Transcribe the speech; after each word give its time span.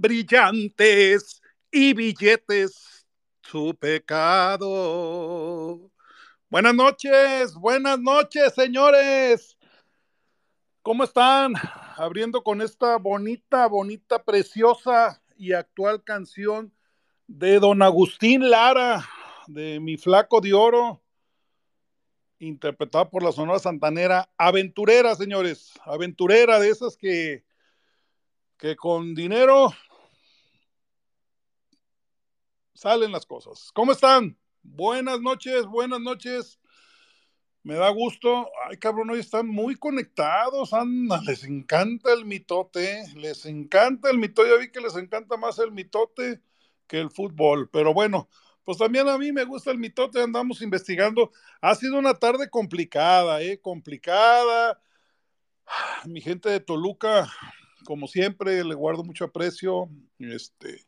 brillantes 0.00 1.40
y 1.70 1.92
billetes 1.94 3.06
su 3.42 3.76
pecado. 3.78 4.70
Buenas 6.48 6.74
noches, 6.74 7.54
buenas 7.54 7.98
noches, 7.98 8.54
señores. 8.54 9.56
¿Cómo 10.82 11.04
están? 11.04 11.54
Abriendo 11.96 12.42
con 12.42 12.62
esta 12.62 12.96
bonita, 12.98 13.66
bonita, 13.66 14.22
preciosa 14.22 15.20
y 15.36 15.52
actual 15.52 16.04
canción 16.04 16.72
de 17.26 17.58
don 17.58 17.82
Agustín 17.82 18.48
Lara, 18.50 19.04
de 19.48 19.80
Mi 19.80 19.96
Flaco 19.96 20.40
de 20.40 20.54
Oro, 20.54 21.02
interpretada 22.38 23.10
por 23.10 23.22
la 23.22 23.32
Sonora 23.32 23.58
Santanera. 23.58 24.30
Aventurera, 24.38 25.14
señores, 25.14 25.72
aventurera 25.84 26.60
de 26.60 26.68
esas 26.68 26.96
que, 26.96 27.44
que 28.56 28.76
con 28.76 29.14
dinero 29.14 29.72
salen 32.76 33.12
las 33.12 33.26
cosas. 33.26 33.70
¿Cómo 33.72 33.92
están? 33.92 34.38
Buenas 34.62 35.20
noches, 35.20 35.64
buenas 35.66 36.00
noches. 36.00 36.60
Me 37.62 37.74
da 37.74 37.88
gusto. 37.88 38.48
Ay, 38.68 38.76
cabrón, 38.76 39.10
hoy 39.10 39.18
están 39.18 39.48
muy 39.48 39.74
conectados. 39.74 40.72
Anda, 40.72 41.20
les 41.22 41.42
encanta 41.44 42.12
el 42.12 42.24
mitote. 42.24 43.04
Les 43.16 43.44
encanta 43.46 44.10
el 44.10 44.18
mitote. 44.18 44.50
Ya 44.50 44.56
vi 44.56 44.70
que 44.70 44.80
les 44.80 44.94
encanta 44.94 45.36
más 45.36 45.58
el 45.58 45.72
mitote 45.72 46.40
que 46.86 47.00
el 47.00 47.10
fútbol. 47.10 47.68
Pero 47.72 47.92
bueno, 47.92 48.28
pues 48.62 48.78
también 48.78 49.08
a 49.08 49.18
mí 49.18 49.32
me 49.32 49.44
gusta 49.44 49.72
el 49.72 49.78
mitote. 49.78 50.22
Andamos 50.22 50.62
investigando. 50.62 51.32
Ha 51.60 51.74
sido 51.74 51.98
una 51.98 52.14
tarde 52.14 52.48
complicada, 52.50 53.42
¿eh? 53.42 53.58
Complicada. 53.58 54.80
Mi 56.04 56.20
gente 56.20 56.50
de 56.50 56.60
Toluca, 56.60 57.32
como 57.84 58.06
siempre, 58.06 58.62
le 58.62 58.74
guardo 58.74 59.02
mucho 59.02 59.24
aprecio. 59.24 59.88
Este 60.20 60.86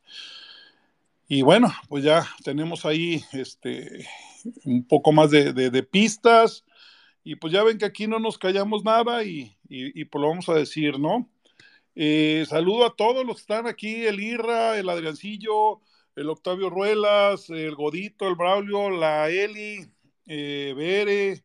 y 1.28 1.43
bueno, 1.43 1.72
pues 1.89 2.05
ya 2.05 2.27
tenemos 2.43 2.84
ahí 2.87 3.22
este, 3.33 4.06
un 4.65 4.84
poco 4.87 5.12
más 5.12 5.31
de, 5.31 5.83
pistas 5.83 6.65
y 7.22 7.37
pues 7.37 7.53
ya 7.53 7.62
ven 7.62 7.78
que 7.78 7.84
aquí 7.84 8.06
no 8.06 8.19
nos 8.19 8.39
callamos 8.39 8.84
nada 8.84 9.22
y, 9.25 9.56
y, 9.69 10.00
y 10.00 10.05
pues 10.06 10.22
lo 10.22 10.28
vamos 10.28 10.49
a 10.49 10.55
decir, 10.55 10.99
¿no? 10.99 11.28
Eh, 12.00 12.47
saludo 12.49 12.87
a 12.87 12.94
todos 12.94 13.27
los 13.27 13.37
que 13.37 13.41
están 13.41 13.67
aquí, 13.67 14.06
el 14.06 14.21
Irra, 14.21 14.78
el 14.78 14.88
Adriancillo, 14.88 15.81
el 16.15 16.31
Octavio 16.31 16.71
Ruelas, 16.71 17.50
el 17.50 17.75
Godito, 17.75 18.28
el 18.28 18.37
Braulio, 18.37 18.88
la 18.88 19.28
Eli, 19.28 19.84
eh, 20.27 20.75
Bere, 20.77 21.43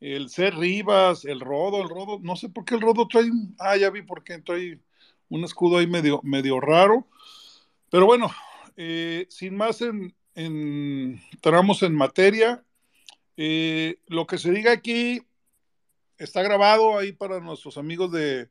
el 0.00 0.28
C. 0.28 0.50
Rivas, 0.50 1.24
el 1.24 1.38
Rodo, 1.38 1.80
el 1.82 1.88
Rodo, 1.88 2.18
no 2.20 2.34
sé 2.34 2.48
por 2.48 2.64
qué 2.64 2.74
el 2.74 2.80
Rodo 2.80 3.06
trae, 3.06 3.30
ah, 3.60 3.76
ya 3.76 3.90
vi 3.90 4.02
por 4.02 4.24
qué 4.24 4.38
trae 4.38 4.80
un 5.28 5.44
escudo 5.44 5.78
ahí 5.78 5.86
medio, 5.86 6.20
medio 6.24 6.58
raro, 6.58 7.06
pero 7.88 8.04
bueno, 8.04 8.32
eh, 8.76 9.26
sin 9.28 9.56
más 9.56 9.80
en, 9.82 10.14
entramos 10.34 11.82
en 11.82 11.94
materia. 11.94 12.64
Eh, 13.36 13.96
lo 14.06 14.26
que 14.26 14.38
se 14.38 14.50
diga 14.50 14.72
aquí 14.72 15.22
está 16.18 16.42
grabado 16.42 16.98
ahí 16.98 17.12
para 17.12 17.40
nuestros 17.40 17.78
amigos 17.78 18.12
de, 18.12 18.48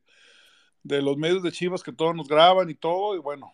de, 0.84 1.02
los 1.02 1.18
medios 1.18 1.44
de 1.44 1.52
Chivas 1.52 1.84
que 1.84 1.94
todos 1.94 2.16
nos 2.16 2.28
graban 2.28 2.70
y 2.70 2.76
todo, 2.76 3.16
y 3.16 3.20
bueno, 3.20 3.54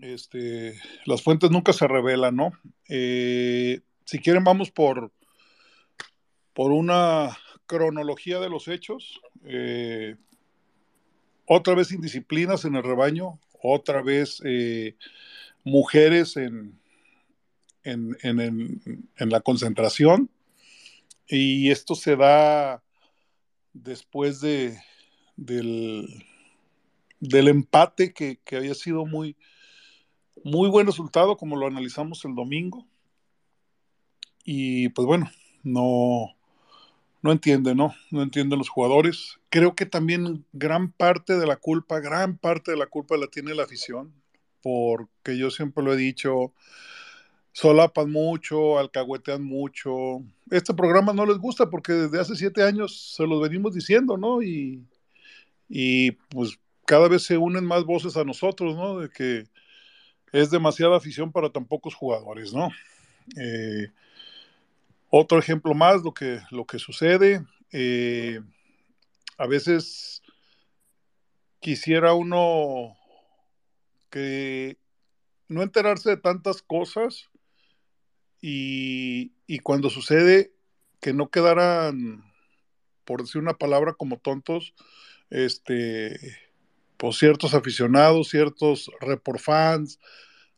este, 0.00 0.80
las 1.04 1.22
fuentes 1.22 1.50
nunca 1.50 1.72
se 1.72 1.86
revelan, 1.86 2.36
¿no? 2.36 2.52
Eh, 2.88 3.80
si 4.04 4.18
quieren, 4.18 4.44
vamos 4.44 4.70
por, 4.70 5.12
por 6.54 6.72
una 6.72 7.36
cronología 7.66 8.38
de 8.40 8.48
los 8.48 8.68
hechos. 8.68 9.20
Otra 11.46 11.74
vez 11.74 11.90
indisciplinas 11.90 12.64
en 12.64 12.76
el 12.76 12.82
rebaño, 12.84 13.40
otra 13.60 14.02
vez 14.02 14.40
mujeres 15.64 16.36
en, 16.36 16.80
en, 17.82 18.16
en, 18.22 19.30
la 19.30 19.40
concentración 19.40 20.30
y 21.26 21.70
esto 21.70 21.94
se 21.94 22.16
da 22.16 22.82
después 23.72 24.40
de, 24.40 24.78
del, 25.36 26.24
del 27.20 27.48
empate 27.48 28.12
que, 28.12 28.38
que, 28.44 28.56
había 28.56 28.74
sido 28.74 29.06
muy, 29.06 29.36
muy 30.44 30.68
buen 30.68 30.86
resultado 30.86 31.36
como 31.36 31.56
lo 31.56 31.66
analizamos 31.66 32.24
el 32.24 32.34
domingo 32.34 32.86
y 34.44 34.88
pues 34.90 35.06
bueno, 35.06 35.30
no, 35.62 36.34
no 37.22 37.32
entienden, 37.32 37.76
¿no? 37.76 37.94
No 38.10 38.22
entienden 38.22 38.58
los 38.58 38.68
jugadores. 38.68 39.38
Creo 39.50 39.74
que 39.74 39.86
también 39.86 40.44
gran 40.52 40.90
parte 40.90 41.38
de 41.38 41.46
la 41.46 41.56
culpa, 41.56 42.00
gran 42.00 42.38
parte 42.38 42.70
de 42.72 42.78
la 42.78 42.86
culpa 42.86 43.16
la 43.16 43.26
tiene 43.26 43.54
la 43.54 43.64
afición 43.64 44.12
porque 44.62 45.36
yo 45.38 45.50
siempre 45.50 45.84
lo 45.84 45.92
he 45.94 45.96
dicho, 45.96 46.52
solapan 47.52 48.10
mucho, 48.10 48.78
alcahuetean 48.78 49.42
mucho. 49.42 50.22
Este 50.50 50.74
programa 50.74 51.12
no 51.12 51.26
les 51.26 51.38
gusta 51.38 51.70
porque 51.70 51.92
desde 51.92 52.20
hace 52.20 52.36
siete 52.36 52.62
años 52.62 53.14
se 53.16 53.26
los 53.26 53.40
venimos 53.40 53.74
diciendo, 53.74 54.16
¿no? 54.16 54.42
Y, 54.42 54.84
y 55.68 56.12
pues 56.12 56.58
cada 56.86 57.08
vez 57.08 57.22
se 57.22 57.36
unen 57.38 57.64
más 57.64 57.84
voces 57.84 58.16
a 58.16 58.24
nosotros, 58.24 58.76
¿no? 58.76 59.00
De 59.00 59.10
que 59.10 59.44
es 60.32 60.50
demasiada 60.50 60.96
afición 60.96 61.32
para 61.32 61.50
tan 61.50 61.64
pocos 61.64 61.94
jugadores, 61.94 62.52
¿no? 62.52 62.70
Eh, 63.36 63.90
otro 65.08 65.38
ejemplo 65.38 65.74
más, 65.74 66.02
lo 66.02 66.14
que, 66.14 66.40
lo 66.50 66.64
que 66.66 66.78
sucede, 66.78 67.44
eh, 67.72 68.40
a 69.38 69.46
veces 69.46 70.22
quisiera 71.60 72.14
uno 72.14 72.96
que 74.10 74.78
no 75.48 75.62
enterarse 75.62 76.10
de 76.10 76.16
tantas 76.16 76.62
cosas 76.62 77.30
y, 78.40 79.32
y, 79.46 79.58
cuando 79.58 79.90
sucede 79.90 80.52
que 81.00 81.12
no 81.12 81.30
quedaran, 81.30 82.24
por 83.04 83.22
decir 83.22 83.40
una 83.40 83.58
palabra, 83.58 83.94
como 83.94 84.18
tontos, 84.18 84.74
este, 85.28 86.18
pues 86.96 87.18
ciertos 87.18 87.54
aficionados, 87.54 88.30
ciertos 88.30 88.90
report 89.00 89.40
fans, 89.40 89.98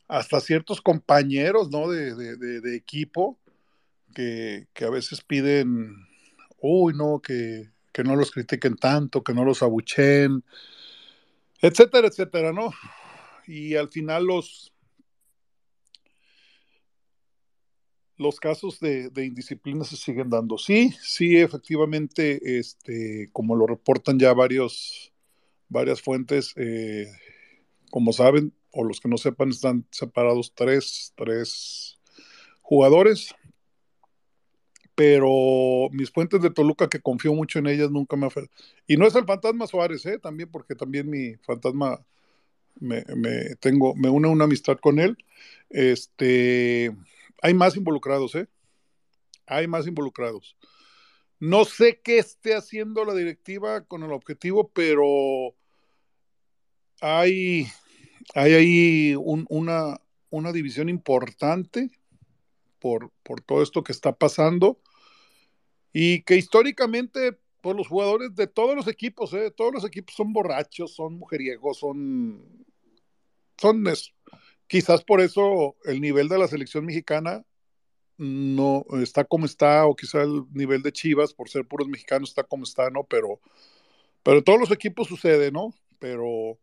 hasta 0.08 0.40
ciertos 0.40 0.80
compañeros, 0.80 1.70
¿no? 1.70 1.88
De, 1.88 2.14
de 2.36 2.76
equipo 2.76 3.38
que, 4.14 4.68
que, 4.74 4.84
a 4.84 4.90
veces 4.90 5.22
piden, 5.22 6.06
uy, 6.60 6.94
no, 6.94 7.20
que, 7.20 7.70
que 7.92 8.04
no 8.04 8.16
los 8.16 8.30
critiquen 8.30 8.76
tanto, 8.76 9.22
que 9.22 9.34
no 9.34 9.44
los 9.44 9.62
abuchen, 9.62 10.44
etcétera, 11.60 12.08
etcétera, 12.08 12.52
¿no? 12.52 12.72
Y 13.46 13.74
al 13.74 13.88
final 13.88 14.26
los, 14.26 14.72
los 18.16 18.40
casos 18.40 18.80
de, 18.80 19.10
indisciplina 19.16 19.84
se 19.84 19.96
siguen 19.96 20.30
dando. 20.30 20.56
Sí, 20.58 20.94
sí, 21.02 21.36
efectivamente, 21.36 22.58
este, 22.58 23.28
como 23.32 23.56
lo 23.56 23.66
reportan 23.66 24.18
ya 24.18 24.32
varios, 24.32 25.12
varias 25.68 26.00
fuentes, 26.00 26.52
eh, 26.56 27.06
como 27.90 28.12
saben, 28.12 28.54
o 28.70 28.84
los 28.84 29.00
que 29.00 29.08
no 29.08 29.18
sepan, 29.18 29.50
están 29.50 29.86
separados 29.90 30.52
tres, 30.54 31.12
tres 31.16 31.98
jugadores. 32.62 33.34
Pero 34.94 35.88
mis 35.90 36.10
fuentes 36.10 36.42
de 36.42 36.50
Toluca, 36.50 36.88
que 36.88 37.00
confío 37.00 37.32
mucho 37.34 37.58
en 37.58 37.66
ellas, 37.66 37.90
nunca 37.90 38.16
me... 38.16 38.28
Y 38.86 38.96
no 38.96 39.06
es 39.06 39.14
el 39.14 39.24
fantasma 39.24 39.66
Suárez, 39.66 40.04
¿eh? 40.06 40.18
También, 40.18 40.50
porque 40.50 40.74
también 40.74 41.08
mi 41.08 41.34
fantasma 41.36 42.04
me, 42.80 43.02
tengo, 43.60 43.94
me 43.94 44.08
une 44.08 44.28
una 44.28 44.44
amistad 44.44 44.78
con 44.78 44.98
él. 44.98 45.16
Este, 45.70 46.94
hay 47.40 47.54
más 47.54 47.76
involucrados, 47.76 48.34
¿eh? 48.34 48.48
Hay 49.46 49.66
más 49.66 49.86
involucrados. 49.86 50.56
No 51.38 51.64
sé 51.64 52.00
qué 52.02 52.18
esté 52.18 52.54
haciendo 52.54 53.04
la 53.04 53.14
directiva 53.14 53.82
con 53.82 54.02
el 54.04 54.12
objetivo, 54.12 54.70
pero 54.72 55.54
hay, 57.00 57.66
hay 58.34 58.52
ahí 58.52 59.14
un, 59.16 59.46
una, 59.48 60.00
una 60.30 60.52
división 60.52 60.88
importante 60.88 61.90
por, 62.78 63.10
por 63.22 63.40
todo 63.40 63.62
esto 63.62 63.82
que 63.82 63.92
está 63.92 64.12
pasando 64.12 64.80
y 65.92 66.22
que 66.22 66.36
históricamente 66.36 67.38
por 67.62 67.76
los 67.76 67.88
jugadores 67.88 68.34
de 68.34 68.48
todos 68.48 68.74
los 68.74 68.88
equipos, 68.88 69.32
¿eh? 69.32 69.50
todos 69.56 69.72
los 69.72 69.84
equipos 69.84 70.14
son 70.14 70.32
borrachos, 70.32 70.94
son 70.94 71.18
mujeriegos, 71.18 71.78
son, 71.78 72.66
son. 73.56 73.84
Quizás 74.66 75.04
por 75.04 75.20
eso 75.20 75.76
el 75.84 76.00
nivel 76.00 76.28
de 76.28 76.38
la 76.38 76.48
selección 76.48 76.84
mexicana 76.84 77.44
no 78.18 78.84
está 79.02 79.24
como 79.24 79.46
está, 79.46 79.86
o 79.86 79.94
quizá 79.94 80.22
el 80.22 80.44
nivel 80.52 80.82
de 80.82 80.92
Chivas, 80.92 81.32
por 81.32 81.48
ser 81.48 81.64
puros 81.64 81.88
mexicanos, 81.88 82.30
está 82.30 82.42
como 82.42 82.64
está, 82.64 82.90
¿no? 82.90 83.04
Pero, 83.04 83.40
pero 84.22 84.42
todos 84.42 84.58
los 84.58 84.70
equipos 84.72 85.06
sucede, 85.08 85.52
¿no? 85.52 85.72
Pero, 86.00 86.58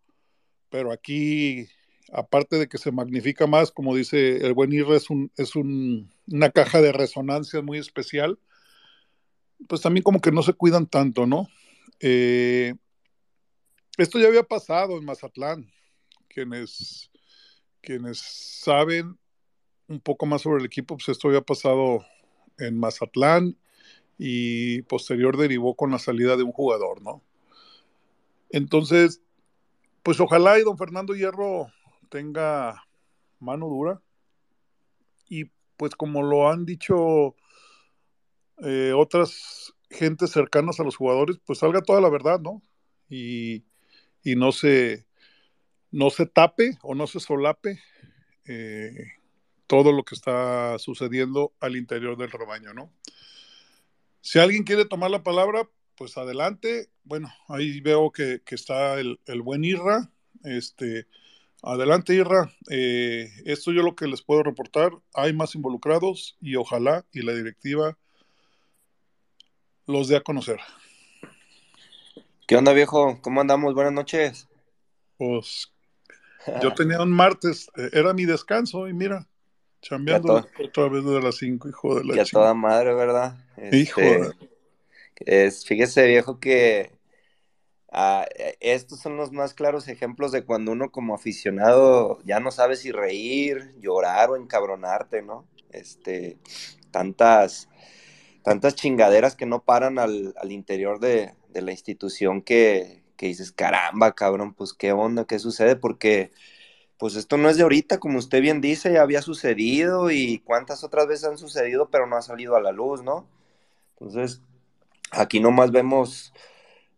pero 0.69 0.91
aquí, 0.91 1.67
aparte 2.11 2.57
de 2.57 2.67
que 2.67 2.77
se 2.77 2.91
magnifica 2.91 3.47
más, 3.47 3.71
como 3.71 3.95
dice 3.95 4.45
el 4.45 4.53
buen 4.53 4.73
Irra, 4.73 4.97
es, 4.97 5.09
un, 5.09 5.31
es 5.37 5.55
un, 5.55 6.11
una 6.27 6.49
caja 6.49 6.81
de 6.81 6.91
resonancia 6.91 7.61
muy 7.61 7.77
especial, 7.77 8.37
pues 9.67 9.81
también 9.81 10.03
como 10.03 10.21
que 10.21 10.31
no 10.31 10.43
se 10.43 10.53
cuidan 10.53 10.87
tanto, 10.87 11.25
¿no? 11.25 11.47
Eh, 11.99 12.75
esto 13.97 14.19
ya 14.19 14.27
había 14.27 14.43
pasado 14.43 14.97
en 14.97 15.05
Mazatlán. 15.05 15.71
Quienes, 16.27 17.11
quienes 17.81 18.19
saben 18.19 19.17
un 19.87 19.99
poco 19.99 20.25
más 20.25 20.43
sobre 20.43 20.59
el 20.59 20.65
equipo, 20.65 20.95
pues 20.95 21.09
esto 21.09 21.27
había 21.27 21.41
pasado 21.41 22.05
en 22.57 22.79
Mazatlán 22.79 23.57
y 24.17 24.83
posterior 24.83 25.37
derivó 25.37 25.75
con 25.75 25.91
la 25.91 25.99
salida 25.99 26.37
de 26.37 26.43
un 26.43 26.51
jugador, 26.51 27.01
¿no? 27.01 27.23
Entonces, 28.51 29.21
pues 30.03 30.19
ojalá 30.19 30.59
y 30.59 30.63
don 30.63 30.77
Fernando 30.77 31.15
Hierro 31.15 31.67
tenga 32.09 32.85
mano 33.39 33.67
dura 33.67 34.01
y 35.27 35.45
pues 35.77 35.95
como 35.95 36.23
lo 36.23 36.49
han 36.49 36.65
dicho 36.65 37.35
eh, 38.63 38.93
otras 38.95 39.73
gentes 39.89 40.31
cercanas 40.31 40.79
a 40.79 40.83
los 40.83 40.95
jugadores, 40.95 41.37
pues 41.45 41.59
salga 41.59 41.81
toda 41.81 42.01
la 42.01 42.09
verdad, 42.09 42.39
¿no? 42.39 42.61
Y, 43.09 43.65
y 44.23 44.35
no 44.35 44.51
se 44.51 45.07
no 45.91 46.09
se 46.09 46.25
tape 46.25 46.77
o 46.81 46.95
no 46.95 47.07
se 47.07 47.19
solape 47.19 47.79
eh, 48.45 49.13
todo 49.67 49.91
lo 49.91 50.03
que 50.03 50.15
está 50.15 50.77
sucediendo 50.79 51.53
al 51.59 51.75
interior 51.75 52.17
del 52.17 52.31
rebaño, 52.31 52.73
¿no? 52.73 52.91
Si 54.21 54.39
alguien 54.39 54.63
quiere 54.63 54.85
tomar 54.85 55.11
la 55.11 55.23
palabra, 55.23 55.69
pues 55.95 56.17
adelante. 56.17 56.89
Bueno, 57.03 57.31
ahí 57.47 57.79
veo 57.81 58.11
que, 58.11 58.41
está 58.47 58.99
el, 58.99 59.17
buen 59.43 59.63
Irra. 59.63 60.11
Este, 60.43 61.07
adelante, 61.61 62.15
Irra. 62.15 62.51
Eh, 62.69 63.29
esto 63.45 63.71
yo 63.71 63.83
lo 63.83 63.95
que 63.95 64.07
les 64.07 64.21
puedo 64.21 64.43
reportar. 64.43 64.91
Hay 65.13 65.33
más 65.33 65.55
involucrados 65.55 66.37
y 66.41 66.55
ojalá 66.55 67.05
y 67.11 67.21
la 67.21 67.33
directiva 67.33 67.97
los 69.89 70.07
dé 70.07 70.17
a 70.17 70.21
conocer. 70.21 70.59
¿Qué 72.45 72.55
onda, 72.55 72.73
viejo? 72.73 73.19
¿Cómo 73.21 73.41
andamos? 73.41 73.73
Buenas 73.73 73.93
noches. 73.93 74.47
Pues 75.17 75.73
yo 76.61 76.73
tenía 76.75 77.01
un 77.01 77.11
martes, 77.11 77.71
eh, 77.75 77.89
era 77.93 78.13
mi 78.13 78.25
descanso 78.25 78.87
y 78.87 78.93
mira, 78.93 79.27
chambeando 79.81 80.45
otra 80.63 80.89
vez 80.89 81.03
de 81.03 81.21
las 81.21 81.37
5, 81.37 81.69
hijo 81.69 81.95
de 81.95 82.05
la 82.05 82.13
Que 82.13 82.21
a 82.21 82.25
toda 82.25 82.53
madre, 82.53 82.93
¿verdad? 82.93 83.35
hijo 83.71 83.99
este, 83.99 84.35
Es, 85.15 85.65
fíjese, 85.65 86.05
viejo, 86.05 86.39
que 86.39 86.91
ah, 87.91 88.27
estos 88.59 88.99
son 88.99 89.17
los 89.17 89.31
más 89.31 89.55
claros 89.55 89.87
ejemplos 89.87 90.31
de 90.31 90.45
cuando 90.45 90.71
uno 90.71 90.91
como 90.91 91.15
aficionado 91.15 92.19
ya 92.25 92.39
no 92.39 92.51
sabe 92.51 92.75
si 92.75 92.91
reír, 92.91 93.73
llorar 93.79 94.29
o 94.29 94.35
encabronarte, 94.35 95.23
¿no? 95.23 95.47
Este, 95.71 96.37
tantas, 96.91 97.68
tantas 98.43 98.75
chingaderas 98.75 99.35
que 99.35 99.45
no 99.45 99.63
paran 99.63 99.99
al, 99.99 100.33
interior 100.49 100.99
de, 100.99 101.33
la 101.53 101.71
institución 101.71 102.41
que, 102.41 103.03
que 103.17 103.27
dices, 103.27 103.51
caramba, 103.51 104.13
cabrón, 104.13 104.53
pues 104.53 104.73
qué 104.73 104.91
onda, 104.91 105.25
qué 105.25 105.39
sucede, 105.39 105.75
porque 105.75 106.31
pues 106.97 107.15
esto 107.15 107.37
no 107.37 107.49
es 107.49 107.57
de 107.57 107.63
ahorita, 107.63 107.99
como 107.99 108.19
usted 108.19 108.41
bien 108.41 108.61
dice, 108.61 108.91
ya 108.93 109.01
había 109.01 109.21
sucedido 109.21 110.11
y 110.11 110.39
cuántas 110.39 110.83
otras 110.83 111.07
veces 111.07 111.25
han 111.25 111.37
sucedido, 111.37 111.89
pero 111.89 112.07
no 112.07 112.17
ha 112.17 112.21
salido 112.21 112.55
a 112.57 112.61
la 112.61 112.73
luz, 112.73 113.03
¿no? 113.03 113.25
Entonces, 113.93 114.41
aquí 115.11 115.39
nomás 115.39 115.71
vemos 115.71 116.33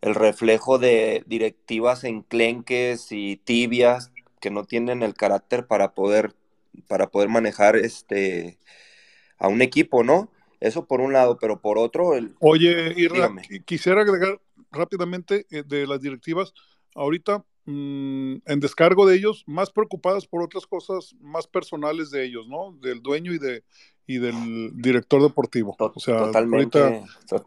el 0.02 0.16
reflejo 0.16 0.80
de 0.80 1.24
directivas 1.28 2.04
enclenques 2.04 3.12
y 3.12 3.38
tibias 3.38 4.12
que 4.40 4.50
no 4.50 4.66
tienen 4.66 5.04
el 5.04 5.14
carácter 5.14 5.68
para 5.68 5.94
poder, 5.94 6.34
para 6.88 7.08
poder 7.12 7.30
manejar 7.30 7.76
este 7.76 8.58
a 9.38 9.48
un 9.48 9.62
equipo, 9.62 10.04
¿no? 10.04 10.30
Eso 10.62 10.86
por 10.86 11.02
un 11.02 11.12
lado, 11.12 11.38
pero 11.40 11.60
por 11.60 11.78
otro, 11.78 12.16
el... 12.16 12.36
Oye, 12.40 12.94
Irra, 12.96 13.34
quisiera 13.66 14.02
agregar 14.02 14.40
rápidamente 14.72 15.46
eh, 15.50 15.64
de 15.66 15.86
las 15.88 16.00
directivas, 16.02 16.54
ahorita 16.96 17.44
mm, 17.66 18.36
en 18.46 18.60
descargo 18.60 19.06
de 19.06 19.16
ellos, 19.18 19.44
más 19.48 19.72
preocupadas 19.72 20.28
por 20.28 20.44
otras 20.44 20.66
cosas 20.66 21.16
más 21.20 21.48
personales 21.48 22.12
de 22.12 22.24
ellos, 22.24 22.48
¿no? 22.48 22.78
Del 22.80 23.02
dueño 23.02 23.34
y 23.34 23.40
de 23.40 23.64
y 24.08 24.18
del 24.18 24.72
director 24.82 25.22
deportivo. 25.22 25.76
o 25.78 26.00
sea, 26.00 26.18
totalmente. 26.26 27.04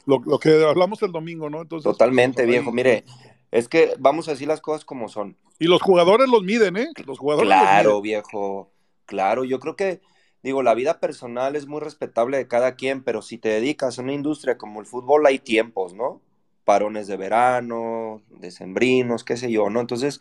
lo, 0.06 0.38
que 0.38 0.64
hablamos 0.64 1.02
el 1.02 1.12
domingo, 1.12 1.50
¿no? 1.50 1.62
Entonces, 1.62 1.84
totalmente, 1.84 2.42
pues, 2.42 2.48
viejo. 2.48 2.72
Mire, 2.72 3.04
es 3.50 3.68
que 3.68 3.94
vamos 3.98 4.28
a 4.28 4.32
decir 4.32 4.48
las 4.48 4.60
cosas 4.60 4.84
como 4.84 5.08
son. 5.08 5.36
Y 5.58 5.66
los 5.66 5.82
jugadores 5.82 6.28
los 6.28 6.42
miden, 6.42 6.76
¿eh? 6.76 6.88
Los 7.06 7.18
jugadores 7.18 7.48
claro, 7.48 8.00
viejo. 8.00 8.72
Claro, 9.06 9.44
yo 9.44 9.60
creo 9.60 9.76
que 9.76 10.00
digo, 10.44 10.62
la 10.62 10.74
vida 10.74 11.00
personal 11.00 11.56
es 11.56 11.66
muy 11.66 11.80
respetable 11.80 12.36
de 12.36 12.46
cada 12.46 12.76
quien, 12.76 13.02
pero 13.02 13.20
si 13.22 13.38
te 13.38 13.48
dedicas 13.48 13.98
a 13.98 14.02
una 14.02 14.12
industria 14.12 14.56
como 14.56 14.80
el 14.80 14.86
fútbol 14.86 15.26
hay 15.26 15.40
tiempos, 15.40 15.94
¿no? 15.94 16.20
parones 16.64 17.06
de 17.06 17.16
verano, 17.16 18.22
decembrinos, 18.30 19.24
qué 19.24 19.36
sé 19.36 19.50
yo, 19.52 19.70
¿no? 19.70 19.80
Entonces, 19.80 20.20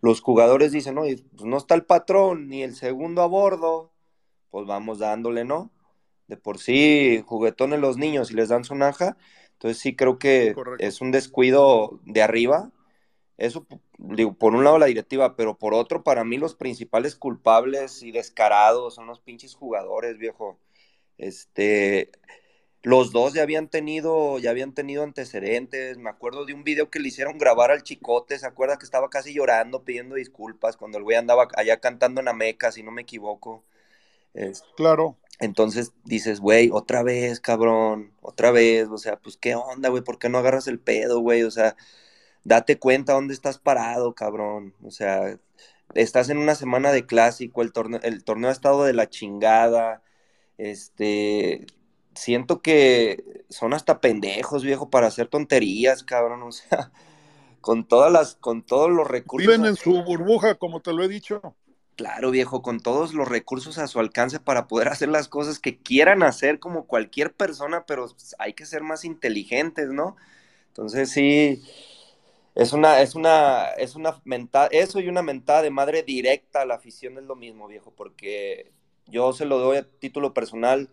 los 0.00 0.20
jugadores 0.20 0.72
dicen, 0.72 0.94
no, 0.96 1.02
pues 1.02 1.44
no 1.44 1.56
está 1.56 1.74
el 1.74 1.84
patrón 1.84 2.48
ni 2.48 2.62
el 2.62 2.74
segundo 2.74 3.22
a 3.22 3.26
bordo, 3.26 3.92
pues 4.50 4.66
vamos 4.66 4.98
dándole, 4.98 5.44
¿no? 5.44 5.70
De 6.26 6.36
por 6.36 6.58
sí, 6.58 7.22
juguetones 7.26 7.80
los 7.80 7.96
niños 7.96 8.30
y 8.30 8.34
les 8.34 8.50
dan 8.50 8.64
su 8.64 8.74
naja, 8.74 9.16
entonces 9.52 9.78
sí 9.80 9.96
creo 9.96 10.18
que 10.18 10.54
es 10.78 11.00
un 11.00 11.10
descuido 11.10 12.00
de 12.04 12.22
arriba. 12.22 12.70
Eso, 13.38 13.66
digo, 13.98 14.34
por 14.34 14.54
un 14.54 14.64
lado 14.64 14.78
la 14.78 14.86
directiva, 14.86 15.36
pero 15.36 15.56
por 15.56 15.72
otro, 15.72 16.02
para 16.02 16.24
mí 16.24 16.36
los 16.38 16.54
principales 16.56 17.14
culpables 17.16 18.02
y 18.02 18.10
descarados 18.10 18.96
son 18.96 19.06
los 19.06 19.20
pinches 19.20 19.54
jugadores, 19.54 20.18
viejo. 20.18 20.58
Este, 21.18 22.10
los 22.82 23.12
dos 23.12 23.34
ya 23.34 23.42
habían 23.42 23.68
tenido, 23.68 24.38
ya 24.38 24.50
habían 24.50 24.72
tenido 24.72 25.02
antecedentes. 25.04 25.98
Me 25.98 26.10
acuerdo 26.10 26.46
de 26.46 26.54
un 26.54 26.64
video 26.64 26.90
que 26.90 27.00
le 27.00 27.08
hicieron 27.08 27.38
grabar 27.38 27.70
al 27.70 27.82
chicote. 27.84 28.38
¿Se 28.38 28.46
acuerda 28.46 28.78
que 28.78 28.84
estaba 28.84 29.10
casi 29.10 29.34
llorando, 29.34 29.84
pidiendo 29.84 30.16
disculpas 30.16 30.76
cuando 30.76 30.98
el 30.98 31.04
güey 31.04 31.16
andaba 31.16 31.48
allá 31.56 31.80
cantando 31.80 32.20
en 32.20 32.28
Ameca, 32.28 32.72
si 32.72 32.82
no 32.82 32.90
me 32.90 33.02
equivoco? 33.02 33.64
claro. 34.76 35.16
Entonces 35.40 35.92
dices, 36.04 36.40
güey, 36.40 36.70
otra 36.72 37.02
vez, 37.04 37.40
cabrón, 37.40 38.12
otra 38.20 38.50
vez. 38.50 38.88
O 38.88 38.98
sea, 38.98 39.16
pues 39.18 39.36
qué 39.36 39.54
onda, 39.54 39.88
güey, 39.90 40.02
¿por 40.02 40.18
qué 40.18 40.28
no 40.28 40.38
agarras 40.38 40.66
el 40.66 40.80
pedo, 40.80 41.20
güey? 41.20 41.42
O 41.42 41.50
sea, 41.50 41.76
date 42.48 42.78
cuenta 42.78 43.12
dónde 43.12 43.34
estás 43.34 43.58
parado, 43.58 44.14
cabrón. 44.14 44.74
O 44.82 44.90
sea, 44.90 45.38
estás 45.94 46.30
en 46.30 46.38
una 46.38 46.54
semana 46.54 46.90
de 46.92 47.06
clásico, 47.06 47.62
el 47.62 47.72
torneo, 47.72 48.00
el 48.02 48.24
torneo 48.24 48.48
ha 48.48 48.52
estado 48.52 48.84
de 48.84 48.94
la 48.94 49.08
chingada. 49.10 50.02
Este, 50.56 51.66
siento 52.14 52.62
que 52.62 53.44
son 53.50 53.74
hasta 53.74 54.00
pendejos, 54.00 54.64
viejo, 54.64 54.88
para 54.88 55.06
hacer 55.06 55.28
tonterías, 55.28 56.02
cabrón. 56.02 56.42
O 56.42 56.52
sea, 56.52 56.90
con 57.60 57.86
todas 57.86 58.10
las, 58.10 58.34
con 58.36 58.62
todos 58.62 58.90
los 58.90 59.06
recursos. 59.06 59.46
Viven 59.46 59.66
en 59.66 59.76
su 59.76 60.02
burbuja, 60.02 60.54
como 60.54 60.80
te 60.80 60.92
lo 60.94 61.04
he 61.04 61.08
dicho. 61.08 61.54
Claro, 61.96 62.30
viejo, 62.30 62.62
con 62.62 62.80
todos 62.80 63.12
los 63.12 63.28
recursos 63.28 63.76
a 63.76 63.88
su 63.88 63.98
alcance 63.98 64.40
para 64.40 64.68
poder 64.68 64.88
hacer 64.88 65.08
las 65.08 65.28
cosas 65.28 65.58
que 65.58 65.78
quieran 65.78 66.22
hacer 66.22 66.60
como 66.60 66.86
cualquier 66.86 67.34
persona, 67.34 67.84
pero 67.86 68.06
hay 68.38 68.54
que 68.54 68.66
ser 68.66 68.82
más 68.84 69.04
inteligentes, 69.04 69.88
¿no? 69.88 70.16
Entonces 70.68 71.10
sí, 71.10 71.60
es 72.58 72.72
una, 72.72 73.00
es 73.02 73.14
una, 73.14 73.66
es 73.78 73.94
una 73.94 74.20
mentada, 74.24 74.66
eso 74.72 74.98
y 74.98 75.08
una 75.08 75.22
mentada 75.22 75.62
de 75.62 75.70
madre 75.70 76.02
directa 76.02 76.62
a 76.62 76.66
la 76.66 76.74
afición 76.74 77.16
es 77.16 77.22
lo 77.22 77.36
mismo, 77.36 77.68
viejo, 77.68 77.92
porque 77.94 78.72
yo 79.06 79.32
se 79.32 79.44
lo 79.44 79.58
doy 79.58 79.76
a 79.76 79.88
título 79.88 80.34
personal 80.34 80.90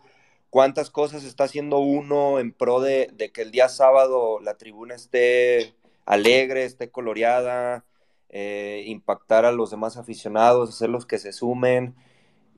cuántas 0.52 0.92
cosas 0.92 1.24
está 1.24 1.46
haciendo 1.46 1.80
uno 1.80 2.40
en 2.40 2.54
pro 2.54 2.82
de, 2.82 3.10
que 3.34 3.42
el 3.42 3.50
día 3.50 3.68
sábado 3.68 4.40
la 4.42 4.58
tribuna 4.58 4.94
esté 4.94 5.74
alegre, 6.06 6.66
esté 6.66 6.92
coloreada, 6.92 7.84
eh, 8.30 8.84
impactar 8.86 9.46
a 9.46 9.52
los 9.52 9.72
demás 9.72 9.98
aficionados, 9.98 10.70
hacerlos 10.70 11.08
que 11.08 11.18
se 11.18 11.34
sumen. 11.34 11.96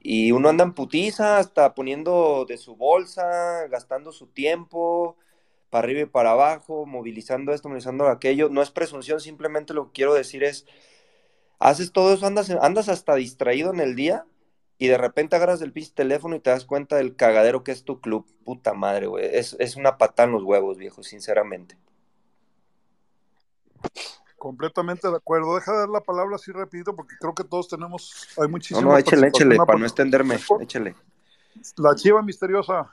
Y 0.02 0.34
uno 0.34 0.50
anda 0.50 0.66
en 0.66 0.74
putiza, 0.74 1.38
hasta 1.38 1.74
poniendo 1.76 2.46
de 2.46 2.58
su 2.58 2.76
bolsa, 2.76 3.68
gastando 3.70 4.12
su 4.12 4.28
tiempo 4.28 5.16
para 5.70 5.86
arriba 5.86 6.02
y 6.02 6.06
para 6.06 6.32
abajo, 6.32 6.86
movilizando 6.86 7.54
esto, 7.54 7.70
movilizando 7.70 8.08
aquello. 8.08 8.50
No 8.50 8.62
es 8.62 8.72
presunción, 8.72 9.20
simplemente 9.20 9.74
lo 9.74 9.88
que 9.88 9.94
quiero 9.94 10.14
decir 10.14 10.44
es, 10.44 10.66
haces 11.60 11.92
todo 11.92 12.14
eso, 12.14 12.26
andas, 12.26 12.50
andas 12.50 12.90
hasta 12.90 13.16
distraído 13.16 13.74
en 13.74 13.80
el 13.80 13.96
día 13.96 14.26
y 14.78 14.88
de 14.88 14.98
repente 14.98 15.36
agarras 15.36 15.62
el 15.62 15.74
pinche 15.74 15.92
teléfono 15.94 16.36
y 16.36 16.40
te 16.40 16.50
das 16.50 16.66
cuenta 16.66 16.98
del 16.98 17.16
cagadero 17.16 17.64
que 17.64 17.72
es 17.72 17.84
tu 17.84 18.00
club. 18.00 18.28
Puta 18.46 18.74
madre, 18.74 19.08
güey. 19.08 19.26
Es, 19.26 19.56
es 19.60 19.76
una 19.76 19.98
patada 19.98 20.28
en 20.28 20.34
los 20.34 20.44
huevos, 20.44 20.78
viejo, 20.78 21.04
sinceramente. 21.04 21.78
Completamente 24.38 25.10
de 25.10 25.18
acuerdo. 25.18 25.56
Deja 25.56 25.72
de 25.72 25.80
dar 25.80 25.90
la 25.90 26.02
palabra 26.02 26.36
así 26.36 26.52
rapidito 26.52 26.96
porque 26.96 27.16
creo 27.20 27.34
que 27.34 27.44
todos 27.44 27.68
tenemos, 27.68 28.28
hay 28.38 28.48
muchísimo. 28.48 28.82
No, 28.82 28.92
no, 28.92 28.98
échele, 28.98 29.28
échele, 29.28 29.58
para 29.58 29.80
no 29.80 29.86
extenderme, 29.86 30.38
échele. 30.62 30.96
La 31.78 31.96
chiva 31.96 32.22
misteriosa. 32.22 32.92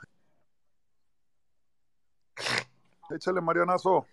Échale, 3.09 3.41
Marianazo. 3.41 4.07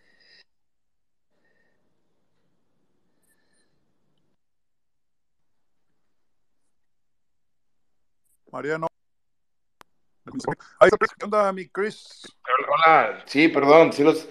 Mariano. 8.50 8.86
Ahí 10.78 10.88
está, 10.92 11.06
¿qué 11.18 11.24
onda, 11.24 11.52
mi 11.52 11.68
Chris? 11.68 12.22
Hola, 12.68 13.22
sí, 13.26 13.48
perdón, 13.48 13.92
sí 13.92 14.04
los 14.04 14.28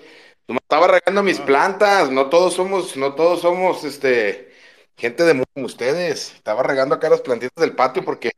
estaba 0.47 0.87
regando 0.87 1.21
mis 1.23 1.39
Ah. 1.39 1.45
plantas, 1.45 2.11
no 2.11 2.29
todos 2.29 2.53
somos, 2.53 2.95
no 2.97 3.13
todos 3.15 3.41
somos 3.41 3.83
este 3.83 4.50
gente 5.01 5.23
de 5.23 5.43
como 5.53 5.65
ustedes. 5.65 6.33
Estaba 6.35 6.61
regando 6.61 6.93
acá 6.93 7.09
las 7.09 7.21
plantitas 7.21 7.59
del 7.59 7.75
patio 7.75 8.05
porque 8.05 8.31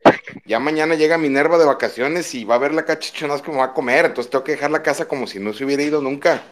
ya 0.46 0.58
mañana 0.58 0.94
llega 0.94 1.18
Minerva 1.18 1.58
de 1.58 1.66
vacaciones 1.66 2.34
y 2.34 2.44
va 2.44 2.54
a 2.54 2.58
ver 2.58 2.72
la 2.72 2.86
cachichonas 2.86 3.46
me 3.46 3.58
va 3.58 3.64
a 3.64 3.74
comer, 3.74 4.06
entonces 4.06 4.30
tengo 4.30 4.44
que 4.44 4.52
dejar 4.52 4.70
la 4.70 4.82
casa 4.82 5.06
como 5.06 5.26
si 5.26 5.38
no 5.38 5.52
se 5.52 5.64
hubiera 5.64 5.82
ido 5.82 6.00
nunca. 6.00 6.42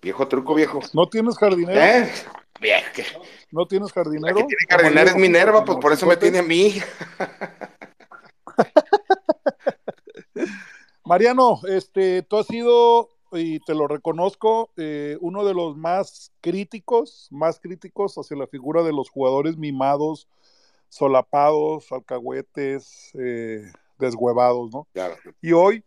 Viejo 0.00 0.26
truco, 0.28 0.54
viejo. 0.54 0.80
¿No 0.94 1.06
tienes 1.10 1.36
jardinero? 1.36 1.78
¿Eh? 1.78 2.10
Viejo, 2.58 3.22
¿No 3.50 3.66
tienes 3.66 3.90
la 3.90 3.94
jardinero? 3.94 4.36
que 4.36 4.44
tiene 4.44 4.64
jardinera 4.68 5.10
es 5.10 5.16
Minerva, 5.16 5.62
pues 5.64 5.78
por 5.78 5.92
eso 5.92 6.06
me 6.06 6.16
tiene 6.16 6.38
a 6.38 6.42
mí. 6.42 6.80
Mariano, 11.04 11.60
este, 11.68 12.22
tú 12.22 12.38
has 12.38 12.46
sido, 12.46 13.10
y 13.32 13.60
te 13.60 13.74
lo 13.74 13.86
reconozco, 13.88 14.70
eh, 14.76 15.16
uno 15.20 15.44
de 15.44 15.54
los 15.54 15.76
más 15.76 16.32
críticos, 16.40 17.28
más 17.30 17.60
críticos 17.60 18.16
hacia 18.16 18.36
la 18.36 18.46
figura 18.46 18.82
de 18.82 18.92
los 18.92 19.08
jugadores 19.10 19.56
mimados, 19.56 20.28
solapados, 20.88 21.90
alcahuetes, 21.92 23.10
eh, 23.18 23.70
deshuevados, 23.98 24.70
¿no? 24.72 24.88
Claro. 24.92 25.16
Y 25.40 25.52
hoy 25.52 25.84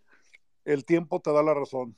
el 0.66 0.86
tiempo 0.86 1.20
te 1.20 1.32
da 1.34 1.44
la 1.44 1.54
razón. 1.54 1.96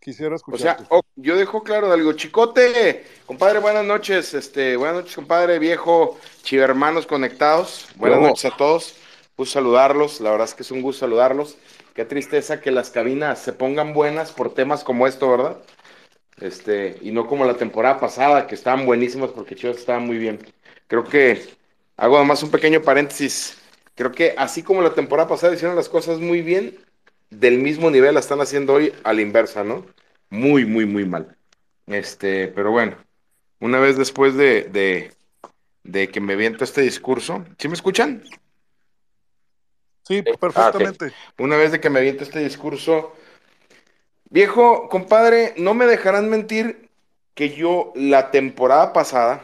Quisiera 0.00 0.34
O 0.34 0.36
escucharte. 0.36 0.84
sea, 0.84 0.96
oh, 0.96 1.00
yo 1.16 1.34
dejo 1.36 1.62
claro 1.62 1.88
de 1.88 1.94
algo. 1.94 2.12
Chicote, 2.12 3.04
compadre, 3.26 3.58
buenas 3.58 3.84
noches. 3.86 4.34
Este, 4.34 4.76
buenas 4.76 4.96
noches, 4.96 5.14
compadre, 5.14 5.58
viejo, 5.58 6.18
chivermanos 6.42 7.06
conectados. 7.06 7.86
Buenas 7.96 8.18
Luego. 8.18 8.28
noches 8.28 8.52
a 8.52 8.56
todos. 8.56 8.94
Gusto 9.36 9.54
saludarlos. 9.54 10.20
La 10.20 10.30
verdad 10.30 10.46
es 10.46 10.54
que 10.54 10.62
es 10.62 10.70
un 10.70 10.82
gusto 10.82 11.00
saludarlos. 11.00 11.56
Qué 11.94 12.04
tristeza 12.04 12.60
que 12.60 12.72
las 12.72 12.90
cabinas 12.90 13.38
se 13.38 13.52
pongan 13.52 13.92
buenas 13.92 14.32
por 14.32 14.52
temas 14.52 14.82
como 14.82 15.06
esto, 15.06 15.30
¿verdad? 15.30 15.58
Este, 16.40 16.98
y 17.02 17.12
no 17.12 17.26
como 17.26 17.44
la 17.44 17.56
temporada 17.56 18.00
pasada, 18.00 18.46
que 18.46 18.56
estaban 18.56 18.86
buenísimas 18.86 19.30
porque 19.30 19.56
Chivas 19.56 19.78
estaba 19.78 20.00
muy 20.00 20.18
bien. 20.18 20.40
Creo 20.88 21.04
que 21.04 21.42
hago 21.96 22.16
además 22.18 22.42
un 22.42 22.50
pequeño 22.50 22.82
paréntesis. 22.82 23.58
Creo 23.96 24.12
que 24.12 24.34
así 24.38 24.62
como 24.62 24.82
la 24.82 24.94
temporada 24.94 25.28
pasada 25.28 25.54
hicieron 25.54 25.76
las 25.76 25.88
cosas 25.88 26.20
muy 26.20 26.42
bien, 26.42 26.78
del 27.30 27.58
mismo 27.58 27.90
nivel 27.90 28.14
la 28.14 28.20
están 28.20 28.40
haciendo 28.40 28.74
hoy 28.74 28.92
a 29.04 29.12
la 29.12 29.22
inversa, 29.22 29.64
¿no? 29.64 29.86
Muy, 30.30 30.64
muy, 30.66 30.86
muy 30.86 31.04
mal. 31.06 31.36
Este, 31.86 32.48
pero 32.48 32.72
bueno, 32.72 32.96
una 33.60 33.80
vez 33.80 33.96
después 33.98 34.36
de, 34.36 34.64
de, 34.64 35.12
de 35.84 36.08
que 36.08 36.20
me 36.20 36.36
viento 36.36 36.64
este 36.64 36.82
discurso, 36.82 37.44
¿sí 37.58 37.68
me 37.68 37.74
escuchan? 37.74 38.24
Sí, 40.04 40.22
perfectamente. 40.22 41.12
Una 41.38 41.56
vez 41.56 41.72
de 41.72 41.80
que 41.80 41.90
me 41.90 42.00
viento 42.00 42.24
este 42.24 42.40
discurso, 42.40 43.14
viejo, 44.30 44.88
compadre, 44.88 45.54
no 45.56 45.74
me 45.74 45.86
dejarán 45.86 46.28
mentir 46.28 46.88
que 47.34 47.50
yo 47.54 47.92
la 47.96 48.30
temporada 48.30 48.92
pasada, 48.92 49.42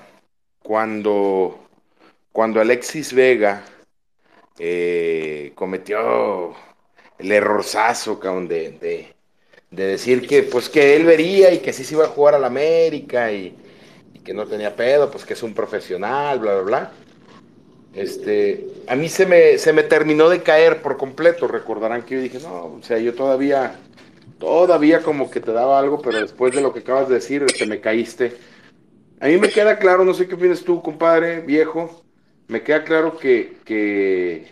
cuando, 0.62 1.58
cuando 2.32 2.60
Alexis 2.60 3.12
Vega 3.14 3.64
eh, 4.58 5.52
cometió 5.54 6.54
el 7.18 7.32
errorzazo, 7.32 8.20
cabrón, 8.20 8.48
de, 8.48 8.72
de, 8.72 9.14
de 9.70 9.84
decir 9.86 10.26
que, 10.26 10.42
pues, 10.44 10.68
que 10.68 10.96
él 10.96 11.04
vería 11.04 11.52
y 11.52 11.60
que 11.60 11.72
sí 11.72 11.84
se 11.84 11.94
iba 11.94 12.04
a 12.04 12.08
jugar 12.08 12.34
a 12.34 12.38
la 12.38 12.48
América 12.48 13.32
y, 13.32 13.56
y 14.14 14.20
que 14.20 14.34
no 14.34 14.46
tenía 14.46 14.76
pedo, 14.76 15.10
pues 15.10 15.24
que 15.24 15.34
es 15.34 15.42
un 15.42 15.54
profesional, 15.54 16.38
bla, 16.40 16.54
bla, 16.56 16.62
bla. 16.62 16.92
Este, 17.94 18.68
a 18.86 18.94
mí 18.94 19.08
se 19.08 19.26
me, 19.26 19.58
se 19.58 19.72
me 19.72 19.82
terminó 19.82 20.28
de 20.28 20.42
caer 20.42 20.82
por 20.82 20.96
completo. 20.96 21.48
Recordarán 21.48 22.02
que 22.02 22.16
yo 22.16 22.20
dije, 22.20 22.38
no, 22.40 22.76
o 22.78 22.82
sea, 22.82 22.98
yo 22.98 23.14
todavía, 23.14 23.78
todavía 24.38 25.02
como 25.02 25.30
que 25.30 25.40
te 25.40 25.52
daba 25.52 25.78
algo, 25.78 26.00
pero 26.00 26.20
después 26.20 26.54
de 26.54 26.60
lo 26.60 26.72
que 26.72 26.80
acabas 26.80 27.08
de 27.08 27.14
decir, 27.14 27.44
te 27.46 27.66
me 27.66 27.80
caíste. 27.80 28.36
A 29.20 29.26
mí 29.26 29.36
me 29.36 29.50
queda 29.50 29.78
claro, 29.78 30.04
no 30.04 30.14
sé 30.14 30.26
qué 30.26 30.34
opinas 30.34 30.62
tú, 30.62 30.82
compadre, 30.82 31.40
viejo, 31.40 32.02
me 32.48 32.62
queda 32.62 32.84
claro 32.84 33.18
que, 33.18 33.58
que, 33.64 34.46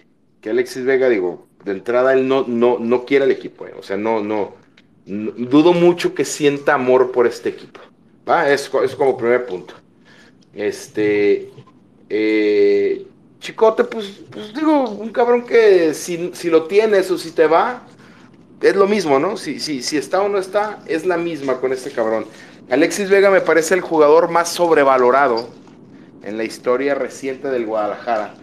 Alexis 0.48 0.84
Vega, 0.84 1.08
digo, 1.08 1.46
de 1.64 1.72
entrada 1.72 2.12
él 2.12 2.28
no, 2.28 2.44
no, 2.46 2.78
no 2.78 3.04
quiere 3.04 3.24
el 3.24 3.30
equipo, 3.30 3.66
eh, 3.66 3.74
o 3.78 3.82
sea, 3.82 3.96
no, 3.96 4.22
no, 4.22 4.56
dudo 5.06 5.72
mucho 5.72 6.14
que 6.14 6.24
sienta 6.24 6.74
amor 6.74 7.12
por 7.12 7.26
este 7.26 7.48
equipo. 7.48 7.80
¿va? 8.28 8.50
Es, 8.50 8.70
es 8.84 8.94
como 8.94 9.16
primer 9.16 9.46
punto. 9.46 9.74
Este, 10.54 11.50
eh, 12.08 13.06
Chicote, 13.40 13.84
pues, 13.84 14.20
pues 14.30 14.52
digo, 14.52 14.90
un 14.90 15.10
cabrón 15.10 15.46
que 15.46 15.94
si, 15.94 16.32
si 16.34 16.50
lo 16.50 16.64
tienes 16.64 17.10
o 17.10 17.18
si 17.18 17.30
te 17.30 17.46
va, 17.46 17.82
es 18.60 18.74
lo 18.74 18.86
mismo, 18.86 19.18
¿no? 19.18 19.36
Si, 19.36 19.60
si, 19.60 19.82
si 19.82 19.96
está 19.96 20.22
o 20.22 20.28
no 20.28 20.38
está, 20.38 20.80
es 20.86 21.06
la 21.06 21.16
misma 21.16 21.60
con 21.60 21.72
este 21.72 21.90
cabrón. 21.90 22.26
Alexis 22.70 23.08
Vega 23.08 23.30
me 23.30 23.40
parece 23.40 23.74
el 23.74 23.80
jugador 23.80 24.28
más 24.30 24.48
sobrevalorado 24.48 25.48
en 26.22 26.36
la 26.36 26.44
historia 26.44 26.94
reciente 26.94 27.48
del 27.48 27.66
Guadalajara. 27.66 28.34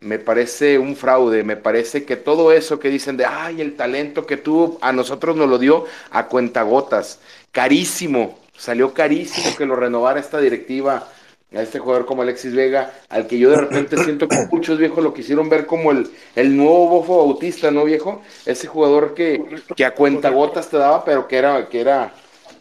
Me 0.00 0.18
parece 0.18 0.78
un 0.78 0.96
fraude, 0.96 1.44
me 1.44 1.56
parece 1.56 2.04
que 2.04 2.16
todo 2.16 2.52
eso 2.52 2.78
que 2.78 2.90
dicen 2.90 3.16
de, 3.16 3.24
ay, 3.24 3.60
el 3.60 3.74
talento 3.74 4.26
que 4.26 4.36
tuvo, 4.36 4.78
a 4.82 4.92
nosotros 4.92 5.36
nos 5.36 5.48
lo 5.48 5.58
dio 5.58 5.86
a 6.10 6.26
cuentagotas, 6.26 7.20
carísimo, 7.52 8.38
salió 8.56 8.92
carísimo 8.92 9.56
que 9.56 9.64
lo 9.64 9.76
renovara 9.76 10.20
esta 10.20 10.40
directiva 10.40 11.08
a 11.54 11.62
este 11.62 11.78
jugador 11.78 12.06
como 12.06 12.22
Alexis 12.22 12.54
Vega, 12.54 12.92
al 13.08 13.26
que 13.26 13.38
yo 13.38 13.50
de 13.50 13.56
repente 13.56 13.96
siento 13.98 14.28
que 14.28 14.36
muchos 14.50 14.78
viejos 14.78 15.02
lo 15.02 15.12
quisieron 15.12 15.48
ver 15.48 15.66
como 15.66 15.90
el, 15.90 16.10
el 16.34 16.56
nuevo 16.56 16.88
Bofo 16.88 17.18
Bautista, 17.18 17.70
¿no, 17.70 17.84
viejo? 17.84 18.22
Ese 18.46 18.66
jugador 18.66 19.14
que, 19.14 19.42
que 19.76 19.84
a 19.84 19.94
cuentagotas 19.94 20.68
te 20.68 20.78
daba, 20.78 21.04
pero 21.04 21.28
que 21.28 21.36
era, 21.36 21.68
que 21.68 21.80
era, 21.80 22.12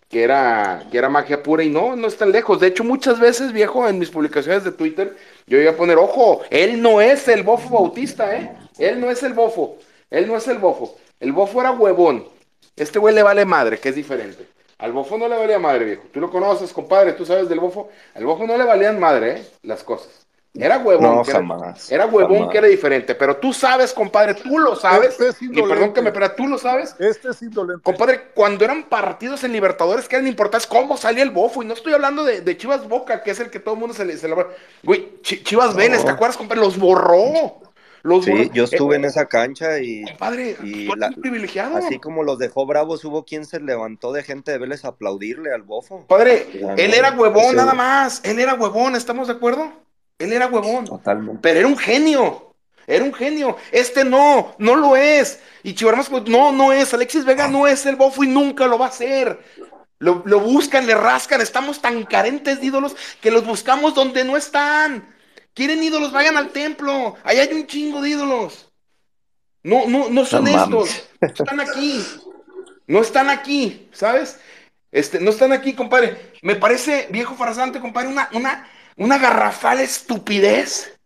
que 0.09 0.23
era, 0.23 0.83
que 0.91 0.97
era 0.97 1.09
magia 1.09 1.41
pura 1.41 1.63
y 1.63 1.69
no, 1.69 1.95
no 1.95 2.07
es 2.07 2.17
tan 2.17 2.31
lejos. 2.31 2.59
De 2.59 2.67
hecho, 2.67 2.83
muchas 2.83 3.19
veces, 3.19 3.53
viejo, 3.53 3.87
en 3.87 3.97
mis 3.99 4.09
publicaciones 4.09 4.63
de 4.63 4.71
Twitter, 4.71 5.15
yo 5.47 5.57
iba 5.57 5.71
a 5.71 5.77
poner, 5.77 5.97
ojo, 5.97 6.41
él 6.49 6.81
no 6.81 7.01
es 7.01 7.27
el 7.27 7.43
Bofo 7.43 7.69
Bautista, 7.69 8.35
¿eh? 8.35 8.51
Él 8.77 8.99
no 8.99 9.09
es 9.09 9.23
el 9.23 9.33
Bofo, 9.33 9.77
él 10.09 10.27
no 10.27 10.35
es 10.35 10.47
el 10.47 10.57
Bofo. 10.57 10.97
El 11.19 11.31
Bofo 11.33 11.61
era 11.61 11.71
huevón. 11.71 12.25
Este 12.75 12.97
güey 12.99 13.13
le 13.13 13.21
vale 13.21 13.45
madre, 13.45 13.77
que 13.77 13.89
es 13.89 13.95
diferente. 13.95 14.47
Al 14.81 14.91
bofo 14.91 15.17
no 15.17 15.27
le 15.27 15.37
valía 15.37 15.59
madre, 15.59 15.85
viejo. 15.85 16.03
Tú 16.11 16.19
lo 16.19 16.29
conoces, 16.29 16.73
compadre, 16.73 17.13
tú 17.13 17.25
sabes 17.25 17.47
del 17.47 17.59
bofo. 17.59 17.89
Al 18.15 18.25
bofo 18.25 18.45
no 18.45 18.57
le 18.57 18.65
valían 18.65 18.99
madre, 18.99 19.31
¿eh? 19.37 19.45
Las 19.63 19.83
cosas. 19.83 20.09
Era 20.53 20.79
huevón. 20.79 21.15
No, 21.17 21.23
que 21.23 21.29
era- 21.31 21.39
jamás, 21.39 21.89
Era, 21.89 22.05
huevón 22.07 22.33
jamás. 22.39 22.51
que 22.51 22.57
era 22.57 22.67
diferente. 22.67 23.15
Pero 23.15 23.37
tú 23.37 23.53
sabes, 23.53 23.93
compadre, 23.93 24.33
tú 24.33 24.59
lo 24.59 24.75
sabes. 24.75 25.11
Este 25.11 25.29
es 25.29 25.41
y 25.41 25.47
perdón 25.61 25.93
que 25.93 26.01
me 26.01 26.11
pero 26.11 26.29
tú 26.33 26.45
lo 26.45 26.57
sabes. 26.57 26.93
Este 26.99 27.29
es 27.29 27.41
indolente. 27.41 27.81
Compadre, 27.83 28.21
cuando 28.33 28.65
eran 28.65 28.83
partidos 28.83 29.45
en 29.45 29.53
Libertadores 29.53 30.09
que 30.09 30.17
eran 30.17 30.27
importantes, 30.27 30.67
¿cómo 30.67 30.97
salía 30.97 31.23
el 31.23 31.31
bofo? 31.31 31.63
Y 31.63 31.67
no 31.67 31.73
estoy 31.73 31.93
hablando 31.93 32.25
de, 32.25 32.41
de 32.41 32.57
Chivas 32.57 32.85
Boca, 32.89 33.23
que 33.23 33.31
es 33.31 33.39
el 33.39 33.49
que 33.49 33.59
todo 33.61 33.75
el 33.75 33.79
mundo 33.79 33.93
se 33.95 34.03
le. 34.03 34.17
Güey, 34.83 35.21
Chi- 35.21 35.41
Chivas 35.41 35.73
Vélez, 35.73 36.03
¿te 36.03 36.11
acuerdas, 36.11 36.35
compadre? 36.35 36.59
Los 36.61 36.77
borró. 36.77 37.61
Los. 38.03 38.25
Sí, 38.25 38.49
yo 38.53 38.63
estuve 38.63 38.95
Eh, 38.95 38.99
en 38.99 39.05
esa 39.05 39.25
cancha 39.27 39.79
y 39.79 40.03
Compadre, 40.05 40.57
y 40.63 40.87
la- 40.95 41.09
privilegiado. 41.11 41.77
así 41.77 41.99
como 41.99 42.23
los 42.23 42.39
dejó 42.39 42.65
bravos, 42.65 43.05
hubo 43.05 43.25
quien 43.25 43.45
se 43.45 43.59
levantó 43.59 44.11
de 44.11 44.23
gente 44.23 44.51
de 44.51 44.57
Vélez 44.57 44.83
a 44.85 44.89
aplaudirle 44.89 45.53
al 45.53 45.61
bofo. 45.61 46.05
Padre, 46.07 46.47
él 46.53 46.61
no, 46.91 46.95
era 46.95 47.11
huevón 47.11 47.55
nada 47.55 47.73
más. 47.73 48.21
Él 48.23 48.39
era 48.39 48.55
huevón, 48.55 48.95
¿estamos 48.95 49.27
de 49.27 49.33
acuerdo? 49.33 49.71
Él 50.17 50.33
era 50.33 50.47
huevón. 50.47 50.85
Totalmente. 50.85 51.39
Pero 51.41 51.59
era 51.59 51.67
un 51.67 51.77
genio. 51.77 52.47
Era 52.87 53.03
un 53.05 53.13
genio. 53.13 53.57
Este 53.71 54.03
no, 54.03 54.55
no 54.57 54.75
lo 54.75 54.95
es. 54.95 55.39
Y 55.63 55.75
Chivarmas, 55.75 56.09
no, 56.27 56.51
no 56.51 56.73
es. 56.73 56.93
Alexis 56.93 57.23
Vega 57.25 57.47
no 57.47 57.67
es 57.67 57.85
el 57.85 57.95
bofo 57.95 58.23
y 58.23 58.27
nunca 58.27 58.65
lo 58.67 58.77
va 58.79 58.87
a 58.87 58.91
ser. 58.91 59.39
Lo, 59.99 60.23
lo 60.25 60.39
buscan, 60.39 60.87
le 60.87 60.95
rascan. 60.95 61.41
Estamos 61.41 61.79
tan 61.81 62.03
carentes 62.05 62.59
de 62.59 62.65
ídolos 62.65 62.95
que 63.21 63.29
los 63.29 63.45
buscamos 63.45 63.93
donde 63.93 64.23
no 64.23 64.35
están. 64.35 65.07
Quieren 65.53 65.83
ídolos, 65.83 66.11
vayan 66.11 66.37
al 66.37 66.49
templo. 66.49 67.15
Ahí 67.23 67.37
hay 67.39 67.53
un 67.53 67.67
chingo 67.67 68.01
de 68.01 68.09
ídolos. 68.09 68.69
No, 69.63 69.87
no, 69.87 70.09
no 70.09 70.25
son 70.25 70.45
No 70.45 70.63
estos. 70.63 71.09
Están 71.21 71.59
aquí. 71.59 72.03
No 72.87 73.01
están 73.01 73.29
aquí, 73.29 73.87
¿sabes? 73.91 74.39
Este, 74.91 75.19
no 75.19 75.29
están 75.29 75.51
aquí, 75.53 75.73
compadre. 75.73 76.33
Me 76.41 76.55
parece, 76.55 77.07
viejo 77.11 77.35
farsante, 77.35 77.79
compadre, 77.79 78.09
una, 78.09 78.29
una, 78.33 78.67
una 78.97 79.17
garrafal 79.17 79.79
estupidez. 79.79 80.97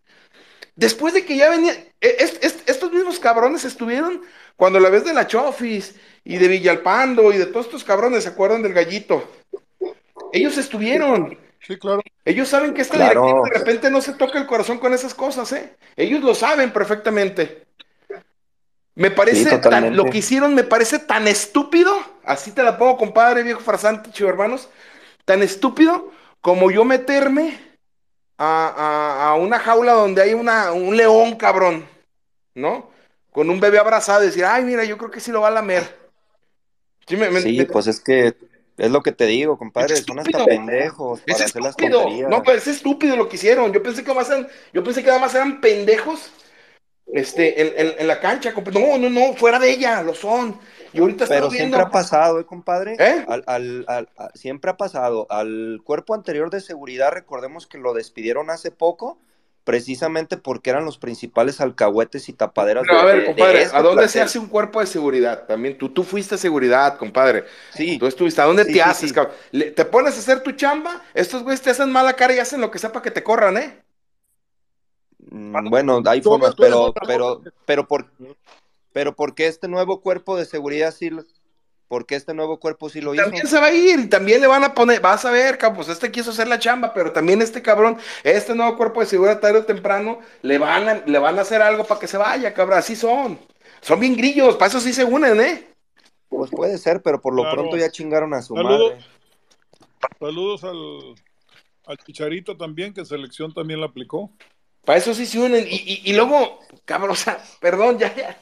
Después 0.75 1.13
de 1.13 1.25
que 1.25 1.37
ya 1.37 1.49
venía, 1.49 1.73
e- 1.73 2.15
es- 2.19 2.39
es- 2.41 2.63
estos 2.65 2.91
mismos 2.91 3.19
cabrones 3.19 3.63
estuvieron 3.65 4.21
cuando 4.55 4.79
la 4.79 4.89
vez 4.89 5.03
de 5.05 5.13
la 5.13 5.27
Chofis 5.27 5.95
y 6.23 6.37
de 6.37 6.47
Villalpando 6.47 7.31
y 7.33 7.37
de 7.37 7.45
todos 7.45 7.67
estos 7.67 7.83
cabrones, 7.83 8.23
¿se 8.23 8.29
acuerdan 8.29 8.61
del 8.63 8.73
gallito? 8.73 9.29
Ellos 10.33 10.57
estuvieron. 10.57 11.37
Sí, 11.65 11.77
claro. 11.77 12.01
Ellos 12.23 12.47
saben 12.49 12.73
que 12.73 12.81
esta 12.81 12.95
Claro. 12.95 13.21
directiva 13.25 13.49
de 13.49 13.57
repente 13.59 13.89
no 13.89 14.01
se 14.01 14.13
toca 14.13 14.37
el 14.37 14.45
corazón 14.45 14.77
con 14.77 14.93
esas 14.93 15.13
cosas, 15.13 15.51
¿eh? 15.53 15.75
Ellos 15.95 16.21
lo 16.23 16.35
saben 16.35 16.71
perfectamente. 16.71 17.65
Me 18.93 19.11
parece, 19.11 19.49
Sí, 19.49 19.57
tan- 19.61 19.95
lo 19.95 20.05
que 20.05 20.19
hicieron 20.19 20.55
me 20.55 20.63
parece 20.63 20.99
tan 20.99 21.27
estúpido, 21.27 21.93
así 22.23 22.51
te 22.51 22.63
la 22.63 22.77
pongo, 22.77 22.95
compadre, 22.97 23.43
viejo 23.43 23.59
farsante, 23.59 24.09
chivo 24.11 24.29
hermanos, 24.29 24.69
tan 25.25 25.43
estúpido 25.43 26.11
como 26.39 26.71
yo 26.71 26.85
meterme 26.85 27.59
a, 28.37 28.67
a- 28.67 29.29
a 29.31 29.35
una 29.35 29.59
jaula 29.59 29.93
donde 29.93 30.21
hay 30.21 30.33
una, 30.33 30.71
un 30.71 30.95
león, 30.95 31.35
cabrón, 31.35 31.85
¿no? 32.53 32.89
Con 33.31 33.49
un 33.49 33.59
bebé 33.59 33.79
abrazado 33.79 34.23
y 34.23 34.27
decir, 34.27 34.45
ay, 34.45 34.63
mira, 34.63 34.85
yo 34.85 34.97
creo 34.97 35.11
que 35.11 35.19
sí 35.19 35.31
lo 35.31 35.41
va 35.41 35.49
a 35.49 35.51
lamer. 35.51 35.83
Sí, 37.07 37.17
me- 37.17 37.29
me- 37.29 37.41
Sí, 37.41 37.57
me- 37.57 37.65
pues 37.65 37.87
es 37.87 37.99
que 37.99 38.33
es 38.77 38.91
lo 38.91 39.01
que 39.01 39.11
te 39.11 39.25
digo, 39.25 39.57
compadre, 39.57 39.93
Es 39.95 40.03
son 40.03 40.19
hasta 40.19 40.43
pendejos 40.45 41.21
Es 41.25 41.33
para 41.33 41.45
hacer 41.45 41.61
las 41.61 41.75
tonterías. 41.77 42.29
No, 42.29 42.43
pues 42.43 42.67
es 42.67 42.75
estúpido 42.77 43.15
lo 43.15 43.29
que 43.29 43.35
hicieron. 43.37 43.71
Yo 43.73 43.81
pensé 43.81 44.03
que 44.03 44.13
más 44.13 44.29
eran, 44.29 44.47
yo 44.73 44.83
pensé 44.83 45.01
que 45.01 45.07
nada 45.07 45.19
más 45.19 45.33
eran 45.35 45.61
pendejos 45.61 46.31
este, 47.13 47.61
en, 47.61 47.87
en- 47.87 47.95
en 47.99 48.07
la 48.07 48.19
cancha. 48.19 48.53
compa- 48.53 48.73
No, 48.73 48.97
no, 48.97 49.09
no, 49.09 49.33
fuera 49.35 49.59
de 49.59 49.71
ella, 49.71 50.01
lo 50.01 50.13
son. 50.13 50.59
Y 50.91 50.99
ahorita 50.99 51.25
Pero 51.27 51.49
siempre 51.49 51.69
viendo. 51.69 51.77
ha 51.77 51.89
pasado, 51.91 52.39
¿eh, 52.39 52.45
compadre? 52.45 52.95
¿Eh? 52.99 53.25
Al, 53.27 53.43
al- 53.47 53.85
al- 53.87 54.09
siempre 54.33 54.71
ha 54.71 54.77
pasado. 54.77 55.27
Al 55.29 55.81
cuerpo 55.83 56.13
anterior 56.13 56.49
de 56.49 56.61
seguridad, 56.61 57.11
recordemos 57.11 57.67
que 57.67 57.77
lo 57.77 57.93
despidieron 57.93 58.49
hace 58.49 58.71
poco, 58.71 59.17
precisamente 59.65 60.37
porque 60.37 60.71
eran 60.71 60.85
los 60.85 60.99
principales 60.99 61.61
alcahuetes 61.61 62.29
y 62.29 62.33
tapaderas 62.33 62.87
Pero, 62.87 62.99
a 62.99 63.05
ver, 63.05 63.15
de- 63.17 63.21
de 63.21 63.25
compadre, 63.25 63.61
este 63.63 63.77
¿a 63.77 63.81
dónde 63.81 64.07
se 64.07 64.21
hace 64.21 64.39
un 64.39 64.47
cuerpo 64.47 64.79
de 64.79 64.87
seguridad? 64.87 65.45
También 65.47 65.77
tú, 65.77 65.89
tú 65.89 66.03
fuiste 66.03 66.37
seguridad, 66.37 66.97
compadre. 66.97 67.45
Sí, 67.69 67.99
Tú 67.99 68.07
estuviste, 68.07 68.41
¿a 68.41 68.45
dónde 68.45 68.65
Sí, 68.65 68.73
te 68.73 68.81
sí, 68.81 68.89
haces, 68.89 69.09
sí. 69.09 69.13
cabrón? 69.13 69.35
Le- 69.51 69.71
¿Te 69.71 69.85
pones 69.85 70.15
a 70.15 70.19
hacer 70.19 70.41
tu 70.43 70.51
chamba? 70.53 71.01
Estos 71.13 71.43
güeyes 71.43 71.61
te 71.61 71.69
hacen 71.71 71.91
mala 71.91 72.13
cara 72.15 72.33
y 72.35 72.39
hacen 72.39 72.61
lo 72.61 72.71
que 72.71 72.79
sea 72.79 72.91
para 72.91 73.03
que 73.03 73.11
te 73.11 73.23
corran, 73.23 73.57
¿eh? 73.57 73.83
mm, 75.31 75.69
bueno, 75.69 76.01
hay 76.05 76.21
formas, 76.21 76.55
pero, 76.55 76.97
pero, 77.05 77.41
pero, 77.65 77.87
por, 77.87 78.11
pero 78.93 79.15
¿por 79.15 79.35
qué 79.35 79.47
este 79.47 79.67
nuevo 79.67 80.01
cuerpo 80.01 80.37
de 80.37 80.45
seguridad 80.45 80.93
sí 80.93 81.11
lo, 81.85 81.87
por 81.87 82.05
qué 82.05 82.15
este 82.15 82.33
nuevo 82.33 82.59
cuerpo 82.59 82.89
sí 82.89 83.01
lo 83.01 83.13
hizo? 83.13 83.23
También 83.23 83.47
se 83.47 83.59
va 83.59 83.67
a 83.67 83.73
ir 83.73 83.99
y 83.99 84.07
también 84.07 84.41
le 84.41 84.47
van 84.47 84.63
a 84.63 84.73
poner, 84.73 84.99
vas 85.01 85.25
a 85.25 85.31
ver, 85.31 85.57
cabrón, 85.57 85.77
pues 85.77 85.89
este 85.89 86.11
quiso 86.11 86.31
hacer 86.31 86.47
la 86.47 86.59
chamba, 86.59 86.93
pero 86.93 87.11
también 87.11 87.41
este 87.41 87.61
cabrón, 87.61 87.97
este 88.23 88.55
nuevo 88.55 88.75
cuerpo 88.77 88.99
de 89.01 89.05
seguridad 89.07 89.39
tarde 89.39 89.59
o 89.59 89.65
temprano, 89.65 90.19
le 90.41 90.57
van 90.57 90.89
a, 90.89 90.93
le 91.05 91.19
van 91.19 91.37
a 91.37 91.41
hacer 91.43 91.61
algo 91.61 91.83
para 91.85 91.99
que 91.99 92.07
se 92.07 92.17
vaya, 92.17 92.53
cabrón, 92.53 92.79
así 92.79 92.95
son. 92.95 93.39
Son 93.81 93.99
bien 93.99 94.15
grillos, 94.15 94.55
para 94.55 94.67
eso 94.69 94.79
sí 94.79 94.93
se 94.93 95.03
unen, 95.03 95.39
¿eh? 95.41 95.67
Pues 96.29 96.49
puede 96.51 96.77
ser, 96.77 97.01
pero 97.01 97.21
por 97.21 97.33
lo 97.33 97.43
Claro. 97.43 97.57
pronto 97.57 97.77
ya 97.77 97.89
chingaron 97.91 98.33
a 98.33 98.41
su 98.41 98.55
Saludos. 98.55 98.93
madre. 98.93 99.05
Saludos 100.19 100.63
al, 100.63 101.15
al 101.85 101.97
Chicharito 101.99 102.57
también, 102.57 102.93
que 102.93 103.05
selección 103.05 103.53
también 103.53 103.79
la 103.79 103.87
aplicó. 103.87 104.31
Para 104.83 104.97
eso 104.99 105.13
sí 105.13 105.25
se 105.25 105.39
unen. 105.39 105.65
Y, 105.67 105.75
y- 105.75 106.01
y 106.05 106.13
luego, 106.13 106.59
cabrón, 106.85 107.11
o 107.11 107.15
sea, 107.15 107.41
perdón, 107.59 107.97
ya, 107.99 108.13
ya. 108.15 108.37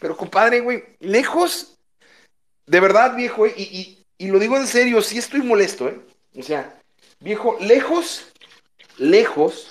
Pero 0.00 0.16
compadre, 0.16 0.60
güey, 0.60 0.82
lejos, 1.00 1.73
de 2.66 2.80
verdad, 2.80 3.16
viejo, 3.16 3.46
eh, 3.46 3.54
y, 3.56 3.62
y- 3.62 3.98
y 4.16 4.28
lo 4.28 4.38
digo 4.38 4.56
en 4.56 4.66
serio, 4.66 5.02
sí 5.02 5.18
estoy 5.18 5.42
molesto, 5.42 5.88
¿eh? 5.88 5.98
O 6.36 6.42
sea, 6.42 6.78
viejo, 7.20 7.56
lejos, 7.60 8.26
lejos 8.98 9.68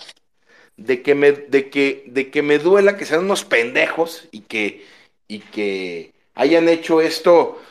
de 0.77 1.01
que 1.03 1.15
me, 1.15 1.31
de 1.33 1.69
que, 1.69 2.05
de 2.07 2.31
que 2.31 2.41
me 2.43 2.59
duela 2.59 2.97
que 2.97 3.05
sean 3.05 3.25
unos 3.25 3.45
pendejos 3.45 4.27
y 4.31 4.41
que, 4.41 4.85
y 5.27 5.39
que 5.39 6.13
hayan 6.35 6.69
hecho 6.69 7.01
esto 7.01 7.61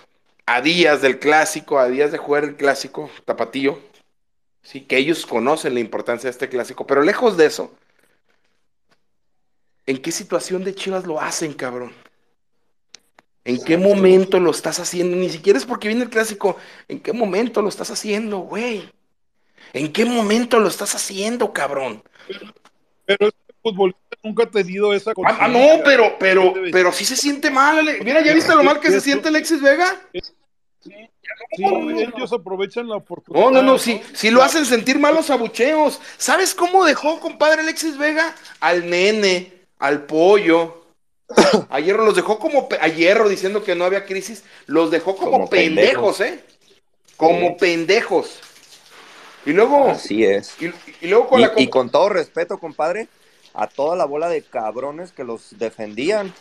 a 0.46 0.60
días 0.62 1.02
del 1.02 1.18
clásico, 1.20 1.78
a 1.78 1.88
días 1.88 2.12
de 2.12 2.18
jugar 2.18 2.44
el 2.44 2.56
clásico, 2.56 3.10
tapatío. 3.24 3.80
Sí, 4.62 4.82
que 4.82 4.98
ellos 4.98 5.26
conocen 5.26 5.74
la 5.74 5.80
importancia 5.80 6.28
de 6.28 6.32
este 6.32 6.48
clásico, 6.48 6.86
pero 6.86 7.02
lejos 7.02 7.36
de 7.36 7.46
eso, 7.46 7.72
¿En 9.86 10.02
qué 10.02 10.10
situación 10.10 10.64
de 10.64 10.74
Chivas 10.74 11.06
lo 11.06 11.20
hacen, 11.20 11.52
cabrón? 11.54 11.92
¿En 13.44 13.62
qué 13.64 13.76
momento 13.76 14.38
lo 14.38 14.50
estás 14.50 14.78
haciendo? 14.78 15.16
Ni 15.16 15.28
siquiera 15.28 15.58
es 15.58 15.66
porque 15.66 15.88
viene 15.88 16.04
el 16.04 16.10
clásico. 16.10 16.56
¿En 16.88 17.00
qué 17.00 17.12
momento 17.12 17.60
lo 17.60 17.68
estás 17.68 17.90
haciendo, 17.90 18.38
güey? 18.38 18.88
¿En 19.72 19.92
qué 19.92 20.04
momento 20.04 20.60
lo 20.60 20.68
estás 20.68 20.94
haciendo, 20.94 21.52
cabrón? 21.52 22.02
Pero 23.04 23.28
este 23.28 23.54
futbolista 23.62 24.00
nunca 24.22 24.44
ha 24.44 24.50
tenido 24.50 24.94
esa 24.94 25.10
Ah, 25.24 25.38
ah, 25.40 25.48
no, 25.48 25.82
pero, 25.84 26.16
pero, 26.20 26.54
pero 26.70 26.92
sí 26.92 27.04
se 27.04 27.16
siente 27.16 27.50
mal. 27.50 27.78
Ale- 27.78 28.00
Mira, 28.04 28.22
¿ya 28.22 28.32
viste 28.32 28.54
lo 28.54 28.62
mal 28.62 28.78
que 28.78 28.90
se 28.90 29.00
siente 29.00 29.28
Alexis 29.28 29.60
Vega? 29.60 30.00
Sí, 30.80 30.92
ellos 31.56 32.32
aprovechan 32.32 32.88
la 32.88 32.96
oportunidad. 32.96 33.44
No, 33.44 33.50
no, 33.50 33.62
no, 33.62 33.78
sí, 33.78 34.00
sí 34.12 34.30
lo 34.30 34.42
hacen 34.42 34.66
sentir 34.66 34.98
mal 34.98 35.14
los 35.14 35.30
abucheos. 35.30 36.00
¿Sabes 36.16 36.54
cómo 36.54 36.84
dejó, 36.84 37.20
compadre 37.20 37.62
Alexis 37.62 37.96
Vega? 37.98 38.34
Al 38.60 38.88
nene, 38.88 39.52
al 39.78 40.04
pollo. 40.04 40.81
A 41.68 41.80
Hierro 41.80 42.04
los 42.04 42.16
dejó 42.16 42.38
como, 42.38 42.68
a 42.80 42.88
Hierro 42.88 43.28
diciendo 43.28 43.62
que 43.62 43.74
no 43.74 43.84
había 43.84 44.04
crisis, 44.06 44.44
los 44.66 44.90
dejó 44.90 45.16
como, 45.16 45.30
Como 45.32 45.50
pendejos, 45.50 46.20
¿eh? 46.20 46.44
Como 47.16 47.48
Sí. 47.50 47.56
pendejos. 47.58 48.40
Y 49.44 49.52
luego, 49.52 49.88
Así 49.90 50.24
es. 50.24 50.54
y, 50.60 50.66
y 51.04 51.08
luego 51.08 51.28
con 51.28 51.40
Y, 51.40 51.44
la... 51.44 51.52
y 51.56 51.68
con 51.68 51.90
todo 51.90 52.08
respeto, 52.08 52.58
compadre, 52.58 53.08
a 53.54 53.66
toda 53.66 53.96
la 53.96 54.04
bola 54.04 54.28
de 54.28 54.42
cabrones 54.42 55.12
que 55.12 55.24
los 55.24 55.58
defendían. 55.58 56.32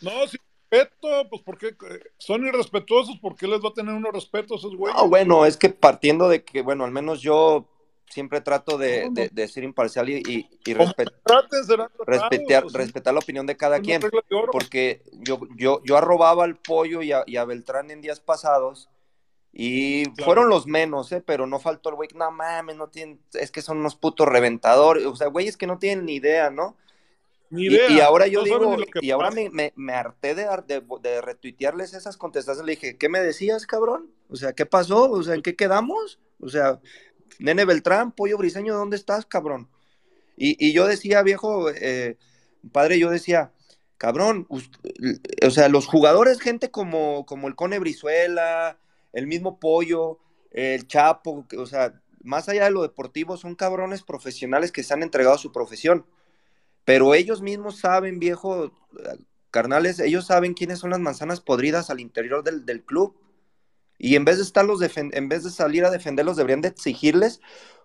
No, 0.00 0.10
sí, 0.28 0.36
respeto, 0.70 1.28
pues 1.30 1.42
porque 1.42 1.68
eh, 1.68 2.00
son 2.18 2.44
irrespetuosos, 2.46 3.18
¿por 3.20 3.36
qué 3.36 3.46
les 3.46 3.60
va 3.60 3.68
a 3.68 3.74
tener 3.74 3.94
unos 3.94 4.12
respetos 4.12 4.60
esos 4.60 4.76
güeyes? 4.76 4.96
No, 4.98 5.08
bueno, 5.08 5.46
es 5.46 5.56
que 5.56 5.70
partiendo 5.70 6.28
de 6.28 6.44
que, 6.44 6.62
bueno, 6.62 6.84
al 6.84 6.90
menos 6.90 7.20
yo 7.20 7.66
siempre 8.12 8.40
trato 8.40 8.78
de, 8.78 9.08
de- 9.10 9.28
de 9.32 9.48
ser 9.48 9.64
imparcial 9.64 10.08
y, 10.10 10.48
respet- 10.64 11.12
respetar, 12.06 12.64
sí, 12.68 12.76
respetar 12.76 13.14
la 13.14 13.20
opinión 13.20 13.46
de 13.46 13.56
cada 13.56 13.80
quien. 13.80 14.00
Porque 14.52 15.02
yo, 15.12 15.40
yo, 15.56 15.80
yo 15.84 15.96
arrobaba 15.96 16.44
al 16.44 16.56
pollo 16.56 17.02
y 17.02 17.12
a, 17.12 17.24
y 17.26 17.36
a 17.36 17.44
Beltrán 17.44 17.90
en 17.90 18.00
días 18.00 18.20
pasados 18.20 18.88
y 19.52 20.04
Claro. 20.04 20.24
fueron 20.24 20.48
los 20.48 20.66
menos, 20.66 21.12
¿eh? 21.12 21.22
Pero 21.24 21.46
no 21.46 21.58
faltó 21.58 21.90
el 21.90 21.96
güey, 21.96 22.08
no 22.14 22.30
mames, 22.30 22.76
no 22.76 22.88
tienen, 22.88 23.20
es 23.34 23.50
que 23.50 23.60
son 23.62 23.78
unos 23.78 23.96
putos 23.96 24.26
reventadores, 24.28 25.04
o 25.06 25.14
sea, 25.16 25.26
güeyes 25.28 25.56
que 25.56 25.66
no 25.66 25.78
tienen 25.78 26.06
ni 26.06 26.14
idea, 26.14 26.50
¿no? 26.50 26.76
Ni 27.50 27.64
Y, 27.64 27.66
idea, 27.66 27.90
y 27.90 28.00
ahora 28.00 28.26
yo 28.28 28.38
no 28.40 28.44
digo, 28.46 28.76
y 29.02 29.10
ahora 29.10 29.30
me, 29.30 29.50
me, 29.50 29.74
me 29.76 29.92
harté 29.92 30.34
de, 30.34 30.46
de, 30.66 30.82
de 31.02 31.20
retuitearles 31.20 31.92
esas 31.92 32.16
contestaciones. 32.16 32.64
Le 32.66 32.72
dije, 32.80 32.96
¿qué 32.96 33.10
me 33.10 33.20
decías, 33.20 33.66
cabrón? 33.66 34.10
O 34.30 34.36
sea, 34.36 34.54
¿qué 34.54 34.64
pasó? 34.64 35.10
O 35.10 35.22
sea, 35.22 35.34
¿en 35.34 35.42
qué 35.42 35.54
quedamos? 35.54 36.18
O 36.40 36.48
sea, 36.48 36.80
Nene 37.38 37.64
Beltrán, 37.64 38.12
Pollo 38.12 38.38
Briseño, 38.38 38.74
¿dónde 38.74 38.96
estás, 38.96 39.26
cabrón? 39.26 39.68
Y, 40.36 40.56
y 40.66 40.72
yo 40.72 40.86
decía, 40.86 41.22
viejo, 41.22 41.70
eh, 41.70 42.16
padre, 42.72 42.98
yo 42.98 43.10
decía, 43.10 43.52
cabrón, 43.98 44.46
ust- 44.48 44.78
o 45.46 45.50
sea, 45.50 45.68
los 45.68 45.86
jugadores, 45.86 46.40
gente 46.40 46.70
como, 46.70 47.26
como 47.26 47.48
el 47.48 47.54
Cone 47.56 47.78
Brizuela, 47.78 48.78
el 49.12 49.26
mismo 49.26 49.58
Pollo, 49.60 50.18
el 50.52 50.86
Chapo, 50.88 51.46
o 51.58 51.66
sea, 51.66 52.00
más 52.22 52.48
allá 52.48 52.64
de 52.64 52.70
lo 52.70 52.82
deportivo, 52.82 53.36
son 53.36 53.54
cabrones 53.56 54.02
profesionales 54.02 54.72
que 54.72 54.82
se 54.82 54.94
han 54.94 55.02
entregado 55.02 55.36
a 55.36 55.38
su 55.38 55.52
profesión. 55.52 56.06
Pero 56.84 57.14
ellos 57.14 57.42
mismos 57.42 57.78
saben, 57.78 58.18
viejo, 58.18 58.66
eh, 58.66 58.70
carnales, 59.50 60.00
ellos 60.00 60.26
saben 60.26 60.54
quiénes 60.54 60.78
son 60.80 60.90
las 60.90 61.00
manzanas 61.00 61.40
podridas 61.40 61.90
al 61.90 62.00
interior 62.00 62.42
del, 62.42 62.66
del 62.66 62.82
club. 62.84 63.16
Y 64.02 64.16
en 64.16 64.24
vez 64.24 64.38
de 64.38 64.42
estarlos 64.42 64.80
en 64.96 65.28
vez 65.28 65.44
de 65.44 65.50
salir 65.50 65.84
a 65.84 65.90
defenderlos, 65.92 66.36
deberían 66.36 66.60
de 66.60 66.68
exigirles, 66.68 67.40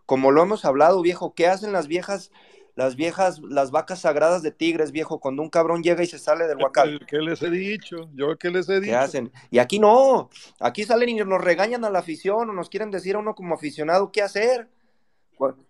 como 0.08 0.32
lo 0.32 0.42
hemos 0.42 0.66
hablado, 0.66 1.04
viejo, 1.04 1.36
¿qué 1.36 1.46
hacen 1.46 1.72
las 1.72 1.88
viejas, 1.88 2.32
las 2.74 2.96
viejas, 2.96 3.40
las 3.48 3.70
vacas 3.70 4.00
sagradas 4.02 4.42
de 4.42 4.52
Tigres, 4.52 4.92
viejo, 4.92 5.20
cuando 5.20 5.44
un 5.44 5.52
cabrón 5.52 5.84
llega 5.84 6.04
y 6.04 6.08
se 6.08 6.18
sale 6.18 6.48
del 6.48 6.58
huacal? 6.58 7.00
¿Qué 7.08 7.20
les 7.20 7.44
he 7.44 7.52
dicho? 7.52 8.10
Yo 8.16 8.36
qué 8.40 8.50
les 8.50 8.68
he 8.68 8.82
¿Qué 8.82 8.96
dicho. 8.96 8.96
hacen? 8.96 9.32
Y 9.52 9.60
aquí 9.60 9.78
no, 9.78 10.32
aquí 10.60 10.86
salen 10.86 11.10
y 11.10 11.16
nos 11.18 11.40
regañan 11.40 11.86
a 11.86 11.92
la 11.92 12.00
afición 12.00 12.50
o 12.50 12.54
nos 12.54 12.70
quieren 12.70 12.90
decir 12.90 13.16
a 13.16 13.20
uno 13.20 13.36
como 13.36 13.54
aficionado 13.54 14.12
qué 14.12 14.24
hacer. 14.24 14.70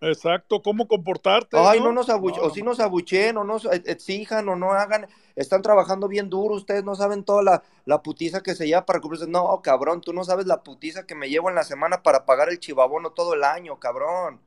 Exacto, 0.00 0.62
cómo 0.62 0.88
comportarte. 0.88 1.56
Ay, 1.58 1.80
no 1.80 1.92
nos 1.92 2.08
abuchen, 2.08 2.42
No, 2.42 2.48
o 2.48 2.50
sí 2.50 2.62
nos 2.62 2.80
abuchen, 2.80 3.36
o 3.36 3.44
nos 3.44 3.64
exijan, 3.66 4.48
o 4.48 4.56
no 4.56 4.72
hagan, 4.72 5.06
están 5.36 5.62
trabajando 5.62 6.08
bien 6.08 6.30
duro, 6.30 6.54
ustedes 6.54 6.84
no 6.84 6.94
saben 6.94 7.24
toda 7.24 7.42
la, 7.42 7.62
la 7.84 8.02
putiza 8.02 8.42
que 8.42 8.54
se 8.54 8.66
lleva 8.66 8.86
para 8.86 9.00
cubrirse. 9.00 9.26
No, 9.26 9.60
cabrón, 9.62 10.00
tú 10.00 10.12
no 10.12 10.24
sabes 10.24 10.46
la 10.46 10.62
putiza 10.62 11.06
que 11.06 11.14
me 11.14 11.28
llevo 11.28 11.48
en 11.48 11.54
la 11.54 11.64
semana 11.64 12.02
para 12.02 12.24
pagar 12.24 12.48
el 12.48 12.58
chivabono 12.58 13.10
todo 13.10 13.34
el 13.34 13.44
año, 13.44 13.78
cabrón. 13.78 14.40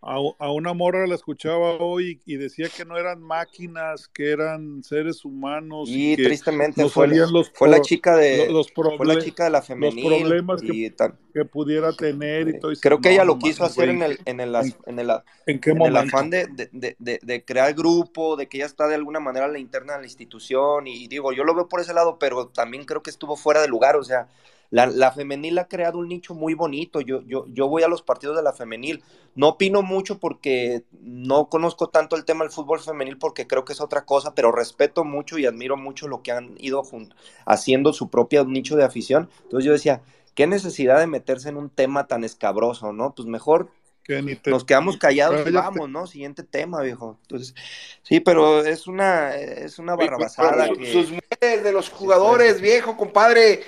A, 0.00 0.16
a 0.38 0.52
una 0.52 0.74
morra 0.74 1.08
la 1.08 1.16
escuchaba 1.16 1.72
hoy 1.78 2.20
y 2.24 2.36
decía 2.36 2.68
que 2.68 2.84
no 2.84 2.96
eran 2.96 3.20
máquinas, 3.20 4.06
que 4.06 4.30
eran 4.30 4.84
seres 4.84 5.24
humanos. 5.24 5.88
Y 5.88 6.14
que 6.14 6.22
tristemente 6.24 6.80
no 6.82 6.88
fue, 6.88 7.08
la- 7.08 7.26
los 7.26 7.50
fue 7.52 7.68
la 7.68 7.80
chica 7.80 8.16
de, 8.16 8.46
lo- 8.46 8.52
los, 8.52 8.72
fue 8.72 8.84
la 9.06 9.14
proble- 9.14 9.24
chica 9.24 9.44
de 9.44 9.50
la 9.50 9.60
femenil. 9.60 10.06
problemas 10.06 10.62
que- 10.62 10.72
y 10.72 10.90
pudiera 11.44 11.92
tener 11.92 12.48
y 12.48 12.60
todo. 12.60 12.72
y 12.72 12.76
creo 12.76 13.00
que 13.00 13.10
ella 13.10 13.24
no 13.24 13.34
lo 13.34 13.38
quiso 13.38 13.64
hacer 13.64 13.88
en 13.88 14.02
el, 14.02 14.20
en 14.24 14.40
el, 14.40 14.54
en 14.86 14.98
el, 14.98 15.10
¿En 15.46 15.60
qué 15.60 15.70
el 15.70 15.96
afán 15.96 16.30
de, 16.30 16.46
de- 16.46 16.96
de- 16.98 17.18
de- 17.22 17.44
crear 17.44 17.74
grupo, 17.74 18.36
de 18.36 18.48
que 18.48 18.58
ella 18.58 18.66
está 18.66 18.86
de 18.86 18.94
alguna 18.94 19.18
manera 19.20 19.46
en 19.46 19.52
la 19.52 19.58
interna 19.58 19.94
de 19.94 20.00
la 20.00 20.06
institución, 20.06 20.86
y, 20.86 21.08
digo, 21.08 21.32
yo 21.32 21.42
lo 21.44 21.54
veo 21.54 21.68
por 21.68 21.80
ese 21.80 21.92
lado, 21.94 22.18
pero 22.18 22.48
también 22.48 22.84
creo 22.84 23.02
que 23.02 23.10
estuvo 23.10 23.36
fuera 23.36 23.60
de 23.62 23.68
lugar, 23.68 23.96
o 23.96 24.04
sea, 24.04 24.28
la, 24.70 24.86
la, 24.86 25.12
femenil 25.12 25.58
ha 25.58 25.68
creado 25.68 25.98
un 25.98 26.08
nicho 26.08 26.34
muy 26.34 26.54
bonito. 26.54 27.00
Yo, 27.00 27.22
yo, 27.22 27.46
yo 27.48 27.68
voy 27.68 27.82
a 27.82 27.88
los 27.88 28.02
partidos 28.02 28.36
de 28.36 28.42
la 28.42 28.52
femenil. 28.52 29.02
No 29.34 29.48
opino 29.48 29.82
mucho 29.82 30.18
porque 30.18 30.84
no 31.00 31.48
conozco 31.48 31.88
tanto 31.88 32.16
el 32.16 32.24
tema 32.24 32.44
del 32.44 32.52
fútbol 32.52 32.80
femenil 32.80 33.18
porque 33.18 33.46
creo 33.46 33.64
que 33.64 33.72
es 33.72 33.80
otra 33.80 34.04
cosa, 34.04 34.34
pero 34.34 34.52
respeto 34.52 35.04
mucho 35.04 35.38
y 35.38 35.46
admiro 35.46 35.76
mucho 35.76 36.08
lo 36.08 36.22
que 36.22 36.32
han 36.32 36.54
ido 36.58 36.82
haciendo 37.46 37.92
su 37.92 38.10
propio 38.10 38.44
nicho 38.44 38.76
de 38.76 38.84
afición. 38.84 39.30
Entonces 39.44 39.64
yo 39.64 39.72
decía, 39.72 40.02
qué 40.34 40.46
necesidad 40.46 40.98
de 40.98 41.06
meterse 41.06 41.48
en 41.48 41.56
un 41.56 41.70
tema 41.70 42.06
tan 42.06 42.24
escabroso, 42.24 42.92
¿no? 42.92 43.14
Pues 43.14 43.26
mejor 43.26 43.70
nos 44.46 44.64
quedamos 44.64 44.96
callados 44.96 45.46
y 45.46 45.52
vamos, 45.52 45.90
¿no? 45.90 46.06
Siguiente 46.06 46.42
tema, 46.42 46.80
viejo. 46.82 47.18
Entonces, 47.22 47.54
sí, 48.02 48.20
pero 48.20 48.64
es 48.64 48.86
una, 48.86 49.34
es 49.34 49.78
una 49.78 49.96
barrabasada. 49.96 50.66
Sus 50.66 51.10
mujeres 51.10 51.62
de 51.62 51.72
los 51.72 51.90
jugadores, 51.90 52.60
viejo, 52.60 52.96
compadre. 52.96 53.60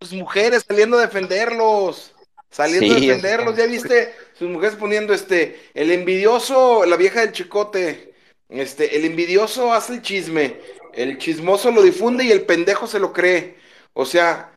Sus 0.00 0.12
mujeres 0.12 0.64
saliendo 0.66 0.98
a 0.98 1.02
defenderlos. 1.02 2.12
Saliendo 2.50 2.94
a 2.94 3.00
defenderlos, 3.00 3.56
ya 3.56 3.66
viste, 3.66 4.14
sus 4.38 4.48
mujeres 4.48 4.76
poniendo 4.76 5.12
este, 5.12 5.60
el 5.74 5.90
envidioso, 5.90 6.86
la 6.86 6.96
vieja 6.96 7.20
del 7.20 7.32
chicote, 7.32 8.14
este, 8.48 8.96
el 8.96 9.04
envidioso 9.04 9.72
hace 9.72 9.94
el 9.94 10.02
chisme, 10.02 10.60
el 10.94 11.18
chismoso 11.18 11.70
lo 11.70 11.82
difunde 11.82 12.24
y 12.24 12.32
el 12.32 12.46
pendejo 12.46 12.86
se 12.86 12.98
lo 12.98 13.12
cree. 13.12 13.56
O 13.92 14.06
sea, 14.06 14.52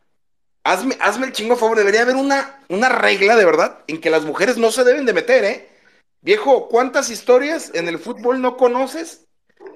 hazme, 0.64 0.96
hazme 1.00 1.26
el 1.26 1.32
chingo 1.32 1.56
favor, 1.56 1.76
debería 1.76 2.02
haber 2.02 2.16
una, 2.16 2.62
una 2.68 2.88
regla 2.88 3.36
de 3.36 3.44
verdad 3.44 3.84
en 3.86 4.00
que 4.00 4.10
las 4.10 4.24
mujeres 4.24 4.56
no 4.56 4.70
se 4.70 4.84
deben 4.84 5.04
de 5.04 5.12
meter, 5.12 5.44
¿eh? 5.44 5.68
Viejo, 6.22 6.68
¿cuántas 6.68 7.10
historias 7.10 7.70
en 7.74 7.88
el 7.88 7.98
fútbol 7.98 8.42
no 8.42 8.56
conoces 8.56 9.26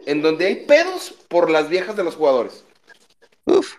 en 0.07 0.21
donde 0.21 0.47
hay 0.47 0.67
pedos 0.67 1.15
por 1.29 1.51
las 1.51 1.69
viejas 1.69 1.97
de 1.97 2.05
los 2.05 2.17
jugadores? 2.17 2.65
Uf. 3.47 3.75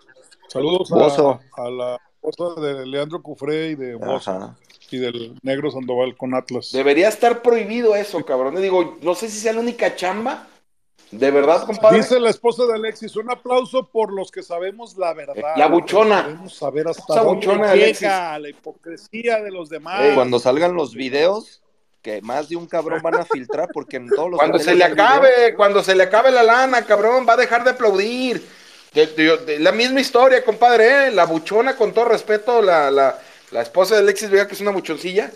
Saludos 0.55 1.19
a, 1.19 1.61
a, 1.61 1.69
la 1.69 2.01
esposa 2.23 2.61
de 2.61 2.85
Leandro 2.85 3.21
Cufré 3.21 3.71
y 3.71 3.75
de 3.75 3.97
y 4.91 4.97
del 4.97 5.37
Negro 5.41 5.69
Sandoval 5.71 6.15
con 6.15 6.33
Atlas. 6.33 6.71
Debería 6.71 7.09
estar 7.09 7.41
prohibido 7.41 7.95
eso, 7.95 8.23
cabrón. 8.23 8.61
Digo, 8.61 8.97
no 9.01 9.15
sé 9.15 9.29
si 9.29 9.39
sea 9.39 9.51
la 9.53 9.59
única 9.59 9.95
chamba 9.95 10.47
de 11.11 11.31
verdad, 11.31 11.65
compadre. 11.65 11.97
Dice 11.97 12.19
la 12.19 12.29
esposa 12.29 12.65
de 12.65 12.73
Alexis, 12.73 13.15
un 13.15 13.29
aplauso 13.29 13.87
por 13.87 14.11
los 14.11 14.31
que 14.31 14.43
sabemos 14.43 14.97
la 14.97 15.13
verdad. 15.13 15.55
La 15.55 15.67
buchona. 15.67 16.23
Queremos 16.23 16.55
saber 16.55 16.87
hasta 16.87 17.23
dónde 17.23 17.47
llega 17.75 18.39
la 18.39 18.49
hipocresía 18.49 19.41
de 19.41 19.51
los 19.51 19.69
demás. 19.69 20.13
Cuando 20.15 20.39
salgan 20.39 20.73
los 20.73 20.93
videos, 20.93 21.61
que 22.01 22.21
más 22.21 22.49
de 22.49 22.55
un 22.55 22.65
cabrón 22.65 23.01
van 23.01 23.15
a 23.15 23.25
filtrar, 23.25 23.69
porque 23.73 23.97
en 23.97 24.09
todos 24.09 24.31
los 24.31 24.39
Cuando 24.39 24.59
se 24.59 24.75
le 24.75 24.83
acabe, 24.83 25.53
cuando 25.55 25.83
se 25.83 25.95
le 25.95 26.03
acabe 26.03 26.31
la 26.31 26.43
lana, 26.43 26.85
cabrón, 26.85 27.25
va 27.27 27.33
a 27.33 27.37
dejar 27.37 27.63
de 27.63 27.71
aplaudir. 27.71 28.45
La 29.59 29.71
misma 29.71 29.99
historia, 29.99 30.43
compadre, 30.43 31.07
¿eh? 31.07 31.11
la 31.11 31.25
buchona, 31.25 31.75
con 31.75 31.93
todo 31.93 32.05
respeto, 32.05 32.61
la, 32.61 32.89
la, 32.91 33.19
la 33.51 33.61
esposa 33.61 33.95
de 33.95 34.01
Alexis 34.01 34.29
Vega, 34.29 34.47
que 34.47 34.53
es 34.53 34.61
una 34.61 34.71
buchoncilla, 34.71 35.31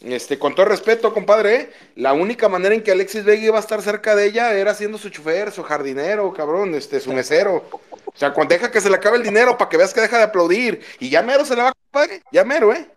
este, 0.00 0.38
con 0.38 0.54
todo 0.54 0.66
respeto, 0.66 1.14
compadre, 1.14 1.54
¿eh? 1.54 1.70
la 1.96 2.12
única 2.12 2.48
manera 2.48 2.74
en 2.74 2.82
que 2.82 2.92
Alexis 2.92 3.24
Vega 3.24 3.44
iba 3.44 3.56
a 3.56 3.60
estar 3.60 3.82
cerca 3.82 4.16
de 4.16 4.26
ella 4.26 4.52
era 4.54 4.74
siendo 4.74 4.98
su 4.98 5.10
chofer, 5.10 5.52
su 5.52 5.62
jardinero, 5.62 6.32
cabrón, 6.32 6.74
este, 6.74 7.00
su 7.00 7.12
mesero. 7.12 7.64
O 8.04 8.16
sea, 8.16 8.32
cuando 8.32 8.54
deja 8.54 8.70
que 8.70 8.80
se 8.80 8.90
le 8.90 8.96
acabe 8.96 9.16
el 9.16 9.22
dinero 9.22 9.56
para 9.56 9.68
que 9.68 9.76
veas 9.76 9.94
que 9.94 10.00
deja 10.00 10.18
de 10.18 10.24
aplaudir. 10.24 10.84
Y 10.98 11.08
ya 11.08 11.22
mero 11.22 11.44
se 11.44 11.54
le 11.54 11.62
va, 11.62 11.72
compadre, 11.72 12.22
ya 12.32 12.44
mero, 12.44 12.72
¿eh? 12.72 12.88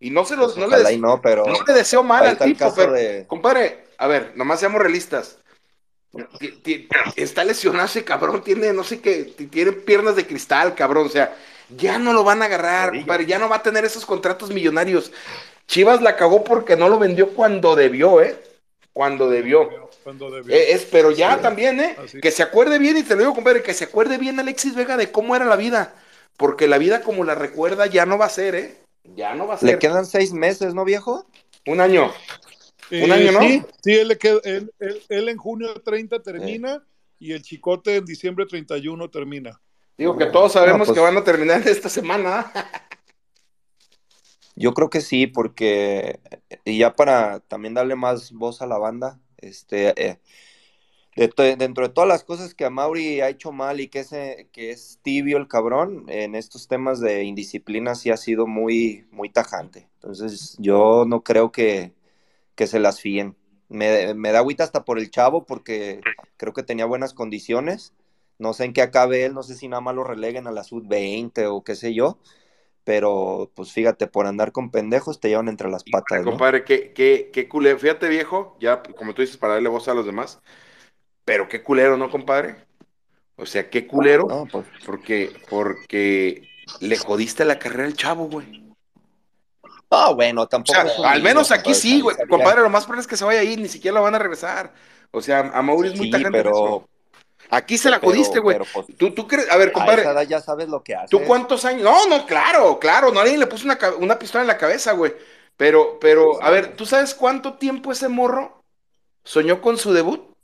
Y 0.00 0.10
no 0.10 0.24
se 0.24 0.36
lo, 0.36 0.44
pues 0.44 0.56
no, 0.56 0.66
le 0.66 0.98
no, 0.98 1.20
pero 1.20 1.46
no 1.46 1.64
le 1.66 1.72
deseo 1.72 2.02
mal 2.02 2.26
al 2.26 2.38
tipo, 2.38 2.72
pero, 2.74 2.94
compadre, 3.26 3.86
a 3.98 4.06
ver, 4.06 4.32
nomás 4.36 4.60
seamos 4.60 4.80
realistas. 4.80 5.38
Está 7.16 7.44
lesionado 7.44 7.86
ese 7.86 8.04
cabrón, 8.04 8.42
tiene, 8.42 8.72
no 8.72 8.84
sé 8.84 9.00
qué, 9.00 9.24
tiene 9.50 9.72
piernas 9.72 10.16
de 10.16 10.26
cristal, 10.26 10.74
cabrón, 10.74 11.06
o 11.06 11.10
sea, 11.10 11.36
ya 11.70 11.98
no 11.98 12.12
lo 12.12 12.24
van 12.24 12.42
a 12.42 12.46
agarrar, 12.46 12.90
compadre, 12.90 13.26
ya 13.26 13.38
no 13.38 13.48
va 13.48 13.56
a 13.56 13.62
tener 13.62 13.84
esos 13.84 14.06
contratos 14.06 14.50
millonarios. 14.50 15.12
Chivas 15.66 16.02
la 16.02 16.16
cagó 16.16 16.44
porque 16.44 16.76
no 16.76 16.88
lo 16.88 16.98
vendió 16.98 17.30
cuando 17.30 17.74
debió, 17.74 18.20
¿eh? 18.20 18.38
Cuando 18.92 19.28
debió. 19.28 19.90
Cuando 20.04 20.30
debió. 20.30 20.54
Eh, 20.54 20.72
es, 20.72 20.84
pero 20.84 21.10
ya 21.10 21.40
también, 21.40 21.80
¿eh? 21.80 21.96
Que 22.20 22.30
se 22.30 22.42
acuerde 22.42 22.78
bien, 22.78 22.96
y 22.96 23.02
te 23.02 23.14
lo 23.14 23.22
digo, 23.22 23.34
compadre, 23.34 23.62
que 23.62 23.74
se 23.74 23.84
acuerde 23.84 24.18
bien 24.18 24.38
Alexis 24.38 24.74
Vega 24.74 24.96
de 24.96 25.10
cómo 25.10 25.34
era 25.34 25.46
la 25.46 25.56
vida. 25.56 25.94
Porque 26.36 26.68
la 26.68 26.78
vida 26.78 27.02
como 27.02 27.24
la 27.24 27.34
recuerda 27.34 27.86
ya 27.86 28.06
no 28.06 28.18
va 28.18 28.26
a 28.26 28.30
ser, 28.30 28.54
¿eh? 28.54 28.76
Ya 29.16 29.34
no 29.34 29.46
va 29.46 29.54
a 29.54 29.58
ser. 29.58 29.70
Le 29.70 29.78
quedan 29.78 30.04
seis 30.04 30.32
meses, 30.32 30.74
¿no, 30.74 30.84
viejo? 30.84 31.24
Un 31.66 31.80
año. 31.80 32.12
Un 32.90 33.12
año, 33.12 33.32
¿no? 33.32 33.40
Sí, 33.40 33.62
sí 33.82 33.92
él, 33.94 34.18
él, 34.44 35.02
él, 35.08 35.28
en 35.28 35.36
junio 35.36 35.74
30 35.82 36.22
termina 36.22 36.84
y 37.18 37.32
el 37.32 37.42
Chicote 37.42 37.96
en 37.96 38.04
diciembre 38.04 38.46
31 38.46 39.10
termina. 39.10 39.60
Digo 39.96 40.16
que 40.18 40.26
todos 40.26 40.52
sabemos 40.52 40.88
pues 40.88 40.96
que 40.96 41.04
van 41.04 41.16
a 41.16 41.24
terminar 41.24 41.62
esta 41.68 41.88
semana. 41.88 42.52
Yo 44.56 44.72
creo 44.74 44.90
que 44.90 45.00
sí, 45.00 45.26
porque 45.26 46.20
y 46.64 46.78
ya 46.78 46.94
para 46.94 47.40
también 47.40 47.74
darle 47.74 47.96
más 47.96 48.32
voz 48.32 48.62
a 48.62 48.66
la 48.66 48.78
banda, 48.78 49.18
este, 49.38 49.94
eh, 50.00 50.18
dentro 51.58 51.86
de 51.86 51.92
todas 51.92 52.08
las 52.08 52.24
cosas 52.24 52.54
que 52.54 52.64
a 52.64 52.70
Mauri 52.70 53.20
ha 53.20 53.28
hecho 53.28 53.52
mal 53.52 53.80
y 53.80 53.88
que 53.88 54.00
es, 54.00 54.12
eh, 54.12 54.48
que 54.52 54.70
es 54.70 54.98
tibio 55.02 55.38
el 55.38 55.48
cabrón, 55.48 56.06
en 56.08 56.34
estos 56.34 56.68
temas 56.68 57.00
de 57.00 57.24
indisciplina 57.24 57.94
sí 57.94 58.10
ha 58.10 58.16
sido 58.16 58.46
muy, 58.46 59.06
muy 59.10 59.28
tajante. 59.28 59.88
Entonces 59.94 60.56
yo 60.58 61.04
no 61.06 61.22
creo 61.22 61.52
que, 61.52 61.92
que 62.54 62.66
se 62.66 62.78
las 62.78 63.00
fíen. 63.00 63.36
Me, 63.68 64.14
me 64.14 64.32
da 64.32 64.38
agüita 64.38 64.64
hasta 64.64 64.84
por 64.84 64.98
el 64.98 65.10
chavo 65.10 65.44
porque 65.46 66.00
creo 66.36 66.52
que 66.52 66.62
tenía 66.62 66.86
buenas 66.86 67.14
condiciones. 67.14 67.94
No 68.38 68.52
sé 68.52 68.64
en 68.64 68.72
qué 68.72 68.82
acabe 68.82 69.24
él, 69.24 69.34
no 69.34 69.42
sé 69.42 69.54
si 69.54 69.68
nada 69.68 69.80
más 69.80 69.94
lo 69.94 70.04
releguen 70.04 70.46
a 70.46 70.52
la 70.52 70.64
sub-20 70.64 71.46
o 71.46 71.62
qué 71.62 71.76
sé 71.76 71.94
yo 71.94 72.18
pero 72.84 73.50
pues 73.54 73.72
fíjate, 73.72 74.06
por 74.06 74.26
andar 74.26 74.52
con 74.52 74.70
pendejos 74.70 75.18
te 75.18 75.28
llevan 75.28 75.48
entre 75.48 75.70
las 75.70 75.84
patas. 75.84 76.22
Compadre, 76.22 76.64
qué, 76.64 76.92
qué, 76.92 77.30
qué 77.32 77.48
culero, 77.48 77.78
fíjate 77.78 78.08
viejo, 78.08 78.56
ya 78.60 78.82
como 78.82 79.14
tú 79.14 79.22
dices, 79.22 79.38
para 79.38 79.54
darle 79.54 79.70
voz 79.70 79.88
a 79.88 79.94
los 79.94 80.06
demás, 80.06 80.40
pero 81.24 81.48
qué 81.48 81.62
culero, 81.62 81.96
¿no, 81.96 82.10
compadre? 82.10 82.56
O 83.36 83.46
sea, 83.46 83.68
qué 83.70 83.86
culero, 83.86 84.46
pues. 84.52 84.66
porque, 84.86 85.32
porque 85.48 86.46
le 86.80 86.96
jodiste 86.98 87.44
la 87.44 87.58
carrera 87.58 87.86
al 87.86 87.94
chavo, 87.94 88.28
güey. 88.28 88.63
Ah, 89.94 90.12
bueno, 90.12 90.46
tampoco. 90.46 91.04
al 91.04 91.22
menos 91.22 91.50
aquí 91.50 91.74
sí, 91.74 92.00
güey. 92.00 92.16
Compadre, 92.28 92.62
lo 92.62 92.70
más 92.70 92.84
probable 92.84 93.02
es 93.02 93.06
que 93.06 93.16
se 93.16 93.24
vaya 93.24 93.40
a 93.40 93.44
ir, 93.44 93.58
ni 93.58 93.68
siquiera 93.68 93.96
lo 93.96 94.02
van 94.02 94.14
a 94.14 94.18
regresar. 94.18 94.72
O 95.10 95.20
sea, 95.22 95.50
a 95.54 95.62
Mauri 95.62 95.90
es 95.90 95.96
muy 95.96 96.10
sí, 96.10 96.24
pero, 96.32 96.86
Aquí 97.50 97.78
se 97.78 97.90
la 97.90 97.98
jodiste, 98.00 98.40
güey. 98.40 98.58
Pues, 98.72 98.86
¿Tú, 98.96 99.12
tú 99.12 99.28
crees, 99.28 99.50
a 99.50 99.56
ver, 99.56 99.72
compadre. 99.72 100.06
A 100.06 100.22
ya 100.24 100.40
sabes 100.40 100.68
lo 100.68 100.82
que 100.82 100.94
hace. 100.94 101.08
¿Tú 101.08 101.20
cuántos 101.24 101.64
años? 101.64 101.82
No, 101.82 102.06
no, 102.08 102.26
claro, 102.26 102.78
claro. 102.78 103.12
No, 103.12 103.20
alguien 103.20 103.38
le 103.38 103.46
puso 103.46 103.66
una, 103.66 103.78
una 103.98 104.18
pistola 104.18 104.42
en 104.42 104.48
la 104.48 104.58
cabeza, 104.58 104.92
güey. 104.92 105.14
Pero, 105.56 105.98
pero, 106.00 106.42
a 106.42 106.50
ver, 106.50 106.74
¿tú 106.74 106.86
sabes 106.86 107.14
cuánto 107.14 107.54
tiempo 107.54 107.92
ese 107.92 108.08
morro 108.08 108.62
soñó 109.22 109.60
con 109.60 109.78
su 109.78 109.92
debut? 109.92 110.34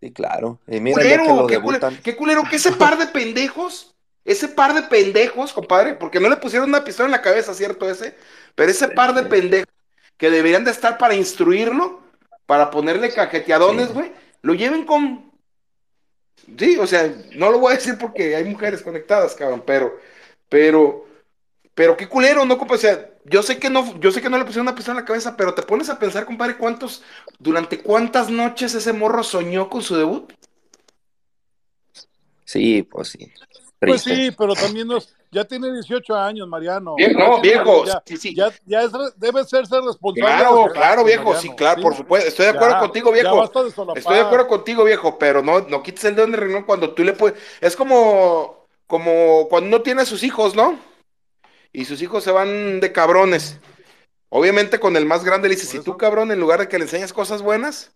Sí, 0.00 0.12
claro. 0.12 0.58
Y 0.66 0.80
mira, 0.80 0.96
culero, 0.96 1.24
que 1.24 1.28
lo 1.28 1.46
qué, 1.46 1.60
culero, 1.60 1.88
qué 2.02 2.16
culero 2.16 2.42
que 2.50 2.56
ese 2.56 2.72
par 2.72 2.98
de 2.98 3.06
pendejos, 3.18 3.94
ese 4.26 4.48
par 4.48 4.74
de 4.74 4.82
pendejos, 4.82 5.52
compadre, 5.52 5.94
porque 5.94 6.20
no 6.20 6.28
le 6.28 6.36
pusieron 6.36 6.68
una 6.68 6.84
pistola 6.84 7.06
en 7.06 7.12
la 7.12 7.22
cabeza, 7.22 7.54
¿cierto? 7.54 7.88
Ese, 7.88 8.14
pero 8.54 8.70
ese 8.70 8.88
par 8.88 9.14
de 9.14 9.22
pendejos 9.22 9.72
que 10.18 10.30
deberían 10.30 10.64
de 10.64 10.72
estar 10.72 10.98
para 10.98 11.14
instruirlo, 11.14 12.02
para 12.44 12.70
ponerle 12.70 13.12
cajeteadones, 13.12 13.92
güey, 13.92 14.12
lo 14.42 14.54
lleven 14.54 14.84
con 14.84 15.26
Sí, 16.58 16.76
o 16.78 16.86
sea, 16.86 17.12
no 17.34 17.50
lo 17.50 17.58
voy 17.58 17.72
a 17.72 17.76
decir 17.76 17.96
porque 17.98 18.36
hay 18.36 18.44
mujeres 18.44 18.82
conectadas, 18.82 19.34
cabrón, 19.34 19.64
pero, 19.66 19.98
pero, 20.48 21.04
pero 21.74 21.96
qué 21.96 22.08
culero, 22.08 22.44
¿no, 22.44 22.56
compa? 22.56 22.74
O 22.74 22.78
sea, 22.78 23.10
yo 23.24 23.42
sé 23.42 23.58
que 23.58 23.68
no, 23.68 23.98
yo 23.98 24.12
sé 24.12 24.22
que 24.22 24.30
no 24.30 24.38
le 24.38 24.44
pusieron 24.44 24.66
una 24.68 24.76
pistola 24.76 24.98
en 24.98 25.04
la 25.04 25.06
cabeza, 25.06 25.36
pero 25.36 25.54
te 25.54 25.62
pones 25.62 25.88
a 25.88 25.98
pensar, 25.98 26.24
compadre, 26.24 26.56
cuántos, 26.56 27.02
durante 27.38 27.80
cuántas 27.82 28.30
noches 28.30 28.74
ese 28.74 28.92
morro 28.92 29.24
soñó 29.24 29.68
con 29.68 29.82
su 29.82 29.96
debut. 29.96 30.32
Sí, 32.44 32.84
pues 32.84 33.08
sí. 33.08 33.32
Pues 33.86 34.02
sí, 34.02 34.30
pero 34.36 34.54
también 34.54 34.86
nos, 34.88 35.14
ya 35.30 35.44
tiene 35.44 35.72
18 35.72 36.14
años, 36.14 36.48
Mariano. 36.48 36.94
no, 37.16 37.40
viejo, 37.40 37.84
ya, 37.84 38.02
sí, 38.04 38.16
sí. 38.16 38.34
Ya, 38.34 38.50
ya 38.64 38.82
es, 38.82 38.92
debe 39.16 39.44
ser 39.44 39.66
ser 39.66 39.82
responsable. 39.82 40.36
Claro, 40.36 40.68
claro, 40.72 41.04
viejo, 41.04 41.34
sí, 41.34 41.50
claro, 41.56 41.82
por 41.82 41.94
supuesto. 41.94 42.28
Estoy 42.28 42.46
de 42.46 42.52
acuerdo 42.52 42.78
contigo, 42.80 43.12
viejo. 43.12 43.44
Estoy 43.94 44.14
de 44.14 44.20
acuerdo 44.20 44.48
contigo, 44.48 44.84
viejo, 44.84 45.18
pero 45.18 45.42
no, 45.42 45.60
no 45.60 45.82
quites 45.82 46.04
el 46.04 46.14
dedo 46.14 46.26
en 46.26 46.34
el 46.34 46.40
renglón 46.40 46.64
cuando 46.64 46.92
tú 46.94 47.04
le 47.04 47.12
puedes. 47.12 47.38
Es 47.60 47.76
como, 47.76 48.66
como 48.86 49.48
cuando 49.48 49.68
uno 49.68 49.82
tiene 49.82 50.02
a 50.02 50.06
sus 50.06 50.22
hijos, 50.22 50.54
¿no? 50.54 50.78
Y 51.72 51.84
sus 51.84 52.00
hijos 52.02 52.24
se 52.24 52.32
van 52.32 52.80
de 52.80 52.92
cabrones. 52.92 53.58
Obviamente 54.28 54.80
con 54.80 54.96
el 54.96 55.06
más 55.06 55.24
grande 55.24 55.48
le 55.48 55.54
dices, 55.54 55.70
si 55.70 55.80
tú 55.80 55.96
cabrón, 55.96 56.30
en 56.32 56.40
lugar 56.40 56.60
de 56.60 56.68
que 56.68 56.78
le 56.78 56.84
enseñes 56.84 57.12
cosas 57.12 57.42
buenas, 57.42 57.95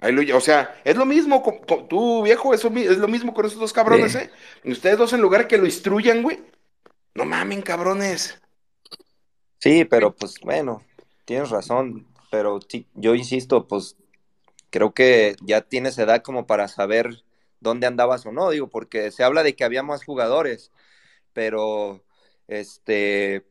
o 0.00 0.40
sea, 0.40 0.80
es 0.84 0.96
lo 0.96 1.04
mismo, 1.04 1.42
con, 1.42 1.88
tú 1.88 2.22
viejo, 2.22 2.54
eso 2.54 2.68
es 2.68 2.98
lo 2.98 3.08
mismo 3.08 3.34
con 3.34 3.44
esos 3.46 3.58
dos 3.58 3.72
cabrones, 3.72 4.14
¿eh? 4.14 4.30
ustedes 4.64 4.96
dos 4.96 5.12
en 5.12 5.20
lugar 5.20 5.46
que 5.46 5.58
lo 5.58 5.66
instruyan, 5.66 6.22
güey, 6.22 6.40
no 7.14 7.24
mamen, 7.24 7.60
cabrones. 7.62 8.40
Sí, 9.58 9.84
pero 9.84 10.14
pues 10.14 10.40
bueno, 10.40 10.82
tienes 11.26 11.50
razón, 11.50 12.06
pero 12.30 12.60
yo 12.94 13.14
insisto, 13.14 13.68
pues 13.68 13.96
creo 14.70 14.94
que 14.94 15.36
ya 15.42 15.60
tienes 15.60 15.98
edad 15.98 16.22
como 16.22 16.46
para 16.46 16.68
saber 16.68 17.22
dónde 17.60 17.86
andabas 17.86 18.24
o 18.24 18.32
no, 18.32 18.50
digo, 18.50 18.68
porque 18.68 19.10
se 19.10 19.22
habla 19.22 19.42
de 19.42 19.54
que 19.54 19.64
había 19.64 19.82
más 19.82 20.04
jugadores, 20.04 20.72
pero 21.34 22.02
este, 22.48 23.44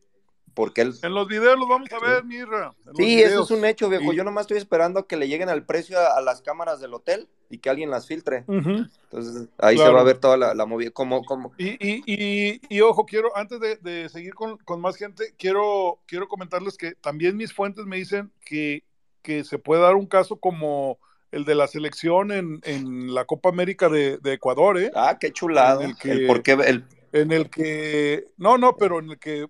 porque 0.53 0.81
él... 0.81 0.93
En 1.01 1.13
los 1.13 1.27
videos 1.27 1.57
los 1.57 1.67
vamos 1.67 1.89
a 1.91 1.99
ver, 1.99 2.23
Mirra. 2.23 2.73
Sí, 2.95 3.21
eso 3.21 3.43
es 3.43 3.51
un 3.51 3.65
hecho, 3.65 3.89
viejo. 3.89 4.13
Yo 4.13 4.23
nomás 4.23 4.43
estoy 4.43 4.57
esperando 4.57 5.07
que 5.07 5.17
le 5.17 5.27
lleguen 5.27 5.49
al 5.49 5.65
precio 5.65 5.97
a, 5.99 6.21
las 6.21 6.41
cámaras 6.41 6.79
del 6.79 6.93
hotel 6.93 7.27
y 7.49 7.59
que 7.59 7.69
alguien 7.69 7.89
las 7.89 8.07
filtre. 8.07 8.43
Entonces, 8.47 9.49
ahí 9.57 9.77
se 9.77 9.89
va 9.89 10.01
a 10.01 10.03
ver 10.03 10.17
toda 10.17 10.38
la, 10.38 10.65
movida. 10.65 10.91
Como, 10.91 11.23
como... 11.23 11.51
Y, 11.57 11.77
y, 11.79 12.62
y, 12.69 12.81
ojo, 12.81 13.05
quiero, 13.05 13.35
antes 13.35 13.59
de, 13.81 14.09
seguir 14.09 14.33
con, 14.33 14.81
más 14.81 14.95
gente, 14.95 15.33
quiero, 15.38 15.99
quiero 16.05 16.27
comentarles 16.27 16.77
que 16.77 16.93
también 16.95 17.38
mis 17.38 17.53
fuentes 17.53 17.85
me 17.85 17.97
dicen 17.97 18.31
que, 18.45 18.83
que 19.21 19.43
se 19.43 19.59
puede 19.59 19.81
dar 19.81 19.95
un 19.95 20.07
caso 20.07 20.38
como 20.38 20.99
el 21.31 21.45
de 21.45 21.55
la 21.55 21.67
selección 21.67 22.31
en, 22.31 22.59
en 22.63 23.13
la 23.13 23.25
Copa 23.25 23.49
América 23.49 23.89
de, 23.89 24.19
Ecuador, 24.23 24.79
¿eh? 24.79 24.91
Ah, 24.95 25.17
qué 25.19 25.31
chulado. 25.31 25.81
En 25.81 25.91
el 25.91 25.97
que, 25.97 26.27
¿por 26.27 26.41
qué? 26.41 26.53
El... 26.53 26.85
En 27.12 27.31
el 27.31 27.49
que, 27.49 28.25
no, 28.38 28.57
no, 28.57 28.75
pero 28.75 28.99
en 28.99 29.12
el 29.12 29.19
que 29.19 29.47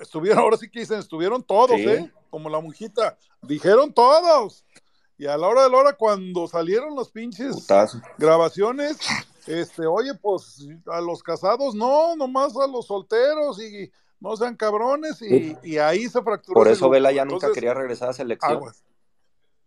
estuvieron, 0.00 0.38
ahora 0.42 0.56
sí 0.56 0.68
que 0.68 0.80
dicen, 0.80 0.98
estuvieron 0.98 1.42
todos, 1.42 1.78
¿eh? 1.78 2.12
Como 2.30 2.48
la 2.48 2.60
mujita, 2.60 3.16
dijeron 3.42 3.92
todos. 3.92 4.64
Y 5.18 5.26
a 5.26 5.36
la 5.36 5.48
hora 5.48 5.64
de 5.64 5.70
la 5.70 5.76
hora, 5.76 5.92
cuando 5.92 6.48
salieron 6.48 6.96
los 6.96 7.10
pinches 7.10 7.66
grabaciones, 8.16 8.98
este, 9.46 9.86
oye, 9.86 10.14
pues 10.14 10.66
a 10.86 11.00
los 11.00 11.22
casados 11.22 11.74
no, 11.74 12.16
nomás 12.16 12.56
a 12.56 12.66
los 12.66 12.86
solteros 12.86 13.60
y 13.60 13.92
no 14.18 14.36
sean 14.36 14.56
cabrones 14.56 15.20
y, 15.22 15.78
ahí 15.78 16.08
se 16.08 16.22
fracturó. 16.22 16.54
Por 16.54 16.68
eso 16.68 16.88
Vela 16.88 17.12
ya 17.12 17.24
nunca 17.24 17.52
quería 17.52 17.74
regresar 17.74 18.10
a 18.10 18.12
selección. 18.12 18.62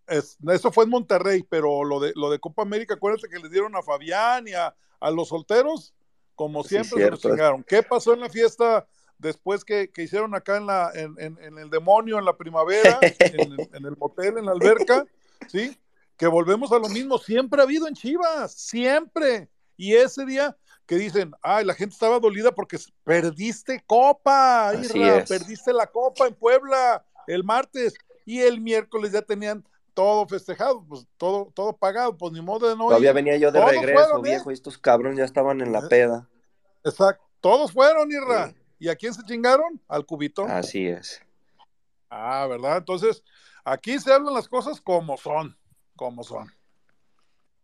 eso 0.07 0.71
fue 0.71 0.85
en 0.85 0.89
Monterrey, 0.89 1.45
pero 1.47 1.83
lo 1.83 1.99
de, 1.99 2.13
lo 2.15 2.31
de 2.31 2.39
Copa 2.39 2.61
América, 2.61 2.95
acuérdate 2.95 3.29
que 3.29 3.39
le 3.39 3.49
dieron 3.49 3.75
a 3.75 3.83
Fabián 3.83 4.47
y 4.47 4.53
a, 4.53 4.73
los 5.11 5.27
solteros, 5.27 5.93
como 6.33 6.63
siempre, 6.63 7.11
se 7.11 7.17
chingaron. 7.17 7.63
¿Qué 7.63 7.83
pasó 7.83 8.13
en 8.13 8.21
la 8.21 8.29
fiesta 8.29 8.87
después 9.23 9.63
que, 9.63 9.89
hicieron 9.97 10.35
acá 10.35 10.57
en, 10.57 10.67
la, 10.67 10.91
en, 10.93 11.57
el 11.57 11.69
demonio, 11.69 12.19
en 12.19 12.25
la 12.25 12.37
primavera, 12.37 12.99
en, 13.01 13.85
el 13.85 13.97
motel, 13.97 14.37
en 14.37 14.45
la 14.45 14.51
alberca, 14.51 15.05
¿sí? 15.47 15.75
Que 16.17 16.27
volvemos 16.27 16.71
a 16.71 16.77
lo 16.77 16.89
mismo, 16.89 17.17
siempre 17.17 17.61
ha 17.61 17.63
habido 17.63 17.87
en 17.87 17.95
Chivas, 17.95 18.53
siempre. 18.53 19.49
Y 19.75 19.93
ese 19.93 20.25
día 20.25 20.55
que 20.85 20.95
dicen, 20.95 21.31
ay, 21.41 21.65
la 21.65 21.73
gente 21.73 21.93
estaba 21.93 22.19
dolida 22.19 22.51
porque 22.51 22.77
perdiste 23.03 23.83
copa, 23.87 24.73
perdiste 25.27 25.73
la 25.73 25.87
copa 25.87 26.27
en 26.27 26.35
Puebla 26.35 27.03
el 27.25 27.43
martes 27.43 27.95
y 28.25 28.41
el 28.41 28.59
miércoles 28.61 29.13
ya 29.13 29.21
tenían 29.21 29.65
todo 29.93 30.27
festejado, 30.27 30.83
pues 30.87 31.07
todo, 31.17 31.51
todo 31.53 31.73
pagado, 31.77 32.17
pues 32.17 32.33
ni 32.33 32.41
modo 32.41 32.67
de 32.67 32.75
no. 32.75 32.87
Todavía 32.87 33.13
venía 33.13 33.37
yo 33.37 33.51
de 33.51 33.63
regreso, 33.63 34.17
¿eh? 34.17 34.21
viejo, 34.21 34.51
y 34.51 34.53
estos 34.53 34.77
cabrones 34.77 35.17
ya 35.19 35.25
estaban 35.25 35.61
en 35.61 35.71
la 35.71 35.79
eh, 35.79 35.87
peda. 35.89 36.29
Exacto, 36.83 37.23
todos 37.39 37.71
fueron, 37.71 38.11
Irra. 38.11 38.53
¿Y 38.83 38.89
a 38.89 38.97
quién 38.97 39.13
se 39.13 39.23
chingaron? 39.23 39.81
Al 39.87 40.05
cubito. 40.05 40.43
Así 40.43 40.89
es. 40.89 41.21
Ah, 42.09 42.45
¿verdad? 42.49 42.79
Entonces, 42.79 43.23
aquí 43.63 43.97
se 43.97 44.11
hablan 44.11 44.33
las 44.33 44.49
cosas 44.49 44.81
como 44.81 45.15
son, 45.15 45.57
como 45.95 46.21
son. 46.21 46.53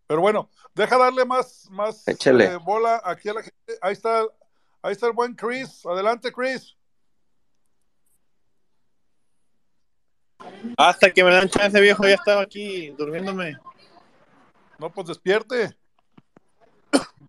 Pero 0.07 0.21
bueno, 0.21 0.49
deja 0.73 0.97
darle 0.97 1.25
más, 1.25 1.67
más 1.71 2.07
eh, 2.07 2.57
bola 2.63 3.01
aquí 3.03 3.27
a 3.27 3.33
la 3.33 3.41
gente. 3.43 3.77
Ahí 3.81 3.91
está, 3.91 4.21
ahí 4.81 4.93
está 4.93 5.07
el 5.07 5.11
buen 5.11 5.35
Chris. 5.35 5.85
Adelante, 5.85 6.31
Chris. 6.31 6.77
Hasta 10.77 11.11
que 11.11 11.21
me 11.21 11.31
dan 11.31 11.49
chance, 11.49 11.81
viejo, 11.81 12.03
ya 12.03 12.15
estaba 12.15 12.43
aquí 12.43 12.91
durmiéndome. 12.91 13.57
No, 14.77 14.89
pues 14.89 15.07
despierte. 15.07 15.77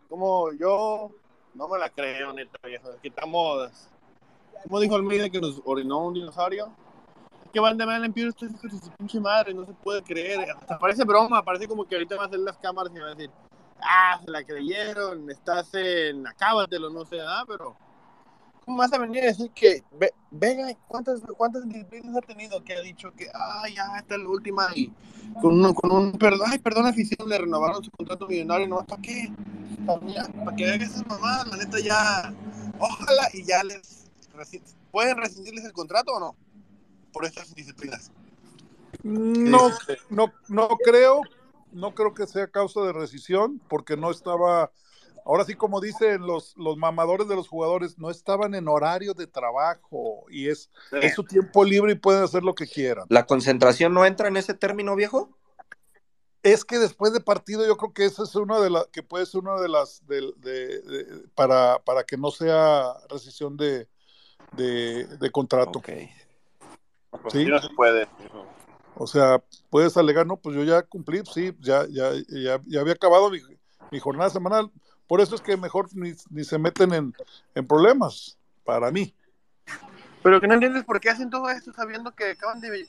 Como 0.09 0.53
yo 0.53 1.11
no 1.55 1.69
me 1.69 1.79
la 1.79 1.91
creo, 1.91 2.33
neta, 2.33 2.59
viejo. 2.67 2.91
Quitamos. 3.03 3.71
Como 4.63 4.81
dijo 4.81 4.95
Almeida 4.95 5.31
que 5.31 5.41
nos 5.41 5.61
orinó 5.65 6.07
un 6.07 6.15
dinosaurio? 6.15 6.73
que 7.53 7.61
van 7.61 7.77
de 7.77 7.87
mal 7.87 8.05
en 8.05 8.13
estos 8.17 8.51
hijos 8.51 8.63
de 8.63 8.79
su 8.79 8.91
pinche 8.93 9.21
madre, 9.21 9.53
no 9.53 9.67
se 9.67 9.73
puede 9.73 10.03
creer. 10.03 10.51
Hasta 10.51 10.79
parece 10.79 11.05
broma, 11.05 11.43
parece 11.43 11.67
como 11.67 11.85
que 11.85 11.97
ahorita 11.97 12.17
van 12.17 12.25
a 12.25 12.29
hacer 12.29 12.41
las 12.41 12.57
cámaras 12.59 12.93
y 12.95 12.99
van 12.99 13.09
a 13.09 13.15
decir, 13.15 13.31
ah, 13.83 14.21
se 14.25 14.31
la 14.31 14.45
creyeron, 14.45 15.29
estás 15.31 15.73
en, 15.75 16.27
acábatelo, 16.27 16.91
no 16.91 17.05
sé, 17.05 17.19
ah, 17.21 17.45
pero. 17.47 17.77
¿Cómo 18.65 18.77
vas 18.77 18.93
a 18.93 18.99
venir 18.99 19.25
a 19.25 19.27
decir 19.27 19.51
que, 19.53 19.83
ve, 19.99 20.13
venga, 20.31 20.69
¿cuántas, 20.87 21.21
cuántas 21.37 21.67
disciplinas 21.67 22.15
ha 22.17 22.21
tenido 22.21 22.63
que 22.63 22.75
ha 22.75 22.81
dicho 22.83 23.11
que, 23.13 23.27
ah, 23.35 23.65
ya, 23.75 23.97
esta 23.99 24.15
es 24.15 24.21
la 24.21 24.29
última 24.29 24.69
y 24.77 24.93
con 25.41 25.65
un, 25.65 25.75
con 25.75 25.91
un 25.91 26.13
perdón, 26.13 26.47
ay, 26.47 26.59
perdón, 26.59 26.87
afición, 26.87 27.29
le 27.29 27.39
renovaron 27.39 27.83
su 27.83 27.91
contrato 27.91 28.29
millonario, 28.29 28.69
no, 28.69 28.85
¿para 28.85 29.01
qué? 29.01 29.33
Para 29.99 30.57
que 30.57 30.65
vean 30.65 30.83
esas 30.83 31.07
mamadas, 31.07 31.47
la 31.49 31.57
neta 31.57 31.81
ya, 31.81 32.33
ojalá 32.79 33.29
y 33.33 33.45
ya 33.45 33.65
les, 33.65 34.07
¿pueden 34.91 35.17
rescindirles 35.17 35.65
el 35.65 35.73
contrato 35.73 36.13
o 36.13 36.21
no? 36.21 36.37
Por 37.13 37.25
estas 37.25 37.55
disciplinas. 37.55 38.13
No, 39.03 39.69
este. 39.69 39.99
no, 40.11 40.33
no 40.49 40.69
creo, 40.85 41.23
no 41.73 41.95
creo 41.95 42.15
que 42.15 42.27
sea 42.27 42.47
causa 42.49 42.81
de 42.83 42.93
rescisión, 42.93 43.61
porque 43.69 43.97
no 43.97 44.11
estaba, 44.11 44.71
ahora 45.25 45.45
sí 45.45 45.55
como 45.55 45.81
dicen 45.81 46.27
los, 46.27 46.55
los 46.57 46.77
mamadores 46.77 47.29
de 47.29 47.37
los 47.37 47.49
jugadores, 47.49 47.99
no 47.99 48.11
estaban 48.11 48.55
en 48.55 48.69
horario 48.69 49.15
de 49.15 49.27
trabajo 49.27 50.27
y 50.31 50.49
es, 50.49 50.71
es 50.93 51.15
su 51.15 51.25
tiempo 51.25 51.65
libre 51.65 51.93
y 51.93 51.97
pueden 51.97 52.23
hacer 52.23 52.43
lo 52.43 52.55
que 52.55 52.67
quieran. 52.67 53.07
¿La 53.09 53.27
concentración 53.27 53.95
no 53.95 54.05
entra 54.05 54.29
en 54.29 54.37
ese 54.37 54.55
término, 54.55 54.95
viejo? 54.97 55.37
Es 56.43 56.65
que 56.65 56.79
después 56.79 57.13
de 57.13 57.21
partido 57.21 57.67
yo 57.67 57.77
creo 57.77 57.93
que 57.93 58.05
esa 58.07 58.23
es 58.23 58.35
una 58.35 58.61
de 58.61 58.71
las 58.71 58.87
que 58.89 59.03
puede 59.03 59.27
ser 59.27 59.41
una 59.41 59.61
de 59.61 59.69
las 59.69 60.07
de, 60.07 61.25
para, 61.35 61.79
para 61.81 62.05
que 62.05 62.17
no 62.17 62.31
sea 62.31 62.95
rescisión 63.09 63.57
de, 63.57 63.87
de, 64.53 65.31
contrato. 65.31 65.83
¿Sí? 67.31 67.45
no 67.45 67.61
se 67.61 67.69
puede. 67.71 68.09
O 68.97 69.07
sea, 69.07 69.43
puedes 69.69 69.97
alegar, 69.97 70.27
no, 70.27 70.37
pues 70.37 70.57
yo 70.57 70.65
ya 70.65 70.83
cumplí, 70.83 71.23
sí, 71.33 71.55
ya, 71.61 71.87
ya, 71.89 72.11
ya, 72.29 72.81
había 72.81 72.95
acabado 72.95 73.31
mi, 73.31 73.99
jornada 73.99 74.31
semanal. 74.31 74.71
Por 75.07 75.21
eso 75.21 75.35
es 75.35 75.41
que 75.41 75.57
mejor 75.57 75.89
ni, 75.95 76.45
se 76.45 76.59
meten 76.59 76.95
en, 76.95 77.15
en, 77.55 77.67
problemas, 77.67 78.39
para 78.65 78.91
mí. 78.91 79.15
Pero 80.23 80.41
que 80.41 80.47
no 80.47 80.55
entiendes 80.55 80.85
por 80.85 81.01
qué 81.01 81.11
hacen 81.11 81.31
todo 81.31 81.51
esto 81.51 81.73
sabiendo 81.73 82.15
que 82.15 82.31
acaban 82.31 82.61
de... 82.61 82.87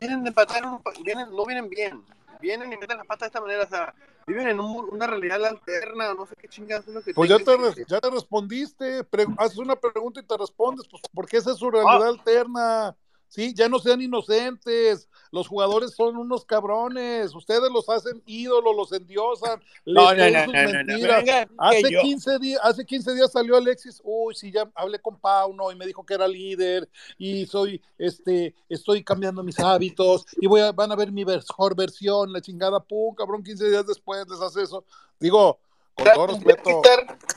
Vienen 0.00 0.22
de 0.22 0.28
empatar, 0.28 0.62
vienen, 1.04 1.28
no 1.30 1.44
vienen 1.44 1.68
bien 1.68 2.02
vienen 2.40 2.72
y 2.72 2.76
meten 2.76 2.98
las 2.98 3.06
patas 3.06 3.20
de 3.20 3.26
esta 3.26 3.40
manera, 3.40 3.64
o 3.64 3.68
sea, 3.68 3.94
viven 4.26 4.48
en 4.48 4.60
una 4.60 5.06
realidad 5.06 5.44
alterna, 5.44 6.14
no 6.14 6.26
sé 6.26 6.36
qué 6.36 6.48
chingados 6.48 6.86
es 6.88 6.94
lo 6.94 7.02
que 7.02 7.14
Pues 7.14 7.30
ya 7.30 7.38
te, 7.38 7.84
ya 7.86 8.00
te 8.00 8.10
respondiste, 8.10 9.06
haces 9.38 9.58
una 9.58 9.76
pregunta 9.76 10.20
y 10.20 10.24
te 10.24 10.36
respondes, 10.36 10.86
pues 10.88 11.02
porque 11.12 11.36
esa 11.36 11.52
es 11.52 11.58
su 11.58 11.70
realidad 11.70 12.02
ah. 12.02 12.08
alterna. 12.08 12.96
Sí, 13.30 13.54
ya 13.54 13.68
no 13.68 13.78
sean 13.78 14.02
inocentes. 14.02 15.08
Los 15.30 15.46
jugadores 15.46 15.92
son 15.94 16.16
unos 16.16 16.44
cabrones. 16.44 17.32
Ustedes 17.32 17.70
los 17.70 17.88
hacen 17.88 18.20
ídolos, 18.26 18.76
los 18.76 18.92
endiosan. 18.92 19.62
No, 19.86 20.14
no, 20.14 20.30
no, 20.30 20.46
no, 20.46 21.44
hace, 21.58 21.88
15 22.02 22.38
días, 22.38 22.60
hace 22.62 22.84
15 22.84 23.14
días 23.14 23.32
salió 23.32 23.56
Alexis. 23.56 24.00
Uy, 24.04 24.34
sí, 24.34 24.50
ya 24.50 24.70
hablé 24.74 25.00
con 25.00 25.18
Pauno 25.18 25.70
y 25.70 25.76
me 25.76 25.86
dijo 25.86 26.04
que 26.04 26.14
era 26.14 26.26
líder. 26.26 26.88
Y 27.18 27.46
soy, 27.46 27.80
este, 27.98 28.54
estoy 28.68 29.04
cambiando 29.04 29.42
mis 29.42 29.58
hábitos. 29.60 30.26
Y 30.40 30.48
voy 30.48 30.60
a, 30.62 30.72
van 30.72 30.90
a 30.90 30.96
ver 30.96 31.12
mi 31.12 31.24
mejor 31.24 31.76
versión. 31.76 32.32
La 32.32 32.40
chingada, 32.40 32.80
pum, 32.80 33.14
cabrón, 33.14 33.44
15 33.44 33.70
días 33.70 33.86
después 33.86 34.26
les 34.28 34.40
hace 34.40 34.62
eso. 34.62 34.84
Digo, 35.20 35.60
con 35.94 36.06
todo 36.14 36.26
respeto. 36.26 36.82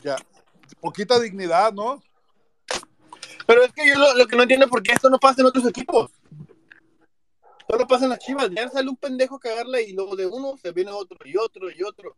Ya, 0.03 0.15
poquita 0.81 1.19
dignidad, 1.19 1.71
¿no? 1.71 2.01
Pero 3.45 3.63
es 3.63 3.73
que 3.73 3.85
yo 3.87 3.95
lo, 4.15 4.27
que 4.27 4.35
no 4.35 4.43
entiendo 4.43 4.65
es 4.65 4.71
por 4.71 4.83
qué 4.83 4.93
esto 4.93 5.09
no 5.09 5.19
pasa 5.19 5.41
en 5.41 5.47
otros 5.47 5.65
equipos. 5.67 6.11
Solo 7.67 7.87
pasa 7.87 8.05
en 8.05 8.11
las 8.11 8.19
chivas. 8.19 8.49
Ya 8.51 8.69
sale 8.69 8.89
un 8.89 8.97
pendejo 8.97 9.35
a 9.35 9.39
cagarla 9.39 9.81
y 9.81 9.93
luego 9.93 10.15
de 10.15 10.27
uno 10.27 10.57
se 10.57 10.71
viene 10.71 10.91
otro 10.91 11.17
y 11.25 11.37
otro 11.37 11.69
y 11.71 11.83
otro. 11.83 12.15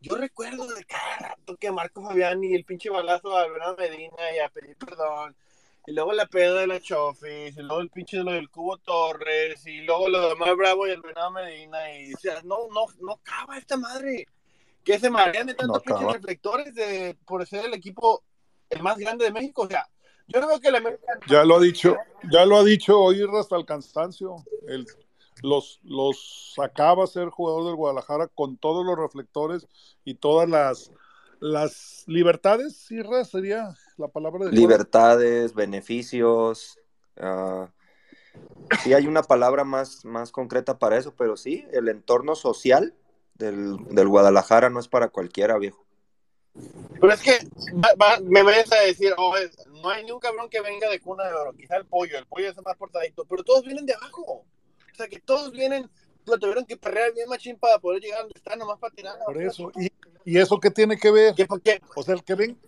Yo 0.00 0.16
recuerdo 0.16 0.66
de 0.68 0.84
cada 0.84 1.30
rato 1.30 1.56
que 1.56 1.72
Marco 1.72 2.02
Fabián 2.02 2.42
y 2.44 2.54
el 2.54 2.64
pinche 2.64 2.88
balazo 2.88 3.36
a 3.36 3.48
Bernardo 3.48 3.76
Medina 3.78 4.16
y 4.34 4.38
a 4.38 4.48
pedir 4.48 4.76
perdón. 4.76 5.34
Y 5.86 5.92
luego 5.92 6.12
la 6.12 6.26
peda 6.26 6.60
de 6.60 6.66
la 6.66 6.80
Chofis, 6.80 7.56
y 7.56 7.62
luego 7.62 7.80
el 7.80 7.88
pinche 7.88 8.18
de 8.18 8.24
lo 8.24 8.32
del 8.32 8.50
Cubo 8.50 8.76
Torres, 8.76 9.66
y 9.66 9.80
luego 9.80 10.08
lo 10.10 10.28
de 10.28 10.34
Mar 10.34 10.54
Bravo 10.54 10.86
y 10.86 10.90
el 10.90 11.00
Bernardo 11.00 11.30
Medina. 11.30 11.98
Y 11.98 12.12
o 12.12 12.18
sea, 12.18 12.42
no, 12.42 12.68
no, 12.72 12.86
no 13.00 13.12
acaba 13.12 13.56
esta 13.56 13.76
madre. 13.76 14.26
Que 14.84 14.98
se 14.98 15.10
marean 15.10 15.46
de 15.46 15.54
tantos 15.54 15.82
pinches 15.82 16.12
reflectores 16.12 16.74
de, 16.74 17.16
por 17.26 17.46
ser 17.46 17.64
el 17.64 17.74
equipo 17.74 18.22
el 18.70 18.82
más 18.82 18.98
grande 18.98 19.24
de 19.24 19.32
México. 19.32 19.62
O 19.62 19.66
sea, 19.66 19.88
yo 20.28 20.40
creo 20.40 20.60
que 20.60 20.68
el 20.68 20.76
América... 20.76 21.18
Ya 21.28 21.44
lo 21.44 21.56
ha 21.56 21.60
dicho, 21.60 21.96
ya 22.30 22.44
lo 22.46 22.56
ha 22.58 22.64
dicho 22.64 22.98
hoy 22.98 23.22
hasta 23.38 23.56
el 23.56 23.64
cansancio. 23.64 24.36
El, 24.66 24.86
los, 25.42 25.80
los 25.82 26.52
sacaba 26.54 27.04
a 27.04 27.06
ser 27.06 27.28
jugador 27.28 27.64
del 27.66 27.76
Guadalajara 27.76 28.28
con 28.28 28.56
todos 28.56 28.84
los 28.84 28.96
reflectores 28.98 29.66
y 30.04 30.14
todas 30.14 30.48
las, 30.48 30.92
las 31.40 32.04
libertades, 32.06 32.90
Irra, 32.90 33.24
sería 33.24 33.74
la 33.96 34.08
palabra 34.08 34.46
de 34.46 34.52
Libertades, 34.52 35.54
beneficios. 35.54 36.78
Uh, 37.16 37.66
sí 38.82 38.94
hay 38.94 39.06
una 39.06 39.22
palabra 39.22 39.64
más, 39.64 40.04
más 40.04 40.30
concreta 40.30 40.78
para 40.78 40.96
eso, 40.98 41.14
pero 41.16 41.36
sí, 41.36 41.66
el 41.72 41.88
entorno 41.88 42.34
social 42.34 42.94
del, 43.34 43.76
del 43.90 44.08
Guadalajara 44.08 44.70
no 44.70 44.80
es 44.80 44.88
para 44.88 45.08
cualquiera, 45.08 45.56
viejo. 45.58 45.84
Pero 47.00 47.12
es 47.12 47.22
que 47.22 47.38
va- 47.76 47.94
va- 48.00 48.20
me 48.20 48.42
vayas 48.42 48.72
a 48.72 48.80
decir, 48.80 49.14
oh, 49.16 49.36
es- 49.36 49.56
no 49.82 49.90
hay 49.90 50.04
ni 50.04 50.10
un 50.10 50.20
cabrón 50.20 50.48
que 50.48 50.60
venga 50.60 50.88
de 50.88 51.00
cuna 51.00 51.24
de 51.26 51.34
oro, 51.34 51.52
quizá 51.52 51.76
el 51.76 51.86
pollo, 51.86 52.18
el 52.18 52.26
pollo 52.26 52.48
es 52.50 52.56
el 52.56 52.62
más 52.64 52.76
portadito, 52.76 53.24
pero 53.24 53.42
todos 53.42 53.64
vienen 53.64 53.86
de 53.86 53.94
abajo. 53.94 54.44
O 54.92 54.94
sea, 54.96 55.08
que 55.08 55.20
todos 55.20 55.52
vienen, 55.52 55.88
lo 56.26 56.38
tuvieron 56.38 56.64
que 56.64 56.76
perrear 56.76 57.12
bien 57.14 57.28
machín 57.28 57.56
para 57.58 57.78
poder 57.78 58.02
llegar 58.02 58.20
donde 58.22 58.34
están, 58.36 58.58
nomás 58.58 58.78
para 58.78 58.94
tirar. 58.94 59.14
Por 59.24 59.40
eso. 59.40 59.70
¿Y, 59.76 59.88
y 60.24 60.38
eso 60.38 60.58
qué 60.58 60.70
tiene 60.70 60.96
que 60.98 61.10
ver? 61.10 61.34
¿Qué, 61.34 61.46
por 61.46 61.62
qué? 61.62 61.80
O 61.94 62.02
sea, 62.02 62.14
el 62.14 62.24
que, 62.24 62.34
ven, 62.34 62.58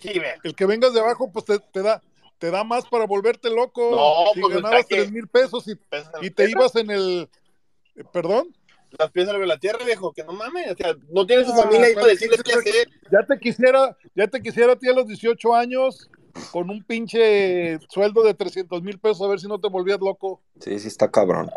Sí, 0.00 0.20
el 0.44 0.54
que 0.54 0.66
vengas 0.66 0.92
de 0.92 1.00
abajo, 1.00 1.30
pues 1.32 1.44
te, 1.44 1.58
te 1.58 1.82
da 1.82 2.02
te 2.38 2.50
da 2.50 2.64
más 2.64 2.86
para 2.86 3.04
volverte 3.06 3.50
loco. 3.50 3.90
No, 3.90 4.32
si 4.32 4.40
pues, 4.40 4.54
ganabas 4.54 4.86
tres 4.86 5.10
mil 5.10 5.26
pesos 5.26 5.64
y, 5.66 6.30
te 6.30 6.50
ibas 6.50 6.74
en 6.76 6.90
el... 6.90 7.28
eh, 7.96 8.04
¿Perdón? 8.12 8.54
Las 8.98 9.10
pies 9.10 9.28
sobre 9.28 9.46
la 9.46 9.58
tierra, 9.58 9.84
viejo, 9.84 10.12
que 10.12 10.24
no 10.24 10.32
mames. 10.32 10.72
O 10.72 10.76
sea, 10.76 10.94
no 11.10 11.26
tiene 11.26 11.44
su 11.44 11.52
Ah, 11.52 11.64
familia 11.64 11.88
ahí 11.88 11.94
para 11.94 12.06
decirles 12.06 12.42
qué 12.42 12.52
hacer. 12.52 12.88
Ya 13.10 13.26
te 13.26 13.38
quisiera, 13.38 13.96
ya 14.14 14.28
te 14.28 14.40
quisiera 14.40 14.72
a 14.72 14.76
ti 14.76 14.88
a 14.88 14.92
los 14.92 15.06
18 15.06 15.54
años 15.54 16.08
con 16.52 16.70
un 16.70 16.82
pinche 16.84 17.78
sueldo 17.88 18.22
de 18.22 18.34
300 18.34 18.82
mil 18.82 18.98
pesos 18.98 19.22
a 19.22 19.28
ver 19.28 19.40
si 19.40 19.48
no 19.48 19.60
te 19.60 19.68
volvías 19.68 20.00
loco. 20.00 20.40
Sí, 20.60 20.78
sí 20.78 20.88
está 20.88 21.10
cabrón. 21.10 21.50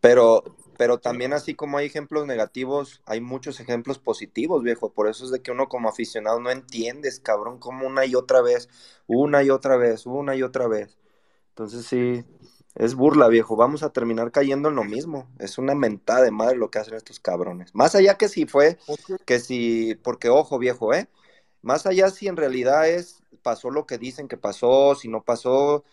Pero, 0.00 0.44
pero 0.76 0.98
también 0.98 1.32
así 1.32 1.54
como 1.54 1.78
hay 1.78 1.86
ejemplos 1.86 2.26
negativos, 2.26 3.02
hay 3.04 3.20
muchos 3.20 3.60
ejemplos 3.60 3.98
positivos, 3.98 4.62
viejo. 4.62 4.90
Por 4.92 5.08
eso 5.08 5.24
es 5.24 5.30
de 5.30 5.42
que 5.42 5.50
uno 5.50 5.68
como 5.68 5.88
aficionado 5.88 6.40
no 6.40 6.50
entiendes, 6.50 7.20
cabrón, 7.20 7.58
como 7.58 7.86
una 7.86 8.06
y 8.06 8.14
otra 8.14 8.42
vez, 8.42 8.68
una 9.06 9.42
y 9.42 9.50
otra 9.50 9.76
vez, 9.76 10.06
una 10.06 10.36
y 10.36 10.42
otra 10.42 10.68
vez. 10.68 10.98
Entonces 11.50 11.86
sí, 11.86 12.24
es 12.76 12.94
burla, 12.94 13.26
viejo. 13.28 13.56
Vamos 13.56 13.82
a 13.82 13.92
terminar 13.92 14.30
cayendo 14.30 14.68
en 14.68 14.76
lo 14.76 14.84
mismo. 14.84 15.28
Es 15.40 15.58
una 15.58 15.74
mentada 15.74 16.22
de 16.22 16.30
madre 16.30 16.56
lo 16.56 16.70
que 16.70 16.78
hacen 16.78 16.94
estos 16.94 17.18
cabrones. 17.18 17.74
Más 17.74 17.96
allá 17.96 18.16
que 18.16 18.28
si 18.28 18.46
fue, 18.46 18.78
que 19.26 19.40
si, 19.40 19.96
porque 19.96 20.28
ojo, 20.28 20.58
viejo, 20.58 20.94
¿eh? 20.94 21.08
Más 21.60 21.86
allá 21.86 22.10
si 22.10 22.28
en 22.28 22.36
realidad 22.36 22.88
es, 22.88 23.17
pasó 23.38 23.70
lo 23.70 23.86
que 23.86 23.98
dicen 23.98 24.28
que 24.28 24.36
pasó, 24.36 24.94
si 24.94 25.08
no 25.08 25.22
pasó, 25.22 25.84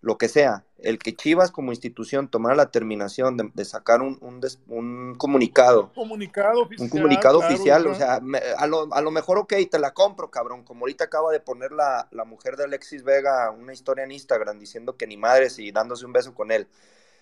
lo 0.00 0.18
que 0.18 0.28
sea, 0.28 0.64
el 0.78 0.98
que 0.98 1.14
Chivas 1.16 1.50
como 1.50 1.72
institución 1.72 2.28
tomara 2.28 2.54
la 2.54 2.70
terminación 2.70 3.38
de, 3.38 3.50
de 3.54 3.64
sacar 3.64 4.02
un, 4.02 4.18
un, 4.20 4.38
des- 4.40 4.58
un 4.68 5.14
comunicado, 5.16 5.92
comunicado 5.94 6.60
oficial. 6.62 6.84
un 6.84 6.88
comunicado 6.90 7.38
claro, 7.38 7.54
oficial, 7.54 7.86
o 7.86 7.94
sea, 7.94 8.20
me- 8.20 8.38
a, 8.58 8.66
lo, 8.66 8.92
a 8.92 9.00
lo 9.00 9.10
mejor, 9.10 9.38
ok, 9.38 9.54
te 9.70 9.78
la 9.78 9.94
compro, 9.94 10.30
cabrón, 10.30 10.62
como 10.62 10.80
ahorita 10.80 11.04
acaba 11.04 11.32
de 11.32 11.40
poner 11.40 11.72
la, 11.72 12.06
la 12.10 12.24
mujer 12.26 12.56
de 12.56 12.64
Alexis 12.64 13.02
Vega 13.02 13.50
una 13.50 13.72
historia 13.72 14.04
en 14.04 14.12
Instagram 14.12 14.58
diciendo 14.58 14.96
que 14.98 15.06
ni 15.06 15.16
madres 15.16 15.58
y 15.58 15.72
dándose 15.72 16.04
un 16.04 16.12
beso 16.12 16.34
con 16.34 16.50
él. 16.52 16.66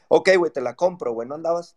Ok, 0.08 0.30
güey, 0.36 0.50
te 0.50 0.60
la 0.60 0.74
compro, 0.74 1.12
güey, 1.12 1.28
¿no 1.28 1.36
andabas? 1.36 1.76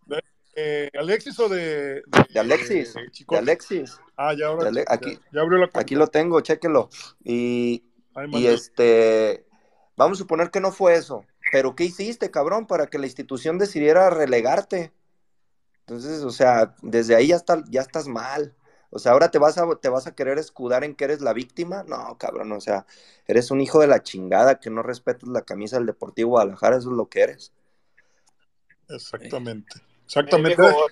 Eh, 0.55 0.89
¿Alexis 0.97 1.37
o 1.39 1.49
de, 1.49 2.01
De 2.33 2.39
Alexis, 2.39 2.93
de 2.95 3.01
de? 3.29 3.37
Alexis, 3.37 3.99
Ah, 4.17 4.33
ya 4.33 4.47
ahora. 4.47 4.69
Ale- 4.69 4.85
ya- 4.87 4.93
aquí- 4.93 5.19
ya, 5.31 5.41
abrió 5.41 5.57
la 5.59 5.65
cuenta. 5.67 5.81
aquí 5.81 5.93
lo 5.95 6.07
tengo, 6.07 6.39
chéquelo. 6.41 6.89
Y, 7.23 7.83
Ay, 8.15 8.29
Y 8.31 8.47
este, 8.47 9.45
vamos 9.95 10.17
a 10.17 10.23
suponer 10.23 10.49
que 10.49 10.61
no 10.61 10.71
fue 10.71 10.95
eso, 10.95 11.25
pero 11.51 11.75
¿qué 11.75 11.83
hiciste, 11.83 12.31
cabrón, 12.31 12.65
para 12.65 12.87
que 12.87 12.97
la 12.97 13.05
institución 13.05 13.57
decidiera 13.57 14.09
relegarte? 14.09 14.91
Entonces, 15.81 16.23
o 16.23 16.31
sea, 16.31 16.75
desde 16.81 17.15
ahí 17.15 17.27
ya, 17.27 17.35
está, 17.35 17.63
ya 17.69 17.81
estás 17.81 18.07
mal. 18.07 18.55
O 18.89 18.97
sea, 18.97 19.11
ahora 19.11 19.29
te 19.29 19.37
vas, 19.37 19.57
a, 19.57 19.67
te 19.75 19.89
vas 19.89 20.07
a 20.07 20.15
querer 20.15 20.39
escudar 20.39 20.83
en 20.83 20.95
que 20.95 21.03
eres 21.03 21.21
la 21.21 21.33
víctima. 21.33 21.83
No, 21.83 22.17
cabrón, 22.17 22.51
o 22.53 22.61
sea, 22.61 22.85
eres 23.27 23.51
un 23.51 23.61
hijo 23.61 23.79
de 23.79 23.87
la 23.87 24.01
chingada 24.01 24.59
que 24.59 24.69
no 24.69 24.81
respetas 24.81 25.29
la 25.29 25.43
camisa 25.43 25.77
del 25.77 25.85
Deportivo 25.85 26.31
Guadalajara, 26.31 26.77
eso 26.77 26.89
es 26.89 26.97
lo 26.97 27.07
que 27.07 27.21
eres. 27.21 27.53
Exactamente. 28.89 29.77
Eh, 29.77 29.81
Exactamente. 30.05 30.61
viejo, 30.61 30.87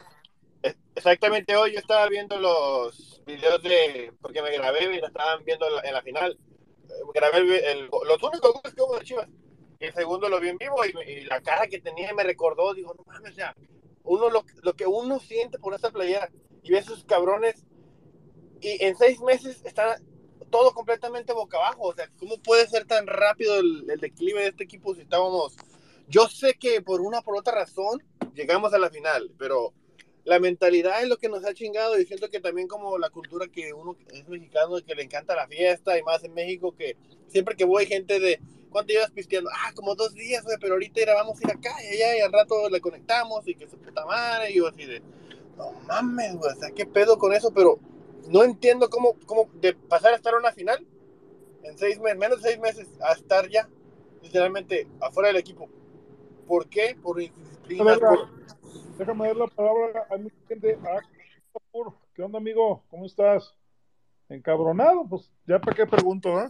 exactamente 0.96 1.56
hoy 1.56 1.74
yo 1.74 1.80
estaba 1.80 2.08
viendo 2.10 2.38
los 2.40 3.22
videos 3.26 3.62
de. 3.64 4.12
Porque 4.22 4.42
me 4.42 4.52
grabé 4.52 4.96
y 4.96 5.00
la 5.00 5.08
estaban 5.08 5.44
viendo 5.46 5.68
en 5.68 5.76
la, 5.76 5.82
en 5.82 5.94
la 5.94 6.02
final. 6.02 6.38
Grabé 7.14 7.38
el, 7.40 7.52
el- 7.52 7.90
los 8.08 8.24
únicos 8.24 8.54
goles 8.54 8.74
que 8.76 8.82
hubo 8.82 8.98
de 8.98 9.06
Chivas. 9.06 9.28
El 9.80 9.94
segundo 9.94 10.30
lo 10.30 10.40
vi 10.40 10.50
en 10.50 10.58
vivo 10.58 10.78
y, 10.86 11.12
y 11.12 11.22
la 11.26 11.42
cara 11.42 11.68
que 11.68 11.80
tenía 11.82 12.14
me 12.14 12.24
recordó. 12.24 12.74
Digo, 12.74 12.94
no 12.94 13.04
mames, 13.06 13.32
o 13.32 13.36
sea, 13.36 13.56
uno 14.04 14.30
lo, 14.30 14.44
lo 14.62 14.74
que 14.74 14.86
uno 14.88 15.20
siente 15.20 15.60
por 15.60 15.74
esa 15.74 15.92
playera. 15.92 16.30
Y 16.64 16.72
ve 16.72 16.78
a 16.78 16.82
esos 16.82 17.04
cabrones. 17.06 17.66
Y 18.62 18.84
en 18.84 18.96
seis 18.98 19.20
meses 19.22 19.62
está 19.66 20.00
todo 20.50 20.74
completamente 20.74 21.34
boca 21.34 21.58
abajo. 21.58 21.84
O 21.90 21.94
sea, 21.96 22.08
¿cómo 22.20 22.38
puede 22.38 22.68
ser 22.68 22.86
tan 22.86 23.08
rápido 23.08 23.56
el, 23.60 23.90
el 23.90 24.00
declive 24.00 24.42
de 24.42 24.48
este 24.50 24.64
equipo 24.64 24.96
si 24.96 25.02
estábamos. 25.02 25.56
Yo 26.08 26.28
sé 26.28 26.54
que 26.56 26.82
por 26.82 27.02
una 27.02 27.22
por 27.22 27.38
otra 27.38 27.54
razón 27.56 28.02
llegamos 28.34 28.74
a 28.74 28.78
la 28.78 28.90
final, 28.90 29.32
pero 29.38 29.74
la 30.26 30.40
mentalidad 30.40 31.02
es 31.02 31.10
lo 31.10 31.18
que 31.18 31.30
nos 31.30 31.46
ha 31.46 31.54
chingado 31.54 32.00
y 32.00 32.06
siento 32.06 32.30
que 32.30 32.40
también 32.40 32.68
como 32.68 32.98
la 32.98 33.10
cultura 33.10 33.48
que 33.48 33.74
uno 33.74 33.98
es 34.12 34.28
mexicano 34.28 34.78
y 34.78 34.84
que 34.84 34.96
le 34.96 35.04
encanta 35.04 35.36
la 35.36 35.48
fiesta 35.48 35.98
y 35.98 36.04
más 36.04 36.24
en 36.24 36.34
México 36.34 36.74
que 36.74 36.96
siempre 37.28 37.56
que 37.56 37.66
voy 37.66 37.86
gente 37.86 38.20
de 38.20 38.40
¿cuánto 38.70 38.94
llevas 38.94 39.12
pisteando? 39.12 39.50
Ah, 39.54 39.72
como 39.76 39.96
dos 39.96 40.14
días, 40.14 40.44
güey, 40.44 40.58
pero 40.60 40.74
ahorita 40.74 41.02
era, 41.02 41.14
vamos 41.14 41.40
a 41.40 41.44
ir 41.44 41.52
acá 41.52 41.76
y 41.84 41.96
allá 41.96 42.18
y 42.18 42.22
al 42.22 42.32
rato 42.32 42.70
le 42.70 42.80
conectamos 42.80 43.48
y 43.48 43.56
que 43.56 43.68
su 43.68 43.78
puta 43.78 44.06
madre 44.06 44.52
y 44.52 44.56
yo 44.56 44.68
así 44.68 44.86
de 44.86 45.02
no 45.58 45.72
mames, 45.88 46.36
güey, 46.36 46.52
o 46.52 46.56
sea, 46.56 46.72
qué 46.72 46.86
pedo 46.86 47.18
con 47.18 47.34
eso, 47.34 47.52
pero 47.54 47.80
no 48.28 48.44
entiendo 48.44 48.90
cómo, 48.90 49.16
cómo 49.26 49.50
de 49.56 49.74
pasar 49.74 50.14
a 50.14 50.16
estar 50.16 50.34
en 50.34 50.40
una 50.40 50.52
final 50.52 50.86
en 51.64 51.78
seis 51.78 52.00
meses, 52.00 52.18
menos 52.18 52.42
de 52.42 52.50
seis 52.50 52.60
meses 52.60 52.88
a 53.02 53.14
estar 53.14 53.50
ya 53.50 53.70
literalmente 54.22 54.88
afuera 55.02 55.28
del 55.28 55.38
equipo. 55.38 55.70
¿Por 56.48 56.68
qué? 56.68 56.96
Por 57.02 57.22
indisciplina, 57.22 57.98
por, 57.98 58.30
Déjame 58.98 59.28
dar 59.28 59.38
la 59.38 59.48
palabra 59.48 60.08
a 60.10 60.18
mi 60.18 60.30
gente. 60.48 60.78
¿Qué 62.16 62.24
onda, 62.24 62.38
amigo? 62.40 62.84
¿Cómo 62.90 63.06
estás? 63.06 63.54
Encabronado, 64.30 65.08
pues 65.10 65.32
ya 65.48 65.60
para 65.60 65.76
qué 65.76 65.86
pregunto, 65.88 66.42
¿eh? 66.42 66.50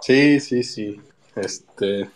Sí, 0.00 0.40
sí, 0.40 0.62
sí. 0.62 1.00
Este, 1.36 2.10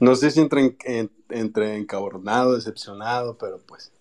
no 0.00 0.14
sé 0.16 0.30
si 0.30 0.40
entre, 0.40 0.76
en- 0.84 1.10
entre 1.30 1.76
encabronado, 1.76 2.54
decepcionado, 2.54 3.38
pero 3.38 3.58
pues 3.66 3.92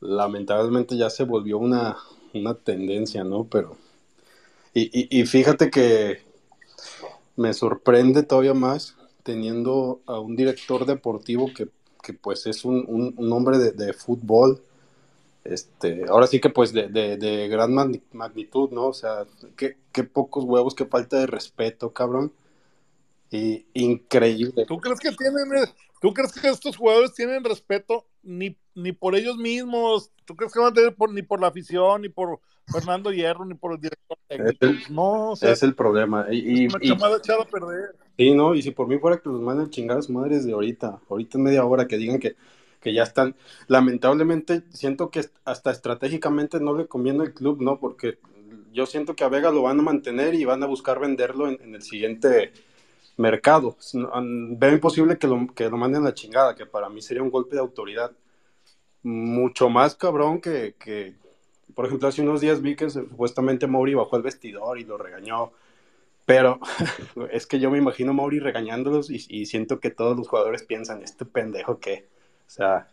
lamentablemente 0.00 0.96
ya 0.96 1.10
se 1.10 1.24
volvió 1.24 1.58
una, 1.58 1.96
una 2.34 2.54
tendencia, 2.54 3.24
¿no? 3.24 3.44
Pero, 3.46 3.76
y, 4.74 4.84
y, 4.92 5.20
y 5.22 5.26
fíjate 5.26 5.70
que 5.70 6.22
me 7.36 7.52
sorprende 7.52 8.22
todavía 8.22 8.54
más 8.54 8.96
teniendo 9.24 10.02
a 10.06 10.20
un 10.20 10.36
director 10.36 10.86
deportivo 10.86 11.54
que, 11.54 11.68
que 12.02 12.14
pues 12.14 12.46
es 12.48 12.64
un, 12.66 12.84
un- 12.88 13.14
hombre 13.34 13.58
de, 13.58 13.72
fútbol, 13.94 14.62
este, 15.44 16.04
ahora 16.08 16.26
sí 16.26 16.40
que 16.40 16.50
pues 16.50 16.72
de, 16.72 16.88
de- 16.88 17.16
gran 17.48 17.72
magni- 17.72 18.02
magnitud, 18.12 18.70
¿no? 18.72 18.88
O 18.88 18.94
sea, 18.94 19.26
qué, 19.56 19.76
qué 19.92 20.04
pocos 20.04 20.44
huevos, 20.44 20.74
qué 20.74 20.86
falta 20.86 21.18
de 21.18 21.26
respeto, 21.26 21.92
cabrón. 21.92 22.32
Y 23.34 23.66
increíble. 23.74 24.64
¿Tú 24.66 24.78
crees 24.78 25.00
que 25.00 25.10
tienen, 25.12 25.52
eh, 25.56 25.66
tú 26.00 26.12
crees 26.14 26.32
que 26.32 26.48
estos 26.48 26.76
jugadores 26.76 27.12
tienen 27.14 27.42
respeto 27.42 28.06
ni, 28.22 28.56
ni 28.74 28.92
por 28.92 29.16
ellos 29.16 29.36
mismos? 29.36 30.10
¿Tú 30.24 30.36
crees 30.36 30.52
que 30.52 30.60
van 30.60 30.70
a 30.70 30.74
tener 30.74 30.94
por, 30.94 31.12
ni 31.12 31.22
por 31.22 31.40
la 31.40 31.48
afición, 31.48 32.02
ni 32.02 32.08
por 32.08 32.40
Fernando 32.70 33.10
Hierro, 33.12 33.44
ni 33.44 33.54
por 33.54 33.72
el 33.72 33.80
director 33.80 34.16
técnico? 34.28 34.66
Es 34.66 34.90
no, 34.90 35.32
o 35.32 35.36
sea, 35.36 35.50
Es 35.52 35.62
el 35.62 35.74
problema. 35.74 36.26
Y, 36.30 36.36
y- 36.36 36.64
es 36.66 36.74
una 36.74 36.84
y- 36.84 36.88
chamada 36.88 37.16
echada 37.18 37.42
a 37.42 37.46
perder. 37.46 37.96
sí, 38.16 38.34
¿no? 38.34 38.54
Y 38.54 38.62
si 38.62 38.70
por 38.70 38.86
mí 38.86 38.98
fuera 38.98 39.18
que 39.18 39.28
los 39.28 39.40
manden 39.40 39.66
a 39.66 39.70
chingar 39.70 39.98
a 39.98 40.02
su 40.02 40.12
madre 40.12 40.36
desde 40.36 40.52
ahorita, 40.52 41.00
ahorita 41.10 41.38
en 41.38 41.44
media 41.44 41.64
hora, 41.64 41.88
que 41.88 41.96
digan 41.96 42.18
que, 42.20 42.36
que 42.80 42.94
ya 42.94 43.02
están. 43.02 43.34
Lamentablemente, 43.66 44.62
siento 44.70 45.10
que 45.10 45.24
hasta 45.44 45.70
estratégicamente 45.72 46.60
no 46.60 46.76
le 46.76 46.86
conviene 46.86 47.22
al 47.24 47.34
club, 47.34 47.60
¿no? 47.60 47.80
Porque 47.80 48.18
yo 48.72 48.86
siento 48.86 49.14
que 49.16 49.24
a 49.24 49.28
Vega 49.28 49.50
lo 49.50 49.62
van 49.62 49.80
a 49.80 49.82
mantener 49.82 50.34
y 50.34 50.44
van 50.44 50.62
a 50.62 50.66
buscar 50.66 51.00
venderlo 51.00 51.48
en, 51.48 51.58
en 51.62 51.74
el 51.74 51.82
siguiente 51.82 52.52
mercado. 53.16 53.76
Veo 54.58 54.72
imposible 54.72 55.18
que 55.18 55.26
lo, 55.26 55.46
que 55.54 55.68
lo 55.70 55.76
manden 55.76 56.02
a 56.02 56.06
la 56.06 56.14
chingada, 56.14 56.54
que 56.54 56.66
para 56.66 56.88
mí 56.88 57.02
sería 57.02 57.22
un 57.22 57.30
golpe 57.30 57.56
de 57.56 57.60
autoridad 57.62 58.12
mucho 59.02 59.68
más 59.68 59.94
cabrón 59.94 60.40
que, 60.40 60.74
que, 60.78 61.14
por 61.74 61.86
ejemplo, 61.86 62.08
hace 62.08 62.22
unos 62.22 62.40
días 62.40 62.62
vi 62.62 62.76
que 62.76 62.90
supuestamente 62.90 63.66
Mauri 63.66 63.94
bajó 63.94 64.16
al 64.16 64.22
vestidor 64.22 64.78
y 64.78 64.84
lo 64.84 64.98
regañó, 64.98 65.52
pero 66.26 66.60
es 67.30 67.46
que 67.46 67.60
yo 67.60 67.70
me 67.70 67.78
imagino 67.78 68.12
a 68.12 68.14
Mauri 68.14 68.40
regañándolos 68.40 69.10
y, 69.10 69.24
y 69.28 69.46
siento 69.46 69.80
que 69.80 69.90
todos 69.90 70.16
los 70.16 70.28
jugadores 70.28 70.62
piensan, 70.64 71.02
este 71.02 71.24
pendejo 71.24 71.80
que, 71.80 72.08
o 72.46 72.50
sea, 72.50 72.88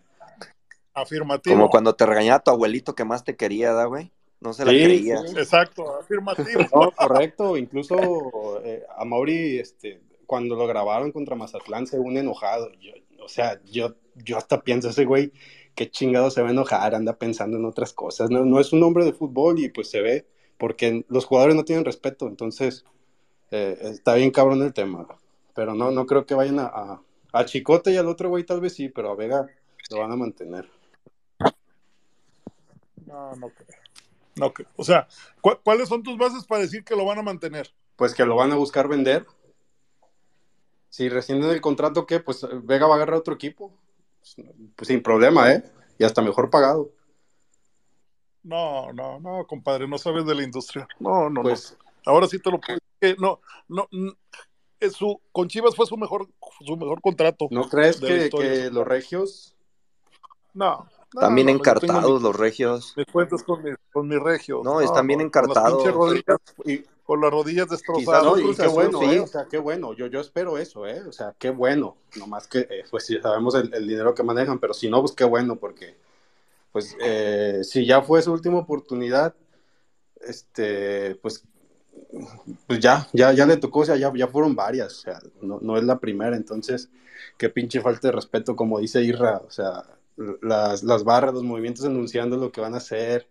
Afirmativo. 0.93 1.55
Como 1.55 1.69
cuando 1.69 1.95
te 1.95 2.05
regañaba 2.05 2.43
tu 2.43 2.51
abuelito 2.51 2.95
que 2.95 3.05
más 3.05 3.23
te 3.23 3.35
quería, 3.37 3.71
¿da, 3.71 3.85
güey? 3.85 4.11
No 4.41 4.53
se 4.53 4.65
la 4.65 4.71
Sí, 4.71 4.83
creía. 4.83 5.17
sí. 5.25 5.37
Exacto, 5.37 5.97
afirmativo. 5.99 6.61
no, 6.73 6.91
correcto, 6.91 7.55
incluso 7.57 8.61
eh, 8.65 8.83
a 8.97 9.05
Mauri, 9.05 9.59
este, 9.59 10.01
cuando 10.31 10.55
lo 10.55 10.65
grabaron 10.65 11.11
contra 11.11 11.35
Mazatlán 11.35 11.87
se 11.87 11.99
une 11.99 12.21
enojado, 12.21 12.71
yo, 12.79 12.93
o 13.21 13.27
sea, 13.27 13.61
yo, 13.65 13.95
yo 14.15 14.37
hasta 14.37 14.61
pienso 14.61 14.87
ese 14.87 15.03
güey, 15.03 15.33
qué 15.75 15.91
chingado 15.91 16.31
se 16.31 16.41
va 16.41 16.47
a 16.47 16.51
enojar, 16.51 16.95
anda 16.95 17.17
pensando 17.17 17.57
en 17.57 17.65
otras 17.65 17.91
cosas, 17.91 18.29
no, 18.29 18.45
no 18.45 18.61
es 18.61 18.71
un 18.71 18.81
hombre 18.81 19.03
de 19.03 19.11
fútbol 19.11 19.59
y 19.59 19.67
pues 19.67 19.89
se 19.89 19.99
ve, 19.99 20.25
porque 20.57 21.03
los 21.09 21.25
jugadores 21.25 21.57
no 21.57 21.65
tienen 21.65 21.83
respeto, 21.83 22.27
entonces 22.29 22.85
eh, 23.51 23.77
está 23.81 24.13
bien 24.13 24.31
cabrón 24.31 24.61
el 24.61 24.71
tema, 24.71 25.05
pero 25.53 25.75
no, 25.75 25.91
no 25.91 26.05
creo 26.05 26.25
que 26.25 26.33
vayan 26.33 26.59
a, 26.59 26.67
a, 26.67 27.01
a 27.33 27.43
Chicote 27.43 27.91
y 27.91 27.97
al 27.97 28.07
otro 28.07 28.29
güey 28.29 28.45
tal 28.45 28.61
vez 28.61 28.73
sí, 28.73 28.87
pero 28.87 29.11
a 29.11 29.15
Vega 29.17 29.47
lo 29.89 29.99
van 29.99 30.13
a 30.13 30.15
mantener. 30.15 30.69
No, 33.05 33.35
no 33.35 33.49
creo. 33.49 33.67
No 34.37 34.53
creo. 34.53 34.69
O 34.77 34.85
sea, 34.85 35.09
¿cu- 35.41 35.59
¿cuáles 35.61 35.89
son 35.89 36.03
tus 36.03 36.17
bases 36.17 36.45
para 36.45 36.61
decir 36.61 36.85
que 36.85 36.95
lo 36.95 37.03
van 37.03 37.19
a 37.19 37.21
mantener? 37.21 37.73
Pues 37.97 38.15
que 38.15 38.23
lo 38.23 38.37
van 38.37 38.53
a 38.53 38.55
buscar 38.55 38.87
vender. 38.87 39.25
Si 40.91 41.07
rescinden 41.07 41.49
el 41.49 41.61
contrato, 41.61 42.05
¿qué? 42.05 42.19
Pues 42.19 42.45
Vega 42.63 42.85
va 42.85 42.93
a 42.93 42.97
agarrar 42.97 43.15
otro 43.15 43.33
equipo. 43.33 43.71
Pues 44.75 44.87
sin 44.87 45.01
problema, 45.01 45.49
¿eh? 45.51 45.63
Y 45.97 46.03
hasta 46.03 46.21
mejor 46.21 46.49
pagado. 46.49 46.91
No, 48.43 48.91
no, 48.91 49.19
no, 49.21 49.47
compadre, 49.47 49.87
no 49.87 49.97
sabes 49.97 50.25
de 50.25 50.35
la 50.35 50.43
industria. 50.43 50.87
No, 50.99 51.29
no, 51.29 51.43
Pues 51.43 51.77
no. 52.05 52.11
Ahora 52.11 52.27
sí 52.27 52.39
te 52.39 52.51
lo 52.51 52.59
puedo 52.59 52.77
decir. 52.99 53.17
No, 53.21 53.39
no, 53.69 53.87
es 54.81 54.93
su, 54.93 55.21
con 55.31 55.47
Chivas 55.47 55.75
fue 55.75 55.85
su 55.85 55.95
mejor, 55.95 56.27
su 56.65 56.75
mejor 56.75 56.99
contrato. 57.01 57.47
¿no 57.51 57.69
crees 57.69 58.01
que, 58.01 58.69
los 58.69 58.85
regios 58.85 59.55
No. 60.53 60.87
no, 61.13 61.21
tengo 61.35 61.49
encartados 61.51 62.21
los 62.21 62.35
regios. 62.35 62.93
Mis 62.97 63.05
cuentas 63.05 63.43
con 63.43 63.63
mis, 63.63 63.75
con 63.93 64.09
mis 64.09 64.19
regios. 64.19 64.61
No, 64.63 64.81
están 64.81 65.07
bien 65.07 65.19
con- 65.29 65.29
con 65.29 65.53
las 65.53 65.57
encartados. 66.13 66.19
y, 66.65 66.83
con 67.11 67.19
las 67.19 67.29
rodillas 67.29 67.67
destrozadas. 67.67 68.23
No, 68.23 68.39
y 68.39 68.55
qué 68.55 68.67
bueno, 68.67 68.99
sí. 69.01 69.05
¿eh? 69.05 69.19
O 69.19 69.27
sea, 69.27 69.45
qué 69.45 69.57
bueno. 69.57 69.91
Yo, 69.91 70.07
yo 70.07 70.21
espero 70.21 70.57
eso, 70.57 70.87
¿eh? 70.87 71.01
O 71.05 71.11
sea, 71.11 71.35
qué 71.37 71.49
bueno. 71.49 71.97
Nomás 72.15 72.47
que, 72.47 72.59
eh, 72.59 72.85
pues 72.89 73.05
sí, 73.05 73.19
sabemos 73.21 73.53
el, 73.55 73.69
el 73.73 73.85
dinero 73.85 74.15
que 74.15 74.23
manejan, 74.23 74.59
pero 74.59 74.73
si 74.73 74.89
no, 74.89 75.01
pues 75.01 75.11
qué 75.11 75.25
bueno, 75.25 75.57
porque, 75.57 75.97
pues, 76.71 76.95
eh, 77.01 77.65
si 77.65 77.85
ya 77.85 78.01
fue 78.01 78.21
su 78.21 78.31
última 78.31 78.59
oportunidad, 78.59 79.35
este, 80.21 81.15
pues, 81.15 81.43
pues 82.65 82.79
ya, 82.79 83.05
ya, 83.11 83.33
ya 83.33 83.45
le 83.45 83.57
tocó, 83.57 83.81
o 83.81 83.85
sea, 83.85 83.97
ya, 83.97 84.09
ya 84.15 84.27
fueron 84.27 84.55
varias, 84.55 84.99
o 84.99 85.01
sea, 85.01 85.19
no, 85.41 85.59
no 85.61 85.75
es 85.75 85.83
la 85.83 85.99
primera, 85.99 86.37
entonces, 86.37 86.89
qué 87.37 87.49
pinche 87.49 87.81
falta 87.81 88.07
de 88.07 88.13
respeto, 88.13 88.55
como 88.55 88.79
dice 88.79 89.01
Irra, 89.01 89.41
o 89.45 89.51
sea, 89.51 89.83
las, 90.41 90.81
las 90.83 91.03
barras, 91.03 91.33
los 91.33 91.43
movimientos 91.43 91.83
anunciando 91.83 92.37
lo 92.37 92.53
que 92.53 92.61
van 92.61 92.73
a 92.73 92.77
hacer, 92.77 93.27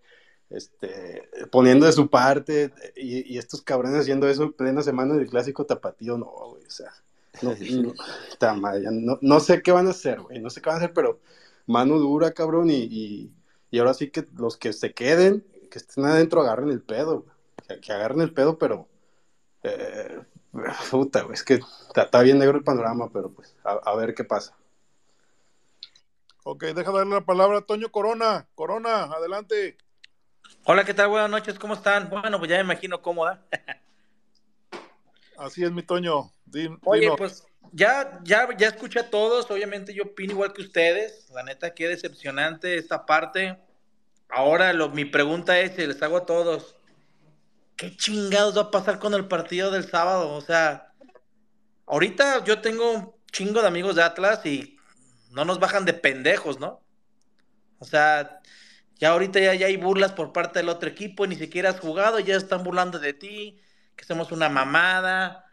este, 0.51 1.28
poniendo 1.51 1.86
de 1.86 1.92
su 1.92 2.11
parte 2.11 2.72
y, 2.96 3.34
y 3.34 3.38
estos 3.38 3.62
cabrones 3.62 4.01
haciendo 4.01 4.28
eso 4.28 4.42
en 4.42 4.53
plena 4.53 4.82
semana 4.82 5.14
del 5.14 5.28
clásico 5.28 5.64
tapatío, 5.64 6.18
no, 6.18 6.26
güey, 6.26 6.64
o 6.64 6.70
sea, 6.70 6.92
no, 9.20 9.40
sé 9.40 9.62
qué 9.62 9.72
van 9.72 9.86
a 9.86 9.90
hacer, 9.90 10.20
güey, 10.20 10.40
no 10.40 10.51
sé 10.51 10.61
qué 10.61 10.68
van 10.68 10.76
a 10.76 10.78
hacer, 10.78 10.92
pero 10.92 11.20
mano 11.66 11.98
dura, 11.98 12.32
cabrón, 12.32 12.68
y, 12.70 12.82
y, 12.82 13.32
y 13.70 13.78
ahora 13.78 13.94
sí 13.94 14.11
que 14.11 14.26
los 14.36 14.57
que 14.57 14.72
se 14.72 14.92
queden, 14.92 15.44
que 15.70 15.78
estén 15.78 16.05
adentro, 16.05 16.40
agarren 16.40 16.70
el 16.70 16.82
pedo, 16.82 17.26
que, 17.68 17.80
que 17.80 17.92
agarren 17.92 18.20
el 18.20 18.34
pedo, 18.34 18.59
pero, 18.59 18.88
eh, 19.62 20.20
puta, 20.90 21.22
güey, 21.22 21.34
es 21.34 21.44
que 21.44 21.61
está, 21.88 22.03
está 22.03 22.22
bien 22.22 22.38
negro 22.38 22.59
el 22.59 22.64
panorama, 22.64 23.09
pero 23.12 23.30
pues, 23.30 23.55
a, 23.62 23.72
a 23.72 23.94
ver 23.94 24.14
qué 24.14 24.24
pasa. 24.24 24.57
Ok, 26.42 26.64
deja 26.64 26.90
darle 26.90 27.14
la 27.14 27.20
palabra 27.20 27.59
a 27.59 27.66
Toño 27.66 27.92
Corona. 27.92 28.48
Corona, 28.55 29.05
adelante. 29.05 29.76
Hola, 30.72 30.84
¿qué 30.84 30.94
tal? 30.94 31.08
Buenas 31.08 31.28
noches, 31.28 31.58
¿cómo 31.58 31.74
están? 31.74 32.08
Bueno, 32.08 32.38
pues 32.38 32.48
ya 32.48 32.54
me 32.58 32.62
imagino 32.62 33.02
cómoda. 33.02 33.44
Así 35.36 35.64
es 35.64 35.72
mi 35.72 35.82
Toño. 35.82 36.30
Din- 36.46 36.78
Oye, 36.84 37.10
pues 37.18 37.44
ya, 37.72 38.20
ya, 38.22 38.48
ya 38.56 38.68
escuché 38.68 39.00
a 39.00 39.10
todos, 39.10 39.50
obviamente 39.50 39.92
yo 39.92 40.04
opino 40.04 40.34
igual 40.34 40.52
que 40.52 40.62
ustedes. 40.62 41.28
La 41.34 41.42
neta, 41.42 41.74
qué 41.74 41.88
decepcionante 41.88 42.76
esta 42.76 43.04
parte. 43.04 43.58
Ahora 44.28 44.72
lo, 44.72 44.90
mi 44.90 45.04
pregunta 45.04 45.58
es, 45.58 45.76
y 45.76 45.88
les 45.88 46.00
hago 46.04 46.18
a 46.18 46.24
todos, 46.24 46.76
¿qué 47.74 47.96
chingados 47.96 48.56
va 48.56 48.62
a 48.62 48.70
pasar 48.70 49.00
con 49.00 49.12
el 49.14 49.26
partido 49.26 49.72
del 49.72 49.90
sábado? 49.90 50.32
O 50.34 50.40
sea, 50.40 50.92
ahorita 51.86 52.44
yo 52.44 52.60
tengo 52.60 52.92
un 52.92 53.12
chingo 53.32 53.60
de 53.60 53.66
amigos 53.66 53.96
de 53.96 54.04
Atlas 54.04 54.46
y 54.46 54.78
no 55.32 55.44
nos 55.44 55.58
bajan 55.58 55.84
de 55.84 55.94
pendejos, 55.94 56.60
¿no? 56.60 56.80
O 57.80 57.84
sea, 57.84 58.40
ya 59.01 59.11
ahorita 59.11 59.40
ya, 59.40 59.55
ya 59.55 59.66
hay 59.66 59.78
burlas 59.78 60.12
por 60.12 60.32
parte 60.32 60.59
del 60.59 60.68
otro 60.68 60.88
equipo, 60.88 61.26
ni 61.26 61.34
siquiera 61.34 61.70
has 61.70 61.80
jugado, 61.80 62.20
ya 62.20 62.36
están 62.36 62.62
burlando 62.62 62.98
de 62.98 63.14
ti, 63.14 63.59
que 63.96 64.05
somos 64.05 64.30
una 64.30 64.51
mamada. 64.51 65.46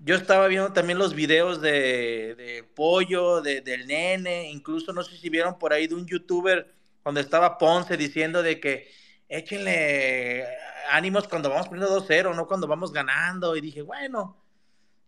Yo 0.00 0.14
estaba 0.14 0.46
viendo 0.46 0.74
también 0.74 0.98
los 0.98 1.14
videos 1.14 1.62
de, 1.62 2.34
de 2.36 2.64
Pollo, 2.74 3.40
de, 3.40 3.62
del 3.62 3.86
nene, 3.86 4.50
incluso 4.50 4.92
no 4.92 5.02
sé 5.02 5.16
si 5.16 5.30
vieron 5.30 5.58
por 5.58 5.72
ahí 5.72 5.86
de 5.86 5.94
un 5.94 6.06
youtuber 6.06 6.74
cuando 7.02 7.20
estaba 7.20 7.56
Ponce 7.56 7.96
diciendo 7.96 8.42
de 8.42 8.60
que 8.60 8.90
échenle 9.28 10.44
ánimos 10.90 11.28
cuando 11.28 11.48
vamos 11.48 11.68
perdiendo 11.68 12.04
2-0, 12.04 12.34
no 12.36 12.46
cuando 12.46 12.66
vamos 12.66 12.92
ganando. 12.92 13.56
Y 13.56 13.62
dije, 13.62 13.80
bueno, 13.80 14.36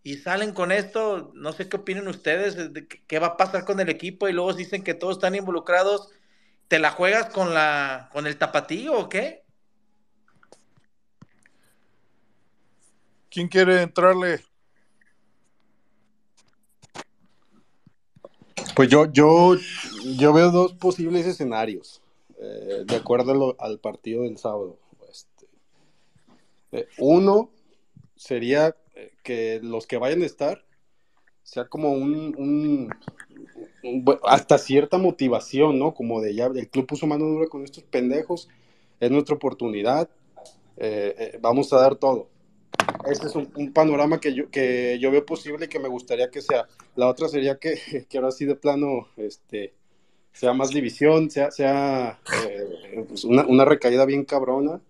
y 0.03 0.17
salen 0.17 0.53
con 0.53 0.73
esto, 0.73 1.31
no 1.35 1.53
sé 1.53 1.69
qué 1.69 1.77
opinan 1.77 2.09
ustedes, 2.09 2.73
de 2.73 2.89
qué 2.89 3.03
qué 3.07 3.19
va 3.19 3.29
a 3.29 3.37
pasar 3.37 3.67
con 3.67 3.81
el 3.81 3.91
equipo 3.91 4.29
y 4.29 4.33
luego 4.33 4.55
dicen 4.55 4.83
que 4.83 4.95
todos 4.95 5.17
están 5.17 5.35
involucrados. 5.35 6.09
¿Te 6.69 6.79
la 6.79 6.91
juegas 6.91 7.31
con 7.31 7.55
la 7.55 8.11
con 8.13 8.27
el 8.27 8.37
tapatío 8.37 8.99
o 8.99 9.09
qué? 9.09 9.43
¿Quién 13.31 13.49
quiere 13.49 13.83
entrarle? 13.83 14.43
Pues 18.75 18.89
yo, 18.89 19.07
yo, 19.11 19.57
yo 20.17 20.33
veo 20.33 20.51
dos 20.51 20.73
posibles 20.75 21.27
escenarios, 21.27 22.03
eh, 22.39 22.85
de 22.87 22.97
acuerdo 22.97 23.35
lo- 23.35 23.57
al 23.61 23.79
partido 23.79 24.23
del 24.23 24.39
sábado. 24.39 24.79
Este, 25.11 25.47
eh, 26.73 26.89
uno 26.99 27.51
sería 28.17 28.77
eh, 28.95 29.13
que 29.23 29.61
los 29.63 29.87
que 29.87 29.97
vayan 29.99 30.23
a 30.23 30.27
estar 30.27 30.65
sea 31.43 31.67
como 31.67 31.93
un, 31.93 32.35
un- 32.37 32.89
hasta 34.25 34.59
cierta 34.59 34.99
motivación, 34.99 35.79
¿no? 35.79 35.95
Como 35.95 36.21
de 36.21 36.35
ya, 36.35 36.47
el 36.47 36.69
club 36.69 36.87
puso 36.87 37.07
mano 37.07 37.27
dura 37.27 37.49
con 37.49 37.65
estos 37.65 37.85
pendejos, 37.85 38.49
es 39.01 39.11
nuestra 39.11 39.37
oportunidad, 39.37 40.09
eh, 40.77 41.15
eh, 41.19 41.39
vamos 41.41 41.73
a 41.73 41.81
dar 41.81 41.97
todo. 41.97 42.29
Este 43.11 43.27
es 43.27 43.35
un, 43.35 43.73
panorama 43.73 44.21
que 44.21 44.35
yo, 44.35 44.51
que 44.51 44.99
yo 45.01 45.11
veo 45.11 45.25
posible 45.25 45.67
y 45.67 45.69
que 45.69 45.79
me 45.79 45.89
gustaría 45.89 46.31
que 46.31 46.43
sea. 46.43 46.67
La 46.97 47.09
otra 47.09 47.29
sería 47.29 47.59
que, 47.59 48.07
que 48.09 48.19
ahora 48.19 48.31
sí 48.31 48.45
de 48.45 48.55
plano 48.55 49.09
este, 49.17 49.75
sea 50.33 50.53
más 50.53 50.71
división, 50.71 51.31
sea, 51.31 51.51
sea 51.51 52.19
eh, 52.49 53.05
pues 53.09 53.25
una, 53.25 53.47
una 53.47 53.65
recaída 53.65 54.05
bien 54.05 54.25
cabrona. 54.25 54.81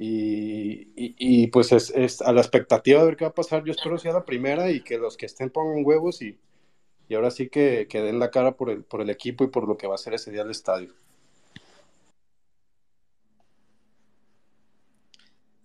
Y, 0.00 0.92
y- 0.94 1.48
pues 1.48 1.72
es, 1.72 1.90
es 1.90 2.22
a 2.22 2.32
la 2.32 2.40
expectativa 2.40 3.00
de 3.00 3.06
ver 3.06 3.16
qué 3.16 3.24
va 3.24 3.30
a 3.30 3.34
pasar. 3.34 3.64
Yo 3.64 3.72
espero 3.72 3.98
sea 3.98 4.12
la 4.12 4.24
primera 4.24 4.70
y 4.70 4.80
que 4.82 4.96
los 4.96 5.16
que 5.16 5.26
estén 5.26 5.50
pongan 5.50 5.84
huevos 5.84 6.22
y, 6.22 6.38
y 7.08 7.14
ahora 7.14 7.30
sí 7.30 7.48
que, 7.48 7.86
que 7.88 8.00
den 8.02 8.18
la 8.18 8.30
cara 8.30 8.52
por 8.52 8.70
el, 8.70 8.84
por 8.84 9.00
el 9.00 9.10
equipo 9.10 9.44
y 9.44 9.48
por 9.48 9.66
lo 9.66 9.76
que 9.76 9.86
va 9.86 9.94
a 9.94 9.98
ser 9.98 10.14
ese 10.14 10.30
día 10.30 10.42
el 10.42 10.50
estadio. 10.50 10.92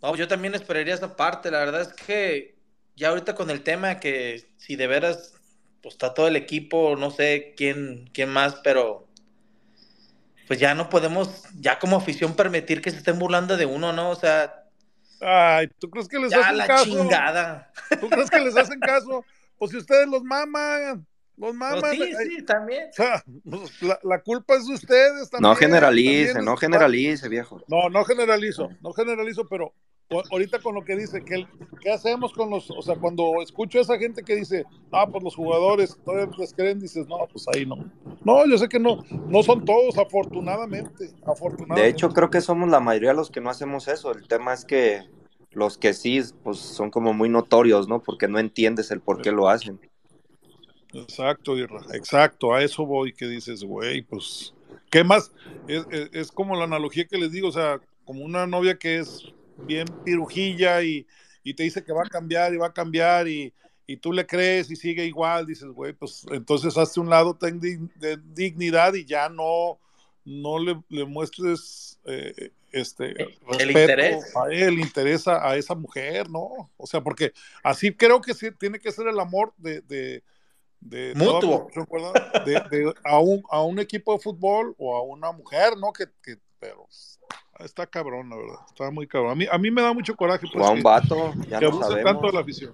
No, 0.01 0.15
yo 0.15 0.27
también 0.27 0.53
esperaría 0.55 0.93
esa 0.93 1.15
parte. 1.15 1.51
La 1.51 1.59
verdad 1.59 1.81
es 1.81 1.93
que 1.93 2.55
ya 2.95 3.09
ahorita 3.09 3.35
con 3.35 3.49
el 3.49 3.63
tema 3.63 3.99
que 3.99 4.45
si 4.57 4.75
de 4.75 4.87
veras 4.87 5.33
pues 5.81 5.95
está 5.95 6.13
todo 6.13 6.27
el 6.27 6.37
equipo, 6.37 6.95
no 6.95 7.11
sé 7.11 7.53
quién, 7.57 8.09
quién 8.13 8.29
más, 8.29 8.55
pero 8.63 9.07
pues 10.47 10.59
ya 10.59 10.75
no 10.75 10.89
podemos, 10.89 11.43
ya 11.59 11.77
como 11.79 11.97
afición, 11.97 12.35
permitir 12.35 12.81
que 12.81 12.91
se 12.91 12.97
estén 12.97 13.19
burlando 13.19 13.57
de 13.57 13.65
uno, 13.65 13.91
¿no? 13.91 14.09
O 14.09 14.15
sea, 14.15 14.63
Ay, 15.19 15.69
¿tú 15.79 15.89
crees 15.89 16.07
que 16.07 16.19
les 16.19 16.31
ya 16.31 16.39
hacen 16.41 16.57
la 16.57 16.67
caso? 16.67 16.85
chingada. 16.85 17.71
¿Tú 17.99 18.09
crees 18.09 18.29
que 18.29 18.39
les 18.39 18.57
hacen 18.57 18.79
caso? 18.81 19.25
Pues 19.57 19.71
si 19.71 19.77
ustedes 19.77 20.07
los 20.07 20.23
maman, 20.23 21.05
los 21.37 21.53
maman. 21.53 21.79
Pues 21.81 21.91
sí, 21.93 22.01
ay, 22.17 22.29
sí, 22.29 22.45
también. 22.45 22.89
O 22.89 22.93
sea, 22.93 23.23
pues, 23.49 23.81
la, 23.81 23.99
la 24.03 24.21
culpa 24.21 24.55
es 24.55 24.65
de 24.67 24.73
ustedes 24.75 25.29
también. 25.29 25.49
No 25.49 25.55
generalice, 25.55 26.33
también 26.33 26.45
no 26.45 26.57
generalice, 26.57 27.29
viejo. 27.29 27.61
No, 27.67 27.89
no 27.89 28.03
generalizo, 28.03 28.69
no 28.81 28.93
generalizo, 28.93 29.47
pero 29.47 29.73
ahorita 30.31 30.59
con 30.59 30.75
lo 30.75 30.83
que 30.83 30.95
dice, 30.95 31.23
que 31.23 31.33
el- 31.35 31.47
¿qué 31.81 31.91
hacemos 31.91 32.33
con 32.33 32.49
los, 32.51 32.69
o 32.69 32.81
sea, 32.83 32.95
cuando 32.97 33.41
escucho 33.41 33.79
a 33.79 33.81
esa 33.81 33.97
gente 33.97 34.21
que 34.21 34.35
dice, 34.35 34.63
ah, 34.91 35.07
pues 35.11 35.23
los 35.23 35.35
jugadores 35.35 35.97
todavía 36.05 36.29
les 36.37 36.53
creen, 36.53 36.79
dices, 36.79 37.07
no, 37.07 37.17
pues 37.31 37.45
ahí 37.53 37.65
no. 37.65 37.77
No, 38.23 38.45
yo 38.45 38.57
sé 38.59 38.67
que 38.69 38.79
no, 38.79 39.03
no 39.27 39.41
son 39.41 39.65
todos, 39.65 39.97
afortunadamente, 39.97 41.09
afortunadamente. 41.25 41.81
De 41.81 41.87
hecho, 41.87 42.09
creo 42.09 42.29
que 42.29 42.41
somos 42.41 42.69
la 42.69 42.79
mayoría 42.79 43.13
los 43.13 43.31
que 43.31 43.41
no 43.41 43.49
hacemos 43.49 43.87
eso. 43.87 44.11
El 44.11 44.27
tema 44.27 44.53
es 44.53 44.65
que 44.65 45.01
los 45.51 45.77
que 45.77 45.93
sí, 45.93 46.21
pues 46.43 46.59
son 46.59 46.91
como 46.91 47.13
muy 47.13 47.29
notorios, 47.29 47.87
¿no? 47.87 48.01
Porque 48.03 48.27
no 48.27 48.39
entiendes 48.39 48.91
el 48.91 49.01
por 49.01 49.21
qué 49.21 49.31
lo 49.31 49.49
hacen. 49.49 49.79
Exacto, 50.93 51.57
exacto, 51.93 52.53
a 52.53 52.63
eso 52.63 52.85
voy, 52.85 53.13
que 53.13 53.27
dices, 53.27 53.63
güey, 53.63 54.01
pues, 54.03 54.53
¿qué 54.91 55.03
más? 55.03 55.31
Es, 55.65 55.85
es- 55.89 56.09
es 56.13 56.31
como 56.31 56.55
la 56.55 56.65
analogía 56.65 57.05
que 57.07 57.17
les 57.17 57.31
digo, 57.31 57.47
o 57.47 57.51
sea, 57.51 57.81
como 58.05 58.23
una 58.23 58.45
novia 58.45 58.77
que 58.77 58.99
es 58.99 59.23
bien 59.55 59.87
pirujilla 60.03 60.83
y, 60.83 61.07
y 61.43 61.53
te 61.55 61.63
dice 61.63 61.83
que 61.83 61.93
va 61.93 62.03
a 62.03 62.09
cambiar 62.09 62.53
y 62.53 62.57
va 62.57 62.67
a 62.67 62.73
cambiar 62.73 63.27
y, 63.27 63.53
y 63.87 63.97
tú 63.97 64.13
le 64.13 64.25
crees 64.27 64.69
y 64.71 64.75
sigue 64.75 65.05
igual, 65.05 65.45
dices, 65.47 65.69
güey, 65.69 65.93
pues 65.93 66.25
entonces 66.31 66.77
hazte 66.77 66.99
un 66.99 67.09
lado 67.09 67.35
ten 67.35 67.59
de 67.59 68.17
dignidad 68.33 68.93
y 68.93 69.05
ya 69.05 69.29
no, 69.29 69.79
no 70.25 70.59
le, 70.59 70.79
le 70.89 71.05
muestres 71.05 71.99
eh, 72.05 72.51
este 72.71 73.13
respeto 73.47 73.79
interés. 73.79 74.35
a 74.35 74.47
él, 74.51 74.79
interés 74.79 75.27
a, 75.27 75.47
a 75.49 75.55
esa 75.57 75.75
mujer, 75.75 76.29
¿no? 76.29 76.71
O 76.77 76.87
sea, 76.87 77.01
porque 77.01 77.33
así 77.63 77.93
creo 77.93 78.21
que 78.21 78.33
sí 78.33 78.49
tiene 78.51 78.79
que 78.79 78.91
ser 78.91 79.07
el 79.07 79.19
amor 79.19 79.53
de, 79.57 79.81
de, 79.81 80.23
de 80.85 81.13
toda 81.13 81.33
Mutuo. 81.33 81.67
¿verdad? 81.91 82.43
De- 82.45 82.77
de- 82.77 82.93
a, 83.03 83.19
un, 83.19 83.43
a 83.49 83.61
un 83.63 83.79
equipo 83.79 84.13
de 84.13 84.19
fútbol 84.19 84.75
o 84.77 84.95
a 84.95 85.01
una 85.03 85.31
mujer, 85.31 85.77
¿no? 85.77 85.91
Que, 85.93 86.05
que 86.21 86.37
pero 86.59 86.87
está 87.59 87.85
cabrón, 87.87 88.29
la 88.29 88.37
verdad. 88.37 88.55
Está 88.69 88.89
muy 88.91 89.05
cabrón. 89.07 89.31
A 89.31 89.35
mí, 89.35 89.45
a 89.51 89.57
mí 89.57 89.69
me 89.71 89.81
da 89.81 89.93
mucho 89.93 90.15
coraje. 90.15 90.47
Pues, 90.51 90.63
O 90.63 90.67
a 90.67 90.71
un 90.71 90.81
vato, 90.83 91.33
ya 91.47 91.59
que 91.59 91.65
no 91.65 91.71
abuse 91.71 91.89
sabemos. 91.89 92.11
tanto 92.13 92.27
de 92.27 92.33
la 92.33 92.39
afición. 92.39 92.71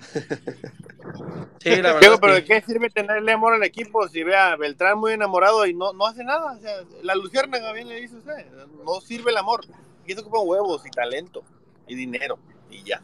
Sí, 1.59 1.69
la 1.81 1.93
verdad. 1.93 1.99
Pero 1.99 2.19
que- 2.19 2.31
¿de 2.31 2.43
qué 2.45 2.61
sirve 2.61 2.89
tenerle 2.89 3.31
amor 3.31 3.53
al 3.53 3.63
equipo 3.63 4.07
si 4.07 4.23
ve 4.23 4.35
a 4.35 4.55
Beltrán 4.55 4.97
muy 4.99 5.13
enamorado 5.13 5.65
y 5.65 5.73
no, 5.73 5.93
no 5.93 6.05
hace 6.05 6.23
nada? 6.23 6.53
O 6.53 6.59
sea, 6.59 6.73
la 7.03 7.15
luciérnaga, 7.15 7.73
bien 7.73 7.87
le 7.89 7.99
dice 8.01 8.15
usted, 8.17 8.45
no 8.85 9.01
sirve 9.01 9.31
el 9.31 9.37
amor. 9.37 9.61
Aquí 10.03 10.13
se 10.13 10.19
ocupan 10.21 10.41
huevos 10.45 10.85
y 10.85 10.89
talento 10.91 11.43
y 11.87 11.95
dinero 11.95 12.37
y 12.71 12.83
ya. 12.83 13.01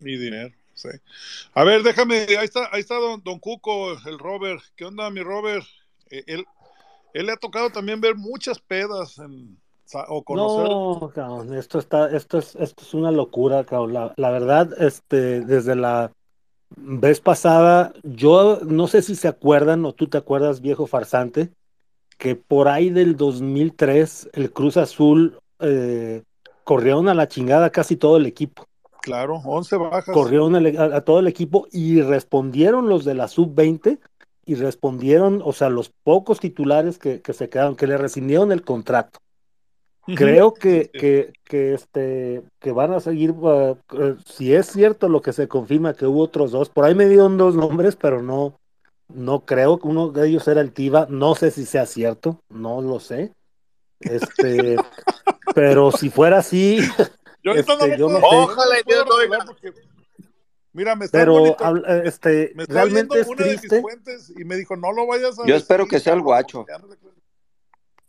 Y 0.00 0.18
dinero, 0.18 0.50
A 1.54 1.64
ver, 1.64 1.82
déjame, 1.82 2.26
ahí 2.38 2.44
está, 2.44 2.68
ahí 2.72 2.80
está 2.80 2.96
don, 2.96 3.22
don 3.22 3.38
Cuco, 3.38 3.92
el 3.92 4.18
Robert. 4.18 4.62
¿Qué 4.76 4.84
onda, 4.84 5.10
mi 5.10 5.22
Robert? 5.22 5.64
Eh, 6.10 6.24
él, 6.26 6.44
él 7.12 7.26
le 7.26 7.32
ha 7.32 7.36
tocado 7.36 7.70
también 7.70 8.00
ver 8.00 8.16
muchas 8.16 8.58
pedas 8.58 9.18
en, 9.18 9.58
o 10.08 10.22
conocer. 10.22 10.68
No, 10.68 11.12
cabrón, 11.14 11.54
esto 11.54 11.78
está, 11.78 12.14
esto 12.14 12.38
es, 12.38 12.56
esto 12.56 12.82
es 12.82 12.94
una 12.94 13.10
locura, 13.10 13.64
cabrón. 13.64 13.92
La, 13.94 14.14
la 14.16 14.30
verdad, 14.30 14.70
este, 14.82 15.40
desde 15.40 15.76
la 15.76 16.12
vez 16.76 17.20
pasada, 17.20 17.92
yo 18.02 18.60
no 18.64 18.86
sé 18.86 19.02
si 19.02 19.14
se 19.14 19.28
acuerdan 19.28 19.84
o 19.84 19.92
tú 19.92 20.08
te 20.08 20.18
acuerdas, 20.18 20.60
viejo 20.60 20.86
farsante, 20.86 21.50
que 22.18 22.36
por 22.36 22.68
ahí 22.68 22.90
del 22.90 23.16
2003 23.16 24.30
el 24.32 24.52
Cruz 24.52 24.76
Azul 24.76 25.38
eh, 25.60 26.22
corrieron 26.64 27.08
a 27.08 27.14
la 27.14 27.28
chingada 27.28 27.70
casi 27.70 27.96
todo 27.96 28.16
el 28.16 28.26
equipo. 28.26 28.66
Claro, 29.04 29.42
11 29.44 29.76
bajas. 29.76 30.14
Corrieron 30.14 30.56
el- 30.56 30.78
a, 30.78 30.84
a 30.96 31.00
todo 31.02 31.18
el 31.18 31.26
equipo 31.26 31.68
y 31.70 32.00
respondieron 32.00 32.88
los 32.88 33.04
de 33.04 33.14
la 33.14 33.28
sub-20 33.28 33.98
y 34.46 34.54
respondieron, 34.54 35.42
o 35.44 35.52
sea, 35.52 35.68
los 35.68 35.90
pocos 36.02 36.40
titulares 36.40 36.98
que, 36.98 37.20
que 37.20 37.34
se 37.34 37.50
quedaron, 37.50 37.76
que 37.76 37.86
le 37.86 37.98
rescindieron 37.98 38.50
el 38.50 38.62
contrato. 38.62 39.18
Creo 40.06 40.52
que, 40.52 40.90
que, 41.44 41.74
este, 41.74 42.42
que 42.60 42.72
van 42.72 42.92
a 42.92 43.00
seguir, 43.00 43.30
uh, 43.32 43.78
eh, 43.98 44.16
si 44.26 44.54
es 44.54 44.66
cierto 44.66 45.08
lo 45.08 45.22
que 45.22 45.32
se 45.32 45.48
confirma 45.48 45.94
que 45.94 46.06
hubo 46.06 46.20
otros 46.22 46.50
dos, 46.50 46.68
por 46.68 46.84
ahí 46.84 46.94
me 46.94 47.08
dieron 47.08 47.38
dos 47.38 47.54
nombres, 47.54 47.96
pero 47.96 48.22
no, 48.22 48.54
no 49.08 49.46
creo 49.46 49.78
que 49.78 49.88
uno 49.88 50.08
de 50.08 50.28
ellos 50.28 50.46
era 50.48 50.60
el 50.60 50.72
Tiva, 50.72 51.06
no 51.10 51.34
sé 51.34 51.50
si 51.50 51.64
sea 51.64 51.86
cierto, 51.86 52.38
no 52.50 52.82
lo 52.82 53.00
sé. 53.00 53.32
Este, 54.00 54.76
pero 55.54 55.90
si 55.90 56.10
fuera 56.10 56.38
así, 56.38 56.80
Yo 57.44 57.52
este, 57.52 57.76
no 57.76 57.86
yo 57.96 58.08
lo 58.08 58.14
no 58.14 58.20
puedo, 58.20 58.46
sé. 58.46 58.52
Ojalá 58.52 58.80
y 58.80 58.82
puedo 58.84 59.04
porque- 59.46 59.72
Mira, 60.72 60.96
me 60.96 61.04
está 61.04 61.18
pero 61.18 61.32
bonito. 61.38 61.64
habla- 61.64 62.02
este, 62.04 62.52
Me 62.56 62.62
está 62.64 62.74
realmente 62.74 63.20
es 63.20 63.28
una 63.28 63.44
de 63.44 63.52
mis 63.62 63.80
fuentes 63.80 64.32
y 64.36 64.44
me 64.44 64.56
dijo, 64.56 64.74
no 64.76 64.90
lo 64.92 65.06
vayas 65.06 65.38
a 65.38 65.46
Yo 65.46 65.54
espero 65.54 65.86
que 65.86 66.00
sea 66.00 66.14
el 66.14 66.22
guacho. 66.22 66.64
no 66.68 66.88
recuerdo". 66.88 67.14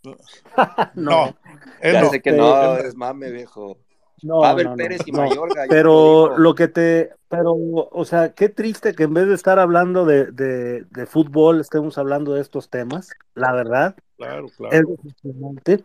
No, 0.95 1.36
él 1.81 1.93
Ya 1.93 2.01
no. 2.01 2.09
sé 2.09 2.21
que 2.21 2.29
Este, 2.31 2.41
no, 2.41 2.77
es 2.77 2.95
mame, 2.95 3.31
viejo. 3.31 3.77
no, 4.23 4.39
Pavel 4.41 4.65
no, 4.65 4.71
no, 4.71 4.77
Pérez 4.77 5.01
y. 5.05 5.11
Mayorga. 5.11 5.63
ya 5.65 5.69
Pero 5.69 6.38
lo 6.38 6.55
que 6.55 6.67
te, 6.67 7.11
pero, 7.27 7.53
o 7.55 8.05
sea, 8.05 8.33
qué 8.33 8.49
triste 8.49 8.93
que 8.93 9.03
en 9.03 9.13
vez 9.13 9.27
de 9.27 9.36
estar 9.36 9.59
hablando 9.59 10.05
de, 10.05 10.31
de, 10.31 10.83
de 10.89 11.05
fútbol, 11.05 11.59
estemos 11.59 11.97
hablando 11.97 12.33
de 12.33 12.41
estos 12.41 12.69
temas, 12.69 13.09
la 13.33 13.51
verdad, 13.51 13.95
Claro, 14.17 14.45
es 14.47 14.53
claro. 14.55 14.88
decepcionante. 15.03 15.83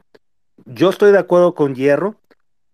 Yo 0.67 0.91
estoy 0.91 1.13
de 1.13 1.19
acuerdo 1.19 1.55
con 1.55 1.75
Hierro 1.75 2.15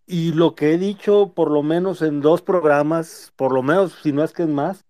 y 0.06 0.32
lo 0.32 0.54
que 0.54 0.72
he 0.74 0.78
dicho 0.78 1.32
por 1.34 1.50
lo 1.50 1.62
menos 1.62 2.02
en 2.02 2.20
dos 2.20 2.42
programas, 2.42 3.32
por 3.36 3.52
lo 3.52 3.62
menos 3.62 3.94
si 4.02 4.12
no 4.12 4.22
es 4.24 4.32
que 4.32 4.44
es 4.44 4.48
más, 4.48 4.84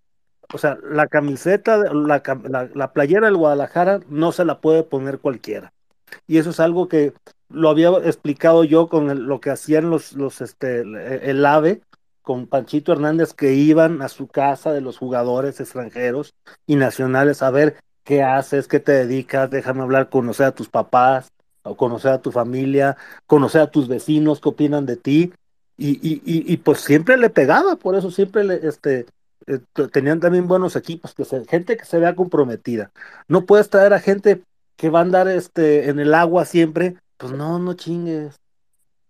o 0.54 0.58
sea, 0.58 0.78
la 0.90 1.08
camiseta, 1.08 1.78
la, 1.78 2.22
la, 2.48 2.70
la 2.74 2.92
playera 2.92 3.26
del 3.26 3.36
Guadalajara 3.36 4.00
no 4.08 4.32
se 4.32 4.44
la 4.44 4.60
puede 4.60 4.84
poner 4.84 5.18
cualquiera. 5.20 5.72
Y 6.26 6.38
eso 6.38 6.50
es 6.50 6.60
algo 6.60 6.88
que 6.88 7.14
lo 7.48 7.68
había 7.70 7.90
explicado 8.04 8.64
yo 8.64 8.88
con 8.88 9.10
el- 9.10 9.24
lo 9.24 9.40
que 9.40 9.50
hacían 9.50 9.90
los, 9.90 10.12
los 10.14 10.40
este, 10.40 10.80
el, 10.80 10.96
el 10.96 11.46
AVE 11.46 11.82
con 12.22 12.46
Panchito 12.46 12.92
Hernández 12.92 13.34
que 13.34 13.54
iban 13.54 14.02
a 14.02 14.08
su 14.08 14.26
casa 14.28 14.72
de 14.72 14.80
los 14.80 14.98
jugadores 14.98 15.60
extranjeros 15.60 16.34
y 16.66 16.76
nacionales 16.76 17.42
a 17.42 17.50
ver 17.50 17.76
qué 18.04 18.22
haces, 18.22 18.68
qué 18.68 18.80
te 18.80 18.92
dedicas, 18.92 19.50
déjame 19.50 19.82
hablar, 19.82 20.08
conocer 20.10 20.46
a 20.46 20.54
tus 20.54 20.68
papás, 20.68 21.28
o 21.66 21.76
conocer 21.76 22.12
a 22.12 22.22
tu 22.22 22.32
familia, 22.32 22.96
conocer 23.26 23.60
a 23.62 23.70
tus 23.70 23.88
vecinos, 23.88 24.40
qué 24.40 24.48
opinan 24.48 24.86
de 24.86 24.96
ti. 24.96 25.32
Y, 25.78 25.90
y, 26.02 26.22
y, 26.24 26.56
pues 26.58 26.80
siempre 26.80 27.18
le 27.18 27.28
pegaba, 27.28 27.76
por 27.76 27.96
eso 27.96 28.10
siempre 28.10 28.44
le, 28.44 28.66
este, 28.66 29.06
eh, 29.46 29.58
tenían 29.92 30.20
también 30.20 30.48
buenos 30.48 30.74
equipos, 30.74 31.14
que 31.14 31.24
se- 31.26 31.44
gente 31.44 31.76
que 31.76 31.84
se 31.84 31.98
vea 31.98 32.14
comprometida. 32.16 32.90
No 33.28 33.44
puedes 33.44 33.68
traer 33.68 33.92
a 33.92 34.00
gente 34.00 34.42
que 34.76 34.88
va 34.90 35.00
a 35.00 35.02
andar 35.02 35.28
este, 35.28 35.90
en 35.90 35.98
el 36.00 36.14
agua 36.14 36.46
siempre, 36.46 36.96
pues 37.18 37.32
no, 37.32 37.58
no 37.58 37.74
chingues. 37.74 38.36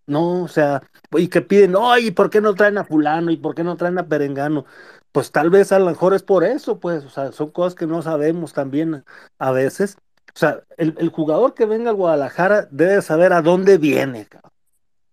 No, 0.07 0.45
o 0.45 0.49
sea, 0.49 0.83
y 1.17 1.29
que 1.29 1.43
piden, 1.43 1.75
oye, 1.75 2.13
¿por 2.13 2.31
qué 2.31 2.41
no 2.41 2.55
traen 2.55 2.79
a 2.79 2.85
fulano? 2.85 3.33
¿Y 3.33 3.37
por 3.37 3.55
qué 3.57 3.65
no 3.65 3.77
traen 3.77 3.99
a 3.99 4.07
perengano? 4.09 4.65
Pues 5.13 5.33
tal 5.33 5.51
vez 5.51 5.73
a 5.73 5.81
lo 5.81 5.87
mejor 5.87 6.15
es 6.15 6.23
por 6.23 6.45
eso, 6.45 6.79
pues, 6.79 7.05
o 7.05 7.11
sea, 7.11 7.33
son 7.33 7.51
cosas 7.51 7.75
que 7.75 7.87
no 7.89 8.03
sabemos 8.03 8.53
también 8.53 9.05
a 9.39 9.51
veces. 9.51 9.97
O 10.37 10.39
sea, 10.39 10.62
el, 10.76 10.95
el 10.99 11.09
jugador 11.09 11.55
que 11.55 11.64
venga 11.64 11.89
al 11.89 11.97
Guadalajara 11.97 12.68
debe 12.70 13.01
saber 13.01 13.32
a 13.32 13.41
dónde 13.41 13.78
viene. 13.78 14.28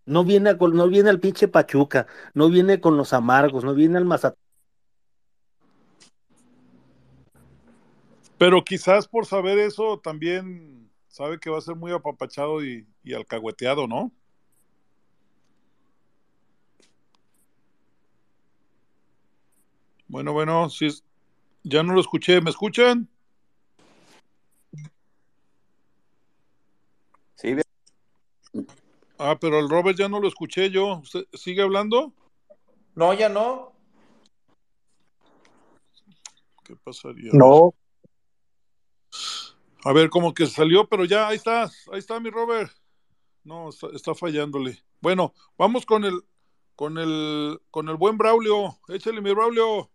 No 0.05 0.25
viene, 0.25 0.49
a- 0.49 0.53
no 0.55 0.89
viene 0.89 1.09
al 1.09 1.21
pinche 1.21 1.47
Pachuca, 1.47 2.07
no 2.33 2.49
viene 2.49 2.81
con 2.81 2.97
los 2.97 3.13
amargos, 3.13 3.63
no 3.63 3.73
viene 3.73 3.97
al 3.97 4.03
Mazatlán. 4.03 4.35
Pero 8.37 8.65
quizás 8.65 9.07
por 9.07 9.25
saber 9.25 9.59
eso 9.59 9.97
también 9.97 10.91
sabe 11.07 11.39
que 11.39 11.49
va 11.49 11.57
a 11.59 11.61
ser 11.61 11.77
muy 11.77 11.93
apapachado 11.93 12.61
y, 12.61 12.85
y 13.01 13.13
alcahueteado, 13.13 13.87
¿no? 13.87 14.11
Bueno, 20.09 20.33
bueno, 20.33 20.69
si 20.69 20.89
ya 21.63 21.81
no 21.81 21.93
lo 21.93 22.01
escuché, 22.01 22.41
¿me 22.41 22.49
escuchan? 22.49 23.07
Sí, 27.43 27.55
bien. 27.55 27.65
Ah, 29.17 29.37
pero 29.39 29.59
el 29.59 29.69
Robert 29.69 29.97
ya 29.97 30.07
no 30.07 30.21
lo 30.21 30.29
escuché 30.29 30.69
yo. 30.69 30.99
¿Usted 30.99 31.25
sigue 31.33 31.61
hablando? 31.61 32.13
No, 32.95 33.13
ya 33.13 33.27
no. 33.27 33.73
¿Qué 36.63 36.77
pasaría? 36.77 37.31
No, 37.33 37.73
A 39.83 39.91
ver, 39.91 40.09
como 40.09 40.33
que 40.33 40.47
salió, 40.47 40.87
pero 40.87 41.03
ya, 41.03 41.27
ahí 41.27 41.35
está, 41.35 41.63
ahí 41.91 41.99
está 41.99 42.17
mi 42.21 42.29
Robert. 42.29 42.71
No, 43.43 43.67
está, 43.69 43.87
está 43.93 44.15
fallándole. 44.15 44.81
Bueno, 45.01 45.33
vamos 45.57 45.85
con 45.85 46.05
el, 46.05 46.21
con 46.77 46.97
el, 46.97 47.59
con 47.71 47.89
el 47.89 47.97
buen 47.97 48.17
Braulio. 48.17 48.79
Échale 48.87 49.19
mi 49.19 49.33
Braulio. 49.33 49.91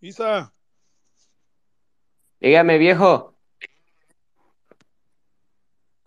Isa, 0.00 0.53
Dígame, 2.44 2.76
viejo. 2.76 3.34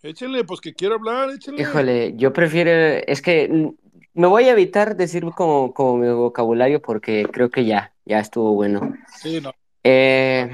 échale, 0.03 0.43
pues 0.43 0.61
que 0.61 0.75
quiera 0.75 0.93
hablar, 0.93 1.31
échale. 1.31 1.59
Híjole, 1.59 2.13
yo 2.15 2.31
prefiero, 2.31 2.69
es 3.07 3.23
que 3.23 3.73
me 4.13 4.27
voy 4.27 4.43
a 4.43 4.51
evitar 4.51 4.95
decir 4.95 5.25
como, 5.35 5.73
como 5.73 5.97
mi 5.97 6.07
vocabulario 6.09 6.79
porque 6.79 7.25
creo 7.31 7.49
que 7.49 7.65
ya, 7.65 7.95
ya 8.05 8.19
estuvo 8.19 8.53
bueno. 8.53 8.93
Sí, 9.15 9.41
no. 9.41 9.51
Eh, 9.83 10.47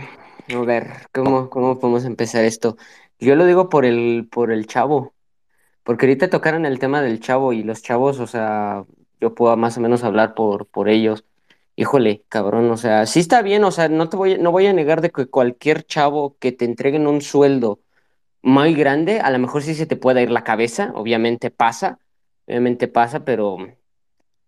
a 0.56 0.60
ver, 0.62 0.88
¿cómo, 1.14 1.50
cómo 1.50 1.78
podemos 1.78 2.06
empezar 2.06 2.46
esto? 2.46 2.78
Yo 3.20 3.36
lo 3.36 3.46
digo 3.46 3.68
por 3.68 3.84
el, 3.84 4.30
por 4.32 4.54
el 4.54 4.68
chavo, 4.68 5.14
porque 5.84 6.06
ahorita 6.06 6.30
tocaron 6.30 6.66
el 6.66 6.80
tema 6.80 7.02
del 7.02 7.20
chavo 7.20 7.52
y 7.52 7.64
los 7.64 7.82
chavos, 7.82 8.22
o 8.22 8.28
sea, 8.28 8.86
yo 9.20 9.36
puedo 9.36 9.58
más 9.58 9.78
o 9.78 9.82
menos 9.82 10.06
hablar 10.06 10.34
por, 10.34 10.66
por 10.66 10.88
ellos. 10.88 11.26
Híjole, 11.76 12.24
cabrón, 12.30 12.70
o 12.70 12.78
sea, 12.78 13.06
sí 13.08 13.20
está 13.20 13.42
bien, 13.42 13.64
o 13.64 13.72
sea, 13.72 13.90
no 13.90 14.08
te 14.08 14.16
voy, 14.16 14.38
no 14.38 14.52
voy 14.52 14.68
a 14.68 14.74
negar 14.74 15.02
de 15.02 15.10
que 15.10 15.26
cualquier 15.26 15.84
chavo 15.84 16.38
que 16.38 16.52
te 16.52 16.66
entreguen 16.66 17.08
un 17.08 17.22
sueldo 17.22 17.80
muy 18.44 18.76
grande, 18.76 19.22
a 19.22 19.32
lo 19.32 19.40
mejor 19.40 19.64
sí 19.64 19.76
se 19.76 19.88
te 19.88 19.96
puede 19.98 20.24
ir 20.24 20.32
la 20.32 20.44
cabeza, 20.44 20.92
obviamente 20.96 21.52
pasa, 21.52 22.00
obviamente 22.48 22.88
pasa, 22.88 23.26
pero, 23.26 23.58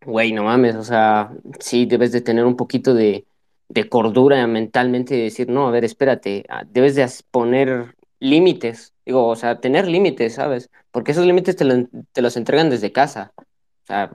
güey, 0.06 0.34
no 0.34 0.44
mames, 0.46 0.76
o 0.76 0.84
sea, 0.84 1.32
sí 1.60 1.86
debes 1.88 2.12
de 2.14 2.22
tener 2.22 2.46
un 2.46 2.56
poquito 2.58 2.94
de, 2.94 3.28
de 3.70 3.90
cordura 3.90 4.46
mentalmente 4.48 5.16
y 5.18 5.24
decir, 5.24 5.50
no, 5.50 5.68
a 5.68 5.72
ver, 5.72 5.86
espérate, 5.86 6.46
ah, 6.50 6.64
debes 6.68 6.96
de 6.96 7.08
poner 7.32 7.96
límites, 8.20 8.94
digo, 9.06 9.28
o 9.28 9.36
sea, 9.36 9.60
tener 9.62 9.88
límites, 9.88 10.36
¿sabes? 10.36 10.70
Porque 10.92 11.12
esos 11.14 11.26
límites 11.26 11.56
te, 11.58 11.88
te 12.14 12.22
los 12.22 12.38
entregan 12.38 12.70
desde 12.70 12.92
casa, 12.94 13.34
o 13.38 13.44
sea, 13.88 14.12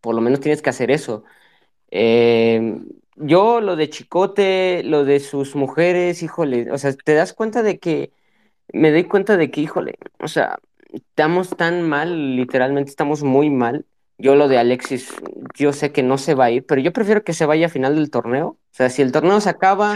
por 0.00 0.14
lo 0.14 0.20
menos 0.20 0.40
tienes 0.40 0.62
que 0.62 0.70
hacer 0.70 0.90
eso. 0.90 1.24
Eh, 1.90 2.78
yo, 3.16 3.60
lo 3.60 3.76
de 3.76 3.90
Chicote, 3.90 4.82
lo 4.84 5.04
de 5.04 5.20
sus 5.20 5.56
mujeres, 5.56 6.22
híjole, 6.22 6.70
o 6.72 6.78
sea, 6.78 6.92
te 6.94 7.14
das 7.14 7.32
cuenta 7.34 7.62
de 7.62 7.78
que 7.78 8.12
me 8.72 8.90
doy 8.92 9.04
cuenta 9.04 9.36
de 9.36 9.50
que, 9.50 9.60
híjole, 9.60 9.98
o 10.20 10.28
sea, 10.28 10.58
estamos 10.92 11.50
tan 11.50 11.82
mal, 11.82 12.36
literalmente 12.36 12.90
estamos 12.90 13.22
muy 13.22 13.50
mal. 13.50 13.86
Yo 14.18 14.34
lo 14.36 14.48
de 14.48 14.58
Alexis, 14.58 15.14
yo 15.56 15.72
sé 15.72 15.92
que 15.92 16.02
no 16.02 16.18
se 16.18 16.34
va 16.34 16.46
a 16.46 16.50
ir, 16.50 16.66
pero 16.66 16.80
yo 16.80 16.92
prefiero 16.92 17.24
que 17.24 17.32
se 17.32 17.46
vaya 17.46 17.66
a 17.66 17.70
final 17.70 17.96
del 17.96 18.10
torneo. 18.10 18.48
O 18.48 18.58
sea, 18.72 18.90
si 18.90 19.02
el 19.02 19.12
torneo 19.12 19.40
se 19.40 19.48
acaba, 19.50 19.94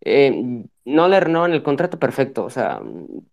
eh, 0.00 0.64
no 0.84 1.08
le 1.08 1.20
renovan 1.20 1.52
el 1.52 1.62
contrato 1.62 1.98
perfecto, 1.98 2.44
o 2.44 2.50
sea, 2.50 2.80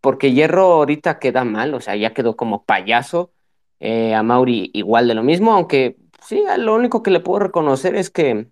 porque 0.02 0.34
Hierro 0.34 0.64
ahorita 0.74 1.20
queda 1.20 1.44
mal, 1.46 1.74
o 1.74 1.82
sea, 1.82 1.96
ya 1.96 2.14
quedó 2.14 2.36
como 2.36 2.64
payaso, 2.64 3.32
eh, 3.80 4.14
a 4.14 4.24
Mauri 4.24 4.70
igual 4.74 5.08
de 5.08 5.16
lo 5.16 5.24
mismo, 5.24 5.54
aunque 5.54 5.98
sí, 6.22 6.44
lo 6.58 6.76
único 6.76 7.04
que 7.04 7.12
le 7.12 7.20
puedo 7.20 7.40
reconocer 7.40 7.96
es 7.96 8.10
que 8.10 8.48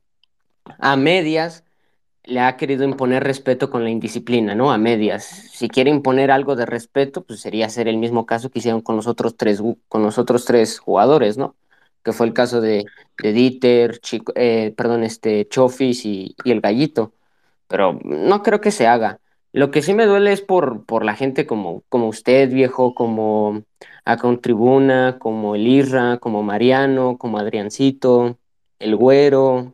a 0.80 0.98
medias 0.98 1.66
le 2.24 2.42
ha 2.42 2.58
querido 2.58 2.84
imponer 2.86 3.24
respeto 3.24 3.70
con 3.72 3.84
la 3.84 3.90
indisciplina, 3.90 4.56
¿no? 4.56 4.72
A 4.72 4.78
medias. 4.78 5.24
Si 5.26 5.70
quiere 5.70 5.92
imponer 5.92 6.32
algo 6.32 6.56
de 6.56 6.66
respeto, 6.66 7.24
pues 7.26 7.42
sería 7.42 7.68
hacer 7.68 7.88
el 7.88 7.98
mismo 7.98 8.26
caso 8.26 8.50
que 8.52 8.60
hicieron 8.60 8.82
con 8.82 8.96
los 8.98 9.08
otros 9.08 9.38
tres, 9.38 9.62
con 9.90 10.04
los 10.04 10.18
otros 10.18 10.46
tres 10.46 10.80
jugadores, 10.80 11.38
¿no? 11.38 11.56
Que 12.04 12.14
fue 12.14 12.28
el 12.28 12.34
caso 12.34 12.62
de, 12.62 12.86
de 13.22 13.34
Dieter, 13.34 14.00
Chico, 14.00 14.34
eh, 14.36 14.74
perdón, 14.78 15.04
este, 15.04 15.48
Chofis 15.50 16.06
y, 16.06 16.36
y 16.44 16.52
el 16.52 16.62
Gallito. 16.62 17.14
Pero 17.68 18.00
no 18.04 18.44
creo 18.44 18.62
que 18.62 18.72
se 18.72 18.88
haga. 18.88 19.20
Lo 19.58 19.72
que 19.72 19.82
sí 19.82 19.96
me 19.96 20.06
duele 20.06 20.34
es 20.34 20.42
por, 20.42 20.86
por 20.86 21.04
la 21.04 21.16
gente 21.16 21.48
como, 21.48 21.82
como 21.90 22.10
usted, 22.10 22.48
viejo, 22.52 22.94
como 22.94 23.64
acá 24.06 24.28
un 24.28 24.40
Tribuna, 24.40 25.18
como 25.18 25.56
el 25.56 25.66
Irra, 25.66 26.20
como 26.20 26.44
Mariano, 26.44 27.18
como 27.18 27.40
Adriancito, 27.40 28.38
el 28.78 28.96
Güero, 28.96 29.74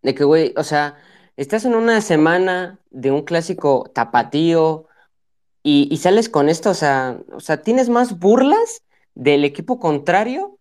de 0.00 0.14
que, 0.14 0.24
güey, 0.24 0.54
o 0.56 0.62
sea, 0.62 0.96
estás 1.36 1.66
en 1.66 1.74
una 1.74 2.00
semana 2.00 2.78
de 2.88 3.10
un 3.10 3.24
clásico 3.24 3.90
tapatío 3.94 4.86
y, 5.62 5.94
sales 5.98 6.30
con 6.30 6.48
esto, 6.48 6.70
o 6.70 6.74
sea, 6.74 7.18
o 7.34 7.40
sea, 7.40 7.60
tienes 7.60 7.90
más 7.90 8.18
burlas 8.18 8.84
del 9.14 9.44
equipo 9.44 9.78
contrario 9.78 10.58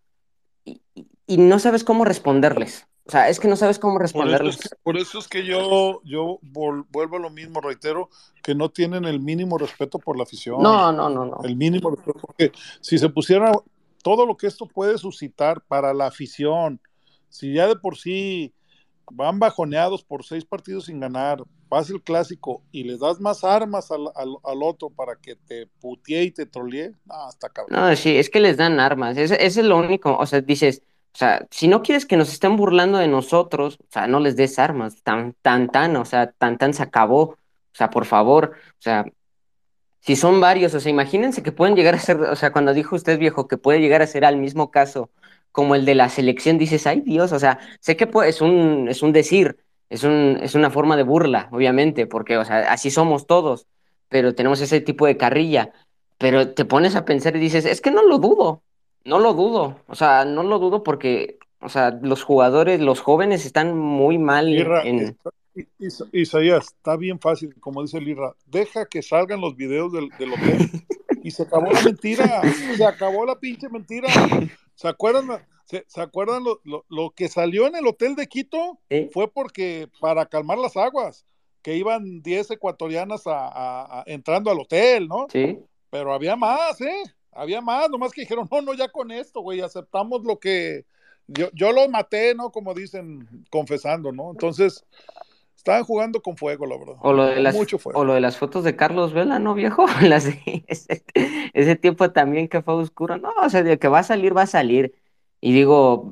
y 0.65 1.37
no 1.37 1.59
sabes 1.59 1.85
cómo 1.85 2.03
responderles. 2.03 2.87
O 3.05 3.11
sea, 3.11 3.27
es 3.29 3.39
que 3.39 3.47
no 3.47 3.55
sabes 3.55 3.79
cómo 3.79 3.97
Por 3.97 4.01
eso 4.01 4.15
es 4.49 4.57
que, 4.57 4.69
responderles. 4.69 4.75
por 4.83 4.97
eso 4.97 5.19
es 5.19 5.27
que 5.27 5.45
yo, 5.45 6.01
yo 6.05 6.39
vol- 6.41 6.85
vuelvo 6.89 7.17
a 7.17 7.19
lo 7.19 7.29
mismo, 7.29 7.59
reitero, 7.59 8.09
que 8.41 8.55
no 8.55 8.69
tienen 8.69 9.05
el 9.05 9.19
mínimo 9.19 9.57
respeto 9.57 9.99
por 9.99 10.17
la 10.17 10.23
afición. 10.23 10.61
No, 10.61 10.91
no, 10.91 11.09
no, 11.09 11.25
no. 11.25 11.37
El 11.43 11.55
mínimo 11.57 11.89
respeto, 11.91 12.19
porque 12.19 12.51
si 12.79 12.97
se 12.97 13.09
pusiera 13.09 13.51
todo 14.03 14.25
lo 14.25 14.37
que 14.37 14.47
esto 14.47 14.67
puede 14.67 14.97
suscitar 14.97 15.61
para 15.67 15.93
la 15.93 16.07
afición, 16.07 16.79
si 17.29 17.53
ya 17.53 17.67
de 17.67 17.75
por 17.75 17.97
sí 17.97 18.53
van 19.11 19.37
bajoneados 19.39 20.03
por 20.03 20.23
seis 20.23 20.45
partidos 20.45 20.85
sin 20.85 20.99
ganar, 21.01 21.43
vas 21.67 21.89
el 21.89 22.01
clásico 22.01 22.61
y 22.71 22.83
le 22.83 22.97
das 22.97 23.19
más 23.19 23.43
armas 23.43 23.91
al, 23.91 24.07
al- 24.15 24.37
al 24.43 24.63
otro 24.63 24.89
para 24.89 25.15
que 25.17 25.35
te 25.35 25.67
putee 25.81 26.23
y 26.23 26.31
te 26.31 26.45
trolee, 26.45 26.93
no, 27.05 27.15
hasta 27.15 27.49
cabrón. 27.49 27.81
No, 27.81 27.95
sí, 27.97 28.15
es 28.15 28.29
que 28.29 28.39
les 28.39 28.55
dan 28.57 28.79
armas. 28.79 29.17
Ese, 29.17 29.35
ese 29.45 29.59
es 29.61 29.65
lo 29.65 29.77
único. 29.77 30.15
O 30.17 30.25
sea, 30.25 30.39
dices, 30.41 30.83
o 31.13 31.17
sea, 31.17 31.45
si 31.51 31.67
no 31.67 31.83
quieres 31.83 32.05
que 32.05 32.17
nos 32.17 32.33
estén 32.33 32.57
burlando 32.57 32.97
de 32.97 33.07
nosotros, 33.07 33.77
o 33.79 33.91
sea, 33.91 34.07
no 34.07 34.19
les 34.19 34.35
des 34.35 34.57
armas. 34.57 35.03
Tan, 35.03 35.35
tan, 35.41 35.69
tan, 35.69 35.95
o 35.95 36.05
sea, 36.05 36.31
tan, 36.31 36.57
tan 36.57 36.73
se 36.73 36.83
acabó. 36.83 37.21
O 37.21 37.37
sea, 37.75 37.89
por 37.91 38.05
favor. 38.05 38.53
O 38.55 38.81
sea, 38.81 39.05
si 40.01 40.15
son 40.15 40.41
varios, 40.41 40.73
o 40.73 40.79
sea, 40.79 40.89
imagínense 40.89 41.43
que 41.43 41.51
pueden 41.51 41.75
llegar 41.75 41.95
a 41.95 41.99
ser, 41.99 42.17
o 42.19 42.35
sea, 42.35 42.51
cuando 42.51 42.73
dijo 42.73 42.95
usted, 42.95 43.19
viejo, 43.19 43.47
que 43.47 43.57
puede 43.57 43.79
llegar 43.79 44.01
a 44.01 44.07
ser 44.07 44.25
al 44.25 44.37
mismo 44.37 44.71
caso 44.71 45.11
como 45.51 45.75
el 45.75 45.85
de 45.85 45.95
la 45.95 46.09
selección, 46.09 46.57
dices, 46.57 46.87
ay 46.87 47.01
Dios, 47.01 47.31
o 47.31 47.39
sea, 47.39 47.59
sé 47.79 47.95
que 47.95 48.09
es 48.25 48.41
un, 48.41 48.87
es 48.89 49.03
un 49.03 49.13
decir, 49.13 49.59
es 49.89 50.03
un, 50.03 50.39
es 50.41 50.55
una 50.55 50.71
forma 50.71 50.97
de 50.97 51.03
burla, 51.03 51.47
obviamente, 51.51 52.07
porque, 52.07 52.37
o 52.37 52.45
sea, 52.45 52.71
así 52.73 52.89
somos 52.91 53.27
todos, 53.27 53.67
pero 54.09 54.33
tenemos 54.35 54.61
ese 54.61 54.81
tipo 54.81 55.05
de 55.05 55.15
carrilla, 55.15 55.71
pero 56.17 56.53
te 56.53 56.65
pones 56.65 56.95
a 56.95 57.05
pensar 57.05 57.35
y 57.35 57.39
dices, 57.39 57.65
es 57.65 57.81
que 57.81 57.91
no 57.91 58.03
lo 58.03 58.17
dudo, 58.17 58.63
no 59.05 59.19
lo 59.19 59.33
dudo, 59.33 59.77
o 59.87 59.95
sea, 59.95 60.25
no 60.25 60.43
lo 60.43 60.59
dudo 60.59 60.83
porque, 60.83 61.37
o 61.59 61.69
sea, 61.69 61.91
los 62.01 62.23
jugadores, 62.23 62.79
los 62.79 62.99
jóvenes 63.01 63.45
están 63.45 63.77
muy 63.77 64.17
mal 64.17 64.47
en... 64.83 65.17
Is- 65.77 66.03
Isaías, 66.11 66.65
está 66.65 66.95
bien 66.95 67.19
fácil, 67.19 67.53
como 67.59 67.83
dice 67.83 67.99
el 67.99 68.07
Irra, 68.07 68.33
deja 68.47 68.85
que 68.87 69.03
salgan 69.03 69.39
los 69.39 69.55
videos 69.55 69.91
del, 69.93 70.09
del 70.17 70.33
hotel 70.33 70.67
y 71.21 71.29
se 71.29 71.43
acabó 71.43 71.71
la 71.71 71.81
mentira, 71.81 72.41
se 72.77 72.83
acabó 72.85 73.25
la 73.25 73.39
pinche 73.39 73.69
mentira. 73.69 74.07
¿Se 74.75 74.87
acuerdan, 74.87 75.27
se, 75.65 75.85
se 75.87 76.01
acuerdan 76.01 76.43
lo, 76.43 76.59
lo- 76.63 76.85
lo 76.89 77.11
que 77.11 77.27
salió 77.29 77.67
en 77.67 77.75
el 77.75 77.85
hotel 77.85 78.15
de 78.15 78.25
Quito? 78.27 78.79
Fue 79.13 79.29
porque 79.31 79.87
para 80.01 80.25
calmar 80.25 80.57
las 80.57 80.75
aguas, 80.75 81.23
que 81.61 81.77
iban 81.77 82.23
10 82.23 82.49
ecuatorianas 82.51 83.27
a- 83.27 83.47
a- 83.47 83.99
a- 83.99 84.03
entrando 84.07 84.49
al 84.49 84.59
hotel, 84.59 85.07
¿no? 85.07 85.27
¿Sí? 85.31 85.59
Pero 85.91 86.13
había 86.13 86.35
más, 86.35 86.81
¿eh? 86.81 87.03
Había 87.35 87.61
más, 87.61 87.89
nomás 87.89 88.11
que 88.11 88.21
dijeron, 88.21 88.47
no, 88.51 88.61
no, 88.61 88.73
ya 88.73 88.87
con 88.87 89.11
esto, 89.11 89.41
güey, 89.41 89.61
aceptamos 89.61 90.23
lo 90.23 90.39
que 90.39 90.85
yo, 91.27 91.49
yo 91.53 91.71
lo 91.71 91.87
maté, 91.89 92.35
¿no? 92.35 92.51
Como 92.51 92.73
dicen, 92.73 93.27
confesando, 93.49 94.11
¿no? 94.11 94.31
Entonces, 94.31 94.85
estaban 95.55 95.83
jugando 95.83 96.21
con 96.21 96.35
fuego, 96.35 96.65
la 96.65 96.77
verdad. 96.77 96.95
O 97.01 97.13
lo 97.13 97.25
de 97.25 97.39
las, 97.39 97.55
mucho 97.55 97.77
fuego. 97.77 97.99
o 97.99 98.03
lo 98.05 98.13
de 98.13 98.21
las 98.21 98.37
fotos 98.37 98.63
de 98.63 98.75
Carlos 98.75 99.13
Vela, 99.13 99.39
¿no, 99.39 99.53
viejo? 99.53 99.85
Las 100.01 100.25
de 100.25 100.65
ese, 100.67 101.03
ese 101.53 101.75
tiempo 101.75 102.11
también 102.11 102.49
que 102.49 102.61
fue 102.61 102.73
oscuro. 102.73 103.17
No, 103.17 103.31
o 103.41 103.49
sea, 103.49 103.63
de 103.63 103.79
que 103.79 103.87
va 103.87 103.99
a 103.99 104.03
salir, 104.03 104.35
va 104.35 104.43
a 104.43 104.47
salir. 104.47 104.93
Y 105.39 105.53
digo, 105.53 106.11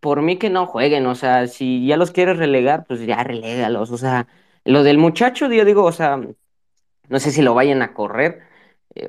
por 0.00 0.22
mí 0.22 0.36
que 0.36 0.50
no 0.50 0.66
jueguen, 0.66 1.06
o 1.06 1.14
sea, 1.14 1.46
si 1.48 1.86
ya 1.86 1.96
los 1.96 2.10
quieres 2.10 2.38
relegar, 2.38 2.84
pues 2.86 3.00
ya 3.06 3.22
relégalos. 3.24 3.90
O 3.90 3.98
sea, 3.98 4.28
lo 4.64 4.82
del 4.82 4.98
muchacho, 4.98 5.50
yo 5.50 5.64
digo, 5.64 5.84
o 5.84 5.92
sea, 5.92 6.20
no 7.08 7.20
sé 7.20 7.30
si 7.30 7.42
lo 7.42 7.54
vayan 7.54 7.82
a 7.82 7.94
correr. 7.94 8.47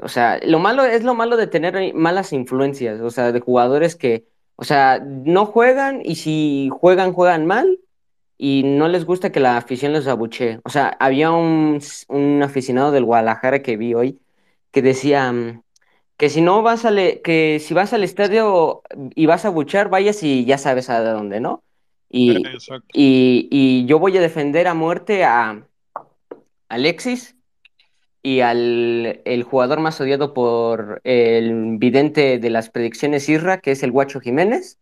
O 0.01 0.07
sea, 0.09 0.39
lo 0.45 0.59
malo 0.59 0.83
es 0.85 1.03
lo 1.03 1.15
malo 1.15 1.37
de 1.37 1.47
tener 1.47 1.93
malas 1.93 2.33
influencias, 2.33 2.99
o 3.01 3.09
sea, 3.11 3.31
de 3.31 3.39
jugadores 3.39 3.95
que, 3.95 4.25
o 4.55 4.63
sea, 4.63 4.99
no 5.05 5.45
juegan 5.45 6.01
y 6.03 6.15
si 6.15 6.69
juegan, 6.71 7.13
juegan 7.13 7.45
mal 7.47 7.79
y 8.37 8.63
no 8.63 8.87
les 8.87 9.05
gusta 9.05 9.31
que 9.31 9.39
la 9.39 9.57
afición 9.57 9.93
los 9.93 10.07
abuchee. 10.07 10.59
O 10.65 10.69
sea, 10.69 10.89
había 10.99 11.31
un, 11.31 11.79
un 12.09 12.43
aficionado 12.43 12.91
del 12.91 13.05
Guadalajara 13.05 13.61
que 13.61 13.77
vi 13.77 13.93
hoy 13.93 14.19
que 14.71 14.81
decía 14.81 15.31
mm, 15.31 15.63
que 16.17 16.29
si 16.29 16.41
no 16.41 16.61
vas 16.63 16.85
al, 16.85 16.99
e- 16.99 17.21
que 17.21 17.59
si 17.59 17.73
vas 17.73 17.93
al 17.93 18.03
estadio 18.03 18.83
y 19.15 19.25
vas 19.25 19.45
a 19.45 19.49
abuchear, 19.49 19.89
vayas 19.89 20.23
y 20.23 20.45
ya 20.45 20.57
sabes 20.57 20.89
a 20.89 21.01
dónde, 21.03 21.39
¿no? 21.41 21.63
Y, 22.09 22.53
y, 22.93 23.47
y 23.51 23.85
yo 23.85 23.99
voy 23.99 24.17
a 24.17 24.21
defender 24.21 24.67
a 24.67 24.73
muerte 24.73 25.23
a 25.25 25.65
Alexis 26.69 27.35
y 28.21 28.41
al 28.41 29.21
el 29.25 29.43
jugador 29.43 29.79
más 29.79 29.99
odiado 30.01 30.33
por 30.33 31.01
el 31.03 31.77
vidente 31.77 32.37
de 32.39 32.49
las 32.49 32.69
predicciones 32.69 33.29
Isra, 33.29 33.59
que 33.61 33.71
es 33.71 33.83
el 33.83 33.91
Guacho 33.91 34.19
Jiménez, 34.19 34.77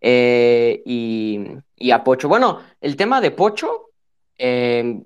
eh, 0.00 0.82
y, 0.86 1.40
y 1.76 1.90
a 1.90 2.04
Pocho. 2.04 2.28
Bueno, 2.28 2.60
el 2.80 2.96
tema 2.96 3.20
de 3.20 3.30
Pocho, 3.32 3.90
eh, 4.38 5.00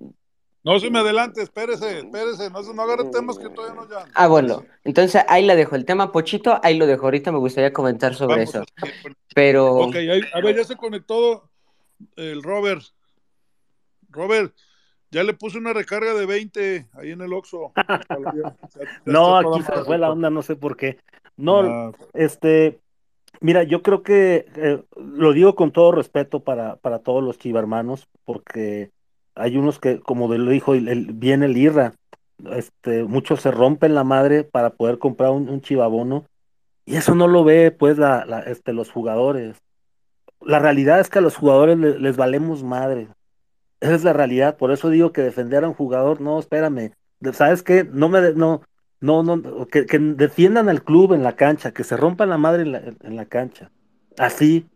No 0.64 0.78
se 0.78 0.90
me 0.90 0.98
adelante, 0.98 1.42
espérese, 1.42 2.00
espérese, 2.00 2.50
no, 2.50 2.62
no 2.74 2.82
agarre 2.82 3.04
temas 3.10 3.38
que 3.38 3.48
todavía 3.48 3.74
no 3.82 3.88
ya. 3.88 4.06
ah, 4.14 4.28
bueno, 4.28 4.64
entonces 4.84 5.24
ahí 5.28 5.44
la 5.46 5.56
dejo. 5.56 5.74
El 5.74 5.84
tema 5.86 6.12
Pochito, 6.12 6.60
ahí 6.62 6.76
lo 6.76 6.86
dejo. 6.86 7.06
Ahorita 7.06 7.32
me 7.32 7.38
gustaría 7.38 7.72
comentar 7.72 8.14
sobre 8.14 8.44
Vamos 8.44 8.54
eso. 8.54 8.64
Pero 9.34 9.76
Ok, 9.76 9.96
ahí- 9.96 10.20
a 10.34 10.40
ver, 10.40 10.56
ya 10.56 10.64
se 10.64 10.76
conectó 10.76 11.48
el 12.16 12.42
Robert. 12.42 12.82
Robert, 14.10 14.54
ya 15.12 15.22
le 15.22 15.34
puse 15.34 15.58
una 15.58 15.72
recarga 15.72 16.14
de 16.14 16.26
20 16.26 16.86
ahí 16.94 17.10
en 17.12 17.20
el 17.20 17.32
Oxxo. 17.32 17.72
No, 19.04 19.36
aquí 19.36 19.62
se 19.62 19.72
fue 19.84 19.98
la 19.98 20.10
onda, 20.10 20.30
no 20.30 20.42
sé 20.42 20.56
por 20.56 20.76
qué. 20.76 20.98
No, 21.36 21.60
Ah, 21.60 21.92
este, 22.14 22.80
mira, 23.40 23.62
yo 23.62 23.82
creo 23.82 24.02
que 24.02 24.46
eh, 24.56 24.82
lo 24.96 25.32
digo 25.32 25.54
con 25.54 25.70
todo 25.70 25.92
respeto 25.92 26.40
para, 26.40 26.76
para 26.76 26.98
todos 26.98 27.22
los 27.22 27.38
chivarmanos, 27.38 28.08
porque 28.24 28.90
hay 29.34 29.56
unos 29.56 29.78
que, 29.78 30.00
como 30.00 30.28
lo 30.34 30.50
dijo 30.50 30.74
el, 30.74 30.88
el- 30.88 31.12
bien 31.12 31.42
el 31.42 31.56
Irra, 31.56 31.94
este, 32.50 33.04
muchos 33.04 33.40
se 33.40 33.50
rompen 33.50 33.94
la 33.94 34.04
madre 34.04 34.44
para 34.44 34.70
poder 34.70 34.98
comprar 34.98 35.30
un, 35.30 35.48
un 35.48 35.60
chivabono, 35.60 36.24
y 36.84 36.96
eso 36.96 37.14
no 37.14 37.28
lo 37.28 37.44
ve, 37.44 37.70
pues, 37.70 37.96
la, 37.98 38.24
la- 38.26 38.40
este, 38.40 38.72
los 38.72 38.90
jugadores. 38.90 39.56
La 40.40 40.58
realidad 40.58 40.98
es 41.00 41.08
que 41.08 41.18
a 41.20 41.22
los 41.22 41.36
jugadores 41.36 41.78
le- 41.78 41.98
les 42.00 42.16
valemos 42.16 42.62
madre. 42.64 43.08
Esa 43.82 43.94
es 43.96 44.04
la 44.04 44.12
realidad, 44.12 44.56
por 44.56 44.70
eso 44.70 44.90
digo 44.90 45.12
que 45.12 45.22
defender 45.22 45.64
a 45.64 45.68
un 45.68 45.74
jugador, 45.74 46.20
no, 46.20 46.38
espérame, 46.38 46.92
¿sabes 47.32 47.64
qué? 47.64 47.82
No 47.84 48.08
me, 48.08 48.20
de- 48.20 48.34
no, 48.34 48.62
no, 49.00 49.24
no, 49.24 49.66
que, 49.66 49.86
que 49.86 49.98
defiendan 49.98 50.68
al 50.68 50.84
club 50.84 51.12
en 51.14 51.24
la 51.24 51.34
cancha, 51.34 51.72
que 51.72 51.82
se 51.82 51.96
rompan 51.96 52.30
la 52.30 52.38
madre 52.38 52.62
en 52.62 52.72
la, 52.72 52.78
en 52.78 53.16
la 53.16 53.26
cancha. 53.26 53.72
Así, 54.18 54.66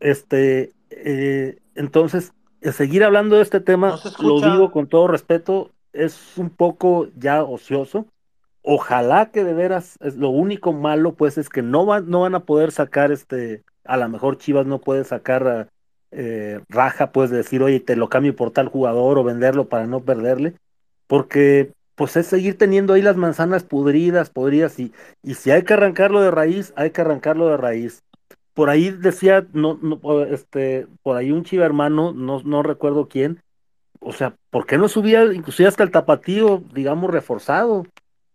este, 0.00 0.72
eh, 0.90 1.56
entonces, 1.74 2.32
eh, 2.60 2.72
seguir 2.72 3.04
hablando 3.04 3.36
de 3.36 3.42
este 3.42 3.60
tema, 3.60 4.00
No 4.20 4.28
lo 4.28 4.40
digo 4.42 4.70
con 4.70 4.86
todo 4.86 5.08
respeto, 5.08 5.70
es 5.94 6.36
un 6.36 6.50
poco 6.50 7.08
ya 7.16 7.42
ocioso. 7.44 8.06
Ojalá 8.62 9.30
que 9.30 9.44
de 9.44 9.54
veras, 9.54 9.96
es 10.02 10.16
lo 10.16 10.28
único 10.28 10.74
malo, 10.74 11.14
pues, 11.14 11.38
es 11.38 11.48
que 11.48 11.62
no 11.62 11.86
van, 11.86 12.10
no 12.10 12.20
van 12.20 12.34
a 12.34 12.44
poder 12.44 12.70
sacar 12.70 13.10
este, 13.12 13.62
a 13.84 13.96
lo 13.96 14.08
mejor 14.10 14.36
Chivas 14.36 14.66
no 14.66 14.78
puede 14.80 15.04
sacar 15.04 15.48
a, 15.48 15.68
eh, 16.12 16.60
raja, 16.68 17.12
pues, 17.12 17.30
de 17.30 17.38
decir, 17.38 17.62
oye, 17.62 17.80
te 17.80 17.96
lo 17.96 18.08
cambio 18.08 18.36
por 18.36 18.50
tal 18.50 18.68
jugador 18.68 19.18
o 19.18 19.24
venderlo 19.24 19.68
para 19.68 19.86
no 19.86 20.00
perderle, 20.00 20.54
porque 21.06 21.72
pues 21.94 22.16
es 22.16 22.26
seguir 22.26 22.56
teniendo 22.56 22.94
ahí 22.94 23.02
las 23.02 23.16
manzanas 23.16 23.64
podridas, 23.64 24.30
podridas, 24.30 24.78
y, 24.78 24.92
y 25.22 25.34
si 25.34 25.50
hay 25.50 25.62
que 25.62 25.74
arrancarlo 25.74 26.20
de 26.22 26.30
raíz, 26.30 26.72
hay 26.76 26.90
que 26.90 27.00
arrancarlo 27.02 27.48
de 27.48 27.56
raíz. 27.56 28.02
Por 28.54 28.70
ahí 28.70 28.90
decía, 28.90 29.46
no, 29.52 29.78
no, 29.82 30.22
este, 30.24 30.86
por 31.02 31.16
ahí 31.16 31.30
un 31.30 31.44
chiva 31.44 31.64
hermano, 31.64 32.12
no, 32.12 32.42
no 32.42 32.62
recuerdo 32.62 33.08
quién, 33.08 33.40
o 34.04 34.12
sea, 34.12 34.34
¿por 34.50 34.66
qué 34.66 34.78
no 34.78 34.88
subía 34.88 35.24
inclusive 35.32 35.68
hasta 35.68 35.84
el 35.84 35.90
tapatío, 35.90 36.62
digamos, 36.74 37.10
reforzado? 37.10 37.86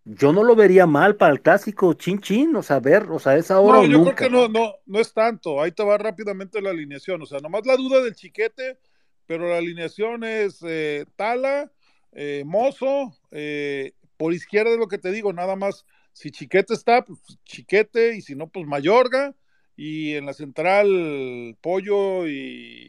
Yo 0.10 0.32
no 0.34 0.44
lo 0.44 0.56
vería 0.56 0.86
mal 0.86 1.18
para 1.18 1.34
el 1.34 1.42
clásico 1.42 1.94
chin 1.94 2.20
chin, 2.22 2.56
o 2.56 2.64
sea, 2.64 2.80
ver, 2.80 3.04
o 3.12 3.20
sea, 3.20 3.36
esa 3.36 3.60
hora 3.60 3.80
No, 3.80 3.82
o 3.82 3.86
yo 3.86 3.98
nunca. 4.00 4.16
creo 4.16 4.16
que 4.16 4.30
no, 4.30 4.48
no, 4.48 4.76
no 4.86 5.00
es 5.00 5.14
tanto. 5.14 5.62
Ahí 5.62 5.72
te 5.72 5.84
va 5.84 5.98
rápidamente 5.98 6.62
la 6.62 6.70
alineación. 6.72 7.22
O 7.22 7.26
sea, 7.26 7.40
nomás 7.40 7.66
la 7.66 7.76
duda 7.76 8.02
del 8.04 8.16
chiquete, 8.16 8.80
pero 9.26 9.50
la 9.50 9.58
alineación 9.58 10.24
es 10.24 10.60
eh, 10.66 11.06
Tala, 11.18 11.72
eh, 12.14 12.44
Mozo, 12.46 13.14
eh, 13.32 13.94
por 14.18 14.34
izquierda 14.34 14.72
es 14.72 14.78
lo 14.80 14.88
que 14.88 14.98
te 14.98 15.12
digo, 15.12 15.34
nada 15.34 15.56
más. 15.58 15.86
Si 16.14 16.32
Chiquete 16.32 16.74
está, 16.74 17.04
pues 17.06 17.20
Chiquete, 17.46 18.16
y 18.16 18.22
si 18.22 18.36
no, 18.36 18.48
pues 18.50 18.66
Mayorga, 18.66 19.36
y 19.76 20.16
en 20.16 20.26
la 20.26 20.34
central 20.34 21.58
Pollo 21.62 22.28
y, 22.28 22.32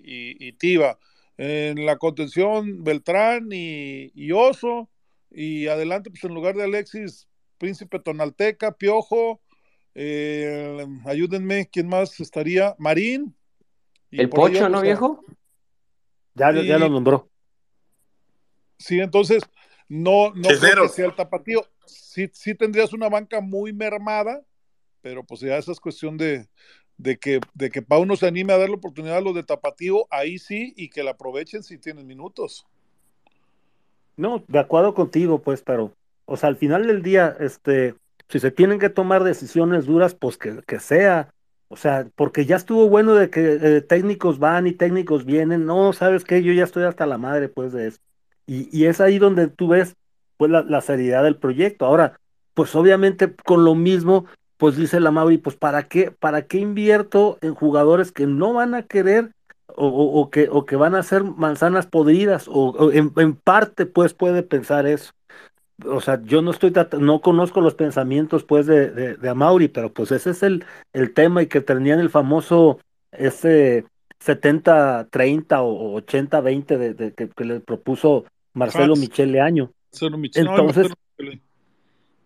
y, 0.04 0.48
y 0.48 0.52
Tiva. 0.52 0.98
En 1.36 1.84
la 1.86 1.98
contención 1.98 2.82
Beltrán 2.84 3.48
y, 3.52 4.10
y 4.14 4.32
Oso, 4.32 4.88
y 5.30 5.66
adelante, 5.68 6.10
pues 6.10 6.24
en 6.24 6.34
lugar 6.34 6.54
de 6.56 6.64
Alexis, 6.64 7.28
Príncipe 7.58 7.98
Tonalteca, 7.98 8.72
Piojo, 8.72 9.40
eh, 9.94 10.86
ayúdenme, 11.04 11.68
¿quién 11.70 11.88
más 11.88 12.18
estaría? 12.20 12.74
Marín. 12.78 13.34
y 14.10 14.20
El 14.20 14.30
Pocho, 14.30 14.68
¿no, 14.68 14.80
viejo? 14.80 15.24
Ya, 16.34 16.52
ya 16.52 16.62
y- 16.62 16.78
lo 16.78 16.88
nombró. 16.88 17.28
Sí, 18.78 19.00
entonces 19.00 19.42
no, 19.88 20.32
no 20.34 20.48
creo 20.48 20.82
que 20.82 20.88
sea 20.88 21.06
el 21.06 21.16
tapatío. 21.16 21.66
Sí, 21.84 22.30
sí 22.32 22.54
tendrías 22.54 22.92
una 22.92 23.08
banca 23.08 23.40
muy 23.40 23.72
mermada, 23.72 24.44
pero 25.00 25.24
pues 25.24 25.40
ya 25.40 25.58
esa 25.58 25.72
es 25.72 25.80
cuestión 25.80 26.16
de, 26.16 26.48
de 26.96 27.18
que, 27.18 27.40
de 27.54 27.70
que 27.70 27.82
Pau 27.82 28.06
no 28.06 28.16
se 28.16 28.26
anime 28.28 28.52
a 28.52 28.58
dar 28.58 28.68
la 28.68 28.76
oportunidad 28.76 29.16
a 29.16 29.20
los 29.20 29.34
de 29.34 29.42
tapatío, 29.42 30.06
ahí 30.10 30.38
sí, 30.38 30.74
y 30.76 30.90
que 30.90 31.02
la 31.02 31.12
aprovechen 31.12 31.62
si 31.64 31.76
tienen 31.78 32.06
minutos. 32.06 32.66
No, 34.18 34.44
de 34.48 34.58
acuerdo 34.58 34.94
contigo, 34.94 35.40
pues, 35.40 35.62
pero, 35.62 35.92
o 36.26 36.36
sea, 36.36 36.48
al 36.48 36.56
final 36.56 36.88
del 36.88 37.02
día, 37.02 37.36
este, 37.38 37.94
si 38.28 38.40
se 38.40 38.50
tienen 38.50 38.80
que 38.80 38.90
tomar 38.90 39.22
decisiones 39.22 39.86
duras, 39.86 40.14
pues 40.14 40.36
que, 40.36 40.60
que 40.66 40.80
sea. 40.80 41.30
O 41.68 41.76
sea, 41.76 42.08
porque 42.16 42.44
ya 42.44 42.56
estuvo 42.56 42.88
bueno 42.88 43.14
de 43.14 43.30
que 43.30 43.58
eh, 43.62 43.80
técnicos 43.80 44.38
van 44.38 44.66
y 44.66 44.72
técnicos 44.72 45.24
vienen. 45.24 45.66
No, 45.66 45.92
¿sabes 45.92 46.24
qué? 46.24 46.42
Yo 46.42 46.52
ya 46.52 46.64
estoy 46.64 46.82
hasta 46.82 47.06
la 47.06 47.16
madre, 47.16 47.48
pues, 47.48 47.72
de 47.72 47.86
eso. 47.86 47.98
Y, 48.46 48.68
y 48.76 48.86
es 48.86 49.00
ahí 49.00 49.18
donde 49.18 49.46
tú 49.46 49.68
ves, 49.68 49.94
pues, 50.36 50.50
la, 50.50 50.62
la 50.62 50.80
seriedad 50.80 51.22
del 51.22 51.36
proyecto. 51.36 51.86
Ahora, 51.86 52.18
pues, 52.54 52.74
obviamente, 52.74 53.32
con 53.44 53.64
lo 53.64 53.76
mismo, 53.76 54.26
pues, 54.56 54.76
dice 54.76 54.98
la 54.98 55.12
Mauri, 55.12 55.38
pues, 55.38 55.54
¿para 55.54 55.84
qué, 55.84 56.10
para 56.10 56.42
qué 56.42 56.58
invierto 56.58 57.38
en 57.40 57.54
jugadores 57.54 58.10
que 58.10 58.26
no 58.26 58.52
van 58.54 58.74
a 58.74 58.82
querer 58.82 59.30
o, 59.76 59.86
o- 59.88 60.20
o 60.20 60.30
que, 60.30 60.48
o 60.50 60.64
que 60.66 60.76
van 60.76 60.94
a 60.94 61.02
ser 61.02 61.24
manzanas 61.24 61.86
podridas, 61.86 62.48
o, 62.48 62.70
o 62.70 62.92
en, 62.92 63.12
en 63.16 63.34
parte 63.36 63.86
pues 63.86 64.14
puede 64.14 64.42
pensar 64.42 64.86
eso. 64.86 65.12
O 65.86 66.00
sea, 66.00 66.20
yo 66.24 66.42
no 66.42 66.50
estoy, 66.50 66.72
no 66.98 67.20
conozco 67.20 67.60
los 67.60 67.74
pensamientos 67.74 68.42
pues 68.44 68.66
de, 68.66 68.90
de, 68.90 69.14
de 69.16 69.28
Amauri, 69.28 69.68
pero 69.68 69.92
pues 69.92 70.10
ese 70.10 70.30
es 70.30 70.42
el, 70.42 70.64
el 70.92 71.14
tema 71.14 71.42
y 71.42 71.46
que 71.46 71.60
tenían 71.60 72.00
el 72.00 72.10
famoso 72.10 72.80
ese 73.12 73.84
70-30 74.20 75.62
o 75.62 75.94
80-20 75.94 76.78
de, 76.78 76.94
de 76.94 77.12
que, 77.14 77.28
que 77.28 77.44
le 77.44 77.60
propuso 77.60 78.24
Marcelo 78.54 78.92
Hans. 78.94 79.00
Michele 79.00 79.40
Año. 79.40 79.70
No, 80.34 80.50
Entonces, 80.56 80.88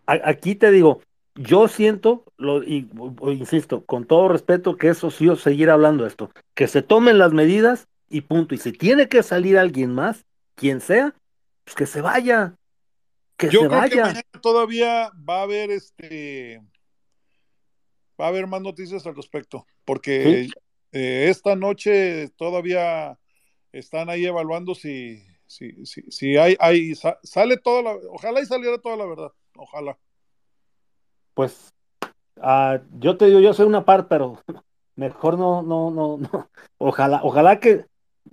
A- 0.05 0.21
aquí 0.29 0.55
te 0.55 0.71
digo, 0.71 1.01
yo 1.35 1.67
siento, 1.67 2.25
lo, 2.37 2.63
y 2.63 2.89
insisto, 3.27 3.85
con 3.85 4.05
todo 4.05 4.27
respeto, 4.27 4.77
que 4.77 4.89
eso 4.89 5.11
sí, 5.11 5.27
o 5.29 5.35
seguir 5.35 5.69
hablando 5.69 6.03
de 6.03 6.09
esto, 6.09 6.31
que 6.53 6.67
se 6.67 6.81
tomen 6.81 7.17
las 7.17 7.33
medidas 7.33 7.87
y 8.09 8.21
punto. 8.21 8.53
Y 8.55 8.57
si 8.59 8.71
tiene 8.71 9.07
que 9.09 9.23
salir 9.23 9.57
alguien 9.57 9.93
más, 9.93 10.25
quien 10.55 10.81
sea, 10.81 11.15
pues 11.63 11.75
que 11.75 11.85
se 11.85 12.01
vaya, 12.01 12.55
que 13.37 13.49
Yo 13.49 13.61
se 13.61 13.67
creo 13.67 13.81
que 13.89 13.95
mañana 14.01 14.21
todavía 14.41 15.11
va 15.27 15.39
a 15.39 15.43
haber 15.43 15.71
este 15.71 16.61
va 18.19 18.25
a 18.25 18.27
haber 18.29 18.47
más 18.47 18.61
noticias 18.61 19.05
al 19.07 19.15
respecto, 19.15 19.65
porque 19.85 20.47
eh, 20.91 21.27
esta 21.29 21.55
noche 21.55 22.29
todavía 22.37 23.17
están 23.71 24.09
ahí 24.09 24.25
evaluando 24.25 24.75
si, 24.75 25.23
si, 25.47 25.85
si, 25.85 26.03
si 26.11 26.37
hay, 26.37 26.55
hay 26.59 26.93
sa- 26.95 27.19
sale 27.23 27.57
toda 27.57 27.81
la, 27.81 27.95
ojalá 28.11 28.41
y 28.41 28.45
saliera 28.45 28.77
toda 28.79 28.97
la 28.97 29.05
verdad, 29.05 29.31
ojalá. 29.55 29.97
Pues 31.33 31.73
ah, 32.41 32.79
yo 32.99 33.17
te 33.17 33.25
digo, 33.25 33.39
yo 33.39 33.53
soy 33.53 33.65
una 33.65 33.85
par, 33.85 34.07
pero 34.07 34.39
mejor 34.95 35.37
no, 35.37 35.61
no, 35.61 35.91
no, 35.91 36.17
no. 36.17 36.49
Ojalá, 36.77 37.21
ojalá 37.23 37.59
que, 37.59 37.85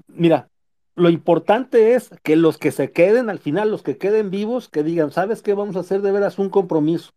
mira, 0.09 0.49
lo 0.97 1.09
importante 1.09 1.95
es 1.95 2.11
que 2.23 2.37
los 2.37 2.59
que 2.59 2.73
se 2.73 2.93
queden 2.93 3.31
al 3.31 3.39
final, 3.39 3.71
los 3.71 3.83
que 3.83 3.97
queden 3.97 4.31
vivos, 4.31 4.69
que 4.69 4.83
digan, 4.83 5.11
¿sabes 5.13 5.43
qué? 5.43 5.55
Vamos 5.55 5.77
a 5.77 5.81
hacer 5.81 6.03
de 6.03 6.13
veras 6.13 6.39
un 6.39 6.51
compromiso, 6.51 7.13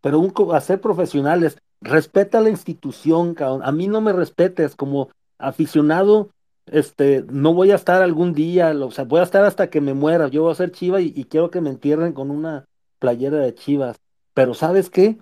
pero 0.00 0.18
un, 0.18 0.32
a 0.54 0.60
ser 0.60 0.80
profesionales. 0.80 1.58
Respeta 1.82 2.40
la 2.40 2.50
institución, 2.50 3.34
cabrón. 3.34 3.62
A 3.64 3.72
mí 3.72 3.88
no 3.88 4.00
me 4.00 4.12
respetes 4.12 4.76
como 4.76 5.10
aficionado. 5.38 6.30
Este, 6.66 7.24
no 7.30 7.52
voy 7.52 7.72
a 7.72 7.74
estar 7.74 8.00
algún 8.02 8.32
día, 8.32 8.70
o 8.70 8.90
sea, 8.90 9.04
voy 9.04 9.20
a 9.20 9.24
estar 9.24 9.44
hasta 9.44 9.70
que 9.70 9.80
me 9.80 9.94
muera. 9.94 10.28
Yo 10.28 10.42
voy 10.42 10.52
a 10.52 10.56
ser 10.56 10.70
chiva 10.70 11.00
y, 11.00 11.12
y 11.14 11.24
quiero 11.24 11.50
que 11.50 11.60
me 11.60 11.70
entierren 11.70 12.12
con 12.12 12.30
una 12.30 12.64
playera 12.98 13.38
de 13.38 13.54
chivas. 13.54 13.98
Pero 14.40 14.54
¿sabes 14.54 14.88
qué? 14.88 15.18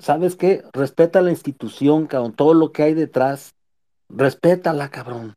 ¿Sabes 0.00 0.34
qué? 0.34 0.64
Respeta 0.72 1.22
la 1.22 1.30
institución, 1.30 2.08
cabrón, 2.08 2.32
todo 2.32 2.54
lo 2.54 2.72
que 2.72 2.82
hay 2.82 2.92
detrás. 2.92 3.54
Respétala, 4.08 4.88
cabrón. 4.88 5.36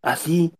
Así. 0.00 0.50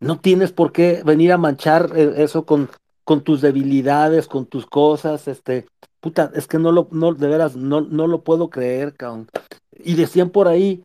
No 0.00 0.18
tienes 0.18 0.50
por 0.50 0.72
qué 0.72 1.04
venir 1.04 1.30
a 1.30 1.38
manchar 1.38 1.92
eh, 1.94 2.14
eso 2.16 2.44
con, 2.44 2.68
con 3.04 3.22
tus 3.22 3.40
debilidades, 3.42 4.26
con 4.26 4.46
tus 4.46 4.66
cosas, 4.66 5.28
este, 5.28 5.68
puta, 6.00 6.32
es 6.34 6.48
que 6.48 6.58
no 6.58 6.72
lo, 6.72 6.88
no, 6.90 7.14
de 7.14 7.28
veras, 7.28 7.54
no, 7.54 7.80
no 7.82 8.08
lo 8.08 8.22
puedo 8.22 8.50
creer, 8.50 8.94
cabrón. 8.94 9.28
Y 9.70 9.94
decían 9.94 10.30
por 10.30 10.48
ahí, 10.48 10.82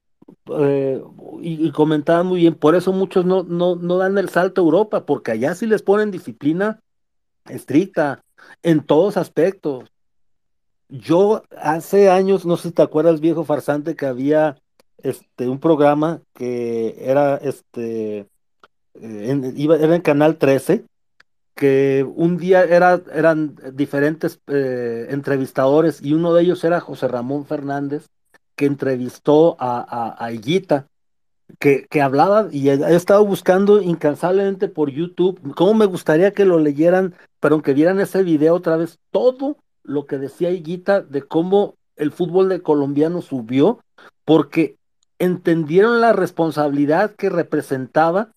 eh, 0.60 1.04
y, 1.42 1.66
y 1.66 1.72
comentaban 1.72 2.28
muy 2.28 2.42
bien, 2.42 2.54
por 2.54 2.76
eso 2.76 2.94
muchos 2.94 3.26
no, 3.26 3.42
no, 3.42 3.76
no 3.76 3.98
dan 3.98 4.16
el 4.20 4.30
salto 4.30 4.62
a 4.62 4.66
Europa, 4.66 5.08
porque 5.08 5.32
allá 5.32 5.56
sí 5.56 5.66
les 5.66 5.82
ponen 5.82 6.12
disciplina 6.12 6.82
estricta, 7.48 8.22
en 8.62 8.86
todos 8.86 9.18
aspectos. 9.18 9.90
Yo 10.90 11.44
hace 11.56 12.10
años, 12.10 12.46
no 12.46 12.58
sé 12.58 12.70
si 12.70 12.74
te 12.74 12.82
acuerdas, 12.82 13.22
viejo 13.22 13.46
farsante, 13.46 13.96
que 13.96 14.08
había 14.08 14.58
este 14.98 15.48
un 15.48 15.60
programa 15.60 16.22
que 16.34 16.96
era 17.00 17.38
este 17.38 18.20
eh, 18.20 18.26
en, 18.96 19.54
iba, 19.56 19.78
era 19.78 19.96
en 19.96 20.02
Canal 20.02 20.38
13, 20.38 20.84
que 21.56 22.06
un 22.16 22.38
día 22.38 22.64
era, 22.64 23.02
eran 23.14 23.56
diferentes 23.74 24.40
eh, 24.48 25.08
entrevistadores 25.10 26.02
y 26.02 26.14
uno 26.14 26.34
de 26.34 26.44
ellos 26.44 26.64
era 26.64 26.80
José 26.80 27.08
Ramón 27.08 27.46
Fernández, 27.46 28.08
que 28.56 28.66
entrevistó 28.66 29.58
a, 29.60 30.16
a, 30.26 30.32
que, 31.60 31.86
que 31.90 32.02
hablaba 32.02 32.48
y 32.52 32.70
he, 32.70 32.96
estado 32.96 33.26
buscando 33.26 33.82
incansablemente 33.82 34.68
por 34.68 34.90
YouTube, 34.90 35.54
cómo 35.56 35.74
me 35.76 35.86
gustaría 35.86 36.32
que 36.32 36.46
lo 36.46 36.60
leyeran, 36.60 37.14
pero 37.40 37.62
que 37.62 37.74
vieran 37.74 38.00
ese 38.00 38.24
video 38.24 38.56
otra 38.56 38.76
vez, 38.76 38.98
todo 39.12 39.58
lo 39.84 40.06
que 40.06 40.18
decía 40.18 40.52
Higuita 40.52 41.02
de 41.02 41.22
cómo 41.24 41.76
el 41.96 42.12
fútbol 42.12 42.50
de 42.50 42.62
colombiano 42.62 43.22
subió, 43.22 43.80
porque 44.26 44.76
entendieron 45.20 46.00
la 46.02 46.14
responsabilidad 46.14 47.16
que 47.16 47.30
representaba 47.30 48.30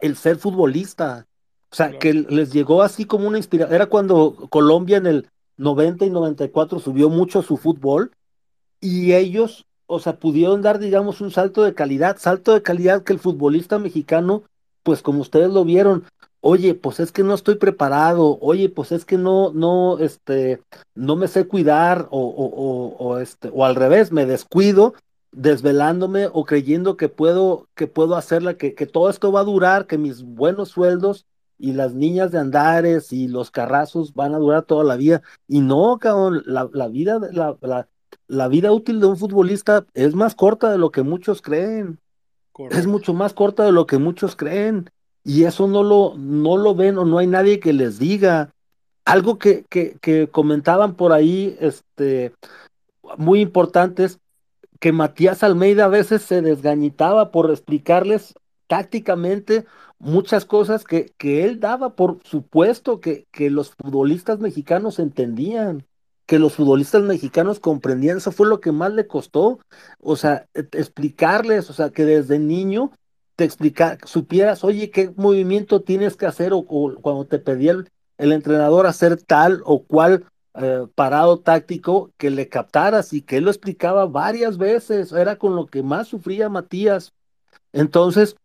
el 0.00 0.16
ser 0.16 0.36
futbolista. 0.36 1.26
O 1.72 1.74
sea, 1.76 1.86
Claro. 1.86 1.98
que 2.00 2.14
les 2.14 2.52
llegó 2.52 2.82
así 2.82 3.04
como 3.04 3.26
una 3.26 3.38
inspiración. 3.38 3.74
Era 3.74 3.86
cuando 3.86 4.46
Colombia 4.48 4.98
en 4.98 5.06
el 5.06 5.28
90 5.56 6.04
y 6.06 6.10
94 6.10 6.78
subió 6.78 7.08
mucho 7.10 7.42
su 7.42 7.56
fútbol 7.56 8.12
y 8.80 9.12
ellos, 9.14 9.66
o 9.86 9.98
sea, 9.98 10.16
pudieron 10.18 10.62
dar, 10.62 10.78
digamos, 10.78 11.20
un 11.20 11.30
salto 11.30 11.62
de 11.64 11.74
calidad, 11.74 12.16
salto 12.18 12.54
de 12.54 12.62
calidad 12.62 13.02
que 13.02 13.12
el 13.12 13.18
futbolista 13.18 13.78
mexicano, 13.78 14.44
pues 14.84 15.02
como 15.02 15.20
ustedes 15.20 15.50
lo 15.50 15.64
vieron, 15.64 16.04
oye, 16.46 16.74
pues 16.74 17.00
es 17.00 17.10
que 17.10 17.22
no 17.22 17.32
estoy 17.32 17.54
preparado, 17.54 18.38
oye, 18.42 18.68
pues 18.68 18.92
es 18.92 19.06
que 19.06 19.16
no, 19.16 19.50
no, 19.54 19.98
este, 19.98 20.60
no 20.94 21.16
me 21.16 21.26
sé 21.26 21.48
cuidar, 21.48 22.06
o, 22.10 22.20
o, 22.20 22.44
o, 22.44 22.96
o, 22.98 23.18
este, 23.18 23.50
o 23.52 23.64
al 23.64 23.74
revés, 23.74 24.12
me 24.12 24.26
descuido 24.26 24.92
desvelándome 25.32 26.28
o 26.30 26.44
creyendo 26.44 26.98
que 26.98 27.08
puedo, 27.08 27.66
que 27.74 27.86
puedo 27.86 28.14
hacerla, 28.14 28.58
que, 28.58 28.74
que 28.74 28.84
todo 28.86 29.08
esto 29.08 29.32
va 29.32 29.40
a 29.40 29.44
durar, 29.44 29.86
que 29.86 29.96
mis 29.96 30.22
buenos 30.22 30.68
sueldos 30.68 31.24
y 31.58 31.72
las 31.72 31.94
niñas 31.94 32.30
de 32.30 32.38
Andares 32.38 33.10
y 33.10 33.26
los 33.26 33.50
carrazos 33.50 34.12
van 34.12 34.34
a 34.34 34.38
durar 34.38 34.64
toda 34.64 34.84
la 34.84 34.96
vida. 34.96 35.22
Y 35.48 35.60
no, 35.60 35.98
cabrón, 35.98 36.42
la, 36.44 36.68
la 36.74 36.88
vida, 36.88 37.20
la, 37.32 37.56
la, 37.62 37.88
la 38.28 38.48
vida 38.48 38.70
útil 38.70 39.00
de 39.00 39.06
un 39.06 39.16
futbolista 39.16 39.86
es 39.94 40.14
más 40.14 40.34
corta 40.34 40.70
de 40.70 40.78
lo 40.78 40.90
que 40.90 41.02
muchos 41.02 41.40
creen. 41.40 41.98
Correcto. 42.52 42.78
Es 42.78 42.86
mucho 42.86 43.14
más 43.14 43.32
corta 43.32 43.64
de 43.64 43.72
lo 43.72 43.86
que 43.86 43.96
muchos 43.96 44.36
creen. 44.36 44.90
Y 45.24 45.44
eso 45.44 45.66
no 45.66 45.82
lo, 45.82 46.14
no 46.16 46.58
lo 46.58 46.74
ven 46.74 46.98
o 46.98 47.04
no 47.04 47.18
hay 47.18 47.26
nadie 47.26 47.58
que 47.58 47.72
les 47.72 47.98
diga. 47.98 48.50
Algo 49.06 49.38
que, 49.38 49.64
que, 49.68 50.28
comentaban 50.30 50.94
por 50.94 51.12
ahí, 51.12 51.56
este, 51.60 52.32
muy 53.16 53.40
importantes, 53.40 54.18
que 54.80 54.92
Matías 54.92 55.42
Almeida 55.42 55.86
a 55.86 55.88
veces 55.88 56.22
se 56.22 56.42
desgañitaba 56.42 57.30
por 57.30 57.50
explicarles 57.50 58.34
tácticamente 58.66 59.66
muchas 59.98 60.44
cosas 60.44 60.84
que, 60.84 61.12
que 61.16 61.44
él 61.44 61.60
daba 61.60 61.94
por 61.94 62.18
supuesto 62.24 63.00
que, 63.00 63.26
que 63.30 63.50
los 63.50 63.70
futbolistas 63.70 64.40
mexicanos 64.40 64.98
entendían, 64.98 65.86
que 66.26 66.38
los 66.38 66.54
futbolistas 66.54 67.02
mexicanos 67.02 67.60
comprendían, 67.60 68.18
eso 68.18 68.32
fue 68.32 68.46
lo 68.46 68.60
que 68.60 68.72
más 68.72 68.92
le 68.92 69.06
costó, 69.06 69.58
o 70.00 70.16
sea, 70.16 70.46
e- 70.54 70.68
explicarles, 70.72 71.70
o 71.70 71.72
sea, 71.72 71.90
que 71.90 72.04
desde 72.04 72.38
niño 72.38 72.90
te 73.36 73.44
explica, 73.44 73.98
supieras, 74.04 74.64
oye, 74.64 74.90
qué 74.90 75.12
movimiento 75.16 75.82
tienes 75.82 76.16
que 76.16 76.26
hacer, 76.26 76.52
o, 76.52 76.64
cuando 76.64 77.26
te 77.26 77.38
pedía 77.38 77.72
el, 78.18 78.32
entrenador 78.32 78.86
hacer 78.86 79.20
tal 79.20 79.62
o 79.64 79.84
cual 79.84 80.26
eh, 80.54 80.86
parado 80.94 81.40
táctico, 81.40 82.12
que 82.16 82.30
le 82.30 82.48
captaras 82.48 83.12
y 83.12 83.22
que 83.22 83.38
él 83.38 83.44
lo 83.44 83.50
explicaba 83.50 84.06
varias 84.06 84.56
veces, 84.56 85.12
era 85.12 85.36
con 85.36 85.56
lo 85.56 85.66
que 85.66 85.82
más 85.82 86.08
sufría 86.08 86.48
Matías. 86.48 87.12
Entonces, 87.72 88.36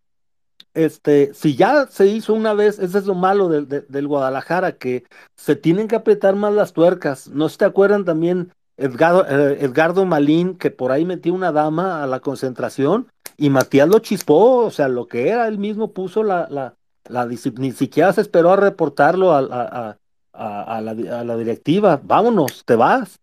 este, 0.74 1.34
si 1.34 1.56
ya 1.56 1.88
se 1.88 2.08
hizo 2.08 2.34
una 2.34 2.54
vez, 2.54 2.80
ese 2.80 2.98
es 2.98 3.06
lo 3.06 3.16
malo 3.16 3.50
del 3.50 4.08
Guadalajara, 4.08 4.78
que 4.78 5.04
se 5.36 5.56
tienen 5.56 5.88
que 5.88 5.96
apretar 5.96 6.36
más 6.36 6.54
las 6.54 6.74
tuercas. 6.74 7.28
¿No 7.28 7.50
se 7.50 7.58
te 7.58 7.66
acuerdan 7.66 8.06
también 8.06 8.52
Edgardo, 8.78 9.26
eh, 9.28 9.58
Edgardo 9.62 10.06
Malín, 10.06 10.58
que 10.58 10.72
por 10.72 10.92
ahí 10.92 11.06
metió 11.06 11.34
una 11.34 11.52
dama 11.52 12.04
a 12.04 12.08
la 12.08 12.22
concentración 12.22 13.08
y 13.40 13.50
Matías 13.50 13.88
lo 13.88 14.00
chispó? 14.00 14.66
O 14.66 14.72
sea, 14.72 14.88
lo 14.88 15.08
que 15.08 15.30
era, 15.30 15.48
él 15.48 15.58
mismo 15.58 15.94
puso 15.94 16.24
la, 16.24 16.48
la, 16.50 16.76
la 17.08 17.26
ni 17.26 17.72
siquiera 17.72 18.14
se 18.14 18.22
esperó 18.22 18.52
a 18.52 18.56
reportarlo 18.58 19.32
a, 19.32 19.40
a- 19.40 19.98
a- 20.34 20.82
la, 20.82 20.92
a 21.20 21.24
la 21.24 21.38
directiva. 21.38 22.00
Vámonos, 22.04 22.64
te 22.66 22.76
vas. 22.76 23.20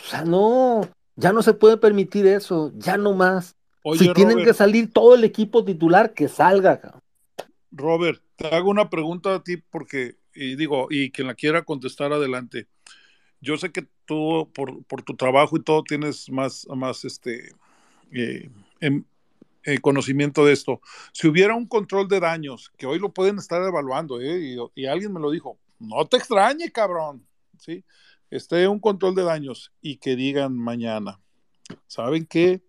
O 0.00 0.04
sea, 0.08 0.24
no, 0.24 0.88
ya 1.16 1.32
no 1.32 1.42
se 1.42 1.54
puede 1.54 1.76
permitir 1.76 2.26
eso, 2.26 2.72
ya 2.76 2.96
no 2.96 3.12
más. 3.14 3.54
Oye, 3.82 4.06
Si 4.06 4.12
tienen 4.14 4.42
que 4.44 4.52
salir 4.52 4.92
todo 4.92 5.14
el 5.14 5.24
equipo 5.24 5.64
titular, 5.64 6.12
que 6.12 6.28
salga. 6.28 6.80
cabrón. 6.80 7.00
Robert, 7.70 8.22
te 8.36 8.48
hago 8.48 8.70
una 8.70 8.90
pregunta 8.90 9.34
a 9.34 9.42
ti 9.42 9.56
porque, 9.58 10.16
y 10.34 10.56
digo, 10.56 10.88
y 10.90 11.10
quien 11.10 11.28
la 11.28 11.34
quiera 11.34 11.62
contestar 11.62 12.12
adelante. 12.12 12.66
Yo 13.40 13.56
sé 13.58 13.70
que 13.70 13.86
tú, 14.06 14.50
por, 14.54 14.82
por 14.84 15.02
tu 15.02 15.14
trabajo 15.14 15.56
y 15.56 15.62
todo, 15.62 15.82
tienes 15.82 16.30
más, 16.30 16.66
más 16.74 17.04
este, 17.04 17.52
eh, 18.12 18.50
em- 18.80 19.04
eh, 19.66 19.80
conocimiento 19.80 20.44
de 20.44 20.52
esto. 20.52 20.80
Si 21.12 21.26
hubiera 21.26 21.56
un 21.56 21.66
control 21.66 22.06
de 22.06 22.20
daños, 22.20 22.72
que 22.78 22.86
hoy 22.86 23.00
lo 23.00 23.12
pueden 23.12 23.38
estar 23.38 23.60
evaluando, 23.62 24.20
¿eh? 24.20 24.56
y, 24.76 24.86
alguien 24.86 25.12
me 25.12 25.18
lo 25.18 25.30
dijo, 25.30 25.58
no 25.80 26.06
te 26.06 26.16
extrañe, 26.16 26.70
cabrón, 26.70 27.26
¿sí? 27.58 27.84
Esté 28.30 28.68
un 28.68 28.78
control 28.78 29.16
de 29.16 29.24
daños 29.24 29.72
y 29.80 29.96
que 29.96 30.14
digan 30.14 30.56
mañana, 30.56 31.18
¿saben 31.88 32.26
qué? 32.26 32.62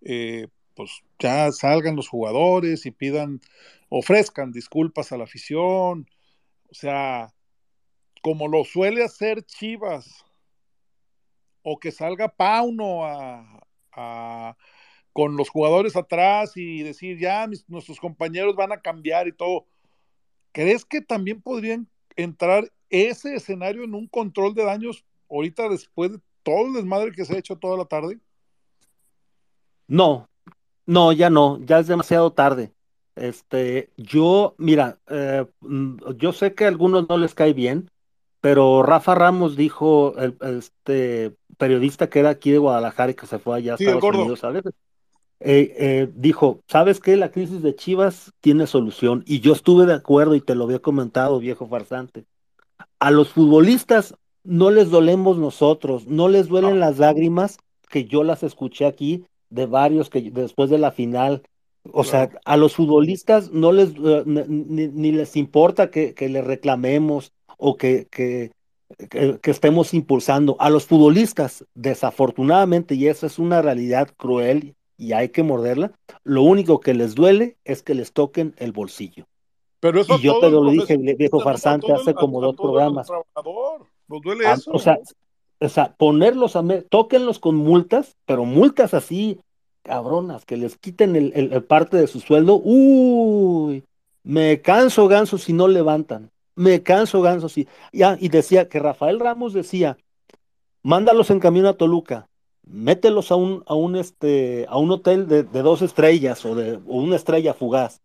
Eh, 0.00 0.48
pues 0.74 1.02
ya 1.18 1.52
salgan 1.52 1.96
los 1.96 2.08
jugadores 2.08 2.86
y 2.86 2.92
pidan, 2.92 3.42
ofrezcan 3.90 4.50
disculpas 4.50 5.12
a 5.12 5.18
la 5.18 5.24
afición, 5.24 6.08
o 6.70 6.74
sea, 6.74 7.34
como 8.22 8.48
lo 8.48 8.64
suele 8.64 9.04
hacer 9.04 9.44
Chivas, 9.44 10.24
o 11.62 11.78
que 11.78 11.92
salga 11.92 12.28
Pauno 12.28 13.04
a- 13.04 13.60
con 15.18 15.36
los 15.36 15.48
jugadores 15.50 15.96
atrás 15.96 16.52
y 16.56 16.84
decir, 16.84 17.18
ya 17.18 17.44
mis- 17.48 17.68
nuestros 17.68 17.98
compañeros 17.98 18.54
van 18.54 18.70
a 18.70 18.80
cambiar 18.80 19.26
y 19.26 19.32
todo. 19.32 19.66
¿Crees 20.52 20.84
que 20.84 21.00
también 21.02 21.42
podrían 21.42 21.88
entrar 22.16 22.72
ese 22.90 23.34
escenario 23.36 23.84
en 23.84 23.94
un 23.96 24.06
control 24.08 24.54
de 24.54 24.64
daños 24.64 25.04
ahorita 25.28 25.68
después 25.68 26.12
de 26.12 26.20
todo 26.44 26.68
el 26.68 26.74
desmadre 26.74 27.12
que 27.12 27.24
se 27.24 27.34
ha 27.34 27.38
hecho 27.40 27.56
toda 27.58 27.76
la 27.76 27.86
tarde? 27.86 28.20
No, 29.88 30.28
no, 30.86 31.12
ya 31.12 31.30
no, 31.30 31.58
ya 31.60 31.80
es 31.80 31.86
demasiado 31.88 32.32
tarde. 32.32 32.72
Este, 33.16 33.90
yo, 33.96 34.54
mira, 34.58 35.00
eh, 35.08 35.46
mm, 35.60 35.96
yo 36.16 36.32
sé 36.32 36.54
que 36.54 36.64
a 36.64 36.68
algunos 36.68 37.08
no 37.08 37.18
les 37.18 37.34
cae 37.34 37.52
bien, 37.54 37.90
pero 38.40 38.82
Rafa 38.82 39.14
Ramos 39.14 39.56
dijo, 39.56 40.16
el, 40.18 40.36
este 40.58 41.36
periodista 41.58 42.10
que 42.10 42.20
era 42.20 42.30
aquí 42.30 42.50
de 42.52 42.58
Guadalajara 42.58 43.12
y 43.12 43.14
que 43.14 43.26
se 43.26 43.38
fue 43.38 43.56
allá 43.58 43.72
a 43.74 43.76
Sí, 43.76 43.84
Estados. 43.86 44.04
Unidos, 44.04 44.40
¿sabes? 44.40 44.64
Eh, 45.40 45.74
eh, 45.78 46.08
dijo, 46.14 46.60
¿sabes 46.66 46.98
qué? 47.00 47.16
La 47.16 47.30
crisis 47.30 47.62
de 47.62 47.74
Chivas 47.76 48.32
tiene 48.40 48.66
solución. 48.66 49.22
Y 49.26 49.40
yo 49.40 49.52
estuve 49.52 49.86
de 49.86 49.94
acuerdo 49.94 50.34
y 50.34 50.40
te 50.40 50.54
lo 50.54 50.64
había 50.64 50.80
comentado, 50.80 51.38
viejo 51.38 51.66
farsante. 51.66 52.24
A 52.98 53.10
los 53.10 53.28
futbolistas 53.30 54.14
no 54.44 54.70
les 54.70 54.90
dolemos 54.90 55.38
nosotros, 55.38 56.06
no 56.06 56.28
les 56.28 56.48
duelen 56.48 56.80
las 56.80 56.98
lágrimas 56.98 57.58
que 57.88 58.04
yo 58.04 58.24
las 58.24 58.42
escuché 58.42 58.86
aquí 58.86 59.24
de 59.50 59.66
varios 59.66 60.10
que 60.10 60.30
después 60.30 60.70
de 60.70 60.78
la 60.78 60.90
final. 60.90 61.42
O 61.92 62.04
sea, 62.04 62.30
a 62.44 62.56
los 62.56 62.74
futbolistas 62.74 63.50
no 63.52 63.72
les 63.72 63.90
eh, 63.90 64.22
ni, 64.26 64.42
ni- 64.48 64.88
ni 64.88 65.12
les 65.12 65.36
importa 65.36 65.90
que, 65.90 66.14
que 66.14 66.28
les 66.28 66.44
reclamemos 66.44 67.32
o 67.56 67.76
que, 67.76 68.06
que, 68.10 68.50
que- 69.08 69.38
que 69.40 69.50
estemos 69.50 69.94
impulsando. 69.94 70.56
A 70.58 70.68
los 70.70 70.84
futbolistas, 70.86 71.64
desafortunadamente, 71.74 72.94
y 72.94 73.06
esa 73.06 73.26
es 73.26 73.38
una 73.38 73.62
realidad 73.62 74.08
cruel 74.16 74.74
y 74.98 75.12
hay 75.12 75.30
que 75.30 75.42
morderla, 75.42 75.92
lo 76.24 76.42
único 76.42 76.80
que 76.80 76.92
les 76.92 77.14
duele 77.14 77.56
es 77.64 77.82
que 77.82 77.94
les 77.94 78.12
toquen 78.12 78.54
el 78.58 78.72
bolsillo. 78.72 79.24
Pero 79.80 80.00
eso 80.00 80.16
Y 80.18 80.22
yo 80.22 80.38
te 80.40 80.50
lo 80.50 80.64
dije, 80.70 80.96
viejo 80.96 81.40
farsante, 81.40 81.92
hace 81.92 82.12
como 82.14 82.40
dos 82.42 82.56
programas. 82.56 83.10
¿Nos 84.08 84.22
duele 84.22 84.44
Ah, 84.46 84.54
eso? 84.54 84.72
o 84.72 84.78
sea, 84.78 84.98
o 85.60 85.68
sea, 85.68 85.94
ponerlos 85.96 86.56
a, 86.56 86.62
tóquenlos 86.88 87.38
con 87.38 87.56
multas, 87.56 88.16
pero 88.26 88.44
multas 88.44 88.94
así, 88.94 89.38
cabronas, 89.82 90.44
que 90.44 90.56
les 90.56 90.76
quiten 90.76 91.16
el, 91.16 91.32
el- 91.34 91.52
el 91.52 91.64
parte 91.64 91.96
de 91.96 92.06
su 92.06 92.20
sueldo. 92.20 92.60
Uy, 92.62 93.84
me 94.24 94.60
canso 94.62 95.08
ganso 95.08 95.38
si 95.38 95.52
no 95.52 95.68
levantan. 95.68 96.30
Me 96.56 96.82
canso 96.82 97.22
ganso 97.22 97.48
si. 97.48 97.68
Ya, 97.92 98.16
y 98.20 98.28
decía 98.30 98.68
que 98.68 98.80
Rafael 98.80 99.20
Ramos 99.20 99.52
decía, 99.52 99.96
mándalos 100.82 101.30
en 101.30 101.40
camión 101.40 101.66
a 101.66 101.74
Toluca, 101.74 102.27
mételos 102.70 103.30
a 103.30 103.36
un, 103.36 103.62
a 103.66 103.74
un, 103.74 103.96
este, 103.96 104.66
a 104.68 104.78
un 104.78 104.90
hotel 104.90 105.28
de, 105.28 105.42
de 105.42 105.62
dos 105.62 105.82
estrellas 105.82 106.44
o 106.44 106.54
de 106.54 106.78
una 106.86 107.16
estrella 107.16 107.54
fugaz. 107.54 108.00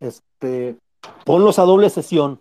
Este, 0.00 0.76
ponlos 1.24 1.58
a 1.58 1.62
doble 1.62 1.90
sesión 1.90 2.40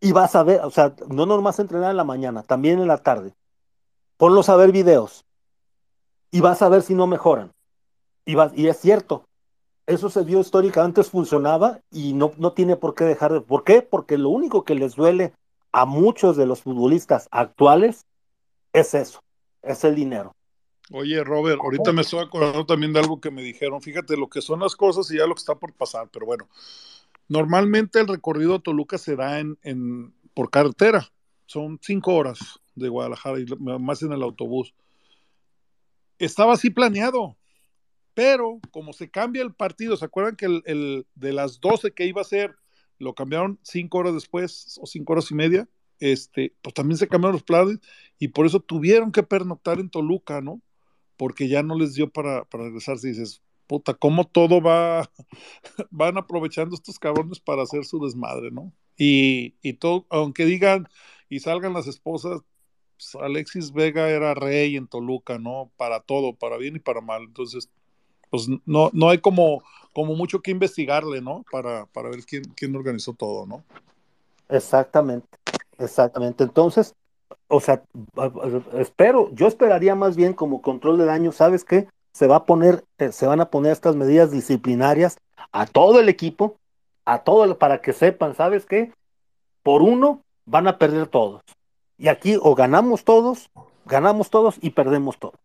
y 0.00 0.12
vas 0.12 0.34
a 0.34 0.42
ver, 0.42 0.60
o 0.60 0.70
sea, 0.70 0.94
no 1.08 1.26
nomás 1.26 1.58
entrenar 1.58 1.90
en 1.90 1.96
la 1.96 2.04
mañana, 2.04 2.42
también 2.42 2.78
en 2.80 2.88
la 2.88 2.98
tarde. 2.98 3.32
Ponlos 4.16 4.48
a 4.48 4.56
ver 4.56 4.72
videos 4.72 5.24
y 6.30 6.40
vas 6.40 6.62
a 6.62 6.68
ver 6.68 6.82
si 6.82 6.94
no 6.94 7.06
mejoran. 7.06 7.52
Y, 8.26 8.36
y 8.54 8.68
es 8.68 8.78
cierto, 8.78 9.24
eso 9.86 10.08
se 10.10 10.22
vio 10.22 10.40
históricamente, 10.40 11.02
funcionaba 11.02 11.80
y 11.90 12.12
no, 12.12 12.32
no 12.38 12.52
tiene 12.52 12.76
por 12.76 12.94
qué 12.94 13.04
dejar 13.04 13.32
de... 13.32 13.40
¿Por 13.40 13.64
qué? 13.64 13.82
Porque 13.82 14.18
lo 14.18 14.30
único 14.30 14.64
que 14.64 14.74
les 14.74 14.94
duele 14.94 15.32
a 15.72 15.84
muchos 15.84 16.36
de 16.36 16.46
los 16.46 16.62
futbolistas 16.62 17.28
actuales 17.30 18.06
es 18.72 18.94
eso, 18.94 19.20
es 19.62 19.84
el 19.84 19.94
dinero. 19.94 20.32
Oye, 20.90 21.24
Robert, 21.24 21.60
ahorita 21.62 21.92
me 21.92 22.02
estoy 22.02 22.20
acordando 22.20 22.66
también 22.66 22.92
de 22.92 23.00
algo 23.00 23.20
que 23.20 23.30
me 23.30 23.42
dijeron. 23.42 23.80
Fíjate 23.80 24.16
lo 24.16 24.28
que 24.28 24.42
son 24.42 24.60
las 24.60 24.76
cosas 24.76 25.10
y 25.10 25.16
ya 25.16 25.26
lo 25.26 25.34
que 25.34 25.40
está 25.40 25.54
por 25.54 25.72
pasar, 25.72 26.08
pero 26.12 26.26
bueno. 26.26 26.48
Normalmente 27.26 28.00
el 28.00 28.06
recorrido 28.06 28.56
a 28.56 28.58
Toluca 28.58 28.98
se 28.98 29.16
da 29.16 29.40
en, 29.40 29.58
en 29.62 30.14
por 30.34 30.50
carretera. 30.50 31.10
Son 31.46 31.78
cinco 31.82 32.14
horas 32.14 32.60
de 32.74 32.88
Guadalajara 32.88 33.40
y 33.40 33.46
más 33.80 34.02
en 34.02 34.12
el 34.12 34.22
autobús. 34.22 34.74
Estaba 36.18 36.52
así 36.52 36.70
planeado, 36.70 37.36
pero 38.12 38.60
como 38.70 38.92
se 38.92 39.10
cambia 39.10 39.42
el 39.42 39.54
partido, 39.54 39.96
¿se 39.96 40.04
acuerdan 40.04 40.36
que 40.36 40.46
el, 40.46 40.62
el 40.66 41.06
de 41.14 41.32
las 41.32 41.60
12 41.60 41.92
que 41.92 42.06
iba 42.06 42.20
a 42.20 42.24
ser 42.24 42.54
lo 42.98 43.14
cambiaron 43.14 43.58
cinco 43.62 43.98
horas 43.98 44.14
después 44.14 44.78
o 44.80 44.86
cinco 44.86 45.14
horas 45.14 45.30
y 45.30 45.34
media? 45.34 45.68
Este, 45.98 46.54
pues 46.60 46.74
también 46.74 46.98
se 46.98 47.08
cambiaron 47.08 47.34
los 47.34 47.42
planes 47.42 47.78
y 48.18 48.28
por 48.28 48.46
eso 48.46 48.60
tuvieron 48.60 49.12
que 49.12 49.22
pernoctar 49.22 49.80
en 49.80 49.88
Toluca, 49.88 50.40
¿no? 50.40 50.60
Porque 51.16 51.48
ya 51.48 51.62
no 51.62 51.78
les 51.78 51.94
dio 51.94 52.10
para, 52.10 52.44
para 52.44 52.64
regresarse. 52.64 53.08
Y 53.08 53.10
dices, 53.12 53.42
puta, 53.66 53.94
¿cómo 53.94 54.24
todo 54.24 54.60
va? 54.60 55.10
van 55.90 56.18
aprovechando 56.18 56.74
estos 56.74 56.98
cabrones 56.98 57.40
para 57.40 57.62
hacer 57.62 57.84
su 57.84 58.04
desmadre, 58.04 58.50
¿no? 58.50 58.72
Y, 58.96 59.56
y 59.62 59.74
todo, 59.74 60.06
aunque 60.10 60.44
digan 60.44 60.88
y 61.28 61.40
salgan 61.40 61.72
las 61.72 61.86
esposas, 61.86 62.42
pues 62.96 63.14
Alexis 63.16 63.72
Vega 63.72 64.08
era 64.08 64.34
rey 64.34 64.76
en 64.76 64.86
Toluca, 64.86 65.38
¿no? 65.38 65.70
Para 65.76 66.00
todo, 66.00 66.34
para 66.34 66.56
bien 66.56 66.76
y 66.76 66.80
para 66.80 67.00
mal. 67.00 67.22
Entonces, 67.24 67.68
pues 68.30 68.48
no, 68.66 68.90
no 68.92 69.10
hay 69.10 69.18
como, 69.18 69.62
como 69.92 70.14
mucho 70.14 70.40
que 70.40 70.50
investigarle, 70.50 71.20
¿no? 71.20 71.44
Para, 71.50 71.86
para 71.86 72.10
ver 72.10 72.24
quién, 72.24 72.44
quién 72.56 72.74
organizó 72.76 73.12
todo, 73.14 73.46
¿no? 73.46 73.64
Exactamente, 74.48 75.26
exactamente. 75.78 76.44
Entonces, 76.44 76.94
o 77.48 77.60
sea, 77.60 77.82
espero, 78.78 79.30
yo 79.32 79.46
esperaría 79.46 79.94
más 79.94 80.16
bien 80.16 80.32
como 80.32 80.62
control 80.62 80.98
de 80.98 81.04
daño, 81.04 81.32
¿sabes 81.32 81.64
qué? 81.64 81.88
Se 82.12 82.26
va 82.26 82.36
a 82.36 82.44
poner, 82.44 82.84
eh, 82.98 83.12
se 83.12 83.26
van 83.26 83.40
a 83.40 83.50
poner 83.50 83.72
estas 83.72 83.96
medidas 83.96 84.30
disciplinarias 84.30 85.18
a 85.52 85.66
todo 85.66 86.00
el 86.00 86.08
equipo, 86.08 86.56
a 87.04 87.20
todo 87.20 87.44
el, 87.44 87.56
para 87.56 87.80
que 87.80 87.92
sepan, 87.92 88.34
¿sabes 88.34 88.66
qué? 88.66 88.92
Por 89.62 89.82
uno 89.82 90.20
van 90.46 90.68
a 90.68 90.78
perder 90.78 91.06
todos. 91.06 91.42
Y 91.98 92.08
aquí 92.08 92.36
o 92.40 92.54
ganamos 92.54 93.04
todos, 93.04 93.50
ganamos 93.84 94.30
todos 94.30 94.56
y 94.60 94.70
perdemos 94.70 95.18
todos. 95.18 95.36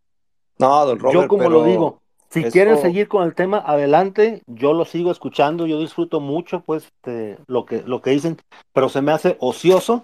No, 0.57 0.85
don 0.85 0.99
Robert, 0.99 1.21
Yo 1.21 1.27
como 1.27 1.43
pero 1.43 1.51
lo 1.51 1.63
digo, 1.63 1.99
Si 2.29 2.43
quieren 2.43 2.77
seguir 2.77 3.07
con 3.07 3.23
el 3.23 3.33
tema, 3.33 3.59
adelante. 3.65 4.41
Yo 4.45 4.73
lo 4.73 4.85
sigo 4.85 5.11
escuchando, 5.11 5.65
yo 5.65 5.79
disfruto 5.79 6.19
mucho, 6.19 6.61
pues, 6.61 6.85
este, 6.85 7.37
lo 7.47 7.65
que, 7.65 7.81
lo 7.83 8.01
que 8.01 8.11
dicen, 8.11 8.37
pero 8.73 8.89
se 8.89 9.01
me 9.01 9.11
hace 9.11 9.37
ocioso 9.39 10.03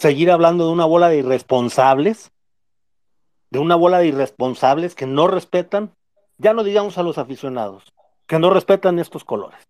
seguir 0.00 0.30
hablando 0.30 0.66
de 0.66 0.72
una 0.72 0.86
bola 0.86 1.08
de 1.10 1.18
irresponsables, 1.18 2.32
de 3.50 3.58
una 3.58 3.74
bola 3.76 3.98
de 3.98 4.06
irresponsables 4.08 4.94
que 4.94 5.06
no 5.06 5.26
respetan, 5.28 5.92
ya 6.38 6.54
no 6.54 6.64
digamos 6.64 6.96
a 6.96 7.02
los 7.02 7.18
aficionados, 7.18 7.84
que 8.26 8.38
no 8.38 8.48
respetan 8.50 8.98
estos 8.98 9.24
colores. 9.24 9.60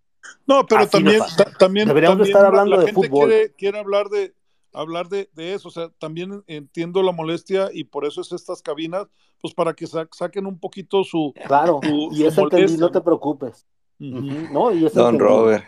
No, 0.46 0.66
pero 0.66 0.82
Así 0.82 0.90
también, 0.92 1.20
también, 1.58 1.88
Deberíamos 1.88 2.18
de 2.18 2.24
también 2.24 2.36
estar 2.36 2.42
la- 2.42 2.48
hablando 2.48 2.76
la 2.76 2.82
de 2.82 2.86
gente 2.92 3.08
fútbol. 3.08 3.28
Quiere, 3.28 3.52
quiere 3.54 3.78
hablar 3.78 4.08
de 4.08 4.34
hablar 4.72 5.08
de, 5.08 5.28
de 5.32 5.54
eso, 5.54 5.66
o 5.66 5.70
sea, 5.72 5.88
también 5.98 6.44
entiendo 6.46 7.02
la 7.02 7.10
molestia 7.10 7.70
y 7.72 7.82
por 7.82 8.04
eso 8.04 8.20
es 8.20 8.30
estas 8.30 8.62
cabinas, 8.62 9.08
pues 9.40 9.52
para 9.52 9.74
que 9.74 9.88
sa- 9.88 10.06
saquen 10.12 10.46
un 10.46 10.60
poquito 10.60 11.02
su, 11.02 11.34
Claro, 11.44 11.80
su, 11.82 12.10
y 12.12 12.18
su 12.18 12.26
eso 12.28 12.42
no 12.78 12.90
te 12.92 13.00
preocupes. 13.00 13.66
No, 13.98 14.70
y 14.70 14.88
Don. 14.90 15.18
Robert. 15.18 15.64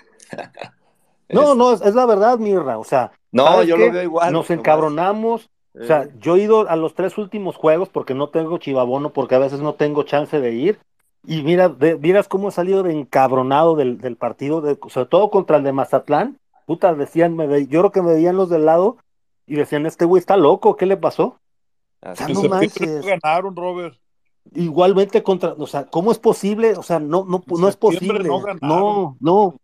No, 1.29 1.55
no, 1.57 1.73
es, 1.73 1.81
es 1.83 1.97
la 1.97 2.07
verdad, 2.07 2.39
Mirra. 2.39 2.79
O 2.79 2.85
sea, 2.85 3.11
No, 3.33 3.47
¿sabes 3.47 3.69
yo 3.69 3.77
qué? 3.77 3.87
lo 3.87 3.93
veo 3.93 4.03
igual. 4.03 4.33
Nos 4.33 4.51
encabronamos. 4.51 5.51
O 5.75 5.85
sea, 5.85 6.03
Eh, 6.03 6.11
yo 6.21 6.37
he 6.37 6.41
ido 6.43 6.69
a 6.69 6.77
los 6.77 6.95
tres 6.95 7.17
últimos 7.17 7.57
juegos 7.57 7.89
porque 7.89 8.15
no 8.15 8.29
tengo 8.29 8.59
chivabono, 8.59 9.11
porque 9.11 9.35
a 9.35 9.39
veces 9.39 9.61
no 9.61 9.75
tengo 9.75 10.03
chance 10.03 10.39
de 10.39 10.53
ir. 10.53 10.79
Y 11.27 11.43
mira, 11.43 11.69
de- 11.71 11.97
miras 11.97 12.29
cómo 12.29 12.49
he 12.49 12.53
salido 12.53 12.83
de 12.83 12.93
encabronado 12.93 13.75
del, 13.75 13.99
del 13.99 14.17
partido, 14.17 14.61
de- 14.61 14.79
sobre 14.89 15.07
todo 15.07 15.31
contra 15.31 15.57
el 15.57 15.65
de 15.65 15.73
Mazatlán. 15.73 16.39
Puta, 16.67 16.95
decían, 16.95 17.35
me 17.37 17.47
ve- 17.47 17.67
yo 17.69 17.81
creo 17.81 17.93
que 17.93 18.03
me 18.03 18.13
veían 18.13 18.37
los 18.37 18.51
del 18.51 18.67
lado 18.67 18.99
y 19.47 19.55
decían, 19.55 19.87
este 19.87 20.05
güey 20.05 20.21
está 20.21 20.37
loco, 20.37 20.77
¿qué 20.77 20.85
le 20.87 20.97
pasó? 20.97 21.37
Ah, 22.03 22.15
En 22.29 22.35
no 22.35 22.41
es. 22.61 22.73
septiembre 22.73 22.95
manches. 23.01 23.07
ganaron, 23.07 23.57
Robert. 23.57 23.97
Igualmente 24.55 25.23
contra, 25.23 25.55
o 25.57 25.67
sea, 25.67 25.87
¿cómo 25.87 26.11
es 26.13 26.19
posible? 26.19 26.73
O 26.77 26.83
sea, 26.83 26.99
no, 26.99 27.25
no, 27.25 27.43
no 27.47 27.69
es 27.69 27.77
posible. 27.77 28.29
No, 28.61 29.17
no. 29.21 29.55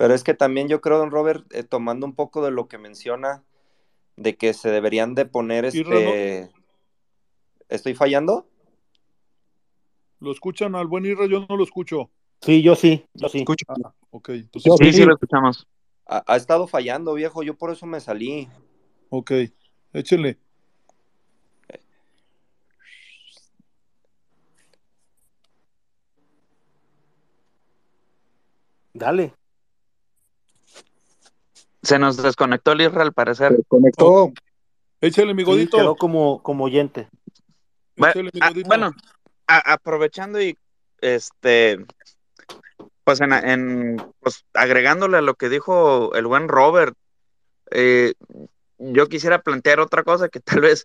Pero 0.00 0.14
es 0.14 0.24
que 0.24 0.32
también 0.32 0.66
yo 0.66 0.80
creo, 0.80 0.96
don 0.96 1.10
Robert, 1.10 1.44
eh, 1.52 1.62
tomando 1.62 2.06
un 2.06 2.14
poco 2.14 2.42
de 2.42 2.50
lo 2.50 2.68
que 2.68 2.78
menciona, 2.78 3.44
de 4.16 4.34
que 4.34 4.54
se 4.54 4.70
deberían 4.70 5.14
de 5.14 5.26
poner 5.26 5.66
este... 5.66 6.50
¿Estoy 7.68 7.92
fallando? 7.92 8.48
¿Lo 10.18 10.32
escuchan 10.32 10.74
al 10.74 10.86
buen 10.86 11.04
Irra? 11.04 11.26
Yo 11.26 11.44
no 11.46 11.54
lo 11.54 11.64
escucho. 11.64 12.10
Sí, 12.40 12.62
yo 12.62 12.76
sí, 12.76 13.04
yo 13.12 13.28
sí. 13.28 13.40
Escucho. 13.40 13.66
Ah, 13.68 13.92
ok, 14.08 14.30
entonces, 14.30 14.72
Sí, 14.78 14.92
sí, 14.94 15.04
lo 15.04 15.12
escuchamos. 15.12 15.68
Ha, 16.06 16.24
ha 16.26 16.36
estado 16.36 16.66
fallando, 16.66 17.12
viejo, 17.12 17.42
yo 17.42 17.58
por 17.58 17.70
eso 17.70 17.84
me 17.84 18.00
salí. 18.00 18.48
ok, 19.10 19.32
échenle. 19.92 20.38
Dale. 28.94 29.34
Se 31.82 31.98
nos 31.98 32.16
desconectó 32.22 32.72
el 32.72 32.82
Isra 32.82 33.02
al 33.02 33.12
parecer. 33.12 33.58
Conectó. 33.68 34.32
Échale, 35.00 35.34
mi 35.34 35.42
Sí, 35.42 35.50
godito. 35.50 35.78
quedó 35.78 35.96
como, 35.96 36.42
como 36.42 36.64
oyente. 36.64 37.08
Bueno, 37.96 38.12
Échale, 38.12 38.30
mi 38.32 38.40
ah, 38.42 38.52
bueno, 38.66 38.92
a- 39.46 39.72
aprovechando 39.72 40.40
y 40.40 40.56
este, 41.00 41.84
pues 43.04 43.20
en, 43.20 43.32
en- 43.32 44.02
pues 44.20 44.44
agregándole 44.54 45.16
a 45.16 45.22
lo 45.22 45.34
que 45.34 45.48
dijo 45.48 46.14
el 46.14 46.26
buen 46.26 46.48
Robert, 46.48 46.94
eh, 47.70 48.14
yo 48.78 49.08
quisiera 49.08 49.40
plantear 49.42 49.80
otra 49.80 50.04
cosa 50.04 50.28
que 50.28 50.40
tal 50.40 50.60
vez 50.60 50.84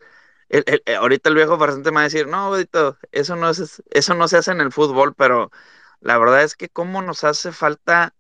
el- 0.49 0.63
el- 0.67 0.81
el- 0.85 0.95
ahorita 0.95 1.29
el 1.29 1.35
viejo 1.35 1.59
farsante 1.59 1.91
me 1.91 1.95
va 1.95 2.01
a 2.01 2.05
decir, 2.05 2.27
no, 2.27 2.49
godito, 2.49 2.97
eso 3.11 3.35
no 3.35 3.49
es, 3.49 3.83
eso 3.89 4.13
no 4.15 4.27
se 4.27 4.37
hace 4.37 4.51
en 4.51 4.61
el 4.61 4.71
fútbol, 4.71 5.13
pero 5.13 5.51
la 5.99 6.17
verdad 6.17 6.43
es 6.43 6.55
que 6.55 6.69
cómo 6.69 7.01
nos 7.01 7.23
hace 7.25 7.51
falta 7.51 8.14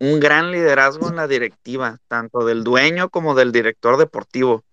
un 0.00 0.20
gran 0.20 0.50
liderazgo 0.52 1.08
en 1.08 1.16
la 1.16 1.26
directiva, 1.26 1.98
tanto 2.08 2.44
del 2.44 2.64
dueño 2.64 3.10
como 3.10 3.34
del 3.34 3.52
director 3.52 3.96
deportivo. 3.96 4.64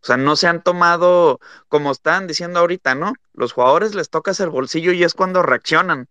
O 0.00 0.06
sea, 0.06 0.16
no 0.16 0.36
se 0.36 0.46
han 0.46 0.62
tomado, 0.62 1.40
como 1.68 1.90
están 1.90 2.26
diciendo 2.26 2.60
ahorita, 2.60 2.94
¿no? 2.94 3.14
Los 3.32 3.52
jugadores 3.52 3.94
les 3.94 4.10
tocas 4.10 4.38
el 4.40 4.50
bolsillo 4.50 4.92
y 4.92 5.04
es 5.04 5.14
cuando 5.14 5.42
reaccionan. 5.42 6.08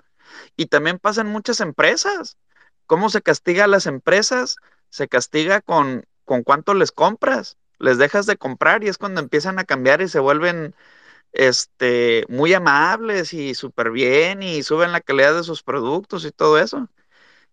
Y 0.56 0.68
también 0.68 1.00
pasa 1.00 1.22
en 1.22 1.28
muchas 1.28 1.62
empresas. 1.62 2.38
¿Cómo 2.86 3.10
se 3.10 3.22
castiga 3.22 3.66
a 3.66 3.68
las 3.68 3.86
empresas? 3.86 4.58
Se 4.90 5.08
castiga 5.08 5.62
con, 5.62 6.06
con 6.26 6.44
cuánto 6.44 6.74
les 6.74 6.92
compras. 6.92 7.58
Les 7.80 7.98
dejas 7.98 8.26
de 8.26 8.38
comprar 8.38 8.84
y 8.84 8.90
es 8.90 8.98
cuando 8.98 9.22
empiezan 9.22 9.60
a 9.60 9.66
cambiar 9.66 10.02
y 10.02 10.08
se 10.10 10.20
vuelven 10.20 10.76
este, 11.34 12.26
muy 12.30 12.54
amables 12.54 13.34
y 13.34 13.56
súper 13.56 13.92
bien 13.92 14.44
y 14.44 14.64
suben 14.64 14.92
la 14.92 15.02
calidad 15.02 15.36
de 15.36 15.44
sus 15.44 15.64
productos 15.64 16.26
y 16.26 16.32
todo 16.32 16.60
eso. 16.60 16.90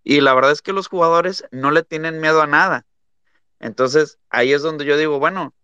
Y 0.05 0.21
la 0.21 0.35
verdad 0.35 0.53
es 0.53 0.63
que 0.63 0.73
los 0.73 0.89
jugadores 0.89 1.45
no 1.51 1.71
le 1.71 1.83
tienen 1.83 2.21
miedo 2.21 2.43
a 2.43 2.47
nada. 2.47 2.87
Entonces, 3.59 4.19
ahí 4.31 4.53
es 4.53 4.63
donde 4.63 4.85
yo 4.85 4.97
digo, 4.97 5.19
bueno, 5.19 5.55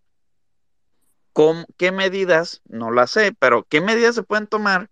¿cómo- 1.33 1.65
¿qué 1.77 1.91
medidas? 1.91 2.61
No 2.67 2.91
las 2.91 3.11
sé, 3.11 3.33
pero 3.39 3.65
¿qué 3.69 3.81
medidas 3.81 4.15
se 4.15 4.23
pueden 4.23 4.47
tomar 4.47 4.89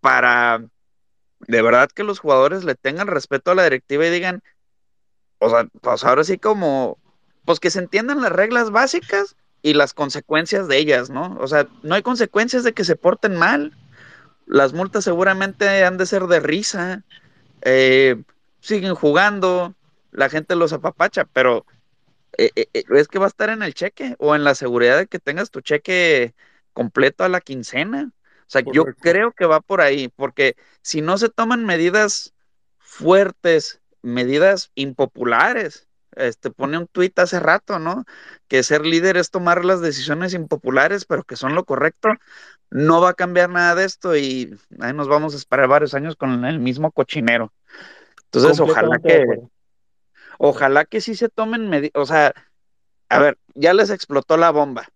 para 0.00 0.64
de 1.40 1.62
verdad 1.62 1.90
que 1.94 2.04
los 2.04 2.18
jugadores 2.20 2.64
le 2.64 2.74
tengan 2.74 3.08
respeto 3.08 3.50
a 3.50 3.54
la 3.54 3.64
directiva 3.64 4.06
y 4.06 4.10
digan, 4.10 4.42
o 5.38 5.50
sea, 5.50 5.66
pues 5.82 6.04
ahora 6.04 6.24
sí 6.24 6.38
como, 6.38 6.98
pues 7.44 7.60
que 7.60 7.70
se 7.70 7.78
entiendan 7.80 8.22
las 8.22 8.32
reglas 8.32 8.70
básicas 8.70 9.36
y 9.62 9.74
las 9.74 9.94
consecuencias 9.94 10.68
de 10.68 10.78
ellas, 10.78 11.10
¿no? 11.10 11.36
O 11.40 11.46
sea, 11.46 11.68
no 11.82 11.94
hay 11.94 12.02
consecuencias 12.02 12.64
de 12.64 12.72
que 12.72 12.84
se 12.84 12.96
porten 12.96 13.36
mal. 13.36 13.76
Las 14.46 14.72
multas 14.72 15.04
seguramente 15.04 15.84
han 15.84 15.98
de 15.98 16.06
ser 16.06 16.24
de 16.24 16.40
risa, 16.40 17.02
eh, 17.62 18.22
siguen 18.66 18.94
jugando, 18.94 19.74
la 20.10 20.28
gente 20.28 20.56
los 20.56 20.72
apapacha, 20.72 21.24
pero 21.24 21.66
eh, 22.36 22.50
eh, 22.56 22.68
eh, 22.74 22.84
es 22.90 23.08
que 23.08 23.18
va 23.18 23.26
a 23.26 23.28
estar 23.28 23.48
en 23.50 23.62
el 23.62 23.74
cheque 23.74 24.16
o 24.18 24.34
en 24.34 24.44
la 24.44 24.54
seguridad 24.54 24.98
de 24.98 25.06
que 25.06 25.18
tengas 25.20 25.50
tu 25.50 25.60
cheque 25.60 26.34
completo 26.72 27.24
a 27.24 27.28
la 27.28 27.40
quincena. 27.40 28.12
O 28.40 28.48
sea, 28.48 28.62
yo 28.72 28.84
creo 29.00 29.32
que 29.32 29.46
va 29.46 29.60
por 29.60 29.80
ahí, 29.80 30.08
porque 30.08 30.56
si 30.82 31.00
no 31.00 31.18
se 31.18 31.28
toman 31.28 31.64
medidas 31.64 32.34
fuertes, 32.78 33.80
medidas 34.02 34.70
impopulares, 34.74 35.88
este 36.16 36.50
pone 36.50 36.78
un 36.78 36.86
tuit 36.86 37.18
hace 37.18 37.40
rato, 37.40 37.78
¿no? 37.78 38.04
Que 38.48 38.62
ser 38.62 38.86
líder 38.86 39.16
es 39.16 39.30
tomar 39.30 39.64
las 39.64 39.80
decisiones 39.80 40.34
impopulares, 40.34 41.04
pero 41.04 41.24
que 41.24 41.36
son 41.36 41.54
lo 41.54 41.64
correcto. 41.64 42.08
No 42.70 43.00
va 43.00 43.10
a 43.10 43.14
cambiar 43.14 43.50
nada 43.50 43.74
de 43.74 43.84
esto 43.84 44.16
y 44.16 44.58
ahí 44.80 44.92
nos 44.92 45.08
vamos 45.08 45.34
a 45.34 45.36
esperar 45.36 45.68
varios 45.68 45.94
años 45.94 46.16
con 46.16 46.44
el 46.44 46.58
mismo 46.58 46.90
cochinero. 46.92 47.52
Entonces, 48.26 48.60
ojalá 48.60 48.98
que, 48.98 49.24
ojalá 50.38 50.84
que 50.84 51.00
sí 51.00 51.14
se 51.14 51.28
tomen 51.28 51.68
medidas, 51.68 51.92
o 51.94 52.06
sea, 52.06 52.34
a 53.08 53.18
ver, 53.18 53.38
ya 53.54 53.72
les 53.72 53.90
explotó 53.90 54.36
la 54.36 54.50
bomba. 54.50 54.88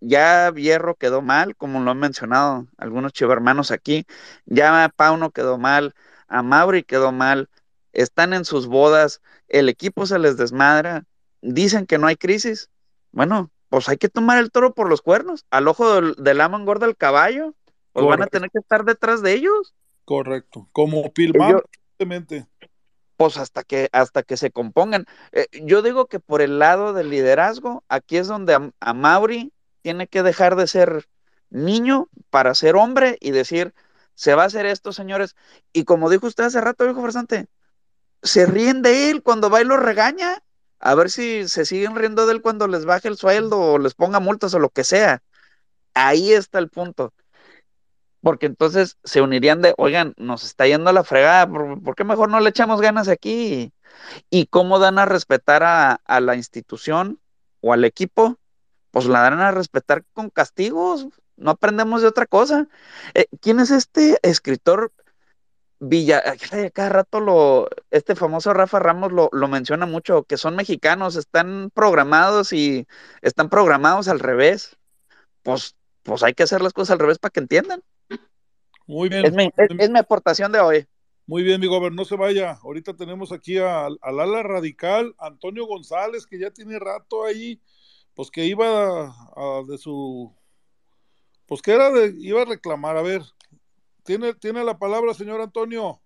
Ya 0.00 0.52
Hierro 0.52 0.94
quedó 0.94 1.22
mal, 1.22 1.56
como 1.56 1.80
lo 1.80 1.90
han 1.90 1.98
mencionado 1.98 2.66
algunos 2.76 3.12
chivermanos 3.12 3.70
aquí. 3.70 4.06
Ya 4.46 4.92
Pauno 4.94 5.30
quedó 5.30 5.58
mal, 5.58 5.94
a 6.28 6.42
Mauri 6.42 6.84
quedó 6.84 7.10
mal. 7.12 7.48
Están 7.92 8.32
en 8.32 8.44
sus 8.44 8.66
bodas, 8.66 9.20
el 9.48 9.68
equipo 9.68 10.06
se 10.06 10.18
les 10.18 10.36
desmadra. 10.36 11.04
Dicen 11.40 11.86
que 11.86 11.98
no 11.98 12.06
hay 12.06 12.16
crisis. 12.16 12.70
Bueno, 13.10 13.50
pues 13.70 13.88
hay 13.88 13.96
que 13.96 14.08
tomar 14.08 14.38
el 14.38 14.50
toro 14.50 14.72
por 14.74 14.88
los 14.88 15.02
cuernos. 15.02 15.46
Al 15.50 15.66
ojo 15.68 15.94
del, 15.94 16.14
del 16.16 16.40
amo 16.40 16.58
engorda 16.58 16.86
el 16.86 16.96
caballo. 16.96 17.54
Pues 17.92 18.06
van 18.06 18.22
a 18.22 18.26
tener 18.26 18.50
que 18.50 18.58
estar 18.58 18.84
detrás 18.84 19.22
de 19.22 19.32
ellos. 19.32 19.74
Correcto. 20.04 20.68
Como 20.72 21.12
Pilmar, 21.12 21.64
pues 23.18 23.36
hasta 23.36 23.64
que, 23.64 23.88
hasta 23.92 24.22
que 24.22 24.36
se 24.36 24.52
compongan. 24.52 25.04
Eh, 25.32 25.48
yo 25.64 25.82
digo 25.82 26.06
que 26.06 26.20
por 26.20 26.40
el 26.40 26.60
lado 26.60 26.92
del 26.92 27.10
liderazgo, 27.10 27.84
aquí 27.88 28.16
es 28.16 28.28
donde 28.28 28.54
a, 28.54 28.70
a 28.78 28.94
Mauri 28.94 29.52
tiene 29.82 30.06
que 30.06 30.22
dejar 30.22 30.54
de 30.54 30.68
ser 30.68 31.08
niño 31.50 32.08
para 32.30 32.54
ser 32.54 32.76
hombre 32.76 33.18
y 33.20 33.32
decir, 33.32 33.74
se 34.14 34.34
va 34.34 34.44
a 34.44 34.46
hacer 34.46 34.66
esto, 34.66 34.92
señores. 34.92 35.34
Y 35.72 35.84
como 35.84 36.10
dijo 36.10 36.28
usted 36.28 36.44
hace 36.44 36.60
rato, 36.60 36.84
viejo 36.84 37.02
farsante, 37.02 37.48
se 38.22 38.46
ríen 38.46 38.82
de 38.82 39.10
él 39.10 39.22
cuando 39.24 39.50
va 39.50 39.60
y 39.62 39.64
lo 39.64 39.76
regaña. 39.76 40.42
A 40.80 40.94
ver 40.94 41.10
si 41.10 41.48
se 41.48 41.64
siguen 41.64 41.96
riendo 41.96 42.24
de 42.26 42.34
él 42.34 42.42
cuando 42.42 42.68
les 42.68 42.84
baje 42.84 43.08
el 43.08 43.16
sueldo 43.16 43.58
o 43.58 43.78
les 43.78 43.94
ponga 43.94 44.20
multas 44.20 44.54
o 44.54 44.60
lo 44.60 44.70
que 44.70 44.84
sea. 44.84 45.24
Ahí 45.94 46.32
está 46.32 46.60
el 46.60 46.68
punto. 46.68 47.12
Porque 48.22 48.46
entonces 48.46 48.98
se 49.04 49.22
unirían 49.22 49.62
de, 49.62 49.74
oigan, 49.78 50.14
nos 50.16 50.44
está 50.44 50.66
yendo 50.66 50.90
a 50.90 50.92
la 50.92 51.04
fregada, 51.04 51.48
¿por, 51.48 51.94
qué 51.94 52.04
mejor 52.04 52.28
no 52.30 52.40
le 52.40 52.50
echamos 52.50 52.80
ganas 52.80 53.08
aquí? 53.08 53.72
¿Y 54.30 54.46
cómo 54.46 54.78
dan 54.78 54.98
a 54.98 55.06
respetar 55.06 55.62
a, 55.64 56.20
la 56.20 56.34
institución 56.34 57.20
o 57.60 57.72
al 57.72 57.84
equipo? 57.84 58.36
Pues 58.90 59.06
la 59.06 59.22
dan 59.22 59.40
a 59.40 59.52
respetar 59.52 60.04
con 60.12 60.30
castigos, 60.30 61.08
no 61.36 61.52
aprendemos 61.52 62.02
de 62.02 62.08
otra 62.08 62.26
cosa. 62.26 62.68
Eh, 63.14 63.26
¿Quién 63.40 63.60
es 63.60 63.70
este 63.70 64.18
escritor 64.22 64.92
Villa? 65.80 66.22
Cada 66.72 66.88
rato 66.88 67.20
lo, 67.20 67.68
este 67.90 68.16
famoso 68.16 68.52
Rafa 68.52 68.80
Ramos 68.80 69.12
lo, 69.12 69.28
lo 69.32 69.48
menciona 69.48 69.86
mucho, 69.86 70.24
que 70.24 70.36
son 70.36 70.56
mexicanos, 70.56 71.16
están 71.16 71.70
programados 71.72 72.52
y 72.52 72.86
están 73.22 73.48
programados 73.48 74.08
al 74.08 74.18
revés. 74.20 74.76
Pues, 75.42 75.76
pues 76.02 76.22
hay 76.22 76.34
que 76.34 76.42
hacer 76.42 76.62
las 76.62 76.72
cosas 76.72 76.92
al 76.94 76.98
revés 76.98 77.18
para 77.18 77.30
que 77.30 77.40
entiendan. 77.40 77.82
Muy 78.88 79.08
bien. 79.08 79.24
Es 79.24 79.32
mi, 79.32 79.44
es, 79.56 79.70
es 79.78 79.90
mi 79.90 79.98
aportación 79.98 80.50
de 80.50 80.58
hoy. 80.58 80.86
Muy 81.26 81.42
bien, 81.42 81.60
mi 81.60 81.66
gobernador, 81.66 81.92
no 81.92 82.04
se 82.06 82.16
vaya. 82.16 82.58
Ahorita 82.62 82.94
tenemos 82.96 83.30
aquí 83.32 83.58
al, 83.58 83.98
al 84.00 84.20
ala 84.20 84.42
radical, 84.42 85.14
Antonio 85.18 85.66
González, 85.66 86.26
que 86.26 86.38
ya 86.38 86.50
tiene 86.50 86.78
rato 86.78 87.24
ahí, 87.24 87.60
pues 88.14 88.30
que 88.30 88.46
iba 88.46 88.66
a, 88.66 89.14
a 89.36 89.62
de 89.68 89.76
su, 89.76 90.34
pues 91.46 91.60
que 91.60 91.72
era 91.72 91.90
de, 91.90 92.14
iba 92.18 92.40
a 92.42 92.46
reclamar. 92.46 92.96
A 92.96 93.02
ver, 93.02 93.22
tiene, 94.04 94.32
tiene 94.32 94.64
la 94.64 94.78
palabra, 94.78 95.12
señor 95.12 95.42
Antonio. 95.42 96.00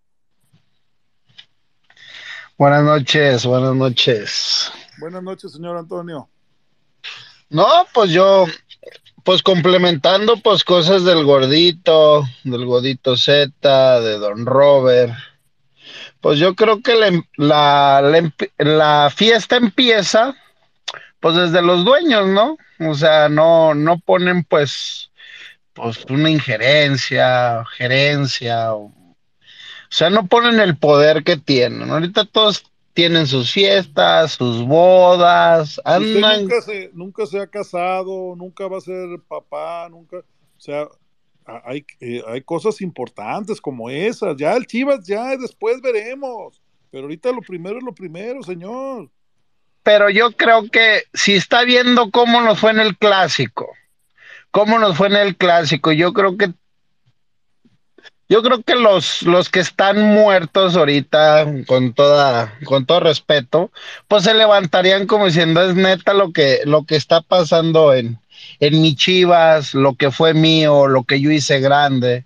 Buenas 2.59 2.83
noches, 2.83 3.47
buenas 3.47 3.77
noches. 3.77 4.73
Buenas 4.99 5.23
noches, 5.23 5.53
señor 5.53 5.77
Antonio. 5.77 6.29
No, 7.49 7.67
pues 7.95 8.11
yo, 8.11 8.47
pues 9.25 9.43
complementando 9.43 10.37
pues 10.39 10.65
cosas 10.65 11.05
del 11.05 11.25
gordito, 11.25 12.25
del 12.45 12.65
gordito 12.65 13.17
Z, 13.17 14.01
de 14.01 14.19
Don 14.19 14.47
Robert. 14.47 15.15
Pues 16.21 16.39
yo 16.39 16.55
creo 16.55 16.83
que 16.83 16.95
la, 16.95 17.11
la, 17.37 18.01
la, 18.03 18.33
la 18.59 19.11
fiesta 19.11 19.57
empieza 19.57 20.37
pues 21.21 21.37
desde 21.37 21.63
los 21.63 21.85
dueños, 21.85 22.27
¿no? 22.27 22.57
O 22.81 22.95
sea, 22.95 23.29
no, 23.29 23.75
no 23.75 23.99
ponen 24.01 24.43
pues, 24.43 25.13
pues 25.73 26.05
una 26.11 26.29
injerencia, 26.29 27.65
gerencia, 27.77 28.75
o, 28.75 28.87
o 28.87 29.95
sea, 29.95 30.11
no 30.11 30.27
ponen 30.27 30.59
el 30.59 30.77
poder 30.77 31.23
que 31.23 31.37
tienen. 31.37 31.91
Ahorita 31.91 32.25
todos 32.25 32.65
tienen 32.95 33.27
sus 33.27 33.53
fiestas, 33.53 34.33
sus 34.33 34.67
bodas, 34.67 35.81
andan. 35.85 36.43
nunca 36.43 36.61
se, 36.61 36.91
nunca 36.93 37.27
se 37.27 37.41
ha 37.41 37.47
casado, 37.47 38.35
nunca 38.37 38.69
va 38.69 38.79
a 38.79 38.83
ser 38.83 39.19
papá, 39.27 39.89
nunca, 39.91 40.19
o 40.19 40.61
sea, 40.61 40.87
hay, 41.65 41.85
eh, 42.01 42.23
hay 42.27 42.43
cosas 42.43 42.81
importantes 42.81 43.61
como 43.61 43.91
esas. 43.91 44.37
Ya 44.37 44.55
el 44.55 44.67
Chivas, 44.67 45.07
ya 45.07 45.37
después 45.37 45.81
veremos. 45.81 46.61
Pero 46.91 47.05
ahorita 47.05 47.33
lo 47.33 47.41
primero 47.41 47.79
es 47.79 47.85
lo 47.85 47.95
primero, 47.95 48.43
señor. 48.43 49.11
Pero 49.83 50.11
yo 50.11 50.31
creo 50.33 50.69
que 50.71 51.03
si 51.13 51.35
está 51.35 51.65
viendo 51.65 52.11
cómo 52.11 52.41
nos 52.43 52.61
fue 52.61 52.71
en 52.71 52.81
el 52.81 52.97
clásico, 52.97 53.69
cómo 54.51 54.79
nos 54.79 54.97
fue 54.97 55.09
en 55.09 55.17
el 55.17 55.37
clásico, 55.37 55.91
yo 55.91 56.13
creo 56.13 56.37
que 56.37 56.53
yo 58.33 58.43
creo 58.43 58.63
que 58.63 58.77
los, 58.77 59.21
los 59.25 59.51
que 59.51 59.61
están 59.61 60.01
muertos 60.15 60.75
ahorita, 60.75 61.47
con 61.67 61.93
toda, 61.93 62.59
con 62.65 62.87
todo 62.87 63.01
respeto, 63.01 63.71
pues 64.09 64.25
se 64.25 64.33
levantarían 64.33 65.07
como 65.07 65.27
diciendo, 65.27 65.63
es 65.63 65.75
neta 65.75 66.15
lo 66.15 66.33
que, 66.33 66.61
lo 66.65 66.85
que 66.87 66.97
está 66.97 67.21
pasando 67.21 67.93
en, 67.93 68.19
en 68.59 68.81
mi 68.81 68.97
Chivas, 68.97 69.75
lo 69.75 69.97
que 69.97 70.11
fue 70.11 70.33
mío, 70.33 70.87
lo 70.87 71.05
que 71.05 71.21
yo 71.21 71.31
hice 71.31 71.61
grande, 71.61 72.25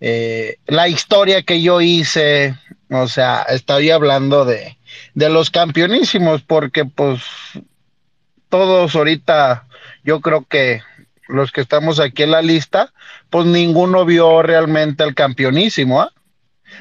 eh, 0.00 0.56
la 0.66 0.88
historia 0.88 1.42
que 1.42 1.60
yo 1.60 1.82
hice, 1.82 2.54
o 2.88 3.06
sea, 3.06 3.42
estoy 3.42 3.90
hablando 3.90 4.46
de, 4.46 4.78
de 5.12 5.28
los 5.28 5.50
campeonísimos, 5.50 6.40
porque 6.40 6.86
pues 6.86 7.20
todos 8.48 8.96
ahorita, 8.96 9.66
yo 10.04 10.22
creo 10.22 10.46
que 10.48 10.80
los 11.28 11.52
que 11.52 11.60
estamos 11.60 12.00
aquí 12.00 12.22
en 12.22 12.30
la 12.32 12.42
lista, 12.42 12.92
pues 13.30 13.46
ninguno 13.46 14.04
vio 14.04 14.42
realmente 14.42 15.04
el 15.04 15.14
campeonísimo, 15.14 16.00
¿ah? 16.00 16.12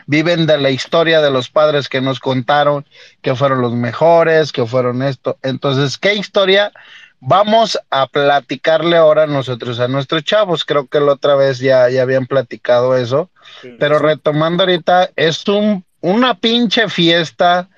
Viven 0.08 0.48
de 0.48 0.58
la 0.58 0.72
historia 0.72 1.22
de 1.22 1.30
los 1.30 1.50
padres 1.50 1.88
que 1.88 2.02
nos 2.02 2.20
contaron 2.20 2.86
que 3.22 3.36
fueron 3.36 3.62
los 3.62 3.74
mejores, 3.74 4.52
que 4.52 4.66
fueron 4.66 5.04
esto. 5.04 5.38
Entonces, 5.44 5.98
¿qué 5.98 6.16
historia 6.16 6.72
vamos 7.20 7.80
a 7.90 8.08
platicarle 8.08 8.98
ahora 8.98 9.28
nosotros 9.28 9.80
a 9.80 9.88
nuestros 9.88 10.24
chavos? 10.24 10.66
Creo 10.66 10.88
que 10.88 11.00
la 11.00 11.14
otra 11.14 11.36
vez 11.36 11.60
ya, 11.60 11.90
ya 11.90 12.02
habían 12.02 12.26
platicado 12.26 12.98
eso, 12.98 13.30
pero 13.78 14.00
retomando 14.00 14.64
ahorita, 14.64 15.12
es 15.16 15.48
un, 15.48 15.86
una 16.02 16.34
pinche 16.40 16.90
fiesta. 16.90 17.70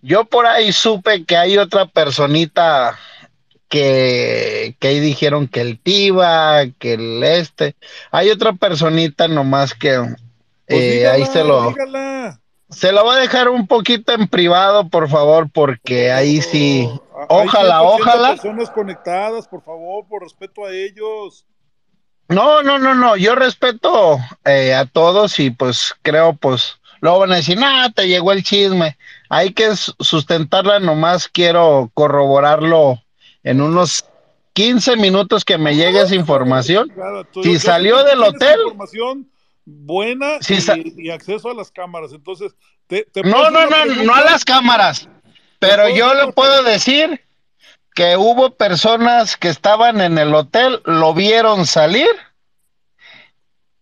Yo 0.00 0.24
por 0.24 0.46
ahí 0.46 0.72
supe 0.72 1.24
que 1.24 1.36
hay 1.36 1.58
otra 1.58 1.86
personita 1.86 2.98
que, 3.72 4.76
que 4.78 4.88
ahí 4.88 5.00
dijeron 5.00 5.48
que 5.48 5.62
el 5.62 5.80
Tiva, 5.80 6.66
que 6.78 6.94
el 6.94 7.22
este. 7.24 7.76
Hay 8.10 8.28
otra 8.30 8.52
personita 8.52 9.28
nomás 9.28 9.74
que 9.74 9.98
Pues 10.68 10.84
eh, 10.84 10.86
dígala, 10.86 11.12
ahí 11.12 11.24
se 11.26 11.42
lo, 11.44 11.74
dígala. 11.74 12.40
se 12.70 12.92
lo 12.92 13.04
voy 13.04 13.16
a 13.16 13.20
dejar 13.20 13.48
un 13.48 13.66
poquito 13.66 14.12
en 14.12 14.28
privado, 14.28 14.88
por 14.90 15.08
favor, 15.08 15.50
porque 15.50 16.12
ahí 16.12 16.42
sí. 16.42 16.88
Hay 17.30 17.48
Ojalá, 17.48 17.80
100% 17.80 17.82
ojalá. 17.82 18.28
personas 18.28 18.70
conectadas, 18.70 19.48
por 19.48 19.62
favor, 19.64 20.06
por 20.08 20.22
respeto 20.22 20.66
a 20.66 20.72
ellos. 20.72 21.46
No, 22.28 22.62
no, 22.62 22.78
no, 22.78 22.94
no. 22.94 23.16
Yo 23.16 23.34
respeto 23.34 24.18
eh, 24.44 24.74
a 24.74 24.86
todos 24.86 25.38
y 25.38 25.50
pues 25.50 25.94
creo, 26.02 26.34
pues, 26.34 26.80
luego 27.00 27.20
van 27.20 27.32
a 27.32 27.36
decir, 27.36 27.58
nada, 27.58 27.90
te 27.90 28.08
llegó 28.08 28.32
el 28.32 28.42
chisme. 28.42 28.96
Hay 29.28 29.52
que 29.54 29.74
sustentarla, 29.76 30.80
nomás 30.80 31.28
quiero 31.28 31.90
corroborarlo 31.94 33.01
en 33.44 33.60
unos 33.60 34.04
15 34.52 34.96
minutos 34.96 35.44
que 35.44 35.58
me 35.58 35.74
llegue 35.74 36.02
esa 36.02 36.14
información. 36.14 36.92
Tú- 37.32 37.42
Si 37.42 37.58
salió 37.58 38.02
del 38.04 38.22
hotel, 38.22 38.60
información 38.64 39.28
buena 39.64 40.38
Si 40.40 40.58
y, 40.96 41.10
acceso 41.10 41.50
a 41.50 41.54
las 41.54 41.70
cámaras. 41.70 42.12
Entonces, 42.12 42.54
te, 42.86 43.04
te 43.12 43.22
No, 43.22 43.50
no, 43.50 43.62
no, 43.62 43.68
pregunta? 43.68 44.02
no 44.04 44.14
a 44.14 44.20
las 44.22 44.44
cámaras. 44.44 45.08
Pero 45.58 45.88
yo 45.94 46.12
le 46.14 46.32
puedo 46.32 46.62
decir 46.64 47.20
que 47.94 48.16
hubo 48.16 48.50
personas 48.50 49.36
que 49.36 49.48
estaban 49.48 50.00
en 50.00 50.18
el 50.18 50.34
hotel, 50.34 50.80
lo 50.84 51.14
vieron 51.14 51.66
salir, 51.66 52.08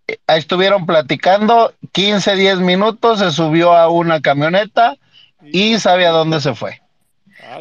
eh, 0.06 0.18
estuvieron 0.28 0.84
platicando 0.86 1.72
15, 1.92 2.34
10 2.36 2.58
minutos, 2.58 3.20
se 3.20 3.30
subió 3.30 3.72
a 3.72 3.88
una 3.88 4.20
camioneta 4.20 4.96
y 5.42 5.78
sabe 5.78 6.06
a 6.06 6.10
dónde 6.10 6.40
se 6.40 6.54
fue. 6.54 6.82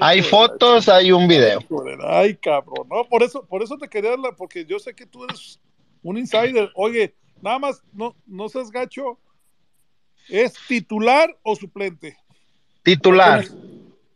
Hay 0.02 0.22
fotos, 0.22 0.90
hay 0.90 1.12
un 1.12 1.28
video. 1.28 1.62
Ay, 2.08 2.36
cabrón. 2.36 2.88
No, 2.90 3.06
por 3.08 3.24
eso, 3.24 3.46
por 3.46 3.64
eso 3.64 3.78
te 3.78 3.88
quería 3.88 4.14
hablar, 4.14 4.36
porque 4.38 4.66
yo 4.66 4.80
sé 4.80 4.94
que 4.94 5.06
tú 5.06 5.24
eres 5.24 5.60
un 6.04 6.18
insider. 6.18 6.72
Oye, 6.76 7.14
nada 7.42 7.60
más, 7.60 7.82
no, 7.94 8.16
no 8.26 8.50
seas 8.50 8.72
gacho. 8.72 9.20
¿Es 10.28 10.54
titular 10.68 11.36
o 11.44 11.56
suplente? 11.56 12.18
Titular. 12.84 13.44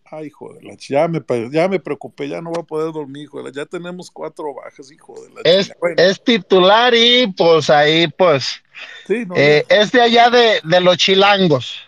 Ay, 0.06 0.30
joder, 0.30 0.64
la 0.64 0.74
ch- 0.74 0.90
ya 0.90 1.08
me, 1.08 1.20
ya 1.52 1.68
me 1.68 1.80
preocupé, 1.80 2.30
ya 2.30 2.40
no 2.40 2.52
voy 2.52 2.62
a 2.62 2.66
poder 2.66 2.94
dormir, 2.94 3.24
hijo 3.24 3.40
de 3.40 3.46
la- 3.46 3.52
Ya 3.52 3.66
tenemos 3.66 4.12
cuatro 4.12 4.54
bajas, 4.54 4.92
hijo 4.92 5.16
de 5.24 5.30
la 5.34 5.42
Es. 5.44 5.74
Bueno, 5.80 5.96
es 5.98 6.24
titular 6.24 6.94
y 6.94 7.26
pues 7.36 7.70
ahí 7.72 8.08
pues 8.08 8.62
sí, 9.08 9.26
no, 9.26 9.34
eh, 9.36 9.66
es 9.70 9.92
de 9.92 10.02
allá 10.02 10.30
de, 10.30 10.60
de 10.64 10.82
los 10.82 10.98
chilangos. 10.98 11.80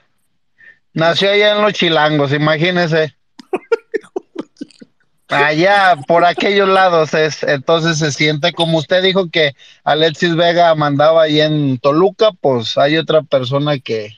Nació 0.94 1.30
allá 1.30 1.56
en 1.56 1.62
los 1.62 1.74
chilangos, 1.74 2.34
imagínese. 2.34 3.15
Allá, 5.30 5.98
por 6.08 6.24
aquellos 6.24 6.70
lados 6.70 7.14
es, 7.16 7.42
entonces 7.44 7.98
se 7.98 8.12
siente 8.12 8.54
como 8.54 8.78
usted 8.78 9.02
dijo 9.02 9.30
que 9.32 9.56
Alexis 9.84 10.36
Vega 10.36 10.74
mandaba 10.76 11.24
ahí 11.24 11.42
en 11.42 11.80
Toluca, 11.80 12.32
pues 12.40 12.78
hay 12.78 12.98
otra 12.98 13.24
persona 13.24 13.80
que 13.80 14.12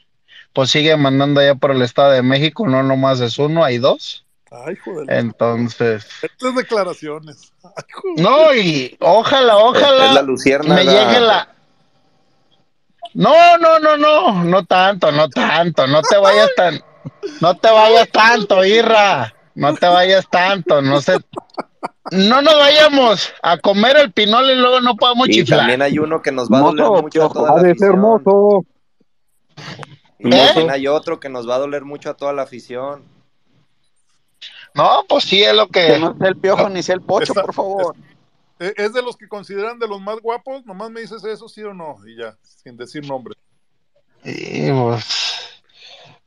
pues 0.52 0.70
sigue 0.72 0.98
mandando 0.98 1.40
allá 1.40 1.56
por 1.56 1.72
el 1.72 1.82
Estado 1.82 2.12
de 2.12 2.24
México, 2.24 2.68
no 2.68 2.84
nomás 2.84 3.22
es 3.22 3.38
uno, 3.40 3.64
hay 3.64 3.78
dos. 3.78 4.26
Ay, 4.52 4.74
hijo 4.74 5.00
de 5.00 5.06
la- 5.06 5.20
Entonces, 5.20 6.08
Estas 6.22 6.56
declaraciones. 6.56 7.54
Ay, 7.64 7.84
no, 8.18 8.54
y 8.54 8.98
ojalá, 9.00 9.58
ojalá 9.58 10.08
Es 10.08 10.14
la 10.14 10.22
luciérnaga. 10.24 10.76
me 10.84 10.90
llegue 10.90 11.20
la. 11.22 11.50
No, 13.14 13.58
no, 13.58 13.80
no, 13.80 13.98
no, 13.98 14.44
no 14.44 14.66
tanto, 14.66 15.12
no 15.12 15.30
tanto, 15.30 15.88
no 15.88 16.02
te 16.02 16.18
vayas 16.18 16.50
tan, 16.56 16.82
no 17.42 17.56
te 17.56 17.70
vayas 17.72 18.10
tanto, 18.10 18.64
Irra, 18.66 19.34
no 19.58 19.74
te 19.76 19.88
vayas 19.88 20.30
tanto, 20.30 20.82
no 20.82 21.02
sé, 21.02 21.18
no 22.12 22.42
nos 22.42 22.56
vayamos 22.56 23.34
a 23.42 23.58
comer 23.58 23.98
el 23.98 24.12
pinol 24.14 24.50
y 24.50 24.56
luego 24.56 24.80
no 24.82 24.96
podamos 24.96 25.28
Y 25.30 25.34
chiflar. 25.34 25.60
también 25.62 25.82
hay 25.82 25.98
uno 26.00 26.22
que 26.22 26.32
nos 26.32 26.50
va 26.50 26.60
a 26.60 26.62
doler 26.62 27.02
mucho 27.02 27.26
a 27.26 27.30
toda 27.34 27.52
Ha 27.52 27.56
la 27.58 27.64
de 27.64 27.76
ser 27.76 27.90
afición. 27.90 28.00
mozo. 28.00 28.66
Y 30.20 30.34
¿Eh? 30.34 30.46
también 30.48 30.72
hay 30.72 30.88
otro 30.88 31.20
que 31.20 31.30
nos 31.30 31.48
va 31.50 31.56
a 31.56 31.60
doler 31.60 31.84
mucho 31.86 32.10
a 32.10 32.14
toda 32.16 32.34
la 32.34 32.44
afición. 32.44 33.04
No, 34.74 35.04
pues 35.10 35.24
sí 35.24 35.44
es 35.44 35.54
lo 35.56 35.68
Que 35.68 35.88
que, 35.88 36.00
no 36.00 36.16
sea 36.18 36.28
el 36.28 36.38
piojo 36.38 36.70
ni 36.70 36.84
sea 36.84 36.96
el 36.96 37.02
pocho, 37.02 37.34
Está- 37.34 37.42
por 37.42 37.54
favor. 37.54 37.96
¿E- 38.60 38.74
¿Es 38.78 38.94
de 38.94 39.02
los 39.02 39.18
que 39.18 39.28
consideran 39.28 39.78
de 39.80 39.88
los 39.88 40.00
más 40.02 40.20
guapos? 40.20 40.66
Nomás 40.66 40.90
me 40.92 41.02
dices 41.02 41.24
eso, 41.24 41.48
sí 41.50 41.64
o 41.64 41.74
no, 41.74 41.98
y 42.08 42.16
ya, 42.16 42.36
sin 42.44 42.78
decir 42.78 43.06
nombre. 43.08 43.34
Sí, 44.24 44.70
pues, 44.72 45.47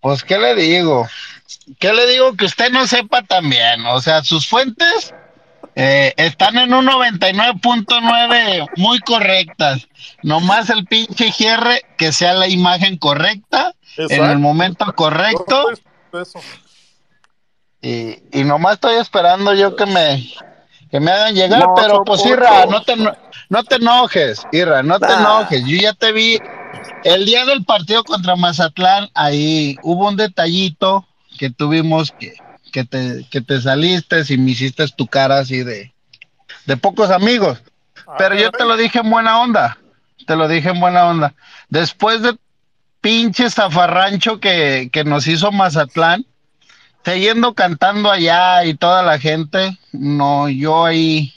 pues, 0.00 0.22
¿qué 0.24 0.38
le 0.38 0.54
digo? 0.54 1.08
¿Qué 1.78 1.92
le 1.92 2.06
digo 2.06 2.36
que 2.36 2.46
usted 2.46 2.70
no 2.70 2.86
sepa 2.86 3.22
también? 3.22 3.86
O 3.86 4.00
sea, 4.00 4.22
sus 4.22 4.46
fuentes 4.46 5.14
eh, 5.74 6.12
están 6.16 6.58
en 6.58 6.74
un 6.74 6.86
99.9 6.86 8.68
muy 8.76 8.98
correctas. 9.00 9.88
Nomás 10.22 10.70
el 10.70 10.84
pinche 10.86 11.32
cierre 11.32 11.82
que 11.96 12.12
sea 12.12 12.34
la 12.34 12.48
imagen 12.48 12.96
correcta, 12.96 13.74
en 13.96 14.24
el 14.24 14.38
momento 14.38 14.86
correcto. 14.94 15.66
Eso. 16.12 16.40
Y, 17.82 18.18
y 18.32 18.44
nomás 18.44 18.74
estoy 18.74 18.96
esperando 18.96 19.54
yo 19.54 19.74
que 19.74 19.86
me, 19.86 20.28
que 20.90 21.00
me 21.00 21.10
hagan 21.10 21.34
llegar, 21.34 21.60
No, 21.60 21.74
pero 21.74 22.04
pues. 22.04 22.24
Irra, 22.26 22.66
no 22.66 22.82
te, 22.82 22.96
no 22.96 23.64
te 23.64 23.76
enojes, 23.76 24.42
Irra, 24.52 24.82
no 24.82 24.98
te 24.98 25.12
enojes. 25.12 25.64
Yo 25.64 25.76
ya 25.76 25.92
te 25.94 26.12
vi, 26.12 26.38
El 27.04 27.24
día 27.24 27.44
del 27.44 27.64
partido 27.64 28.04
contra 28.04 28.36
Mazatlán, 28.36 29.08
ahí 29.14 29.76
hubo 29.82 30.08
un 30.08 30.16
detallito 30.16 31.06
que 31.38 31.50
tuvimos 31.50 32.12
que, 32.12 32.34
que, 32.72 32.84
te, 32.84 33.26
que 33.30 33.40
te 33.40 33.60
saliste 33.60 34.22
y 34.28 34.36
me 34.36 34.50
hiciste 34.50 34.86
tu 34.88 35.06
cara 35.06 35.38
así 35.38 35.62
de, 35.62 35.92
de 36.66 36.76
pocos 36.76 37.10
amigos. 37.10 37.62
Pero 38.18 38.34
yo 38.34 38.50
te 38.50 38.64
lo 38.64 38.76
dije 38.76 38.98
en 39.00 39.10
buena 39.10 39.40
onda. 39.40 39.78
Te 40.26 40.36
lo 40.36 40.48
dije 40.48 40.70
en 40.70 40.80
buena 40.80 41.06
onda. 41.06 41.34
Después 41.68 42.22
de 42.22 42.36
pinche 43.00 43.50
zafarrancho 43.50 44.40
que, 44.40 44.90
que 44.92 45.04
nos 45.04 45.26
hizo 45.26 45.52
Mazatlán, 45.52 46.26
siguiendo 47.04 47.54
cantando 47.54 48.10
allá 48.10 48.64
y 48.64 48.74
toda 48.74 49.02
la 49.02 49.18
gente, 49.18 49.78
no, 49.92 50.48
yo 50.48 50.84
ahí, 50.84 51.32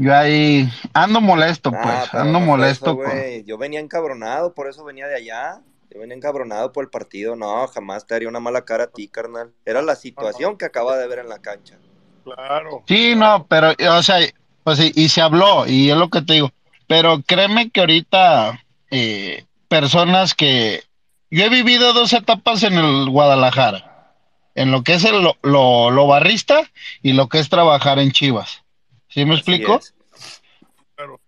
yo 0.00 0.16
ahí 0.16 0.66
ando 0.94 1.20
molesto, 1.20 1.70
Ah, 1.74 1.80
pues, 1.82 2.14
ando 2.14 2.40
molesto 2.40 2.92
eso, 2.92 2.96
con. 2.96 3.44
Yo 3.44 3.58
venía 3.58 3.80
encabronado, 3.80 4.54
por 4.54 4.66
eso 4.66 4.82
venía 4.82 5.06
de 5.06 5.14
allá. 5.14 5.60
Yo 5.90 6.00
venía 6.00 6.16
encabronado 6.16 6.72
por 6.72 6.84
el 6.84 6.88
partido. 6.90 7.36
No, 7.36 7.68
jamás 7.68 8.06
te 8.06 8.14
haría 8.14 8.26
una 8.28 8.40
mala 8.40 8.64
cara 8.64 8.84
a 8.84 8.86
ti, 8.86 9.08
carnal. 9.08 9.52
Era 9.66 9.82
la 9.82 9.96
situación 9.96 10.56
que 10.56 10.64
acaba 10.64 10.96
de 10.96 11.06
ver 11.06 11.18
en 11.18 11.28
la 11.28 11.40
cancha. 11.40 11.76
Claro. 12.24 12.82
Sí, 12.88 13.14
no, 13.14 13.46
pero, 13.46 13.74
o 13.94 14.02
sea, 14.02 14.20
pues 14.64 14.80
y, 14.80 14.90
y 14.94 15.10
se 15.10 15.20
habló, 15.20 15.66
y 15.66 15.90
es 15.90 15.96
lo 15.98 16.08
que 16.08 16.22
te 16.22 16.32
digo. 16.32 16.50
Pero 16.86 17.20
créeme 17.26 17.68
que 17.68 17.80
ahorita, 17.80 18.64
eh, 18.90 19.44
personas 19.68 20.34
que. 20.34 20.82
Yo 21.30 21.44
he 21.44 21.50
vivido 21.50 21.92
dos 21.92 22.14
etapas 22.14 22.62
en 22.62 22.72
el 22.72 23.10
Guadalajara, 23.10 24.14
en 24.54 24.70
lo 24.70 24.82
que 24.82 24.94
es 24.94 25.04
el, 25.04 25.22
lo, 25.22 25.36
lo, 25.42 25.90
lo 25.90 26.06
barrista 26.06 26.62
y 27.02 27.12
lo 27.12 27.28
que 27.28 27.38
es 27.38 27.50
trabajar 27.50 27.98
en 27.98 28.12
Chivas. 28.12 28.64
¿Sí 29.10 29.24
me 29.24 29.34
Así 29.34 29.40
explico? 29.52 29.76
es. 29.76 29.94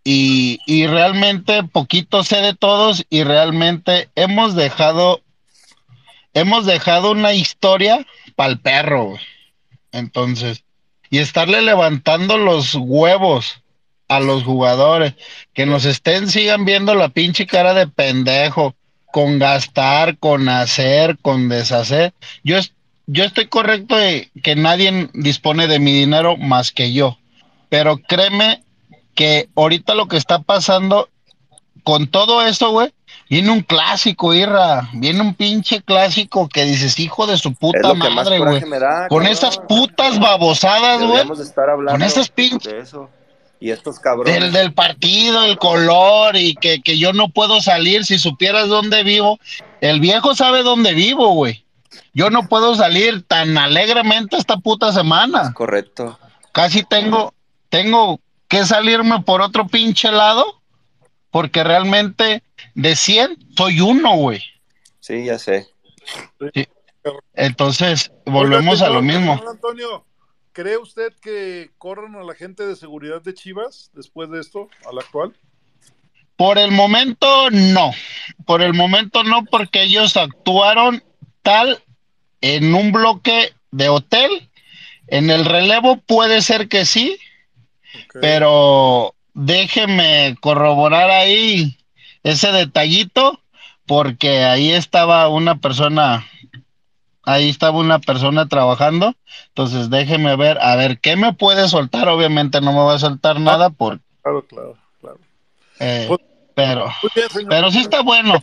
y, 0.05 0.59
y 0.67 0.87
realmente 0.87 1.63
poquito 1.65 2.25
sé 2.25 2.37
de 2.43 2.55
todos 2.55 3.05
y 3.11 3.25
realmente 3.25 4.09
hemos 4.15 4.55
dejado, 4.55 5.23
hemos 6.35 6.67
dejado 6.67 7.13
una 7.13 7.33
historia 7.35 8.07
para 8.37 8.51
el 8.53 8.61
perro. 8.61 9.15
Entonces, 9.93 10.65
y 11.11 11.19
estarle 11.19 11.63
levantando 11.63 12.39
los 12.39 12.75
huevos 12.75 13.63
a 14.09 14.21
los 14.21 14.45
jugadores, 14.45 15.15
que 15.55 15.67
nos 15.67 15.85
estén, 15.85 16.29
sigan 16.29 16.65
viendo 16.65 16.95
la 16.95 17.09
pinche 17.09 17.47
cara 17.47 17.75
de 17.75 17.87
pendejo, 17.87 18.75
con 19.07 19.39
gastar, 19.39 20.19
con 20.19 20.49
hacer, 20.49 21.19
con 21.19 21.49
deshacer. 21.49 22.13
Yo, 22.45 22.57
es- 22.59 22.73
yo 23.07 23.25
estoy 23.25 23.47
correcto 23.49 23.97
de 23.97 24.31
que 24.43 24.55
nadie 24.57 25.09
dispone 25.15 25.67
de 25.67 25.79
mi 25.79 25.93
dinero 25.93 26.37
más 26.37 26.73
que 26.73 26.93
yo, 26.93 27.19
pero 27.73 27.97
créeme 27.97 28.63
que 29.15 29.49
ahorita 29.57 29.95
lo 29.95 30.07
que 30.07 30.19
está 30.19 30.41
pasando 30.41 31.09
con 31.85 32.07
todo 32.07 32.43
esto, 32.43 32.71
güey, 32.71 32.93
viene 33.31 33.51
un 33.51 33.63
clásico, 33.63 34.35
Irra, 34.35 34.91
viene 34.93 35.23
un 35.23 35.33
pinche 35.33 35.81
clásico 35.81 36.51
que 36.51 36.65
dices, 36.65 37.01
hijo 37.01 37.27
de 37.27 37.39
su 37.39 37.55
puta 37.55 37.95
madre, 37.95 38.41
güey. 38.41 38.63
Con 39.09 39.27
esas 39.27 39.57
putas 39.57 40.21
babosadas, 40.21 41.03
güey, 41.03 41.27
con 41.87 42.03
esas 42.03 42.29
pinches 42.29 42.75
eso. 42.75 43.09
Y 43.59 43.71
estos 43.71 43.99
cabrones. 43.99 44.39
del, 44.39 44.53
del 44.53 44.75
partido, 44.75 45.43
el 45.45 45.57
color 45.57 46.37
y 46.37 46.55
que, 46.57 46.83
que 46.83 46.99
yo 46.99 47.15
no 47.15 47.31
puedo 47.31 47.63
salir 47.63 48.05
si 48.05 48.19
supieras 48.19 48.69
dónde 48.69 49.03
vivo. 49.03 49.41
El 49.81 49.99
viejo 49.99 50.35
sabe 50.35 50.63
dónde 50.63 50.93
vivo, 50.93 51.33
güey. 51.33 51.65
Yo 52.13 52.29
no 52.29 52.49
puedo 52.49 52.75
salir 52.75 53.23
tan 53.23 53.57
alegremente 53.57 54.37
esta 54.37 54.59
puta 54.59 54.93
semana. 54.93 55.55
Correcto. 55.55 56.19
Casi 56.53 56.83
tengo, 56.83 57.33
tengo 57.73 58.21
que 58.49 58.67
salirme 58.67 59.23
por 59.23 59.41
otro 59.41 59.67
pinche 59.67 60.13
lado 60.13 60.61
porque 61.31 61.65
realmente 61.65 62.43
de 62.75 62.95
100 62.95 63.55
soy 63.57 63.81
uno, 63.81 64.15
güey. 64.15 64.43
Sí, 65.01 65.25
ya 65.25 65.39
sé. 65.39 65.69
Entonces, 67.33 68.13
volvemos 68.27 68.83
Oiga, 68.83 68.89
a 68.89 68.91
lo 68.91 69.01
mismo. 69.01 69.39
señor 69.39 69.55
Antonio, 69.55 70.05
¿cree 70.53 70.77
usted 70.77 71.15
que 71.23 71.71
corran 71.79 72.15
a 72.17 72.23
la 72.23 72.35
gente 72.35 72.67
de 72.67 72.77
seguridad 72.77 73.23
de 73.23 73.33
Chivas 73.33 73.91
después 73.95 74.31
de 74.31 74.41
esto, 74.41 74.69
al 74.87 74.99
actual? 74.99 75.35
Por 76.37 76.59
el 76.59 76.73
momento 76.73 77.49
no, 77.51 77.93
por 78.45 78.61
el 78.61 78.75
momento 78.75 79.25
no, 79.25 79.47
porque 79.47 79.85
ellos 79.85 80.19
actuaron 80.19 81.03
tal 81.41 81.83
en 82.43 82.75
un 82.75 82.93
bloque 82.93 83.55
de 83.71 83.89
hotel. 83.89 84.51
En 85.07 85.31
el 85.31 85.47
relevo 85.47 85.97
puede 85.97 86.43
ser 86.43 86.69
que 86.69 86.85
sí, 86.85 87.19
Pero 88.21 89.15
déjeme 89.35 90.37
corroborar 90.41 91.11
ahí 91.11 91.77
ese 92.23 92.53
detallito, 92.53 93.41
porque 93.87 94.45
ahí 94.45 94.71
estaba 94.71 95.29
una 95.29 95.57
persona, 95.57 96.27
ahí 97.25 97.49
estaba 97.49 97.79
una 97.79 97.99
persona 97.99 98.47
trabajando. 98.49 99.15
Entonces 99.49 99.91
déjeme 99.91 100.37
ver, 100.37 100.59
a 100.61 100.77
ver, 100.77 100.99
¿qué 101.01 101.17
me 101.17 101.33
puede 101.33 101.69
soltar? 101.69 102.09
Obviamente 102.09 102.61
no 102.61 102.73
me 102.73 102.79
va 102.81 102.95
a 102.95 102.99
soltar 102.99 103.41
nada, 103.41 103.71
por, 103.71 104.01
Claro, 104.23 104.47
claro, 104.47 104.77
claro. 105.01 105.19
eh, 105.81 106.05
Pues- 106.09 106.21
pero... 106.55 106.93
Señor. 107.31 107.49
Pero 107.49 107.71
sí 107.71 107.79
está 107.81 108.03
bueno. 108.03 108.35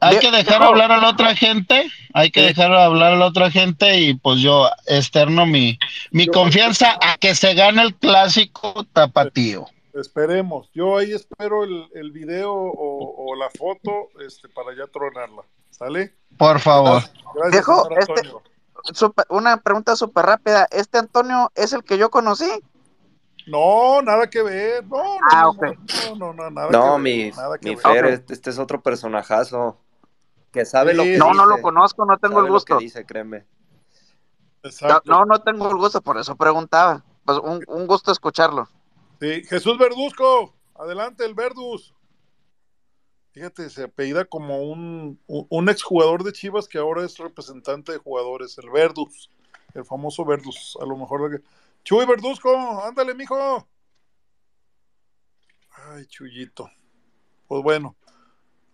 Hay 0.00 0.18
que 0.18 0.30
dejar 0.30 0.62
hablar 0.62 0.90
a 0.92 0.98
la 0.98 1.10
otra 1.10 1.34
gente, 1.36 1.90
hay 2.14 2.30
que 2.30 2.42
dejar 2.42 2.72
hablar 2.72 3.12
a 3.12 3.16
la 3.16 3.26
otra 3.26 3.50
gente 3.50 3.98
y 3.98 4.14
pues 4.14 4.40
yo 4.40 4.68
externo 4.86 5.46
mi, 5.46 5.78
mi 6.10 6.26
Yo- 6.26 6.32
confianza 6.32 6.98
a 7.02 7.16
que 7.18 7.34
se 7.34 7.54
gane 7.54 7.82
el 7.82 7.94
clásico 7.94 8.84
tapatío. 8.92 9.66
Esperemos. 9.94 10.70
Yo 10.72 10.96
ahí 10.98 11.12
espero 11.12 11.64
el, 11.64 11.86
el 11.94 12.12
video 12.12 12.52
o, 12.54 13.30
o 13.32 13.34
la 13.36 13.50
foto 13.50 14.08
este, 14.24 14.48
para 14.48 14.74
ya 14.76 14.86
tronarla. 14.92 15.42
¿Sale? 15.70 16.14
Por 16.36 16.60
favor. 16.60 17.02
Gracias, 17.34 17.64
señor 17.64 18.42
este- 18.88 19.22
una 19.28 19.58
pregunta 19.58 19.94
súper 19.96 20.24
rápida. 20.26 20.66
¿Este 20.70 20.98
Antonio 20.98 21.50
es 21.54 21.72
el 21.72 21.82
que 21.84 21.98
yo 21.98 22.10
conocí? 22.10 22.48
No, 23.46 24.00
nada 24.02 24.28
que 24.30 24.42
ver. 24.42 24.84
No, 24.86 24.96
no, 24.96 25.18
Ah, 25.32 25.42
no, 25.42 25.50
ok. 25.50 25.64
no, 26.10 26.14
no, 26.16 26.32
no, 26.34 26.50
nada 26.50 26.70
No, 26.70 26.94
que 26.96 27.00
mi, 27.02 27.24
ver. 27.24 27.36
Nada 27.36 27.58
que 27.58 27.68
mi 27.68 27.74
ver. 27.74 27.82
Fer, 27.84 28.04
este, 28.06 28.32
este 28.34 28.50
es 28.50 28.58
otro 28.58 28.80
personajazo. 28.80 29.76
Que 30.52 30.64
sabe 30.64 30.92
Sí, 30.92 30.96
lo 30.96 31.02
que 31.04 31.18
No, 31.18 31.26
dice. 31.26 31.36
no 31.36 31.46
lo 31.46 31.62
conozco, 31.62 32.04
no 32.04 32.18
tengo 32.18 32.36
sabe 32.36 32.46
el 32.46 32.52
lo 32.52 32.58
que 32.60 32.72
gusto. 32.74 32.78
dice, 32.78 33.06
créeme. 33.06 33.46
No, 34.62 34.68
Exacto. 34.68 35.10
no, 35.10 35.24
no 35.24 35.42
tengo 35.42 35.68
el 35.70 35.76
gusto, 35.76 36.00
por 36.02 36.18
eso 36.18 36.36
preguntaba. 36.36 37.04
Pues 37.24 37.38
un, 37.38 37.64
un 37.68 37.86
gusto 37.86 38.12
escucharlo. 38.12 38.68
Sí, 39.20 39.42
Jesús 39.44 39.78
Verduzco, 39.78 40.54
adelante 40.74 41.24
el 41.24 41.34
Verdus. 41.34 41.94
Fíjate, 43.32 43.70
se 43.70 43.84
apellida 43.84 44.24
como 44.24 44.62
un, 44.64 45.20
un, 45.26 45.68
exjugador 45.68 46.24
de 46.24 46.32
Chivas 46.32 46.66
que 46.66 46.78
ahora 46.78 47.04
es 47.04 47.16
representante 47.18 47.92
de 47.92 47.98
jugadores, 47.98 48.58
el 48.58 48.70
Verdus, 48.70 49.30
el 49.74 49.84
famoso 49.84 50.24
Verdus, 50.24 50.76
a 50.80 50.84
lo 50.84 50.96
mejor. 50.96 51.40
Chuy 51.84 52.06
Verduzco, 52.06 52.50
ándale, 52.84 53.14
mijo. 53.14 53.68
Ay, 55.70 56.06
Chuyito. 56.06 56.68
Pues 57.46 57.62
bueno, 57.62 57.96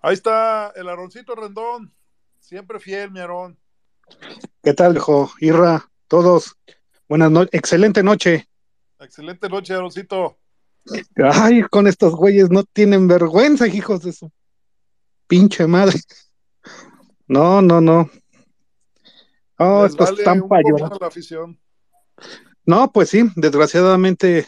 ahí 0.07 0.15
está 0.15 0.73
el 0.77 0.89
Aroncito 0.89 1.35
Rendón, 1.35 1.93
siempre 2.39 2.78
fiel, 2.78 3.11
mi 3.11 3.19
Arón. 3.19 3.59
¿Qué 4.62 4.73
tal, 4.73 4.93
viejo? 4.93 5.33
Irra, 5.41 5.91
todos. 6.07 6.57
Buenas 7.09 7.31
noches, 7.33 7.51
excelente 7.53 8.05
noche. 8.05 8.49
Excelente 9.01 9.49
noche, 9.49 9.74
Aroncito. 9.74 10.39
Ay, 11.16 11.62
con 11.62 11.89
estos 11.89 12.15
güeyes 12.15 12.51
no 12.51 12.62
tienen 12.62 13.09
vergüenza, 13.09 13.66
hijos 13.66 14.03
de 14.03 14.12
su 14.12 14.31
pinche 15.27 15.66
madre. 15.66 15.99
No, 17.27 17.61
no, 17.61 17.81
no. 17.81 18.09
Oh, 19.59 19.83
Les 19.83 19.91
esto 19.91 20.05
vale 20.05 20.19
están. 20.19 21.59
No, 22.65 22.93
pues 22.93 23.09
sí, 23.09 23.28
desgraciadamente, 23.35 24.47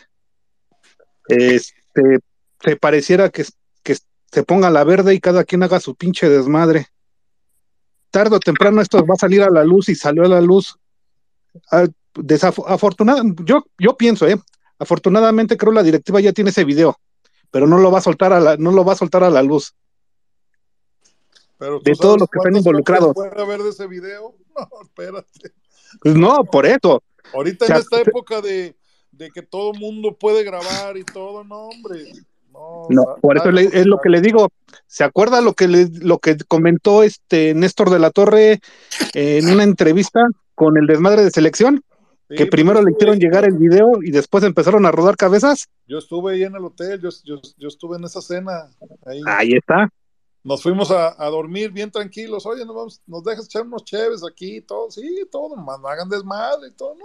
este, 1.26 2.20
se 2.60 2.76
pareciera 2.76 3.30
que 3.30 3.44
se 4.30 4.42
ponga 4.42 4.70
la 4.70 4.84
verde 4.84 5.14
y 5.14 5.20
cada 5.20 5.44
quien 5.44 5.62
haga 5.62 5.80
su 5.80 5.94
pinche 5.94 6.28
desmadre. 6.28 6.86
Tarde 8.10 8.36
o 8.36 8.40
temprano 8.40 8.80
esto 8.80 9.04
va 9.04 9.14
a 9.14 9.18
salir 9.18 9.42
a 9.42 9.50
la 9.50 9.64
luz 9.64 9.88
y 9.88 9.94
salió 9.94 10.24
a 10.24 10.28
la 10.28 10.40
luz. 10.40 10.78
Ah, 11.70 11.86
desaf- 12.14 12.64
afortunada- 12.66 13.22
yo, 13.44 13.64
yo 13.78 13.96
pienso, 13.96 14.26
eh, 14.26 14.36
afortunadamente 14.78 15.56
creo 15.56 15.72
la 15.72 15.82
directiva 15.82 16.20
ya 16.20 16.32
tiene 16.32 16.50
ese 16.50 16.64
video, 16.64 16.98
pero 17.50 17.66
no 17.66 17.78
lo 17.78 17.90
va 17.90 17.98
a 17.98 18.02
soltar 18.02 18.32
a 18.32 18.40
la, 18.40 18.56
no 18.56 18.72
lo 18.72 18.84
va 18.84 18.92
a 18.94 18.96
soltar 18.96 19.24
a 19.24 19.30
la 19.30 19.42
luz. 19.42 19.74
Pero 21.58 21.78
¿tú 21.78 21.84
De 21.84 21.96
todos 21.96 22.20
los 22.20 22.28
que 22.28 22.38
están 22.38 22.56
involucrados. 22.56 23.14
puede 23.14 23.40
haber 23.42 23.62
de 23.62 23.70
ese 23.70 23.86
video? 23.86 24.34
No, 24.58 24.68
espérate. 24.82 25.52
Pues 26.02 26.14
no, 26.16 26.44
por 26.44 26.66
eso. 26.66 27.02
Ahorita 27.32 27.64
O 27.64 27.68
sea, 27.68 27.76
en 27.76 27.82
esta 27.82 28.00
época 28.00 28.40
de, 28.40 28.76
de 29.12 29.30
que 29.30 29.42
todo 29.42 29.72
mundo 29.72 30.16
puede 30.18 30.42
grabar 30.42 30.96
y 30.96 31.04
todo, 31.04 31.44
no, 31.44 31.68
hombre. 31.68 32.12
No, 32.58 32.88
No, 32.90 33.16
por 33.20 33.36
eso 33.36 33.50
le- 33.50 33.64
es 33.72 33.86
lo 33.86 33.98
que 33.98 34.08
le 34.08 34.20
digo. 34.20 34.48
¿Se 34.86 35.04
acuerda 35.04 35.40
lo 35.40 35.52
que 35.54 35.68
le, 35.68 35.88
lo 36.00 36.18
que 36.18 36.36
comentó 36.48 37.02
este 37.02 37.52
Néstor 37.54 37.90
de 37.90 37.98
la 37.98 38.10
Torre 38.10 38.60
en 39.14 39.48
una 39.50 39.62
entrevista 39.62 40.20
con 40.54 40.76
el 40.78 40.86
desmadre 40.86 41.22
de 41.24 41.30
selección? 41.30 41.82
Sí, 42.30 42.36
que 42.36 42.44
pues 42.44 42.50
primero 42.50 42.82
le 42.82 42.92
hicieron 42.92 43.18
llegar 43.18 43.44
el 43.44 43.56
video 43.56 43.86
y 44.02 44.10
después 44.10 44.44
empezaron 44.44 44.84
a 44.86 44.90
rodar 44.90 45.16
cabezas. 45.16 45.66
Yo 45.86 45.96
estuve 45.98 46.34
ahí 46.34 46.42
en 46.44 46.54
el 46.56 46.64
hotel, 46.64 47.00
yo, 47.00 47.08
yo, 47.24 47.36
yo 47.56 47.68
estuve 47.68 47.96
en 47.96 48.04
esa 48.04 48.20
cena. 48.20 48.68
Ahí. 49.06 49.20
Ahí 49.26 49.52
está. 49.54 49.88
Nos 50.48 50.62
fuimos 50.62 50.90
a, 50.90 51.14
a 51.22 51.28
dormir 51.28 51.70
bien 51.70 51.90
tranquilos. 51.90 52.46
Oye, 52.46 52.64
nos, 52.64 52.74
vamos, 52.74 53.02
nos 53.06 53.22
dejas 53.22 53.44
echar 53.44 53.62
unos 53.62 53.84
cheves 53.84 54.22
aquí 54.28 54.56
y 54.56 54.60
todo. 54.62 54.90
Sí, 54.90 55.26
todo, 55.30 55.54
no 55.56 55.70
hagan 55.88 56.08
desmadre 56.08 56.68
y 56.68 56.72
todo. 56.72 56.94
No. 56.94 57.04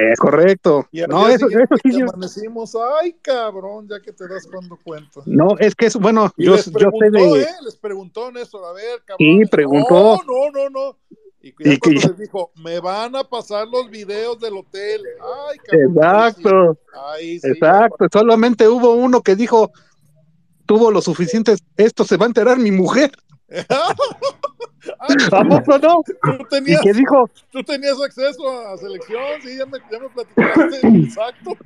Es 0.00 0.18
correcto. 0.20 0.86
Y 0.92 1.00
No, 1.02 1.26
eso, 1.28 1.48
eso 1.48 1.74
sí. 1.82 1.98
yo- 1.98 2.06
amanecimos, 2.08 2.76
ay, 3.02 3.14
cabrón, 3.20 3.88
ya 3.88 4.00
que 4.00 4.12
te 4.12 4.28
das 4.28 4.46
cuando 4.46 4.78
cuenta. 4.84 5.20
No, 5.26 5.48
es 5.58 5.74
que 5.74 5.86
es, 5.86 5.96
bueno, 5.96 6.30
Y 6.36 6.44
yo, 6.46 6.52
les 6.54 6.66
yo 6.66 6.70
sé 6.72 6.78
preguntó, 6.78 7.34
de. 7.34 7.42
¿eh? 7.42 7.46
Les 7.64 7.76
preguntó 7.76 8.30
Néstor, 8.30 8.64
a 8.64 8.72
ver, 8.72 9.02
cabrón. 9.04 9.18
Sí, 9.18 9.42
preguntó. 9.50 10.20
No, 10.26 10.50
no, 10.50 10.50
no, 10.52 10.70
no. 10.70 10.98
Y 11.42 11.48
Y 11.48 11.78
que- 11.78 11.90
les 11.90 12.16
dijo, 12.16 12.52
me 12.62 12.80
van 12.80 13.16
a 13.16 13.24
pasar 13.24 13.68
los 13.68 13.90
videos 13.90 14.38
del 14.40 14.56
hotel. 14.56 15.02
Ay, 15.50 15.58
cabrón. 15.58 15.92
Exacto, 15.96 16.78
sí. 17.18 17.40
exacto. 17.42 18.06
Solamente 18.12 18.66
hubo 18.68 18.92
uno 18.94 19.20
que 19.20 19.36
dijo, 19.36 19.70
tuvo 20.66 20.90
lo 20.90 21.00
suficiente, 21.00 21.56
esto 21.76 22.04
se 22.04 22.16
va 22.16 22.26
a 22.26 22.28
enterar 22.28 22.58
mi 22.58 22.70
mujer. 22.70 23.10
¿A 25.32 25.44
poco 25.44 25.78
no? 25.78 26.02
Tú 26.04 26.12
Y 26.40 26.44
tenías, 26.50 26.80
que 26.82 26.92
dijo, 26.92 27.30
tú 27.50 27.62
tenías 27.62 28.00
acceso 28.00 28.48
a 28.68 28.76
selección, 28.76 29.22
sí, 29.42 29.56
ya 29.56 29.66
me, 29.66 29.78
ya 29.90 29.98
me 29.98 30.08
platicaste. 30.10 30.86
Exacto. 31.04 31.56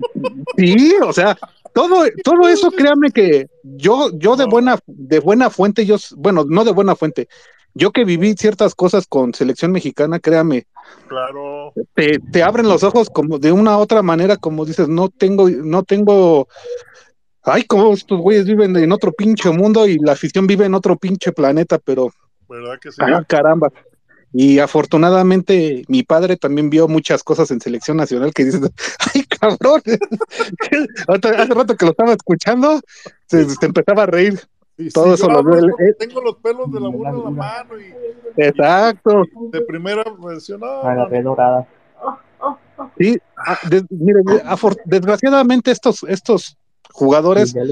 sí, 0.56 0.94
o 1.04 1.12
sea, 1.12 1.36
todo, 1.74 2.04
todo 2.22 2.48
eso, 2.48 2.70
créame 2.70 3.10
que 3.10 3.48
yo, 3.62 4.10
yo 4.14 4.36
de 4.36 4.44
buena, 4.44 4.78
de 4.86 5.18
buena 5.20 5.50
fuente, 5.50 5.84
yo, 5.84 5.96
bueno, 6.16 6.44
no 6.48 6.64
de 6.64 6.72
buena 6.72 6.94
fuente, 6.94 7.28
yo 7.74 7.90
que 7.92 8.04
viví 8.04 8.34
ciertas 8.34 8.74
cosas 8.74 9.06
con 9.06 9.34
selección 9.34 9.72
mexicana, 9.72 10.18
créame, 10.20 10.66
Claro. 11.06 11.72
te, 11.94 12.18
te 12.18 12.42
abren 12.42 12.66
los 12.68 12.82
ojos 12.82 13.10
como 13.10 13.38
de 13.38 13.52
una 13.52 13.76
u 13.76 13.80
otra 13.80 14.02
manera, 14.02 14.36
como 14.36 14.64
dices, 14.64 14.88
no 14.88 15.08
tengo, 15.08 15.48
no 15.50 15.82
tengo, 15.82 16.48
ay, 17.48 17.64
como 17.64 17.92
estos 17.92 18.20
güeyes 18.20 18.46
viven 18.46 18.76
en 18.76 18.92
otro 18.92 19.12
pinche 19.12 19.50
mundo 19.50 19.86
y 19.86 19.98
la 19.98 20.12
afición 20.12 20.46
vive 20.46 20.66
en 20.66 20.74
otro 20.74 20.96
pinche 20.96 21.32
planeta, 21.32 21.78
pero 21.78 22.10
¿Verdad 22.48 22.78
que 22.80 22.90
sí? 22.92 22.98
ah, 23.02 23.22
caramba. 23.26 23.68
Y 24.32 24.58
afortunadamente 24.58 25.84
mi 25.88 26.02
padre 26.02 26.36
también 26.36 26.68
vio 26.68 26.86
muchas 26.86 27.22
cosas 27.24 27.50
en 27.50 27.60
selección 27.62 27.96
nacional 27.96 28.32
que 28.34 28.44
dices, 28.44 28.60
ay, 29.14 29.22
cabrón, 29.24 29.80
hace 31.08 31.54
rato 31.54 31.76
que 31.76 31.84
lo 31.86 31.92
estaba 31.92 32.12
escuchando, 32.12 32.80
se, 33.26 33.48
se 33.48 33.66
empezaba 33.66 34.02
a 34.02 34.06
reír. 34.06 34.38
Y 34.76 34.90
Todo 34.90 35.06
si 35.06 35.12
eso 35.14 35.26
yo 35.28 35.32
lo 35.32 35.42
veo 35.44 35.54
es 35.56 35.62
él- 35.64 35.70
porque 35.70 35.84
él- 35.86 35.96
tengo 35.98 36.20
los 36.20 36.36
pelos 36.36 36.70
de 36.72 36.78
la 36.80 36.88
burla 36.88 37.10
en 37.10 37.24
la 37.24 37.30
mano 37.30 37.80
y 37.80 37.92
Exacto. 38.36 39.22
de 39.50 39.60
primera 39.62 40.04
versión. 40.22 40.60
No, 40.60 40.82
Agarré 40.82 41.22
dorada. 41.22 41.66
Sí, 42.96 43.18
ah, 43.36 43.58
de- 43.68 43.84
mire, 43.90 44.20
desgraciadamente 44.84 45.70
estos, 45.70 46.02
estos 46.04 46.56
jugadores 46.98 47.54
Ya. 47.54 47.62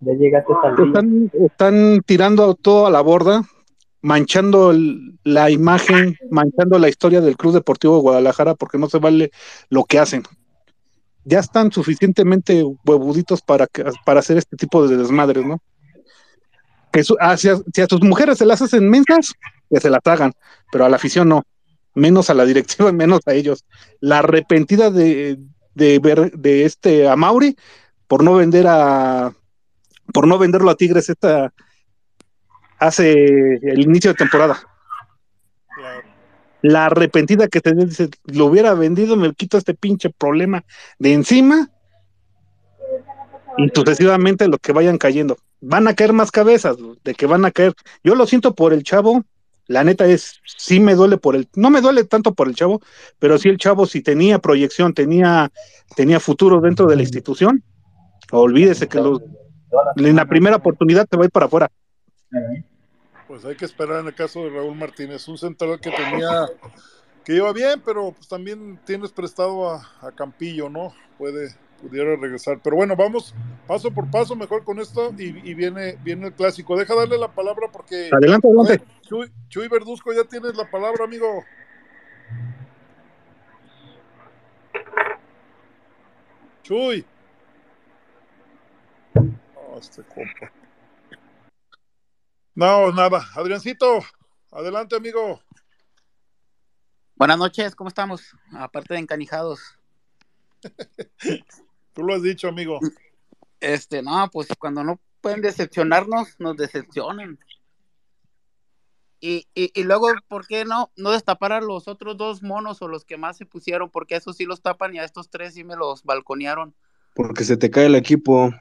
Ya 0.00 0.12
llegaste 0.12 0.52
están, 0.86 1.30
están 1.44 2.00
tirando 2.06 2.54
todo 2.54 2.86
a 2.86 2.90
la 2.90 3.00
borda, 3.00 3.42
manchando 4.00 4.70
el- 4.70 5.18
la 5.24 5.50
imagen, 5.50 6.16
manchando 6.30 6.78
la 6.78 6.88
historia 6.88 7.20
del 7.20 7.36
Club 7.36 7.54
Deportivo 7.54 7.98
Guadalajara 8.00 8.54
porque 8.54 8.78
no 8.78 8.88
se 8.88 8.98
vale 8.98 9.32
lo 9.70 9.82
que 9.84 9.98
hacen. 9.98 10.22
Ya 11.24 11.40
están 11.40 11.72
suficientemente 11.72 12.62
huevuditos 12.86 13.42
para, 13.42 13.66
que- 13.66 13.84
para 14.06 14.20
hacer 14.20 14.36
este 14.38 14.56
tipo 14.56 14.86
de 14.86 14.96
desmadres, 14.96 15.44
¿no? 15.44 15.58
Que 16.92 17.02
su- 17.02 17.16
hacia- 17.18 17.58
si 17.74 17.80
a 17.82 17.86
sus 17.86 18.00
mujeres 18.02 18.38
se 18.38 18.46
las 18.46 18.62
hacen 18.62 18.88
mensas, 18.88 19.32
que 19.68 19.80
se 19.80 19.90
las 19.90 20.00
hagan, 20.04 20.32
pero 20.70 20.84
a 20.84 20.88
la 20.88 20.94
afición 20.96 21.28
no, 21.28 21.42
menos 21.94 22.30
a 22.30 22.34
la 22.34 22.44
directiva, 22.44 22.92
menos 22.92 23.20
a 23.26 23.34
ellos. 23.34 23.64
La 24.00 24.20
arrepentida 24.20 24.92
de, 24.92 25.38
de 25.74 25.98
ver 25.98 26.30
de 26.38 26.64
este 26.66 27.08
a 27.08 27.16
Mauri 27.16 27.56
por 28.08 28.24
no 28.24 28.34
vender 28.34 28.66
a 28.66 29.32
por 30.12 30.26
no 30.26 30.38
venderlo 30.38 30.70
a 30.70 30.74
Tigres 30.74 31.08
esta 31.10 31.52
hace 32.78 33.12
el 33.12 33.80
inicio 33.80 34.10
de 34.10 34.16
temporada. 34.16 34.58
La 36.62 36.86
arrepentida 36.86 37.46
que 37.46 37.60
te 37.60 37.72
dice, 37.74 38.08
lo 38.24 38.46
hubiera 38.46 38.74
vendido, 38.74 39.16
me 39.16 39.32
quito 39.34 39.58
este 39.58 39.74
pinche 39.74 40.10
problema 40.10 40.64
de 40.98 41.12
encima 41.12 41.70
y 43.58 43.68
sucesivamente 43.74 44.48
los 44.48 44.58
que 44.60 44.72
vayan 44.72 44.98
cayendo. 44.98 45.36
Van 45.60 45.86
a 45.86 45.94
caer 45.94 46.12
más 46.12 46.30
cabezas, 46.30 46.76
de 47.04 47.14
que 47.14 47.26
van 47.26 47.44
a 47.44 47.50
caer. 47.50 47.74
Yo 48.02 48.14
lo 48.14 48.26
siento 48.26 48.54
por 48.54 48.72
el 48.72 48.82
chavo, 48.82 49.24
la 49.66 49.84
neta 49.84 50.06
es, 50.06 50.40
sí 50.44 50.80
me 50.80 50.94
duele 50.94 51.18
por 51.18 51.36
el, 51.36 51.48
no 51.54 51.70
me 51.70 51.80
duele 51.80 52.04
tanto 52.04 52.34
por 52.34 52.48
el 52.48 52.54
chavo, 52.54 52.80
pero 53.18 53.38
sí 53.38 53.48
el 53.48 53.58
chavo 53.58 53.86
si 53.86 54.00
tenía 54.00 54.38
proyección, 54.38 54.94
tenía, 54.94 55.52
tenía 55.94 56.20
futuro 56.20 56.60
dentro 56.60 56.86
de 56.86 56.96
la 56.96 57.02
institución, 57.02 57.62
olvídese 58.30 58.88
que 58.88 59.00
los, 59.00 59.20
en 59.96 60.16
la 60.16 60.26
primera 60.26 60.56
oportunidad 60.56 61.06
te 61.06 61.16
va 61.16 61.24
a 61.24 61.26
ir 61.26 61.30
para 61.30 61.46
afuera. 61.46 61.70
Pues 63.26 63.44
hay 63.44 63.56
que 63.56 63.64
esperar 63.64 64.00
en 64.00 64.06
el 64.06 64.14
caso 64.14 64.44
de 64.44 64.50
Raúl 64.50 64.76
Martínez, 64.76 65.26
un 65.28 65.38
central 65.38 65.78
que 65.80 65.90
tenía, 65.90 66.46
que 67.24 67.34
iba 67.34 67.52
bien, 67.52 67.82
pero 67.84 68.12
pues 68.12 68.26
también 68.28 68.78
tienes 68.84 69.12
prestado 69.12 69.70
a, 69.70 69.86
a 70.00 70.12
Campillo, 70.12 70.70
¿no? 70.70 70.94
Puede, 71.18 71.54
pudiera 71.80 72.16
regresar. 72.16 72.60
Pero 72.62 72.76
bueno, 72.76 72.96
vamos 72.96 73.34
paso 73.66 73.90
por 73.90 74.10
paso, 74.10 74.34
mejor 74.34 74.64
con 74.64 74.78
esto, 74.78 75.12
y, 75.18 75.50
y 75.50 75.54
viene, 75.54 75.98
viene 76.02 76.28
el 76.28 76.32
clásico. 76.32 76.76
Deja 76.76 76.94
darle 76.94 77.18
la 77.18 77.28
palabra 77.28 77.68
porque. 77.70 78.08
Adelante, 78.12 78.48
adelante. 78.48 78.84
Chuy, 79.02 79.30
Chuy 79.48 79.68
Verduzco, 79.68 80.12
ya 80.12 80.24
tienes 80.24 80.56
la 80.56 80.70
palabra, 80.70 81.04
amigo. 81.04 81.44
Chuy. 86.62 87.04
Oh, 89.14 89.78
este 89.78 90.02
compa. 90.02 90.52
No, 92.54 92.90
nada. 92.92 93.24
Adriancito, 93.34 94.00
adelante, 94.50 94.96
amigo. 94.96 95.40
Buenas 97.14 97.38
noches, 97.38 97.74
¿cómo 97.74 97.88
estamos? 97.88 98.36
Aparte 98.52 98.94
de 98.94 99.00
encanijados. 99.00 99.60
Tú 101.92 102.02
lo 102.02 102.14
has 102.14 102.22
dicho, 102.22 102.48
amigo. 102.48 102.80
Este, 103.60 104.02
no, 104.02 104.28
pues 104.32 104.48
cuando 104.58 104.84
no 104.84 105.00
pueden 105.20 105.42
decepcionarnos, 105.42 106.36
nos 106.38 106.56
decepcionan. 106.56 107.38
Y, 109.20 109.48
y, 109.54 109.72
y 109.74 109.82
luego, 109.82 110.08
¿por 110.28 110.46
qué 110.46 110.64
no, 110.64 110.92
no 110.96 111.10
destapar 111.10 111.52
a 111.52 111.60
los 111.60 111.88
otros 111.88 112.16
dos 112.16 112.42
monos 112.42 112.80
o 112.82 112.88
los 112.88 113.04
que 113.04 113.16
más 113.16 113.36
se 113.36 113.46
pusieron? 113.46 113.90
Porque 113.90 114.14
a 114.14 114.18
esos 114.18 114.36
sí 114.36 114.44
los 114.44 114.62
tapan 114.62 114.94
y 114.94 115.00
a 115.00 115.04
estos 115.04 115.28
tres 115.28 115.54
sí 115.54 115.64
me 115.64 115.74
los 115.74 116.04
balconearon. 116.04 116.74
Porque 117.14 117.42
se 117.42 117.56
te 117.56 117.70
cae 117.70 117.86
el 117.86 117.96
equipo. 117.96 118.52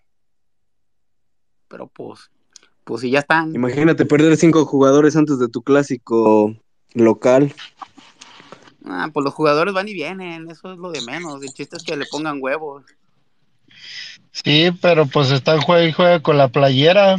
Pero 1.68 1.88
pues, 1.88 2.32
pues 2.84 3.02
si 3.02 3.12
ya 3.12 3.20
están. 3.20 3.54
Imagínate 3.54 4.06
perder 4.06 4.38
cinco 4.38 4.66
jugadores 4.66 5.16
antes 5.16 5.40
de 5.40 5.48
tu 5.48 5.62
clásico 5.62 6.56
local. 6.94 7.54
Ah, 8.86 9.10
pues 9.14 9.24
los 9.24 9.34
jugadores 9.34 9.74
van 9.74 9.88
y 9.88 9.94
vienen, 9.94 10.50
eso 10.50 10.72
es 10.72 10.78
lo 10.78 10.92
de 10.92 11.02
menos. 11.02 11.44
El 11.44 11.54
chiste 11.54 11.76
es 11.78 11.84
que 11.84 11.98
le 11.98 12.06
pongan 12.10 12.40
huevos. 12.42 12.86
Sí, 14.32 14.72
pero 14.82 15.06
pues 15.06 15.32
están 15.32 15.60
juega 15.62 15.86
y 15.86 15.92
juega 15.92 16.22
con 16.22 16.38
la 16.38 16.48
playera. 16.48 17.18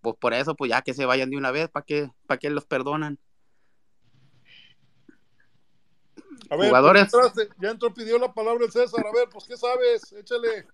Pues 0.00 0.16
por 0.16 0.34
eso, 0.34 0.54
pues 0.54 0.70
ya 0.70 0.82
que 0.82 0.94
se 0.94 1.06
vayan 1.06 1.30
de 1.30 1.36
una 1.36 1.50
vez, 1.50 1.68
¿para 1.68 1.86
qué, 1.86 2.10
para 2.26 2.38
qué 2.38 2.50
los 2.50 2.66
perdonan? 2.66 3.18
A 6.50 6.56
ver, 6.56 6.68
Jugadores. 6.68 7.04
entraste, 7.04 7.48
ya 7.60 7.70
entró, 7.70 7.94
pidió 7.94 8.18
la 8.18 8.34
palabra 8.34 8.64
el 8.66 8.72
César. 8.72 9.06
A 9.06 9.12
ver, 9.12 9.28
pues, 9.32 9.46
¿qué 9.46 9.56
sabes? 9.56 10.12
Échale. 10.12 10.66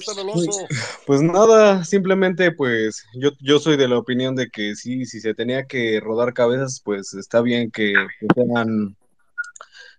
César 0.00 0.20
Alonso. 0.20 0.66
Pues 1.06 1.20
nada, 1.20 1.84
simplemente 1.84 2.52
pues 2.52 3.04
yo, 3.14 3.30
yo 3.40 3.58
soy 3.58 3.76
de 3.76 3.88
la 3.88 3.98
opinión 3.98 4.34
de 4.34 4.48
que 4.48 4.74
sí, 4.74 5.04
si 5.04 5.20
se 5.20 5.34
tenía 5.34 5.66
que 5.66 6.00
rodar 6.00 6.32
cabezas, 6.32 6.80
pues 6.84 7.12
está 7.14 7.42
bien 7.42 7.70
que, 7.70 7.92
que 8.20 8.26
sean 8.34 8.96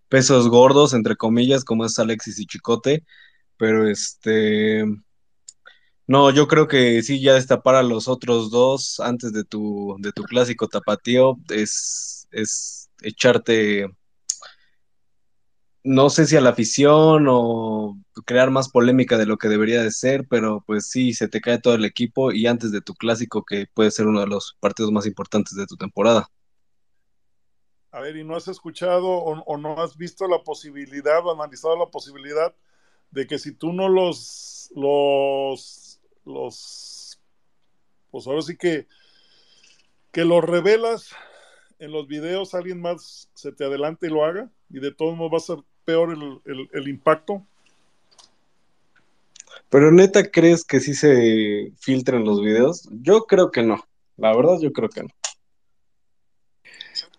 pesos 0.10 0.48
gordos, 0.49 0.94
entre 0.94 1.15
comillas, 1.15 1.64
como 1.64 1.86
es 1.86 1.98
Alexis 1.99 2.40
y 2.40 2.45
Chicote, 2.45 3.03
pero 3.57 3.88
este, 3.88 4.86
no, 6.06 6.32
yo 6.32 6.48
creo 6.48 6.68
que 6.68 7.02
sí, 7.02 7.22
ya 7.22 7.34
destapar 7.34 7.76
a 7.76 7.84
los 7.84 8.07
otros 8.07 8.52
dos 8.52 8.99
antes 8.99 9.32
de 9.32 9.44
tu, 9.44 9.95
de 9.99 10.11
tu 10.11 10.24
clásico 10.24 10.68
tapatío 10.68 11.38
es, 11.49 12.28
es 12.32 12.90
echarte, 13.02 13.88
no 15.84 16.10
sé 16.10 16.26
si 16.26 16.38
a 16.38 16.41
la 16.41 16.51
afición 16.51 17.26
o 17.30 17.97
crear 18.26 18.49
más 18.51 18.69
polémica 18.69 19.18
de 19.18 19.26
lo 19.26 19.38
que 19.38 19.49
debería 19.49 19.84
de 19.84 19.91
ser, 19.91 20.26
pero 20.30 20.64
pues 20.65 20.89
sí, 20.89 21.14
se 21.14 21.27
te 21.27 21.41
cae 21.41 21.60
todo 21.60 21.76
el 21.76 21.85
equipo 21.85 22.31
y 22.31 22.47
antes 22.47 22.72
de 22.72 22.81
tu 22.81 22.93
clásico, 22.93 23.43
que 23.43 23.68
puede 23.73 23.91
ser 23.91 24.07
uno 24.07 24.22
de 24.22 24.27
los 24.27 24.55
partidos 24.60 24.91
más 24.91 25.05
importantes 25.05 25.55
de 25.55 25.65
tu 25.65 25.76
temporada. 25.76 26.30
A 27.91 27.99
ver, 27.99 28.15
¿y 28.15 28.23
no 28.23 28.35
has 28.35 28.47
escuchado 28.47 29.07
o, 29.07 29.57
no 29.57 29.80
has 29.81 29.97
visto 29.97 30.27
la 30.27 30.41
posibilidad 30.41 31.26
o 31.26 31.34
analizado 31.34 31.77
la 31.77 31.91
posibilidad 31.91 32.55
de 33.11 33.27
que 33.27 33.38
si 33.38 33.51
tú 33.51 33.72
no 33.72 33.88
los, 33.88 34.72
los, 34.76 36.01
los, 36.26 37.22
pues 38.10 38.26
ahora 38.26 38.41
sí 38.41 38.57
que, 38.57 38.88
que 40.11 40.26
los 40.26 40.43
revelas 40.43 41.10
en 41.77 41.91
los 41.91 42.07
videos, 42.07 42.55
alguien 42.55 42.81
más 42.81 43.30
se 43.34 43.51
te 43.51 43.65
adelante 43.65 44.07
y 44.07 44.10
lo 44.10 44.26
haga? 44.26 44.49
Y 44.69 44.80
de 44.80 44.91
todos 44.91 45.15
modos 45.15 45.31
va 45.51 45.55
a 45.55 45.64
peor 45.84 46.11
el, 46.14 46.41
el, 46.45 46.69
el 46.73 46.88
impacto. 46.88 47.45
Pero 49.69 49.91
neta, 49.91 50.30
¿crees 50.30 50.64
que 50.65 50.80
sí 50.80 50.93
se 50.93 51.72
filtran 51.80 52.23
los 52.26 52.41
videos? 52.41 52.88
Yo 52.91 53.22
creo 53.26 53.51
que 53.51 53.64
no. 53.64 53.84
La 54.18 54.35
verdad, 54.35 54.60
yo 54.61 54.72
creo 54.72 54.89
que 54.89 55.03
no. 55.03 55.10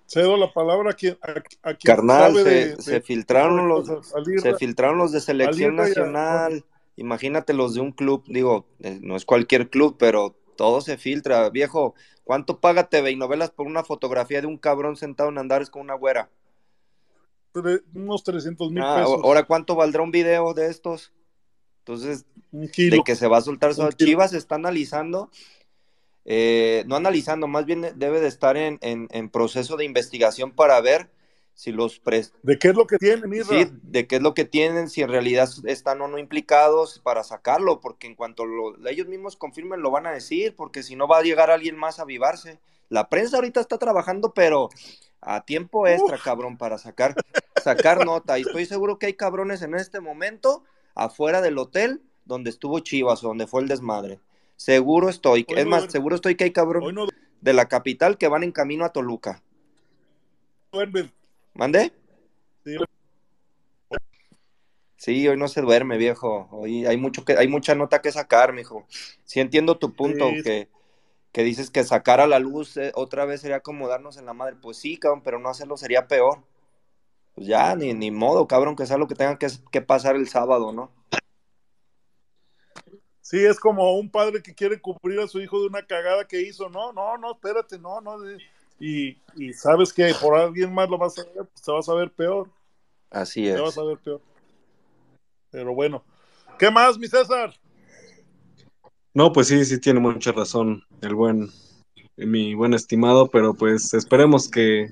Cedo 0.06 0.36
la 0.36 0.52
palabra 0.52 0.90
a 0.90 0.94
quien, 0.94 1.18
a, 1.22 1.70
a 1.70 1.74
quien 1.74 1.96
Carnal, 1.96 2.34
sabe 2.36 2.42
se, 2.44 2.50
de, 2.76 2.82
se 2.82 2.90
de- 2.92 3.00
filtraron 3.00 3.56
de 3.56 3.64
los, 3.64 4.42
se 4.42 4.54
filtraron 4.54 4.98
los 4.98 5.12
de 5.12 5.20
selección 5.20 5.78
a- 5.80 5.82
nacional. 5.82 6.64
Imagínate 6.96 7.52
los 7.54 7.74
de 7.74 7.80
un 7.80 7.90
club, 7.90 8.22
digo, 8.28 8.66
eh, 8.78 9.00
no 9.02 9.16
es 9.16 9.24
cualquier 9.24 9.68
club, 9.68 9.96
pero 9.98 10.36
todo 10.56 10.80
se 10.80 10.96
filtra. 10.96 11.50
Viejo, 11.50 11.94
¿cuánto 12.22 12.60
paga 12.60 12.88
TV 12.88 13.10
y 13.10 13.16
novelas 13.16 13.50
por 13.50 13.66
una 13.66 13.82
fotografía 13.82 14.40
de 14.40 14.46
un 14.46 14.58
cabrón 14.58 14.96
sentado 14.96 15.30
en 15.30 15.38
Andares 15.38 15.70
con 15.70 15.82
una 15.82 15.94
güera? 15.94 16.30
Unos 17.94 18.24
300 18.24 18.70
mil 18.70 18.82
Ah, 18.82 18.96
pesos. 18.98 19.20
ahora, 19.22 19.44
¿cuánto 19.44 19.74
valdrá 19.76 20.02
un 20.02 20.10
video 20.10 20.54
de 20.54 20.68
estos? 20.68 21.12
Entonces, 21.80 22.24
de 22.50 23.02
que 23.04 23.14
se 23.14 23.26
va 23.28 23.38
a 23.38 23.42
soltar. 23.42 23.72
Chivas 23.96 24.32
está 24.32 24.54
analizando, 24.54 25.30
eh, 26.24 26.84
no 26.86 26.96
analizando, 26.96 27.46
más 27.46 27.66
bien 27.66 27.86
debe 27.96 28.20
de 28.20 28.28
estar 28.28 28.56
en, 28.56 28.78
en- 28.80 29.08
en 29.10 29.28
proceso 29.28 29.76
de 29.76 29.84
investigación 29.84 30.52
para 30.52 30.80
ver 30.80 31.10
si 31.54 31.70
los 31.70 32.02
pres- 32.02 32.32
¿De 32.42 32.58
qué 32.58 32.68
es 32.68 32.74
lo 32.74 32.86
que 32.86 32.96
tienen, 32.98 33.32
Irra? 33.32 33.46
sí, 33.46 33.66
de 33.82 34.06
qué 34.06 34.16
es 34.16 34.22
lo 34.22 34.34
que 34.34 34.44
tienen, 34.44 34.88
si 34.88 35.02
en 35.02 35.10
realidad 35.10 35.48
están 35.66 36.00
o 36.00 36.08
no 36.08 36.18
implicados 36.18 36.98
para 37.00 37.22
sacarlo, 37.22 37.80
porque 37.80 38.06
en 38.06 38.14
cuanto 38.16 38.44
lo- 38.46 38.88
ellos 38.88 39.06
mismos 39.06 39.36
confirmen 39.36 39.80
lo 39.82 39.90
van 39.90 40.06
a 40.06 40.12
decir, 40.12 40.56
porque 40.56 40.82
si 40.82 40.96
no 40.96 41.06
va 41.06 41.18
a 41.18 41.22
llegar 41.22 41.50
alguien 41.50 41.76
más 41.76 41.98
a 41.98 42.02
avivarse. 42.02 42.58
La 42.88 43.08
prensa 43.08 43.36
ahorita 43.36 43.60
está 43.60 43.78
trabajando, 43.78 44.34
pero 44.34 44.68
a 45.24 45.44
tiempo 45.44 45.86
extra, 45.86 46.18
cabrón, 46.18 46.56
para 46.56 46.78
sacar, 46.78 47.14
sacar 47.62 48.04
nota. 48.04 48.38
Y 48.38 48.42
estoy 48.42 48.66
seguro 48.66 48.98
que 48.98 49.06
hay 49.06 49.14
cabrones 49.14 49.62
en 49.62 49.74
este 49.74 50.00
momento 50.00 50.64
afuera 50.94 51.40
del 51.40 51.58
hotel 51.58 52.02
donde 52.24 52.50
estuvo 52.50 52.78
Chivas 52.80 53.24
o 53.24 53.28
donde 53.28 53.46
fue 53.46 53.62
el 53.62 53.68
desmadre. 53.68 54.20
Seguro 54.56 55.08
estoy. 55.08 55.44
Hoy 55.48 55.58
es 55.58 55.64
no 55.64 55.70
más, 55.70 55.80
duerme. 55.80 55.92
seguro 55.92 56.14
estoy 56.16 56.36
que 56.36 56.44
hay 56.44 56.52
cabrones 56.52 56.92
no 56.94 57.06
de 57.40 57.52
la 57.52 57.68
capital 57.68 58.16
que 58.16 58.28
van 58.28 58.42
en 58.42 58.52
camino 58.52 58.84
a 58.84 58.92
Toluca. 58.92 59.42
duermen. 60.72 61.12
¿Mande? 61.54 61.92
Sí. 62.64 62.76
Sí, 64.96 65.28
hoy 65.28 65.36
no 65.36 65.48
se 65.48 65.60
duerme, 65.60 65.98
viejo. 65.98 66.48
Hoy 66.50 66.86
hay 66.86 66.96
mucho 66.96 67.24
que, 67.24 67.34
hay 67.36 67.46
mucha 67.46 67.74
nota 67.74 68.00
que 68.00 68.10
sacar, 68.10 68.54
mijo. 68.54 68.86
Sí 69.24 69.40
entiendo 69.40 69.76
tu 69.76 69.92
punto, 69.94 70.30
Sí. 70.30 70.42
que, 70.42 70.68
que 71.34 71.42
dices 71.42 71.68
que 71.68 71.82
sacar 71.82 72.20
a 72.20 72.28
la 72.28 72.38
luz 72.38 72.76
eh, 72.76 72.92
otra 72.94 73.24
vez 73.24 73.40
sería 73.40 73.58
como 73.58 73.88
darnos 73.88 74.16
en 74.18 74.24
la 74.24 74.32
madre. 74.34 74.54
Pues 74.62 74.76
sí, 74.76 74.96
cabrón, 74.98 75.20
pero 75.24 75.40
no 75.40 75.48
hacerlo 75.48 75.76
sería 75.76 76.06
peor. 76.06 76.38
Pues 77.34 77.48
ya, 77.48 77.74
ni, 77.74 77.92
ni 77.92 78.12
modo, 78.12 78.46
cabrón, 78.46 78.76
que 78.76 78.86
sea 78.86 78.98
lo 78.98 79.08
que 79.08 79.16
tenga 79.16 79.36
que, 79.36 79.48
que 79.72 79.82
pasar 79.82 80.14
el 80.14 80.28
sábado, 80.28 80.72
¿no? 80.72 80.92
Sí, 83.20 83.44
es 83.44 83.58
como 83.58 83.98
un 83.98 84.08
padre 84.08 84.42
que 84.44 84.54
quiere 84.54 84.80
cubrir 84.80 85.18
a 85.18 85.26
su 85.26 85.40
hijo 85.40 85.58
de 85.60 85.66
una 85.66 85.84
cagada 85.84 86.24
que 86.24 86.40
hizo. 86.40 86.68
No, 86.68 86.92
no, 86.92 87.18
no, 87.18 87.32
espérate, 87.32 87.80
no, 87.80 88.00
no. 88.00 88.16
Y, 88.78 89.18
y 89.34 89.52
sabes 89.54 89.92
que 89.92 90.14
por 90.20 90.36
alguien 90.36 90.72
más 90.72 90.88
lo 90.88 90.98
vas 90.98 91.18
a 91.18 91.24
ver, 91.24 91.46
pues 91.46 91.62
te 91.62 91.72
vas 91.72 91.88
a 91.88 91.94
ver 91.94 92.12
peor. 92.12 92.48
Así 93.10 93.42
Te 93.42 93.60
vas 93.60 93.70
es. 93.70 93.78
a 93.78 93.82
ver 93.82 93.98
peor. 93.98 94.20
Pero 95.50 95.74
bueno. 95.74 96.04
¿Qué 96.60 96.70
más, 96.70 96.96
mi 96.96 97.08
César? 97.08 97.52
No, 99.14 99.32
pues 99.32 99.46
sí, 99.46 99.64
sí 99.64 99.80
tiene 99.80 100.00
mucha 100.00 100.32
razón 100.32 100.82
el 101.00 101.14
buen, 101.14 101.48
mi 102.16 102.54
buen 102.54 102.74
estimado, 102.74 103.28
pero 103.30 103.54
pues 103.54 103.94
esperemos 103.94 104.50
que, 104.50 104.90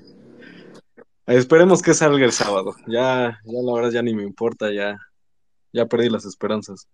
esperemos 1.27 1.81
que 1.81 1.93
salga 1.93 2.23
el 2.23 2.31
sábado. 2.31 2.73
Ya, 2.87 3.41
ya 3.43 3.61
la 3.61 3.73
verdad 3.73 3.91
ya 3.91 4.01
ni 4.01 4.15
me 4.15 4.23
importa, 4.23 4.71
ya, 4.71 4.97
ya 5.73 5.87
perdí 5.87 6.09
las 6.09 6.23
esperanzas. 6.23 6.87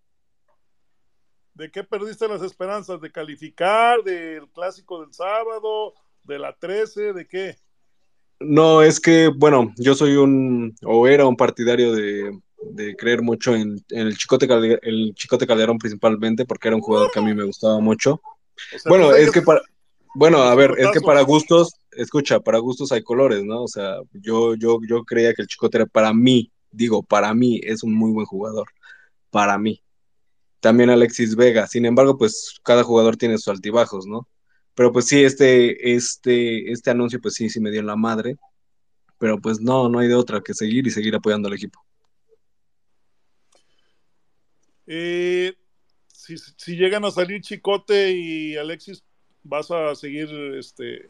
¿De 1.54 1.70
qué 1.70 1.84
perdiste 1.84 2.28
las 2.28 2.42
esperanzas? 2.42 3.00
¿De 3.00 3.12
calificar? 3.12 4.02
¿Del 4.04 4.50
clásico 4.50 5.02
del 5.02 5.14
sábado? 5.14 5.94
¿De 6.24 6.40
la 6.40 6.56
13? 6.58 7.14
¿De 7.14 7.28
qué? 7.28 7.58
No, 8.40 8.82
es 8.82 9.00
que, 9.00 9.28
bueno, 9.28 9.72
yo 9.78 9.94
soy 9.94 10.16
un, 10.16 10.74
o 10.84 11.08
era 11.08 11.28
un 11.28 11.36
partidario 11.36 11.94
de, 11.94 12.40
de 12.62 12.96
creer 12.96 13.22
mucho 13.22 13.56
en, 13.56 13.78
en 13.90 14.08
el 14.08 14.18
Chicote, 14.18 14.48
Calde- 14.48 14.80
el 14.82 15.14
Chicote 15.16 15.48
Calderón 15.48 15.78
principalmente, 15.78 16.46
porque 16.46 16.68
era 16.68 16.76
un 16.76 16.82
jugador 16.82 17.12
que 17.12 17.20
a 17.20 17.22
mí 17.24 17.34
me 17.34 17.44
gustaba 17.44 17.80
mucho. 17.80 18.14
O 18.14 18.80
sea, 18.80 18.90
Bueno, 18.90 19.14
es 19.14 19.32
que 19.32 19.42
para, 19.42 19.62
bueno, 20.16 20.40
a 20.44 20.56
ver, 20.56 20.76
es 20.78 20.90
que 20.92 21.02
para 21.02 21.22
gustos, 21.22 21.74
escucha, 21.92 22.40
para 22.40 22.60
gustos 22.60 22.92
hay 22.92 23.04
colores, 23.04 23.44
¿no? 23.44 23.64
O 23.64 23.68
sea, 23.68 23.98
yo, 24.14 24.56
yo, 24.56 24.80
yo 24.88 25.04
creía 25.04 25.34
que 25.34 25.42
el 25.44 25.48
Chicote 25.48 25.78
era 25.78 25.86
para 25.86 26.14
mí, 26.14 26.52
digo, 26.72 27.04
para 27.04 27.34
mí 27.34 27.60
es 27.64 27.84
un 27.84 27.94
muy 27.94 28.12
buen 28.12 28.26
jugador, 28.26 28.68
para 29.32 29.58
mí. 29.58 29.82
También 30.60 30.90
Alexis 30.90 31.36
Vega, 31.36 31.68
sin 31.68 31.86
embargo, 31.86 32.18
pues 32.18 32.60
cada 32.64 32.84
jugador 32.84 33.16
tiene 33.18 33.38
sus 33.38 33.48
altibajos, 33.50 34.06
¿no? 34.08 34.28
Pero 34.76 34.92
pues 34.92 35.06
sí, 35.06 35.24
este, 35.24 35.94
este, 35.96 36.72
este 36.72 36.90
anuncio, 36.92 37.20
pues 37.22 37.36
sí, 37.36 37.50
sí 37.50 37.60
me 37.62 37.72
dio 37.72 37.80
en 37.80 37.88
la 37.88 37.96
madre, 37.96 38.38
pero 39.18 39.40
pues 39.40 39.62
no, 39.62 39.90
no 39.90 40.00
hay 40.00 40.08
de 40.08 40.16
otra 40.16 40.42
que 40.42 40.54
seguir 40.54 40.88
y 40.88 40.92
seguir 40.92 41.16
apoyando 41.16 41.48
al 41.48 41.56
equipo. 41.56 41.80
Eh, 44.92 45.54
si, 46.08 46.36
si 46.38 46.76
llegan 46.76 47.06
a 47.06 47.12
salir 47.12 47.42
Chicote 47.42 48.12
y 48.12 48.58
Alexis, 48.58 49.04
vas 49.44 49.70
a 49.70 49.94
seguir 49.94 50.28
este, 50.58 51.08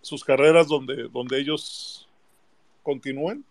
sus 0.00 0.22
carreras 0.22 0.68
donde, 0.68 1.08
donde 1.08 1.40
ellos 1.40 2.08
continúen. 2.84 3.44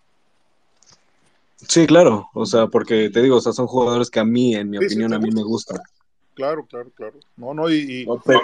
Sí, 1.58 1.86
claro, 1.86 2.30
o 2.34 2.46
sea, 2.46 2.68
porque 2.68 3.10
te 3.10 3.22
digo, 3.22 3.36
o 3.38 3.42
sea, 3.42 3.52
son 3.52 3.68
jugadores 3.68 4.10
que 4.10 4.22
a 4.22 4.24
mí, 4.24 4.56
en 4.56 4.70
mi 4.70 4.78
Sí, 4.78 4.86
opinión, 4.86 5.14
a 5.14 5.20
mí 5.20 5.32
me 5.32 5.44
gustan. 5.44 5.80
Claro, 6.34 6.66
claro, 6.66 6.90
claro. 6.92 7.20
No, 7.36 7.54
no, 7.54 7.70
y, 7.70 7.76
y, 8.04 8.06
No, 8.06 8.22
pero, 8.26 8.40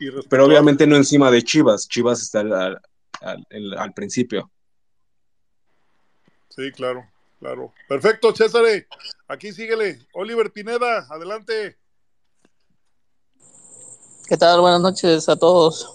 y 0.00 0.06
pero 0.06 0.16
respetable. 0.16 0.44
obviamente 0.46 0.86
no 0.88 0.96
encima 0.96 1.30
de 1.30 1.42
Chivas, 1.42 1.86
Chivas 1.86 2.20
está 2.20 2.40
al, 2.40 2.52
al- 2.52 2.80
al- 3.20 3.78
al 3.78 3.92
principio. 3.94 4.50
Sí, 6.48 6.72
claro, 6.72 7.06
claro. 7.38 7.72
Perfecto, 7.88 8.34
César. 8.34 8.64
Aquí 9.28 9.52
síguele. 9.52 9.98
Oliver 10.14 10.52
Pineda, 10.52 11.06
adelante. 11.10 11.76
¿Qué 14.28 14.36
tal? 14.36 14.60
Buenas 14.60 14.80
noches 14.80 15.28
a 15.28 15.36
todos. 15.36 15.94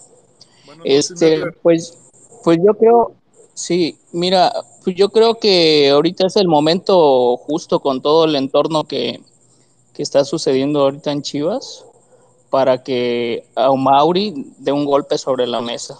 Noches, 0.66 1.10
Este, 1.10 1.34
Oliver. 1.34 1.58
pues, 1.62 1.96
pues 2.42 2.58
yo 2.64 2.74
creo, 2.74 3.14
sí, 3.54 3.98
mira, 4.12 4.52
pues 4.82 4.96
yo 4.96 5.08
creo 5.10 5.38
que 5.38 5.90
ahorita 5.90 6.26
es 6.26 6.36
el 6.36 6.48
momento 6.48 7.36
justo 7.36 7.80
con 7.80 8.02
todo 8.02 8.24
el 8.24 8.34
entorno 8.34 8.84
que, 8.84 9.20
que 9.92 10.02
está 10.02 10.24
sucediendo 10.24 10.80
ahorita 10.80 11.12
en 11.12 11.22
Chivas 11.22 11.84
para 12.50 12.82
que 12.82 13.46
a 13.54 13.72
Mauri 13.72 14.52
dé 14.58 14.72
un 14.72 14.84
golpe 14.84 15.16
sobre 15.18 15.46
la 15.46 15.60
mesa. 15.60 15.98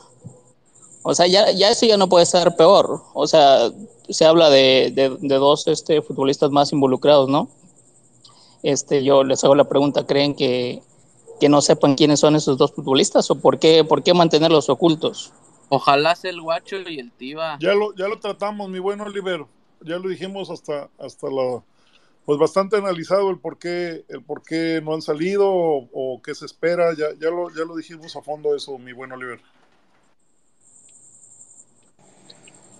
O 1.02 1.14
sea, 1.14 1.26
ya, 1.26 1.50
ya 1.52 1.70
eso 1.70 1.86
ya 1.86 1.96
no 1.96 2.08
puede 2.08 2.24
estar 2.24 2.56
peor. 2.56 3.02
O 3.12 3.26
sea, 3.26 3.70
se 4.08 4.24
habla 4.24 4.50
de, 4.50 4.92
de, 4.94 5.16
de 5.20 5.34
dos 5.36 5.66
este, 5.66 6.02
futbolistas 6.02 6.50
más 6.50 6.72
involucrados, 6.72 7.28
¿no? 7.28 7.48
Este, 8.62 9.04
yo 9.04 9.24
les 9.24 9.44
hago 9.44 9.54
la 9.54 9.68
pregunta, 9.68 10.06
¿creen 10.06 10.34
que, 10.34 10.82
que 11.40 11.48
no 11.48 11.60
sepan 11.60 11.94
quiénes 11.94 12.20
son 12.20 12.36
esos 12.36 12.56
dos 12.56 12.72
futbolistas 12.72 13.30
o 13.30 13.34
por 13.34 13.58
qué, 13.58 13.84
por 13.84 14.02
qué 14.02 14.14
mantenerlos 14.14 14.68
ocultos? 14.70 15.32
Ojalá 15.68 16.14
sea 16.14 16.30
el 16.30 16.40
guacho 16.40 16.76
y 16.76 16.98
el 16.98 17.10
Tiva. 17.12 17.58
Ya 17.60 17.74
lo, 17.74 17.94
ya 17.94 18.08
lo 18.08 18.18
tratamos, 18.20 18.68
mi 18.68 18.78
buen 18.78 19.00
Oliver. 19.00 19.44
Ya 19.80 19.98
lo 19.98 20.08
dijimos 20.08 20.50
hasta, 20.50 20.88
hasta 20.98 21.28
la, 21.28 21.62
pues 22.24 22.38
bastante 22.38 22.76
analizado 22.76 23.28
el 23.30 23.38
por 23.38 23.58
qué, 23.58 24.04
el 24.08 24.22
por 24.22 24.42
qué 24.42 24.80
no 24.82 24.94
han 24.94 25.02
salido 25.02 25.46
o, 25.46 25.88
o 25.92 26.22
qué 26.22 26.34
se 26.34 26.46
espera. 26.46 26.94
Ya, 26.96 27.06
ya 27.20 27.30
lo, 27.30 27.50
ya 27.50 27.64
lo 27.64 27.76
dijimos 27.76 28.14
a 28.16 28.22
fondo 28.22 28.54
eso, 28.54 28.78
mi 28.78 28.92
buen 28.92 29.12
Oliver. 29.12 29.40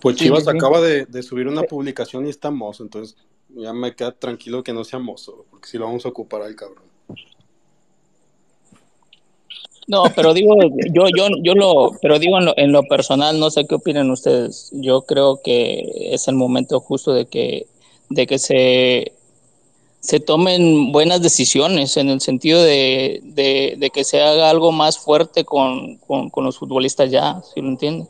Pues 0.05 0.17
Sí, 0.17 0.25
Chivas 0.25 0.43
sí, 0.43 0.51
sí. 0.51 0.55
acaba 0.55 0.81
de, 0.81 1.07
de 1.07 1.23
subir 1.23 1.47
una 1.47 1.63
publicación 1.63 2.27
y 2.27 2.29
está 2.29 2.51
mozo, 2.51 2.83
entonces 2.83 3.17
ya 3.49 3.73
me 3.73 3.95
queda 3.95 4.11
tranquilo 4.11 4.63
que 4.63 4.71
no 4.71 4.83
sea 4.83 4.99
mozo, 4.99 5.47
porque 5.49 5.67
si 5.67 5.79
lo 5.79 5.85
vamos 5.85 6.05
a 6.05 6.09
ocupar 6.09 6.43
al 6.43 6.55
cabrón. 6.55 6.83
No, 9.87 10.03
pero 10.15 10.35
digo, 10.35 10.55
yo, 10.93 11.07
yo, 11.17 11.27
yo 11.41 11.55
lo, 11.55 11.97
pero 12.03 12.19
digo 12.19 12.37
en 12.37 12.45
lo, 12.45 12.53
en 12.55 12.71
lo 12.71 12.83
personal, 12.83 13.39
no 13.39 13.49
sé 13.49 13.65
qué 13.65 13.73
opinan 13.73 14.11
ustedes. 14.11 14.69
Yo 14.73 15.01
creo 15.07 15.41
que 15.43 16.11
es 16.13 16.27
el 16.27 16.35
momento 16.35 16.79
justo 16.79 17.11
de 17.11 17.25
que, 17.25 17.65
de 18.11 18.27
que 18.27 18.37
se, 18.37 19.11
se 20.01 20.19
tomen 20.19 20.91
buenas 20.91 21.23
decisiones 21.23 21.97
en 21.97 22.09
el 22.09 22.21
sentido 22.21 22.61
de, 22.61 23.21
de, 23.23 23.73
de 23.79 23.89
que 23.89 24.03
se 24.03 24.21
haga 24.21 24.51
algo 24.51 24.71
más 24.71 24.99
fuerte 24.99 25.45
con, 25.45 25.97
con, 25.97 26.29
con 26.29 26.45
los 26.45 26.59
futbolistas 26.59 27.09
ya, 27.09 27.41
si 27.55 27.59
lo 27.59 27.69
entienden. 27.69 28.07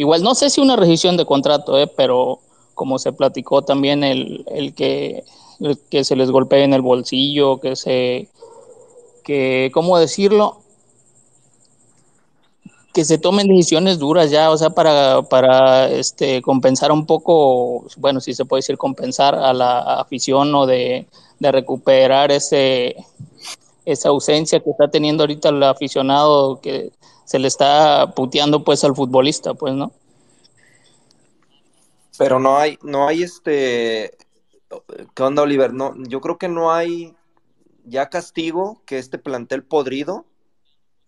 Igual 0.00 0.22
no 0.22 0.34
sé 0.34 0.48
si 0.48 0.62
una 0.62 0.76
rescisión 0.76 1.18
de 1.18 1.26
contrato, 1.26 1.78
eh, 1.78 1.86
pero 1.86 2.38
como 2.74 2.98
se 2.98 3.12
platicó 3.12 3.60
también 3.60 4.02
el, 4.02 4.46
el 4.46 4.72
que, 4.72 5.24
que 5.90 6.04
se 6.04 6.16
les 6.16 6.30
golpee 6.30 6.64
en 6.64 6.72
el 6.72 6.80
bolsillo, 6.80 7.60
que 7.60 7.76
se, 7.76 8.26
que, 9.22 9.70
¿cómo 9.74 9.98
decirlo? 9.98 10.56
que 12.94 13.04
se 13.04 13.18
tomen 13.18 13.46
decisiones 13.46 13.98
duras 13.98 14.30
ya, 14.30 14.50
o 14.50 14.56
sea, 14.56 14.70
para, 14.70 15.20
para 15.20 15.90
este, 15.90 16.40
compensar 16.40 16.92
un 16.92 17.04
poco, 17.04 17.84
bueno, 17.98 18.22
si 18.22 18.32
se 18.32 18.46
puede 18.46 18.60
decir 18.60 18.78
compensar 18.78 19.34
a 19.34 19.52
la 19.52 20.00
afición 20.00 20.54
o 20.54 20.64
de, 20.64 21.06
de 21.38 21.52
recuperar 21.52 22.32
ese, 22.32 22.96
esa 23.84 24.08
ausencia 24.08 24.60
que 24.60 24.70
está 24.70 24.88
teniendo 24.88 25.24
ahorita 25.24 25.50
el 25.50 25.62
aficionado 25.62 26.58
que 26.62 26.90
se 27.30 27.38
le 27.38 27.46
está 27.46 28.12
puteando 28.16 28.64
pues 28.64 28.82
al 28.82 28.96
futbolista, 28.96 29.54
pues, 29.54 29.72
¿no? 29.72 29.92
Pero 32.18 32.40
no 32.40 32.58
hay, 32.58 32.76
no 32.82 33.06
hay 33.06 33.22
este, 33.22 34.18
¿qué 35.14 35.22
onda, 35.22 35.42
Oliver? 35.42 35.72
No, 35.72 35.94
yo 35.96 36.20
creo 36.20 36.38
que 36.38 36.48
no 36.48 36.72
hay 36.72 37.14
ya 37.84 38.10
castigo 38.10 38.82
que 38.84 38.98
este 38.98 39.18
plantel 39.18 39.62
podrido 39.62 40.26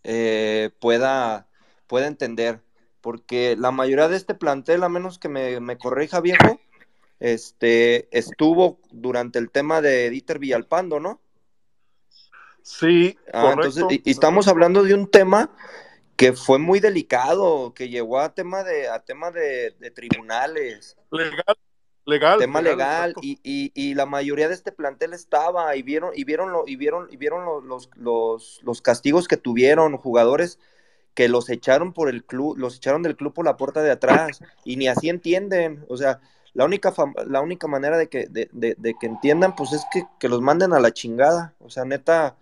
eh, 0.04 0.70
pueda, 0.78 1.48
pueda 1.88 2.06
entender, 2.06 2.62
porque 3.00 3.56
la 3.58 3.72
mayoría 3.72 4.06
de 4.06 4.16
este 4.16 4.36
plantel, 4.36 4.84
a 4.84 4.88
menos 4.88 5.18
que 5.18 5.28
me, 5.28 5.58
me 5.58 5.76
corrija 5.76 6.20
viejo, 6.20 6.60
este, 7.18 8.06
estuvo 8.16 8.78
durante 8.92 9.40
el 9.40 9.50
tema 9.50 9.80
de 9.80 10.08
Dieter 10.08 10.38
Villalpando, 10.38 11.00
¿no? 11.00 11.20
Sí, 12.62 13.18
Ah, 13.32 13.54
correcto. 13.54 13.80
entonces, 13.80 13.98
y, 14.04 14.08
y 14.08 14.12
estamos 14.12 14.46
hablando 14.46 14.84
de 14.84 14.94
un 14.94 15.08
tema 15.08 15.50
que 16.16 16.32
fue 16.32 16.58
muy 16.58 16.80
delicado, 16.80 17.74
que 17.74 17.88
llegó 17.88 18.20
a 18.20 18.34
tema 18.34 18.62
de, 18.64 18.88
a 18.88 19.00
tema 19.04 19.30
de, 19.30 19.72
de 19.78 19.90
tribunales. 19.90 20.96
Legal, 21.10 21.56
legal. 22.06 22.38
tema 22.38 22.62
legal, 22.62 23.14
y, 23.20 23.38
y, 23.42 23.72
y 23.74 23.94
la 23.94 24.06
mayoría 24.06 24.48
de 24.48 24.54
este 24.54 24.72
plantel 24.72 25.12
estaba 25.12 25.74
y 25.76 25.82
vieron 25.82 26.12
y 26.14 26.24
vieron 26.24 26.52
lo, 26.52 26.64
y 26.66 26.76
vieron 26.76 27.08
y 27.10 27.16
vieron 27.16 27.44
lo- 27.44 27.60
los, 27.60 27.90
los, 27.96 28.60
los 28.62 28.82
castigos 28.82 29.28
que 29.28 29.36
tuvieron 29.36 29.96
jugadores 29.96 30.58
que 31.14 31.28
los 31.28 31.50
echaron 31.50 31.92
por 31.92 32.08
el 32.08 32.24
club, 32.24 32.56
los 32.58 32.76
echaron 32.76 33.02
del 33.02 33.16
club 33.16 33.34
por 33.34 33.44
la 33.44 33.56
puerta 33.56 33.82
de 33.82 33.90
atrás 33.90 34.42
y 34.64 34.76
ni 34.76 34.88
así 34.88 35.08
entienden, 35.10 35.84
o 35.88 35.96
sea, 35.96 36.20
la 36.54 36.64
única 36.64 36.92
la 37.26 37.40
única 37.42 37.66
manera 37.68 37.98
de 37.98 38.08
que 38.08 38.26
de, 38.28 38.48
de- 38.52 38.76
de 38.78 38.94
que 39.00 39.06
entiendan 39.06 39.54
pues 39.56 39.72
es 39.72 39.84
que, 39.92 40.04
que 40.20 40.28
los 40.28 40.40
manden 40.42 40.72
a 40.72 40.80
la 40.80 40.92
chingada, 40.92 41.54
o 41.60 41.70
sea, 41.70 41.84
neta 41.84 42.36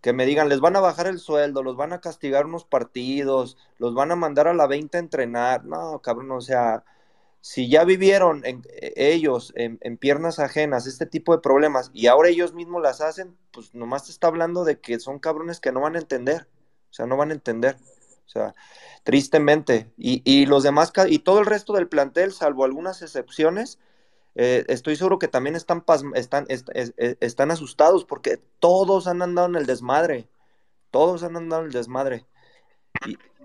que 0.00 0.12
me 0.12 0.26
digan, 0.26 0.48
les 0.48 0.60
van 0.60 0.76
a 0.76 0.80
bajar 0.80 1.06
el 1.06 1.18
sueldo, 1.18 1.62
los 1.62 1.76
van 1.76 1.92
a 1.92 2.00
castigar 2.00 2.46
unos 2.46 2.64
partidos, 2.64 3.56
los 3.78 3.94
van 3.94 4.10
a 4.12 4.16
mandar 4.16 4.48
a 4.48 4.54
la 4.54 4.66
20 4.66 4.96
a 4.98 5.00
entrenar. 5.00 5.64
No, 5.64 6.00
cabrón, 6.02 6.30
o 6.32 6.40
sea, 6.40 6.84
si 7.40 7.68
ya 7.70 7.84
vivieron 7.84 8.44
en- 8.44 8.62
eh, 8.70 8.92
ellos 8.96 9.52
en, 9.56 9.78
piernas 9.98 10.38
ajenas 10.38 10.86
este 10.86 11.06
tipo 11.06 11.34
de 11.34 11.40
problemas 11.42 11.90
y 11.94 12.06
ahora 12.06 12.28
ellos 12.28 12.54
mismos 12.54 12.82
las 12.82 13.00
hacen, 13.00 13.36
pues 13.52 13.74
nomás 13.74 14.04
te 14.06 14.12
está 14.12 14.26
hablando 14.28 14.64
de 14.64 14.80
que 14.80 15.00
son 15.00 15.18
cabrones 15.18 15.60
que 15.60 15.72
no 15.72 15.80
van 15.80 15.96
a 15.96 15.98
entender, 16.00 16.48
o 16.90 16.92
sea, 16.94 17.06
no 17.06 17.16
van 17.16 17.30
a 17.30 17.34
entender, 17.34 17.76
o 18.26 18.28
sea, 18.28 18.54
tristemente. 19.04 19.90
Y, 19.96 20.22
y 20.24 20.46
los 20.46 20.62
demás, 20.62 20.92
y 21.08 21.20
todo 21.20 21.40
el 21.40 21.46
resto 21.46 21.72
del 21.74 21.88
plantel, 21.88 22.32
salvo 22.32 22.64
algunas 22.64 23.02
excepciones, 23.02 23.78
eh, 24.34 24.64
estoy 24.68 24.96
seguro 24.96 25.18
que 25.18 25.28
también 25.28 25.56
están, 25.56 25.84
están, 26.14 26.44
est- 26.48 26.68
es- 26.74 26.94
es- 26.96 27.16
están 27.20 27.50
asustados 27.50 28.04
porque 28.04 28.38
todos 28.58 29.06
han 29.06 29.22
andado 29.22 29.48
en 29.48 29.56
el 29.56 29.66
desmadre, 29.66 30.28
todos 30.90 31.22
han 31.22 31.36
andado 31.36 31.62
en 31.62 31.66
el 31.68 31.72
desmadre. 31.72 32.26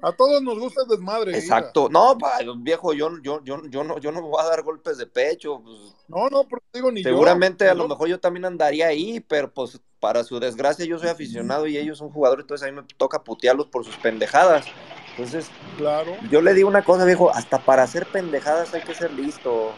A 0.01 0.11
todos 0.11 0.41
nos 0.41 0.59
gusta 0.59 0.83
el 0.83 0.89
desmadre. 0.89 1.35
Exacto. 1.37 1.89
No, 1.89 2.17
pa, 2.17 2.37
viejo, 2.57 2.93
yo, 2.93 3.09
yo, 3.23 3.41
yo, 3.43 3.61
yo, 3.65 3.83
no, 3.83 3.97
yo 3.97 4.11
no 4.11 4.21
voy 4.21 4.39
a 4.43 4.47
dar 4.47 4.61
golpes 4.61 4.97
de 4.97 5.07
pecho. 5.07 5.61
pues, 5.63 5.95
No, 6.07 6.27
no, 6.29 6.43
porque 6.47 6.65
digo 6.73 6.91
ni 6.91 7.01
yo. 7.01 7.09
seguramente 7.09 7.67
a 7.67 7.73
lo 7.73 7.87
mejor 7.87 8.07
yo 8.09 8.19
también 8.19 8.45
andaría 8.45 8.87
ahí, 8.87 9.19
pero 9.21 9.51
pues 9.51 9.79
para 9.99 10.23
su 10.23 10.39
desgracia 10.39 10.85
yo 10.85 10.99
soy 10.99 11.09
aficionado 11.09 11.65
y 11.65 11.77
ellos 11.77 11.97
son 11.97 12.11
jugadores, 12.11 12.43
entonces 12.43 12.67
a 12.67 12.71
mí 12.71 12.79
me 12.79 12.85
toca 12.97 13.23
putearlos 13.23 13.67
por 13.67 13.83
sus 13.83 13.97
pendejadas. 13.97 14.65
Entonces, 15.11 15.49
Claro. 15.77 16.11
yo 16.29 16.41
le 16.41 16.53
digo 16.53 16.67
una 16.69 16.83
cosa, 16.83 17.05
viejo, 17.05 17.31
hasta 17.33 17.57
para 17.59 17.83
hacer 17.83 18.05
pendejadas 18.11 18.73
hay 18.73 18.81
que 18.81 18.93
ser 18.93 19.11
listo. 19.13 19.71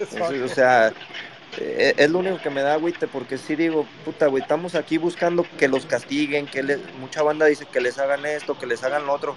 Eso, 0.00 0.44
o 0.44 0.48
sea, 0.48 0.92
eh, 1.58 1.94
es 1.96 2.10
lo 2.10 2.18
único 2.20 2.38
que 2.38 2.50
me 2.50 2.62
da 2.62 2.74
agüite, 2.74 3.06
porque 3.08 3.38
sí 3.38 3.56
digo, 3.56 3.86
puta, 4.04 4.26
güey, 4.26 4.42
estamos 4.42 4.74
aquí 4.74 4.98
buscando 4.98 5.44
que 5.58 5.68
los 5.68 5.86
castiguen, 5.86 6.46
que 6.46 6.62
les, 6.62 6.78
mucha 7.00 7.22
banda 7.22 7.46
dice 7.46 7.66
que 7.70 7.80
les 7.80 7.98
hagan 7.98 8.24
esto, 8.26 8.58
que 8.58 8.66
les 8.66 8.82
hagan 8.84 9.06
lo 9.06 9.14
otro, 9.14 9.34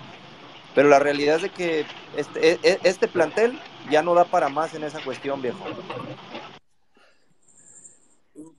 pero 0.76 0.90
la 0.90 1.00
realidad 1.00 1.38
es 1.38 1.42
de 1.44 1.50
que 1.50 1.86
este, 2.18 2.52
e- 2.52 2.60
e- 2.64 2.80
este 2.84 3.08
plantel 3.08 3.58
ya 3.90 4.04
no 4.04 4.14
da 4.14 4.26
para 4.26 4.50
más 4.50 4.74
en 4.74 4.84
esa 4.84 5.02
cuestión, 5.02 5.42
viejo. 5.42 5.60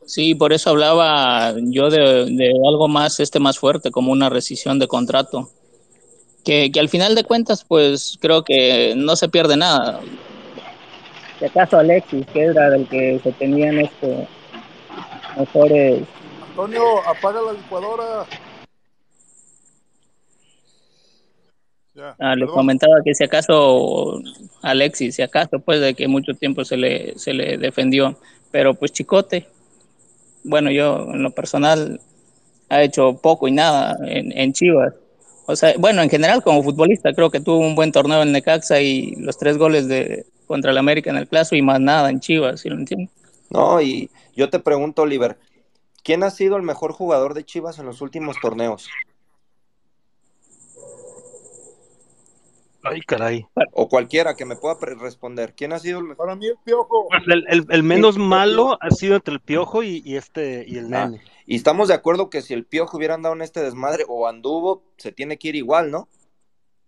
Sí, 0.06 0.34
por 0.34 0.52
eso 0.52 0.70
hablaba 0.70 1.54
yo 1.58 1.88
de, 1.88 2.26
de 2.26 2.52
algo 2.68 2.88
más, 2.88 3.20
este 3.20 3.38
más 3.38 3.58
fuerte, 3.58 3.90
como 3.90 4.12
una 4.12 4.28
rescisión 4.28 4.78
de 4.78 4.88
contrato. 4.88 5.50
Que, 6.44 6.72
que 6.72 6.80
al 6.80 6.88
final 6.88 7.14
de 7.14 7.22
cuentas, 7.22 7.64
pues 7.64 8.18
creo 8.20 8.42
que 8.42 8.94
no 8.96 9.14
se 9.14 9.28
pierde 9.28 9.56
nada. 9.56 10.00
Si 11.42 11.48
acaso 11.48 11.76
Alexis, 11.76 12.24
que 12.32 12.40
era 12.40 12.70
del 12.70 12.86
que 12.88 13.18
se 13.20 13.32
tenían 13.32 13.80
este 13.80 14.28
mejores 15.36 16.04
Antonio, 16.50 16.82
apaga 17.08 17.40
la 17.42 17.52
licuadora. 17.54 18.24
Ya, 21.94 22.14
Ah, 22.20 22.36
les 22.36 22.42
perdón. 22.46 22.54
comentaba 22.54 22.94
que 23.04 23.12
si 23.14 23.24
acaso 23.24 24.20
Alexis, 24.62 25.16
si 25.16 25.22
acaso, 25.22 25.58
pues 25.58 25.80
de 25.80 25.94
que 25.94 26.06
mucho 26.06 26.34
tiempo 26.34 26.64
se 26.64 26.76
le, 26.76 27.18
se 27.18 27.32
le 27.34 27.58
defendió, 27.58 28.16
pero 28.52 28.74
pues 28.74 28.92
Chicote, 28.92 29.48
bueno, 30.44 30.70
yo 30.70 31.08
en 31.12 31.24
lo 31.24 31.32
personal 31.32 32.00
ha 32.68 32.82
hecho 32.84 33.16
poco 33.20 33.48
y 33.48 33.52
nada 33.52 33.98
en, 34.06 34.30
en 34.38 34.52
Chivas. 34.52 34.94
O 35.46 35.56
sea, 35.56 35.74
bueno, 35.76 36.02
en 36.02 36.08
general 36.08 36.40
como 36.44 36.62
futbolista 36.62 37.12
creo 37.14 37.30
que 37.30 37.40
tuvo 37.40 37.58
un 37.58 37.74
buen 37.74 37.90
torneo 37.90 38.22
en 38.22 38.30
Necaxa 38.30 38.80
y 38.80 39.16
los 39.16 39.36
tres 39.38 39.58
goles 39.58 39.88
de 39.88 40.24
contra 40.52 40.70
el 40.70 40.78
América 40.78 41.08
en 41.10 41.16
el 41.16 41.26
Clásico 41.28 41.56
y 41.56 41.62
más 41.62 41.80
nada 41.80 42.10
en 42.10 42.20
Chivas, 42.20 42.60
¿sí 42.60 42.68
lo 42.68 42.76
entiendes? 42.76 43.08
No, 43.50 43.80
y 43.80 44.10
yo 44.36 44.50
te 44.50 44.58
pregunto, 44.60 45.02
Oliver, 45.02 45.38
¿quién 46.04 46.22
ha 46.22 46.30
sido 46.30 46.56
el 46.56 46.62
mejor 46.62 46.92
jugador 46.92 47.32
de 47.34 47.44
Chivas 47.44 47.78
en 47.78 47.86
los 47.86 48.00
últimos 48.02 48.36
torneos? 48.40 48.88
Ay, 52.84 53.00
caray. 53.02 53.46
O 53.72 53.88
cualquiera 53.88 54.34
que 54.34 54.44
me 54.44 54.56
pueda 54.56 54.76
responder. 55.00 55.54
¿Quién 55.56 55.72
ha 55.72 55.78
sido 55.78 55.98
el 56.00 56.04
mejor? 56.04 56.16
Para 56.26 56.34
mí 56.36 56.46
el 56.46 56.56
piojo. 56.64 57.06
Pues 57.08 57.22
el, 57.28 57.44
el- 57.48 57.66
el 57.70 57.82
menos 57.84 58.18
malo 58.18 58.76
ha 58.80 58.90
sido 58.90 59.14
entre 59.16 59.34
el 59.34 59.40
piojo 59.40 59.82
y, 59.84 60.02
y 60.04 60.16
este 60.16 60.64
y 60.66 60.78
el 60.78 60.92
Ah, 60.92 61.06
nene. 61.06 61.22
y 61.46 61.54
estamos 61.54 61.88
de 61.88 61.94
acuerdo 61.94 62.28
que 62.28 62.42
si 62.42 62.54
el 62.54 62.64
Piojo 62.64 62.96
hubiera 62.96 63.14
andado 63.14 63.34
en 63.36 63.42
este 63.42 63.60
desmadre 63.62 64.04
o 64.08 64.26
anduvo, 64.26 64.82
se 64.96 65.12
tiene 65.12 65.38
que 65.38 65.48
ir 65.48 65.56
igual, 65.56 65.90
¿no? 65.92 66.08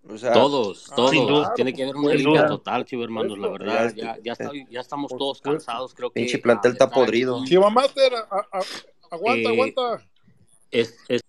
O 0.06 0.18
sea, 0.18 0.32
Todos, 0.32 0.88
Ah, 0.90 0.96
todos. 0.96 1.10
Sin 1.12 1.26
duda. 1.26 1.52
Tiene 1.54 1.72
que 1.72 1.82
haber 1.84 1.96
una 1.96 2.14
duda. 2.14 2.46
total, 2.46 2.84
chivo 2.84 3.04
hermanos, 3.04 3.38
la 3.38 3.48
verdad. 3.48 3.86
este- 3.86 4.00
Ya, 4.02 4.18
ya, 4.22 4.32
está- 4.32 4.50
ya 4.70 4.80
estamos 4.80 5.10
todos 5.16 5.40
cansados, 5.40 5.94
creo 5.94 6.10
que. 6.10 6.20
pinche 6.20 6.38
plantel 6.38 6.72
ah, 6.72 6.74
está 6.74 6.90
podrido. 6.90 7.38
aquí 7.40 7.48
Chivamaster, 7.48 8.14
a- 8.14 8.46
a- 8.52 8.62
aguanta, 9.10 9.48
Eh, 9.48 9.52
aguanta. 9.52 10.06
es, 10.70 10.94
es 11.08 11.20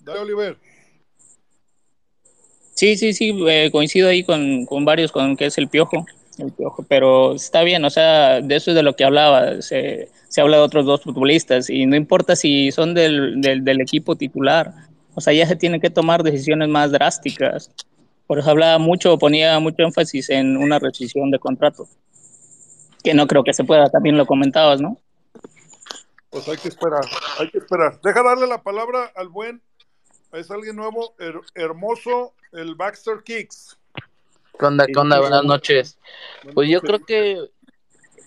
Dale, 0.00 0.20
Oliver. 0.20 0.56
Sí, 2.74 2.96
sí, 2.96 3.12
sí, 3.14 3.34
eh, 3.48 3.70
coincido 3.72 4.08
ahí 4.08 4.22
con, 4.22 4.66
con 4.66 4.84
varios, 4.84 5.10
con 5.10 5.36
que 5.36 5.46
es 5.46 5.56
el 5.58 5.68
piojo, 5.68 6.04
pero 6.88 7.34
está 7.34 7.62
bien, 7.62 7.84
o 7.84 7.90
sea, 7.90 8.40
de 8.40 8.56
eso 8.56 8.70
es 8.70 8.74
de 8.74 8.82
lo 8.82 8.94
que 8.94 9.04
hablaba, 9.04 9.62
se, 9.62 10.10
se 10.28 10.40
habla 10.40 10.58
de 10.58 10.62
otros 10.62 10.84
dos 10.84 11.02
futbolistas 11.02 11.70
y 11.70 11.86
no 11.86 11.96
importa 11.96 12.36
si 12.36 12.70
son 12.72 12.94
del, 12.94 13.40
del, 13.40 13.64
del 13.64 13.80
equipo 13.80 14.16
titular, 14.16 14.72
o 15.14 15.20
sea, 15.20 15.32
ya 15.32 15.46
se 15.46 15.56
tienen 15.56 15.80
que 15.80 15.90
tomar 15.90 16.22
decisiones 16.22 16.68
más 16.68 16.92
drásticas. 16.92 17.70
Por 18.26 18.38
eso 18.40 18.50
hablaba 18.50 18.78
mucho, 18.78 19.16
ponía 19.18 19.58
mucho 19.60 19.82
énfasis 19.84 20.30
en 20.30 20.56
una 20.56 20.78
rescisión 20.78 21.30
de 21.30 21.38
contrato, 21.38 21.88
que 23.02 23.14
no 23.14 23.26
creo 23.26 23.44
que 23.44 23.54
se 23.54 23.64
pueda, 23.64 23.88
también 23.88 24.16
lo 24.16 24.26
comentabas, 24.26 24.80
¿no? 24.80 24.98
Pues 26.28 26.48
hay 26.48 26.56
que 26.56 26.68
esperar, 26.68 27.04
hay 27.38 27.48
que 27.50 27.58
esperar. 27.58 28.00
Deja 28.02 28.22
darle 28.22 28.46
la 28.46 28.62
palabra 28.62 29.10
al 29.14 29.28
buen, 29.28 29.62
es 30.32 30.50
alguien 30.50 30.76
nuevo, 30.76 31.14
her- 31.18 31.40
hermoso, 31.54 32.34
el 32.52 32.74
Baxter 32.74 33.22
Kicks. 33.24 33.78
¿Qué 34.58 34.66
onda? 34.66 34.86
Buenas 35.20 35.42
sí. 35.42 35.46
noches. 35.46 35.98
Pues 36.54 36.68
yo 36.68 36.80
creo 36.80 37.04
que 37.04 37.50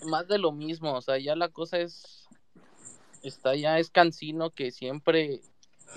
más 0.04 0.28
de 0.28 0.38
lo 0.38 0.52
mismo, 0.52 0.94
o 0.94 1.00
sea, 1.00 1.18
ya 1.18 1.34
la 1.34 1.48
cosa 1.48 1.78
es, 1.78 2.28
está 3.22 3.54
ya 3.54 3.78
es 3.78 3.90
cansino 3.90 4.50
que 4.50 4.70
siempre 4.70 5.40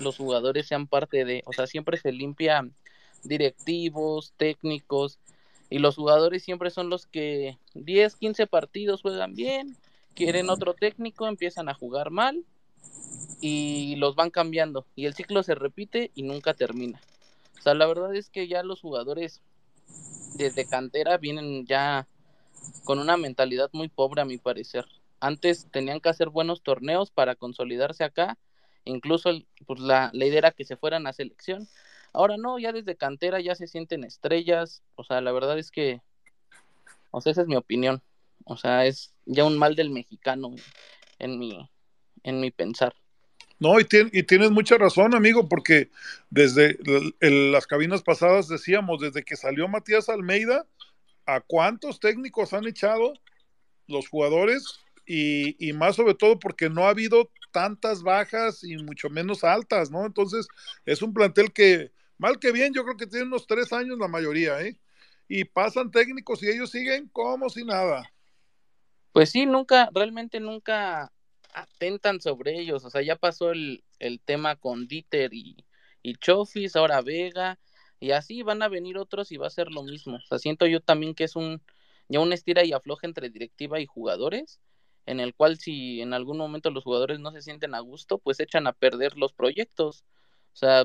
los 0.00 0.16
jugadores 0.16 0.66
sean 0.66 0.86
parte 0.86 1.24
de, 1.24 1.42
o 1.46 1.52
sea, 1.52 1.66
siempre 1.66 1.96
se 1.96 2.12
limpia 2.12 2.68
directivos, 3.22 4.34
técnicos, 4.36 5.18
y 5.70 5.78
los 5.78 5.96
jugadores 5.96 6.42
siempre 6.42 6.70
son 6.70 6.90
los 6.90 7.06
que 7.06 7.58
10, 7.74 8.16
15 8.16 8.46
partidos 8.46 9.02
juegan 9.02 9.34
bien, 9.34 9.76
quieren 10.14 10.50
otro 10.50 10.74
técnico, 10.74 11.26
empiezan 11.26 11.68
a 11.68 11.74
jugar 11.74 12.10
mal 12.10 12.44
y 13.40 13.96
los 13.96 14.14
van 14.14 14.30
cambiando, 14.30 14.84
y 14.94 15.06
el 15.06 15.14
ciclo 15.14 15.42
se 15.42 15.54
repite 15.54 16.10
y 16.14 16.22
nunca 16.22 16.54
termina. 16.54 17.00
O 17.58 17.62
sea, 17.62 17.74
la 17.74 17.86
verdad 17.86 18.14
es 18.14 18.28
que 18.28 18.46
ya 18.46 18.62
los 18.62 18.80
jugadores 18.80 19.40
desde 20.34 20.66
cantera 20.66 21.16
vienen 21.18 21.66
ya 21.66 22.06
con 22.84 22.98
una 22.98 23.16
mentalidad 23.16 23.70
muy 23.72 23.88
pobre 23.88 24.22
a 24.22 24.24
mi 24.24 24.38
parecer. 24.38 24.86
Antes 25.20 25.68
tenían 25.70 26.00
que 26.00 26.08
hacer 26.08 26.28
buenos 26.28 26.62
torneos 26.62 27.10
para 27.10 27.34
consolidarse 27.34 28.04
acá 28.04 28.38
Incluso 28.84 29.30
pues, 29.66 29.80
la, 29.80 30.10
la 30.12 30.26
idea 30.26 30.38
era 30.38 30.50
que 30.50 30.64
se 30.64 30.76
fueran 30.76 31.06
a 31.06 31.12
selección. 31.12 31.68
Ahora 32.12 32.36
no, 32.36 32.58
ya 32.58 32.72
desde 32.72 32.96
cantera 32.96 33.40
ya 33.40 33.54
se 33.54 33.66
sienten 33.66 34.04
estrellas. 34.04 34.82
O 34.94 35.04
sea, 35.04 35.20
la 35.20 35.32
verdad 35.32 35.58
es 35.58 35.70
que, 35.70 36.00
o 37.10 37.20
sea, 37.20 37.32
esa 37.32 37.42
es 37.42 37.48
mi 37.48 37.56
opinión. 37.56 38.02
O 38.44 38.56
sea, 38.56 38.86
es 38.86 39.14
ya 39.24 39.44
un 39.44 39.58
mal 39.58 39.74
del 39.74 39.90
mexicano 39.90 40.54
en 41.18 41.38
mi, 41.38 41.70
en 42.22 42.40
mi 42.40 42.50
pensar. 42.50 42.94
No, 43.60 43.78
y, 43.80 43.84
tien- 43.84 44.10
y 44.12 44.22
tienes 44.24 44.50
mucha 44.50 44.76
razón, 44.76 45.14
amigo, 45.14 45.48
porque 45.48 45.90
desde 46.30 46.78
las 47.20 47.66
cabinas 47.66 48.02
pasadas 48.02 48.48
decíamos, 48.48 49.00
desde 49.00 49.24
que 49.24 49.36
salió 49.36 49.68
Matías 49.68 50.08
Almeida, 50.08 50.66
¿a 51.26 51.40
cuántos 51.40 52.00
técnicos 52.00 52.52
han 52.52 52.66
echado 52.66 53.14
los 53.86 54.08
jugadores? 54.08 54.80
Y, 55.06 55.56
y 55.66 55.72
más 55.72 55.96
sobre 55.96 56.14
todo 56.14 56.38
porque 56.38 56.68
no 56.70 56.86
ha 56.86 56.90
habido 56.90 57.30
tantas 57.52 58.02
bajas 58.02 58.64
y 58.64 58.76
mucho 58.78 59.10
menos 59.10 59.44
altas, 59.44 59.90
¿no? 59.90 60.04
Entonces, 60.06 60.48
es 60.84 61.02
un 61.02 61.14
plantel 61.14 61.52
que, 61.52 61.92
mal 62.18 62.38
que 62.38 62.52
bien, 62.52 62.72
yo 62.74 62.84
creo 62.84 62.96
que 62.96 63.06
tiene 63.06 63.26
unos 63.26 63.46
tres 63.46 63.72
años 63.72 63.98
la 63.98 64.08
mayoría, 64.08 64.60
¿eh? 64.62 64.76
Y 65.28 65.44
pasan 65.44 65.90
técnicos 65.90 66.42
y 66.42 66.48
ellos 66.48 66.70
siguen 66.70 67.08
como 67.12 67.48
si 67.48 67.64
nada. 67.64 68.10
Pues 69.12 69.30
sí, 69.30 69.46
nunca, 69.46 69.88
realmente 69.94 70.40
nunca 70.40 71.12
atentan 71.54 72.20
sobre 72.20 72.58
ellos. 72.58 72.84
O 72.84 72.90
sea, 72.90 73.02
ya 73.02 73.16
pasó 73.16 73.50
el, 73.50 73.84
el 73.98 74.20
tema 74.20 74.56
con 74.56 74.86
Dieter 74.86 75.32
y, 75.32 75.64
y 76.02 76.14
Chofis, 76.16 76.76
ahora 76.76 77.00
Vega, 77.00 77.58
y 78.00 78.10
así 78.10 78.42
van 78.42 78.62
a 78.62 78.68
venir 78.68 78.98
otros 78.98 79.32
y 79.32 79.38
va 79.38 79.46
a 79.46 79.50
ser 79.50 79.70
lo 79.70 79.82
mismo. 79.82 80.16
O 80.16 80.26
sea, 80.28 80.38
siento 80.38 80.66
yo 80.66 80.80
también 80.80 81.14
que 81.14 81.24
es 81.24 81.36
un, 81.36 81.62
ya 82.08 82.20
un 82.20 82.32
estira 82.32 82.64
y 82.64 82.72
afloja 82.72 83.06
entre 83.06 83.30
directiva 83.30 83.80
y 83.80 83.86
jugadores, 83.86 84.60
en 85.06 85.20
el 85.20 85.34
cual 85.34 85.58
si 85.58 86.00
en 86.00 86.12
algún 86.12 86.36
momento 86.36 86.70
los 86.70 86.84
jugadores 86.84 87.20
no 87.20 87.32
se 87.32 87.42
sienten 87.42 87.74
a 87.74 87.80
gusto, 87.80 88.18
pues 88.18 88.40
echan 88.40 88.66
a 88.66 88.72
perder 88.72 89.16
los 89.16 89.32
proyectos. 89.32 90.04
O 90.52 90.56
sea, 90.56 90.84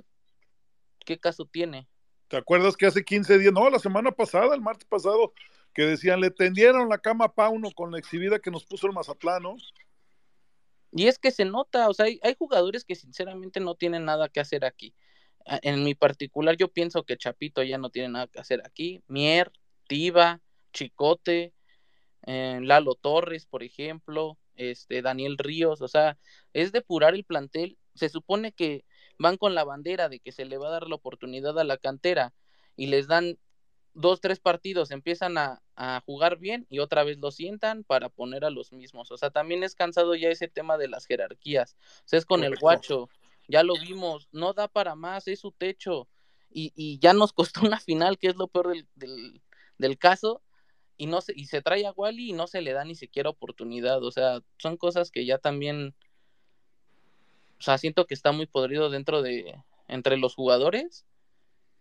¿qué 1.05 1.19
caso 1.19 1.45
tiene? 1.45 1.87
¿Te 2.27 2.37
acuerdas 2.37 2.77
que 2.77 2.85
hace 2.85 3.03
15 3.03 3.39
días, 3.39 3.53
no, 3.53 3.69
la 3.69 3.79
semana 3.79 4.11
pasada, 4.11 4.53
el 4.53 4.61
martes 4.61 4.87
pasado, 4.87 5.33
que 5.73 5.83
decían, 5.83 6.21
le 6.21 6.29
tendieron 6.29 6.87
la 6.87 6.99
cama 6.99 7.25
a 7.25 7.33
Pauno 7.33 7.71
con 7.71 7.91
la 7.91 7.97
exhibida 7.97 8.39
que 8.39 8.51
nos 8.51 8.65
puso 8.65 8.87
el 8.87 8.93
Mazatlán. 8.93 9.43
Y 10.91 11.07
es 11.07 11.19
que 11.19 11.31
se 11.31 11.45
nota, 11.45 11.89
o 11.89 11.93
sea, 11.93 12.05
hay, 12.05 12.19
hay 12.23 12.35
jugadores 12.37 12.83
que 12.85 12.95
sinceramente 12.95 13.59
no 13.59 13.75
tienen 13.75 14.05
nada 14.05 14.29
que 14.29 14.39
hacer 14.39 14.65
aquí. 14.65 14.95
En 15.45 15.83
mi 15.83 15.95
particular, 15.95 16.57
yo 16.57 16.67
pienso 16.67 17.03
que 17.03 17.17
Chapito 17.17 17.63
ya 17.63 17.77
no 17.77 17.89
tiene 17.89 18.09
nada 18.09 18.27
que 18.27 18.39
hacer 18.39 18.61
aquí. 18.65 19.03
Mier, 19.07 19.51
Tiva, 19.87 20.41
Chicote, 20.73 21.53
eh, 22.25 22.59
Lalo 22.61 22.95
Torres, 22.95 23.45
por 23.45 23.63
ejemplo, 23.63 24.37
este, 24.55 25.01
Daniel 25.01 25.37
Ríos, 25.37 25.81
o 25.81 25.87
sea, 25.87 26.17
es 26.53 26.71
depurar 26.71 27.15
el 27.15 27.23
plantel. 27.23 27.77
Se 27.95 28.09
supone 28.09 28.51
que 28.51 28.85
van 29.17 29.37
con 29.37 29.55
la 29.55 29.63
bandera 29.63 30.09
de 30.09 30.19
que 30.19 30.31
se 30.31 30.45
le 30.45 30.57
va 30.57 30.67
a 30.67 30.71
dar 30.71 30.87
la 30.87 30.95
oportunidad 30.95 31.57
a 31.59 31.63
la 31.63 31.77
cantera 31.77 32.33
y 32.75 32.87
les 32.87 33.07
dan 33.07 33.37
dos, 33.99 34.21
tres 34.21 34.39
partidos, 34.39 34.91
empiezan 34.91 35.37
a, 35.37 35.61
a 35.75 36.01
jugar 36.05 36.37
bien 36.37 36.65
y 36.69 36.79
otra 36.79 37.03
vez 37.03 37.17
lo 37.17 37.31
sientan 37.31 37.83
para 37.83 38.09
poner 38.09 38.45
a 38.45 38.49
los 38.49 38.71
mismos. 38.71 39.11
O 39.11 39.17
sea, 39.17 39.29
también 39.29 39.63
es 39.63 39.75
cansado 39.75 40.15
ya 40.15 40.29
ese 40.29 40.47
tema 40.47 40.77
de 40.77 40.87
las 40.87 41.05
jerarquías. 41.05 41.75
O 41.99 42.07
sea, 42.07 42.19
es 42.19 42.25
con 42.25 42.43
el 42.43 42.55
guacho, 42.57 43.09
ya 43.47 43.63
lo 43.63 43.73
vimos, 43.73 44.29
no 44.31 44.53
da 44.53 44.67
para 44.67 44.95
más, 44.95 45.27
es 45.27 45.39
su 45.39 45.51
techo. 45.51 46.07
Y, 46.49 46.71
y 46.75 46.99
ya 46.99 47.13
nos 47.13 47.33
costó 47.33 47.61
una 47.61 47.79
final, 47.79 48.17
que 48.17 48.27
es 48.27 48.37
lo 48.37 48.47
peor 48.47 48.69
del, 48.69 48.87
del, 48.95 49.41
del 49.77 49.97
caso, 49.97 50.41
y 50.95 51.07
no 51.07 51.21
se, 51.21 51.33
y 51.35 51.45
se 51.45 51.61
trae 51.61 51.85
a 51.85 51.91
Wally 51.91 52.29
y 52.29 52.33
no 52.33 52.47
se 52.47 52.61
le 52.61 52.73
da 52.73 52.85
ni 52.85 52.95
siquiera 52.95 53.29
oportunidad. 53.29 54.03
O 54.03 54.11
sea, 54.11 54.41
son 54.57 54.77
cosas 54.77 55.11
que 55.11 55.25
ya 55.25 55.37
también, 55.37 55.93
o 57.59 57.61
sea, 57.61 57.77
siento 57.77 58.05
que 58.05 58.13
está 58.13 58.31
muy 58.31 58.45
podrido 58.45 58.89
dentro 58.89 59.21
de, 59.21 59.55
entre 59.87 60.17
los 60.17 60.35
jugadores. 60.35 61.05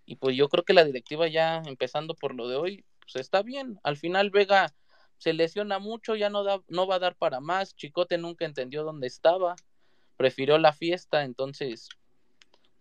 Y 0.09 0.17
pues 0.17 0.35
yo 0.35 0.49
creo 0.49 0.65
que 0.65 0.73
la 0.73 0.87
directiva 0.87 1.29
ya, 1.29 1.61
empezando 1.67 2.15
por 2.15 2.35
lo 2.35 2.49
de 2.49 2.57
hoy, 2.57 2.85
pues 3.03 3.17
está 3.17 3.43
bien. 3.43 3.79
Al 3.83 3.99
final 3.99 4.31
Vega 4.31 4.75
se 5.19 5.35
lesiona 5.35 5.79
mucho, 5.79 6.17
ya 6.17 6.31
no 6.31 6.45
da, 6.45 6.63
no 6.67 6.87
va 6.87 6.95
a 6.95 6.99
dar 6.99 7.15
para 7.15 7.41
más. 7.41 7.77
Chicote 7.77 8.17
nunca 8.17 8.47
entendió 8.47 8.85
dónde 8.85 9.07
estaba, 9.07 9.55
prefirió 10.17 10.57
la 10.57 10.73
fiesta, 10.73 11.25
entonces, 11.25 11.91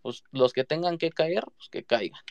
pues 0.02 0.24
los 0.32 0.54
que 0.54 0.64
tengan 0.64 0.98
que 0.98 1.10
caer, 1.10 1.44
pues 1.58 1.68
que 1.70 1.84
caigan. 1.84 2.22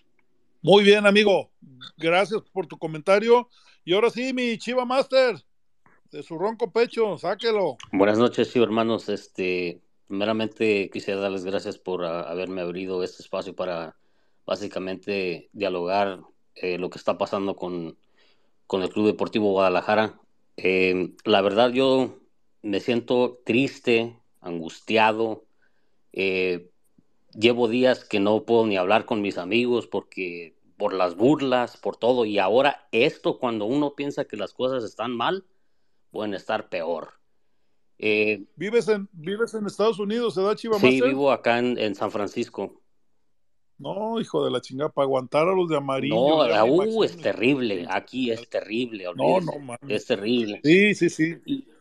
Muy 0.63 0.83
bien, 0.83 1.07
amigo. 1.07 1.51
Gracias 1.99 2.41
por 2.51 2.67
tu 2.67 2.79
comentario. 2.79 3.51
Y 3.85 3.93
ahora 3.93 4.09
sí, 4.09 4.33
mi 4.33 4.57
Chiva 4.57 4.87
Master, 4.87 5.37
de 6.11 6.23
su 6.23 6.39
ronco 6.39 6.73
pecho, 6.73 7.19
sáquelo. 7.19 7.77
Buenas 7.93 8.17
noches, 8.17 8.49
sí, 8.49 8.63
hermanos. 8.63 9.11
Este, 9.11 9.83
primeramente 10.09 10.89
quisiera 10.91 11.21
darles 11.21 11.45
gracias 11.45 11.77
por 11.77 12.03
ah, 12.03 12.23
haberme 12.23 12.63
abrido 12.63 13.03
este 13.03 13.23
espacio 13.23 13.55
para 13.55 13.95
básicamente 14.47 15.51
dialogar 15.53 16.21
eh, 16.55 16.79
lo 16.79 16.89
que 16.89 16.99
está 16.99 17.19
pasando 17.19 17.57
con, 17.57 17.99
con 18.67 18.83
el 18.83 18.91
Club 18.91 19.07
Deportivo 19.07 19.53
Guadalajara. 19.53 20.21
Eh, 20.57 21.15
la 21.25 21.43
verdad, 21.43 21.71
yo 21.73 22.21
me 22.63 22.81
siento 22.81 23.41
triste, 23.45 24.19
angustiado. 24.41 25.45
eh, 26.13 26.71
llevo 27.39 27.69
días 27.69 28.05
que 28.05 28.21
no 28.21 28.45
puedo 28.45 28.67
ni 28.67 28.77
hablar 28.77 29.05
con 29.05 29.21
mis 29.21 29.37
amigos 29.37 29.87
porque 29.87 30.57
por 30.77 30.95
las 30.95 31.17
burlas, 31.17 31.77
por 31.77 31.97
todo. 31.97 32.25
Y 32.25 32.39
ahora 32.39 32.89
esto, 32.93 33.39
cuando 33.39 33.67
uno 33.67 33.95
piensa 33.95 34.25
que 34.25 34.37
las 34.37 34.53
cosas 34.53 34.85
están 34.85 35.13
mal, 35.13 35.45
pueden 36.11 36.35
estar 36.35 36.69
peor. 36.69 37.15
Eh, 37.99 38.45
¿Vives 38.57 38.89
en, 38.89 39.09
vives 39.13 39.55
en 39.55 39.67
Estados 39.67 39.99
Unidos, 39.99 40.37
¿verdad, 40.37 40.55
Chiva 40.55 40.79
sí, 40.79 41.01
vivo 41.01 41.31
acá 41.31 41.59
en, 41.59 41.79
en 41.79 41.95
San 41.95 42.11
Francisco. 42.11 42.81
No, 43.79 44.21
hijo 44.21 44.45
de 44.45 44.51
la 44.51 44.61
chingada, 44.61 44.91
para 44.91 45.05
aguantar 45.05 45.49
a 45.49 45.55
los 45.55 45.69
de 45.69 45.77
amarillo. 45.77 46.15
No, 46.15 46.65
uh, 46.65 47.05
es 47.05 47.17
terrible. 47.17 47.87
Aquí 47.89 48.31
es 48.31 48.49
terrible, 48.49 49.05
No, 49.05 49.11
olvídese. 49.25 49.59
no, 49.59 49.65
mames. 49.65 49.91
Es 49.91 50.07
terrible. 50.07 50.61
Sí, 50.65 50.95
sí, 50.95 51.11
sí. 51.11 51.37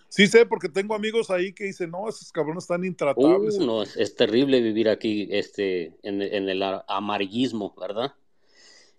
Sí 0.10 0.28
sé, 0.28 0.46
porque 0.46 0.70
tengo 0.70 0.94
amigos 0.96 1.30
ahí 1.30 1.52
que 1.54 1.66
dicen, 1.66 1.92
no, 1.92 2.08
esos 2.08 2.32
cabrones 2.32 2.64
están 2.64 2.86
intratables. 2.86 3.58
Uh, 3.60 3.66
no, 3.66 3.84
es, 3.84 3.98
es 3.98 4.16
terrible 4.16 4.62
vivir 4.62 4.88
aquí 4.88 5.28
este, 5.32 5.94
en, 6.04 6.22
en 6.22 6.48
el 6.48 6.62
amarillismo, 6.88 7.74
¿verdad? 7.80 8.14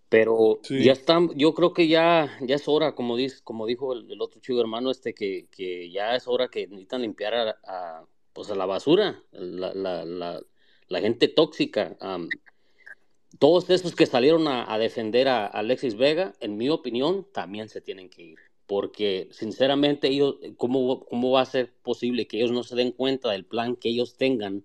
Pero 0.08 0.60
Sí. 0.62 0.84
ya 0.84 0.92
están, 0.92 1.30
yo 1.34 1.52
creo 1.54 1.72
que 1.72 1.88
ya, 1.88 2.30
ya 2.42 2.54
es 2.56 2.68
hora, 2.68 2.94
como, 2.94 3.16
dice, 3.16 3.38
como 3.42 3.66
dijo 3.66 3.92
el, 3.92 4.10
el 4.10 4.20
otro 4.20 4.40
chico 4.40 4.60
hermano, 4.60 4.90
este, 4.90 5.14
que, 5.14 5.46
que 5.50 5.90
ya 5.90 6.14
es 6.14 6.28
hora 6.28 6.48
que 6.48 6.66
necesitan 6.66 7.02
limpiar 7.02 7.34
a, 7.34 7.56
a, 7.66 8.04
pues 8.32 8.50
a 8.50 8.54
la 8.54 8.66
basura, 8.66 9.22
la, 9.32 9.74
la, 9.74 10.04
la, 10.04 10.40
la 10.88 11.00
gente 11.00 11.28
tóxica. 11.28 11.96
Todos 13.38 13.68
esos 13.70 13.94
que 13.94 14.06
salieron 14.06 14.48
a, 14.48 14.78
defender 14.78 15.28
a 15.28 15.46
Alexis 15.46 15.96
Vega, 15.96 16.34
en 16.40 16.56
mi 16.56 16.68
opinión, 16.68 17.26
también 17.32 17.68
se 17.68 17.80
tienen 17.80 18.08
que 18.08 18.22
ir. 18.22 18.38
Porque 18.66 19.28
sinceramente 19.30 20.08
ellos, 20.08 20.36
¿cómo, 20.56 21.04
¿cómo 21.06 21.32
va 21.32 21.42
a 21.42 21.46
ser 21.46 21.72
posible 21.82 22.26
que 22.26 22.38
ellos 22.38 22.50
no 22.50 22.62
se 22.62 22.76
den 22.76 22.92
cuenta 22.92 23.30
del 23.30 23.44
plan 23.44 23.76
que 23.76 23.90
ellos 23.90 24.16
tengan 24.16 24.64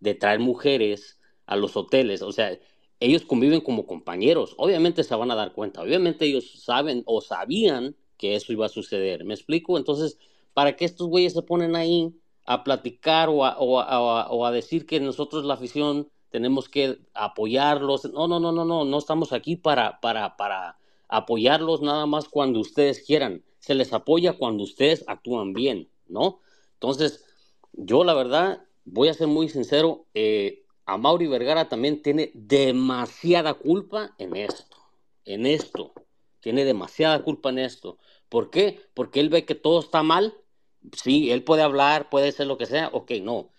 de 0.00 0.14
traer 0.14 0.40
mujeres 0.40 1.20
a 1.46 1.56
los 1.56 1.76
hoteles? 1.76 2.22
O 2.22 2.32
sea, 2.32 2.58
ellos 3.00 3.22
conviven 3.22 3.60
como 3.60 3.86
compañeros. 3.86 4.54
Obviamente 4.58 5.02
se 5.04 5.14
van 5.14 5.30
a 5.30 5.34
dar 5.34 5.52
cuenta. 5.52 5.82
Obviamente 5.82 6.26
ellos 6.26 6.62
saben 6.62 7.02
o 7.06 7.20
sabían 7.20 7.96
que 8.16 8.36
eso 8.36 8.52
iba 8.52 8.66
a 8.66 8.68
suceder. 8.68 9.24
¿Me 9.24 9.34
explico? 9.34 9.76
Entonces, 9.78 10.18
¿para 10.54 10.76
qué 10.76 10.84
estos 10.84 11.08
güeyes 11.08 11.32
se 11.32 11.42
ponen 11.42 11.74
ahí 11.74 12.14
a 12.44 12.62
platicar 12.62 13.28
o 13.30 14.44
a 14.46 14.52
decir 14.52 14.86
que 14.86 15.00
nosotros 15.00 15.44
la 15.44 15.54
afición 15.54 16.11
tenemos 16.32 16.68
que 16.68 16.98
apoyarlos? 17.14 18.06
No, 18.06 18.26
no, 18.26 18.40
no, 18.40 18.50
no, 18.50 18.64
no. 18.64 18.84
No 18.84 18.98
estamos 18.98 19.32
aquí 19.32 19.54
para, 19.54 20.00
para, 20.00 20.36
para 20.36 20.78
apoyarlos 21.08 21.82
nada 21.82 22.06
más 22.06 22.28
cuando 22.28 22.58
ustedes 22.58 23.02
quieran. 23.02 23.44
Se 23.60 23.74
les 23.74 23.92
apoya 23.92 24.32
cuando 24.32 24.64
ustedes 24.64 25.04
actúan 25.06 25.52
bien, 25.52 25.88
¿no? 26.08 26.40
Entonces, 26.74 27.24
yo 27.72 28.02
la 28.02 28.14
verdad, 28.14 28.64
voy 28.84 29.08
a 29.08 29.14
ser 29.14 29.28
muy 29.28 29.48
sincero, 29.48 30.06
eh, 30.14 30.64
a 30.84 30.96
Mauri 30.96 31.28
Vergara 31.28 31.68
también 31.68 32.02
tiene 32.02 32.32
demasiada 32.34 33.54
culpa 33.54 34.14
en 34.18 34.34
esto, 34.34 34.76
en 35.24 35.46
esto, 35.46 35.92
tiene 36.40 36.64
demasiada 36.64 37.22
culpa 37.22 37.50
en 37.50 37.60
esto. 37.60 37.98
¿Por 38.28 38.50
qué? 38.50 38.80
Porque 38.94 39.20
él 39.20 39.28
ve 39.28 39.44
que 39.44 39.54
todo 39.54 39.78
está 39.80 40.02
mal. 40.02 40.34
Sí, 41.00 41.30
él 41.30 41.44
puede 41.44 41.62
hablar, 41.62 42.10
puede 42.10 42.28
hacer 42.28 42.48
lo 42.48 42.58
que 42.58 42.66
sea, 42.66 42.90
ok, 42.92 43.12
no. 43.22 43.50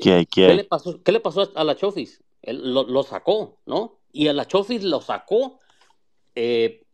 ¿Qué, 0.00 0.10
¿Qué 0.42 0.54
le 0.54 0.64
pasó, 0.64 1.02
qué 1.02 1.12
le 1.12 1.20
pasó 1.20 1.50
a 1.54 1.64
la 1.64 1.76
Chofis? 1.76 2.22
Él 2.42 2.74
lo, 2.74 2.84
lo 2.84 3.02
sacó, 3.04 3.60
¿no? 3.66 4.00
Y 4.12 4.28
a 4.28 4.32
la 4.32 4.46
Chofis 4.46 4.82
lo 4.84 5.00
sacó. 5.00 5.60
eh, 6.34 6.86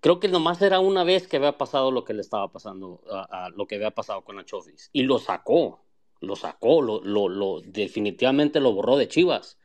creo 0.00 0.20
que 0.20 0.28
nomás 0.28 0.62
era 0.62 0.80
una 0.80 1.04
vez 1.04 1.28
que 1.28 1.36
había 1.38 1.58
pasado 1.58 1.90
lo 1.90 2.04
que 2.04 2.14
le 2.14 2.20
estaba 2.22 2.50
pasando, 2.52 3.02
a, 3.10 3.46
a 3.46 3.50
lo 3.50 3.66
que 3.66 3.76
había 3.76 3.90
pasado 3.90 4.24
con 4.24 4.36
la 4.36 4.44
Chofis. 4.44 4.90
Y 4.92 5.02
lo 5.02 5.18
sacó, 5.18 5.80
lo 6.20 6.36
sacó, 6.36 6.82
lo, 6.82 7.02
lo, 7.02 7.28
lo- 7.28 7.60
definitivamente 7.62 8.60
lo 8.60 8.72
borró 8.72 8.96
de 8.96 9.08
Chivas. 9.08 9.58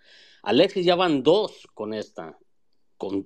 Alexis 0.44 0.86
ya 0.86 0.96
van 0.96 1.24
dos 1.24 1.68
con 1.74 1.94
esta. 1.94 2.38
Con, 2.98 3.26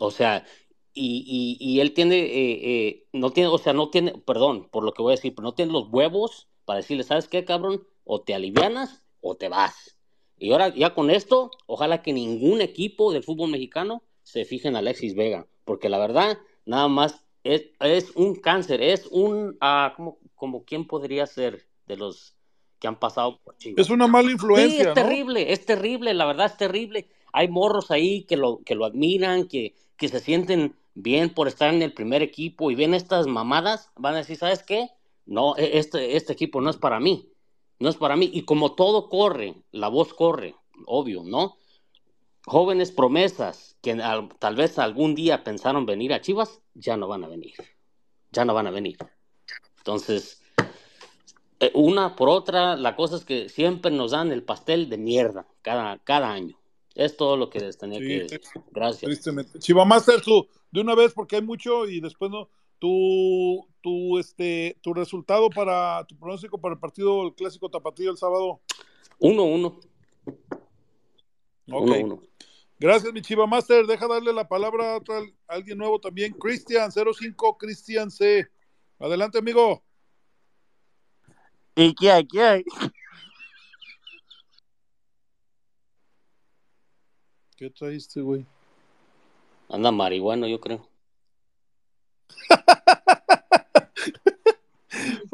o 0.00 0.10
sea, 0.10 0.46
y, 0.94 1.58
y, 1.60 1.74
y 1.74 1.80
él 1.80 1.94
tiene, 1.94 2.18
eh, 2.20 2.88
eh, 2.88 3.06
no 3.12 3.30
tiene, 3.32 3.48
o 3.50 3.58
sea, 3.58 3.72
no 3.72 3.90
tiene, 3.90 4.12
perdón 4.18 4.68
por 4.70 4.84
lo 4.84 4.92
que 4.92 5.02
voy 5.02 5.12
a 5.12 5.16
decir, 5.16 5.34
pero 5.34 5.44
no 5.44 5.54
tiene 5.54 5.72
los 5.72 5.88
huevos 5.90 6.48
para 6.64 6.78
decirle, 6.78 7.04
¿sabes 7.04 7.28
qué, 7.28 7.44
cabrón? 7.44 7.86
O 8.06 8.22
te 8.22 8.34
alivianas 8.34 9.02
o 9.20 9.34
te 9.34 9.48
vas. 9.48 9.96
Y 10.38 10.52
ahora 10.52 10.74
ya 10.74 10.94
con 10.94 11.10
esto, 11.10 11.50
ojalá 11.66 12.00
que 12.02 12.12
ningún 12.12 12.60
equipo 12.60 13.12
del 13.12 13.22
fútbol 13.24 13.50
mexicano 13.50 14.02
se 14.22 14.44
fije 14.44 14.68
en 14.68 14.76
Alexis 14.76 15.14
Vega, 15.14 15.46
porque 15.64 15.88
la 15.88 15.98
verdad, 15.98 16.38
nada 16.64 16.88
más 16.88 17.22
es, 17.44 17.66
es 17.80 18.10
un 18.16 18.36
cáncer, 18.36 18.82
es 18.82 19.06
un, 19.10 19.56
ah, 19.60 19.92
como, 19.96 20.18
como 20.34 20.64
quién 20.64 20.86
podría 20.86 21.26
ser 21.26 21.66
de 21.86 21.96
los 21.96 22.34
que 22.78 22.88
han 22.88 22.98
pasado 22.98 23.38
por 23.42 23.56
Chivas. 23.56 23.86
Es 23.86 23.90
una 23.90 24.06
mala 24.06 24.30
influencia, 24.30 24.68
Sí, 24.76 24.80
es 24.80 24.86
¿no? 24.88 24.94
terrible, 24.94 25.52
es 25.52 25.66
terrible, 25.66 26.14
la 26.14 26.26
verdad 26.26 26.46
es 26.46 26.56
terrible. 26.56 27.08
Hay 27.32 27.48
morros 27.48 27.90
ahí 27.90 28.22
que 28.22 28.36
lo, 28.36 28.60
que 28.64 28.74
lo 28.74 28.84
admiran, 28.84 29.48
que, 29.48 29.74
que 29.96 30.08
se 30.08 30.20
sienten 30.20 30.74
bien 30.94 31.30
por 31.34 31.48
estar 31.48 31.72
en 31.72 31.82
el 31.82 31.92
primer 31.92 32.22
equipo 32.22 32.70
y 32.70 32.74
ven 32.74 32.94
estas 32.94 33.26
mamadas, 33.26 33.90
van 33.96 34.14
a 34.14 34.18
decir, 34.18 34.36
¿sabes 34.36 34.62
qué? 34.62 34.90
No, 35.26 35.56
e- 35.56 35.78
este, 35.78 36.16
este 36.16 36.32
equipo 36.32 36.60
no 36.60 36.70
es 36.70 36.76
para 36.76 37.00
mí, 37.00 37.28
no 37.78 37.88
es 37.88 37.96
para 37.96 38.16
mí. 38.16 38.30
Y 38.32 38.42
como 38.42 38.74
todo 38.74 39.08
corre, 39.08 39.54
la 39.72 39.88
voz 39.88 40.14
corre, 40.14 40.54
obvio, 40.86 41.22
¿no? 41.24 41.56
Jóvenes 42.46 42.92
promesas 42.92 43.76
que 43.82 43.92
al- 43.92 44.28
tal 44.38 44.54
vez 44.56 44.78
algún 44.78 45.14
día 45.14 45.42
pensaron 45.44 45.84
venir 45.86 46.12
a 46.12 46.20
Chivas, 46.20 46.60
ya 46.74 46.96
no 46.96 47.08
van 47.08 47.24
a 47.24 47.28
venir, 47.28 47.54
ya 48.32 48.44
no 48.44 48.54
van 48.54 48.66
a 48.66 48.70
venir. 48.70 48.96
Entonces, 49.78 50.42
eh, 51.60 51.70
una 51.74 52.14
por 52.16 52.28
otra, 52.28 52.76
la 52.76 52.94
cosa 52.96 53.16
es 53.16 53.24
que 53.24 53.48
siempre 53.48 53.90
nos 53.90 54.10
dan 54.12 54.30
el 54.30 54.42
pastel 54.42 54.88
de 54.88 54.98
mierda 54.98 55.46
cada, 55.62 55.98
cada 55.98 56.30
año. 56.32 56.58
Es 56.94 57.16
todo 57.16 57.36
lo 57.36 57.50
que 57.50 57.60
les 57.60 57.76
tenía 57.76 57.98
Sí, 57.98 58.06
que 58.06 58.20
decir. 58.20 58.40
Gracias. 58.70 59.02
Tristemente. 59.02 59.58
Tú, 60.22 60.48
de 60.70 60.80
una 60.80 60.94
vez, 60.94 61.12
porque 61.12 61.36
hay 61.36 61.42
mucho 61.42 61.86
y 61.86 62.00
después 62.00 62.30
no. 62.30 62.48
Tu, 62.78 63.66
tu, 63.80 64.18
este, 64.18 64.76
tu 64.82 64.92
resultado 64.92 65.48
para 65.50 66.04
tu 66.06 66.16
pronóstico 66.16 66.58
para 66.60 66.74
el 66.74 66.80
partido 66.80 67.26
el 67.26 67.34
clásico 67.34 67.70
tapatío 67.70 68.10
el 68.10 68.18
sábado. 68.18 68.60
Uno, 69.18 69.44
uno. 69.44 69.80
Ok. 71.70 71.82
Uno, 71.82 71.96
uno. 72.04 72.22
Gracias, 72.78 73.10
mi 73.12 73.22
Chivamaster. 73.22 73.86
Deja 73.86 74.06
darle 74.06 74.32
la 74.32 74.46
palabra 74.46 74.92
a, 74.92 74.96
otra- 74.98 75.20
a 75.48 75.54
alguien 75.54 75.78
nuevo 75.78 75.98
también. 75.98 76.32
Cristian 76.34 76.90
05, 76.92 77.56
Cristian 77.56 78.10
C. 78.10 78.46
Adelante, 78.98 79.38
amigo. 79.38 79.82
¿Y 81.74 81.94
qué 81.94 82.10
hay? 82.10 82.26
¿Qué 82.26 82.42
hay? 82.42 82.64
¿Qué 87.56 87.70
traíste, 87.70 88.20
güey? 88.20 88.44
Anda 89.70 89.90
marihuano, 89.90 90.46
yo 90.46 90.60
creo. 90.60 90.86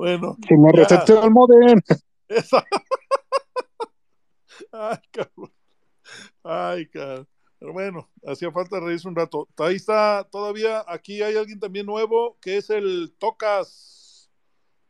Bueno. 0.03 0.37
Se 0.49 0.57
me 0.57 0.73
reseteó 0.73 1.23
el 1.23 1.31
modem. 1.31 1.81
Esa. 2.27 2.67
Ay, 4.73 4.99
cabrón. 5.13 5.53
Ay, 6.43 6.89
cabrón. 6.89 7.29
Pero 7.61 7.73
bueno, 7.73 8.11
hacía 8.27 8.51
falta 8.51 8.81
reírse 8.81 9.07
un 9.07 9.15
rato. 9.15 9.49
Ahí 9.59 9.77
está, 9.77 10.27
todavía 10.29 10.85
aquí 10.89 11.23
hay 11.23 11.37
alguien 11.37 11.61
también 11.61 11.87
nuevo 11.87 12.37
que 12.41 12.57
es 12.57 12.69
el 12.71 13.15
Tocas. 13.17 14.29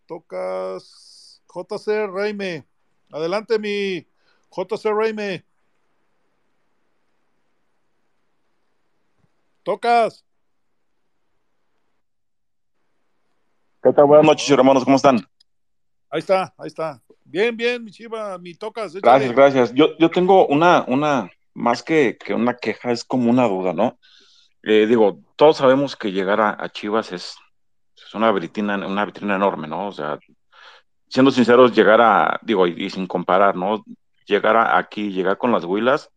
Tocas 0.06 1.42
JC 1.46 2.10
Reime. 2.10 2.66
Adelante, 3.10 3.58
mi 3.58 4.06
JC 4.50 4.94
Reime. 4.96 5.44
Tocas. 9.62 10.24
¿Qué 13.82 13.92
tal? 13.92 14.06
Buenas 14.06 14.26
noches, 14.26 14.50
hermanos, 14.50 14.84
¿cómo 14.84 14.96
están? 14.96 15.16
Ahí 16.10 16.20
está, 16.20 16.54
ahí 16.58 16.68
está. 16.68 17.00
Bien, 17.24 17.56
bien, 17.56 17.82
mi 17.82 17.90
chiva, 17.90 18.38
mi 18.38 18.54
Tocas. 18.54 18.94
échale. 18.94 19.00
Gracias, 19.26 19.34
gracias. 19.34 19.74
Yo, 19.74 19.96
yo 19.98 20.10
tengo 20.10 20.46
una, 20.46 20.84
una, 20.86 21.30
más 21.54 21.82
que, 21.82 22.16
que 22.18 22.34
una 22.34 22.54
queja, 22.54 22.92
es 22.92 23.04
como 23.04 23.30
una 23.30 23.48
duda, 23.48 23.72
¿no? 23.72 23.98
Eh, 24.62 24.86
digo, 24.86 25.20
todos 25.36 25.56
sabemos 25.56 25.96
que 25.96 26.12
llegar 26.12 26.40
a, 26.40 26.56
a 26.62 26.68
Chivas 26.68 27.10
es, 27.12 27.34
es 27.96 28.14
una 28.14 28.30
vitrina, 28.30 28.86
una 28.86 29.04
vitrina 29.04 29.34
enorme, 29.36 29.66
¿no? 29.66 29.88
O 29.88 29.92
sea, 29.92 30.18
siendo 31.08 31.30
sinceros, 31.30 31.74
llegar 31.74 32.00
a, 32.00 32.38
digo, 32.42 32.66
y, 32.66 32.84
y 32.84 32.90
sin 32.90 33.06
comparar, 33.06 33.56
¿no? 33.56 33.82
Llegar 34.26 34.56
a- 34.56 34.78
aquí, 34.78 35.10
llegar 35.10 35.38
con 35.38 35.50
las 35.50 35.64
Huilas, 35.64 36.10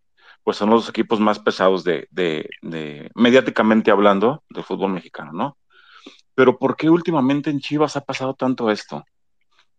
pues 0.44 0.58
son 0.58 0.70
los 0.70 0.88
equipos 0.90 1.20
más 1.20 1.40
pesados 1.40 1.84
de, 1.84 2.08
de, 2.12 2.48
de, 2.62 3.10
mediáticamente 3.16 3.90
hablando, 3.90 4.44
del 4.50 4.64
fútbol 4.64 4.92
mexicano, 4.92 5.32
¿no? 5.34 5.58
Pero 6.36 6.60
¿por 6.60 6.76
qué 6.76 6.90
últimamente 6.90 7.50
en 7.50 7.60
Chivas 7.60 7.96
ha 7.98 8.02
pasado 8.02 8.34
tanto 8.34 8.70
esto? 8.70 9.04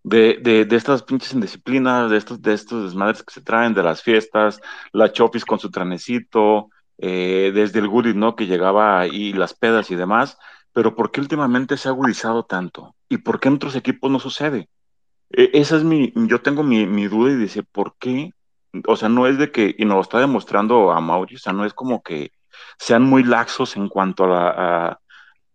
de, 0.07 0.65
de, 0.69 0.77
estas 0.77 1.03
pinches 1.03 1.35
indisciplinas, 1.35 2.09
de 2.09 2.17
estos, 2.17 2.41
de 2.41 2.55
estos 2.55 2.85
desmadres 2.85 3.25
que 3.25 3.35
se 3.35 3.41
traen, 3.41 3.75
de 3.75 3.83
las 3.83 4.03
fiestas, 4.03 4.61
la 4.93 5.11
Chofis 5.11 5.45
con 5.45 5.59
su 5.59 5.69
tranecito, 5.69 6.69
eh, 6.99 7.51
desde 7.53 7.81
el 7.81 7.89
Gurit, 7.89 8.15
¿no? 8.15 8.37
Que 8.37 8.47
llegaba 8.47 9.01
ahí 9.01 9.33
las 9.33 9.53
pedas 9.53 9.91
y 9.91 9.97
demás, 9.97 10.39
pero 10.73 10.95
¿por 10.95 11.11
qué 11.11 11.21
últimamente 11.21 11.77
se 11.77 11.89
ha 11.89 11.91
agudizado 11.91 12.45
tanto? 12.45 12.95
¿Y 13.09 13.19
por 13.19 13.41
qué 13.41 13.49
en 13.49 13.55
otros 13.57 13.75
equipos 13.75 14.09
no 14.09 14.21
sucede? 14.21 14.69
E- 15.31 15.51
esa 15.55 15.77
es 15.77 15.83
mi, 15.83 16.13
yo 16.15 16.41
tengo 16.41 16.63
mi, 16.63 16.87
mi 16.87 17.09
duda 17.09 17.33
y 17.33 17.37
dice, 17.37 17.65
¿por 17.65 17.97
qué? 17.99 18.31
O 18.87 18.95
sea, 18.95 19.09
no 19.09 19.27
es 19.27 19.39
de 19.39 19.51
que, 19.51 19.75
y 19.77 19.85
nos 19.87 19.97
lo 19.97 20.03
está 20.03 20.21
demostrando 20.21 20.93
a 20.93 21.01
Mauri, 21.01 21.35
o 21.35 21.39
sea, 21.39 21.53
no 21.53 21.65
es 21.65 21.75
como 21.75 22.01
que 22.05 22.31
sean 22.79 23.03
muy 23.03 23.25
laxos 23.25 23.77
en 23.77 23.89
cuanto 23.89 24.23
a, 24.23 24.29
la, 24.29 24.49
a, 24.51 25.01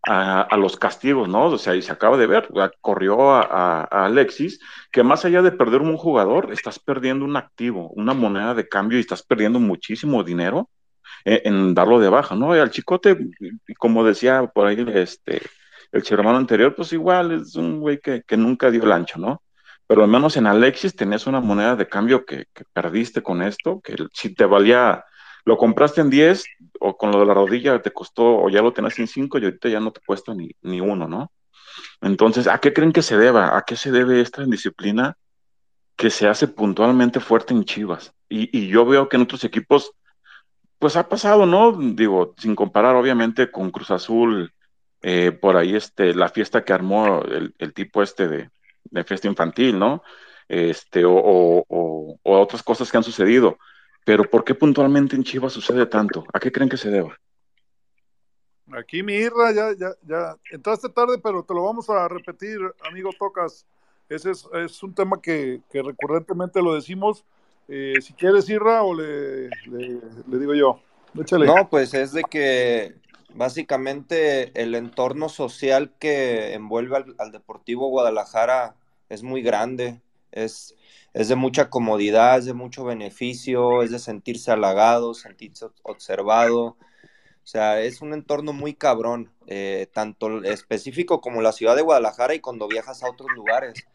a, 0.04 0.58
los 0.58 0.78
castigos, 0.78 1.30
¿no? 1.30 1.46
O 1.46 1.58
sea, 1.58 1.76
y 1.76 1.82
se 1.82 1.92
acaba 1.92 2.18
de 2.18 2.28
ver, 2.28 2.50
corrió 2.82 3.32
a, 3.34 3.84
Alexis, 3.84 4.60
que 4.92 5.04
más 5.04 5.26
allá 5.26 5.42
de 5.42 5.52
perder 5.52 5.82
un 5.82 5.98
jugador, 5.98 6.52
estás 6.52 6.80
perdiendo 6.80 7.26
un 7.26 7.38
activo, 7.38 7.90
una 7.90 8.14
moneda 8.14 8.54
de 8.54 8.68
cambio 8.68 8.98
y 8.98 9.02
estás 9.02 9.24
perdiendo 9.24 9.60
muchísimo 9.60 10.24
dinero 10.24 10.70
en, 11.26 11.42
en 11.46 11.74
darlo 11.74 12.00
de 12.00 12.10
baja, 12.10 12.36
¿no? 12.36 12.56
Y 12.56 12.60
al 12.60 12.72
chicote, 12.72 13.18
como 13.78 14.04
decía 14.04 14.48
por 14.54 14.68
ahí 14.68 14.86
este, 14.96 15.42
el 15.92 16.04
hermano 16.10 16.38
anterior, 16.38 16.74
pues 16.76 16.94
igual 16.94 17.32
es 17.32 17.56
un 17.56 17.80
güey 17.80 18.00
que, 18.00 18.24
que 18.24 18.38
nunca 18.38 18.72
dio 18.72 18.84
el 18.84 18.92
ancho, 18.92 19.20
¿no? 19.20 19.42
Pero 19.88 20.04
al 20.04 20.10
menos 20.10 20.38
en 20.38 20.48
Alexis 20.48 20.96
tenías 20.96 21.28
una 21.28 21.42
moneda 21.42 21.76
de 21.76 21.88
cambio 21.88 22.26
que, 22.26 22.46
que 22.54 22.64
perdiste 22.72 23.22
con 23.22 23.42
esto, 23.42 23.82
que 23.82 23.96
si 24.14 24.34
te 24.34 24.46
valía, 24.46 25.04
lo 25.46 25.58
compraste 25.58 26.02
en 26.02 26.10
10 26.10 26.46
o 26.80 26.98
con 26.98 27.12
lo 27.12 27.20
de 27.20 27.26
la 27.26 27.34
rodilla 27.34 27.82
te 27.82 27.92
costó, 27.92 28.24
o 28.44 28.50
ya 28.50 28.62
lo 28.62 28.74
tenías 28.74 28.98
en 29.00 29.08
5 29.08 29.38
y 29.40 29.46
ahorita 29.46 29.70
ya 29.70 29.80
no 29.80 29.92
te 29.92 30.02
cuesta 30.06 30.34
ni, 30.34 30.52
ni 30.62 30.82
uno, 30.82 31.08
¿no? 31.08 31.32
Entonces, 32.02 32.48
¿a 32.48 32.60
qué 32.60 32.74
creen 32.74 32.94
que 32.94 33.02
se 33.02 33.18
deba? 33.18 33.58
¿A 33.58 33.64
qué 33.64 33.76
se 33.76 33.92
debe 33.92 34.22
esta 34.22 34.44
indisciplina 34.44 35.18
que 35.98 36.10
se 36.10 36.28
hace 36.28 36.48
puntualmente 36.48 37.20
fuerte 37.20 37.54
en 37.54 37.66
Chivas? 37.66 38.14
Y, 38.30 38.58
y 38.58 38.68
yo 38.70 38.86
veo 38.86 39.10
que 39.10 39.18
en 39.18 39.24
otros 39.24 39.44
equipos, 39.44 39.92
pues 40.80 40.96
ha 40.96 41.08
pasado, 41.10 41.46
¿no? 41.46 41.72
Digo, 41.74 42.34
sin 42.38 42.56
comparar 42.56 42.96
obviamente 42.96 43.52
con 43.52 43.72
Cruz 43.72 43.92
Azul, 43.92 44.52
eh, 45.02 45.32
por 45.32 45.58
ahí 45.58 45.76
este, 45.76 46.14
la 46.16 46.30
fiesta 46.30 46.64
que 46.64 46.74
armó 46.74 47.22
el, 47.24 47.74
tipo 47.74 48.02
este 48.04 48.28
de, 48.28 48.50
de 48.86 49.04
fiesta 49.04 49.28
infantil, 49.28 49.78
¿no? 49.78 50.04
Este, 50.48 51.06
o, 51.06 51.14
o- 51.14 51.66
o- 51.68 52.20
o 52.24 52.40
otras 52.40 52.64
cosas 52.64 52.92
que 52.92 52.98
han 52.98 53.04
sucedido. 53.04 53.58
Pero 54.06 54.24
¿por 54.30 54.44
qué 54.44 54.56
puntualmente 54.56 55.16
en 55.16 55.24
Chivas 55.24 55.54
sucede 55.54 55.86
tanto? 55.86 56.24
¿A 56.34 56.40
qué 56.40 56.52
creen 56.52 56.70
que 56.70 56.78
se 56.78 56.90
deba? 56.90 57.16
Aquí 58.74 59.04
mi 59.04 59.14
Irra, 59.14 59.52
ya, 59.52 59.74
ya, 59.78 59.94
ya 60.04 60.36
entraste 60.50 60.90
tarde, 60.90 61.18
pero 61.22 61.44
te 61.44 61.54
lo 61.54 61.64
vamos 61.64 61.90
a 61.90 62.08
repetir, 62.08 62.60
amigo 62.90 63.12
Tocas. 63.18 63.66
Ese 64.08 64.32
es, 64.32 64.48
es 64.54 64.82
un 64.84 64.94
tema 64.94 65.22
que, 65.22 65.62
que 65.72 65.82
recurrentemente 65.82 66.62
lo 66.62 66.74
decimos. 66.74 67.26
Eh, 67.68 67.96
si 68.02 68.14
quieres, 68.14 68.50
Irra, 68.50 68.84
o 68.84 68.94
le, 68.94 69.48
le, 69.48 70.02
le 70.28 70.40
digo 70.40 70.54
yo. 70.54 70.80
Échale. 71.20 71.46
No, 71.46 71.70
pues 71.70 71.94
es 71.94 72.14
de 72.14 72.24
que 72.24 72.96
básicamente 73.34 74.52
el 74.62 74.76
entorno 74.76 75.30
social 75.30 75.94
que 76.00 76.54
envuelve 76.54 76.98
al, 76.98 77.16
al 77.18 77.32
Deportivo 77.32 77.88
Guadalajara 77.90 78.76
es 79.10 79.24
muy 79.24 79.42
grande, 79.42 80.02
es, 80.32 80.76
es 81.14 81.28
de 81.30 81.36
mucha 81.36 81.70
comodidad, 81.70 82.40
es 82.40 82.46
de 82.46 82.54
mucho 82.54 82.84
beneficio, 82.86 83.84
es 83.84 83.92
de 83.92 84.00
sentirse 84.00 84.52
halagado, 84.52 85.14
sentirse 85.14 85.68
observado. 85.84 86.78
O 87.44 87.48
sea, 87.48 87.82
es 87.82 88.02
un 88.02 88.14
entorno 88.14 88.54
muy 88.54 88.74
cabrón, 88.76 89.32
eh, 89.48 89.88
tanto 89.94 90.44
específico 90.44 91.22
como 91.22 91.42
la 91.42 91.52
ciudad 91.54 91.76
de 91.76 91.82
Guadalajara 91.84 92.36
y 92.36 92.40
cuando 92.42 92.68
viajas 92.68 93.04
a 93.04 93.10
otros 93.10 93.32
lugares. 93.36 93.88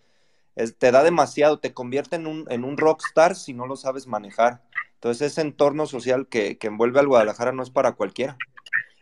Es- 0.57 0.77
te 0.79 0.91
da 0.93 1.03
demasiado, 1.05 1.61
te 1.61 1.75
convierte 1.75 2.17
en 2.17 2.27
un, 2.27 2.47
en 2.51 2.65
un 2.65 2.77
rockstar 2.77 3.37
si 3.37 3.53
no 3.55 3.67
lo 3.67 3.77
sabes 3.77 4.07
manejar. 4.07 4.63
Entonces 4.95 5.33
ese 5.33 5.43
entorno 5.43 5.87
social 5.87 6.29
que, 6.29 6.59
que 6.59 6.69
envuelve 6.69 7.01
al 7.01 7.09
Guadalajara 7.09 7.53
no 7.53 7.63
es 7.63 7.71
para 7.71 7.93
cualquiera. 7.93 8.39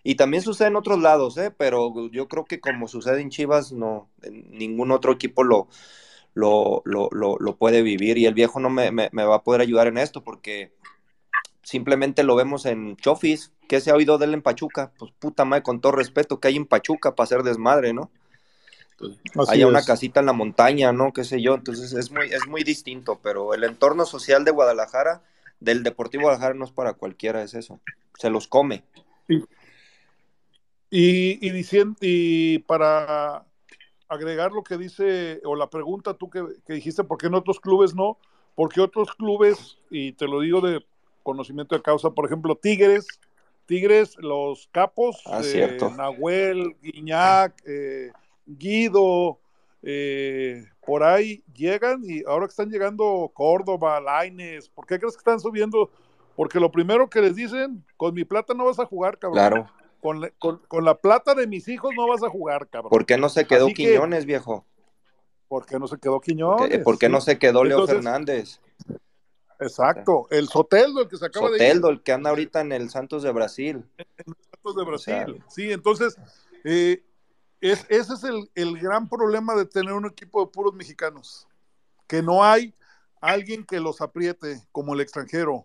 Y 0.03 0.17
también 0.17 0.43
sucede 0.43 0.69
en 0.69 0.77
otros 0.77 1.01
lados, 1.01 1.37
¿eh? 1.39 1.51
pero 1.51 2.09
yo 2.11 2.29
creo 2.29 2.45
que 2.45 2.61
como 2.61 2.89
sucede 2.89 3.21
en 3.23 3.31
Chivas, 3.31 3.73
no, 3.73 4.11
ningún 4.31 4.91
otro 4.93 5.13
equipo 5.13 5.45
lo, 5.45 5.69
lo, 6.35 6.83
lo, 6.85 7.09
lo, 7.13 7.37
lo 7.39 7.57
puede 7.57 7.83
vivir. 7.83 8.19
Y 8.19 8.27
el 8.27 8.35
viejo 8.35 8.61
no 8.61 8.71
me, 8.71 8.91
me, 8.91 9.09
me 9.13 9.25
va 9.25 9.37
a 9.37 9.43
poder 9.43 9.61
ayudar 9.61 9.87
en 9.87 9.99
esto 9.99 10.23
porque 10.23 10.73
simplemente 11.63 12.23
lo 12.23 12.37
vemos 12.37 12.67
en 12.67 12.97
Chofis. 12.97 13.53
¿Qué 13.69 13.81
se 13.81 13.91
ha 13.91 13.95
oído 13.95 14.19
de 14.19 14.27
él 14.27 14.35
en 14.35 14.43
Pachuca? 14.43 14.93
Pues 14.99 15.13
puta 15.19 15.45
madre, 15.45 15.63
con 15.63 15.81
todo 15.81 15.93
respeto, 15.93 16.39
que 16.39 16.49
hay 16.49 16.57
en 16.57 16.67
Pachuca 16.67 17.15
para 17.15 17.25
hacer 17.25 17.43
desmadre, 17.43 17.93
¿no? 17.93 18.11
haya 19.49 19.67
una 19.67 19.85
casita 19.85 20.21
en 20.21 20.27
la 20.27 20.33
montaña, 20.33 20.93
¿no? 20.93 21.13
Qué 21.13 21.25
sé 21.25 21.43
yo. 21.43 21.55
Entonces 21.55 21.93
es 21.93 22.11
muy, 22.11 22.27
es 22.27 22.47
muy 22.47 22.63
distinto, 22.63 23.19
pero 23.23 23.55
el 23.55 23.65
entorno 23.65 24.07
social 24.07 24.45
de 24.45 24.51
Guadalajara, 24.51 25.23
del 25.61 25.83
Deportivo 25.83 26.25
Guadalajara, 26.25 26.55
no 26.55 26.65
es 26.65 26.71
para 26.71 26.95
cualquiera, 26.95 27.43
es 27.43 27.55
eso. 27.55 27.81
Se 28.19 28.31
los 28.31 28.47
come. 28.47 28.85
Y, 30.91 31.47
y, 31.47 31.51
diciendo, 31.51 31.97
y 32.01 32.61
para 32.61 33.45
agregar 34.15 34.53
lo 34.53 34.63
que 34.63 34.79
dice, 34.79 35.41
o 35.45 35.57
la 35.57 35.69
pregunta 35.69 36.15
tú 36.15 36.31
que, 36.31 36.45
que 36.67 36.75
dijiste, 36.75 37.05
¿por 37.05 37.19
qué 37.19 37.27
en 37.27 37.35
otros 37.35 37.61
clubes 37.61 37.95
no? 37.95 38.19
Porque 38.55 38.81
otros 38.81 39.13
clubes, 39.15 39.79
y 39.91 40.13
te 40.13 40.27
lo 40.27 40.41
digo 40.41 40.61
de 40.61 40.85
conocimiento 41.23 41.75
de 41.75 41.83
causa, 41.83 42.11
por 42.11 42.27
ejemplo, 42.27 42.55
Tigres, 42.55 43.07
Tigres, 43.67 44.17
los 44.19 44.69
capos, 44.73 45.23
Ah, 45.27 45.41
eh. 45.43 45.79
Nahuel, 45.97 46.77
Guiñac, 46.83 47.55
eh, 47.67 48.13
Guido, 48.47 49.39
eh, 49.83 50.65
por 50.85 51.03
ahí 51.03 51.43
llegan 51.55 52.03
y 52.05 52.23
ahora 52.27 52.47
que 52.47 52.51
están 52.51 52.71
llegando 52.71 53.31
Córdoba, 53.35 54.01
Laines, 54.01 54.69
¿por 54.69 54.87
qué 54.87 54.99
crees 54.99 55.15
que 55.15 55.21
están 55.21 55.41
subiendo? 55.41 55.91
Porque 56.37 56.61
lo 56.61 56.71
primero 56.71 57.09
que 57.09 57.21
les 57.21 57.37
dicen, 57.37 57.85
con 57.97 58.15
mi 58.15 58.25
plata 58.25 58.55
no 58.55 58.67
vas 58.67 58.79
a 58.79 58.87
jugar, 58.87 59.19
cabrón. 59.19 59.35
Claro. 59.35 59.71
Con, 60.05 60.21
la- 60.21 60.29
con- 60.39 60.59
con 60.69 60.85
la 60.85 60.97
plata 60.99 61.35
de 61.35 61.47
mis 61.47 61.67
hijos 61.67 61.91
no 61.97 62.07
vas 62.07 62.23
a 62.23 62.29
jugar, 62.29 62.69
cabrón. 62.69 62.91
¿Por 62.91 63.07
qué 63.07 63.17
no 63.17 63.31
se 63.31 63.47
quedó 63.47 63.65
Así 63.65 63.73
que, 63.75 63.87
Quiñones, 63.87 64.27
viejo? 64.27 64.67
¿Por 65.49 65.65
qué 65.65 65.79
no 65.79 65.89
se 65.89 65.97
quedó 65.97 66.17
¿Por 66.17 66.21
qué, 66.25 66.33
Quiñones? 66.33 66.79
por 66.81 66.99
qué 66.99 67.09
no 67.09 67.23
se 67.23 67.39
quedó 67.39 67.65
Leo 67.65 67.79
Entonces, 67.79 67.97
Fernández? 67.97 68.61
Exacto, 69.59 70.27
el 70.31 70.47
Soteldo, 70.49 71.01
el 71.01 71.09
que 71.09 71.17
se 71.17 71.25
acaba 71.25 71.49
de 71.49 71.57
ir. 71.57 71.63
Soteldo, 71.63 71.89
el 71.89 72.03
que 72.03 72.13
anda 72.13 72.29
ahorita 72.29 72.61
en 72.61 72.73
el 72.73 72.91
Santos 72.91 73.23
de 73.23 73.33
Brasil. 73.33 73.83
Santos 74.53 74.77
de 74.77 74.85
Brasil. 74.85 75.15
sea, 75.39 75.47
sí, 75.49 75.73
entonces, 75.73 76.19
eh, 76.65 77.03
es, 77.63 77.87
ese 77.89 78.13
es 78.13 78.25
el, 78.25 78.51
el 78.55 78.79
gran 78.79 79.09
problema 79.09 79.55
de 79.55 79.65
tener 79.65 79.95
un 79.95 80.05
equipo 80.05 80.45
de 80.45 80.51
puros 80.51 80.75
mexicanos, 80.75 81.49
que 82.07 82.21
no 82.21 82.45
hay 82.45 82.75
alguien 83.23 83.65
que 83.65 83.81
los 83.81 84.03
apriete 84.03 84.67
como 84.71 84.93
el 84.93 85.01
extranjero. 85.01 85.65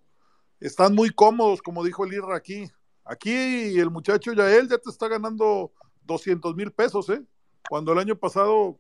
Están 0.62 0.96
muy 0.96 1.10
cómodos, 1.10 1.62
como 1.62 1.84
dijo 1.84 2.06
el 2.06 2.14
Irra 2.14 2.38
aquí. 2.38 2.72
Aquí 3.10 3.80
el 3.80 3.90
muchacho 3.90 4.34
Yael 4.34 4.70
ya 4.70 4.78
te 4.78 4.90
está 4.90 5.08
ganando 5.08 5.72
200 6.06 6.56
mil 6.56 6.72
pesos, 6.72 7.10
¿eh? 7.10 7.22
Cuando 7.68 7.92
el 7.92 7.98
año 7.98 8.16
pasado 8.16 8.78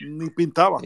ni 0.00 0.28
pintaba. 0.30 0.80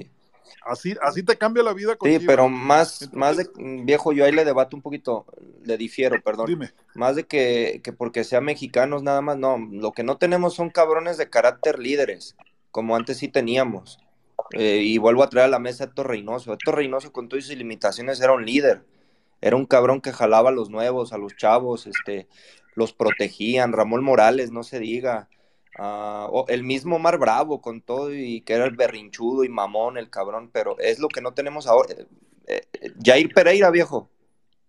Así, 0.66 0.94
así 1.00 1.22
te 1.22 1.38
cambia 1.38 1.62
la 1.62 1.72
vida 1.72 1.96
con 1.96 2.10
Sí, 2.10 2.18
pero 2.26 2.50
más, 2.50 3.08
más 3.14 3.38
de 3.38 3.48
viejo, 3.84 4.12
yo 4.12 4.26
ahí 4.26 4.32
le 4.32 4.44
debato 4.44 4.76
un 4.76 4.82
poquito, 4.82 5.24
le 5.64 5.78
difiero, 5.78 6.20
perdón. 6.22 6.46
Dime. 6.46 6.72
Más 6.94 7.16
de 7.16 7.24
que, 7.24 7.80
que 7.82 7.94
porque 7.94 8.24
sean 8.24 8.44
mexicanos 8.44 9.02
nada 9.02 9.22
más, 9.22 9.38
no. 9.38 9.56
Lo 9.56 9.92
que 9.92 10.02
no 10.02 10.18
tenemos 10.18 10.52
son 10.52 10.68
cabrones 10.68 11.16
de 11.16 11.30
carácter 11.30 11.78
líderes, 11.78 12.36
como 12.70 12.94
antes 12.94 13.16
sí 13.16 13.28
teníamos. 13.28 14.00
Eh, 14.52 14.82
y 14.84 14.98
vuelvo 14.98 15.22
a 15.22 15.30
traer 15.30 15.46
a 15.46 15.50
la 15.50 15.58
mesa 15.58 15.84
a 15.84 15.86
Héctor 15.86 16.08
Reynoso. 16.08 16.52
Héctor 16.52 16.76
Reynoso, 16.76 17.10
con 17.10 17.30
todas 17.30 17.46
sus 17.46 17.56
limitaciones, 17.56 18.20
era 18.20 18.34
un 18.34 18.44
líder. 18.44 18.84
Era 19.40 19.56
un 19.56 19.66
cabrón 19.66 20.00
que 20.00 20.12
jalaba 20.12 20.50
a 20.50 20.52
los 20.52 20.70
nuevos, 20.70 21.12
a 21.12 21.18
los 21.18 21.36
chavos, 21.36 21.86
este, 21.86 22.28
los 22.74 22.92
protegían. 22.92 23.72
Ramón 23.72 24.04
Morales, 24.04 24.50
no 24.50 24.62
se 24.62 24.78
diga. 24.78 25.28
Ah, 25.78 26.28
el 26.48 26.64
mismo 26.64 26.98
Mar 26.98 27.18
Bravo 27.18 27.62
con 27.62 27.80
todo 27.80 28.12
y 28.12 28.42
que 28.42 28.52
era 28.52 28.66
el 28.66 28.76
berrinchudo 28.76 29.42
y 29.44 29.48
mamón 29.48 29.96
el 29.96 30.10
cabrón, 30.10 30.50
pero 30.52 30.78
es 30.78 30.98
lo 30.98 31.08
que 31.08 31.22
no 31.22 31.32
tenemos 31.32 31.66
ahora. 31.66 31.94
Eh, 31.94 32.06
eh, 32.46 32.92
Jair 33.02 33.32
Pereira, 33.32 33.70
viejo. 33.70 34.10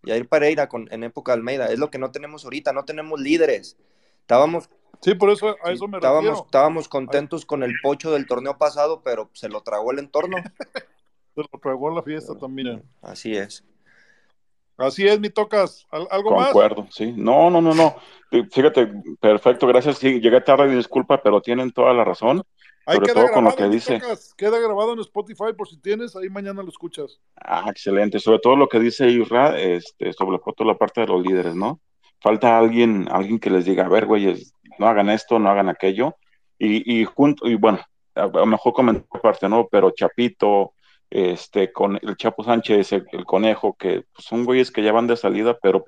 Jair 0.06 0.28
Pereira 0.28 0.70
con, 0.70 0.88
en 0.92 1.04
época 1.04 1.34
de 1.34 1.38
Almeida, 1.38 1.66
es 1.68 1.80
lo 1.80 1.90
que 1.90 1.98
no 1.98 2.12
tenemos 2.12 2.46
ahorita, 2.46 2.72
no 2.74 2.86
tenemos 2.86 3.20
líderes. 3.20 3.78
Estábamos, 4.22 4.70
Sí, 5.02 5.16
por 5.16 5.30
eso 5.32 5.58
a 5.62 5.72
eso 5.72 5.88
me 5.90 5.98
estábamos, 5.98 6.24
refiero. 6.24 6.46
estábamos 6.46 6.88
contentos 6.88 7.46
con 7.46 7.62
el 7.64 7.74
pocho 7.84 8.12
del 8.12 8.26
torneo 8.26 8.58
pasado, 8.58 9.02
pero 9.04 9.30
se 9.34 9.50
lo 9.50 9.62
tragó 9.62 9.92
el 9.92 10.00
entorno. 10.00 10.38
Se 11.36 11.42
lo 11.42 11.60
tragó 11.60 11.90
la 11.90 12.04
fiesta 12.04 12.38
también. 12.38 12.84
Así 13.02 13.36
es. 13.36 13.66
Así 14.78 15.08
es, 15.08 15.20
mi 15.20 15.30
tocas. 15.30 15.86
¿Al- 15.92 16.08
¿Algo 16.10 16.32
más? 16.36 16.46
Concuerdo, 16.52 16.88
sí. 16.92 17.14
No, 17.16 17.50
no, 17.50 17.62
no, 17.62 17.74
no. 17.74 17.96
Fíjate, 18.52 18.92
perfecto, 19.20 19.68
gracias. 19.68 19.98
Sí, 20.00 20.20
llegué 20.20 20.42
tarde, 20.42 20.76
disculpa, 20.76 21.22
pero 21.22 21.42
tienen 21.42 21.72
toda 21.72 21.94
la 21.94 22.04
razón. 22.04 22.44
Ahí 22.86 22.96
Sobre 22.96 23.14
todo 23.14 23.32
con 23.32 23.44
lo 23.46 23.56
que 23.56 23.70
dice. 23.70 24.00
tocas. 24.00 24.34
Queda 24.36 24.60
grabado 24.60 24.94
en 24.94 25.00
Spotify 25.00 25.54
por 25.56 25.70
si 25.70 25.78
tienes, 25.80 26.16
ahí 26.16 26.30
mañana 26.30 26.64
lo 26.64 26.70
escuchas. 26.70 27.20
Ah, 27.38 27.66
excelente. 27.70 28.20
Sobre 28.20 28.40
todo 28.40 28.56
lo 28.56 28.68
que 28.68 28.80
dice 28.80 29.08
Isra, 29.08 29.58
este, 29.58 30.12
sobre 30.14 30.40
todo 30.40 30.68
la 30.68 30.78
parte 30.78 31.02
de 31.02 31.08
los 31.08 31.22
líderes, 31.22 31.56
¿no? 31.56 31.80
Falta 32.20 32.58
alguien, 32.58 33.08
alguien 33.12 33.40
que 33.40 33.50
les 33.50 33.66
diga, 33.66 33.86
a 33.86 33.90
ver, 33.90 34.06
güeyes, 34.06 34.54
no 34.80 34.88
hagan 34.88 35.10
esto, 35.10 35.40
no 35.40 35.50
hagan 35.50 35.70
aquello. 35.70 36.16
Y, 36.58 37.00
y 37.02 37.06
junto, 37.06 37.48
y 37.48 37.56
bueno, 37.56 37.80
a 38.16 38.28
lo 38.28 38.46
mejor 38.46 38.74
comentó 38.74 39.06
parte, 39.22 39.48
¿no? 39.48 39.68
Pero 39.72 39.92
Chapito, 39.92 40.74
este, 41.14 41.72
con 41.72 42.00
el 42.02 42.18
Chapo 42.18 42.44
Sánchez, 42.44 42.92
el, 42.92 43.06
el 43.12 43.24
Conejo, 43.24 43.76
que 43.78 44.04
pues, 44.12 44.26
son 44.26 44.46
güeyes 44.46 44.72
que 44.72 44.82
ya 44.82 44.92
van 44.92 45.06
de 45.06 45.16
salida, 45.16 45.56
pero 45.62 45.86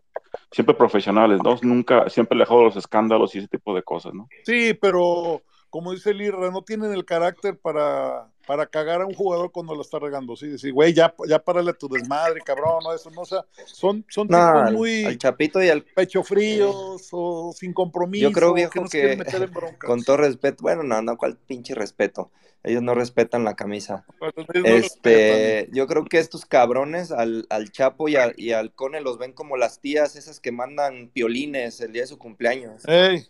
siempre 0.52 0.76
profesionales, 0.76 1.39
¿no? 1.43 1.57
Nunca, 1.64 2.07
siempre 2.10 2.35
alejado 2.35 2.60
de 2.60 2.65
los 2.65 2.76
escándalos 2.76 3.34
y 3.34 3.39
ese 3.39 3.47
tipo 3.47 3.76
de 3.76 3.81
cosas, 3.81 4.14
¿no? 4.14 4.27
Sí, 4.43 4.76
pero 4.76 5.41
como 5.72 5.93
dice 5.93 6.11
el 6.11 6.22
Irra, 6.22 6.52
no 6.52 6.61
tienen 6.61 6.93
el 6.93 7.06
carácter 7.06 7.57
para, 7.57 8.27
para 8.47 8.65
cagar 8.67 9.01
a 9.01 9.05
un 9.05 9.13
jugador 9.13 9.51
cuando 9.51 9.76
lo 9.76 9.81
está 9.81 9.99
regando. 9.99 10.35
Sí, 10.35 10.47
decir, 10.47 10.73
güey, 10.73 10.93
ya, 10.93 11.13
ya 11.27 11.39
párale 11.39 11.72
a 11.72 11.73
tu 11.73 11.88
desmadre, 11.88 12.41
cabrón, 12.41 12.84
no, 12.84 12.93
eso 12.93 13.09
no, 13.11 13.22
o 13.22 13.26
sea, 13.26 13.45
son, 13.65 14.05
son 14.09 14.27
tipos 14.27 14.72
muy 14.72 15.05
al 15.05 15.17
Chapito 15.17 15.63
y 15.63 15.69
al 15.69 15.84
pecho 15.84 16.23
fríos 16.23 17.09
o 17.11 17.53
sin 17.53 17.73
compromiso. 17.73 18.27
Yo 18.27 18.31
creo, 18.31 18.49
que 18.53 18.61
viejo, 18.61 18.72
quieren 18.85 18.89
que 18.89 19.23
meter 19.23 19.41
en 19.43 19.53
con 19.80 20.03
todo 20.03 20.17
respeto, 20.17 20.63
bueno, 20.63 20.84
no, 20.84 21.01
no, 21.01 21.17
cuál 21.17 21.38
pinche 21.38 21.76
respeto. 21.76 22.31
Ellos 22.63 22.81
no 22.81 22.95
respetan 22.95 23.43
la 23.43 23.55
camisa. 23.55 24.05
No 24.19 24.43
Este, 24.65 25.69
yo 25.72 25.85
creo 25.85 26.03
que 26.03 26.17
estos 26.17 26.45
cabrones 26.45 27.11
al, 27.11 27.45
al 27.51 27.72
Chapo 27.72 28.09
y, 28.09 28.15
al- 28.15 28.34
y 28.38 28.53
al 28.53 28.73
Cone 28.73 29.01
los 29.01 29.19
ven 29.19 29.34
como 29.34 29.55
las 29.55 29.80
tías 29.81 30.15
esas 30.15 30.39
que 30.39 30.51
mandan 30.51 31.09
piolines 31.13 31.80
el 31.81 31.91
día 31.93 32.01
de 32.01 32.07
su 32.07 32.17
cumpleaños. 32.17 32.81
Ey, 32.88 33.27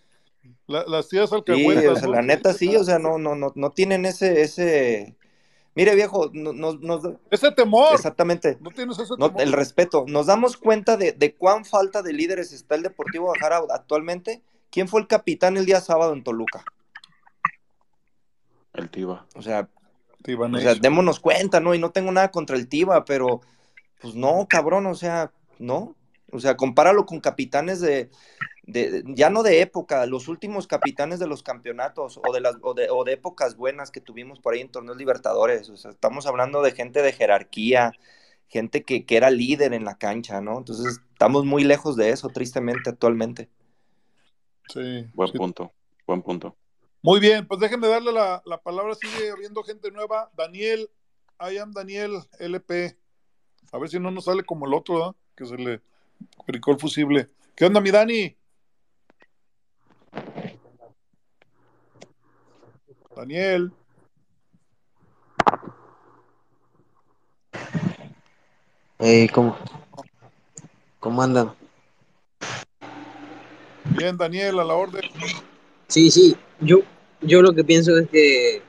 la- 0.68 0.86
las 0.88 1.08
tías 1.10 1.30
Sí, 1.30 1.36
alcahuetas. 1.36 1.86
o 1.86 1.96
sea, 1.96 2.08
¿no? 2.08 2.14
la 2.14 2.22
neta 2.22 2.54
sí, 2.54 2.76
o 2.76 2.84
sea, 2.84 3.00
no, 3.00 3.18
no, 3.18 3.36
no, 3.36 3.52
no 3.56 3.70
tienen 3.72 4.06
ese, 4.06 4.42
ese, 4.42 5.16
mire 5.76 5.96
viejo, 5.96 6.30
no- 6.34 6.54
nos, 6.54 6.80
nos, 6.82 7.04
ese 7.32 7.52
temor. 7.52 7.94
exactamente, 7.94 8.58
No 8.62 8.72
tienes 8.72 8.98
ese 9.00 9.14
no, 9.18 9.28
temor. 9.30 9.42
el 9.42 9.54
respeto, 9.54 10.06
nos 10.08 10.26
damos 10.26 10.58
cuenta 10.58 10.98
de, 10.98 11.12
de 11.12 11.36
cuán 11.36 11.66
falta 11.66 12.02
de 12.02 12.14
líderes 12.14 12.52
está 12.52 12.76
el 12.76 12.84
Deportivo 12.84 13.26
Guadalajara 13.26 13.62
actualmente. 13.74 14.42
¿Quién 14.72 14.88
fue 14.88 15.00
el 15.02 15.08
capitán 15.08 15.56
el 15.58 15.66
día 15.66 15.80
sábado 15.80 16.12
en 16.14 16.24
Toluca? 16.24 16.64
El 18.74 18.90
Tiva. 18.90 19.26
O 19.36 19.42
sea, 19.42 19.70
Tiva 20.24 20.48
o 20.48 20.58
sea, 20.58 20.76
démonos 20.76 21.20
cuenta, 21.20 21.60
¿no? 21.60 21.74
Y 21.76 21.80
no 21.80 21.92
tengo 21.92 22.12
nada 22.12 22.32
contra 22.32 22.58
el 22.58 22.68
Tiva, 22.68 23.06
pero 23.06 23.42
pues 24.02 24.16
no, 24.16 24.48
cabrón, 24.50 24.86
o 24.88 24.96
sea, 24.96 25.32
no. 25.60 25.96
O 26.32 26.40
sea, 26.40 26.58
compáralo 26.58 27.06
con 27.06 27.20
capitanes 27.20 27.82
de, 27.82 28.10
de- 28.64 29.04
ya 29.08 29.30
no 29.30 29.44
de 29.44 29.62
época, 29.62 30.06
los 30.06 30.28
últimos 30.28 30.68
capitanes 30.68 31.20
de 31.20 31.28
los 31.28 31.44
campeonatos 31.44 32.20
o 32.24 32.34
de 32.34 32.42
las 32.42 32.56
o 32.62 32.74
de, 32.74 32.90
o 32.90 33.04
de 33.04 33.14
épocas 33.14 33.56
buenas 33.56 33.92
que 33.92 34.02
tuvimos 34.02 34.40
por 34.40 34.54
ahí 34.54 34.62
en 34.62 34.70
torneos 34.72 34.98
libertadores. 34.98 35.70
O 35.70 35.78
sea, 35.78 35.92
estamos 35.92 36.26
hablando 36.26 36.62
de 36.62 36.72
gente 36.72 37.02
de 37.02 37.14
jerarquía, 37.14 37.94
gente 38.48 38.84
que, 38.84 39.06
que 39.06 39.18
era 39.18 39.30
líder 39.30 39.74
en 39.74 39.86
la 39.86 39.98
cancha, 39.98 40.42
¿no? 40.42 40.58
Entonces, 40.58 41.00
estamos 41.14 41.46
muy 41.46 41.64
lejos 41.64 41.96
de 41.96 42.10
eso, 42.10 42.30
tristemente, 42.30 42.90
actualmente. 42.90 43.50
Sí, 44.74 45.06
Buen 45.14 45.32
sí. 45.32 45.38
punto, 45.38 45.72
buen 46.08 46.22
punto. 46.22 46.56
Muy 47.02 47.20
bien, 47.20 47.48
pues 47.48 47.60
déjenme 47.60 47.88
darle 47.88 48.12
la, 48.12 48.42
la 48.46 48.58
palabra, 48.62 48.96
sigue 48.96 49.30
habiendo 49.30 49.64
gente 49.64 49.92
nueva. 49.92 50.32
Daniel, 50.36 50.90
I 51.40 51.58
am 51.60 51.72
Daniel 51.72 52.14
LP. 52.40 52.98
A 53.72 53.78
ver 53.78 53.90
si 53.90 54.00
no 54.00 54.10
nos 54.10 54.26
sale 54.26 54.44
como 54.44 54.66
el 54.66 54.74
otro, 54.74 54.96
¿verdad? 54.96 55.16
Que 55.36 55.46
se 55.46 55.56
le 55.56 55.82
brincó 56.48 56.72
el 56.72 56.80
fusible. 56.80 57.30
¿Qué 57.56 57.66
onda, 57.66 57.82
mi 57.82 57.92
Dani? 57.92 58.36
Daniel. 63.16 63.72
Eh, 69.00 69.28
¿cómo, 69.34 69.58
¿Cómo 71.00 71.22
andan? 71.22 71.54
Bien, 73.98 74.18
Daniel, 74.18 74.60
a 74.60 74.64
la 74.64 74.74
orden. 74.74 75.04
Sí, 75.88 76.10
sí, 76.12 76.36
yo, 76.60 76.80
yo 77.22 77.42
lo 77.42 77.54
que 77.54 77.64
pienso 77.64 77.98
es 77.98 78.10
que 78.10 78.62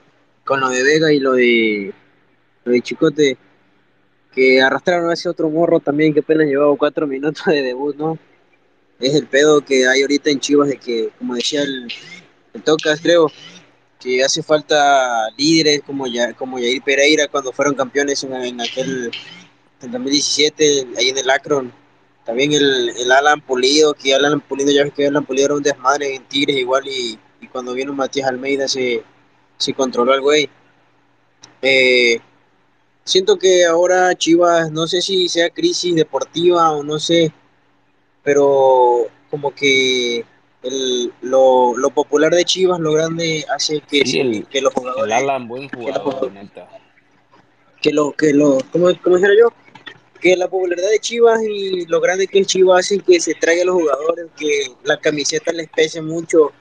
con 0.45 0.61
lo 0.61 0.69
de 0.69 0.83
Vega 0.83 1.13
y 1.13 1.19
lo 1.19 1.33
de, 1.33 1.93
lo 2.65 2.73
de 2.73 2.81
Chicote, 2.83 3.39
que 4.37 4.61
arrastraron 4.61 5.09
a 5.09 5.15
ese 5.15 5.31
otro 5.31 5.49
morro 5.49 5.81
también 5.81 6.13
que 6.13 6.21
apenas 6.21 6.47
llevaba 6.47 6.77
cuatro 6.77 7.07
minutos 7.07 7.43
de 7.47 7.63
debut, 7.63 7.97
¿no? 7.97 8.19
Es 9.01 9.15
el 9.15 9.27
pedo 9.27 9.63
que 9.63 9.89
hay 9.89 10.03
ahorita 10.03 10.31
en 10.31 10.41
Chivas 10.41 10.69
de 10.69 10.77
que, 10.77 11.09
como 11.19 11.35
decía 11.35 11.63
el, 11.63 11.89
el 12.53 12.63
Tocas, 12.63 13.01
creo, 13.01 13.33
que 13.99 14.23
hace 14.23 14.43
falta 14.43 15.31
líderes 15.39 15.81
como, 15.87 16.07
ya, 16.07 16.35
como 16.35 16.59
Yair 16.59 16.83
Pereira 16.83 17.29
cuando 17.29 17.51
fueron 17.51 17.75
campeones 17.75 18.25
en, 18.25 18.61
aquel 18.61 19.11
en 19.81 19.91
2017, 19.91 20.87
ahí 20.99 21.09
en 21.09 21.19
el 21.19 21.31
Akron. 21.31 21.73
También 22.27 22.53
el, 22.53 22.91
el 22.91 23.13
Alan 23.13 23.41
Pulido, 23.41 23.95
que 23.95 24.15
Alan 24.15 24.41
Pulido 24.41 24.71
ya 24.71 24.85
ves 24.85 24.93
que 24.93 25.07
Alan 25.07 25.25
Pulido 25.25 25.47
era 25.47 25.55
un 25.55 25.63
desmadre 25.63 26.15
en 26.15 26.25
Tigres 26.25 26.57
igual 26.57 26.87
y, 26.87 27.19
cuando 27.53 27.73
vino 27.73 27.95
Matías 27.95 28.29
Almeida 28.29 28.69
se, 28.69 29.03
si 29.57 29.73
controló 29.73 30.13
al 30.13 30.21
güey. 30.21 30.51
Eh, 31.63 32.21
siento 33.07 33.39
que 33.39 33.65
ahora 33.65 34.15
Chivas, 34.15 34.71
no 34.71 34.87
sé 34.87 35.01
si 35.01 35.29
sea 35.29 35.49
crisis 35.51 35.95
deportiva 35.95 36.73
o 36.73 36.83
no 36.83 36.99
sé, 36.99 37.33
pero 38.23 39.07
como 39.31 39.55
que 39.55 40.25
el- 40.63 41.13
lo, 41.23 41.77
lo 41.77 41.91
popular 41.91 42.33
de 42.33 42.45
Chivas, 42.45 42.81
lo 42.81 42.93
grande, 42.93 43.45
hace 43.55 43.81
que, 43.81 44.05
Sí, 44.05 44.21
el, 44.21 44.47
que 44.49 44.61
los 44.61 44.73
el 44.75 44.81
jugadores, 44.81 45.15
Alan, 45.15 45.49
buen 45.49 45.69
que 45.71 45.77
los 45.93 46.03
jugador, 46.03 46.33
la 46.33 46.43
neta. 46.43 46.69
que 47.81 47.93
lo, 47.93 48.13
que 48.13 48.33
lo, 48.35 48.59
¿cómo, 48.73 48.89
cómo 49.03 49.17
dijera 49.17 49.35
yo? 49.39 49.49
Que 50.21 50.37
la 50.37 50.49
popularidad 50.49 50.91
de 50.91 50.99
Chivas 50.99 51.41
y 51.43 51.87
lo 51.87 52.01
grande 52.01 52.27
que 52.27 52.41
es 52.41 52.47
Chivas 52.47 52.81
hacen 52.81 53.01
que 53.03 53.21
se 53.21 53.35
traiga 53.35 53.63
a 53.63 53.67
los 53.67 53.75
jugadores, 53.77 54.27
que 54.37 54.73
la 54.85 54.99
camiseta 54.99 55.53
les 55.53 55.69
pese 55.69 56.01
mucho. 56.03 56.53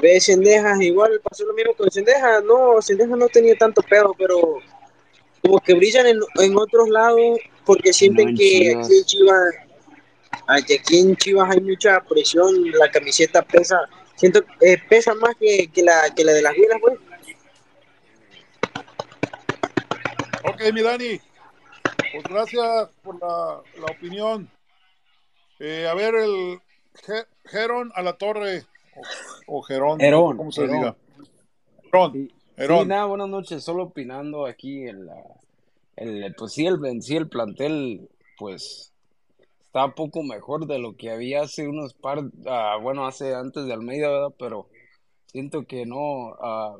Ve 0.00 0.20
Cendejas, 0.20 0.80
igual 0.80 1.20
pasó 1.22 1.44
lo 1.44 1.54
mismo 1.54 1.74
con 1.74 1.90
Cendejas, 1.90 2.42
no, 2.44 2.80
Cendejas 2.82 3.18
no 3.18 3.28
tenía 3.28 3.56
tanto 3.56 3.82
pedo, 3.82 4.14
pero 4.16 4.60
como 5.42 5.60
que 5.60 5.74
brillan 5.74 6.06
en, 6.06 6.18
en 6.40 6.56
otros 6.56 6.88
lados 6.88 7.38
porque 7.64 7.90
No 7.90 7.92
sienten 7.94 8.28
en 8.30 8.36
que 8.36 8.74
aquí 8.76 8.96
en 8.98 9.04
Chivas. 9.04 9.54
Aquí 10.46 10.78
en 10.98 11.16
Chivas 11.16 11.50
hay 11.50 11.60
mucha 11.60 12.00
presión, 12.00 12.70
la 12.72 12.90
camiseta 12.90 13.42
pesa, 13.42 13.80
siento 14.16 14.42
eh, 14.60 14.76
pesa 14.88 15.14
más 15.14 15.34
que, 15.38 15.68
que 15.72 15.82
la 15.82 16.12
que 16.14 16.24
la 16.24 16.32
de 16.32 16.42
las 16.42 16.52
Huilas, 16.56 16.78
pues. 16.80 16.98
Ok, 20.44 20.72
mi 20.72 20.82
Dani. 20.82 21.20
Pues 22.12 22.24
gracias 22.24 22.88
por 23.02 23.20
la, 23.20 23.60
la 23.78 23.86
opinión. 23.92 24.48
Eh, 25.58 25.86
a 25.86 25.94
ver, 25.94 26.14
el 26.14 26.60
Ge- 27.04 27.26
Gerón 27.44 27.92
a 27.94 28.02
la 28.02 28.14
torre. 28.14 28.64
O, 29.46 29.58
o 29.58 29.62
Gerón, 29.62 30.00
Herón, 30.00 30.36
cómo 30.36 30.50
se 30.52 30.64
Herón. 30.64 30.76
diga. 30.78 30.96
Gerón. 31.84 32.12
Sí, 32.12 32.34
Sí, 32.58 32.86
nada, 32.86 33.04
buenas 33.04 33.28
noches. 33.28 33.62
Solo 33.62 33.84
opinando 33.84 34.46
aquí 34.46 34.86
en 34.88 35.06
la, 35.06 35.22
el, 35.96 36.34
pues 36.36 36.52
sí, 36.52 36.66
el, 36.66 36.84
en 36.84 37.02
sí 37.02 37.16
el 37.16 37.28
plantel, 37.28 38.08
pues 38.36 38.92
está 39.66 39.84
un 39.86 39.92
poco 39.92 40.22
mejor 40.22 40.66
de 40.66 40.78
lo 40.78 40.96
que 40.96 41.10
había 41.10 41.42
hace 41.42 41.68
unos 41.68 41.94
par, 41.94 42.20
ah, 42.46 42.76
bueno, 42.82 43.06
hace 43.06 43.34
antes 43.34 43.66
de 43.66 43.72
Almeida, 43.72 44.08
¿verdad? 44.10 44.34
Pero 44.38 44.68
siento 45.26 45.66
que 45.66 45.86
no, 45.86 46.34
ah, 46.40 46.76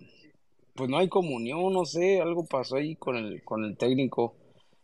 pues 0.74 0.90
no 0.90 0.98
hay 0.98 1.08
comunión, 1.08 1.72
no 1.72 1.84
sé, 1.84 2.20
algo 2.20 2.46
pasó 2.46 2.76
ahí 2.76 2.96
con 2.96 3.16
el, 3.16 3.42
con 3.44 3.64
el 3.64 3.76
técnico, 3.76 4.34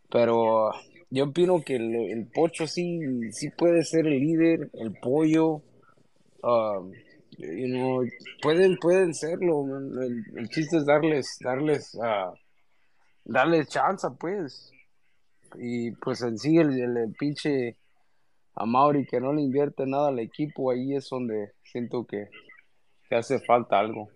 pero 0.09 0.69
ah, 0.69 0.81
yo 1.09 1.25
opino 1.25 1.61
que 1.61 1.75
el, 1.75 1.93
el 1.95 2.27
Pocho 2.27 2.67
sí, 2.67 2.99
sí 3.31 3.49
puede 3.49 3.83
ser 3.83 4.07
el 4.07 4.19
líder, 4.19 4.69
el 4.73 4.93
Pollo, 4.93 5.61
ah, 6.43 6.79
you 7.37 7.67
know, 7.67 8.03
pueden, 8.41 8.77
pueden 8.77 9.13
serlo. 9.13 9.65
El, 9.77 10.23
el 10.35 10.49
chiste 10.49 10.77
es 10.77 10.85
darles, 10.85 11.37
darles, 11.41 11.97
ah, 12.01 12.33
darles 13.23 13.69
chance, 13.69 14.07
pues, 14.19 14.71
y 15.57 15.91
pues 15.91 16.21
en 16.21 16.37
sí 16.37 16.57
el, 16.57 16.79
el, 16.79 16.97
el 16.97 17.13
pinche 17.13 17.77
a 18.55 18.65
Mauri 18.65 19.05
que 19.05 19.19
no 19.19 19.33
le 19.33 19.41
invierte 19.41 19.85
nada 19.85 20.09
al 20.09 20.19
equipo, 20.19 20.71
ahí 20.71 20.95
es 20.95 21.09
donde 21.09 21.51
siento 21.63 22.05
que, 22.05 22.29
que 23.09 23.15
hace 23.15 23.39
falta 23.39 23.79
algo. 23.79 24.09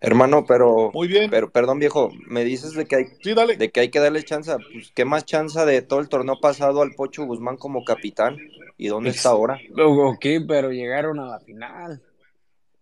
Hermano, 0.00 0.44
pero, 0.46 0.90
Muy 0.92 1.08
bien. 1.08 1.30
pero, 1.30 1.50
perdón 1.50 1.78
viejo, 1.78 2.10
me 2.26 2.44
dices 2.44 2.74
de 2.74 2.86
que 2.86 2.96
hay, 2.96 3.04
Sí, 3.22 3.34
dale. 3.34 3.56
de 3.56 3.70
que 3.70 3.80
hay 3.80 3.90
que 3.90 4.00
darle 4.00 4.22
chance, 4.24 4.50
pues 4.72 4.92
qué 4.94 5.04
más 5.04 5.24
chance 5.26 5.64
de 5.64 5.82
todo 5.82 6.00
el 6.00 6.08
torneo 6.08 6.40
pasado 6.40 6.82
al 6.82 6.94
Pocho 6.94 7.24
Guzmán 7.24 7.56
como 7.56 7.84
capitán, 7.84 8.38
¿y 8.78 8.88
dónde 8.88 9.10
está 9.10 9.30
ahora? 9.30 9.58
Ok, 9.78 10.24
pero 10.48 10.70
llegaron 10.70 11.20
a 11.20 11.26
la 11.26 11.40
final. 11.40 12.02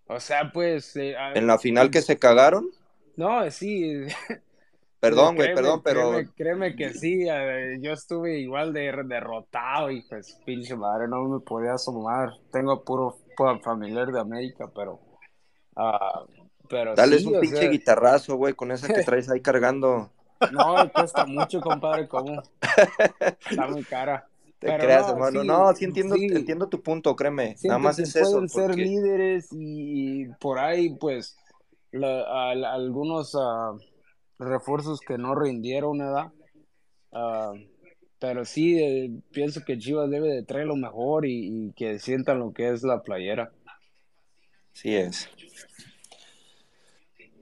O 0.07 0.20
sea, 0.20 0.51
pues... 0.53 0.97
eh, 0.97 1.15
En 1.35 1.47
la 1.47 1.59
final 1.59 1.90
que 1.90 2.03
se 2.03 2.19
cagaron, 2.19 2.70
No, 3.16 3.51
sí. 3.51 4.07
perdón 5.01 5.36
güey, 5.36 5.53
perdón, 5.55 5.82
pero 5.82 6.11
créeme, 6.11 6.32
créeme 6.35 6.77
que 6.77 6.90
sí, 6.95 7.24
yo 7.81 7.93
estuve 7.93 8.39
igual 8.40 8.73
de 8.73 8.93
derrotado 9.07 9.90
y 9.90 10.03
pues 10.09 10.40
pinche 10.45 10.77
madre, 10.77 11.09
no 11.09 11.24
me 11.28 11.40
podía 11.40 11.74
asomar. 11.74 12.31
Tengo 12.53 12.85
puro, 12.85 13.16
puro 13.36 13.61
familiar 13.61 14.09
de 14.12 14.20
América, 14.20 14.70
pero... 14.74 15.01
ah, 15.77 16.24
pero 16.69 16.97
dales 16.97 17.20
sí, 17.20 17.27
un 17.27 17.39
pinche 17.40 17.65
sea, 17.65 17.70
guitarrazo, 17.70 18.36
güey, 18.36 18.55
con 18.55 18.70
esa 18.73 18.89
que 18.89 19.01
traes 19.05 19.28
ahí 19.31 19.40
cargando. 19.40 20.11
No, 20.51 20.90
cuesta 20.95 21.27
mucho, 21.27 21.61
compadre, 21.61 22.09
¿cómo? 22.09 22.43
Está 23.51 23.66
muy 23.69 23.85
cara. 23.85 24.27
Te 24.59 24.66
Pero 24.66 24.78
creas, 24.78 25.07
no, 25.07 25.12
hermano. 25.12 25.40
sí, 25.40 25.47
No, 25.47 25.74
sí 25.74 25.85
entiendo, 25.85 26.16
sí. 26.16 26.27
entiendo 26.36 26.69
tu 26.69 26.82
punto, 26.82 27.15
créeme. 27.15 27.57
Nada 27.62 27.78
más 27.78 27.99
es 27.99 28.16
eso, 28.16 28.31
pueden 28.31 28.49
ser 28.49 28.70
porque 28.70 28.82
líderes 28.82 29.49
y 29.53 30.27
por 30.40 30.59
ahí, 30.59 30.95
pues, 30.97 31.36
la- 31.93 32.51
algunos 32.73 33.35
ah, 33.40 33.73
refuerzos 34.39 35.01
que 35.01 35.19
no 35.19 35.35
rindieron, 35.35 35.99
¿verdad? 35.99 36.32
Ah, 37.12 37.53
pero 38.20 38.45
sí, 38.45 38.78
eh, 38.81 39.11
pienso 39.32 39.62
que 39.65 39.78
Chivas 39.78 40.11
debe 40.11 40.28
de 40.28 40.45
traer 40.45 40.66
lo 40.66 40.77
mejor 40.77 41.27
y, 41.27 41.69
y 41.69 41.73
que 41.73 41.99
sientan 41.99 42.40
lo 42.40 42.53
que 42.53 42.70
es 42.70 42.82
la 42.82 43.03
playera. 43.03 43.53
sí 44.73 44.95
es. 44.97 45.28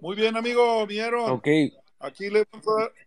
Muy 0.01 0.16
bien, 0.16 0.36
amigo, 0.36 0.86
vieron. 0.86 1.31
Ok, 1.31 1.48
Aquí 1.98 2.28
le 2.28 2.40
a 2.40 2.44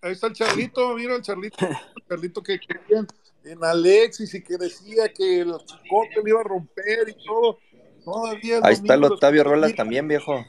ahí 0.01 0.13
está 0.13 0.27
el 0.27 0.33
Charlito, 0.33 0.95
mira 0.95 1.15
el 1.15 1.21
Charlito, 1.21 1.57
el 1.65 2.03
Charlito 2.09 2.41
que 2.41 2.59
querían 2.59 3.07
en 3.43 3.63
Alexis 3.63 4.33
y 4.33 4.43
que 4.43 4.57
decía 4.57 5.13
que 5.13 5.41
el 5.41 5.55
chicote 5.57 6.23
le 6.23 6.29
iba 6.31 6.41
a 6.41 6.43
romper 6.43 7.07
y 7.07 7.23
todo. 7.23 7.59
Todavía 8.03 8.59
Ahí 8.63 8.73
está 8.73 8.95
el 8.95 9.03
Octavio 9.03 9.43
Rolas 9.43 9.75
también, 9.75 10.07
viejo. 10.07 10.43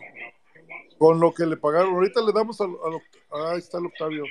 Con 0.98 1.20
lo 1.20 1.34
que 1.34 1.44
le 1.44 1.58
pagaron. 1.58 1.94
Ahorita 1.94 2.22
le 2.22 2.32
damos 2.32 2.60
al, 2.60 2.70
al 2.70 2.94
Oct- 2.94 3.52
ahí 3.52 3.58
está 3.58 3.78
el 3.78 3.86
Octavio. 3.86 4.24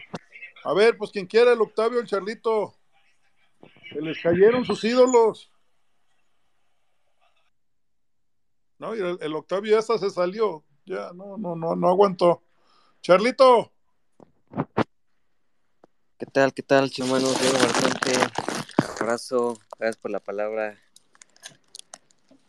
A 0.64 0.74
ver, 0.74 0.98
pues 0.98 1.12
quien 1.12 1.28
quiera 1.28 1.54
el 1.54 1.62
Octavio, 1.62 2.00
el 2.00 2.08
Charlito. 2.08 2.74
Se 3.94 4.02
les 4.02 4.20
cayeron 4.22 4.66
sus 4.66 4.84
ídolos. 4.84 5.52
No, 8.80 8.96
y 8.96 9.00
el, 9.00 9.18
el 9.22 9.36
Octavio 9.36 9.72
ya 9.72 9.80
hasta 9.80 9.98
se 9.98 10.10
salió. 10.10 10.64
Ya, 10.90 11.12
no, 11.14 11.38
no, 11.38 11.56
no, 11.56 11.76
no 11.76 11.88
aguantó. 11.88 12.42
Charlito. 13.04 13.72
¿Qué 16.18 16.26
tal? 16.26 16.52
¿Qué 16.52 16.64
tal, 16.64 16.92
hermanos? 16.98 17.40
Diego 17.40 17.60
Bartente, 17.60 18.14
abrazo, 19.00 19.60
gracias 19.78 19.98
por 19.98 20.10
la 20.10 20.20
palabra. 20.20 20.80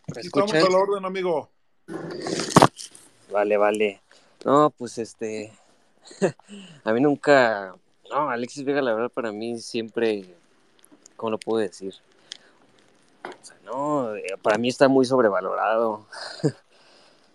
¿Me 0.07 0.21
Aquí 0.21 0.29
estamos 0.29 0.55
a 0.55 0.71
la 0.71 0.79
orden, 0.79 1.05
amigo. 1.05 1.51
Vale, 3.31 3.59
vale. 3.59 4.01
No, 4.47 4.71
pues 4.71 4.97
este, 4.97 5.53
a 6.85 6.93
mí 6.95 7.01
nunca, 7.03 7.75
no, 8.09 8.31
Alexis 8.31 8.65
Vega, 8.65 8.81
la 8.81 8.95
verdad, 8.95 9.11
para 9.11 9.33
mí 9.33 9.59
siempre, 9.59 10.35
¿cómo 11.17 11.33
lo 11.33 11.39
puedo 11.39 11.59
decir? 11.59 11.95
O 13.23 13.45
sea, 13.45 13.59
no, 13.67 14.17
eh, 14.17 14.39
para 14.41 14.57
mí 14.57 14.71
está 14.71 14.89
muy 14.89 15.05
sobrevalorado. 15.05 16.07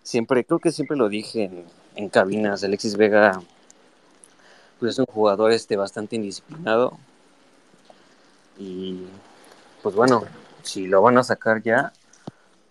Siempre, 0.06 0.44
creo 0.44 0.60
que 0.60 0.70
siempre 0.70 0.96
lo 0.96 1.08
dije 1.08 1.42
en, 1.42 1.64
en 1.96 2.08
cabinas, 2.08 2.62
Alexis 2.62 2.96
Vega, 2.96 3.42
pues 4.78 4.92
es 4.92 4.98
un 5.00 5.06
jugador 5.06 5.50
este 5.50 5.76
bastante 5.76 6.14
indisciplinado 6.14 6.96
y 8.56 9.00
pues 9.82 9.96
bueno, 9.96 10.22
si 10.62 10.86
lo 10.86 11.02
van 11.02 11.18
a 11.18 11.24
sacar 11.24 11.60
ya, 11.60 11.92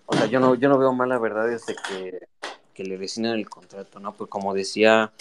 o 0.06 0.16
sea, 0.16 0.28
yo 0.28 0.40
no, 0.40 0.56
yo 0.56 0.70
no 0.70 0.78
veo 0.78 0.94
mal 0.94 1.10
la 1.10 1.20
verdad 1.20 1.46
desde 1.50 1.76
que, 1.76 2.26
que 2.74 2.86
le 2.86 2.96
rescinden 2.96 3.34
el 3.34 3.50
contrato, 3.50 4.00
¿no? 4.00 4.14
Pues 4.14 4.30
como 4.30 4.54
decía 4.54 5.12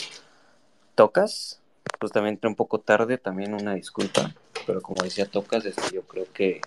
Tocas, 0.95 1.59
justamente 2.01 2.47
un 2.47 2.55
poco 2.55 2.78
tarde, 2.78 3.19
también 3.19 3.55
una 3.55 3.74
disculpa, 3.74 4.32
pero 4.69 4.81
como 4.82 5.03
decía 5.03 5.27
Tocas, 5.27 5.65
este, 5.65 5.93
yo 5.93 6.03
creo 6.03 6.27
que, 6.32 6.61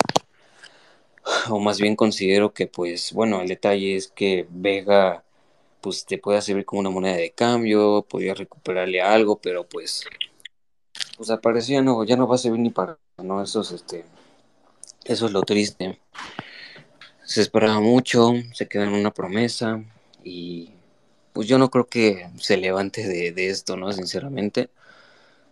o 1.47 1.57
más 1.61 1.79
bien 1.79 1.95
considero 1.95 2.51
que, 2.51 2.67
pues, 2.67 3.13
bueno, 3.13 3.39
el 3.39 3.47
detalle 3.47 3.95
es 3.95 4.09
que 4.09 4.45
Vega, 4.49 5.23
pues, 5.87 6.05
te 6.05 6.17
puede 6.17 6.41
servir 6.41 6.65
como 6.65 6.81
una 6.81 6.89
moneda 6.89 7.15
de 7.15 7.31
cambio, 7.31 8.05
podría 8.09 8.33
recuperarle 8.33 9.01
algo, 9.01 9.39
pero 9.39 9.65
pues, 9.65 10.03
pues 11.15 11.65
ya 11.65 11.81
no, 11.81 12.03
ya 12.03 12.17
no 12.17 12.27
va 12.27 12.35
a 12.35 12.37
servir 12.37 12.59
ni 12.59 12.71
para, 12.71 12.99
¿no? 13.23 13.41
Eso 13.41 13.61
es, 13.61 13.71
este, 13.71 14.03
eso 15.05 15.27
es 15.27 15.31
lo 15.31 15.43
triste. 15.43 15.97
Se 17.23 17.39
esperaba 17.39 17.79
mucho, 17.79 18.33
se 18.51 18.67
quedó 18.67 18.83
en 18.83 18.95
una 18.95 19.13
promesa 19.13 19.81
y 20.25 20.71
pues 21.31 21.47
yo 21.47 21.57
no 21.57 21.69
creo 21.69 21.87
que 21.87 22.31
se 22.37 22.57
levante 22.57 23.07
de, 23.07 23.31
de 23.31 23.47
esto, 23.47 23.77
¿no? 23.77 23.93
Sinceramente. 23.93 24.69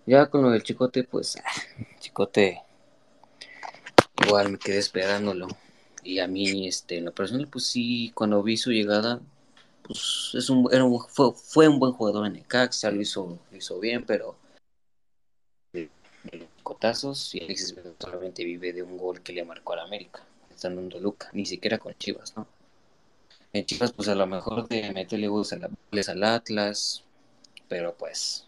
Ya 0.05 0.25
con 0.29 0.41
lo 0.41 0.49
del 0.49 0.63
chicote, 0.63 1.05
pues, 1.05 1.37
ah, 1.37 1.61
chicote, 2.01 2.61
igual 4.25 4.49
me 4.51 4.57
quedé 4.57 4.79
esperándolo. 4.79 5.47
Y 6.03 6.19
a 6.19 6.27
mí, 6.27 6.67
este, 6.67 6.97
en 6.97 7.05
lo 7.05 7.13
personal, 7.13 7.47
pues 7.47 7.67
sí, 7.67 8.11
cuando 8.13 8.43
vi 8.43 8.57
su 8.57 8.71
llegada, 8.71 9.21
pues 9.85 10.31
es 10.33 10.49
un, 10.49 10.67
era 10.71 10.85
fue, 11.09 11.33
fue 11.33 11.67
un 11.67 11.79
buen 11.79 11.93
jugador 11.93 12.25
en 12.27 12.33
Necaxa, 12.33 12.91
lo 12.91 13.01
hizo, 13.01 13.39
lo 13.51 13.57
hizo 13.57 13.79
bien, 13.79 14.05
pero 14.05 14.35
cotazos 16.63 17.35
y 17.35 17.43
Alexis 17.43 17.75
solamente 17.99 18.43
vive 18.43 18.73
de 18.73 18.81
un 18.81 18.97
gol 18.97 19.21
que 19.21 19.33
le 19.33 19.45
marcó 19.45 19.73
al 19.73 19.81
América, 19.81 20.23
estando 20.49 20.81
en 20.81 20.89
Toluca, 20.89 21.29
ni 21.33 21.45
siquiera 21.45 21.77
con 21.77 21.93
Chivas, 21.97 22.35
¿no? 22.35 22.47
En 23.53 23.65
Chivas, 23.65 23.93
pues 23.93 24.09
a 24.09 24.15
lo 24.15 24.27
mejor 24.27 24.67
de 24.67 24.91
meterle 24.91 25.27
goles 25.27 25.53
al 26.09 26.23
Atlas, 26.23 27.03
pero 27.69 27.93
pues, 27.93 28.45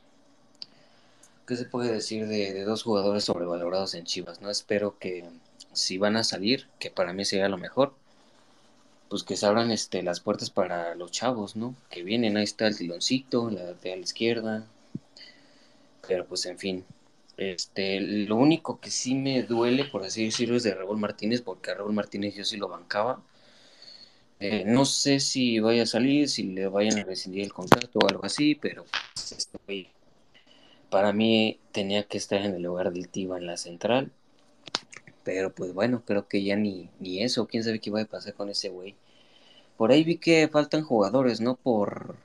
¿qué 1.45 1.55
se 1.55 1.65
puede 1.65 1.93
decir 1.93 2.27
de, 2.27 2.53
de 2.53 2.64
dos 2.64 2.84
jugadores 2.84 3.23
sobrevalorados 3.23 3.93
en 3.93 4.03
Chivas? 4.03 4.41
No 4.41 4.49
espero 4.49 4.97
que 4.97 5.23
si 5.72 5.97
van 5.97 6.18
a 6.18 6.23
salir, 6.23 6.68
que 6.80 6.89
para 6.89 7.14
mí 7.14 7.23
sería 7.23 7.47
lo 7.47 7.57
mejor, 7.57 7.93
pues 9.10 9.24
que 9.24 9.36
se 9.36 9.46
abran 9.46 9.72
este, 9.72 10.04
las 10.04 10.20
puertas 10.20 10.50
para 10.50 10.96
los 10.96 11.12
chavos, 11.12 11.56
¿no? 11.56 11.76
Que 11.90 12.04
vienen, 12.04 12.38
ahí 12.38 12.44
está 12.44 12.68
el 12.68 12.78
tiloncito, 12.78 13.50
la 13.50 13.74
de 13.74 13.94
a 13.94 13.96
la 13.96 14.02
izquierda, 14.02 14.66
pero 16.08 16.26
pues 16.26 16.46
en 16.46 16.58
fin. 16.58 16.86
Este, 17.38 18.00
lo 18.00 18.36
único 18.36 18.80
que 18.80 18.90
sí 18.90 19.14
me 19.14 19.44
duele, 19.44 19.86
por 19.86 20.04
así 20.04 20.26
decirlo, 20.26 20.58
es 20.58 20.64
de 20.64 20.74
Raúl 20.74 20.98
Martínez, 20.98 21.42
porque 21.42 21.72
a 21.72 21.76
Raúl 21.76 21.94
Martínez 21.94 22.36
yo 22.36 22.44
sí 22.44 22.58
lo 22.58 22.68
bancaba. 22.68 23.22
Eh, 24.40 24.64
no 24.66 24.86
sé 24.86 25.20
si 25.20 25.60
vaya 25.60 25.84
a 25.84 25.86
salir, 25.88 26.30
si 26.30 26.44
le 26.44 26.68
vayan 26.68 27.00
a 27.00 27.04
rescindir 27.04 27.44
el 27.44 27.54
contrato 27.54 28.00
o 28.00 28.08
algo 28.08 28.26
así, 28.26 28.56
pero 28.56 28.86
pues, 28.86 29.50
güey, 29.66 29.88
para 30.90 31.12
mí 31.14 31.60
tenía 31.72 32.04
que 32.04 32.18
estar 32.18 32.42
en 32.42 32.56
el 32.56 32.64
lugar 32.64 32.92
del 32.92 33.10
Tiva 33.10 33.38
en 33.38 33.48
la 33.48 33.58
central. 33.58 34.12
Pero 35.28 35.52
pues 35.52 35.74
bueno, 35.74 36.04
creo 36.06 36.26
que 36.30 36.41
ya 36.41 36.56
ni, 36.56 36.90
ni 37.02 37.22
eso, 37.22 37.48
quién 37.48 37.62
sabe 37.62 37.82
qué 37.82 37.91
va 37.91 37.99
a 38.02 38.06
pasar 38.06 38.34
con 38.34 38.49
ese 38.49 38.70
güey. 38.70 38.95
Por 39.76 39.91
ahí 39.91 40.06
vi 40.06 40.20
que 40.20 40.48
faltan 40.48 40.84
jugadores, 40.84 41.41
¿no? 41.41 41.58
Por, 41.58 42.16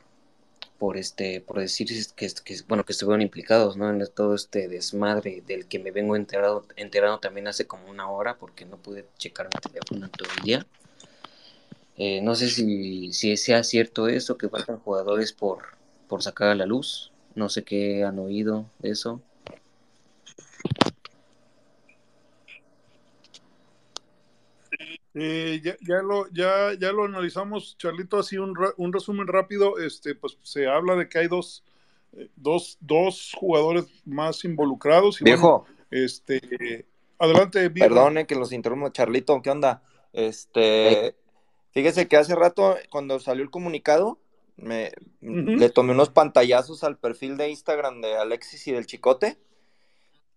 por 0.79 0.97
este, 0.97 1.41
por 1.41 1.59
decir 1.59 1.89
que, 2.15 2.31
bueno, 2.69 2.85
que 2.85 2.93
estuvieron 2.93 3.21
implicados, 3.21 3.77
¿no? 3.77 3.91
En 3.91 4.07
todo 4.15 4.37
este 4.37 4.69
desmadre 4.69 5.43
del 5.45 5.67
que 5.67 5.81
me 5.81 5.91
vengo 5.91 6.15
enterado, 6.15 6.65
enterado 6.77 7.19
también 7.19 7.49
hace 7.49 7.67
como 7.67 7.91
una 7.91 8.09
hora, 8.09 8.37
porque 8.39 8.67
no 8.67 8.77
pude 8.77 9.05
checar 9.19 9.47
mi 9.47 9.61
teléfono 9.61 10.09
todo 10.09 10.29
el 10.39 10.45
día. 10.45 10.67
Eh, 11.97 12.21
no 12.23 12.37
sé 12.37 12.51
si, 12.51 13.13
si 13.13 13.37
sea 13.37 13.65
cierto 13.65 14.07
eso, 14.07 14.39
que 14.39 14.49
faltan 14.49 14.79
jugadores 14.79 15.33
por, 15.33 15.77
por 16.07 16.23
sacar 16.23 16.51
a 16.51 16.55
la 16.55 16.67
luz. 16.67 17.11
No 17.35 17.49
sé 17.49 17.65
qué 17.65 18.05
han 18.05 18.21
oído 18.21 18.67
de 18.79 18.91
eso. 18.91 19.21
Eh, 25.15 25.61
ya, 25.63 25.77
ya 25.81 26.03
lo, 26.03 26.27
ya, 26.31 26.73
ya 26.79 26.91
lo 26.91 27.05
analizamos, 27.05 27.77
Charlito, 27.77 28.19
así 28.19 28.39
un, 28.39 28.55
un 28.77 28.93
resumen 28.93 29.27
rápido. 29.27 29.79
Este, 29.79 30.15
pues 30.15 30.39
se 30.43 30.67
habla 30.67 30.97
de 30.97 31.09
que 31.09 31.19
hay 31.19 31.29
dos, 31.29 31.65
eh, 32.15 32.29
dos, 32.37 32.79
dos 32.81 33.33
jugadores 33.37 33.87
más 34.05 34.45
involucrados. 34.45 35.21
Y 35.21 35.25
Viejo. 35.25 35.67
bueno, 35.67 35.77
este, 35.91 36.87
adelante, 37.19 37.69
Birra. 37.69 37.89
Perdone 37.89 38.27
que 38.27 38.35
los 38.35 38.53
interrumpo, 38.53 38.89
Charlito, 38.89 39.41
¿qué 39.43 39.51
onda? 39.51 39.83
Este, 40.13 41.15
fíjese 41.73 42.09
que 42.09 42.17
hace 42.17 42.35
rato, 42.35 42.77
cuando 42.91 43.21
salió 43.21 43.43
el 43.43 43.51
comunicado, 43.51 44.19
me, 44.57 44.93
le 45.21 45.71
tomé 45.71 45.93
unos 45.93 46.11
pantallazos 46.11 46.85
al 46.85 46.99
perfil 46.99 47.37
de 47.37 47.51
Instagram 47.51 48.01
de 48.01 48.17
Alexis 48.17 48.67
y 48.69 48.73
del 48.73 48.87
Chicote, 48.87 49.39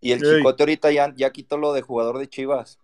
y 0.02 0.11
el 0.11 0.23
Ey. 0.23 0.38
Chicote 0.38 0.64
ahorita 0.64 0.91
ya, 0.91 1.14
ya 1.15 1.31
quitó 1.31 1.57
lo 1.57 1.73
de 1.73 1.81
jugador 1.81 2.18
de 2.18 2.27
Chivas. 2.27 2.80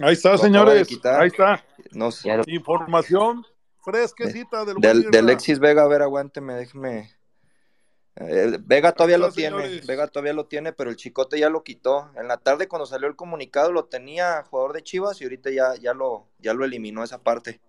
Ahí 0.00 0.14
está, 0.14 0.36
señores. 0.38 0.88
Ahí 1.04 1.28
está. 1.28 1.64
No 1.92 2.10
sé. 2.10 2.30
Información 2.46 3.46
fresquecita 3.84 4.64
del 4.64 4.76
Del, 4.76 5.10
de. 5.10 5.18
Alexis 5.18 5.58
Vega, 5.58 5.82
a 5.82 5.88
ver, 5.88 6.02
aguánteme, 6.02 6.54
déjeme. 6.54 7.10
Eh, 8.16 8.58
Vega 8.60 8.92
todavía 8.92 9.16
está, 9.16 9.26
lo 9.26 9.32
tiene, 9.32 9.62
señores. 9.62 9.86
Vega 9.86 10.06
todavía 10.06 10.32
lo 10.32 10.46
tiene, 10.46 10.72
pero 10.72 10.90
el 10.90 10.96
Chicote 10.96 11.38
ya 11.38 11.50
lo 11.50 11.62
quitó. 11.62 12.10
En 12.16 12.28
la 12.28 12.38
tarde 12.38 12.68
cuando 12.68 12.86
salió 12.86 13.08
el 13.08 13.16
comunicado 13.16 13.72
lo 13.72 13.84
tenía 13.86 14.42
jugador 14.44 14.72
de 14.72 14.82
Chivas 14.82 15.20
y 15.20 15.24
ahorita 15.24 15.50
ya, 15.50 15.74
ya 15.76 15.94
lo, 15.94 16.28
ya 16.38 16.54
lo 16.54 16.64
eliminó 16.64 17.02
esa 17.02 17.18
parte. 17.18 17.60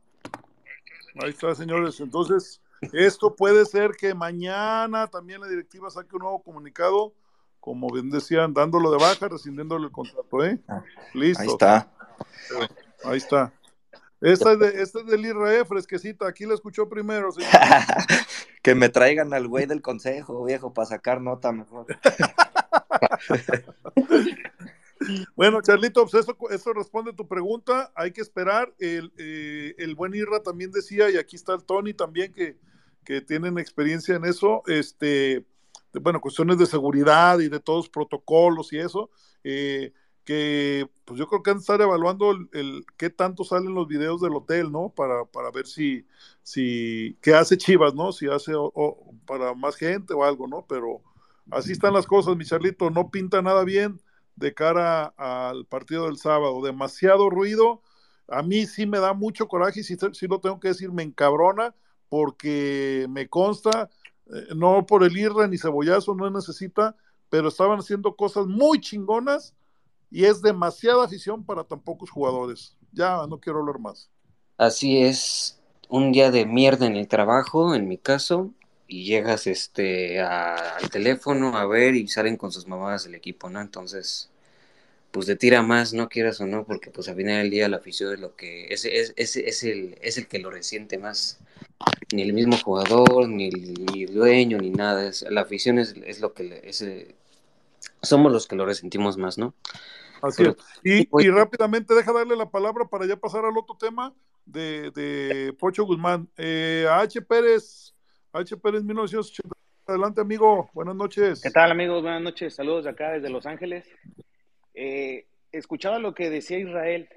Ahí 1.22 1.30
está, 1.30 1.54
señores. 1.56 2.00
Entonces, 2.00 2.62
esto 2.94 3.36
puede 3.36 3.66
ser 3.66 3.92
que 3.92 4.14
mañana 4.14 5.08
también 5.08 5.42
la 5.42 5.48
directiva 5.48 5.90
saque 5.90 6.16
un 6.16 6.24
nuevo 6.24 6.44
comunicado, 6.44 7.14
como 7.60 7.88
bien 7.90 8.10
decían, 8.10 8.54
dándolo 8.54 8.92
de 8.92 8.98
baja, 8.98 9.28
rescindiéndole 9.28 9.86
el 9.86 9.92
contrato, 9.92 10.44
¿eh? 10.44 10.60
Listo. 11.14 11.42
Ahí 11.42 11.48
está. 11.48 11.92
Ahí 13.04 13.18
está. 13.18 13.54
Esta 14.22 14.54
es, 14.54 14.60
de, 14.60 14.82
esta 14.82 15.00
es 15.00 15.06
del 15.06 15.26
Israel, 15.26 15.66
fresquecita. 15.66 16.28
Aquí 16.28 16.46
la 16.46 16.54
escuchó 16.54 16.90
primero, 16.90 17.32
señor. 17.32 17.52
Que 18.62 18.74
me 18.74 18.90
traigan 18.90 19.32
al 19.32 19.48
güey 19.48 19.68
del 19.68 19.84
consejo, 19.84 20.44
viejo, 20.44 20.74
para 20.74 20.88
sacar 20.88 21.22
nota 21.22 21.52
mejor. 21.52 21.86
Bueno, 25.36 25.62
Charlito, 25.62 26.02
pues 26.08 26.24
eso, 26.24 26.36
eso 26.50 26.74
responde 26.74 27.14
tu 27.14 27.28
pregunta. 27.28 27.92
Hay 27.96 28.12
que 28.12 28.22
esperar. 28.22 28.74
El, 28.80 29.14
eh, 29.18 29.76
el 29.78 29.94
buen 29.94 30.16
Irra 30.16 30.42
también 30.42 30.72
decía, 30.72 31.12
y 31.12 31.18
aquí 31.18 31.36
está 31.36 31.54
el 31.54 31.64
Tony 31.64 31.94
también, 31.94 32.34
que, 32.34 32.58
que 33.04 33.22
tienen 33.22 33.60
experiencia 33.60 34.16
en 34.16 34.26
eso, 34.26 34.64
este, 34.66 35.46
de, 35.94 36.00
bueno, 36.02 36.20
cuestiones 36.20 36.58
de 36.58 36.66
seguridad 36.66 37.40
y 37.40 37.50
de 37.50 37.60
todos 37.60 37.88
protocolos 37.88 38.74
y 38.74 38.80
eso, 38.80 39.12
eh, 39.44 39.94
que 40.26 40.90
pues 41.06 41.20
yo 41.20 41.28
creo 41.28 41.44
que 41.44 41.52
han 41.52 41.58
de 41.58 41.62
estar 41.62 41.82
evaluando 41.82 42.32
el, 42.32 42.86
qué 42.98 43.10
tanto 43.12 43.44
salen 43.44 43.76
los 43.76 43.88
videos 43.88 44.22
del 44.22 44.36
hotel, 44.36 44.72
¿no? 44.72 44.90
Para, 44.90 45.26
para 45.26 45.52
ver 45.52 45.68
si, 45.68 46.06
si, 46.44 47.18
qué 47.22 47.36
hace 47.36 47.58
Chivas, 47.58 47.94
¿no? 47.96 48.12
Si 48.12 48.28
hace 48.28 48.56
o- 48.56 48.72
o 48.76 49.14
para 49.28 49.54
más 49.54 49.76
gente 49.76 50.14
o 50.14 50.24
algo, 50.24 50.48
¿no? 50.48 50.66
Pero 50.68 51.02
así 51.52 51.72
están 51.74 51.94
las 51.94 52.08
cosas, 52.08 52.36
mi 52.36 52.46
Charlito, 52.46 52.90
no 52.90 53.10
pinta 53.12 53.42
nada 53.42 53.64
bien 53.64 54.00
de 54.36 54.54
cara 54.54 55.14
al 55.18 55.66
partido 55.66 56.06
del 56.08 56.18
sábado. 56.18 56.62
Demasiado 56.64 57.30
ruido. 57.30 57.82
A 58.28 58.42
mí 58.42 58.66
sí 58.66 58.86
me 58.88 59.00
da 59.00 59.14
mucho 59.14 59.48
coraje 59.48 59.82
y 59.82 59.84
sí, 59.84 59.96
sí 60.14 60.28
lo 60.28 60.40
tengo 60.40 60.60
que 60.60 60.70
decir, 60.70 60.92
me 60.92 61.04
encabrona 61.04 61.76
porque 62.10 63.06
me 63.10 63.28
consta, 63.30 63.90
eh, 64.28 64.48
no 64.56 64.86
por 64.86 65.04
el 65.04 65.16
IRRA 65.18 65.48
ni 65.48 65.58
cebollazo, 65.58 66.16
no 66.16 66.30
necesita, 66.30 66.96
pero 67.30 67.50
estaban 67.50 67.80
haciendo 67.80 68.16
cosas 68.16 68.48
muy 68.48 68.80
chingonas 68.80 69.54
y 70.16 70.24
es 70.24 70.42
demasiada 70.42 71.04
afición 71.04 71.44
para 71.44 71.66
tan 71.66 71.82
pocos 71.82 72.10
jugadores. 72.10 72.78
Ya 72.94 73.28
no 73.28 73.38
quiero 73.38 73.60
hablar 73.60 73.80
más. 73.80 74.10
Así 74.58 75.04
es, 75.04 75.60
un 75.90 76.14
día 76.14 76.32
de 76.32 76.46
mierda 76.46 76.86
en 76.86 76.96
el 76.96 77.10
trabajo, 77.10 77.76
en 77.76 77.90
mi 77.90 77.98
caso, 77.98 78.54
y 78.88 79.04
llegas 79.04 79.46
este 79.46 80.22
al 80.22 80.90
teléfono 80.90 81.58
a 81.58 81.66
ver 81.66 81.96
y 81.96 82.08
salen 82.08 82.38
con 82.38 82.54
sus 82.54 82.66
mamadas 82.66 83.04
del 83.04 83.16
equipo, 83.16 83.50
¿no? 83.50 83.60
Entonces, 83.60 84.30
pues 85.12 85.28
de 85.28 85.36
tira 85.36 85.62
más, 85.62 85.92
no 85.94 86.08
quieras 86.08 86.40
o 86.40 86.48
no, 86.48 86.64
porque 86.64 86.92
pues 86.92 87.10
al 87.10 87.18
final 87.18 87.42
del 87.42 87.52
día 87.52 87.68
la 87.68 87.76
afición 87.76 88.14
es 88.14 88.22
lo 88.22 88.38
que 88.38 88.68
es, 88.74 88.86
es, 88.86 89.14
es, 89.18 89.36
es 89.36 89.64
el, 89.66 89.98
es 90.02 90.18
el 90.18 90.28
que 90.28 90.40
lo 90.40 90.50
resiente 90.50 90.98
más. 90.98 91.40
Ni 92.14 92.22
el 92.22 92.32
mismo 92.32 92.56
jugador, 92.64 93.28
ni 93.28 93.50
el, 93.50 93.74
ni 93.92 94.04
el 94.04 94.14
dueño, 94.14 94.60
ni 94.60 94.70
nada. 94.70 95.12
La 95.30 95.42
afición 95.42 95.78
es, 95.78 96.22
lo 96.22 96.34
que 96.34 96.62
es, 96.64 96.82
eh, 96.84 97.16
somos 98.02 98.32
los 98.32 98.48
que 98.48 98.56
lo 98.56 98.66
resentimos 98.66 99.18
más, 99.18 99.38
¿no? 99.38 99.54
Así 100.22 100.44
Pero- 100.44 100.56
es. 100.84 101.10
Y, 101.12 101.26
y 101.26 101.30
rápidamente 101.30 101.94
deja 101.94 102.12
darle 102.14 102.36
la 102.36 102.50
palabra 102.50 102.86
para 102.86 103.06
ya 103.06 103.16
pasar 103.18 103.46
al 103.46 103.58
otro 103.58 103.76
tema 103.78 104.14
de, 104.46 104.92
de 104.92 105.54
Pocho 105.60 105.84
Guzmán. 105.86 106.30
Eh, 106.38 106.86
a 106.90 107.00
H. 107.02 107.22
Pérez, 107.22 107.94
H. 108.32 108.58
Pérez 108.58 108.84
1980. 108.84 109.56
Adelante, 109.88 110.22
amigo. 110.22 110.70
Buenas 110.74 110.96
noches. 110.96 111.42
¿Qué 111.42 111.52
tal 111.52 111.72
amigos? 111.72 112.02
Buenas 112.02 112.22
noches. 112.22 112.56
Saludos 112.56 112.86
de 112.86 112.90
acá 112.92 113.12
desde 113.12 113.30
Los 113.30 113.46
Ángeles. 113.46 113.86
Eh, 114.74 115.28
escuchaba 115.52 116.00
lo 116.00 116.14
que 116.16 116.30
decía 116.30 116.58
Israel. 116.58 117.08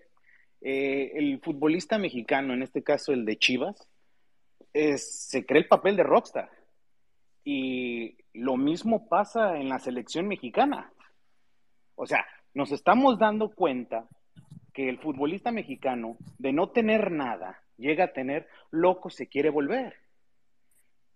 Eh, 0.61 1.13
el 1.15 1.41
futbolista 1.41 1.99
mexicano, 1.99 2.53
en 2.53 2.63
este 2.63 2.83
caso 2.83 3.13
el 3.13 3.25
de 3.25 3.39
Chivas, 3.39 3.89
es- 4.73 5.29
se 5.29 5.47
cree 5.47 5.63
el 5.63 5.69
papel 5.69 5.97
de 5.97 6.03
rockstar. 6.03 6.51
Y 7.45 8.19
lo 8.35 8.57
mismo 8.57 9.09
pasa 9.09 9.57
en 9.57 9.69
la 9.71 9.79
selección 9.79 10.29
mexicana. 10.29 10.93
O 11.95 12.07
sea, 12.07 12.27
nos 12.59 12.73
estamos 12.73 13.21
dando 13.21 13.51
cuenta 13.51 14.09
que 14.75 14.89
el 14.89 14.99
futbolista 14.99 15.53
mexicano, 15.53 16.17
de 16.39 16.53
no 16.53 16.71
tener 16.71 17.13
nada, 17.13 17.63
llega 17.77 18.07
a 18.07 18.13
tener 18.13 18.49
loco, 18.73 19.11
se 19.11 19.29
quiere 19.29 19.49
volver. 19.49 19.95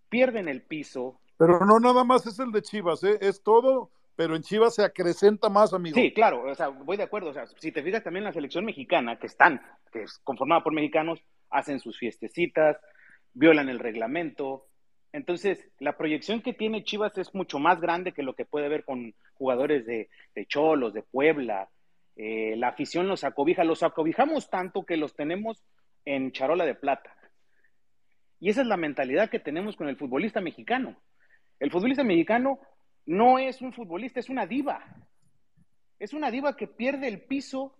Pierden 0.07 0.47
el 0.47 0.61
piso, 0.61 1.19
Pero 1.37 1.59
no 1.65 1.81
nada 1.81 2.05
más 2.05 2.25
es 2.27 2.39
el 2.39 2.53
de 2.53 2.61
Chivas, 2.61 3.03
¿eh? 3.03 3.17
es 3.19 3.43
todo, 3.43 3.91
pero 4.15 4.37
en 4.37 4.41
Chivas 4.41 4.75
se 4.75 4.85
acrecenta 4.85 5.49
más, 5.49 5.73
amigo. 5.73 5.95
Sí, 5.95 6.13
claro, 6.13 6.49
o 6.49 6.55
sea, 6.55 6.69
voy 6.69 6.95
de 6.95 7.03
acuerdo. 7.03 7.31
O 7.31 7.33
sea, 7.33 7.45
si 7.45 7.73
te 7.73 7.83
fijas 7.83 8.05
también 8.05 8.23
la 8.23 8.31
selección 8.31 8.63
mexicana, 8.63 9.19
que 9.19 9.27
están, 9.27 9.61
que 9.91 10.03
es 10.03 10.19
conformada 10.23 10.63
por 10.63 10.71
mexicanos, 10.71 11.19
hacen 11.49 11.81
sus 11.81 11.99
fiestecitas, 11.99 12.77
violan 13.33 13.67
el 13.67 13.79
reglamento. 13.79 14.67
Entonces, 15.13 15.63
la 15.79 15.95
proyección 15.95 16.41
que 16.41 16.53
tiene 16.53 16.83
Chivas 16.83 17.17
es 17.19 17.33
mucho 17.35 17.59
más 17.59 17.79
grande 17.79 18.13
que 18.13 18.23
lo 18.23 18.33
que 18.33 18.45
puede 18.45 18.67
ver 18.67 18.83
con 18.83 19.13
jugadores 19.35 19.85
de, 19.85 20.09
Cholos, 20.47 20.93
de 20.93 21.03
Puebla. 21.03 21.69
Eh, 22.15 22.55
la 22.57 22.69
afición 22.69 23.07
los 23.07 23.23
acobija, 23.23 23.63
los 23.63 23.83
acobijamos 23.83 24.49
tanto 24.49 24.85
que 24.85 24.97
los 24.97 25.15
tenemos 25.15 25.63
en 26.03 26.31
charola 26.31 26.65
de 26.65 26.73
plata. 26.73 27.15
Y 28.39 28.49
esa 28.49 28.61
es 28.61 28.67
la 28.67 28.75
mentalidad 28.75 29.29
que 29.29 29.39
tenemos 29.39 29.75
con 29.75 29.87
el 29.87 29.97
futbolista 29.97 30.41
mexicano. 30.41 30.97
El 31.59 31.69
futbolista 31.69 32.03
mexicano 32.03 32.59
no 33.05 33.37
es 33.37 33.61
un 33.61 33.71
futbolista, 33.71 34.19
es 34.19 34.29
una 34.29 34.47
diva. 34.47 34.83
Es 35.99 36.13
una 36.13 36.31
diva 36.31 36.57
que 36.57 36.67
pierde 36.67 37.07
el 37.07 37.21
piso 37.21 37.75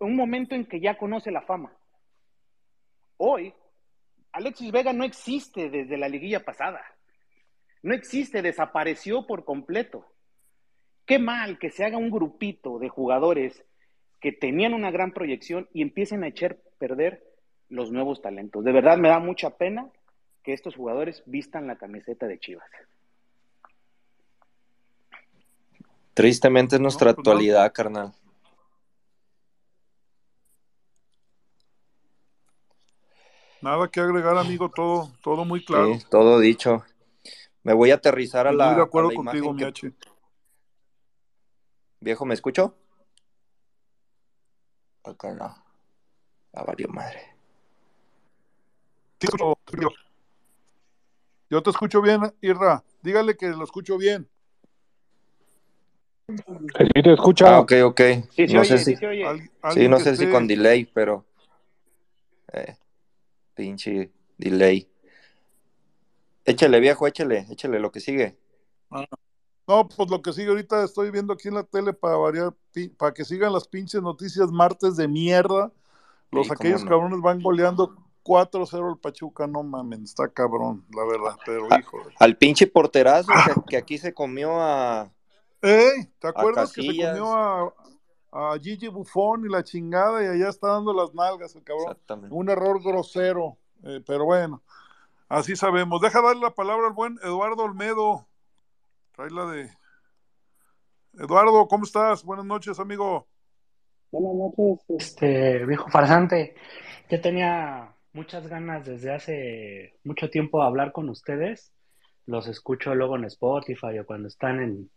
en 0.00 0.08
un 0.08 0.16
momento 0.16 0.54
en 0.54 0.64
que 0.64 0.80
ya 0.80 0.96
conoce 0.96 1.30
la 1.30 1.42
fama. 1.42 1.76
Hoy, 3.18 3.54
Alexis 4.32 4.72
Vega 4.72 4.92
no 4.92 5.04
existe 5.04 5.70
desde 5.70 5.98
la 5.98 6.08
liguilla 6.08 6.44
pasada. 6.44 6.82
No 7.82 7.94
existe, 7.94 8.42
desapareció 8.42 9.26
por 9.26 9.44
completo. 9.44 10.06
Qué 11.04 11.18
mal 11.18 11.58
que 11.58 11.70
se 11.70 11.84
haga 11.84 11.98
un 11.98 12.10
grupito 12.10 12.78
de 12.78 12.88
jugadores 12.88 13.64
que 14.20 14.32
tenían 14.32 14.72
una 14.72 14.90
gran 14.90 15.12
proyección 15.12 15.68
y 15.72 15.82
empiecen 15.82 16.22
a 16.22 16.28
echar 16.28 16.56
perder 16.78 17.24
los 17.68 17.90
nuevos 17.90 18.22
talentos. 18.22 18.64
De 18.64 18.72
verdad 18.72 18.96
me 18.98 19.08
da 19.08 19.18
mucha 19.18 19.50
pena 19.50 19.90
que 20.44 20.52
estos 20.52 20.76
jugadores 20.76 21.22
vistan 21.26 21.66
la 21.66 21.76
camiseta 21.76 22.26
de 22.26 22.38
Chivas. 22.38 22.68
Tristemente 26.14 26.76
es 26.76 26.80
nuestra 26.80 27.14
pues 27.14 27.16
no. 27.16 27.32
actualidad, 27.32 27.72
carnal. 27.72 28.12
Nada 33.62 33.88
que 33.88 34.00
agregar, 34.00 34.36
amigo, 34.36 34.68
todo, 34.68 35.12
todo 35.22 35.44
muy 35.44 35.64
claro. 35.64 35.94
Sí, 35.94 36.04
todo 36.10 36.40
dicho. 36.40 36.84
Me 37.62 37.72
voy 37.72 37.92
a 37.92 37.94
aterrizar 37.94 38.48
a 38.48 38.50
Estoy 38.50 38.66
la, 38.66 38.74
de 38.74 38.80
a 38.80 38.84
acuerdo 38.84 39.10
la 39.10 39.14
contigo, 39.14 39.56
que-. 39.56 39.92
Viejo, 42.00 42.26
¿me 42.26 42.34
escucho? 42.34 42.74
Acá 45.04 45.32
no. 45.32 45.44
A 46.54 46.64
valió 46.64 46.88
madre. 46.88 47.36
Sí. 49.20 49.28
Yo 51.48 51.62
te 51.62 51.70
escucho 51.70 52.02
bien, 52.02 52.34
Irra. 52.40 52.82
Dígale 53.02 53.36
que 53.36 53.48
lo 53.50 53.62
escucho 53.62 53.96
bien. 53.96 54.28
Sí, 56.26 57.02
te 57.02 57.12
escucha. 57.12 57.56
Ah, 57.56 57.60
ok, 57.60 57.72
ok. 57.84 58.00
Sí, 58.30 58.46
no 58.48 58.60
oye, 58.60 58.64
sé 58.64 58.78
sí 58.78 58.84
si, 58.84 58.96
sí, 58.96 59.06
alguien 59.62 59.90
no 59.90 59.98
sé 60.00 60.16
si 60.16 60.28
con 60.30 60.46
delay, 60.48 60.86
pero 60.86 61.24
eh, 62.52 62.76
pinche 63.54 64.12
delay. 64.38 64.88
Échale, 66.44 66.80
viejo, 66.80 67.06
échale, 67.06 67.46
échale 67.50 67.78
lo 67.78 67.92
que 67.92 68.00
sigue. 68.00 68.36
Ah. 68.90 69.06
No, 69.68 69.88
pues 69.88 70.10
lo 70.10 70.20
que 70.22 70.32
sigue 70.32 70.48
ahorita 70.48 70.82
estoy 70.84 71.10
viendo 71.10 71.32
aquí 71.32 71.48
en 71.48 71.54
la 71.54 71.62
tele 71.62 71.92
para 71.92 72.16
variar, 72.16 72.54
para 72.96 73.14
que 73.14 73.24
sigan 73.24 73.52
las 73.52 73.68
pinches 73.68 74.02
noticias 74.02 74.50
martes 74.50 74.96
de 74.96 75.06
mierda. 75.06 75.72
Los 76.30 76.46
Sí, 76.46 76.52
aquellos 76.52 76.82
no. 76.82 76.90
cabrones 76.90 77.20
van 77.20 77.40
goleando 77.40 77.94
4-0 78.24 78.88
al 78.88 78.98
Pachuca, 78.98 79.46
no 79.46 79.62
mamen, 79.62 80.02
está 80.04 80.28
cabrón, 80.28 80.84
la 80.94 81.04
verdad, 81.04 81.36
pero 81.44 81.66
hijo. 81.78 81.98
Al 82.18 82.36
pinche 82.36 82.66
porterazo 82.66 83.28
que, 83.28 83.62
que 83.68 83.76
aquí 83.76 83.98
se 83.98 84.12
comió 84.14 84.60
a, 84.60 85.12
¡Ey! 85.62 86.10
¿Te 86.18 86.26
acuerdas 86.28 86.72
que 86.72 86.82
se 86.82 86.88
comió 86.88 87.32
a, 87.34 87.72
a 88.32 88.58
Gigi 88.60 88.88
Buffon 88.88 89.44
y 89.44 89.48
la 89.48 89.62
chingada 89.62 90.22
y 90.22 90.26
allá 90.26 90.48
está 90.48 90.68
dando 90.68 90.94
las 90.94 91.14
nalgas 91.14 91.54
el 91.54 91.62
cabrón? 91.62 91.90
Exactamente. 91.90 92.34
Un 92.34 92.48
error 92.48 92.82
grosero, 92.82 93.58
eh, 93.84 94.00
pero 94.06 94.24
bueno, 94.24 94.62
así 95.28 95.54
sabemos. 95.54 96.00
Deja 96.00 96.22
darle 96.22 96.40
la 96.40 96.54
palabra 96.54 96.88
al 96.88 96.94
buen 96.94 97.18
Eduardo 97.22 97.64
Olmedo. 97.64 98.26
Trae 99.14 99.30
la 99.30 99.46
de. 99.46 99.70
Eduardo, 101.18 101.68
¿cómo 101.68 101.84
estás? 101.84 102.24
Buenas 102.24 102.46
noches, 102.46 102.80
amigo. 102.80 103.28
Buenas 104.10 104.34
noches, 104.34 104.84
este 104.88 105.66
viejo 105.66 105.90
farsante. 105.90 106.54
Yo 107.10 107.20
tenía 107.20 107.94
muchas 108.14 108.46
ganas 108.46 108.86
desde 108.86 109.14
hace 109.14 109.98
mucho 110.04 110.30
tiempo 110.30 110.58
de 110.58 110.66
hablar 110.66 110.92
con 110.92 111.10
ustedes. 111.10 111.70
Los 112.24 112.46
escucho 112.46 112.94
luego 112.94 113.16
en 113.16 113.24
Spotify 113.24 113.98
o 113.98 114.06
cuando 114.06 114.28
están 114.28 114.62
en, 114.62 114.90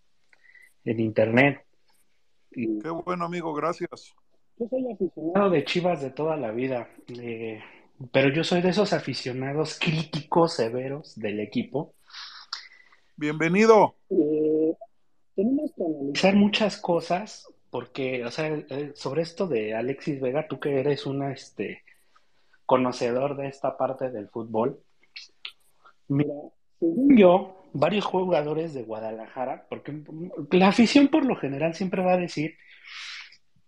en 0.86 1.00
internet. 1.02 1.66
Y 2.56 2.80
Qué 2.80 2.90
bueno, 2.90 3.26
amigo, 3.26 3.54
gracias. 3.54 4.16
yo 4.58 4.68
soy 4.70 4.92
aficionado 4.92 5.50
de 5.50 5.66
Chivas 5.66 6.02
de 6.02 6.10
toda 6.10 6.38
la 6.38 6.52
vida, 6.52 6.90
eh, 7.08 7.62
pero 8.14 8.30
yo 8.30 8.44
soy 8.46 8.62
de 8.62 8.70
esos 8.70 8.94
aficionados 8.94 9.78
críticos 9.80 10.54
severos 10.54 11.20
del 11.20 11.42
equipo. 11.42 11.94
Bienvenido. 13.18 13.96
Eh, 14.10 14.74
tenemos 15.36 15.72
que 15.76 15.84
analizar 15.84 16.36
muchas 16.36 16.78
cosas 16.78 17.48
porque, 17.70 18.24
o 18.24 18.32
sea, 18.32 18.48
eh, 18.48 18.94
sobre 18.96 19.22
esto 19.22 19.48
de 19.48 19.74
Alexis 19.74 20.22
Vega, 20.22 20.48
tú 20.48 20.60
que 20.60 20.80
eres 20.80 21.06
una, 21.06 21.34
este, 21.34 21.82
conocedor 22.66 23.36
de 23.36 23.50
esta 23.50 23.78
parte 23.78 24.12
del 24.12 24.30
fútbol, 24.30 24.80
mira, 26.08 26.34
según 26.80 27.18
yo, 27.18 27.55
varios 27.76 28.06
jugadores 28.06 28.74
de 28.74 28.84
Guadalajara, 28.84 29.66
porque 29.70 30.02
la 30.52 30.70
afición 30.70 31.10
por 31.10 31.26
lo 31.26 31.36
general 31.36 31.74
siempre 31.74 32.04
va 32.04 32.14
a 32.14 32.18
decir 32.18 32.56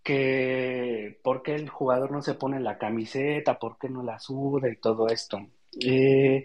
que 0.02 1.18
por 1.22 1.42
qué 1.42 1.54
el 1.54 1.68
jugador 1.68 2.10
no 2.10 2.22
se 2.22 2.34
pone 2.34 2.58
la 2.60 2.78
camiseta, 2.78 3.58
por 3.58 3.78
qué 3.78 3.88
no 3.88 4.02
la 4.02 4.18
suda 4.18 4.70
y 4.70 4.76
todo 4.76 5.08
esto. 5.08 5.40
Eh, 5.80 6.44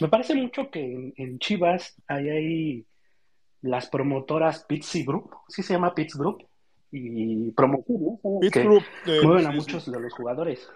me 0.00 0.08
parece 0.08 0.34
mucho 0.34 0.70
que 0.70 0.80
en, 0.80 1.14
en 1.16 1.38
Chivas 1.38 1.94
hay 2.08 2.28
ahí 2.28 2.86
las 3.62 3.88
promotoras 3.88 4.64
Pizzi 4.64 5.04
Group, 5.04 5.30
sí 5.48 5.62
se 5.62 5.74
llama 5.74 5.94
Pizzi 5.94 6.18
Group, 6.18 6.46
y 6.90 7.52
Pitts 8.40 8.52
que 8.52 8.62
Group, 8.62 8.82
eh, 9.06 9.20
mueven 9.22 9.46
a 9.46 9.50
muchos 9.50 9.90
de 9.90 10.00
los 10.00 10.12
jugadores. 10.12 10.68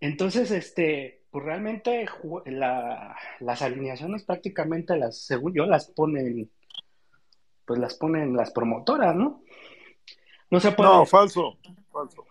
Entonces, 0.00 0.50
este, 0.50 1.22
pues 1.30 1.44
realmente 1.44 2.06
la- 2.46 3.16
las 3.40 3.62
alineaciones 3.62 4.24
prácticamente 4.24 4.96
las, 4.96 5.18
según 5.18 5.54
yo, 5.54 5.66
las 5.66 5.88
ponen, 5.90 6.50
pues 7.64 7.80
las 7.80 7.94
ponen 7.94 8.36
las 8.36 8.50
promotoras, 8.50 9.14
¿no? 9.14 9.42
No 10.50 10.60
se 10.60 10.72
puede. 10.72 10.90
No, 10.90 11.06
falso. 11.06 11.58
Falso. 11.90 12.24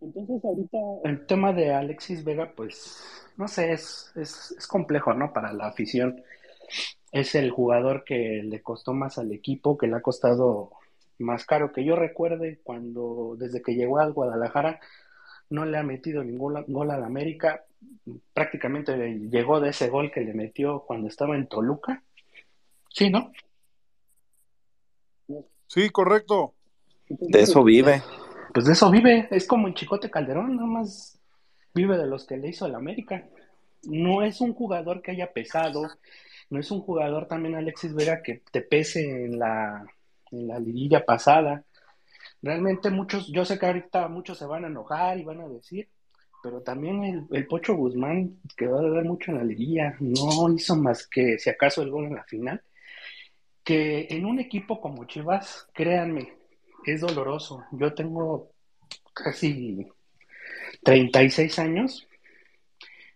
Entonces, 0.00 0.44
ahorita 0.44 0.78
el 1.04 1.26
tema 1.26 1.52
de 1.52 1.72
Alexis 1.72 2.24
Vega, 2.24 2.52
pues, 2.54 3.02
no 3.36 3.48
sé, 3.48 3.72
es, 3.72 4.12
es, 4.16 4.54
es 4.56 4.66
complejo, 4.66 5.12
¿no? 5.12 5.32
Para 5.32 5.52
la 5.52 5.66
afición. 5.66 6.22
Es 7.10 7.34
el 7.34 7.50
jugador 7.50 8.04
que 8.04 8.42
le 8.44 8.62
costó 8.62 8.92
más 8.92 9.18
al 9.18 9.32
equipo, 9.32 9.76
que 9.76 9.86
le 9.86 9.96
ha 9.96 10.02
costado 10.02 10.70
más 11.18 11.44
caro. 11.46 11.72
Que 11.72 11.84
yo 11.84 11.96
recuerde 11.96 12.60
cuando, 12.62 13.34
desde 13.38 13.60
que 13.62 13.74
llegó 13.74 13.98
al 13.98 14.12
Guadalajara, 14.12 14.80
no 15.50 15.64
le 15.64 15.78
ha 15.78 15.82
metido 15.82 16.22
ningún 16.22 16.64
gol 16.68 16.90
al 16.90 17.04
América. 17.04 17.64
Prácticamente 18.32 18.96
llegó 19.30 19.60
de 19.60 19.70
ese 19.70 19.88
gol 19.88 20.10
que 20.10 20.20
le 20.20 20.34
metió 20.34 20.80
cuando 20.86 21.08
estaba 21.08 21.36
en 21.36 21.46
Toluca. 21.46 22.02
Sí, 22.90 23.10
¿no? 23.10 23.32
Sí, 25.66 25.90
correcto. 25.90 26.54
De 27.08 27.42
eso 27.42 27.62
vive. 27.62 28.02
Pues 28.52 28.66
de 28.66 28.72
eso 28.72 28.90
vive, 28.90 29.28
es 29.30 29.46
como 29.46 29.68
en 29.68 29.74
Chicote 29.74 30.10
Calderón, 30.10 30.56
nada 30.56 30.66
más 30.66 31.20
vive 31.74 31.96
de 31.98 32.06
los 32.06 32.26
que 32.26 32.36
le 32.36 32.48
hizo 32.48 32.66
el 32.66 32.74
América. 32.74 33.28
No 33.84 34.22
es 34.22 34.40
un 34.40 34.54
jugador 34.54 35.02
que 35.02 35.12
haya 35.12 35.32
pesado, 35.32 35.88
no 36.50 36.58
es 36.58 36.70
un 36.70 36.80
jugador 36.80 37.28
también 37.28 37.54
Alexis 37.54 37.94
Vega 37.94 38.22
que 38.22 38.42
te 38.50 38.62
pese 38.62 39.26
en 39.26 39.38
la, 39.38 39.84
en 40.32 40.48
la 40.48 40.58
liguilla 40.58 41.04
pasada. 41.04 41.64
Realmente 42.42 42.90
muchos, 42.90 43.28
yo 43.28 43.44
sé 43.44 43.58
que 43.58 43.66
ahorita 43.66 44.08
muchos 44.08 44.38
se 44.38 44.46
van 44.46 44.64
a 44.64 44.68
enojar 44.68 45.18
y 45.18 45.24
van 45.24 45.40
a 45.40 45.48
decir, 45.48 45.88
pero 46.42 46.62
también 46.62 47.26
el, 47.30 47.46
Pocho 47.46 47.74
Guzmán 47.74 48.38
quedó 48.56 48.80
de 48.80 48.90
ver 48.90 49.04
mucho 49.04 49.32
en 49.32 49.38
la 49.38 49.44
liguilla, 49.44 49.96
no 49.98 50.52
hizo 50.54 50.76
más 50.76 51.06
que 51.06 51.38
si 51.38 51.50
acaso 51.50 51.82
el 51.82 51.90
gol 51.90 52.06
en 52.06 52.14
la 52.14 52.24
final. 52.24 52.62
Que 53.64 54.06
en 54.10 54.24
un 54.24 54.38
equipo 54.38 54.80
como 54.80 55.04
Chivas, 55.04 55.68
créanme, 55.74 56.32
es 56.86 57.00
doloroso. 57.00 57.64
Yo 57.72 57.92
tengo 57.92 58.52
casi 59.12 59.86
36 60.82 61.58
años. 61.58 62.06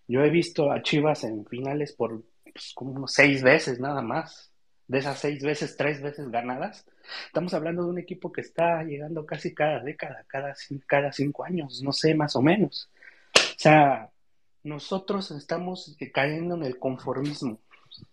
Yo 0.08 0.22
he 0.22 0.30
visto 0.30 0.70
a 0.70 0.82
Chivas 0.82 1.24
en 1.24 1.46
finales 1.46 1.92
por 1.92 2.22
pues, 2.52 2.72
como 2.74 3.06
seis 3.08 3.42
veces 3.42 3.80
nada 3.80 4.02
más. 4.02 4.52
De 4.88 4.98
esas 4.98 5.18
seis 5.20 5.42
veces, 5.42 5.76
tres 5.76 6.02
veces 6.02 6.28
ganadas. 6.30 6.84
Estamos 7.26 7.54
hablando 7.54 7.84
de 7.84 7.90
un 7.90 7.98
equipo 7.98 8.32
que 8.32 8.40
está 8.40 8.82
llegando 8.84 9.24
casi 9.26 9.54
cada 9.54 9.82
década, 9.82 10.24
cada, 10.26 10.54
cin- 10.54 10.82
cada 10.86 11.12
cinco 11.12 11.44
años, 11.44 11.82
no 11.82 11.92
sé, 11.92 12.14
más 12.14 12.36
o 12.36 12.42
menos. 12.42 12.88
O 13.34 13.58
sea, 13.58 14.10
nosotros 14.64 15.30
estamos 15.30 15.96
cayendo 16.12 16.54
en 16.56 16.64
el 16.64 16.78
conformismo. 16.78 17.58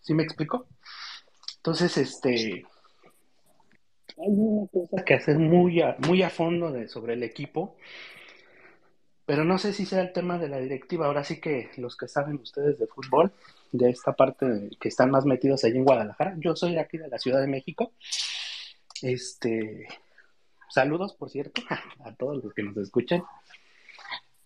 ¿Sí 0.02 0.14
me 0.14 0.24
explico? 0.24 0.68
Entonces, 1.58 1.98
este, 1.98 2.66
hay 4.18 4.28
una 4.28 4.68
cosa 4.68 5.04
que 5.06 5.14
hacer 5.14 5.38
muy 5.38 5.82
a, 5.82 5.96
muy 6.08 6.24
a 6.24 6.30
fondo 6.30 6.74
sobre 6.88 7.14
el 7.14 7.24
equipo, 7.24 7.78
pero 9.26 9.44
no 9.46 9.58
sé 9.58 9.74
si 9.74 9.86
sea 9.86 10.02
el 10.02 10.12
tema 10.12 10.38
de 10.40 10.50
la 10.50 10.60
directiva. 10.60 11.06
Ahora 11.06 11.24
sí 11.24 11.40
que 11.40 11.70
los 11.78 11.96
que 11.96 12.08
saben 12.08 12.38
ustedes 12.38 12.80
de 12.80 12.88
fútbol, 12.88 13.32
de 13.72 13.90
esta 13.90 14.14
parte 14.14 14.72
que 14.80 14.90
están 14.90 15.12
más 15.12 15.26
metidos 15.26 15.64
allí 15.64 15.78
en 15.78 15.86
Guadalajara, 15.86 16.36
yo 16.40 16.56
soy 16.56 16.74
de 16.74 16.80
aquí 16.80 16.98
de 16.98 17.08
la 17.08 17.20
Ciudad 17.20 17.40
de 17.40 17.48
México. 17.48 17.94
Este, 19.02 19.88
saludos, 20.70 21.14
por 21.14 21.30
cierto, 21.30 21.62
a 22.06 22.14
todos 22.16 22.44
los 22.44 22.54
que 22.54 22.64
nos 22.64 22.78
escuchan. 22.78 23.24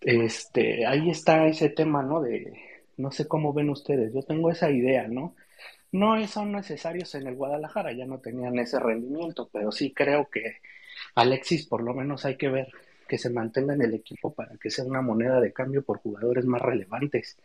Este, 0.00 0.86
ahí 0.86 1.10
está 1.10 1.46
ese 1.46 1.70
tema, 1.70 2.02
¿no? 2.02 2.20
De, 2.20 2.52
no 2.96 3.10
sé 3.10 3.26
cómo 3.26 3.52
ven 3.52 3.70
ustedes, 3.70 4.12
yo 4.12 4.22
tengo 4.22 4.50
esa 4.50 4.70
idea, 4.70 5.08
¿no? 5.08 5.34
No 5.92 6.26
son 6.26 6.52
necesarios 6.52 7.14
en 7.14 7.26
el 7.26 7.36
Guadalajara, 7.36 7.92
ya 7.92 8.04
no 8.04 8.18
tenían 8.18 8.58
ese 8.58 8.80
rendimiento, 8.80 9.48
pero 9.52 9.70
sí 9.70 9.92
creo 9.92 10.28
que 10.28 10.56
Alexis 11.14 11.66
por 11.66 11.82
lo 11.82 11.94
menos 11.94 12.24
hay 12.24 12.36
que 12.36 12.48
ver 12.48 12.68
que 13.08 13.18
se 13.18 13.30
mantenga 13.30 13.74
en 13.74 13.82
el 13.82 13.94
equipo 13.94 14.34
para 14.34 14.56
que 14.56 14.70
sea 14.70 14.84
una 14.84 15.02
moneda 15.02 15.40
de 15.40 15.52
cambio 15.52 15.82
por 15.82 15.98
jugadores 15.98 16.44
más 16.46 16.60
relevantes. 16.60 17.38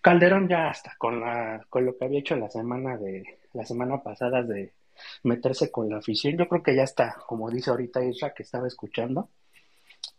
Calderón 0.00 0.48
ya 0.48 0.68
hasta 0.68 0.94
con 0.96 1.20
la 1.20 1.66
con 1.68 1.84
lo 1.84 1.96
que 1.96 2.04
había 2.04 2.20
hecho 2.20 2.36
la 2.36 2.50
semana 2.50 2.96
de 2.96 3.24
la 3.52 3.64
semana 3.64 4.02
pasada 4.02 4.42
de 4.42 4.72
meterse 5.22 5.70
con 5.70 5.88
la 5.88 5.98
afición, 5.98 6.36
yo 6.36 6.48
creo 6.48 6.62
que 6.62 6.76
ya 6.76 6.82
está, 6.82 7.16
como 7.26 7.50
dice 7.50 7.70
ahorita 7.70 8.04
Isra 8.04 8.34
que 8.34 8.42
estaba 8.42 8.66
escuchando, 8.66 9.30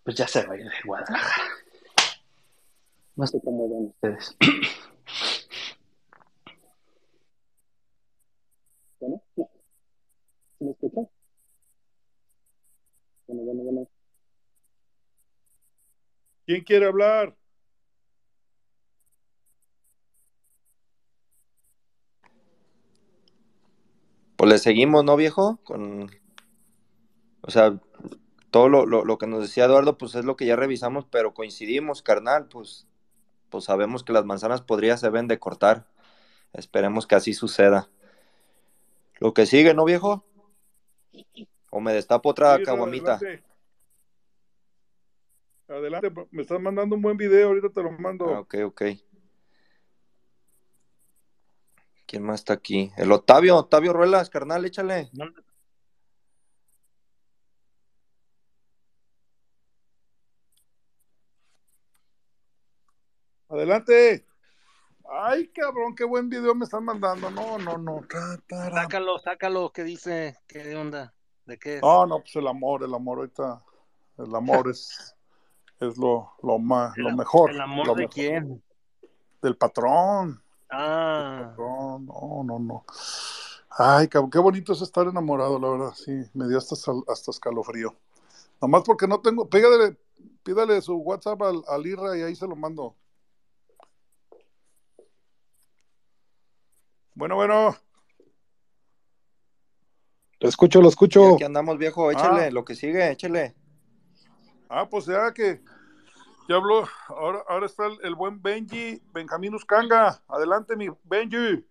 pues 0.04 0.16
ya 0.16 0.28
se 0.28 0.46
va 0.46 0.54
a 0.54 0.58
ir 0.58 0.64
de 0.64 0.72
Guadalajara. 0.86 1.50
No 3.16 3.28
sé 3.28 3.40
cómo 3.44 3.70
ven 3.70 3.88
ustedes. 3.88 4.36
Bueno, 9.00 9.22
¿sí 9.36 9.44
me 10.66 10.72
escuchan? 10.72 11.10
Bueno, 13.28 13.44
bueno, 13.44 13.64
bueno. 13.64 13.88
¿Quién 16.46 16.64
quiere 16.64 16.88
hablar? 16.88 17.36
Pues 24.44 24.52
le 24.52 24.58
seguimos, 24.60 25.06
¿no, 25.06 25.16
viejo? 25.16 25.58
Con, 25.64 26.12
o 27.44 27.50
sea, 27.50 27.80
todo 28.52 28.68
lo, 28.68 28.86
lo, 28.86 29.06
lo 29.06 29.18
que 29.18 29.26
nos 29.26 29.40
decía 29.40 29.64
Eduardo, 29.64 29.98
pues 29.98 30.16
es 30.16 30.26
lo 30.26 30.36
que 30.36 30.46
ya 30.46 30.58
revisamos, 30.58 31.06
pero 31.10 31.34
coincidimos, 31.34 32.02
carnal, 32.02 32.50
pues, 32.50 32.86
pues 33.50 33.64
sabemos 33.64 34.04
que 34.04 34.12
las 34.12 34.26
manzanas 34.26 34.62
podrías 34.62 35.00
se 35.00 35.08
ven 35.08 35.30
de 35.30 35.40
cortar. 35.40 35.88
Esperemos 36.52 37.08
que 37.08 37.16
así 37.16 37.34
suceda. 37.34 37.88
Lo 39.22 39.34
que 39.34 39.46
sigue, 39.46 39.74
¿no, 39.74 39.86
viejo? 39.86 40.26
O 41.70 41.80
me 41.80 41.94
destapo 41.94 42.28
otra 42.28 42.58
Sí, 42.58 42.64
caguamita. 42.64 43.14
adelante. 43.14 43.44
Adelante, 45.70 46.28
me 46.32 46.42
estás 46.42 46.60
mandando 46.60 46.98
un 46.98 47.02
buen 47.02 47.16
video, 47.16 47.48
ahorita 47.48 47.70
te 47.70 47.82
lo 47.82 47.94
mando. 47.94 48.26
Ah, 48.26 48.40
ok, 48.42 48.56
ok. 48.66 48.82
¿Quién 52.14 52.26
más 52.26 52.42
está 52.42 52.54
aquí? 52.54 52.92
El 52.96 53.12
Octavio, 53.12 53.58
Octavio 53.58 53.92
Ruelas, 53.92 54.30
carnal, 54.30 54.64
échale. 54.66 55.10
Adelante. 63.50 64.28
Ay, 65.10 65.48
cabrón, 65.48 65.96
qué 65.96 66.04
buen 66.04 66.30
video 66.30 66.54
me 66.54 66.66
están 66.66 66.86
mandando. 66.86 67.32
No, 67.32 67.58
no, 67.58 67.80
no. 67.80 68.02
Sácalo, 68.48 69.18
sácalo, 69.18 69.72
¿qué 69.74 69.84
dice? 69.84 70.38
¿Qué 70.48 70.76
onda? 70.76 71.16
¿De 71.48 71.58
qué 71.58 71.78
es? 71.78 71.82
No, 71.82 72.06
no, 72.06 72.20
pues 72.20 72.36
el 72.36 72.46
amor, 72.48 72.84
el 72.84 72.94
amor 72.94 73.18
ahorita. 73.18 73.64
El 74.20 74.36
amor 74.36 74.70
es, 74.70 75.16
es 75.80 75.98
lo, 75.98 76.32
lo, 76.44 76.60
más, 76.60 76.96
lo 76.96 77.18
mejor. 77.18 77.50
¿El 77.50 77.62
amor 77.62 77.88
lo 77.88 77.96
de 77.96 78.02
mejor. 78.02 78.14
quién? 78.14 78.64
Del 79.42 79.58
patrón. 79.58 80.43
Ah, 80.76 81.50
Patrón, 81.50 82.06
no, 82.08 82.44
no, 82.44 82.60
no. 82.60 82.86
Ay, 83.70 84.08
cabrón, 84.08 84.32
qué 84.32 84.40
bonito 84.40 84.74
es 84.74 84.82
estar 84.82 85.06
enamorado, 85.08 85.60
la 85.60 85.70
verdad. 85.70 85.94
Sí, 85.96 86.12
me 86.34 86.48
dio 86.48 86.58
hasta, 86.58 86.76
hasta 87.08 87.32
escalofrío. 87.32 87.96
Nomás 88.62 88.84
porque 88.84 89.08
no 89.08 89.20
tengo. 89.22 89.48
Pídale, 89.50 89.98
pídale 90.44 90.82
su 90.82 90.96
WhatsApp 90.98 91.42
al, 91.44 91.64
al 91.68 91.86
Irra 91.86 92.18
y 92.18 92.22
ahí 92.24 92.36
se 92.36 92.48
lo 92.48 92.56
mando. 92.56 92.96
Bueno, 97.16 97.36
bueno. 97.36 97.76
Lo 100.40 100.50
escucho, 100.50 100.80
lo 100.82 100.88
Y 100.88 100.90
escucho. 100.90 101.36
aquí 101.36 101.44
andamos, 101.44 101.78
viejo, 101.78 102.12
échale, 102.12 102.48
Ah. 102.48 102.52
lo 102.52 102.66
que 102.66 102.76
sigue, 102.76 103.12
échale. 103.12 103.56
Ah, 104.70 104.90
pues 104.90 105.06
ya 105.06 105.32
que 105.34 105.62
ya 106.48 106.56
habló, 106.56 106.88
ahora, 107.08 107.44
ahora 107.48 107.66
está 107.66 107.88
el, 107.88 107.98
el 108.04 108.16
buen 108.16 108.42
Benji, 108.42 109.02
Benjamín 109.14 109.56
Uscanga. 109.56 110.22
Adelante, 110.28 110.76
mi 110.76 110.90
Benji. 111.04 111.66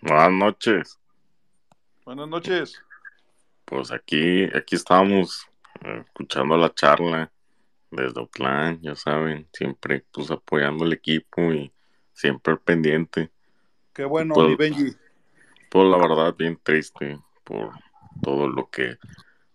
Buenas 0.00 0.32
noches. 0.32 0.98
Buenas 2.04 2.28
noches. 2.28 2.82
Pues 3.64 3.90
aquí, 3.92 4.44
aquí 4.54 4.74
estamos 4.76 5.46
eh, 5.82 6.02
escuchando 6.06 6.56
la 6.56 6.72
charla 6.74 7.30
desde 7.90 8.20
Oakland, 8.20 8.80
ya 8.82 8.94
saben, 8.96 9.48
siempre 9.52 10.04
pues 10.12 10.30
apoyando 10.30 10.84
al 10.84 10.92
equipo 10.92 11.52
y 11.52 11.72
siempre 12.12 12.52
al 12.54 12.60
pendiente. 12.60 13.30
Qué 13.92 14.04
bueno, 14.04 14.34
Pues- 14.34 14.48
mi 14.48 14.56
Benji. 14.56 14.96
Pues 15.70 15.88
la 15.88 15.96
verdad, 15.96 16.34
bien 16.36 16.60
triste 16.62 17.18
por 17.44 17.70
todo 18.22 18.46
lo 18.46 18.68
que 18.68 18.98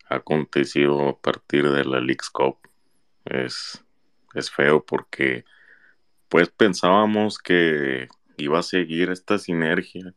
ha 0.10 0.16
acontecido 0.16 1.10
a 1.10 1.16
partir 1.16 1.70
de 1.70 1.86
la 1.86 2.00
League's 2.00 2.32
Cup. 2.32 2.58
Es, 3.30 3.84
es 4.34 4.52
feo 4.52 4.84
porque 4.84 5.46
pues 6.30 6.50
pensábamos 6.50 7.40
que 7.40 8.08
iba 8.38 8.60
a 8.60 8.64
seguir 8.64 9.10
esta 9.10 9.38
sinergia 9.38 10.14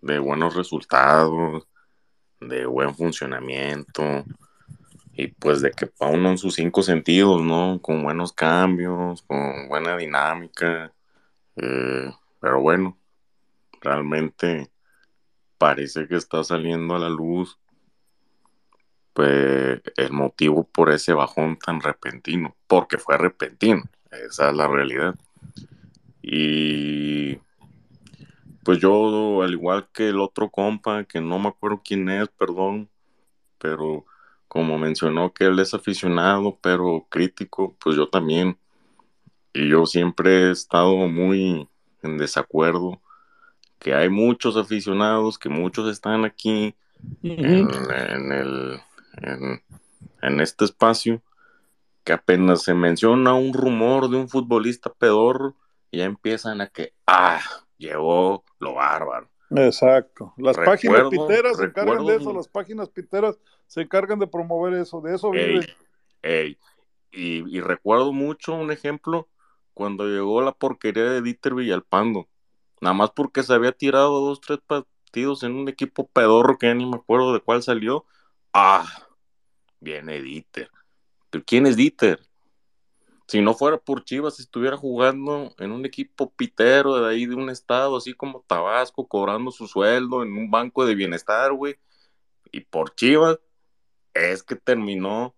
de 0.00 0.18
buenos 0.18 0.54
resultados, 0.54 1.66
de 2.40 2.66
buen 2.66 2.94
funcionamiento 2.94 4.24
y 5.14 5.28
pues 5.28 5.60
de 5.62 5.70
que 5.70 5.86
pa' 5.86 6.08
uno 6.08 6.30
en 6.30 6.38
sus 6.38 6.54
cinco 6.54 6.82
sentidos, 6.82 7.42
¿no? 7.42 7.80
Con 7.80 8.02
buenos 8.02 8.32
cambios, 8.32 9.22
con 9.22 9.68
buena 9.68 9.96
dinámica. 9.96 10.92
eh, 11.56 12.12
pero 12.40 12.60
bueno, 12.60 12.98
realmente 13.80 14.70
parece 15.58 16.06
que 16.08 16.16
está 16.16 16.44
saliendo 16.44 16.94
a 16.94 16.98
la 16.98 17.08
luz 17.08 17.58
pues, 19.14 19.80
el 19.96 20.12
motivo 20.12 20.64
por 20.64 20.90
ese 20.90 21.14
bajón 21.14 21.56
tan 21.56 21.80
repentino, 21.80 22.54
porque 22.66 22.98
fue 22.98 23.16
repentino, 23.16 23.82
esa 24.10 24.50
es 24.50 24.56
la 24.56 24.68
realidad. 24.68 25.14
Y 26.20 27.38
pues 28.64 28.78
yo, 28.80 29.42
al 29.42 29.52
igual 29.52 29.88
que 29.92 30.08
el 30.08 30.18
otro 30.20 30.50
compa, 30.50 31.04
que 31.04 31.20
no 31.20 31.38
me 31.38 31.48
acuerdo 31.48 31.82
quién 31.84 32.08
es, 32.08 32.28
perdón, 32.28 32.88
pero 33.58 34.04
como 34.48 34.78
mencionó 34.78 35.32
que 35.32 35.44
él 35.44 35.58
es 35.60 35.74
aficionado, 35.74 36.58
pero 36.60 37.06
crítico, 37.08 37.76
pues 37.78 37.96
yo 37.96 38.08
también. 38.08 38.58
Y 39.52 39.68
yo 39.68 39.86
siempre 39.86 40.48
he 40.48 40.50
estado 40.50 40.96
muy 41.08 41.68
en 42.02 42.18
desacuerdo, 42.18 43.00
que 43.78 43.94
hay 43.94 44.08
muchos 44.08 44.56
aficionados, 44.56 45.38
que 45.38 45.48
muchos 45.48 45.88
están 45.88 46.24
aquí 46.24 46.74
en, 47.22 47.68
en 47.68 48.32
el, 48.32 48.80
en, 49.22 49.62
en 50.22 50.40
este 50.40 50.64
espacio, 50.64 51.22
que 52.04 52.12
apenas 52.12 52.62
se 52.62 52.74
menciona 52.74 53.34
un 53.34 53.52
rumor 53.52 54.08
de 54.08 54.16
un 54.16 54.28
futbolista 54.28 54.92
pedorro, 54.92 55.56
y 55.90 55.98
ya 55.98 56.04
empiezan 56.04 56.60
a 56.60 56.68
que, 56.68 56.92
ah, 57.06 57.40
llegó 57.78 58.44
lo 58.58 58.74
bárbaro. 58.74 59.28
Exacto. 59.50 60.32
Las 60.36 60.56
páginas 60.56 61.08
piteras 61.10 61.56
se 61.56 61.64
encargan 61.64 62.06
de 62.06 62.16
eso, 62.16 62.32
las 62.32 62.48
páginas 62.48 62.88
piteras 62.88 63.38
se 63.66 63.82
encargan 63.82 64.18
de 64.18 64.26
promover 64.26 64.74
eso, 64.74 65.00
de 65.00 65.14
eso 65.14 65.32
Ey, 65.34 65.60
ey. 66.22 66.58
Y, 67.12 67.56
y 67.56 67.60
recuerdo 67.60 68.12
mucho 68.12 68.54
un 68.54 68.72
ejemplo 68.72 69.28
cuando 69.72 70.06
llegó 70.06 70.40
la 70.40 70.52
porquería 70.52 71.04
de 71.04 71.22
Dieter 71.22 71.54
Villalpando. 71.54 72.28
Nada 72.80 72.94
más 72.94 73.10
porque 73.12 73.42
se 73.42 73.52
había 73.54 73.72
tirado 73.72 74.20
dos, 74.20 74.40
tres 74.40 74.58
partidos 74.66 75.42
en 75.42 75.54
un 75.54 75.68
equipo 75.68 76.08
pedorro 76.08 76.58
que 76.58 76.66
ya 76.66 76.74
ni 76.74 76.86
me 76.86 76.96
acuerdo 76.96 77.32
de 77.32 77.40
cuál 77.40 77.62
salió. 77.62 78.04
Ah, 78.52 78.86
viene 79.84 80.20
Dieter. 80.20 80.70
¿Pero 81.30 81.44
quién 81.46 81.66
es 81.66 81.76
Dieter? 81.76 82.20
Si 83.26 83.40
no 83.40 83.54
fuera 83.54 83.78
por 83.78 84.04
Chivas, 84.04 84.40
estuviera 84.40 84.76
jugando 84.76 85.54
en 85.58 85.72
un 85.72 85.86
equipo 85.86 86.30
pitero 86.32 86.96
de 86.96 87.10
ahí 87.10 87.26
de 87.26 87.34
un 87.34 87.48
estado, 87.48 87.96
así 87.96 88.12
como 88.12 88.44
Tabasco, 88.46 89.06
cobrando 89.06 89.50
su 89.50 89.66
sueldo 89.66 90.22
en 90.22 90.32
un 90.32 90.50
banco 90.50 90.84
de 90.84 90.94
bienestar, 90.94 91.52
güey. 91.52 91.76
Y 92.52 92.60
por 92.60 92.94
Chivas, 92.94 93.38
es 94.12 94.42
que 94.42 94.56
terminó 94.56 95.34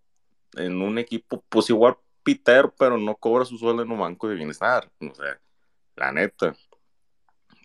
en 0.54 0.82
un 0.82 0.98
equipo, 0.98 1.44
pues 1.48 1.70
igual 1.70 1.96
pitero, 2.22 2.74
pero 2.76 2.98
no 2.98 3.16
cobra 3.16 3.44
su 3.44 3.56
sueldo 3.56 3.82
en 3.82 3.90
un 3.90 4.00
banco 4.00 4.28
de 4.28 4.34
bienestar. 4.34 4.90
O 5.00 5.14
sea, 5.14 5.40
la 5.94 6.12
neta, 6.12 6.56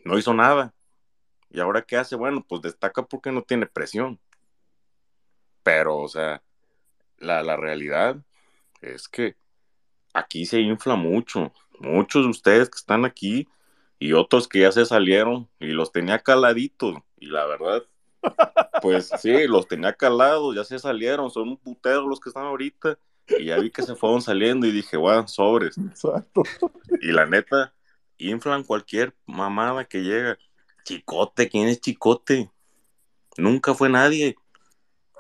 no 0.06 0.18
hizo 0.18 0.34
nada. 0.34 0.74
¿Y 1.50 1.60
ahora 1.60 1.82
qué 1.82 1.98
hace? 1.98 2.16
Bueno, 2.16 2.46
pues 2.48 2.62
destaca 2.62 3.04
porque 3.06 3.32
no 3.32 3.42
tiene 3.42 3.66
presión. 3.66 4.20
Pero, 5.64 5.98
o 5.98 6.08
sea, 6.08 6.42
la, 7.22 7.44
la 7.44 7.56
realidad 7.56 8.18
es 8.82 9.08
que 9.08 9.36
aquí 10.14 10.46
se 10.46 10.60
infla 10.60 10.96
mucho. 10.96 11.54
Muchos 11.80 12.24
de 12.24 12.30
ustedes 12.30 12.70
que 12.70 12.78
están 12.78 13.06
aquí 13.06 13.48
y 14.00 14.14
otros 14.14 14.48
que 14.48 14.60
ya 14.60 14.72
se 14.72 14.86
salieron 14.86 15.50
y 15.60 15.68
los 15.68 15.92
tenía 15.92 16.20
caladitos. 16.20 16.96
Y 17.18 17.28
la 17.28 17.46
verdad, 17.46 17.84
pues 18.82 19.12
sí, 19.20 19.48
los 19.48 19.68
tenía 19.68 19.94
calados, 19.94 20.56
ya 20.56 20.64
se 20.64 20.80
salieron, 20.80 21.30
son 21.32 21.50
un 21.50 21.58
putero 21.58 22.08
los 22.08 22.20
que 22.20 22.30
están 22.30 22.46
ahorita. 22.46 22.98
Y 23.40 23.46
ya 23.46 23.60
vi 23.60 23.70
que 23.70 23.84
se 23.84 23.96
fueron 23.96 24.22
saliendo 24.22 24.68
y 24.68 24.72
dije, 24.72 24.98
bueno, 24.98 25.28
sobres. 25.28 25.78
Exacto. 25.78 26.44
Y 27.02 27.12
la 27.12 27.26
neta, 27.26 27.74
inflan 28.18 28.64
cualquier 28.64 29.16
mamada 29.26 29.86
que 29.86 30.02
llega. 30.02 30.38
Chicote, 30.84 31.48
¿quién 31.48 31.68
es 31.68 31.80
Chicote? 31.80 32.52
Nunca 33.38 33.74
fue 33.74 33.90
nadie. 33.90 34.36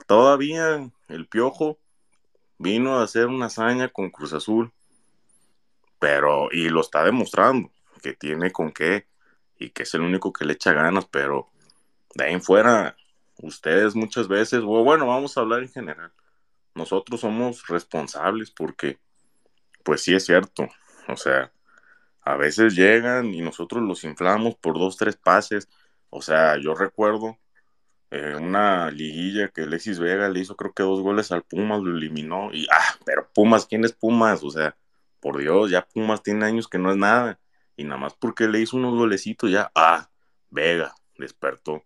Todavía 0.07 0.91
el 1.07 1.27
piojo 1.27 1.77
vino 2.61 2.99
a 2.99 3.03
hacer 3.03 3.27
una 3.27 3.47
hazaña 3.47 3.89
con 3.89 4.09
Cruz 4.09 4.33
Azul, 4.33 4.71
pero, 5.99 6.49
y 6.51 6.69
lo 6.69 6.81
está 6.81 7.03
demostrando, 7.03 7.71
que 8.01 8.13
tiene 8.13 8.51
con 8.51 8.71
qué, 8.71 9.07
y 9.57 9.69
que 9.71 9.83
es 9.83 9.93
el 9.93 10.01
único 10.01 10.31
que 10.31 10.45
le 10.45 10.53
echa 10.53 10.73
ganas, 10.73 11.05
pero 11.05 11.49
de 12.15 12.25
ahí 12.25 12.33
en 12.33 12.41
fuera, 12.41 12.95
ustedes 13.37 13.95
muchas 13.95 14.27
veces, 14.27 14.61
bueno, 14.61 15.07
vamos 15.07 15.37
a 15.37 15.41
hablar 15.41 15.61
en 15.61 15.69
general, 15.69 16.11
nosotros 16.75 17.21
somos 17.21 17.67
responsables 17.67 18.51
porque, 18.51 18.99
pues 19.83 20.01
sí 20.01 20.13
es 20.13 20.25
cierto, 20.25 20.67
o 21.07 21.17
sea, 21.17 21.51
a 22.21 22.35
veces 22.35 22.75
llegan 22.75 23.33
y 23.33 23.41
nosotros 23.41 23.81
los 23.83 24.03
inflamos 24.03 24.55
por 24.55 24.77
dos, 24.77 24.97
tres 24.97 25.17
pases, 25.17 25.67
o 26.09 26.21
sea, 26.21 26.57
yo 26.57 26.75
recuerdo 26.75 27.37
eh, 28.11 28.35
una 28.35 28.91
liguilla 28.91 29.47
que 29.49 29.61
Alexis 29.61 29.97
Vega 29.99 30.29
le 30.29 30.41
hizo 30.41 30.57
creo 30.57 30.73
que 30.73 30.83
dos 30.83 31.01
goles 31.01 31.31
al 31.31 31.43
Pumas, 31.43 31.81
lo 31.81 31.97
eliminó 31.97 32.53
y, 32.53 32.67
ah, 32.71 32.95
pero 33.05 33.29
Pumas, 33.33 33.65
¿quién 33.65 33.85
es 33.85 33.93
Pumas? 33.93 34.43
O 34.43 34.51
sea, 34.51 34.75
por 35.21 35.37
Dios, 35.37 35.71
ya 35.71 35.87
Pumas 35.87 36.21
tiene 36.21 36.45
años 36.45 36.67
que 36.67 36.77
no 36.77 36.91
es 36.91 36.97
nada 36.97 37.39
y 37.77 37.85
nada 37.85 37.97
más 37.97 38.13
porque 38.15 38.47
le 38.47 38.59
hizo 38.59 38.77
unos 38.77 38.95
golecitos 38.95 39.49
ya, 39.49 39.71
ah, 39.75 40.09
Vega 40.49 40.93
despertó. 41.17 41.83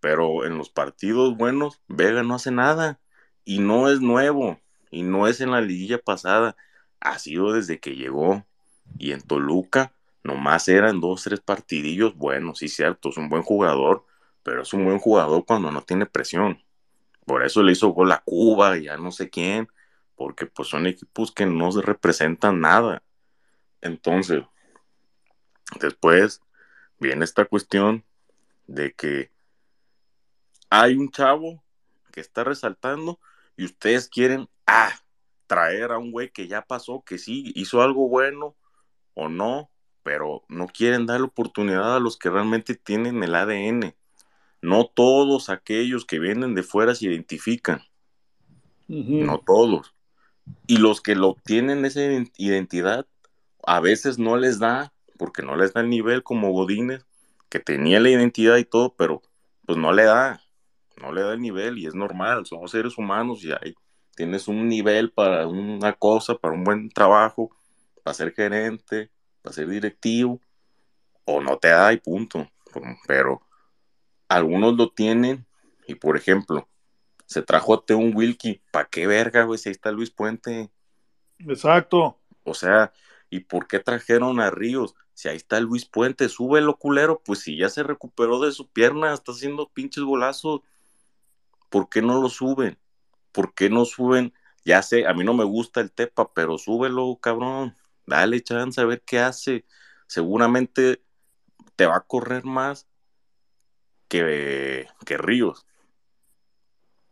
Pero 0.00 0.44
en 0.44 0.58
los 0.58 0.68
partidos 0.68 1.36
buenos, 1.36 1.80
Vega 1.88 2.22
no 2.22 2.34
hace 2.34 2.50
nada 2.50 3.00
y 3.44 3.60
no 3.60 3.88
es 3.88 4.00
nuevo 4.00 4.60
y 4.90 5.02
no 5.02 5.26
es 5.26 5.40
en 5.40 5.52
la 5.52 5.62
liguilla 5.62 5.98
pasada, 5.98 6.56
ha 7.00 7.18
sido 7.18 7.52
desde 7.52 7.80
que 7.80 7.96
llegó 7.96 8.44
y 8.98 9.12
en 9.12 9.22
Toluca 9.22 9.94
nomás 10.22 10.68
eran 10.68 11.00
dos, 11.00 11.24
tres 11.24 11.40
partidillos 11.40 12.14
buenos, 12.14 12.58
sí, 12.58 12.68
cierto, 12.68 13.08
es 13.08 13.16
un 13.16 13.28
buen 13.30 13.42
jugador, 13.42 14.04
pero 14.42 14.62
es 14.62 14.72
un 14.72 14.84
buen 14.84 14.98
jugador 14.98 15.44
cuando 15.46 15.70
no 15.70 15.82
tiene 15.82 16.06
presión. 16.06 16.62
Por 17.24 17.44
eso 17.44 17.62
le 17.62 17.72
hizo 17.72 17.88
gol 17.88 18.12
a 18.12 18.22
Cuba 18.24 18.78
y 18.78 18.88
a 18.88 18.96
no 18.96 19.12
sé 19.12 19.30
quién, 19.30 19.68
porque 20.16 20.46
pues 20.46 20.68
son 20.68 20.86
equipos 20.86 21.32
que 21.32 21.46
no 21.46 21.70
se 21.72 21.82
representan 21.82 22.60
nada. 22.60 23.02
Entonces, 23.80 24.42
después 25.80 26.40
viene 26.98 27.24
esta 27.24 27.44
cuestión 27.44 28.04
de 28.66 28.92
que 28.92 29.30
hay 30.70 30.96
un 30.96 31.10
chavo 31.10 31.62
que 32.12 32.20
está 32.20 32.44
resaltando 32.44 33.20
y 33.56 33.64
ustedes 33.64 34.08
quieren, 34.08 34.48
ah, 34.66 34.92
traer 35.46 35.92
a 35.92 35.98
un 35.98 36.12
güey 36.12 36.30
que 36.30 36.48
ya 36.48 36.62
pasó, 36.62 37.02
que 37.04 37.18
sí 37.18 37.52
hizo 37.54 37.82
algo 37.82 38.08
bueno 38.08 38.56
o 39.14 39.28
no, 39.28 39.70
pero 40.02 40.44
no 40.48 40.66
quieren 40.66 41.06
dar 41.06 41.20
la 41.20 41.26
oportunidad 41.26 41.96
a 41.96 42.00
los 42.00 42.16
que 42.16 42.30
realmente 42.30 42.74
tienen 42.74 43.22
el 43.22 43.34
ADN. 43.34 43.94
No 44.62 44.86
todos 44.86 45.50
aquellos 45.50 46.06
que 46.06 46.18
vienen 46.18 46.54
de 46.54 46.62
fuera 46.62 46.94
se 46.94 47.06
identifican. 47.06 47.82
No 48.88 49.38
todos. 49.38 49.94
Y 50.66 50.78
los 50.78 51.00
que 51.00 51.14
lo 51.14 51.36
tienen 51.44 51.84
esa 51.84 52.00
identidad, 52.36 53.06
a 53.64 53.80
veces 53.80 54.18
no 54.18 54.36
les 54.36 54.58
da, 54.58 54.92
porque 55.18 55.42
no 55.42 55.56
les 55.56 55.72
da 55.72 55.80
el 55.80 55.90
nivel 55.90 56.22
como 56.22 56.52
Godínez, 56.52 57.04
que 57.48 57.60
tenía 57.60 58.00
la 58.00 58.10
identidad 58.10 58.56
y 58.56 58.64
todo, 58.64 58.94
pero 58.96 59.20
pues 59.66 59.78
no 59.78 59.92
le 59.92 60.04
da, 60.04 60.42
no 61.00 61.12
le 61.12 61.22
da 61.22 61.34
el 61.34 61.40
nivel 61.40 61.78
y 61.78 61.86
es 61.86 61.94
normal, 61.94 62.46
somos 62.46 62.70
seres 62.70 62.96
humanos 62.96 63.44
y 63.44 63.52
ahí 63.52 63.74
tienes 64.14 64.48
un 64.48 64.68
nivel 64.68 65.10
para 65.10 65.46
una 65.46 65.92
cosa, 65.92 66.34
para 66.34 66.54
un 66.54 66.64
buen 66.64 66.88
trabajo, 66.88 67.50
para 68.02 68.14
ser 68.14 68.32
gerente, 68.32 69.10
para 69.42 69.54
ser 69.54 69.68
directivo, 69.68 70.40
o 71.24 71.40
no 71.40 71.58
te 71.58 71.68
da 71.68 71.92
y 71.92 71.98
punto. 71.98 72.48
Pero 73.06 73.42
algunos 74.36 74.76
lo 74.76 74.90
tienen 74.90 75.46
y, 75.86 75.94
por 75.94 76.16
ejemplo, 76.16 76.68
se 77.26 77.42
trajo 77.42 77.74
a 77.74 77.84
Teun 77.84 78.14
Wilkie, 78.14 78.62
¿para 78.70 78.88
qué 78.88 79.06
verga, 79.06 79.44
güey? 79.44 79.58
Si 79.58 79.68
ahí 79.68 79.72
está 79.72 79.90
Luis 79.90 80.10
Puente. 80.10 80.70
Exacto. 81.38 82.20
O 82.44 82.54
sea, 82.54 82.92
¿y 83.30 83.40
por 83.40 83.66
qué 83.66 83.78
trajeron 83.78 84.40
a 84.40 84.50
Ríos? 84.50 84.94
Si 85.14 85.28
ahí 85.28 85.36
está 85.36 85.60
Luis 85.60 85.84
Puente, 85.86 86.28
súbelo, 86.28 86.76
culero. 86.76 87.22
Pues 87.24 87.40
si 87.40 87.56
ya 87.56 87.68
se 87.68 87.82
recuperó 87.82 88.40
de 88.40 88.52
su 88.52 88.70
pierna, 88.70 89.12
está 89.12 89.32
haciendo 89.32 89.68
pinches 89.68 90.04
golazos. 90.04 90.60
¿Por 91.70 91.88
qué 91.88 92.02
no 92.02 92.20
lo 92.20 92.28
suben? 92.28 92.78
¿Por 93.32 93.54
qué 93.54 93.70
no 93.70 93.84
suben? 93.84 94.34
Ya 94.64 94.82
sé, 94.82 95.06
a 95.06 95.14
mí 95.14 95.24
no 95.24 95.34
me 95.34 95.44
gusta 95.44 95.80
el 95.80 95.90
Tepa, 95.90 96.32
pero 96.34 96.58
súbelo, 96.58 97.18
cabrón 97.20 97.74
dale 98.06 98.42
chance 98.42 98.80
a 98.80 98.84
ver 98.84 99.02
qué 99.02 99.20
hace. 99.20 99.64
Seguramente 100.06 101.02
te 101.76 101.86
va 101.86 101.96
a 101.96 102.00
correr 102.00 102.44
más 102.44 102.88
que, 104.12 104.86
que 105.06 105.16
Ríos. 105.16 105.66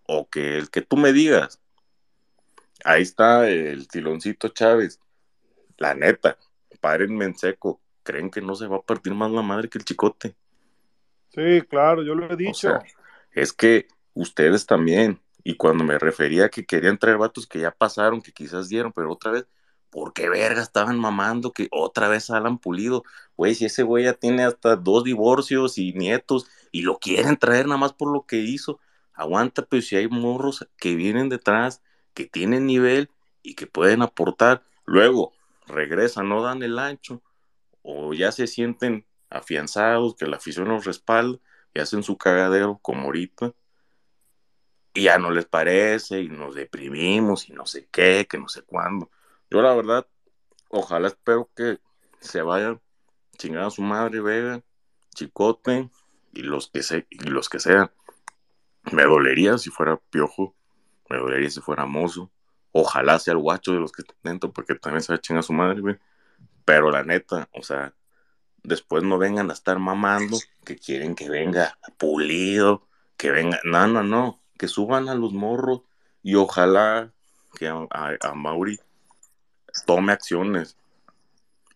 O 0.07 0.29
que 0.29 0.59
el 0.59 0.71
que 0.71 0.83
tú 0.83 0.99
me 0.99 1.15
digas. 1.15 1.59
Ahí 2.85 3.03
está 3.03 3.49
el 3.49 3.89
tiloncito 3.89 4.49
Chávez. 4.49 5.01
La 5.79 5.95
neta, 5.95 6.37
párenme 6.81 7.25
en 7.25 7.39
seco. 7.39 7.81
¿Creen 8.03 8.31
que 8.31 8.43
no 8.43 8.55
se 8.55 8.67
va 8.67 8.77
a 8.77 8.83
partir 8.83 9.15
más 9.15 9.31
la 9.31 9.41
madre 9.41 9.71
que 9.71 9.79
el 9.79 9.85
chicote? 9.85 10.35
Sí, 11.35 11.63
claro, 11.63 12.03
yo 12.03 12.15
lo 12.15 12.31
he 12.31 12.37
dicho. 12.37 12.79
es 13.33 13.55
que 13.55 13.89
ustedes 14.13 14.67
también. 14.67 15.19
Y 15.43 15.57
cuando 15.57 15.85
me 15.85 15.99
refería 15.99 16.47
a 16.47 16.49
que 16.51 16.67
querían 16.67 16.99
traer 16.99 17.17
vatos 17.17 17.47
que 17.47 17.61
ya 17.61 17.71
pasaron, 17.71 18.21
que 18.21 18.33
quizás 18.33 18.69
dieron, 18.69 18.93
pero 18.93 19.11
otra 19.11 19.31
vez, 19.31 19.47
¿por 19.91 20.12
qué 20.12 20.29
verga 20.29 20.62
estaban 20.62 20.99
mamando 20.99 21.53
que 21.53 21.69
otra 21.71 22.09
vez 22.09 22.31
Alan 22.31 22.59
Pulido? 22.59 23.05
Güey, 23.37 23.55
si 23.55 23.67
ese 23.67 23.83
güey 23.83 24.05
ya 24.05 24.15
tiene 24.15 24.45
hasta 24.45 24.77
dos 24.77 25.05
divorcios 25.05 25.79
y 25.79 25.93
nietos 25.93 26.47
y 26.73 26.83
lo 26.83 26.99
quieren 26.99 27.37
traer 27.37 27.67
nada 27.67 27.79
más 27.79 27.93
por 27.93 28.12
lo 28.12 28.27
que 28.27 28.37
hizo, 28.37 28.81
aguanta, 29.12 29.62
pues 29.67 29.89
si 29.89 29.97
hay 29.97 30.09
morros 30.09 30.67
que 30.79 30.95
vienen 30.95 31.29
detrás, 31.29 31.83
que 32.15 32.27
tienen 32.27 32.67
nivel 32.67 33.11
y 33.43 33.55
que 33.55 33.67
pueden 33.67 34.03
aportar, 34.03 34.65
luego 34.85 35.33
regresan, 35.67 36.29
no 36.29 36.43
dan 36.43 36.62
el 36.62 36.79
ancho 36.79 37.23
o 37.83 38.15
ya 38.15 38.33
se 38.33 38.47
sienten 38.47 39.07
afianzados, 39.31 40.17
que 40.17 40.27
la 40.27 40.37
afición 40.37 40.69
los 40.69 40.85
respalda 40.85 41.39
y 41.75 41.81
hacen 41.81 42.03
su 42.03 42.17
cagadero 42.17 42.79
como 42.83 43.05
ahorita 43.05 43.53
y 44.93 45.05
ya 45.05 45.19
no 45.19 45.31
les 45.31 45.47
parece 45.47 46.21
y 46.21 46.29
nos 46.29 46.55
deprimimos 46.55 47.49
y 47.49 47.53
no 47.53 47.67
sé 47.67 47.89
qué, 47.91 48.27
que 48.29 48.39
no 48.39 48.49
sé 48.49 48.62
cuándo 48.62 49.11
yo 49.51 49.63
la 49.63 49.75
verdad, 49.75 50.07
ojalá 50.69 51.09
espero 51.09 51.51
que 51.55 51.79
se 52.21 52.43
vayan 52.43 52.81
chingar 53.41 53.65
a 53.65 53.71
su 53.71 53.83
madre 53.83 54.21
Vega, 54.21 54.63
Chicote 55.15 55.91
y 56.33 56.43
los 56.43 56.69
que 56.71 56.83
se, 56.83 57.07
y 57.11 57.29
los 57.29 57.49
que 57.49 57.59
sean. 57.59 57.91
Me 58.93 59.05
dolería 59.05 59.59
si 59.59 59.71
fuera 59.71 59.97
Piojo, 60.11 60.55
me 61.09 61.17
dolería 61.17 61.51
si 61.51 61.61
fuera 61.61 61.87
Mozo. 61.87 62.31
Ojalá 62.73 63.19
sea 63.19 63.33
el 63.33 63.39
guacho 63.39 63.73
de 63.73 63.81
los 63.81 63.93
que 63.93 64.03
están 64.03 64.17
dentro, 64.23 64.53
porque 64.53 64.75
también 64.75 65.03
se 65.03 65.13
va 65.13 65.17
a 65.17 65.21
chingar 65.21 65.41
a 65.41 65.43
su 65.43 65.53
madre. 65.53 65.99
Pero 66.65 66.91
la 66.91 67.03
neta, 67.03 67.49
o 67.53 67.63
sea, 67.63 67.95
después 68.63 69.03
no 69.03 69.19
vengan 69.19 69.51
a 69.51 69.55
estar 69.55 69.79
mamando, 69.79 70.39
que 70.65 70.77
quieren 70.77 71.15
que 71.15 71.29
venga 71.29 71.79
pulido, 71.99 72.87
que 73.17 73.31
venga. 73.31 73.59
No, 73.65 73.89
no, 73.89 74.03
no. 74.03 74.43
Que 74.57 74.69
suban 74.69 75.09
a 75.09 75.15
los 75.15 75.33
morros 75.33 75.83
y 76.23 76.35
ojalá 76.35 77.13
que 77.59 77.69
a, 77.69 77.89
a 78.21 78.35
Mauri 78.35 78.79
tome 79.87 80.13
acciones. 80.13 80.77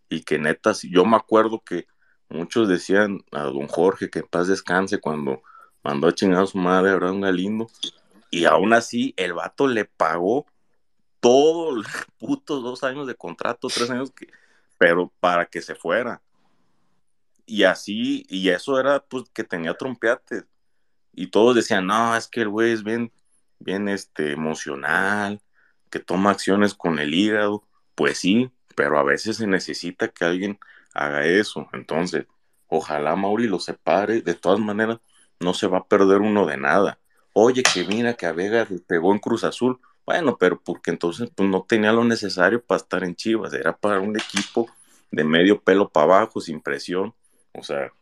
Y 0.09 0.23
que 0.23 0.39
neta, 0.39 0.73
yo 0.83 1.05
me 1.05 1.17
acuerdo 1.17 1.61
que 1.61 1.87
muchos 2.29 2.69
decían 2.69 3.25
a 3.33 3.45
don 3.45 3.67
Jorge 3.69 4.11
que 4.11 4.21
en 4.21 4.27
paz 4.27 4.49
descanse 4.49 4.99
cuando 4.99 5.43
mandó 5.83 6.09
a 6.09 6.15
chingar 6.15 6.43
a 6.43 6.47
su 6.47 6.59
madre 6.59 6.93
a 6.93 7.11
un 7.11 7.21
Galindo. 7.21 7.69
Y 8.31 8.47
aún 8.47 8.73
así, 8.73 9.15
el 9.17 9.35
vato 9.35 9.69
le 9.69 9.85
pagó 9.85 10.47
todos 11.21 11.77
los 11.77 11.87
putos 12.19 12.63
dos 12.63 12.85
años 12.85 13.07
de 13.07 13.15
contrato, 13.15 13.69
tres 13.69 13.91
años, 13.91 14.13
pero 14.79 15.13
para 15.21 15.47
que 15.47 15.63
se 15.63 15.75
fuera. 15.75 16.21
Y 17.47 17.65
así, 17.65 18.27
y 18.29 18.49
eso 18.49 18.81
era 18.81 19.01
pues 19.01 19.25
que 19.33 19.45
tenía 19.45 19.75
trompeates. 19.75 20.45
Y 21.13 21.29
todos 21.29 21.55
decían, 21.55 21.87
no, 21.87 22.17
es 22.17 22.27
que 22.27 22.41
el 22.41 22.49
güey 22.49 22.73
es 22.73 22.83
bien, 22.83 23.13
bien 23.59 23.89
este, 23.89 24.33
emocional, 24.33 25.41
que 25.91 26.01
toma 26.01 26.31
acciones 26.31 26.75
con 26.75 26.99
el 26.99 27.15
hígado. 27.15 27.65
Pues 27.95 28.19
sí, 28.19 28.51
pero 28.75 28.99
a 28.99 29.03
veces 29.03 29.37
se 29.37 29.47
necesita 29.47 30.09
que 30.09 30.25
alguien 30.25 30.59
haga 30.93 31.27
eso. 31.27 31.69
Entonces, 31.73 32.27
ojalá 32.69 33.17
Mauri 33.17 33.47
lo 33.47 33.59
separe. 33.59 34.23
De 34.23 34.35
todas 34.35 34.61
maneras, 34.61 34.99
no 35.41 35.55
se 35.55 35.67
va 35.67 35.79
a 35.79 35.85
perder 35.85 36.21
uno 36.21 36.47
de 36.47 36.57
nada. 36.57 36.99
Oye, 37.33 37.63
que 37.63 37.85
mira 37.85 38.15
que 38.15 38.27
a 38.27 38.33
Vega 38.33 38.67
le 38.69 38.79
pegó 38.79 39.13
en 39.13 39.19
Cruz 39.19 39.45
Azul. 39.45 39.81
Bueno, 40.07 40.37
pero 40.39 40.61
porque 40.61 40.91
entonces 40.91 41.31
pues, 41.35 41.49
no 41.49 41.65
tenía 41.65 41.93
lo 41.93 42.05
necesario 42.05 42.63
para 42.63 42.79
estar 42.79 43.05
en 43.05 43.17
Chivas. 43.17 43.53
Era 43.55 43.77
para 43.77 44.01
un 44.01 44.17
equipo 44.17 44.69
de 45.11 45.25
medio 45.25 45.61
pelo 45.61 45.89
para 45.89 46.05
abajo, 46.05 46.41
sin 46.41 46.61
presión. 46.61 47.15
O 47.53 47.63
sea, 47.63 47.93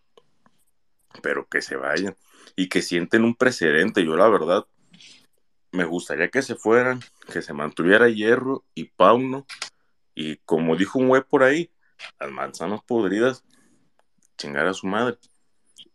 pero 1.23 1.47
que 1.48 1.62
se 1.62 1.77
vayan 1.77 2.16
y 2.56 2.69
que 2.69 2.82
sienten 2.82 3.24
un 3.24 3.35
precedente. 3.35 4.05
Yo 4.05 4.16
la 4.16 4.28
verdad 4.28 4.66
me 5.70 5.85
gustaría 5.85 6.28
que 6.28 6.43
se 6.43 6.55
fueran, 6.55 7.01
que 7.32 7.43
se 7.43 7.52
mantuviera 7.52 8.09
Hierro 8.09 8.64
y 8.74 8.85
Pauno 8.85 9.47
y 10.14 10.36
como 10.39 10.76
dijo 10.76 10.98
un 10.98 11.09
güey 11.09 11.22
por 11.22 11.43
ahí, 11.43 11.70
las 12.20 12.30
manzanas 12.30 12.80
podridas, 12.86 13.44
chingar 14.36 14.66
a 14.66 14.74
su 14.74 14.86
madre. 14.86 15.18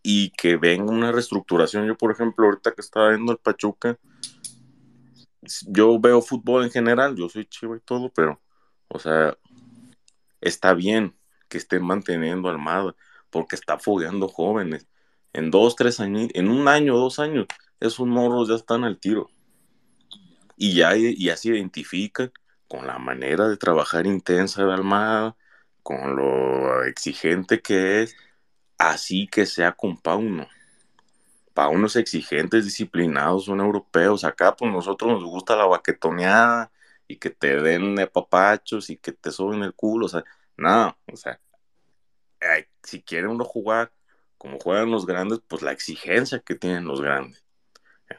Y 0.02 0.30
que 0.32 0.56
venga 0.56 0.92
una 0.92 1.12
reestructuración. 1.12 1.86
Yo, 1.86 1.98
por 1.98 2.12
ejemplo, 2.12 2.46
ahorita 2.46 2.74
que 2.74 2.82
estaba 2.82 3.10
viendo 3.10 3.32
el 3.32 3.40
Pachuca, 3.40 3.98
yo 5.68 6.00
veo 6.00 6.22
fútbol 6.22 6.64
en 6.64 6.72
general, 6.72 7.16
yo 7.16 7.30
soy 7.30 7.46
chivo 7.46 7.76
y 7.76 7.80
todo, 7.82 8.12
pero, 8.14 8.42
o 8.88 9.00
sea, 9.00 9.38
está 10.42 10.74
bien 10.74 11.16
que 11.50 11.58
estén 11.58 11.84
manteniendo 11.84 12.50
Almada, 12.50 12.96
porque 13.30 13.56
está 13.56 13.80
fogueando 13.80 14.28
jóvenes. 14.28 14.88
En 15.34 15.52
dos, 15.52 15.76
tres 15.76 16.00
años, 16.00 16.30
en 16.34 16.50
un 16.50 16.68
año, 16.68 16.98
dos 16.98 17.20
años, 17.20 17.48
esos 17.80 18.08
morros 18.08 18.50
ya 18.50 18.56
están 18.56 18.84
al 18.84 19.00
tiro. 19.00 19.30
Y 20.56 20.74
ya, 20.74 20.94
ya 20.96 21.38
se 21.38 21.50
identifican 21.50 22.32
con 22.68 22.88
la 22.88 22.98
manera 23.00 23.48
de 23.48 23.58
trabajar 23.58 24.06
intensa 24.06 24.66
de 24.66 24.74
Almada, 24.74 25.36
con 25.84 26.16
lo 26.16 26.84
exigente 26.86 27.62
que 27.62 28.04
es, 28.04 28.16
así 28.78 29.28
que 29.28 29.46
sea 29.46 29.74
con 29.74 29.98
Pauno. 29.98 30.48
Pauno 31.54 31.88
es 31.88 31.96
exigente, 31.96 32.60
es 32.60 32.66
disciplinado, 32.66 33.40
son 33.40 33.62
europeos. 33.62 34.24
Acá, 34.24 34.56
pues 34.56 34.72
nosotros 34.72 35.12
nos 35.12 35.24
gusta 35.24 35.56
la 35.56 35.66
baquetoneada 35.66 36.72
y 37.08 37.18
que 37.18 37.30
te 37.32 37.60
den 37.62 37.96
papachos 38.14 38.90
y 38.90 38.98
que 38.98 39.12
te 39.12 39.32
suben 39.32 39.64
el 39.64 39.74
culo. 39.74 40.06
O 40.06 40.10
sea, 40.10 40.24
nada, 40.56 40.98
o 41.12 41.18
sea, 41.18 41.40
si 42.84 43.02
quiere 43.02 43.28
uno 43.28 43.44
jugar 43.44 43.92
como 44.38 44.60
juegan 44.60 44.92
los 44.92 45.06
grandes, 45.06 45.40
pues 45.48 45.62
la 45.64 45.72
exigencia 45.72 46.40
que 46.40 46.56
tienen 46.56 46.86
los 46.86 47.02
grandes. 47.02 47.44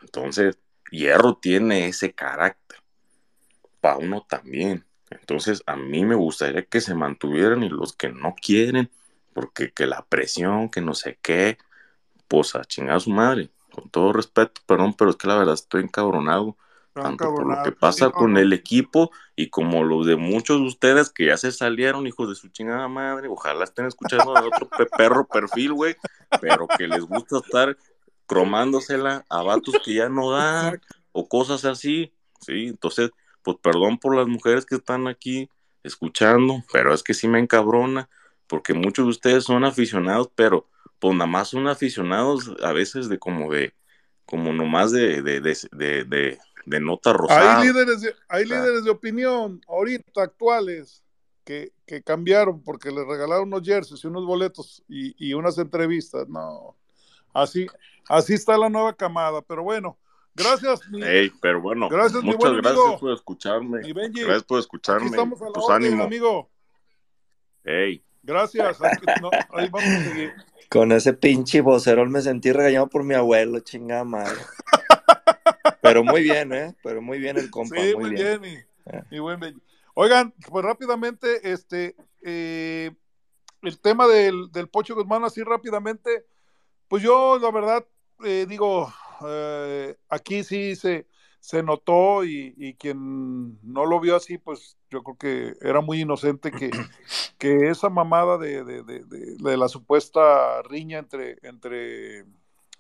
Entonces, 0.03 0.59
Hierro 0.91 1.37
tiene 1.37 1.87
ese 1.87 2.12
carácter. 2.12 2.79
Pauno 3.89 4.27
también. 4.28 4.85
Entonces, 5.10 5.62
a 5.66 5.77
mí 5.77 6.05
me 6.05 6.15
gustaría 6.15 6.65
que 6.65 6.81
se 6.81 6.94
mantuvieran 6.94 7.62
y 7.62 7.69
los 7.70 7.94
que 7.94 8.10
no 8.10 8.35
quieren, 8.40 8.90
porque 9.32 9.73
que 9.73 9.86
la 9.86 10.05
presión, 10.05 10.69
que 10.69 10.81
no 10.81 10.94
sé 10.94 11.19
qué, 11.23 11.56
pues 12.28 12.55
a 12.55 12.65
chingar 12.65 12.97
a 12.97 13.01
su 13.01 13.10
madre. 13.10 13.51
Con 13.73 13.89
todo 13.90 14.12
respeto, 14.12 14.60
perdón, 14.66 14.94
pero 14.94 15.10
es 15.10 15.16
que 15.16 15.28
la 15.28 15.39
verdad 15.39 15.55
estoy 15.55 15.82
encabronado. 15.85 16.56
Tanto 16.94 17.28
por 17.35 17.47
lo 17.48 17.62
que 17.62 17.70
pasa 17.73 18.10
con 18.10 18.36
el 18.36 18.52
equipo 18.52 19.10
y 19.36 19.51
como 19.51 19.85
los 19.85 20.05
de 20.06 20.16
muchos 20.16 20.60
de 20.60 20.66
ustedes 20.66 21.10
que 21.10 21.27
ya 21.27 21.36
se 21.36 21.52
salieron, 21.52 22.06
hijos 22.09 22.28
de 22.28 22.35
su 22.35 22.48
chingada 22.48 22.89
madre. 22.89 23.28
Ojalá 23.28 23.65
estén 23.65 23.86
escuchando 23.86 24.32
a 24.32 24.40
otro 24.48 24.69
pe- 24.77 24.86
perro 24.86 25.28
perfil, 25.28 25.74
güey, 25.74 25.97
pero 26.40 26.73
que 26.77 26.89
les 26.89 27.05
gusta 27.05 27.39
estar 27.39 27.77
cromándosela 28.27 29.24
a 29.28 29.43
vatos 29.43 29.81
que 29.81 29.94
ya 29.94 30.09
no 30.09 30.31
dan 30.32 30.81
o 31.12 31.28
cosas 31.28 31.65
así, 31.65 32.12
¿sí? 32.40 32.66
Entonces, 32.69 33.10
pues 33.43 33.56
perdón 33.62 33.98
por 33.98 34.16
las 34.16 34.27
mujeres 34.28 34.66
que 34.66 34.77
están 34.77 35.09
aquí 35.09 35.51
escuchando, 35.82 36.62
pero 36.73 36.93
es 36.94 37.02
que 37.02 37.15
sí 37.15 37.28
me 37.28 37.39
encabrona, 37.39 38.09
porque 38.47 38.74
muchos 38.74 39.06
de 39.06 39.10
ustedes 39.10 39.44
son 39.44 39.65
aficionados, 39.65 40.31
pero 40.35 40.69
pues 40.98 41.15
nada 41.15 41.27
más 41.27 41.48
son 41.48 41.69
aficionados 41.69 42.51
a 42.62 42.73
veces 42.73 43.09
de 43.09 43.19
como 43.19 43.52
de, 43.52 43.74
como 44.27 44.52
nomás 44.52 44.93
de, 44.93 45.23
de, 45.23 45.40
de, 45.40 45.56
de, 45.73 46.05
de- 46.05 46.81
nota 46.81 47.12
rosada. 47.12 47.60
Hay 47.60 47.66
líderes 47.66 48.01
de, 48.01 48.15
hay 48.28 48.44
O 48.44 48.48
sea, 48.48 48.59
líderes 48.60 48.85
de 48.85 48.90
opinión 48.90 49.60
ahorita 49.69 50.23
actuales 50.23 51.02
que, 51.44 51.73
que 51.86 52.02
cambiaron 52.02 52.62
porque 52.62 52.90
les 52.90 53.06
regalaron 53.06 53.48
unos 53.48 53.62
jerseys 53.66 54.02
y 54.05 54.06
unos 54.06 54.24
boletos 54.27 54.82
y, 54.89 55.15
y 55.28 55.35
unas 55.35 55.59
entrevistas. 55.59 56.28
No, 56.28 56.77
así, 57.35 57.66
así 58.09 58.35
está 58.35 58.56
la 58.59 58.69
nueva 58.70 58.94
camada. 58.97 59.43
Pero 59.43 59.62
bueno, 59.62 59.98
gracias. 60.39 60.89
mi- 60.90 61.02
Ey, 61.02 61.31
pero 61.40 61.60
bueno, 61.60 61.89
Gracias, 61.89 62.23
muchas 62.23 62.39
buen 62.40 62.56
gracias 62.62 62.81
amigo. 62.85 62.98
por 63.01 63.12
escucharme. 63.12 63.93
Benji, 63.93 64.23
Gracias 64.23 64.44
por 64.44 64.59
aquí 64.59 64.62
escucharme. 64.65 65.06
estamos 65.06 65.40
a 65.43 65.47
la 65.47 65.52
Pues 65.52 65.66
orden, 65.69 65.86
ánimo. 65.89 66.05
amigo. 66.05 66.51
Ey. 67.65 68.02
Gracias. 68.23 68.78
No, 69.23 69.31
ahí 69.52 69.69
vamos 69.70 69.89
a 69.89 70.05
seguir. 70.05 70.32
Con 70.70 70.93
ese 70.93 71.15
pinche 71.15 71.60
vocerón 71.62 72.10
me 72.10 72.20
sentí 72.20 72.52
regañado 72.52 72.89
por 72.89 73.02
mi 73.05 73.15
abuelo, 73.15 73.60
chingada 73.60 74.05
madre. 74.05 74.39
Pero 75.81 76.05
muy 76.05 76.23
bien, 76.23 76.52
¿eh? 76.52 76.74
Pero 76.82 77.01
muy 77.01 77.19
bien 77.19 77.39
el 77.39 77.51
compa, 77.51 77.77
Sí, 77.77 77.94
muy 77.94 78.05
muy 78.05 78.10
bien. 78.10 78.40
bien, 78.40 78.66
mi, 78.86 79.02
mi 79.10 79.19
buen 79.19 79.40
Benji. 79.40 79.60
Oigan, 79.94 80.35
pues 80.51 80.65
rápidamente, 80.65 81.51
este, 81.51 81.97
eh, 82.23 82.90
el 83.62 83.81
tema 83.81 84.06
del, 84.06 84.51
del 84.52 84.69
Pocho 84.69 84.94
Guzmán, 84.94 85.24
así 85.24 85.43
rápidamente, 85.43 86.27
pues 86.89 87.02
yo, 87.02 87.39
la 87.40 87.51
verdad, 87.51 87.85
eh, 88.24 88.47
digo, 88.48 88.93
eh, 89.27 89.97
aquí 90.09 90.45
sí 90.45 90.77
se, 90.77 91.07
se 91.40 91.62
notó 91.62 92.24
y, 92.24 92.55
y 92.57 92.74
quien 92.74 93.59
no 93.62 93.86
lo 93.86 94.01
vio 94.01 94.16
así, 94.16 94.39
pues 94.39 94.77
yo 94.90 95.03
creo 95.03 95.16
que 95.19 95.55
era 95.66 95.81
muy 95.81 96.03
inocente 96.03 96.51
que, 96.53 96.70
que 97.39 97.70
esa 97.70 97.89
mamada 97.90 98.39
de, 98.39 98.65
de, 98.65 98.82
de, 98.82 99.05
de- 99.05 99.36
de 99.39 99.57
la 99.57 99.69
supuesta 99.69 100.62
riña 100.62 100.99
entre, 100.99 101.39
entre 101.43 102.24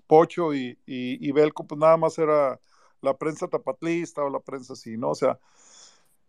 Pocho 0.06 0.54
y, 0.54 0.78
y, 0.86 1.28
y 1.28 1.32
Belco, 1.32 1.66
pues 1.66 1.78
nada 1.80 1.96
más 1.96 2.18
era 2.18 2.60
la 3.02 3.16
prensa 3.18 3.48
tapatlista 3.48 4.24
o 4.24 4.30
la 4.30 4.40
prensa 4.40 4.72
así, 4.74 4.96
¿no? 4.96 5.10
O 5.10 5.14
sea, 5.14 5.38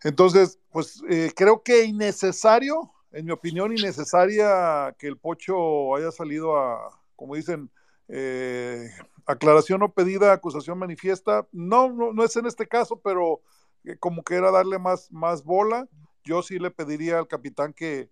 entonces, 0.03 0.59
pues 0.71 1.01
eh, 1.09 1.31
creo 1.35 1.61
que 1.63 1.83
innecesario, 1.85 2.91
en 3.11 3.25
mi 3.25 3.31
opinión, 3.31 3.73
innecesaria 3.73 4.95
que 4.97 5.07
el 5.07 5.17
Pocho 5.17 5.95
haya 5.95 6.11
salido 6.11 6.57
a, 6.57 7.01
como 7.15 7.35
dicen, 7.35 7.69
eh, 8.09 8.89
aclaración 9.25 9.79
no 9.79 9.93
pedida, 9.93 10.33
acusación 10.33 10.77
manifiesta. 10.77 11.47
No, 11.51 11.91
no, 11.91 12.13
no 12.13 12.23
es 12.23 12.35
en 12.35 12.45
este 12.45 12.67
caso, 12.67 12.99
pero 13.01 13.41
eh, 13.85 13.95
como 13.97 14.23
que 14.23 14.35
era 14.35 14.51
darle 14.51 14.79
más, 14.79 15.11
más 15.11 15.43
bola. 15.43 15.87
Yo 16.23 16.41
sí 16.41 16.59
le 16.59 16.71
pediría 16.71 17.17
al 17.17 17.27
capitán 17.27 17.73
que, 17.73 18.09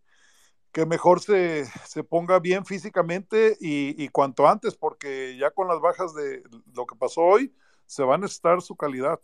que 0.71 0.85
mejor 0.85 1.21
se, 1.21 1.65
se 1.85 2.03
ponga 2.03 2.39
bien 2.39 2.65
físicamente 2.65 3.57
y, 3.59 4.01
y 4.01 4.09
cuanto 4.09 4.47
antes, 4.47 4.75
porque 4.75 5.35
ya 5.37 5.51
con 5.51 5.67
las 5.67 5.81
bajas 5.81 6.13
de 6.13 6.43
lo 6.73 6.85
que 6.85 6.95
pasó 6.95 7.21
hoy, 7.21 7.53
se 7.85 8.03
va 8.03 8.15
a 8.15 8.17
necesitar 8.17 8.61
su 8.61 8.75
calidad. 8.75 9.19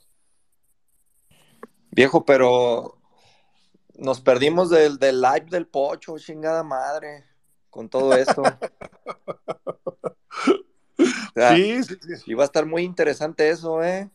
Viejo, 1.92 2.26
pero 2.26 2.98
nos 3.96 4.20
perdimos 4.20 4.70
del, 4.70 4.98
del 4.98 5.22
live 5.22 5.46
del 5.50 5.68
pocho, 5.68 6.18
chingada 6.18 6.64
madre, 6.64 7.26
con 7.74 7.90
todo 7.90 8.16
esto. 8.16 8.44
O 10.96 11.34
sea, 11.34 11.56
Sí, 11.56 11.84
sí, 11.84 11.96
sí. 12.18 12.24
Iba 12.28 12.44
a 12.44 12.46
estar 12.46 12.68
muy 12.68 12.84
interesante 12.84 13.50
eso, 13.50 13.84
¿eh? 13.84 14.10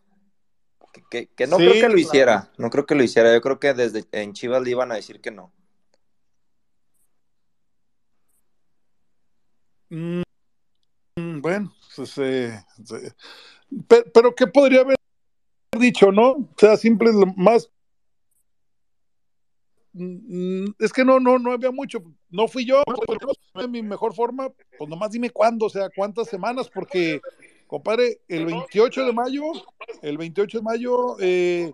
Que, 0.92 1.02
que- 1.10 1.26
que 1.34 1.46
no 1.48 1.56
Sí, 1.56 1.64
creo 1.64 1.74
que 1.74 1.80
lo 1.80 1.86
claro. 1.88 1.98
hiciera, 1.98 2.52
no 2.58 2.70
creo 2.70 2.86
que 2.86 2.94
lo 2.94 3.02
hiciera. 3.02 3.34
Yo 3.34 3.40
creo 3.40 3.58
que 3.58 3.74
desde 3.74 4.04
en 4.12 4.32
Chivas 4.32 4.62
le 4.62 4.70
iban 4.70 4.92
a 4.92 4.94
decir 4.94 5.20
que 5.20 5.32
no. 5.32 5.52
Mm, 9.90 10.22
mm, 11.16 11.40
bueno, 11.40 11.74
pues, 11.96 12.16
eh, 12.18 12.64
pe- 13.88 14.04
pero, 14.14 14.34
¿qué 14.34 14.46
podría 14.46 14.82
haber 14.82 14.96
dicho, 15.78 16.12
no? 16.12 16.30
O 16.32 16.48
sea, 16.56 16.76
simple, 16.76 17.12
lo 17.12 17.26
más. 17.36 17.70
Mm, 19.92 20.66
Es 20.78 20.92
que 20.92 21.04
no, 21.04 21.18
no, 21.20 21.38
no 21.38 21.52
había 21.52 21.70
mucho. 21.70 22.02
No 22.30 22.46
fui 22.48 22.64
yo, 22.64 22.82
no 23.54 23.62
en 23.62 23.70
mi 23.70 23.82
mejor 23.82 24.14
forma. 24.14 24.50
Pues 24.76 24.88
nomás 24.88 25.10
dime 25.10 25.30
cuándo, 25.30 25.66
o 25.66 25.70
sea, 25.70 25.88
cuántas 25.94 26.28
semanas, 26.28 26.68
porque, 26.72 27.20
compadre, 27.66 28.20
el 28.28 28.46
28 28.46 29.04
de 29.06 29.12
mayo, 29.12 29.42
el 30.02 30.18
28 30.18 30.58
de 30.58 30.62
mayo, 30.64 31.16
eh, 31.20 31.72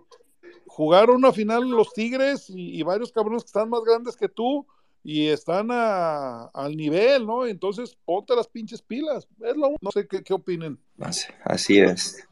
jugaron 0.67 1.17
una 1.17 1.31
final 1.31 1.69
los 1.69 1.93
Tigres 1.93 2.49
y, 2.49 2.79
y 2.79 2.83
varios 2.83 3.11
cabrones 3.11 3.43
que 3.43 3.47
están 3.47 3.69
más 3.69 3.81
grandes 3.83 4.15
que 4.15 4.27
tú 4.29 4.65
y 5.03 5.27
están 5.27 5.69
a- 5.71 6.45
al 6.53 6.75
nivel, 6.75 7.27
¿no? 7.27 7.45
Entonces, 7.45 7.95
ponte 8.05 8.35
las 8.35 8.47
pinches 8.47 8.81
pilas. 8.81 9.27
Es 9.41 9.55
lo, 9.55 9.75
no 9.79 9.91
sé 9.91 10.07
qué, 10.07 10.23
qué 10.23 10.33
opinen. 10.33 10.79
Así, 10.99 11.27
así 11.43 11.77
es. 11.79 12.27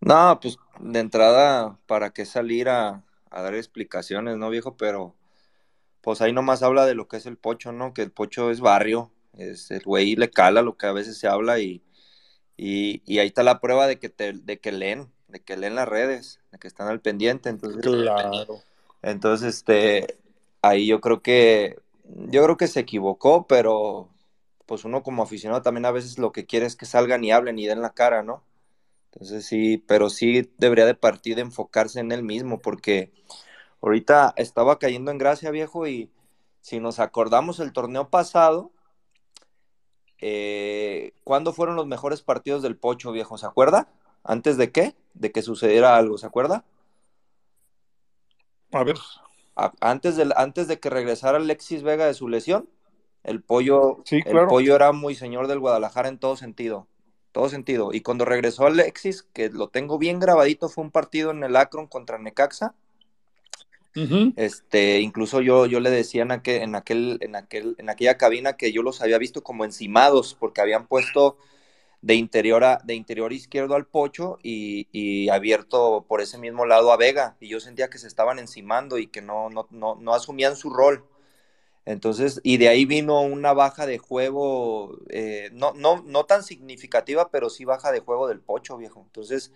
No, 0.00 0.38
pues 0.40 0.56
de 0.80 0.98
entrada, 0.98 1.78
¿para 1.86 2.10
qué 2.12 2.24
salir 2.26 2.68
a, 2.68 3.02
a 3.32 3.42
dar 3.42 3.54
explicaciones, 3.54 4.36
no, 4.36 4.50
viejo? 4.50 4.76
Pero 4.76 5.14
pues 6.00 6.20
ahí 6.20 6.32
nomás 6.32 6.62
habla 6.62 6.86
de 6.86 6.94
lo 6.94 7.08
que 7.08 7.16
es 7.16 7.26
el 7.26 7.36
pocho, 7.36 7.72
¿no? 7.72 7.94
Que 7.94 8.02
el 8.02 8.10
pocho 8.12 8.50
es 8.50 8.60
barrio, 8.60 9.10
es 9.34 9.70
el 9.70 9.82
güey 9.82 10.16
le 10.16 10.30
cala 10.30 10.62
lo 10.62 10.76
que 10.76 10.86
a 10.86 10.92
veces 10.92 11.18
se 11.18 11.28
habla 11.28 11.58
y, 11.58 11.82
y, 12.56 13.02
y 13.06 13.18
ahí 13.18 13.28
está 13.28 13.42
la 13.42 13.60
prueba 13.60 13.86
de 13.86 13.98
que, 13.98 14.08
te, 14.08 14.32
de 14.32 14.60
que 14.60 14.72
leen, 14.72 15.10
de 15.28 15.40
que 15.40 15.56
leen 15.56 15.74
las 15.74 15.88
redes, 15.88 16.40
de 16.50 16.58
que 16.58 16.68
están 16.68 16.88
al 16.88 17.00
pendiente, 17.00 17.48
entonces... 17.48 17.82
Claro. 17.82 18.60
Entonces, 19.02 19.56
este, 19.56 20.18
ahí 20.60 20.86
yo 20.86 21.00
creo 21.00 21.22
que, 21.22 21.76
yo 22.04 22.44
creo 22.44 22.56
que 22.56 22.68
se 22.68 22.80
equivocó, 22.80 23.46
pero 23.46 24.08
pues 24.66 24.84
uno 24.84 25.02
como 25.02 25.22
aficionado 25.22 25.62
también 25.62 25.84
a 25.86 25.90
veces 25.90 26.18
lo 26.18 26.32
que 26.32 26.46
quiere 26.46 26.66
es 26.66 26.76
que 26.76 26.86
salgan 26.86 27.24
y 27.24 27.32
hablen 27.32 27.58
y 27.58 27.66
den 27.66 27.82
la 27.82 27.90
cara, 27.94 28.22
¿no? 28.22 28.44
Entonces 29.12 29.46
sí, 29.46 29.78
pero 29.86 30.10
sí 30.10 30.50
debería 30.58 30.86
de 30.86 30.94
partir 30.94 31.36
de 31.36 31.42
enfocarse 31.42 32.00
en 32.00 32.12
él 32.12 32.22
mismo, 32.22 32.60
porque 32.60 33.12
ahorita 33.82 34.34
estaba 34.36 34.78
cayendo 34.78 35.10
en 35.10 35.18
gracia, 35.18 35.50
viejo, 35.50 35.86
y 35.86 36.10
si 36.60 36.80
nos 36.80 37.00
acordamos 37.00 37.60
el 37.60 37.72
torneo 37.72 38.10
pasado, 38.10 38.72
eh, 40.20 41.12
¿cuándo 41.24 41.52
fueron 41.52 41.76
los 41.76 41.86
mejores 41.86 42.22
partidos 42.22 42.62
del 42.62 42.76
Pocho, 42.76 43.12
viejo? 43.12 43.38
¿Se 43.38 43.46
acuerda? 43.46 43.88
¿Antes 44.24 44.56
de 44.56 44.70
qué? 44.70 44.94
De 45.14 45.32
que 45.32 45.42
sucediera 45.42 45.96
algo, 45.96 46.16
¿se 46.18 46.26
acuerda? 46.26 46.64
A 48.72 48.84
ver. 48.84 48.96
A- 49.56 49.72
antes, 49.80 50.16
del, 50.16 50.32
antes 50.36 50.68
de 50.68 50.78
que 50.80 50.90
regresara 50.90 51.38
Alexis 51.38 51.82
Vega 51.82 52.06
de 52.06 52.14
su 52.14 52.28
lesión, 52.28 52.68
el 53.22 53.42
pollo, 53.42 54.04
Sí, 54.04 54.22
el 54.24 54.42
pollo 54.48 54.74
era 54.76 54.92
muy 54.92 55.14
señor 55.14 55.46
del 55.48 55.58
Guadalajara 55.60 56.08
en 56.08 56.18
todo 56.18 56.36
sentido. 56.36 56.86
Todo 57.32 57.48
sentido. 57.48 57.92
Y 57.92 58.02
cuando 58.02 58.24
regresó 58.24 58.66
Alexis, 58.66 59.22
que 59.32 59.48
lo 59.48 59.68
tengo 59.68 59.98
bien 59.98 60.20
grabadito, 60.20 60.68
fue 60.68 60.84
un 60.84 60.90
partido 60.90 61.30
en 61.30 61.42
el 61.42 61.56
Akron 61.56 61.86
contra 61.86 62.18
Necaxa. 62.18 62.74
Este, 64.36 65.00
incluso 65.00 65.40
yo, 65.42 65.66
yo 65.66 65.80
le 65.80 65.90
decía 65.90 66.22
en 66.22 66.32
aquel, 66.32 66.62
en 66.62 66.74
aquel, 66.74 67.18
en 67.20 67.36
aquel, 67.36 67.76
en 67.78 67.90
aquella 67.90 68.16
cabina 68.16 68.54
que 68.54 68.72
yo 68.72 68.82
los 68.82 69.02
había 69.02 69.18
visto 69.18 69.42
como 69.42 69.64
encimados, 69.64 70.34
porque 70.38 70.60
habían 70.62 70.86
puesto 70.86 71.36
de 72.00 72.14
interior, 72.14 72.64
a, 72.64 72.80
de 72.84 72.94
interior 72.94 73.32
izquierdo 73.32 73.74
al 73.74 73.86
Pocho 73.86 74.38
y, 74.42 74.88
y 74.92 75.28
abierto 75.28 76.04
por 76.08 76.20
ese 76.20 76.38
mismo 76.38 76.66
lado 76.66 76.92
a 76.92 76.96
Vega. 76.96 77.36
Y 77.40 77.48
yo 77.48 77.60
sentía 77.60 77.90
que 77.90 77.98
se 77.98 78.08
estaban 78.08 78.38
encimando 78.38 78.98
y 78.98 79.06
que 79.08 79.22
no, 79.22 79.50
no, 79.50 79.66
no, 79.70 79.96
no 79.96 80.14
asumían 80.14 80.56
su 80.56 80.70
rol. 80.70 81.04
Entonces, 81.84 82.40
y 82.44 82.58
de 82.58 82.68
ahí 82.68 82.84
vino 82.84 83.20
una 83.22 83.52
baja 83.52 83.86
de 83.86 83.98
juego, 83.98 84.98
eh, 85.08 85.50
no, 85.52 85.72
no, 85.74 86.02
no 86.02 86.24
tan 86.26 86.44
significativa, 86.44 87.30
pero 87.30 87.50
sí 87.50 87.64
baja 87.64 87.90
de 87.90 88.00
juego 88.00 88.28
del 88.28 88.40
Pocho, 88.40 88.76
viejo. 88.76 89.00
Entonces, 89.00 89.52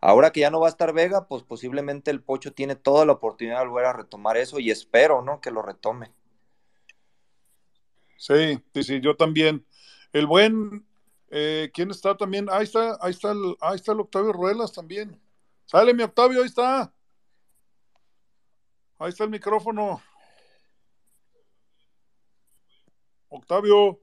ahora 0.00 0.32
que 0.32 0.40
ya 0.40 0.50
no 0.50 0.60
va 0.60 0.66
a 0.66 0.70
estar 0.70 0.92
Vega, 0.92 1.28
pues 1.28 1.44
posiblemente 1.44 2.10
el 2.10 2.20
Pocho 2.20 2.52
tiene 2.52 2.74
toda 2.74 3.06
la 3.06 3.12
oportunidad 3.12 3.60
de 3.60 3.68
volver 3.68 3.86
a 3.86 3.92
retomar 3.92 4.36
eso 4.36 4.58
y 4.58 4.70
espero, 4.72 5.22
¿no? 5.22 5.40
Que 5.40 5.52
lo 5.52 5.62
retome. 5.62 6.12
Sí, 8.16 8.60
sí, 8.74 8.82
sí, 8.82 9.00
yo 9.00 9.16
también. 9.16 9.64
El 10.12 10.26
buen, 10.26 10.84
eh, 11.30 11.70
¿quién 11.72 11.90
está 11.90 12.16
también? 12.16 12.48
Ahí 12.50 12.64
está, 12.64 12.98
ahí 13.00 13.12
está 13.12 13.32
el, 13.32 13.56
ahí 13.60 13.76
está 13.76 13.92
el 13.92 14.00
Octavio 14.00 14.32
Ruelas 14.32 14.72
también. 14.72 15.20
Sale 15.66 15.94
mi 15.94 16.02
Octavio, 16.02 16.40
ahí 16.40 16.46
está. 16.46 16.92
Ahí 18.98 19.08
está 19.08 19.24
el 19.24 19.30
micrófono. 19.30 20.02
Octavio. 23.32 23.98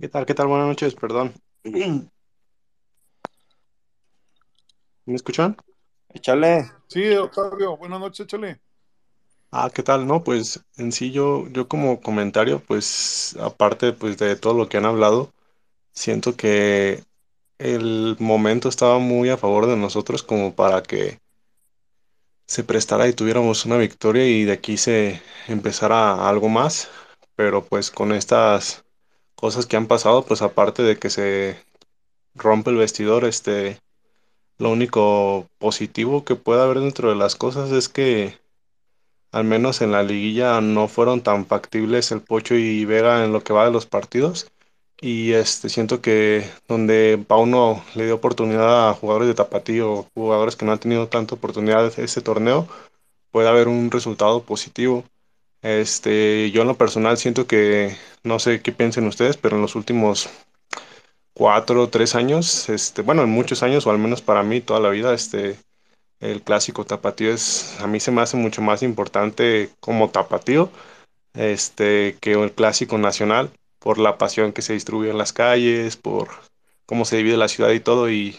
¿Qué 0.00 0.08
tal? 0.08 0.24
¿Qué 0.24 0.32
tal? 0.32 0.46
Buenas 0.46 0.68
noches, 0.68 0.94
perdón. 0.94 1.34
¿Me 1.64 2.10
escuchan? 5.14 5.54
Échale. 6.08 6.70
Sí, 6.88 7.14
Octavio, 7.14 7.76
buenas 7.76 8.00
noches, 8.00 8.24
échale. 8.24 8.62
Ah, 9.50 9.70
¿qué 9.74 9.82
tal? 9.82 10.06
No, 10.06 10.24
pues 10.24 10.64
en 10.78 10.92
sí 10.92 11.10
yo, 11.12 11.46
yo 11.48 11.68
como 11.68 12.00
comentario, 12.00 12.62
pues 12.66 13.36
aparte 13.38 13.92
pues 13.92 14.16
de 14.16 14.36
todo 14.36 14.54
lo 14.54 14.68
que 14.70 14.78
han 14.78 14.86
hablado, 14.86 15.30
siento 15.92 16.36
que 16.36 17.04
el 17.58 18.16
momento 18.18 18.70
estaba 18.70 18.98
muy 18.98 19.28
a 19.28 19.36
favor 19.36 19.66
de 19.66 19.76
nosotros 19.76 20.22
como 20.22 20.54
para 20.54 20.82
que 20.82 21.18
se 22.46 22.64
prestara 22.64 23.08
y 23.08 23.12
tuviéramos 23.12 23.66
una 23.66 23.76
victoria 23.76 24.26
y 24.26 24.44
de 24.44 24.52
aquí 24.52 24.78
se 24.78 25.20
empezara 25.48 26.28
algo 26.28 26.48
más 26.48 26.88
pero 27.40 27.64
pues 27.64 27.90
con 27.90 28.12
estas 28.12 28.84
cosas 29.34 29.64
que 29.64 29.78
han 29.78 29.86
pasado, 29.86 30.26
pues 30.26 30.42
aparte 30.42 30.82
de 30.82 30.98
que 30.98 31.08
se 31.08 31.56
rompe 32.34 32.68
el 32.68 32.76
vestidor, 32.76 33.24
este, 33.24 33.80
lo 34.58 34.70
único 34.70 35.48
positivo 35.56 36.22
que 36.22 36.36
puede 36.36 36.60
haber 36.60 36.80
dentro 36.80 37.08
de 37.08 37.16
las 37.16 37.36
cosas 37.36 37.72
es 37.72 37.88
que 37.88 38.36
al 39.32 39.44
menos 39.44 39.80
en 39.80 39.90
la 39.90 40.02
liguilla 40.02 40.60
no 40.60 40.86
fueron 40.86 41.22
tan 41.22 41.46
factibles 41.46 42.12
el 42.12 42.20
Pocho 42.20 42.56
y 42.56 42.84
Vega 42.84 43.24
en 43.24 43.32
lo 43.32 43.42
que 43.42 43.54
va 43.54 43.64
de 43.64 43.72
los 43.72 43.86
partidos. 43.86 44.50
Y 45.00 45.32
este 45.32 45.70
siento 45.70 46.02
que 46.02 46.44
donde 46.68 47.24
Pauno 47.26 47.82
le 47.94 48.04
dio 48.04 48.16
oportunidad 48.16 48.90
a 48.90 48.94
jugadores 48.94 49.28
de 49.28 49.34
Tapatío, 49.34 50.06
jugadores 50.12 50.56
que 50.56 50.66
no 50.66 50.72
han 50.72 50.78
tenido 50.78 51.08
tanta 51.08 51.36
oportunidad 51.36 51.98
este 51.98 52.20
torneo, 52.20 52.68
puede 53.30 53.48
haber 53.48 53.68
un 53.68 53.90
resultado 53.90 54.42
positivo. 54.42 55.04
Este, 55.62 56.50
yo 56.52 56.62
en 56.62 56.68
lo 56.68 56.78
personal 56.78 57.18
siento 57.18 57.46
que, 57.46 57.96
no 58.22 58.38
sé 58.38 58.62
qué 58.62 58.72
piensen 58.72 59.06
ustedes, 59.06 59.36
pero 59.36 59.56
en 59.56 59.62
los 59.62 59.74
últimos 59.74 60.30
cuatro 61.34 61.82
o 61.82 61.88
tres 61.88 62.14
años, 62.14 62.68
este, 62.68 63.02
bueno, 63.02 63.22
en 63.22 63.30
muchos 63.30 63.62
años, 63.62 63.86
o 63.86 63.90
al 63.90 63.98
menos 63.98 64.22
para 64.22 64.42
mí 64.42 64.60
toda 64.60 64.80
la 64.80 64.90
vida, 64.90 65.12
este, 65.14 65.58
el 66.20 66.42
clásico 66.42 66.84
tapatío 66.84 67.32
es, 67.32 67.78
a 67.80 67.86
mí 67.86 68.00
se 68.00 68.10
me 68.10 68.22
hace 68.22 68.36
mucho 68.36 68.62
más 68.62 68.82
importante 68.82 69.70
como 69.80 70.10
tapatío, 70.10 70.70
este, 71.34 72.16
que 72.20 72.32
el 72.32 72.52
clásico 72.52 72.98
nacional, 72.98 73.50
por 73.78 73.98
la 73.98 74.18
pasión 74.18 74.52
que 74.52 74.62
se 74.62 74.74
distribuye 74.74 75.10
en 75.10 75.18
las 75.18 75.32
calles, 75.32 75.96
por 75.96 76.28
cómo 76.86 77.04
se 77.04 77.16
divide 77.18 77.36
la 77.36 77.48
ciudad 77.48 77.70
y 77.70 77.80
todo, 77.80 78.10
y 78.10 78.38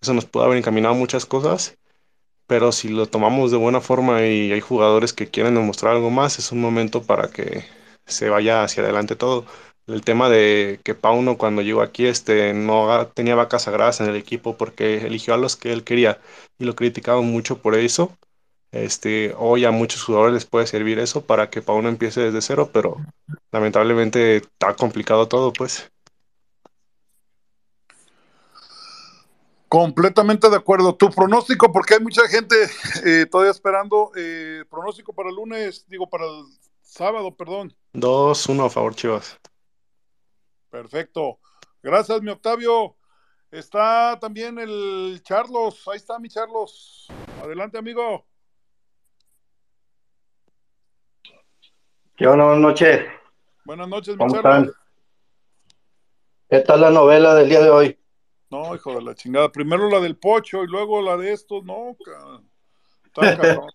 eso 0.00 0.14
nos 0.14 0.24
puede 0.24 0.46
haber 0.46 0.58
encaminado 0.58 0.94
muchas 0.94 1.26
cosas 1.26 1.76
pero 2.50 2.72
si 2.72 2.88
lo 2.88 3.06
tomamos 3.06 3.52
de 3.52 3.56
buena 3.58 3.80
forma 3.80 4.26
y 4.26 4.50
hay 4.50 4.60
jugadores 4.60 5.12
que 5.12 5.28
quieren 5.28 5.54
demostrar 5.54 5.94
algo 5.94 6.10
más, 6.10 6.40
es 6.40 6.50
un 6.50 6.60
momento 6.60 7.00
para 7.04 7.30
que 7.30 7.64
se 8.06 8.28
vaya 8.28 8.64
hacia 8.64 8.82
adelante 8.82 9.14
todo. 9.14 9.46
El 9.86 10.02
tema 10.02 10.28
de 10.28 10.80
que 10.82 10.96
Pauno 10.96 11.38
cuando 11.38 11.62
llegó 11.62 11.80
aquí 11.80 12.06
este, 12.06 12.52
no 12.52 13.06
tenía 13.14 13.36
vacas 13.36 13.62
sagradas 13.62 14.00
en 14.00 14.08
el 14.08 14.16
equipo 14.16 14.56
porque 14.56 15.06
eligió 15.06 15.32
a 15.32 15.36
los 15.36 15.54
que 15.54 15.72
él 15.72 15.84
quería 15.84 16.18
y 16.58 16.64
lo 16.64 16.74
criticaban 16.74 17.24
mucho 17.24 17.58
por 17.62 17.76
eso. 17.76 18.18
Este, 18.72 19.32
hoy 19.38 19.64
a 19.64 19.70
muchos 19.70 20.02
jugadores 20.02 20.34
les 20.34 20.44
puede 20.44 20.66
servir 20.66 20.98
eso 20.98 21.24
para 21.24 21.50
que 21.50 21.62
Pauno 21.62 21.88
empiece 21.88 22.20
desde 22.20 22.42
cero, 22.42 22.70
pero 22.72 22.96
lamentablemente 23.52 24.38
está 24.38 24.74
complicado 24.74 25.28
todo, 25.28 25.52
pues. 25.52 25.88
Completamente 29.70 30.50
de 30.50 30.56
acuerdo. 30.56 30.96
Tu 30.96 31.08
pronóstico, 31.10 31.70
porque 31.70 31.94
hay 31.94 32.00
mucha 32.00 32.26
gente 32.26 32.56
eh, 33.04 33.24
todavía 33.30 33.52
esperando. 33.52 34.10
Eh, 34.16 34.64
pronóstico 34.68 35.12
para 35.12 35.28
el 35.28 35.36
lunes, 35.36 35.86
digo, 35.86 36.10
para 36.10 36.24
el 36.24 36.44
sábado, 36.82 37.36
perdón. 37.36 37.72
2-1 37.94 38.66
a 38.66 38.68
favor, 38.68 38.96
Chivas. 38.96 39.38
Perfecto. 40.70 41.38
Gracias, 41.84 42.20
mi 42.20 42.32
Octavio. 42.32 42.96
Está 43.52 44.18
también 44.20 44.58
el 44.58 45.20
Charlos. 45.22 45.86
Ahí 45.86 45.98
está 45.98 46.18
mi 46.18 46.28
Charlos. 46.28 47.06
Adelante, 47.40 47.78
amigo. 47.78 48.26
¿Qué 52.16 52.26
onda? 52.26 52.44
Buenas 52.46 52.60
noches. 52.60 53.06
Buenas 53.64 53.86
noches, 53.86 54.14
mi 54.16 54.18
¿Cómo 54.18 54.34
Charlos. 54.34 54.66
están? 54.66 54.74
¿Qué 56.48 56.58
tal 56.58 56.80
la 56.80 56.90
novela 56.90 57.36
del 57.36 57.48
día 57.48 57.60
de 57.60 57.70
hoy? 57.70 57.99
No, 58.50 58.74
hijo 58.74 58.94
de 58.94 59.02
la 59.02 59.14
chingada. 59.14 59.50
Primero 59.52 59.88
la 59.88 60.00
del 60.00 60.16
pocho 60.16 60.64
y 60.64 60.66
luego 60.66 61.00
la 61.02 61.16
de 61.16 61.32
estos. 61.32 61.64
No, 61.64 61.96
cabrón. 62.04 62.50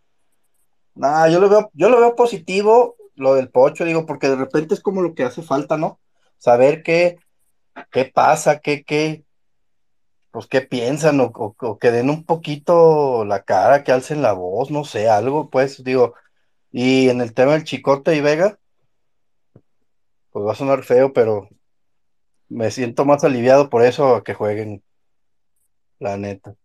Nah, 0.95 1.27
yo 1.27 1.39
lo 1.41 1.49
veo, 1.49 1.69
yo 1.73 1.89
lo 1.89 1.99
veo 1.99 2.15
positivo, 2.15 2.95
lo 3.15 3.35
del 3.35 3.49
pocho, 3.49 3.83
digo, 3.83 4.05
porque 4.05 4.29
de 4.29 4.37
repente 4.37 4.73
es 4.73 4.79
como 4.79 5.01
lo 5.01 5.13
que 5.13 5.23
hace 5.23 5.41
falta, 5.43 5.77
¿no? 5.77 5.99
Saber 6.37 6.83
qué, 6.83 7.17
qué 7.91 8.05
pasa, 8.05 8.59
qué, 8.59 8.83
qué, 8.85 9.25
pues 10.31 10.47
qué 10.47 10.61
piensan, 10.61 11.19
o- 11.21 11.31
o 11.35 11.79
que 11.79 11.91
den 11.91 12.09
un 12.09 12.25
poquito 12.25 13.25
la 13.25 13.43
cara, 13.43 13.83
que 13.83 13.91
alcen 13.91 14.21
la 14.21 14.33
voz, 14.33 14.71
no 14.71 14.83
sé, 14.83 15.09
algo, 15.09 15.49
pues, 15.49 15.83
digo. 15.83 16.13
Y 16.71 17.09
en 17.09 17.21
el 17.21 17.33
tema 17.33 17.53
del 17.53 17.63
Chicote 17.65 18.15
y 18.15 18.21
Vega, 18.21 18.59
pues 20.31 20.45
va 20.45 20.51
a 20.51 20.55
sonar 20.55 20.83
feo, 20.83 21.13
pero 21.13 21.49
me 22.49 22.71
siento 22.71 23.05
más 23.05 23.23
aliviado 23.23 23.69
por 23.69 23.83
eso 23.83 24.15
a 24.15 24.23
que 24.23 24.33
jueguen, 24.33 24.83
la 25.99 26.17
neta. 26.17 26.55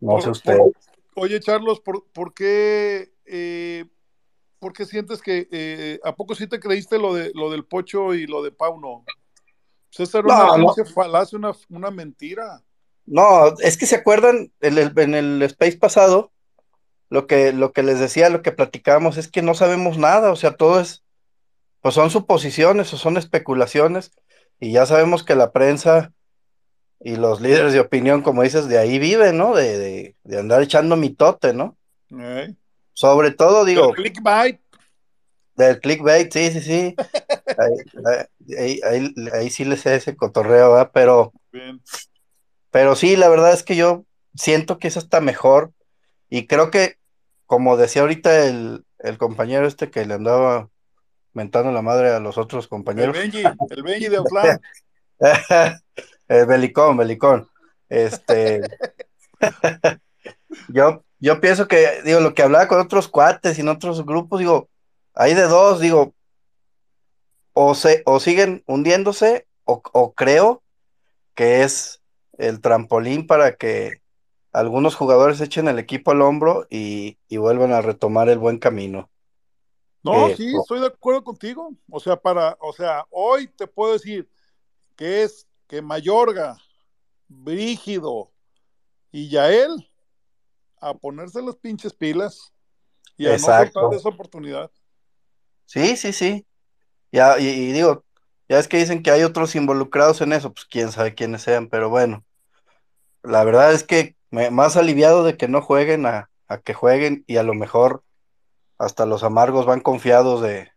No 0.00 0.20
sé 0.20 0.30
usted. 0.30 0.56
por- 0.56 0.72
oye, 1.14 1.40
Charlos, 1.40 1.80
¿por, 1.80 2.06
por 2.12 2.34
qué, 2.34 3.12
eh, 3.24 3.84
por 4.58 4.72
qué 4.72 4.84
sientes 4.84 5.22
que, 5.22 5.48
eh, 5.50 6.00
¿a 6.04 6.14
poco 6.16 6.34
sí 6.34 6.46
te 6.46 6.60
creíste 6.60 6.98
lo, 6.98 7.14
de, 7.14 7.30
lo 7.34 7.50
del 7.50 7.64
pocho 7.64 8.14
y 8.14 8.26
lo 8.26 8.42
de 8.42 8.52
Pauno? 8.52 9.04
Era 9.98 10.20
No, 10.22 10.56
una 10.56 10.72
no. 10.74 10.74
falacia, 10.94 11.38
una, 11.38 11.52
una 11.68 11.90
mentira. 11.90 12.62
No, 13.04 13.54
es 13.58 13.76
que 13.76 13.86
se 13.86 13.96
acuerdan 13.96 14.52
en 14.60 14.78
el, 14.78 14.98
en 14.98 15.14
el 15.14 15.42
space 15.42 15.76
pasado, 15.76 16.32
lo 17.10 17.26
que, 17.26 17.52
lo 17.52 17.72
que 17.72 17.82
les 17.82 18.00
decía, 18.00 18.30
lo 18.30 18.42
que 18.42 18.52
platicábamos, 18.52 19.18
es 19.18 19.28
que 19.28 19.42
no 19.42 19.54
sabemos 19.54 19.98
nada, 19.98 20.32
o 20.32 20.36
sea, 20.36 20.56
todo 20.56 20.80
es, 20.80 21.01
pues 21.82 21.94
son 21.94 22.08
suposiciones 22.10 22.92
o 22.94 22.96
son 22.96 23.18
especulaciones, 23.18 24.12
y 24.58 24.72
ya 24.72 24.86
sabemos 24.86 25.24
que 25.24 25.34
la 25.34 25.52
prensa 25.52 26.12
y 27.00 27.16
los 27.16 27.40
líderes 27.40 27.72
de 27.72 27.80
opinión, 27.80 28.22
como 28.22 28.42
dices, 28.42 28.68
de 28.68 28.78
ahí 28.78 28.98
viven, 29.00 29.36
¿no? 29.36 29.54
De, 29.54 29.76
de, 29.76 30.16
de 30.22 30.38
andar 30.38 30.62
echando 30.62 30.96
mitote, 30.96 31.52
¿no? 31.52 31.76
¿eh? 32.16 32.54
Sobre 32.92 33.32
todo, 33.32 33.64
digo, 33.64 33.88
El 33.90 33.96
clickbait. 33.96 34.60
del 35.56 35.80
clickbait, 35.80 36.32
sí, 36.32 36.50
sí, 36.52 36.60
sí. 36.60 36.94
Ahí, 37.58 38.56
ahí, 38.56 38.80
ahí- 38.84 39.14
ahí 39.32 39.50
sí 39.50 39.64
les 39.64 39.80
sé 39.80 39.96
ese 39.96 40.14
cotorreo, 40.14 40.72
¿verdad? 40.74 40.90
Pero, 40.94 41.32
Bien. 41.50 41.82
pero 42.70 42.94
sí, 42.94 43.16
la 43.16 43.28
verdad 43.28 43.52
es 43.52 43.64
que 43.64 43.74
yo 43.74 44.04
siento 44.36 44.78
que 44.78 44.88
eso 44.88 45.00
está 45.00 45.20
mejor. 45.20 45.72
Y 46.30 46.46
creo 46.46 46.70
que, 46.70 46.98
como 47.46 47.76
decía 47.76 48.02
ahorita 48.02 48.46
el, 48.46 48.84
el 49.00 49.18
compañero 49.18 49.66
este 49.66 49.90
que 49.90 50.06
le 50.06 50.14
andaba 50.14 50.68
mentando 51.32 51.72
la 51.72 51.82
madre 51.82 52.10
a 52.10 52.20
los 52.20 52.38
otros 52.38 52.64
El 52.64 52.68
compañeros. 52.70 53.16
Benji, 53.16 53.42
el 53.70 53.82
Benji 53.82 54.08
de 54.08 54.16
Autlán. 54.16 54.60
El 56.28 56.46
belicón, 56.46 56.96
belicón. 56.96 57.48
Este. 57.88 58.62
yo, 60.68 61.04
yo 61.18 61.40
pienso 61.40 61.68
que, 61.68 62.02
digo, 62.04 62.20
lo 62.20 62.34
que 62.34 62.42
hablaba 62.42 62.68
con 62.68 62.80
otros 62.80 63.08
cuates 63.08 63.58
y 63.58 63.60
en 63.60 63.68
otros 63.68 64.04
grupos, 64.06 64.40
digo, 64.40 64.68
hay 65.14 65.34
de 65.34 65.42
dos, 65.42 65.80
digo, 65.80 66.14
o 67.52 67.74
se, 67.74 68.02
o 68.06 68.18
siguen 68.18 68.62
hundiéndose, 68.66 69.46
o, 69.64 69.82
o 69.92 70.12
creo 70.14 70.62
que 71.34 71.62
es 71.62 72.00
el 72.38 72.60
trampolín 72.60 73.26
para 73.26 73.56
que 73.56 74.00
algunos 74.52 74.94
jugadores 74.94 75.40
echen 75.40 75.68
el 75.68 75.78
equipo 75.78 76.10
al 76.10 76.22
hombro 76.22 76.66
y, 76.70 77.18
y 77.28 77.36
vuelvan 77.38 77.72
a 77.72 77.80
retomar 77.80 78.28
el 78.28 78.38
buen 78.38 78.58
camino. 78.58 79.10
No, 80.04 80.28
Eh, 80.28 80.36
sí, 80.36 80.54
estoy 80.56 80.80
de 80.80 80.86
acuerdo 80.86 81.22
contigo. 81.24 81.72
O 81.90 82.00
sea, 82.00 82.16
para, 82.16 82.56
o 82.60 82.72
sea, 82.72 83.06
hoy 83.10 83.48
te 83.48 83.66
puedo 83.66 83.92
decir 83.92 84.28
que 84.96 85.22
es 85.22 85.46
que 85.68 85.82
Mayorga, 85.82 86.56
Brígido 87.28 88.30
y 89.12 89.28
Yael 89.28 89.90
a 90.80 90.94
ponerse 90.94 91.40
las 91.42 91.56
pinches 91.56 91.94
pilas 91.94 92.52
y 93.16 93.26
a 93.26 93.34
Exacto. 93.34 93.80
no 93.80 93.86
soltar 93.86 93.98
esa 94.00 94.08
oportunidad. 94.08 94.70
Sí, 95.66 95.96
sí, 95.96 96.12
sí. 96.12 96.46
Ya, 97.12 97.38
y, 97.38 97.46
y 97.48 97.72
digo, 97.72 98.04
ya 98.48 98.58
es 98.58 98.68
que 98.68 98.78
dicen 98.78 99.02
que 99.02 99.10
hay 99.10 99.22
otros 99.22 99.54
involucrados 99.54 100.20
en 100.20 100.32
eso, 100.32 100.52
pues 100.52 100.66
quién 100.66 100.92
sabe 100.92 101.14
quiénes 101.14 101.42
sean, 101.42 101.68
pero 101.68 101.90
bueno, 101.90 102.24
la 103.22 103.44
verdad 103.44 103.72
es 103.72 103.84
que 103.84 104.16
me, 104.30 104.50
más 104.50 104.76
aliviado 104.76 105.24
de 105.24 105.36
que 105.36 105.48
no 105.48 105.62
jueguen 105.62 106.06
a, 106.06 106.30
a 106.48 106.58
que 106.58 106.74
jueguen 106.74 107.24
y 107.26 107.36
a 107.36 107.42
lo 107.42 107.54
mejor 107.54 108.04
hasta 108.82 109.06
los 109.06 109.22
amargos 109.22 109.64
van 109.64 109.80
confiados 109.80 110.42
de, 110.42 110.72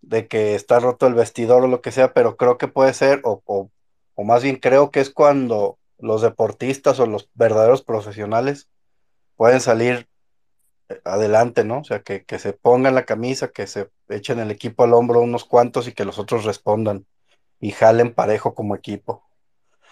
de 0.00 0.26
que 0.26 0.54
está 0.54 0.80
roto 0.80 1.06
el 1.06 1.12
vestidor 1.12 1.62
o 1.62 1.68
lo 1.68 1.82
que 1.82 1.92
sea, 1.92 2.14
pero 2.14 2.36
creo 2.36 2.56
que 2.56 2.66
puede 2.66 2.94
ser, 2.94 3.20
o, 3.24 3.42
o, 3.44 3.70
o 4.14 4.24
más 4.24 4.42
bien 4.42 4.56
creo 4.56 4.90
que 4.90 5.00
es 5.00 5.10
cuando 5.10 5.78
los 5.98 6.22
deportistas 6.22 6.98
o 7.00 7.06
los 7.06 7.28
verdaderos 7.34 7.82
profesionales 7.82 8.68
pueden 9.36 9.60
salir 9.60 10.08
eh, 10.88 10.98
adelante, 11.04 11.62
¿no? 11.62 11.80
O 11.80 11.84
sea, 11.84 12.00
que, 12.00 12.24
que 12.24 12.38
se 12.38 12.54
pongan 12.54 12.94
la 12.94 13.04
camisa, 13.04 13.48
que 13.48 13.66
se 13.66 13.90
echen 14.08 14.38
el 14.38 14.50
equipo 14.50 14.84
al 14.84 14.94
hombro 14.94 15.20
unos 15.20 15.44
cuantos 15.44 15.86
y 15.86 15.92
que 15.92 16.06
los 16.06 16.18
otros 16.18 16.44
respondan 16.44 17.04
y 17.60 17.72
jalen 17.72 18.14
parejo 18.14 18.54
como 18.54 18.74
equipo. 18.74 19.22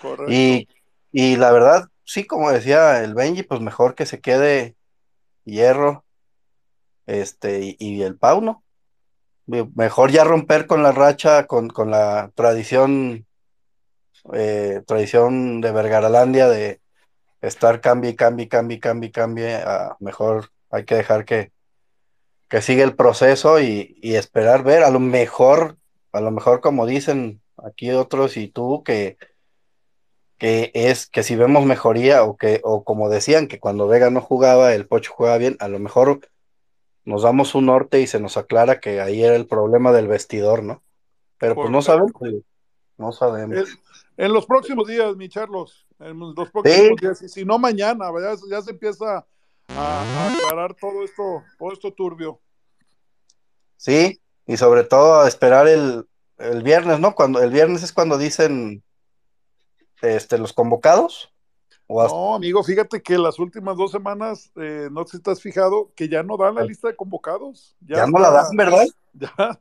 Correcto. 0.00 0.32
Y, 0.32 0.66
y 1.12 1.36
la 1.36 1.52
verdad, 1.52 1.88
sí, 2.04 2.26
como 2.26 2.50
decía 2.50 3.04
el 3.04 3.12
Benji, 3.12 3.42
pues 3.42 3.60
mejor 3.60 3.94
que 3.94 4.06
se 4.06 4.20
quede 4.22 4.76
Hierro 5.44 6.04
este, 7.06 7.76
y, 7.78 8.02
el 8.02 8.16
Pau, 8.18 8.40
¿no? 8.40 8.64
Me- 9.46 9.70
Mejor 9.76 10.10
ya 10.12 10.24
romper 10.24 10.66
con 10.66 10.82
la 10.82 10.92
racha, 10.92 11.46
con, 11.46 11.68
con 11.70 11.90
la 11.90 12.32
tradición, 12.34 13.26
eh, 14.32 14.82
tradición 14.86 15.60
de 15.60 15.72
Vergaralandia 15.72 16.48
de 16.48 16.80
estar 17.42 17.80
cambie, 17.80 18.16
cambie, 18.16 18.48
cambie, 18.48 18.80
cambie, 18.80 19.10
cambie, 19.12 19.56
a 19.56 19.96
mejor 20.00 20.50
hay 20.70 20.84
que 20.84 20.96
dejar 20.96 21.24
que, 21.24 21.52
que 22.48 22.62
siga 22.62 22.84
el 22.84 22.96
proceso 22.96 23.60
y, 23.60 23.96
y 24.02 24.16
esperar 24.16 24.62
ver, 24.64 24.82
a 24.84 24.90
lo 24.90 25.00
mejor, 25.00 25.78
a 26.12 26.20
lo 26.20 26.30
mejor 26.30 26.60
como 26.60 26.86
dicen 26.86 27.42
aquí 27.58 27.90
otros 27.92 28.36
y 28.36 28.48
tú, 28.48 28.82
que, 28.84 29.18
que 30.38 30.70
es 30.74 31.06
que 31.06 31.22
si 31.22 31.36
vemos 31.36 31.64
mejoría 31.66 32.24
o 32.24 32.36
que, 32.36 32.60
o 32.64 32.84
como 32.84 33.08
decían, 33.08 33.46
que 33.48 33.60
cuando 33.60 33.86
Vega 33.88 34.10
no 34.10 34.20
jugaba, 34.20 34.74
el 34.74 34.86
Pocho 34.88 35.12
jugaba 35.14 35.38
bien, 35.38 35.56
a 35.60 35.68
lo 35.68 35.78
mejor 35.78 36.20
nos 37.04 37.22
damos 37.22 37.54
un 37.54 37.66
norte 37.66 38.00
y 38.00 38.06
se 38.06 38.20
nos 38.20 38.36
aclara 38.36 38.80
que 38.80 39.00
ahí 39.00 39.22
era 39.22 39.36
el 39.36 39.46
problema 39.46 39.92
del 39.92 40.08
vestidor, 40.08 40.62
¿no? 40.62 40.82
Pero 41.38 41.54
pues 41.54 41.70
no 41.70 41.82
sabemos, 41.82 42.12
no 42.96 43.12
sabemos. 43.12 43.56
En, 44.16 44.24
en 44.26 44.32
los 44.32 44.46
próximos 44.46 44.86
días, 44.86 45.16
mi 45.16 45.28
Charlos, 45.28 45.86
en 45.98 46.18
los 46.18 46.50
próximos 46.50 47.00
días, 47.00 47.22
y 47.22 47.28
si 47.28 47.44
no 47.44 47.58
mañana, 47.58 48.06
ya, 48.20 48.36
ya 48.48 48.62
se 48.62 48.70
empieza 48.70 49.26
a, 49.68 49.74
a 49.76 50.32
aclarar 50.32 50.74
todo 50.74 51.02
esto, 51.02 51.42
todo 51.58 51.72
esto 51.72 51.92
turbio. 51.92 52.38
Sí, 53.76 54.20
y 54.46 54.56
sobre 54.56 54.84
todo 54.84 55.20
a 55.20 55.28
esperar 55.28 55.66
el, 55.66 56.06
el 56.38 56.62
viernes, 56.62 57.00
¿no? 57.00 57.14
Cuando 57.14 57.42
el 57.42 57.50
viernes 57.50 57.82
es 57.82 57.92
cuando 57.92 58.18
dicen 58.18 58.84
este, 60.00 60.38
los 60.38 60.52
convocados. 60.52 61.31
Hasta- 62.00 62.16
No, 62.16 62.34
amigo, 62.34 62.62
fíjate 62.62 63.02
que 63.02 63.18
las 63.18 63.38
últimas 63.38 63.76
dos 63.76 63.90
semanas, 63.90 64.50
eh, 64.56 64.88
no 64.90 65.04
sé 65.06 65.16
si 65.18 65.22
te 65.22 65.30
has 65.30 65.40
fijado, 65.42 65.90
que 65.94 66.08
ya 66.08 66.22
no 66.22 66.36
dan 66.36 66.54
la 66.54 66.62
lista 66.68 66.88
de 66.88 66.96
convocados. 66.96 67.76
Ya 67.80 68.06
no 68.06 68.18
la 68.18 68.30
dan, 68.30 68.56
¿verdad? 68.56 68.86
Ya, 69.14 69.58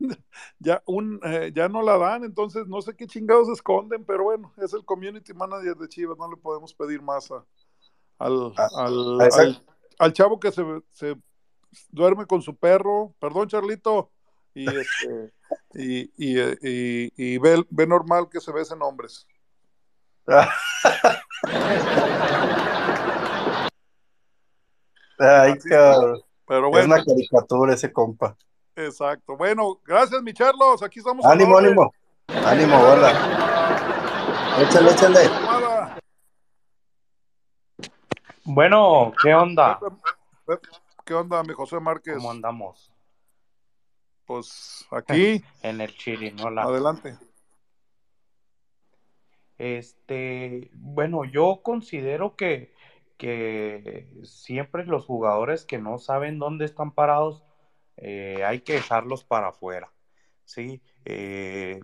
ya, 0.60 0.84
un, 0.86 1.20
eh, 1.26 1.52
ya 1.54 1.68
no 1.68 1.82
la 1.82 1.98
dan, 1.98 2.24
entonces 2.24 2.68
no 2.68 2.82
sé 2.82 2.96
qué 2.96 3.06
chingados 3.06 3.50
esconden, 3.50 4.06
pero 4.06 4.24
bueno, 4.24 4.54
es 4.58 4.72
el 4.74 4.86
community 4.86 5.34
manager 5.34 5.76
de 5.76 5.90
Chivas, 5.90 6.18
no 6.18 6.30
le 6.32 6.38
podemos 6.38 6.74
pedir 6.74 7.02
más 7.02 7.30
a- 7.32 7.44
al, 8.18 8.54
al, 8.76 9.20
a 9.22 9.28
esa- 9.28 9.42
al- 9.42 9.66
al 10.00 10.14
chavo 10.14 10.40
que 10.40 10.54
se, 10.54 10.64
se 10.92 11.18
duerme 11.90 12.26
con 12.28 12.42
su 12.42 12.56
perro, 12.56 13.14
perdón 13.20 13.50
Charlito, 13.50 14.10
y 14.54 14.68
este 14.70 15.34
y, 15.74 16.00
y, 16.16 16.40
eh, 16.40 16.58
y- 16.62 17.34
y 17.34 17.38
ve, 17.38 17.66
ve 17.70 17.86
normal 17.88 18.30
que 18.30 18.40
se 18.40 18.54
besen 18.54 18.82
hombres. 18.82 19.28
Ay, 25.20 25.58
cabrón. 25.60 26.22
Es 26.74 26.86
una 26.86 27.04
caricatura 27.04 27.74
ese 27.74 27.92
compa. 27.92 28.36
exacto. 28.76 29.38
Bueno, 29.38 29.80
gracias, 29.86 30.22
mi 30.22 30.34
Charlos, 30.34 30.82
aquí 30.84 31.00
estamos. 31.00 31.26
Ánimo, 31.26 31.58
ánimo. 31.58 31.94
Ánimo, 32.28 32.78
hola. 32.80 34.58
Échale, 34.60 34.92
échale. 34.92 35.30
Bueno, 38.44 39.14
¿qué 39.22 39.34
onda? 39.34 39.80
¿Qué 41.06 41.14
onda, 41.14 41.44
mi 41.44 41.54
José 41.54 41.80
Márquez? 41.80 42.16
¿Cómo 42.16 42.32
andamos? 42.32 42.92
Pues 44.26 44.86
aquí, 44.92 45.44
En 45.62 45.82
el 45.82 45.96
Chirinola. 45.96 46.64
adelante. 46.64 47.18
Este, 49.62 50.72
bueno, 50.74 51.24
yo 51.24 51.62
considero 51.62 52.36
que, 52.36 52.74
que 53.20 54.08
siempre 54.24 54.88
los 54.88 55.06
jugadores 55.06 55.66
que 55.66 55.78
no 55.78 56.00
saben 56.00 56.40
dónde 56.40 56.66
están 56.66 56.96
parados, 56.96 57.44
eh, 57.98 58.44
hay 58.44 58.62
que 58.62 58.74
dejarlos 58.74 59.24
para 59.24 59.50
afuera. 59.50 59.92
¿sí? 60.46 60.82
Eh, 61.06 61.80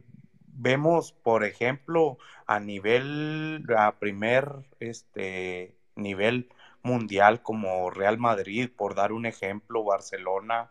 vemos, 0.47 1.11
por 1.11 1.43
ejemplo, 1.43 2.17
a 2.47 2.59
nivel, 2.59 3.63
a 3.77 3.99
primer 3.99 4.49
este, 4.79 5.75
nivel 5.95 6.49
mundial 6.81 7.43
como 7.43 7.91
Real 7.91 8.17
Madrid, 8.17 8.71
por 8.75 8.95
dar 8.95 9.11
un 9.11 9.27
ejemplo, 9.27 9.83
Barcelona, 9.83 10.69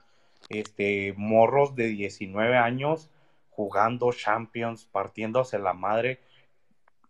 este, 0.48 1.14
morros 1.16 1.76
de 1.76 1.86
19 1.86 2.56
años 2.56 3.10
jugando 3.50 4.10
Champions, 4.12 4.86
partiéndose 4.86 5.60
la 5.60 5.72
madre 5.72 6.18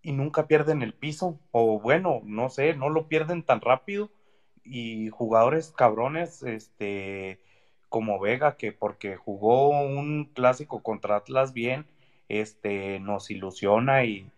y 0.06 0.12
nunca 0.12 0.46
pierden 0.46 0.82
el 0.82 0.94
piso, 0.94 1.38
o 1.50 1.80
bueno, 1.80 2.20
no 2.24 2.48
sé, 2.50 2.74
no 2.74 2.88
lo 2.90 3.08
pierden 3.08 3.42
tan 3.44 3.60
rápido, 3.60 4.10
y 4.64 5.08
jugadores 5.10 5.72
cabrones, 5.72 6.42
este, 6.42 7.40
como 7.88 8.18
Vega, 8.20 8.56
que 8.56 8.72
porque 8.72 9.16
jugó 9.16 9.68
un 9.70 10.26
clásico 10.34 10.80
contra 10.82 11.16
Atlas 11.16 11.52
bien, 11.52 11.86
este, 12.28 13.00
nos 13.00 13.30
ilusiona 13.30 14.04
y, 14.04 14.32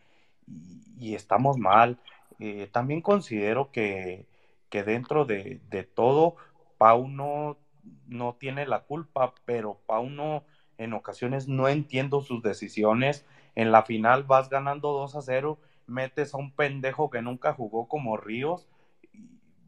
y- 0.46 1.14
estamos 1.14 1.58
mal. 1.58 1.98
Eh, 2.38 2.68
también 2.72 3.00
considero 3.02 3.70
que, 3.70 4.26
que 4.68 4.84
dentro 4.84 5.24
de, 5.24 5.60
de 5.68 5.84
todo, 5.84 6.34
Pau 6.78 7.08
no, 7.08 7.58
no 8.06 8.34
tiene 8.38 8.66
la 8.66 8.80
culpa, 8.80 9.34
pero 9.44 9.80
Pau 9.86 10.08
no, 10.10 10.44
en 10.78 10.94
ocasiones 10.94 11.48
no 11.48 11.68
entiendo 11.68 12.22
sus 12.22 12.42
decisiones. 12.42 13.26
En 13.54 13.72
la 13.72 13.82
final 13.82 14.22
vas 14.22 14.48
ganando 14.48 14.92
2 14.92 15.16
a 15.16 15.22
0, 15.22 15.58
metes 15.86 16.32
a 16.32 16.38
un 16.38 16.52
pendejo 16.52 17.10
que 17.10 17.20
nunca 17.20 17.52
jugó 17.52 17.88
como 17.88 18.16
Ríos. 18.16 18.68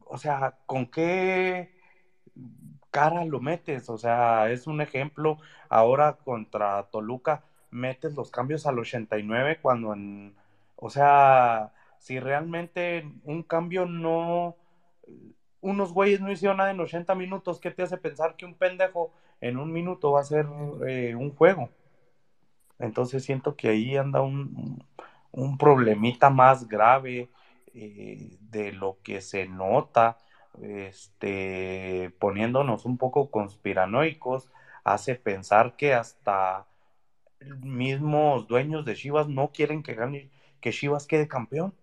O 0.05 0.17
sea, 0.17 0.57
¿con 0.65 0.87
qué 0.87 1.71
cara 2.89 3.25
lo 3.25 3.39
metes? 3.39 3.89
O 3.89 3.97
sea, 3.97 4.49
es 4.49 4.67
un 4.67 4.81
ejemplo. 4.81 5.37
Ahora 5.69 6.13
contra 6.13 6.83
Toluca 6.91 7.43
metes 7.71 8.15
los 8.15 8.31
cambios 8.31 8.65
al 8.65 8.79
89 8.79 9.59
cuando 9.61 9.93
en... 9.93 10.35
O 10.75 10.89
sea, 10.89 11.71
si 11.99 12.19
realmente 12.19 13.09
un 13.23 13.43
cambio 13.43 13.85
no... 13.85 14.55
Unos 15.61 15.93
güeyes 15.93 16.21
no 16.21 16.31
hicieron 16.31 16.57
nada 16.57 16.71
en 16.71 16.79
80 16.79 17.13
minutos, 17.13 17.59
¿qué 17.59 17.69
te 17.69 17.83
hace 17.83 17.97
pensar 17.97 18.35
que 18.35 18.45
un 18.45 18.55
pendejo 18.55 19.11
en 19.41 19.57
un 19.57 19.71
minuto 19.73 20.11
va 20.11 20.21
a 20.21 20.23
ser 20.23 20.47
eh, 20.87 21.15
un 21.15 21.35
juego? 21.35 21.69
Entonces 22.79 23.23
siento 23.23 23.55
que 23.55 23.69
ahí 23.69 23.95
anda 23.97 24.21
un, 24.21 24.83
un 25.31 25.57
problemita 25.57 26.29
más 26.29 26.67
grave 26.67 27.29
eh, 27.73 28.37
de 28.41 28.71
lo 28.73 28.97
que 29.03 29.21
se 29.21 29.47
nota, 29.47 30.17
este, 30.61 32.11
poniéndonos 32.19 32.85
un 32.85 32.97
poco 32.97 33.29
conspiranoicos, 33.31 34.49
hace 34.83 35.15
pensar 35.15 35.75
que 35.75 35.93
hasta 35.93 36.67
mismos 37.61 38.47
dueños 38.47 38.85
de 38.85 38.95
Chivas 38.95 39.27
no 39.27 39.51
quieren 39.51 39.83
que 39.83 39.95
gane, 39.95 40.31
que 40.61 40.71
Chivas 40.71 41.07
quede 41.07 41.27
campeón. 41.27 41.73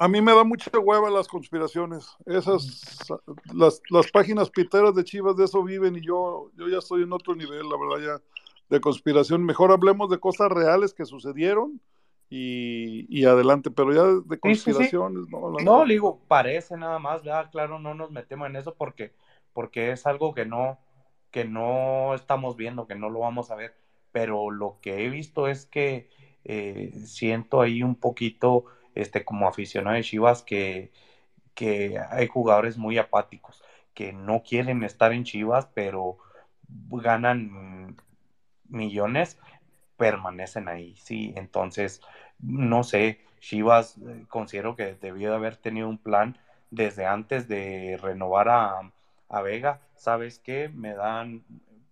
A 0.00 0.08
mí 0.08 0.22
me 0.22 0.34
da 0.34 0.44
mucha 0.44 0.70
hueva 0.78 1.10
las 1.10 1.28
conspiraciones. 1.28 2.08
Esas, 2.24 3.06
las, 3.54 3.82
las 3.90 4.10
páginas 4.10 4.48
piteras 4.50 4.94
de 4.94 5.04
Chivas 5.04 5.36
de 5.36 5.44
eso 5.44 5.62
viven 5.62 5.94
y 5.96 6.00
yo, 6.00 6.50
yo 6.56 6.68
ya 6.68 6.78
estoy 6.78 7.02
en 7.02 7.12
otro 7.12 7.34
nivel, 7.34 7.68
la 7.68 7.76
verdad, 7.76 8.18
ya 8.18 8.22
de 8.70 8.80
conspiración. 8.80 9.44
Mejor 9.44 9.72
hablemos 9.72 10.08
de 10.08 10.18
cosas 10.18 10.50
reales 10.50 10.94
que 10.94 11.04
sucedieron 11.04 11.82
y, 12.30 13.06
y 13.14 13.26
adelante, 13.26 13.70
pero 13.70 13.92
ya 13.92 14.04
de 14.26 14.38
Sí, 14.42 14.54
sí, 14.56 14.72
sí. 14.72 14.90
conspiraciones, 14.90 15.28
no, 15.28 15.50
No, 15.58 15.84
le 15.84 15.94
digo, 15.94 16.20
parece 16.28 16.78
nada 16.78 16.98
más, 16.98 17.22
¿verdad? 17.22 17.50
Claro, 17.50 17.78
no 17.78 17.92
nos 17.94 18.10
metemos 18.10 18.48
en 18.48 18.56
eso 18.56 18.74
porque, 18.74 19.12
porque 19.52 19.90
es 19.92 20.06
algo 20.06 20.32
que 20.32 20.46
no, 20.46 20.78
que 21.30 21.44
no 21.44 22.14
estamos 22.14 22.56
viendo, 22.56 22.86
que 22.86 22.94
no 22.94 23.10
lo 23.10 23.20
vamos 23.20 23.50
a 23.50 23.54
ver. 23.56 23.76
Pero 24.12 24.50
lo 24.50 24.78
que 24.80 25.04
he 25.04 25.10
visto 25.10 25.46
es 25.46 25.66
que 25.66 26.08
eh, 26.44 26.92
siento 27.04 27.60
ahí 27.60 27.82
un 27.82 27.96
poquito, 27.96 28.64
este, 28.94 29.24
como 29.24 29.48
aficionado 29.48 29.96
de 29.96 30.02
Chivas, 30.02 30.42
que, 30.42 30.90
que 31.54 31.98
hay 32.10 32.26
jugadores 32.26 32.76
muy 32.78 32.98
apáticos, 32.98 33.62
que 33.94 34.12
no 34.12 34.42
quieren 34.42 34.82
estar 34.84 35.12
en 35.12 35.24
Chivas, 35.24 35.68
pero 35.74 36.18
ganan 36.90 37.96
millones, 38.68 39.38
permanecen 39.96 40.68
ahí, 40.68 40.96
sí. 40.96 41.34
Entonces, 41.36 42.00
no 42.38 42.84
sé, 42.84 43.20
Chivas 43.40 43.98
eh, 43.98 44.24
considero 44.28 44.76
que 44.76 44.94
debió 44.94 45.30
de 45.30 45.36
haber 45.36 45.56
tenido 45.56 45.88
un 45.88 45.98
plan 45.98 46.38
desde 46.70 47.06
antes 47.06 47.48
de 47.48 47.98
renovar 48.00 48.48
a, 48.48 48.92
Vega. 49.42 49.80
¿Sabes 49.96 50.38
qué? 50.40 50.68
Me 50.68 50.94
dan, 50.94 51.44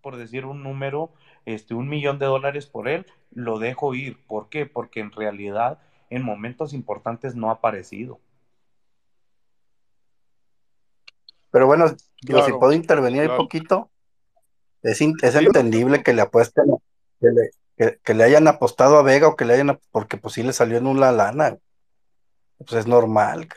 por 0.03 0.17
decir 0.17 0.45
un 0.45 0.63
número, 0.63 1.11
este, 1.47 1.75
un 1.75 1.89
millón 1.89 2.19
de 2.19 2.27
dólares 2.27 2.67
por 2.67 2.89
él, 2.89 3.07
lo 3.33 3.59
dejo 3.59 3.95
ir. 3.95 4.19
¿Por 4.27 4.49
qué? 4.49 4.67
Porque 4.67 5.01
en 5.01 5.13
realidad 5.13 5.79
en 6.11 6.23
momentos 6.23 6.73
importantes 6.75 7.35
no 7.37 7.51
ha 7.51 7.55
aparecido. 7.55 8.21
Pero 11.51 11.67
bueno, 11.67 11.87
si 12.45 12.53
puedo 12.53 12.73
intervenir 12.73 13.23
un 13.31 13.35
poquito, 13.37 13.91
es, 14.83 15.01
in- 15.01 15.17
es 15.23 15.35
Sí, 15.35 15.47
entendible 15.47 16.03
que 16.03 16.13
le 16.15 16.23
apuesten, 16.23 16.67
que 17.21 17.29
le, 17.29 17.51
que, 17.77 18.01
que 18.05 18.15
le 18.15 18.25
hayan 18.25 18.49
apostado 18.49 18.99
a 18.99 19.03
Vega 19.03 19.29
o 19.29 19.37
que 19.37 19.45
le 19.45 19.55
hayan, 19.55 19.79
porque 19.93 20.17
pues 20.19 20.35
sí 20.35 20.43
le 20.43 20.53
salió 20.53 20.79
en 20.79 20.87
una 20.87 21.13
lana, 21.13 21.59
pues 22.59 22.73
es 22.75 22.87
normal. 22.87 23.49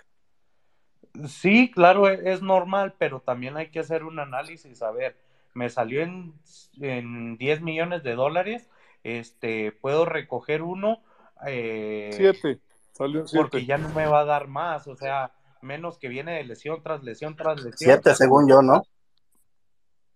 Sí, 1.27 1.71
claro, 1.71 2.09
e- 2.09 2.31
es 2.33 2.41
normal, 2.41 2.95
pero 2.97 3.19
también 3.21 3.57
hay 3.57 3.69
que 3.69 3.79
hacer 3.79 4.03
un 4.03 4.19
análisis. 4.19 4.81
A 4.81 4.91
ver, 4.91 5.17
me 5.53 5.69
salió 5.69 6.01
en, 6.01 6.33
en 6.81 7.37
10 7.37 7.61
millones 7.61 8.03
de 8.03 8.15
dólares, 8.15 8.69
este, 9.03 9.71
puedo 9.71 10.05
recoger 10.05 10.61
uno, 10.61 11.03
eh, 11.47 12.09
siete, 12.13 12.59
salió 12.91 13.25
porque 13.33 13.65
ya 13.65 13.77
no 13.77 13.89
me 13.89 14.05
va 14.05 14.21
a 14.21 14.25
dar 14.25 14.47
más, 14.47 14.87
o 14.87 14.95
sea, 14.95 15.33
menos 15.61 15.97
que 15.97 16.07
viene 16.07 16.33
de 16.33 16.43
lesión 16.43 16.81
tras 16.81 17.03
lesión 17.03 17.35
tras 17.35 17.57
lesión. 17.63 17.77
Siete, 17.77 18.15
según 18.15 18.47
yo, 18.49 18.61
¿no? 18.61 18.83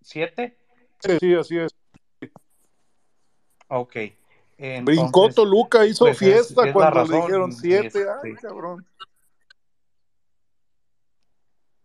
¿Siete? 0.02 0.58
Sí, 1.00 1.18
sí, 1.20 1.34
así 1.36 1.58
es. 1.58 1.76
Ok. 3.68 3.96
Brincó 4.84 5.30
Toluca, 5.30 5.86
hizo 5.86 6.06
pues 6.06 6.22
es, 6.22 6.48
fiesta 6.48 6.68
es 6.68 6.74
cuando 6.74 7.00
le 7.00 7.02
razón, 7.02 7.22
dijeron 7.22 7.52
siete, 7.54 8.06
ay, 8.24 8.32
este, 8.32 8.48
cabrón. 8.48 8.86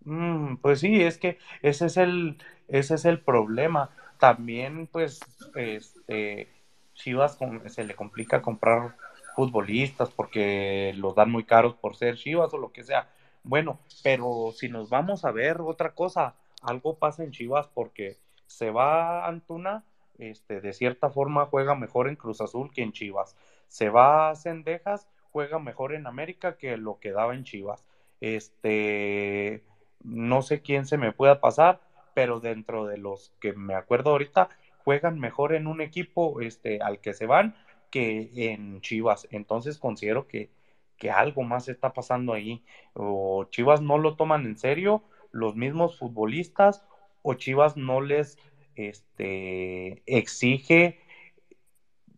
Mm, 0.05 0.57
pues 0.57 0.81
sí, 0.81 1.03
es 1.03 1.19
que 1.19 1.39
ese 1.63 1.87
es 1.87 1.97
el, 1.97 2.39
ese 2.69 2.95
es 2.95 3.05
el 3.05 3.21
problema. 3.21 3.91
También, 4.19 4.87
pues, 4.87 5.21
este, 5.55 6.49
Chivas 6.95 7.37
con- 7.37 7.69
se 7.71 7.85
le 7.85 7.95
complica 7.95 8.43
comprar 8.43 8.97
futbolistas 9.35 10.11
porque 10.11 10.93
los 10.97 11.15
dan 11.15 11.31
muy 11.31 11.45
caros 11.45 11.75
por 11.75 11.97
ser 11.97 12.17
Chivas 12.17 12.53
o 12.55 12.59
lo 12.59 12.73
que 12.73 12.85
sea. 12.85 13.09
Bueno, 13.43 13.79
pero 14.03 14.53
si 14.55 14.69
nos 14.69 14.91
vamos 14.91 15.25
a 15.25 15.31
ver 15.31 15.61
otra 15.61 15.95
cosa, 15.95 16.35
algo 16.63 16.97
pasa 16.97 17.25
en 17.25 17.31
Chivas 17.31 17.69
porque 17.69 18.19
se 18.47 18.71
va 18.71 19.27
Antuna, 19.27 19.85
este, 20.19 20.61
de 20.61 20.73
cierta 20.73 21.11
forma 21.11 21.47
juega 21.47 21.75
mejor 21.75 22.09
en 22.09 22.17
Cruz 22.17 22.41
Azul 22.41 22.71
que 22.73 22.83
en 22.83 22.93
Chivas. 22.93 23.37
Se 23.69 23.89
va 23.89 24.35
Cendejas, 24.35 25.09
juega 25.33 25.59
mejor 25.59 25.95
en 25.95 26.07
América 26.07 26.57
que 26.57 26.77
lo 26.77 26.99
que 26.99 27.13
daba 27.13 27.35
en 27.35 27.45
Chivas. 27.45 27.85
Este, 28.21 29.65
no 30.03 30.43
sé 30.43 30.61
quién 30.61 30.87
se 30.87 30.99
me 30.99 31.13
pueda 31.13 31.41
pasar, 31.41 31.81
pero 32.13 32.41
dentro 32.41 32.87
de 32.87 32.99
los 32.99 33.33
que 33.41 33.53
me 33.55 33.75
acuerdo 33.75 34.11
ahorita, 34.11 34.51
juegan 34.85 35.19
mejor 35.19 35.55
en 35.55 35.67
un 35.67 35.81
equipo 35.81 36.41
este, 36.41 36.83
al 36.83 37.01
que 37.01 37.15
se 37.15 37.27
van 37.27 37.55
que 37.91 38.31
en 38.53 38.81
Chivas. 38.81 39.27
Entonces 39.31 39.79
considero 39.79 40.27
que, 40.27 40.51
que 40.97 41.11
algo 41.11 41.43
más 41.43 41.69
está 41.69 41.93
pasando 41.93 42.33
ahí. 42.33 42.65
O 42.95 43.45
Chivas 43.51 43.81
no 43.81 43.99
lo 43.99 44.17
toman 44.17 44.47
en 44.47 44.57
serio, 44.57 45.03
los 45.33 45.57
mismos 45.57 45.99
futbolistas, 45.99 46.85
o 47.23 47.35
Chivas 47.35 47.77
no 47.77 48.01
les 48.01 48.39
este, 48.75 50.03
exige 50.07 51.01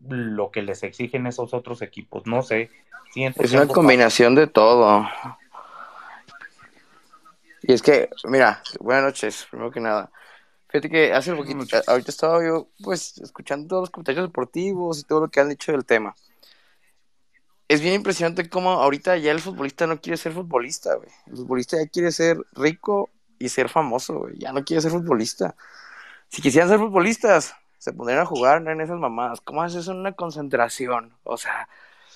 lo 0.08 0.50
que 0.50 0.62
les 0.62 0.82
exigen 0.82 1.26
esos 1.26 1.54
otros 1.54 1.82
equipos. 1.82 2.26
No 2.26 2.42
sé. 2.42 2.70
Siento 3.12 3.42
Es 3.42 3.52
una 3.52 3.66
combinación 3.66 4.34
de 4.34 4.46
todo. 4.46 5.06
Y 7.62 7.72
es 7.72 7.82
que, 7.82 8.08
mira, 8.24 8.62
buenas 8.80 9.04
noches, 9.04 9.46
primero 9.50 9.70
que 9.70 9.80
nada. 9.80 10.10
Fíjate 10.72 10.88
que 10.88 11.12
hace 11.12 11.34
poquito, 11.34 11.58
ahorita 11.86 12.10
estaba 12.10 12.42
yo, 12.42 12.68
pues, 12.82 13.18
escuchando 13.18 13.68
todos 13.68 13.82
los 13.82 13.90
comentarios 13.90 14.26
deportivos 14.26 15.00
y 15.00 15.04
todo 15.04 15.20
lo 15.20 15.28
que 15.28 15.38
han 15.38 15.50
dicho 15.50 15.70
del 15.70 15.84
tema. 15.84 16.14
Es 17.68 17.82
bien 17.82 17.96
impresionante 17.96 18.48
cómo 18.48 18.70
ahorita 18.70 19.18
ya 19.18 19.32
el 19.32 19.40
futbolista 19.40 19.86
no 19.86 20.00
quiere 20.00 20.16
ser 20.16 20.32
futbolista, 20.32 20.94
güey. 20.94 21.10
El 21.26 21.36
futbolista 21.36 21.76
ya 21.76 21.86
quiere 21.88 22.10
ser 22.10 22.38
rico 22.52 23.10
y 23.38 23.50
ser 23.50 23.68
famoso, 23.68 24.20
güey. 24.20 24.38
Ya 24.38 24.54
no 24.54 24.64
quiere 24.64 24.80
ser 24.80 24.92
futbolista. 24.92 25.54
Si 26.28 26.40
quisieran 26.40 26.70
ser 26.70 26.78
futbolistas, 26.78 27.54
se 27.76 27.92
pondrían 27.92 28.20
a 28.20 28.26
jugar 28.26 28.66
en 28.66 28.80
esas 28.80 28.98
mamadas. 28.98 29.42
¿Cómo 29.42 29.62
haces 29.62 29.82
eso 29.82 29.92
en 29.92 29.98
una 29.98 30.12
concentración? 30.12 31.14
O 31.24 31.36
sea, 31.36 31.68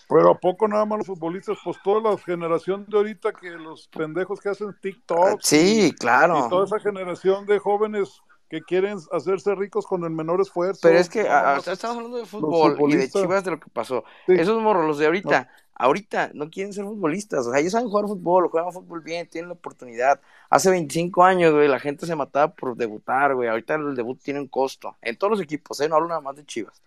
Pero 0.09 0.31
¿a 0.31 0.39
poco 0.39 0.67
nada 0.67 0.87
más 0.87 0.97
los 0.97 1.09
futbolistas? 1.09 1.59
Pues 1.63 1.77
toda 1.85 2.11
la 2.11 2.17
generación 2.17 2.87
de 2.89 2.97
ahorita 2.97 3.33
que 3.35 3.51
los 3.51 3.87
pendejos 3.89 4.41
que 4.41 4.49
hacen 4.49 4.75
TikTok. 4.81 5.41
sí, 5.43 5.89
y, 5.89 5.93
claro. 5.93 6.47
y 6.47 6.49
toda 6.49 6.65
esa 6.65 6.81
generación 6.81 7.45
de 7.45 7.59
jóvenes 7.59 8.23
que 8.49 8.63
quieren 8.63 8.99
hacerse 9.13 9.55
ricos 9.55 9.87
con 9.87 10.05
el 10.05 10.11
menor 10.11 10.41
esfuerzo. 10.41 10.81
Pero 10.83 10.99
es 10.99 11.09
que 11.09 11.25
no, 11.25 11.31
a- 11.31 11.43
más 11.57 11.67
estamos 11.69 11.97
hablando 11.97 12.17
de 12.17 12.23
los 12.23 12.31
fútbol 12.31 12.93
y 12.93 12.97
de. 12.97 13.09
Chivas 13.11 13.45
de 13.45 13.51
lo 13.53 13.61
que 13.61 13.69
pasó. 13.71 14.05
Sí. 14.27 14.35
Esos 14.35 14.61
morros, 14.63 14.87
los 14.87 14.99
de 14.99 15.07
ahorita, 15.07 15.51
ahorita 15.75 16.31
no 16.35 16.49
quieren 16.51 16.73
ser 16.73 16.85
futbolistas. 16.85 17.47
O 17.47 17.51
sea, 17.51 17.61
ellos 17.61 17.73
saben 17.73 17.89
jugar 17.89 18.07
fútbol, 18.07 18.49
juegan 18.49 18.73
fútbol 18.73 19.01
bien, 19.01 19.27
tienen 19.29 19.49
la 19.49 19.55
oportunidad. 19.55 20.21
Hace 20.49 20.71
25 20.71 21.25
años, 21.25 21.53
güey, 21.53 21.69
la 21.69 21.81
gente 21.81 22.07
se 22.07 22.15
mataba 22.17 22.55
por 22.55 22.77
debutar, 22.77 23.35
güey. 23.35 23.49
Ahorita 23.49 23.75
el 23.75 23.95
debut 23.97 24.19
tiene 24.23 24.41
un 24.41 24.49
costo. 24.49 24.97
En 25.03 25.17
todos 25.17 25.33
los 25.33 25.41
equipos, 25.41 25.81
¿eh? 25.81 25.89
No 25.89 25.97
hablo 25.97 26.09
nada 26.09 26.21
más 26.21 26.37
de 26.37 26.45
Chivas. 26.47 26.81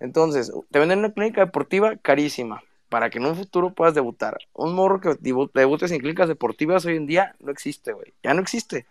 Entonces, 0.00 0.52
te 0.70 0.78
venden 0.78 0.98
una 1.00 1.12
clínica 1.12 1.44
deportiva 1.44 1.96
carísima 1.96 2.62
para 2.88 3.08
que 3.08 3.18
en 3.18 3.26
un 3.26 3.36
futuro 3.36 3.70
puedas 3.72 3.94
debutar. 3.94 4.38
Un 4.52 4.74
morro 4.74 5.00
que 5.00 5.10
debu- 5.10 5.50
debutes 5.54 5.90
en 5.92 6.00
clínicas 6.00 6.28
deportivas 6.28 6.84
hoy 6.84 6.96
en 6.96 7.06
día 7.06 7.34
no 7.40 7.50
existe, 7.50 7.92
güey. 7.92 8.12
Ya 8.22 8.34
no 8.34 8.42
existe. 8.42 8.86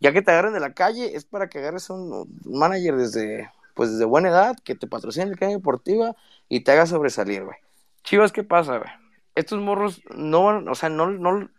Ya 0.00 0.12
que 0.12 0.22
te 0.22 0.30
agarren 0.30 0.52
de 0.54 0.60
la 0.60 0.72
calle 0.74 1.16
es 1.16 1.24
para 1.24 1.48
que 1.48 1.58
agarres 1.58 1.90
un, 1.90 2.12
un 2.12 2.58
manager 2.58 2.96
desde, 2.96 3.50
pues 3.74 3.92
desde 3.92 4.04
buena 4.04 4.28
edad, 4.28 4.56
que 4.64 4.74
te 4.74 4.86
patrocine 4.86 5.24
en 5.24 5.30
la 5.32 5.36
calle 5.36 5.52
deportiva 5.54 6.14
y 6.48 6.60
te 6.60 6.72
haga 6.72 6.86
sobresalir, 6.86 7.44
güey. 7.44 7.56
Chivas, 8.04 8.32
¿qué 8.32 8.44
pasa, 8.44 8.78
güey? 8.78 8.90
Estos 9.34 9.60
morros 9.60 10.02
no, 10.14 10.44
van- 10.44 10.68
o 10.68 10.74
sea, 10.74 10.88
no, 10.88 11.10
no, 11.10 11.50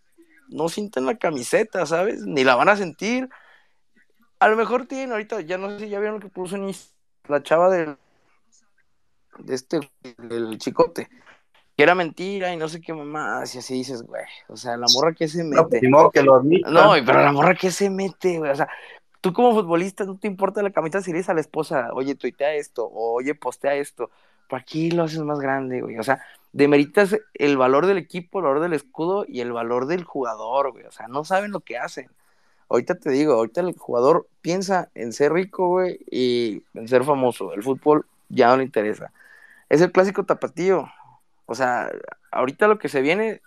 no 0.50 0.70
sienten 0.70 1.06
la 1.06 1.18
camiseta, 1.18 1.86
¿sabes? 1.86 2.22
Ni 2.26 2.44
la 2.44 2.56
van 2.56 2.70
a 2.70 2.76
sentir. 2.78 3.30
A 4.40 4.48
lo 4.50 4.56
mejor 4.58 4.86
tienen 4.88 5.12
ahorita, 5.12 5.42
ya 5.42 5.58
no 5.58 5.70
sé 5.70 5.80
si 5.80 5.90
ya 5.90 6.00
vieron 6.00 6.16
lo 6.16 6.22
que 6.22 6.30
puso 6.30 6.56
en 6.56 6.72
la 7.28 7.44
chava 7.44 7.70
del, 7.70 7.98
de 9.40 9.56
este, 9.56 9.80
del 10.18 10.58
chicote. 10.58 11.10
Que 11.80 11.84
era 11.84 11.96
mentira 11.96 12.52
y 12.54 12.58
no 12.58 12.68
sé 12.68 12.82
qué 12.82 12.94
mamás, 12.94 13.56
y 13.56 13.60
así 13.60 13.76
dices, 13.76 14.02
güey. 14.02 14.26
O 14.50 14.58
sea, 14.58 14.76
la 14.76 14.88
morra 14.94 15.14
que 15.14 15.30
se 15.30 15.46
mete. 15.46 15.80
pues, 15.80 16.12
que 16.12 16.24
lo 16.24 16.36
admita. 16.36 16.70
No, 16.70 16.92
pero 17.06 17.24
la 17.24 17.32
morra 17.32 17.56
que 17.56 17.72
se 17.72 17.90
mete, 17.90 18.38
güey. 18.38 18.52
O 18.52 18.56
sea, 18.56 18.68
tú 19.22 19.32
como 19.32 19.54
futbolista 19.54 20.04
no 20.04 20.18
te 20.18 20.28
importa 20.28 20.62
la 20.62 20.72
camiseta 20.72 21.02
si 21.02 21.14
le 21.14 21.20
dices 21.20 21.30
a 21.30 21.36
la 21.36 21.40
esposa, 21.40 21.92
oye, 21.94 22.16
tuitea 22.16 22.54
esto, 22.56 22.84
o 22.84 23.14
oye, 23.14 23.34
postea 23.34 23.76
esto. 23.76 24.12
¿Para 24.50 24.66
qué 24.66 24.92
lo 24.92 25.04
haces 25.04 25.22
más 25.22 25.40
grande, 25.40 25.80
güey? 25.80 25.98
O 25.98 26.04
sea, 26.04 26.22
demeritas 26.52 27.16
el 27.34 27.56
valor 27.56 27.86
del 27.86 27.98
equipo, 27.98 28.40
el 28.40 28.44
valor 28.44 28.60
del 28.60 28.74
escudo 28.74 29.24
y 29.26 29.40
el 29.40 29.54
valor 29.54 29.86
del 29.86 30.04
jugador, 30.04 30.74
güey. 30.74 30.84
O 30.84 30.92
sea, 30.92 31.08
no 31.08 31.24
saben 31.24 31.52
lo 31.52 31.62
que 31.62 31.78
hacen. 31.78 32.10
Ahorita 32.68 32.96
te 32.96 33.10
digo, 33.10 33.36
ahorita 33.36 33.62
el 33.62 33.74
jugador 33.78 34.28
piensa 34.42 34.90
en 34.96 35.14
ser 35.14 35.32
rico, 35.32 35.70
güey, 35.70 35.98
y 36.12 36.62
en 36.74 36.90
ser 36.90 37.06
famoso. 37.06 37.54
El 37.54 37.64
fútbol 37.64 38.06
ya 38.28 38.50
no 38.50 38.58
le 38.58 38.66
interesa. 38.66 39.14
Es 39.70 39.80
el 39.80 39.94
clásico 39.94 40.26
tapatío. 40.26 40.90
O 41.50 41.56
sea, 41.56 41.92
ahorita 42.32 42.68
lo 42.68 42.78
que 42.78 42.90
se 42.90 43.02
viene, 43.02 43.42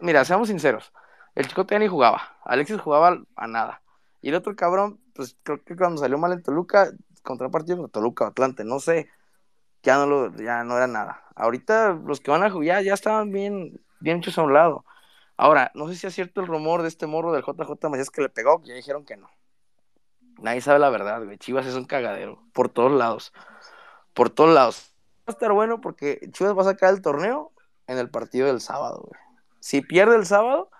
mira, 0.00 0.24
seamos 0.24 0.48
sinceros, 0.48 0.92
el 1.36 1.46
chico 1.46 1.64
ya 1.64 1.78
ni 1.78 1.86
jugaba, 1.86 2.36
Alexis 2.44 2.80
jugaba 2.80 3.22
a 3.36 3.46
nada. 3.46 3.82
Y 4.20 4.30
el 4.30 4.34
otro 4.34 4.56
cabrón, 4.56 4.98
pues 5.14 5.36
creo 5.44 5.62
que 5.62 5.76
cuando 5.76 6.00
salió 6.00 6.18
mal 6.18 6.32
en 6.32 6.42
Toluca, 6.42 6.90
contra 7.22 7.48
partido 7.48 7.78
con 7.78 7.88
Toluca 7.88 8.24
o 8.24 8.26
Atlante, 8.26 8.64
no 8.64 8.80
sé, 8.80 9.08
ya 9.84 9.96
no 9.96 10.06
lo, 10.06 10.34
ya 10.38 10.64
no 10.64 10.76
era 10.76 10.88
nada. 10.88 11.22
Ahorita 11.36 11.92
los 12.04 12.18
que 12.18 12.32
van 12.32 12.42
a 12.42 12.50
jugar 12.50 12.82
ya 12.82 12.94
estaban 12.94 13.30
bien, 13.30 13.80
bien 14.00 14.18
hechos 14.18 14.36
a 14.36 14.42
un 14.42 14.52
lado. 14.52 14.84
Ahora, 15.36 15.70
no 15.76 15.86
sé 15.86 15.94
si 15.94 16.08
es 16.08 16.14
cierto 16.16 16.40
el 16.40 16.48
rumor 16.48 16.82
de 16.82 16.88
este 16.88 17.06
morro 17.06 17.30
del 17.30 17.44
JJ 17.44 17.88
Macías 17.88 18.10
que 18.10 18.22
le 18.22 18.28
pegó, 18.28 18.60
que 18.60 18.70
ya 18.70 18.74
dijeron 18.74 19.04
que 19.04 19.16
no. 19.16 19.30
Nadie 20.40 20.62
sabe 20.62 20.80
la 20.80 20.90
verdad, 20.90 21.24
güey. 21.24 21.38
Chivas 21.38 21.64
es 21.66 21.76
un 21.76 21.84
cagadero, 21.84 22.42
por 22.52 22.70
todos 22.70 22.90
lados. 22.90 23.32
Por 24.14 24.30
todos 24.30 24.52
lados. 24.52 24.89
A 25.30 25.32
estar 25.32 25.52
bueno 25.52 25.80
porque 25.80 26.20
Chivas 26.32 26.56
va 26.56 26.62
a 26.62 26.66
sacar 26.66 26.92
el 26.92 27.02
torneo 27.02 27.52
en 27.86 27.98
el 27.98 28.10
partido 28.10 28.46
del 28.46 28.60
sábado, 28.60 29.04
güey. 29.08 29.20
Si 29.60 29.80
pierde 29.82 30.16
el 30.16 30.26
sábado, 30.26 30.70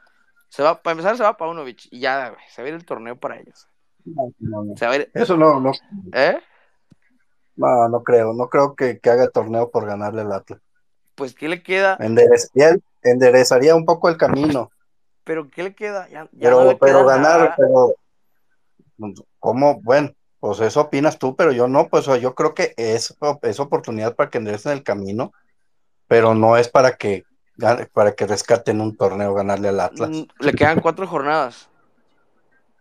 se 0.49 0.63
va, 0.63 0.83
para 0.83 0.93
empezar 0.93 1.17
se 1.17 1.23
va 1.23 1.37
Paunovic 1.37 1.89
y 1.91 2.01
ya, 2.01 2.31
güey, 2.31 2.43
se 2.51 2.63
va 2.63 2.67
a 2.67 2.69
ir 2.71 2.75
el 2.75 2.85
torneo 2.85 3.17
para 3.17 3.39
ellos. 3.39 3.69
No, 4.05 4.33
no, 4.39 4.65
no. 4.65 4.77
Se 4.77 4.87
va 4.87 4.93
a 4.93 4.97
ir, 4.97 5.11
Eso 5.15 5.37
no, 5.37 5.61
no, 5.61 5.73
¿eh? 6.13 6.39
no, 7.57 7.89
no 7.89 8.03
creo, 8.03 8.33
no 8.33 8.49
creo 8.49 8.75
que, 8.75 8.99
que 8.99 9.11
haga 9.11 9.29
torneo 9.29 9.71
por 9.71 9.87
ganarle 9.87 10.23
al 10.23 10.33
Atlas. 10.33 10.61
Pues, 11.15 11.35
¿qué 11.35 11.49
le 11.49 11.63
queda? 11.63 11.97
Enderezaría, 12.01 12.77
enderezaría 13.03 13.75
un 13.75 13.85
poco 13.85 14.09
el 14.09 14.17
camino, 14.17 14.71
¿Pero 15.25 15.49
qué 15.51 15.63
le 15.63 15.75
queda? 15.75 16.09
Ya, 16.09 16.25
ya 16.25 16.29
pero, 16.41 16.65
no 16.65 16.71
le 16.71 16.77
pero 16.77 17.05
queda 17.05 17.17
ganar, 17.17 17.41
nada. 17.41 17.55
pero 17.57 17.95
¿cómo? 19.39 19.81
Bueno, 19.83 20.11
pues 20.41 20.61
eso 20.61 20.81
opinas 20.81 21.19
tú, 21.19 21.37
pero 21.37 21.53
yo 21.53 21.69
no, 21.69 21.89
pues 21.89 22.07
yo 22.21 22.35
creo 22.35 22.55
que 22.55 22.75
es, 22.77 23.17
es 23.43 23.61
oportunidad 23.61 24.17
para 24.17 24.31
que 24.31 24.39
enderecen 24.39 24.73
el 24.73 24.83
camino, 24.83 25.33
pero 26.09 26.35
no 26.35 26.57
es 26.57 26.69
para 26.69 26.97
que 26.97 27.25
para 27.93 28.13
que 28.13 28.27
rescaten 28.27 28.81
un 28.81 28.97
torneo, 28.97 29.35
ganarle 29.35 29.69
al 29.69 29.81
Atlas. 29.81 30.09
Mm, 30.11 30.23
Le 30.39 30.53
quedan 30.55 30.81
cuatro 30.81 31.07
jornadas. 31.07 31.69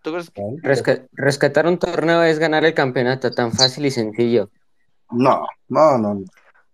¿Tú 0.01 0.11
crees 0.13 0.29
que 0.29 0.41
Resca- 0.63 1.07
rescatar 1.11 1.67
un 1.67 1.77
torneo 1.77 2.23
es 2.23 2.39
ganar 2.39 2.63
el 2.63 2.73
campeonato, 2.73 3.31
tan 3.31 3.51
fácil 3.51 3.85
y 3.85 3.91
sencillo. 3.91 4.49
No, 5.11 5.45
no, 5.67 5.97
no. 5.97 6.13
no. 6.13 6.25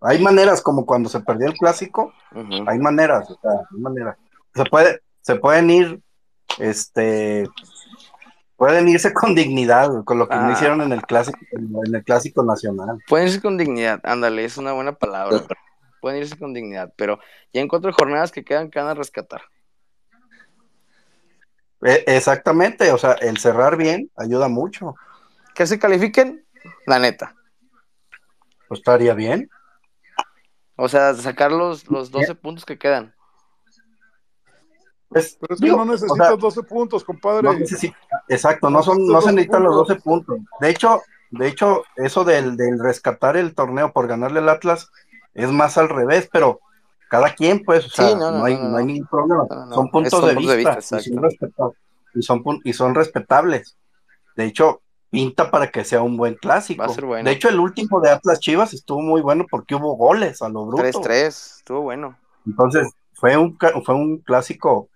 Hay 0.02 0.22
maneras 0.22 0.62
como 0.62 0.86
cuando 0.86 1.10
se 1.10 1.22
perdió 1.22 1.48
el 1.48 1.54
clásico, 1.54 2.14
hay 2.68 2.78
maneras, 2.78 3.32
o 3.32 3.40
sea, 3.42 3.52
hay 3.72 3.80
maneras. 3.80 4.18
Se 4.54 4.66
puede, 4.66 5.02
se 5.22 5.36
pueden 5.38 5.70
ir, 5.72 6.00
este, 6.60 7.48
pueden 8.58 8.88
irse 8.88 9.14
con 9.14 9.36
dignidad, 9.36 10.04
con 10.06 10.18
lo 10.20 10.28
que 10.30 10.36
no 10.36 10.48
Ah. 10.48 10.52
hicieron 10.54 10.82
en 10.82 10.92
el 10.92 11.02
clásico, 11.04 11.40
en 11.52 11.96
el 11.96 12.04
clásico 12.04 12.44
nacional. 12.44 12.98
Pueden 13.08 13.28
irse 13.28 13.42
con 13.42 13.58
dignidad, 13.58 14.00
ándale, 14.04 14.46
es 14.46 14.58
una 14.58 14.72
buena 14.74 14.94
palabra. 14.94 15.42
Pueden 16.02 16.20
irse 16.22 16.38
con 16.38 16.54
dignidad, 16.54 16.94
pero 16.96 17.20
ya 17.52 17.62
en 17.62 17.68
cuatro 17.68 17.92
jornadas 17.94 18.32
que 18.32 18.44
quedan, 18.46 18.70
que 18.70 18.80
van 18.80 18.90
a 18.90 18.94
rescatar. 18.94 19.42
E- 21.82 22.04
exactamente, 22.08 22.92
o 22.92 22.98
sea, 22.98 23.14
el 23.14 23.38
cerrar 23.38 23.78
bien 23.78 24.12
ayuda 24.16 24.48
mucho. 24.48 24.96
Que 25.54 25.66
se 25.68 25.80
califiquen, 25.80 26.46
la 26.86 27.00
neta. 27.00 27.36
Pues 28.68 28.80
estaría 28.80 29.14
bien. 29.14 29.50
O 30.76 30.90
sea, 30.90 31.14
sacar 31.14 31.52
los, 31.52 31.90
los 31.90 32.12
12 32.12 32.36
puntos 32.36 32.66
que 32.66 32.78
quedan. 32.78 33.15
Pues, 35.16 35.38
Pero 35.40 35.54
es 35.56 35.62
que 35.62 35.66
digo, 35.68 35.78
no 35.78 35.84
o 35.84 35.86
necesitas 35.86 36.28
sea, 36.28 36.36
12 36.36 36.64
puntos, 36.64 37.04
compadre. 37.06 37.44
No 37.44 37.54
necesita- 37.54 37.96
exacto, 38.28 38.70
no, 38.70 38.84
son, 38.84 39.08
no 39.08 39.22
se 39.22 39.32
necesitan 39.32 39.64
los 39.64 39.74
12 39.76 39.96
puntos. 39.96 40.40
De 40.60 40.70
hecho, 40.70 41.02
de 41.32 41.48
hecho, 41.48 41.84
eso 41.96 42.26
del, 42.26 42.58
del 42.58 42.78
rescatar 42.80 43.38
el 43.38 43.56
torneo 43.56 43.94
por 43.94 44.08
ganarle 44.08 44.40
al 44.40 44.50
Atlas 44.50 44.92
es 45.34 45.50
más 45.52 45.78
al 45.78 45.88
revés, 45.88 46.28
pero 46.32 46.60
cada 47.10 47.34
quien, 47.34 47.64
pues, 47.64 47.86
o 47.86 47.90
sea, 47.90 48.10
Sí, 48.10 48.16
no, 48.16 48.30
no, 48.30 48.40
no, 48.40 48.46
hay, 48.46 48.56
no, 48.56 48.64
no, 48.64 48.70
no 48.72 48.78
hay 48.78 48.86
ningún 48.86 49.08
problema. 49.08 49.48
No, 49.50 49.66
no, 49.68 49.76
son 49.76 49.90
puntos 49.90 50.12
son 50.12 50.28
de 50.28 50.36
vista, 50.36 50.80
y, 50.80 50.82
son 50.82 51.30
y, 52.14 52.22
son, 52.22 52.44
y 52.66 52.74
son 52.74 52.94
respetables. 52.94 53.78
De 54.36 54.44
hecho, 54.44 54.82
pinta 55.10 55.50
para 55.50 55.72
que 55.72 55.86
sea 55.86 56.02
un 56.02 56.18
buen 56.18 56.34
clásico. 56.34 56.82
Va 56.82 56.88
a 56.88 56.94
ser 56.94 57.06
bueno. 57.06 57.30
De 57.30 57.34
hecho, 57.34 57.48
el 57.48 57.58
último 57.62 58.02
de 58.02 58.10
Atlas 58.10 58.42
Chivas 58.42 58.74
estuvo 58.74 59.02
muy 59.02 59.22
bueno 59.22 59.46
porque 59.50 59.76
hubo 59.76 59.96
goles 59.96 60.42
a 60.42 60.50
lo 60.50 60.66
bruto. 60.66 60.84
3-3, 60.84 61.28
estuvo 61.60 61.82
bueno. 61.84 62.18
Entonces, 62.46 62.92
fue 63.14 63.38
un, 63.38 63.58
fue 63.86 63.96
un 63.96 64.18
clásico, 64.18 64.90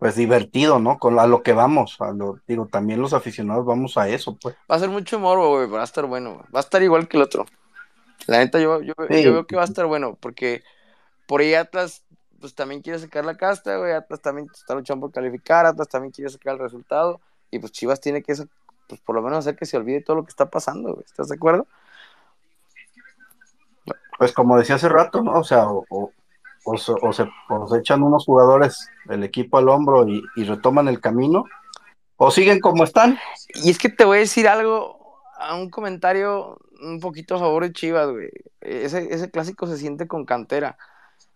pues 0.00 0.16
divertido, 0.16 0.80
¿no? 0.80 0.98
Con 0.98 1.16
a 1.20 1.26
lo 1.28 1.42
que 1.44 1.52
vamos, 1.52 1.96
a 2.00 2.10
lo, 2.12 2.40
digo, 2.48 2.66
también 2.66 3.00
los 3.00 3.12
aficionados 3.12 3.64
vamos 3.64 3.96
a 3.96 4.08
eso, 4.08 4.36
pues. 4.40 4.56
Va 4.68 4.74
a 4.74 4.78
ser 4.80 4.88
mucho 4.88 5.20
morbo, 5.20 5.50
güey, 5.56 5.68
va 5.68 5.82
a 5.82 5.84
estar 5.84 6.06
bueno. 6.06 6.42
Va 6.52 6.58
a 6.58 6.62
estar 6.62 6.82
igual 6.82 7.06
que 7.06 7.18
el 7.18 7.22
otro. 7.22 7.46
La 8.26 8.38
neta, 8.38 8.58
yo, 8.58 8.80
yo, 8.82 8.94
Sí. 9.08 9.22
yo 9.22 9.32
veo 9.32 9.46
que 9.46 9.56
va 9.56 9.62
a 9.62 9.66
estar 9.66 9.86
bueno, 9.86 10.16
porque 10.18 10.62
por 11.28 11.40
ahí 11.42 11.54
Atlas, 11.54 12.02
pues 12.40 12.54
también 12.54 12.80
quiere 12.82 12.98
sacar 12.98 13.24
la 13.24 13.36
casta, 13.36 13.76
güey. 13.76 13.92
Atlas 13.92 14.20
también 14.20 14.48
está 14.52 14.74
luchando 14.74 15.06
por 15.06 15.12
calificar, 15.14 15.66
Atlas 15.66 15.88
también 15.88 16.12
quiere 16.12 16.30
sacar 16.30 16.54
el 16.54 16.60
resultado. 16.60 17.20
Y 17.50 17.58
pues 17.58 17.70
Chivas 17.72 18.00
tiene 18.00 18.22
que, 18.22 18.34
pues 18.88 19.00
por 19.02 19.14
lo 19.14 19.22
menos 19.22 19.38
hacer 19.40 19.54
que 19.56 19.66
se 19.66 19.76
olvide 19.76 20.00
todo 20.00 20.16
lo 20.16 20.24
que 20.24 20.30
está 20.30 20.48
pasando, 20.48 20.94
güey. 20.94 21.04
¿Estás 21.04 21.28
de 21.28 21.34
acuerdo? 21.36 21.66
Pues 24.18 24.32
como 24.32 24.58
decía 24.58 24.74
hace 24.76 24.88
rato, 24.88 25.22
¿no? 25.22 25.32
O 25.32 25.44
sea, 25.44 25.68
o, 25.68 25.84
o- 25.88 26.12
o 26.64 26.76
se, 26.76 26.92
o 26.92 27.12
se- 27.12 27.30
o 27.48 27.68
se 27.68 27.78
echan 27.78 28.02
unos 28.02 28.24
jugadores 28.24 28.88
el 29.08 29.24
equipo 29.24 29.58
al 29.58 29.68
hombro 29.68 30.06
y, 30.06 30.22
y 30.36 30.44
retoman 30.44 30.88
el 30.88 31.00
camino, 31.00 31.44
o 32.16 32.30
siguen 32.30 32.60
como 32.60 32.84
están. 32.84 33.18
Y 33.54 33.70
es 33.70 33.78
que 33.78 33.88
te 33.88 34.04
voy 34.04 34.18
a 34.18 34.20
decir 34.20 34.46
algo, 34.46 35.18
a 35.38 35.54
un 35.54 35.70
comentario 35.70 36.58
un 36.82 37.00
poquito 37.00 37.34
a 37.34 37.38
favor 37.38 37.62
de 37.62 37.72
Chivas, 37.72 38.10
güey. 38.10 38.30
Ese, 38.60 39.12
ese 39.14 39.30
clásico 39.30 39.66
se 39.66 39.76
siente 39.78 40.06
con 40.06 40.24
cantera. 40.24 40.76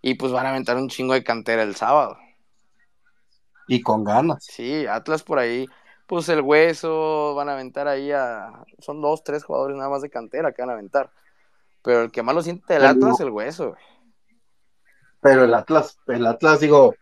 Y 0.03 0.15
pues 0.15 0.33
van 0.33 0.45
a 0.45 0.51
aventar 0.51 0.77
un 0.77 0.89
chingo 0.89 1.15
de 1.15 1.25
cantera 1.25 1.63
el 1.63 1.75
sábado. 1.75 2.19
Y 3.67 3.81
con 3.81 4.05
ganas. 4.05 4.45
Sí, 4.45 4.87
Atlas 4.87 5.23
por 5.23 5.39
ahí, 5.39 5.67
pues 6.07 6.29
el 6.29 6.43
hueso, 6.43 7.35
van 7.35 7.49
a 7.49 7.53
aventar 7.55 7.89
ahí 7.89 8.13
a. 8.13 8.53
Son 8.79 9.01
dos, 9.01 9.25
tres 9.25 9.45
jugadores 9.45 9.77
nada 9.79 9.89
más 9.89 10.03
de 10.03 10.11
cantera 10.11 10.53
que 10.53 10.61
van 10.61 10.69
a 10.71 10.75
aventar. 10.75 11.11
Pero 11.83 12.03
el 12.03 12.13
que 12.13 12.23
más 12.23 12.35
lo 12.35 12.43
siente 12.43 12.75
del 12.75 12.85
Atlas, 12.85 13.21
el 13.21 13.31
hueso, 13.31 13.71
güey. 13.71 13.83
Pero 15.25 15.45
el 15.45 15.55
Atlas, 15.55 15.99
el 16.07 16.27
Atlas, 16.27 16.61
digo, 16.61 16.95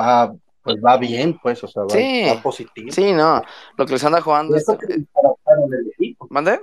va, 0.00 0.34
pues 0.62 0.76
va 0.82 0.96
bien, 0.96 1.38
pues, 1.42 1.62
o 1.62 1.68
sea, 1.68 1.82
va, 1.82 1.90
Sí. 1.90 2.24
va 2.26 2.40
positivo. 2.42 2.90
Sí, 2.90 3.12
no. 3.12 3.42
Lo 3.76 3.84
que 3.84 3.92
les 3.92 4.02
anda 4.04 4.22
jugando. 4.22 4.56
Equipo. 4.56 6.26
¿Mande? 6.30 6.58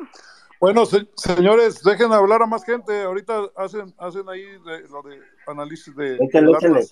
Bueno, 0.60 0.86
se- 0.88 1.08
señores, 1.16 1.84
dejen 1.84 2.12
hablar 2.12 2.42
a 2.42 2.48
más 2.48 2.64
gente. 2.66 3.04
Ahorita 3.04 3.42
hacen, 3.56 3.94
hacen 4.00 4.28
ahí 4.28 4.42
de- 4.42 4.88
lo 4.90 5.04
de 5.04 5.20
análisis 5.48 5.96
de. 5.96 6.18
Échale, 6.20 6.52
échale. 6.52 6.86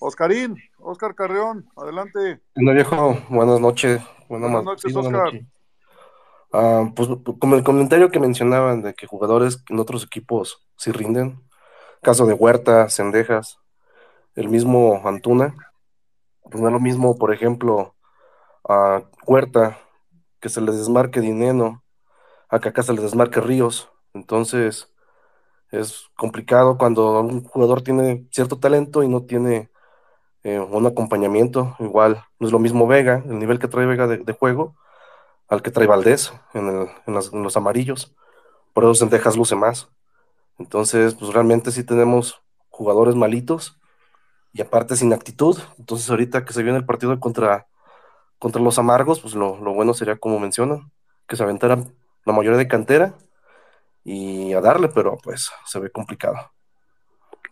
Oscarín, 0.00 0.56
Oscar 0.78 1.14
Carreón, 1.14 1.66
adelante. 1.76 2.40
Hola 2.56 2.72
viejo, 2.72 3.18
buenas 3.28 3.60
noches. 3.60 4.02
Buena 4.28 4.46
Buenas 4.46 4.64
noches, 4.64 4.90
sí, 4.92 4.98
Oscar. 4.98 5.12
noche. 5.12 5.46
Ah, 6.52 6.90
pues 6.96 7.08
como 7.38 7.56
el 7.56 7.62
comentario 7.64 8.10
que 8.10 8.20
mencionaban 8.20 8.82
de 8.82 8.94
que 8.94 9.06
jugadores 9.06 9.62
en 9.68 9.78
otros 9.78 10.04
equipos 10.04 10.66
sí 10.76 10.92
rinden, 10.92 11.40
caso 12.04 12.26
de 12.26 12.34
Huerta, 12.34 12.88
Cendejas, 12.90 13.58
el 14.36 14.48
mismo 14.50 15.02
Antuna, 15.06 15.56
pues 16.42 16.60
no 16.60 16.68
es 16.68 16.72
lo 16.74 16.80
mismo, 16.80 17.18
por 17.18 17.34
ejemplo, 17.34 17.94
a 18.68 19.02
Huerta, 19.26 19.78
que 20.40 20.48
se 20.48 20.60
les 20.60 20.76
desmarque 20.78 21.20
Dineno, 21.20 21.82
a 22.48 22.60
que 22.60 22.68
acá 22.70 22.82
se 22.84 22.92
les 22.92 23.02
desmarque 23.02 23.40
Ríos, 23.40 23.90
entonces 24.14 24.90
es 25.70 26.08
complicado 26.16 26.78
cuando 26.78 27.20
un 27.20 27.44
jugador 27.44 27.82
tiene 27.82 28.26
cierto 28.30 28.58
talento 28.60 29.02
y 29.02 29.08
no 29.08 29.22
tiene 29.24 29.70
eh, 30.44 30.60
un 30.60 30.86
acompañamiento. 30.86 31.76
Igual 31.80 32.24
no 32.38 32.46
es 32.46 32.52
lo 32.52 32.60
mismo 32.60 32.86
Vega, 32.86 33.22
el 33.26 33.38
nivel 33.40 33.58
que 33.58 33.68
trae 33.68 33.86
Vega 33.86 34.06
de, 34.06 34.32
juego, 34.34 34.76
al 35.48 35.62
que 35.62 35.70
trae 35.72 35.86
Valdés 35.88 36.32
en, 36.54 36.68
el- 36.68 36.88
en 37.06 37.14
las- 37.14 37.32
en 37.32 37.42
los 37.42 37.56
amarillos. 37.56 38.14
Por 38.74 38.84
eso 38.84 38.94
Sentejas 38.94 39.36
luce 39.36 39.56
más. 39.56 39.88
Entonces, 40.58 41.14
pues 41.14 41.32
realmente 41.32 41.70
sí 41.70 41.84
tenemos 41.84 42.42
jugadores 42.68 43.14
malitos 43.14 43.78
y 44.52 44.62
aparte 44.62 44.96
sin 44.96 45.12
actitud. 45.12 45.58
Entonces, 45.78 46.08
ahorita 46.10 46.44
que 46.44 46.52
se 46.52 46.62
viene 46.62 46.78
el 46.78 46.86
partido 46.86 47.18
contra, 47.20 47.66
contra 48.38 48.62
los 48.62 48.78
amargos, 48.78 49.20
pues 49.20 49.34
lo, 49.34 49.58
lo 49.58 49.74
bueno 49.74 49.94
sería, 49.94 50.16
como 50.16 50.38
mencionan, 50.38 50.90
que 51.26 51.36
se 51.36 51.42
aventaran 51.42 51.94
la 52.24 52.32
mayoría 52.32 52.58
de 52.58 52.68
cantera 52.68 53.14
y 54.04 54.52
a 54.52 54.60
darle, 54.60 54.88
pero 54.88 55.16
pues 55.22 55.50
se 55.66 55.80
ve 55.80 55.90
complicado. 55.90 56.52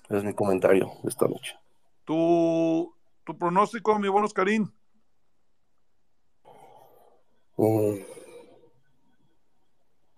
Es 0.09 0.23
mi 0.23 0.35
comentario 0.35 0.93
de 1.03 1.09
esta 1.09 1.27
noche. 1.27 1.57
Tu, 2.05 2.95
tu 3.25 3.39
pronóstico, 3.39 3.99
mi 3.99 4.09
buen 4.09 4.25
Oscarín. 4.25 4.73
Mm. 7.57 7.97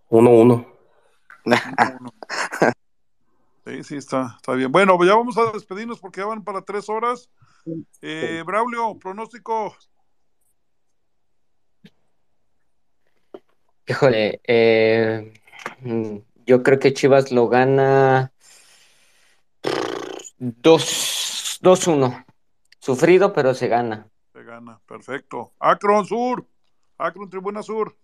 Uno, 0.08 0.30
uno. 0.30 0.66
Sí, 3.84 3.96
está, 3.96 4.34
está 4.36 4.54
bien. 4.54 4.72
Bueno, 4.72 4.98
ya 5.04 5.14
vamos 5.14 5.36
a 5.36 5.52
despedirnos 5.52 6.00
porque 6.00 6.20
ya 6.20 6.26
van 6.26 6.42
para 6.42 6.62
tres 6.62 6.88
horas. 6.88 7.28
Eh, 8.00 8.42
Braulio, 8.46 8.98
pronóstico. 8.98 9.76
Híjole, 13.86 14.40
eh, 14.44 15.34
mm, 15.80 16.16
yo 16.46 16.62
creo 16.62 16.78
que 16.78 16.94
Chivas 16.94 17.30
lo 17.30 17.48
gana 17.48 18.32
2 20.38 21.60
2-1. 21.62 22.24
Sufrido, 22.78 23.32
pero 23.34 23.54
se 23.54 23.68
gana. 23.68 24.08
Se 24.32 24.42
gana, 24.42 24.80
perfecto. 24.86 25.52
Akron 25.58 26.06
Sur, 26.06 26.46
Akron 26.96 27.28
Tribuna 27.28 27.62
Sur. 27.62 27.96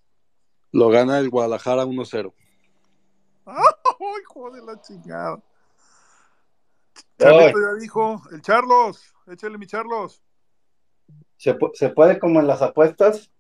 Lo 0.73 0.91
gana 0.91 1.18
el 1.18 1.31
Guadalajara 1.31 1.86
1-0. 1.86 2.34
¡Ay, 3.47 4.23
joder 4.26 4.62
la 4.62 4.81
chingada! 4.81 5.42
Charlito 7.20 7.58
ya 7.60 7.81
dijo, 7.81 8.23
el 8.32 8.42
Charlos, 8.42 9.15
échale 9.26 9.58
mi 9.58 9.66
Charlos. 9.66 10.23
¿Se, 11.36 11.57
pu- 11.58 11.70
se 11.74 11.90
puede 11.90 12.18
como 12.18 12.40
en 12.40 12.47
las 12.47 12.62
apuestas? 12.62 13.31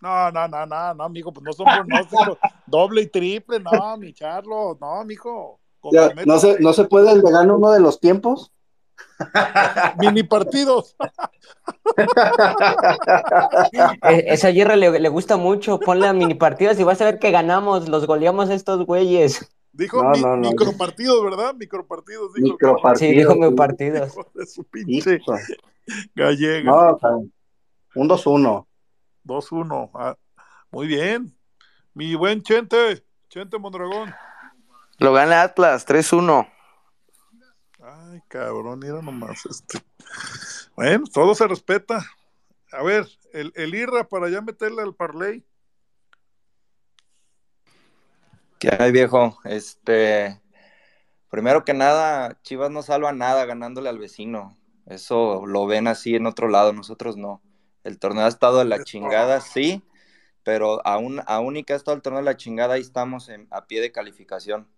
No, 0.00 0.30
no, 0.32 0.48
no, 0.48 0.66
no, 0.66 0.94
no, 0.94 1.04
amigo, 1.04 1.32
pues 1.32 1.44
no 1.44 1.52
son 1.52 1.66
pronósticos. 1.66 2.38
Doble 2.66 3.02
y 3.02 3.06
triple, 3.06 3.60
no, 3.60 3.96
mi 3.96 4.12
Charlos, 4.12 4.78
no, 4.80 5.04
mijo. 5.04 5.60
Ya, 5.90 6.12
¿no, 6.24 6.38
se, 6.38 6.60
¿No 6.60 6.72
se 6.72 6.84
puede 6.84 7.10
el 7.10 7.22
de 7.22 7.32
gana 7.32 7.54
uno 7.54 7.70
de 7.72 7.80
los 7.80 7.98
tiempos? 7.98 8.52
Mini 9.98 10.22
partidos. 10.22 10.96
E- 14.02 14.24
Esa 14.28 14.48
Aguirre 14.48 14.76
le, 14.76 14.98
le 14.98 15.08
gusta 15.08 15.36
mucho. 15.36 15.82
Ponle 15.82 16.06
a 16.06 16.12
mini 16.12 16.34
partidos 16.34 16.78
y 16.78 16.84
vas 16.84 17.00
a 17.00 17.04
ver 17.04 17.18
que 17.18 17.30
ganamos, 17.30 17.88
los 17.88 18.06
goleamos 18.06 18.50
a 18.50 18.54
estos 18.54 18.84
güeyes. 18.86 19.50
Dijo 19.72 20.02
No, 20.02 20.10
mi- 20.10 20.20
no, 20.20 20.36
no. 20.36 20.50
micropartidos, 20.50 21.24
¿verdad? 21.24 21.54
Micropartidos. 21.54 22.34
Dijo 22.34 22.48
Micropartidos. 22.52 22.98
Sí, 22.98 23.16
dijo 23.16 23.34
mi 23.34 23.50
partidos. 23.56 24.10
Hijo 24.10 24.30
de 24.34 24.46
su 24.46 24.64
pinche 24.64 25.14
Hijo. 25.16 25.34
gallega. 26.14 26.70
No, 26.70 26.90
o 26.94 26.98
sea, 26.98 27.10
un 27.94 28.08
2-1. 28.08 28.66
2-1. 29.24 29.90
Ah, 29.94 30.16
muy 30.70 30.86
bien. 30.86 31.34
Mi 31.94 32.14
buen 32.14 32.42
Chente, 32.42 33.04
Chente 33.28 33.58
Mondragón. 33.58 34.12
Lo 34.98 35.12
gana 35.12 35.42
Atlas, 35.42 35.86
3-1. 35.86 36.46
Ay, 37.80 38.20
cabrón, 38.28 38.78
mira 38.78 39.02
nomás 39.02 39.44
este. 39.46 39.80
Bueno, 40.76 41.04
todo 41.12 41.34
se 41.34 41.46
respeta. 41.48 42.04
A 42.72 42.82
ver, 42.82 43.06
el, 43.32 43.52
el 43.56 43.74
Irra 43.74 44.04
para 44.08 44.28
ya 44.28 44.40
meterle 44.40 44.82
al 44.82 44.94
parlay. 44.94 45.44
¿Qué 48.62 48.70
hay, 48.78 48.92
viejo? 48.92 49.40
Este, 49.42 50.40
primero 51.28 51.64
que 51.64 51.74
nada, 51.74 52.40
Chivas 52.42 52.70
no 52.70 52.82
salva 52.82 53.10
nada 53.10 53.44
ganándole 53.44 53.88
al 53.88 53.98
vecino. 53.98 54.56
Eso 54.86 55.44
lo 55.46 55.66
ven 55.66 55.88
así 55.88 56.14
en 56.14 56.26
otro 56.26 56.46
lado, 56.46 56.72
nosotros 56.72 57.16
no. 57.16 57.42
El 57.82 57.98
torneo 57.98 58.24
ha 58.24 58.28
estado 58.28 58.60
de 58.60 58.64
la 58.66 58.84
chingada, 58.84 59.40
sí, 59.40 59.82
pero 60.44 60.80
aún, 60.86 61.22
aún 61.26 61.56
y 61.56 61.64
que 61.64 61.72
ha 61.72 61.76
estado 61.76 61.96
el 61.96 62.02
torneo 62.02 62.20
de 62.20 62.26
la 62.26 62.36
chingada, 62.36 62.74
ahí 62.74 62.82
estamos 62.82 63.28
a 63.50 63.66
pie 63.66 63.80
de 63.80 63.90
calificación. 63.90 64.68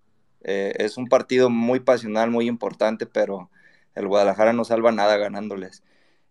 Eh, 0.44 0.72
es 0.78 0.96
un 0.96 1.06
partido 1.06 1.50
muy 1.50 1.80
pasional, 1.80 2.30
muy 2.30 2.48
importante, 2.48 3.04
pero 3.04 3.50
el 3.94 4.08
Guadalajara 4.08 4.54
no 4.54 4.64
salva 4.64 4.92
nada 4.92 5.18
ganándoles. 5.18 5.82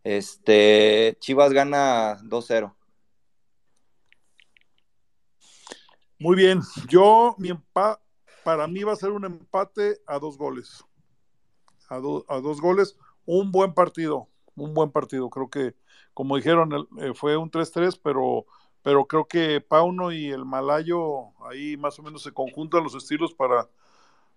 Este, 0.04 1.18
Chivas 1.20 1.54
gana 1.54 2.18
2-0. 2.24 2.74
Muy 6.20 6.36
bien. 6.36 6.62
Yo, 6.88 7.36
mi 7.38 7.50
empa 7.50 8.02
para 8.44 8.68
mí 8.68 8.84
va 8.84 8.94
a 8.94 8.96
ser 8.96 9.12
un 9.12 9.26
empate 9.26 10.02
a 10.08 10.20
dos 10.20 10.38
goles. 10.38 10.84
A, 11.90 11.98
do- 12.00 12.26
a 12.30 12.40
dos 12.42 12.62
goles. 12.62 12.98
Un 13.26 13.52
buen 13.52 13.74
partido. 13.74 14.28
Un 14.56 14.74
buen 14.74 14.92
partido. 14.92 15.30
Creo 15.30 15.50
que, 15.50 15.76
como 16.14 16.36
dijeron, 16.38 16.88
eh, 17.00 17.14
fue 17.16 17.38
un 17.38 17.50
3-3, 17.50 17.98
pero, 17.98 18.46
pero 18.82 19.06
creo 19.08 19.28
que 19.28 19.62
Pauno 19.62 20.12
y 20.12 20.28
el 20.30 20.46
Malayo 20.46 21.32
ahí 21.50 21.78
más 21.78 21.98
o 22.00 22.04
menos 22.04 22.24
se 22.24 22.32
conjuntan 22.34 22.84
los 22.84 22.96
estilos 22.96 23.34
para, 23.34 23.70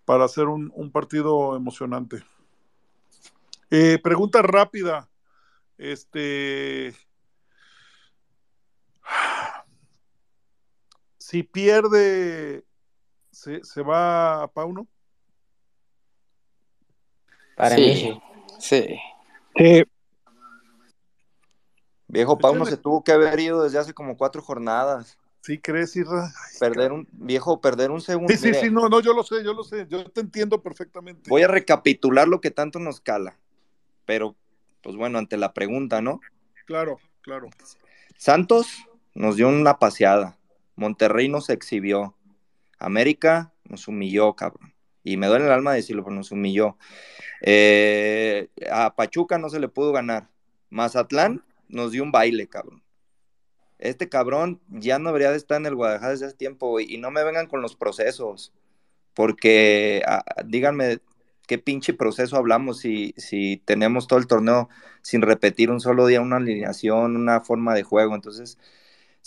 para 0.05 0.25
hacer 0.27 0.47
un, 0.49 0.73
un 0.75 0.93
partido 0.93 1.57
emocionante. 1.57 2.25
Eh, 3.71 3.99
pregunta 4.03 4.43
rápida. 4.43 5.09
Este. 5.79 6.95
Si 11.27 11.43
pierde, 11.43 12.65
¿se, 13.33 13.65
se 13.65 13.83
va 13.83 14.45
a 14.45 14.47
Pauno? 14.47 14.87
Para 17.57 17.75
Sí. 17.75 17.81
mí 17.81 18.21
sí. 18.61 18.97
Sí. 19.57 19.85
Viejo 22.07 22.39
Pauno 22.39 22.65
se 22.65 22.77
tuvo 22.77 23.03
que 23.03 23.11
haber 23.11 23.41
ido 23.41 23.65
desde 23.65 23.79
hace 23.79 23.93
como 23.93 24.17
cuatro 24.17 24.41
jornadas. 24.41 25.19
¿Sí 25.41 25.59
crees, 25.59 25.97
Irra? 25.97 26.33
Perder 26.61 26.93
un, 26.93 27.09
viejo, 27.11 27.61
perder 27.61 27.91
un 27.91 28.01
segundo. 28.01 28.33
Sí, 28.33 28.39
sí, 28.39 28.47
Mire, 28.47 28.61
sí, 28.61 28.71
no, 28.71 28.89
no, 28.89 29.01
yo 29.01 29.13
lo 29.13 29.25
sé, 29.25 29.43
yo 29.43 29.53
lo 29.53 29.65
sé, 29.65 29.89
yo 29.89 30.09
te 30.09 30.21
entiendo 30.21 30.63
perfectamente. 30.63 31.29
Voy 31.29 31.43
a 31.43 31.49
recapitular 31.49 32.29
lo 32.29 32.41
que 32.41 32.53
tanto 32.53 32.79
nos 32.79 33.01
cala. 33.01 33.37
Pero, 34.05 34.37
pues 34.81 34.95
bueno, 34.95 35.19
ante 35.19 35.37
la 35.37 35.53
pregunta, 35.53 36.01
¿no? 36.01 36.21
Claro, 36.67 37.01
claro. 37.21 37.51
Santos 38.17 38.69
nos 39.13 39.35
dio 39.35 39.49
una 39.49 39.81
paseada. 39.81 40.39
Monterrey 40.77 41.29
nos 41.29 41.51
exhibió. 41.51 42.15
América 42.79 43.53
nos 43.65 43.89
humilló, 43.89 44.35
cabrón. 44.35 44.75
Y 45.03 45.17
me 45.17 45.27
duele 45.27 45.47
el 45.47 45.53
alma 45.53 45.73
decirlo, 45.73 46.05
pero 46.05 46.17
nos 46.17 46.33
humilló. 46.33 46.77
Eh, 47.43 48.49
a 48.71 48.95
Pachuca 48.95 49.39
no 49.39 49.49
se 49.49 49.61
le 49.61 49.69
pudo 49.69 49.93
ganar. 49.93 50.29
Mazatlán 50.71 51.45
nos 51.69 51.93
dio 51.93 52.03
un 52.03 52.13
baile, 52.13 52.49
cabrón. 52.49 52.83
Este 53.79 54.09
cabrón 54.09 54.61
ya 54.69 54.99
no 54.99 55.11
debería 55.11 55.31
de 55.31 55.37
estar 55.37 55.61
en 55.61 55.67
el 55.67 55.75
Guadalajara 55.75 56.13
desde 56.13 56.27
hace 56.27 56.37
tiempo. 56.37 56.81
Y 56.81 56.99
no 56.99 57.11
me 57.11 57.25
vengan 57.25 57.47
con 57.47 57.63
los 57.63 57.77
procesos. 57.77 58.53
Porque 59.15 60.03
ah, 60.07 60.25
díganme 60.45 60.99
qué 61.47 61.59
pinche 61.59 61.95
proceso 61.95 62.37
hablamos 62.37 62.81
si, 62.81 63.15
si 63.17 63.63
tenemos 63.65 64.09
todo 64.09 64.19
el 64.19 64.27
torneo 64.27 64.69
sin 65.03 65.23
repetir 65.23 65.71
un 65.71 65.81
solo 65.81 66.07
día 66.07 66.21
una 66.21 66.37
alineación, 66.37 67.17
una 67.17 67.41
forma 67.41 67.75
de 67.75 67.85
juego. 67.85 68.15
Entonces, 68.15 68.59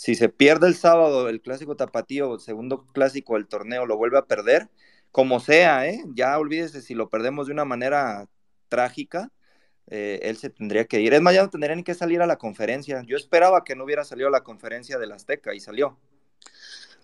si 0.00 0.14
se 0.14 0.30
pierde 0.30 0.66
el 0.66 0.76
sábado 0.76 1.28
el 1.28 1.42
clásico 1.42 1.76
tapatío, 1.76 2.38
segundo 2.38 2.86
clásico 2.86 3.34
del 3.34 3.46
torneo, 3.46 3.84
lo 3.84 3.98
vuelve 3.98 4.16
a 4.16 4.24
perder, 4.24 4.70
como 5.12 5.40
sea, 5.40 5.86
¿eh? 5.86 6.02
Ya 6.14 6.38
olvídese 6.38 6.80
si 6.80 6.94
lo 6.94 7.10
perdemos 7.10 7.48
de 7.48 7.52
una 7.52 7.66
manera 7.66 8.26
trágica, 8.70 9.30
eh, 9.88 10.20
él 10.22 10.38
se 10.38 10.48
tendría 10.48 10.86
que 10.86 11.02
ir. 11.02 11.12
Es 11.12 11.20
más, 11.20 11.34
ya 11.34 11.42
no 11.42 11.50
tendría 11.50 11.76
que 11.82 11.92
salir 11.92 12.22
a 12.22 12.26
la 12.26 12.38
conferencia. 12.38 13.02
Yo 13.06 13.14
esperaba 13.14 13.62
que 13.62 13.76
no 13.76 13.84
hubiera 13.84 14.02
salido 14.04 14.28
a 14.28 14.30
la 14.30 14.42
conferencia 14.42 14.98
del 14.98 15.12
Azteca 15.12 15.52
y 15.52 15.60
salió. 15.60 15.98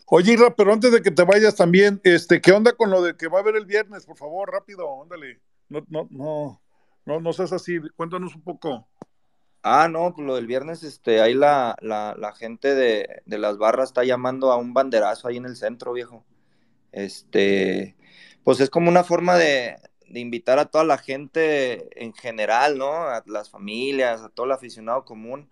Oye, 0.07 0.33
Irra, 0.33 0.57
pero 0.57 0.73
antes 0.73 0.91
de 0.91 1.03
que 1.03 1.11
te 1.11 1.25
vayas 1.25 1.55
también, 1.55 2.01
este, 2.03 2.41
¿qué 2.41 2.53
onda 2.53 2.73
con 2.73 2.91
lo 2.91 3.03
de 3.03 3.15
que 3.15 3.29
va 3.29 3.41
a 3.41 3.43
haber 3.43 3.57
el 3.57 3.67
viernes? 3.67 4.07
Por 4.07 4.17
favor, 4.17 4.51
rápido, 4.51 5.03
ándale. 5.03 5.43
No, 5.69 5.85
no, 5.91 6.09
no, 6.11 6.63
no, 7.05 7.21
no 7.21 7.33
seas 7.35 7.53
así, 7.53 7.79
cuéntanos 7.95 8.35
un 8.35 8.43
poco. 8.43 8.89
Ah, 9.69 9.89
no, 9.89 10.15
pues 10.15 10.25
lo 10.25 10.37
del 10.37 10.47
viernes, 10.47 10.85
este, 10.85 11.21
ahí 11.21 11.35
la, 11.35 11.75
la, 11.81 12.15
la 12.17 12.33
gente 12.35 12.77
de, 12.77 13.23
de 13.27 13.39
las 13.39 13.59
barras 13.59 13.89
está 13.89 14.05
llamando 14.05 14.53
a 14.53 14.57
un 14.57 14.73
banderazo 14.73 15.27
ahí 15.27 15.39
en 15.39 15.45
el 15.45 15.57
centro, 15.57 15.93
viejo. 15.93 16.25
Este, 16.93 17.97
pues 18.45 18.61
es 18.61 18.71
como 18.71 18.89
una 18.91 19.03
forma 19.03 19.37
de, 19.37 19.77
de 20.09 20.21
invitar 20.21 20.61
a 20.61 20.67
toda 20.67 20.85
la 20.85 20.99
gente 20.99 21.89
en 22.03 22.15
general, 22.15 22.79
¿no? 22.79 22.93
A 22.93 23.25
las 23.27 23.51
familias, 23.51 24.21
a 24.23 24.29
todo 24.29 24.47
el 24.47 24.53
aficionado 24.53 25.05
común, 25.05 25.49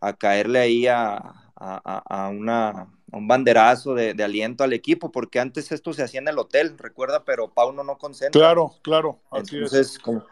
a 0.00 0.12
caerle 0.12 0.60
ahí 0.60 0.86
a, 0.86 1.16
a, 1.16 2.02
a- 2.06 2.28
una, 2.28 2.68
a 2.70 2.86
un 3.16 3.26
banderazo 3.26 3.94
de, 3.94 4.14
de 4.14 4.22
aliento 4.24 4.62
al 4.62 4.72
equipo, 4.72 5.10
porque 5.10 5.40
antes 5.40 5.72
esto 5.72 5.92
se 5.92 6.04
hacía 6.04 6.20
en 6.20 6.28
el 6.28 6.38
hotel, 6.38 6.78
recuerda, 6.78 7.24
pero 7.24 7.52
Pauno 7.52 7.82
no 7.82 7.98
concentra. 7.98 8.40
Claro, 8.40 8.74
claro, 8.82 9.18
así 9.32 9.56
Entonces, 9.56 9.92
es. 9.92 9.98
como, 9.98 10.24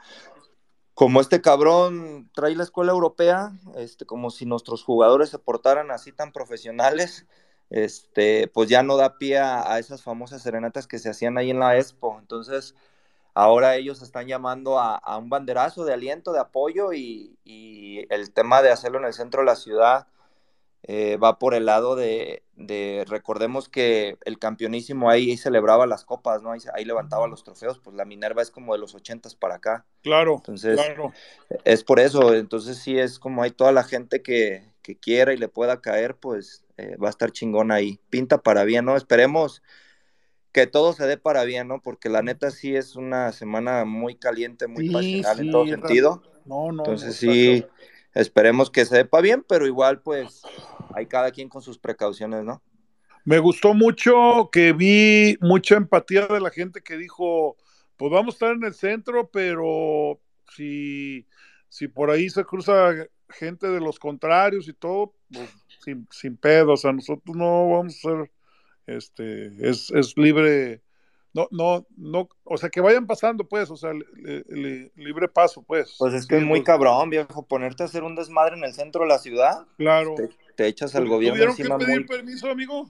como 0.99 1.21
este 1.21 1.41
cabrón 1.41 2.29
trae 2.35 2.57
la 2.57 2.65
escuela 2.65 2.91
europea, 2.91 3.53
este, 3.77 4.05
como 4.05 4.31
si 4.31 4.47
nuestros 4.47 4.83
jugadores 4.83 5.29
se 5.29 5.39
portaran 5.39 5.93
así 5.93 6.11
tan 6.11 6.33
profesionales, 6.33 7.25
este, 7.71 8.49
pues 8.49 8.69
ya 8.69 8.83
no 8.83 8.97
da 8.97 9.17
pie 9.17 9.39
a, 9.39 9.79
esas 9.79 10.03
famosas 10.03 10.43
serenatas 10.43 10.89
que 10.89 10.99
se 10.99 11.09
hacían 11.09 11.39
ahí 11.39 11.51
en 11.51 11.61
la 11.61 11.77
Expo. 11.79 12.19
Entonces, 12.19 12.75
ahora 13.33 13.77
ellos 13.77 14.03
están 14.03 14.27
llamando 14.27 14.81
a, 14.81 15.17
un 15.19 15.31
banderazo 15.31 15.85
de 15.85 15.95
aliento, 15.95 16.33
de 16.33 16.41
apoyo, 16.41 16.93
y 16.93 17.39
el 18.11 18.33
tema 18.33 18.61
de 18.61 18.73
hacerlo 18.73 18.99
en 18.99 19.05
el 19.05 19.15
centro 19.15 19.43
de 19.43 19.47
la 19.47 19.55
ciudad 19.55 20.09
eh, 20.85 21.17
va 21.17 21.39
por 21.39 21.55
el 21.55 21.67
lado 21.67 21.97
de, 21.97 22.43
de- 22.57 23.05
recordemos 23.09 23.69
que 23.69 24.19
el 24.25 24.39
campeonísimo 24.39 25.11
ahí 25.11 25.37
celebraba 25.37 25.87
las 25.87 26.05
copas, 26.05 26.43
¿no? 26.43 26.53
Ahí, 26.53 26.61
ahí 26.75 26.85
levantaba 26.85 27.27
los 27.29 27.45
trofeos, 27.45 27.79
pues 27.81 27.97
la 27.97 28.05
Minerva 28.05 28.43
es 28.43 28.51
como 28.51 28.73
de 28.75 28.81
los 28.81 28.95
ochentas 28.95 29.35
para 29.35 29.57
acá. 29.57 29.87
Claro, 30.03 30.43
Entonces, 30.43 30.93
claro. 30.93 31.13
es 31.65 31.85
por 31.85 32.01
eso, 32.01 32.35
entonces 32.35 32.79
sí 32.79 32.99
es 32.99 33.19
como 33.19 33.43
hay 33.43 33.51
toda 33.53 33.73
la 33.73 33.85
gente 33.85 34.23
que, 34.23 34.65
que 34.83 34.99
quiera 34.99 35.33
y 35.35 35.37
le 35.39 35.49
pueda 35.49 35.81
caer, 35.81 36.17
pues 36.17 36.65
eh, 36.77 36.97
va 36.97 37.09
a 37.09 37.11
estar 37.11 37.33
chingón 37.33 37.71
ahí. 37.73 38.01
Pinta 38.11 38.39
para 38.43 38.65
bien, 38.65 38.85
¿no? 38.85 38.97
Esperemos 38.97 39.63
que 40.53 40.67
todo 40.67 40.93
se 40.93 41.07
dé 41.07 41.19
para 41.19 41.45
bien, 41.45 41.69
¿no? 41.69 41.83
Porque 41.83 42.09
la 42.09 42.23
neta 42.23 42.51
sí 42.51 42.75
es 42.77 42.97
una 42.97 43.33
semana 43.33 43.85
muy 43.85 44.17
caliente, 44.17 44.67
muy 44.67 44.85
Sí, 44.85 44.85
pasional 44.85 45.41
en 45.41 45.49
todo 45.51 45.67
sentido. 45.67 46.23
No, 46.45 46.73
no, 46.73 46.85
Entonces 46.85 47.17
no, 47.19 47.19
sí. 47.19 47.67
Esperemos 48.15 48.71
que 48.71 48.85
se 48.85 48.97
dé 48.97 49.05
para 49.05 49.23
bien, 49.23 49.45
pero 49.49 49.67
igual 49.67 50.01
pues 50.03 50.43
hay 50.95 51.07
cada 51.07 51.31
quien 51.31 51.49
con 51.49 51.63
sus 51.63 51.79
precauciones, 51.79 52.45
¿no? 52.45 52.63
Me 53.25 53.39
gustó 53.39 53.75
mucho 53.75 54.49
que 54.51 54.73
vi 54.73 55.37
mucha 55.41 55.77
empatía 55.77 56.27
de 56.27 56.41
la 56.41 56.51
gente 56.51 56.81
que 56.81 56.97
dijo, 56.97 57.57
pues 57.97 58.11
vamos 58.11 58.35
a 58.35 58.37
estar 58.37 58.53
en 58.55 58.65
el 58.65 58.75
centro, 58.75 59.31
pero 59.31 60.21
si, 60.55 61.27
si 61.69 61.89
por 61.89 62.11
ahí 62.11 62.31
se 62.31 62.45
cruza 62.45 62.95
gente 63.29 63.69
de 63.69 63.81
los 63.81 63.99
contrarios 63.99 64.69
y 64.69 64.73
todo, 64.73 65.15
pues 65.31 65.51
sin, 65.85 66.09
sin 66.11 66.37
pedo, 66.37 66.73
o 66.73 66.77
sea, 66.77 66.93
nosotros 66.93 67.37
no 67.37 67.71
vamos 67.71 67.97
a 67.97 68.09
ser, 68.09 68.31
este, 68.87 69.69
es, 69.69 69.91
es 69.91 70.17
libre, 70.17 70.83
no, 71.35 71.47
no, 71.51 71.87
no, 71.97 72.29
o 72.45 72.57
sea, 72.57 72.69
que 72.71 72.81
vayan 72.81 73.07
pasando, 73.07 73.45
pues, 73.45 73.71
o 73.71 73.77
sea, 73.77 73.93
li- 73.93 74.43
li- 74.49 74.91
libre 74.97 75.29
paso, 75.29 75.63
pues. 75.63 75.95
Pues 75.99 76.15
es 76.15 76.27
que 76.27 76.37
Sí, 76.37 76.41
es 76.43 76.47
muy 76.47 76.61
pues, 76.61 76.67
cabrón, 76.67 77.11
viejo, 77.11 77.43
ponerte 77.47 77.83
a 77.83 77.87
hacer 77.87 78.03
un 78.03 78.15
desmadre 78.17 78.57
en 78.57 78.65
el 78.65 78.73
centro 78.73 79.03
de 79.03 79.09
la 79.09 79.19
ciudad, 79.19 79.67
Claro. 79.77 80.15
te, 80.17 80.29
te 80.57 80.67
echas 80.67 80.95
al 80.97 81.05
¿Tu- 81.05 81.11
gobierno 81.11 81.37
¿Tuvieron 81.55 81.79
que 81.79 81.85
pedir 81.85 81.99
muy... 82.01 82.09
permiso, 82.09 82.51
amigo? 82.51 82.89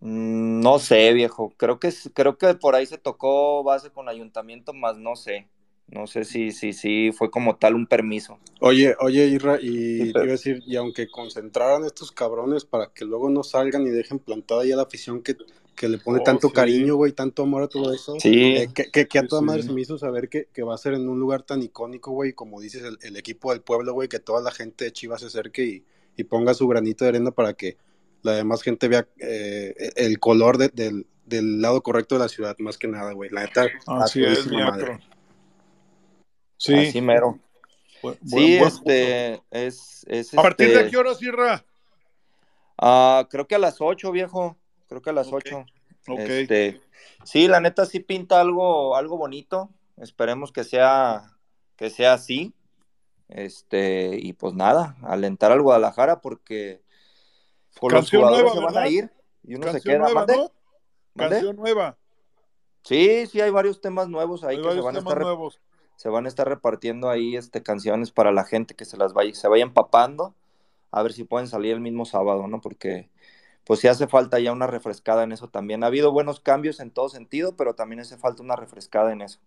Mm, 0.00 0.60
No 0.60 0.78
sé, 0.78 1.12
viejo. 1.12 1.52
Creo 1.56 1.78
que 1.80 1.88
es- 1.88 2.10
creo 2.14 2.36
que 2.38 2.54
por 2.54 2.74
ahí 2.74 2.86
se 2.86 2.98
tocó 2.98 3.62
base 3.64 3.90
con 3.90 4.08
ayuntamiento, 4.08 4.72
más 4.72 4.96
no 4.98 5.16
sé. 5.16 5.48
No 5.88 6.06
sé 6.06 6.24
si, 6.24 6.50
si, 6.52 6.74
si 6.74 7.12
fue 7.12 7.30
como 7.30 7.56
tal 7.56 7.74
un 7.74 7.86
permiso. 7.86 8.38
Oye, 8.60 8.94
oye, 9.00 9.26
Irra, 9.26 9.58
y 9.58 10.02
Sí, 10.06 10.10
pero- 10.12 10.24
iba 10.24 10.32
a 10.32 10.36
decir, 10.36 10.62
y 10.66 10.76
aunque 10.76 11.08
concentraran 11.08 11.84
estos 11.84 12.12
cabrones 12.12 12.64
para 12.66 12.92
que 12.92 13.06
luego 13.06 13.30
no 13.30 13.42
salgan 13.42 13.86
y 13.86 13.90
dejen 13.90 14.18
plantada 14.18 14.66
ya 14.66 14.76
la 14.76 14.82
afición 14.82 15.22
que, 15.22 15.34
que 15.78 15.88
le 15.88 15.98
pone 15.98 16.20
Oh, 16.20 16.22
tanto 16.24 16.48
sí. 16.48 16.54
cariño, 16.54 16.96
güey, 16.96 17.12
tanto 17.12 17.42
amor 17.44 17.62
a 17.62 17.68
todo 17.68 17.92
eso, 17.94 18.16
Sí. 18.20 18.56
eh, 18.56 18.68
que, 18.74 18.90
que, 18.90 19.06
que 19.08 19.18
a 19.18 19.22
Sí, 19.22 19.28
toda 19.28 19.42
madre 19.42 19.62
sí. 19.62 19.68
se 19.68 19.74
me 19.74 19.80
hizo 19.80 19.96
saber 19.98 20.28
que, 20.28 20.48
que 20.52 20.62
va 20.62 20.74
a 20.74 20.78
ser 20.78 20.94
en 20.94 21.08
un 21.08 21.18
lugar 21.20 21.42
tan 21.42 21.62
icónico, 21.62 22.10
güey, 22.12 22.32
como 22.32 22.60
dices, 22.60 22.82
el, 22.82 22.98
el 23.02 23.16
equipo 23.16 23.52
del 23.52 23.62
pueblo, 23.62 23.92
güey, 23.94 24.08
que 24.08 24.18
toda 24.18 24.40
la 24.42 24.50
gente 24.50 24.84
de 24.84 24.92
Chivas 24.92 25.20
se 25.20 25.28
acerque 25.28 25.64
y, 25.64 25.84
y 26.16 26.24
ponga 26.24 26.52
su 26.54 26.66
granito 26.68 27.04
de 27.04 27.10
arena 27.10 27.30
para 27.30 27.54
que 27.54 27.76
la 28.22 28.32
demás 28.32 28.62
gente 28.62 28.88
vea 28.88 29.06
eh, 29.18 29.74
el 29.96 30.18
color 30.18 30.58
de- 30.58 30.68
del, 30.70 31.06
del 31.24 31.60
lado 31.62 31.82
correcto 31.82 32.16
de 32.16 32.20
la 32.22 32.28
ciudad, 32.28 32.56
más 32.58 32.76
que 32.76 32.88
nada, 32.88 33.12
güey. 33.12 33.30
La 33.30 33.42
neta, 33.42 33.66
Así 33.86 34.24
es, 34.24 34.46
mi 34.48 34.56
madre. 34.56 34.98
Sí. 36.56 36.74
Así 36.74 37.00
mero. 37.00 37.38
Bu- 38.02 38.16
Sí, 38.24 38.58
buen 38.58 38.68
este, 38.68 39.40
es, 39.50 40.04
es. 40.08 40.34
¿A 40.34 40.42
partir 40.42 40.68
de 40.68 40.74
este, 40.74 40.90
qué 40.90 40.96
hora, 40.96 41.14
Sierra? 41.14 41.64
ah, 42.78 43.26
creo 43.30 43.46
que 43.46 43.54
a 43.54 43.58
las 43.58 43.80
8, 43.80 44.10
viejo. 44.12 44.56
Creo 44.88 45.02
que 45.02 45.10
a 45.10 45.12
las 45.12 45.32
8. 45.32 45.64
Ok. 46.08 46.18
Este, 46.20 46.80
sí, 47.24 47.48
la 47.48 47.60
neta 47.60 47.86
sí 47.86 48.00
pinta 48.00 48.40
algo, 48.40 48.96
algo 48.96 49.16
bonito. 49.18 49.70
Esperemos 49.96 50.52
que 50.52 50.64
sea, 50.64 51.36
que 51.76 51.90
sea 51.90 52.14
así. 52.14 52.54
Este, 53.28 54.16
y 54.18 54.32
pues 54.32 54.54
nada, 54.54 54.96
alentar 55.02 55.52
al 55.52 55.60
Guadalajara 55.60 56.20
porque 56.22 56.82
pues, 57.78 57.92
los 57.92 58.00
Canción 58.00 58.22
jugadores 58.22 58.54
nueva, 58.54 58.54
se 58.54 58.64
van 58.64 58.74
¿verdad? 58.74 58.82
a 58.84 58.88
ir 58.88 59.12
y 59.42 59.54
uno 59.56 59.66
se 59.66 59.72
Canción 59.82 59.94
queda. 60.02 60.24
nueva. 60.24 60.52
Canción 61.16 61.56
nueva. 61.56 61.98
Sí, 62.82 63.26
sí, 63.26 63.40
hay 63.42 63.50
varios 63.50 63.80
temas 63.82 64.08
nuevos 64.08 64.44
ahí 64.44 64.56
Hay 64.56 64.62
que 64.62 64.72
se 64.72 64.80
van 64.80 64.96
a 64.96 65.00
estar, 65.00 65.20
nuevos. 65.20 65.60
se 65.96 66.08
van 66.08 66.24
a 66.24 66.28
estar 66.28 66.48
repartiendo 66.48 67.10
ahí 67.10 67.36
este, 67.36 67.62
canciones 67.62 68.10
para 68.12 68.32
la 68.32 68.44
gente 68.44 68.74
que 68.74 68.86
se 68.86 68.96
las 68.96 69.12
vaya, 69.12 69.34
se 69.34 69.48
vaya 69.48 69.62
empapando, 69.64 70.34
a 70.90 71.02
ver 71.02 71.12
si 71.12 71.24
pueden 71.24 71.48
salir 71.48 71.72
el 71.74 71.80
mismo 71.80 72.06
sábado, 72.06 72.46
¿no? 72.46 72.62
Porque 72.62 73.10
pues 73.68 73.80
sí 73.80 73.88
hace 73.88 74.08
falta 74.08 74.40
ya 74.40 74.52
una 74.52 74.66
refrescada 74.66 75.22
en 75.24 75.32
eso 75.32 75.48
también. 75.48 75.84
Ha 75.84 75.88
habido 75.88 76.12
buenos 76.12 76.40
cambios 76.40 76.80
en 76.80 76.90
todo 76.90 77.08
sentido, 77.08 77.56
pero 77.56 77.76
también 77.76 78.00
hace 78.00 78.18
falta 78.18 78.42
una 78.42 78.56
refrescada 78.56 79.12
en 79.12 79.22
eso. 79.22 79.40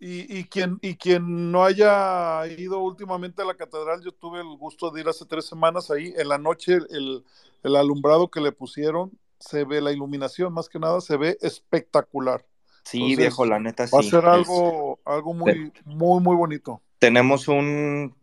Y, 0.00 0.38
y, 0.38 0.44
quien, 0.44 0.78
y 0.82 0.96
quien 0.96 1.50
no 1.52 1.64
haya 1.64 2.46
ido 2.46 2.80
últimamente 2.80 3.42
a 3.42 3.44
la 3.46 3.54
catedral, 3.56 4.02
yo 4.02 4.12
tuve 4.12 4.40
el 4.40 4.56
gusto 4.58 4.90
de 4.90 5.00
ir 5.00 5.08
hace 5.08 5.24
tres 5.24 5.46
semanas 5.46 5.90
ahí. 5.90 6.12
En 6.16 6.28
la 6.28 6.36
noche, 6.38 6.74
el, 6.90 7.24
el 7.62 7.76
alumbrado 7.76 8.28
que 8.30 8.40
le 8.40 8.52
pusieron, 8.52 9.18
se 9.38 9.64
ve 9.64 9.80
la 9.80 9.92
iluminación, 9.92 10.52
más 10.52 10.68
que 10.68 10.78
nada, 10.78 11.00
se 11.00 11.16
ve 11.16 11.38
espectacular. 11.40 12.44
Sí, 12.84 13.16
Entonces, 13.16 13.16
viejo, 13.16 13.44
la 13.46 13.58
neta 13.60 13.86
Va 13.94 14.00
a 14.00 14.02
sí. 14.02 14.08
ser 14.10 14.26
es- 14.32 14.64
algo, 14.64 15.00
algo 15.04 15.34
muy, 15.34 15.72
muy, 15.84 16.20
muy 16.22 16.36
bonito. 16.36 16.82
tenemos 16.98 17.48
un, 17.48 18.14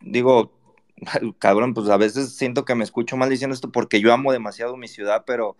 digo, 0.00 0.57
cabrón, 1.38 1.74
pues 1.74 1.88
a 1.88 1.96
veces 1.96 2.34
siento 2.36 2.64
que 2.64 2.74
me 2.74 2.84
escucho 2.84 3.16
mal 3.16 3.30
diciendo 3.30 3.54
esto 3.54 3.70
porque 3.72 4.00
yo 4.00 4.12
amo 4.12 4.32
demasiado 4.32 4.76
mi 4.76 4.88
ciudad, 4.88 5.24
pero 5.26 5.56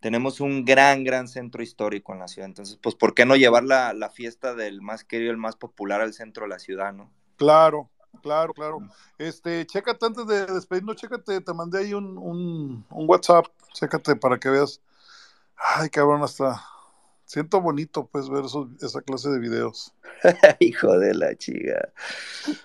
tenemos 0.00 0.40
un 0.40 0.64
gran, 0.64 1.04
gran 1.04 1.28
centro 1.28 1.62
histórico 1.62 2.12
en 2.12 2.18
la 2.20 2.28
ciudad. 2.28 2.48
Entonces, 2.48 2.78
pues, 2.82 2.94
¿por 2.94 3.14
qué 3.14 3.24
no 3.24 3.36
llevar 3.36 3.64
la, 3.64 3.92
la 3.92 4.10
fiesta 4.10 4.54
del 4.54 4.82
más 4.82 5.04
querido, 5.04 5.30
el 5.30 5.38
más 5.38 5.56
popular 5.56 6.00
al 6.00 6.12
centro 6.12 6.44
de 6.44 6.50
la 6.50 6.58
ciudad, 6.58 6.92
no? 6.92 7.10
Claro, 7.36 7.88
claro, 8.20 8.52
claro. 8.52 8.78
Este, 9.18 9.64
chécate 9.66 10.06
antes 10.06 10.26
de 10.26 10.46
despedirnos, 10.46 10.96
chécate, 10.96 11.40
te 11.40 11.54
mandé 11.54 11.78
ahí 11.78 11.94
un, 11.94 12.18
un, 12.18 12.84
un 12.90 13.08
WhatsApp, 13.08 13.46
chécate 13.72 14.16
para 14.16 14.38
que 14.38 14.50
veas. 14.50 14.80
Ay, 15.56 15.88
cabrón, 15.90 16.22
hasta 16.22 16.62
siento 17.32 17.62
bonito 17.62 18.06
pues 18.12 18.28
ver 18.28 18.44
esos- 18.44 18.68
esa 18.82 19.00
clase 19.00 19.30
de 19.30 19.38
videos. 19.38 19.94
Hijo 20.60 20.98
de 20.98 21.14
la 21.14 21.34
chica. 21.34 21.90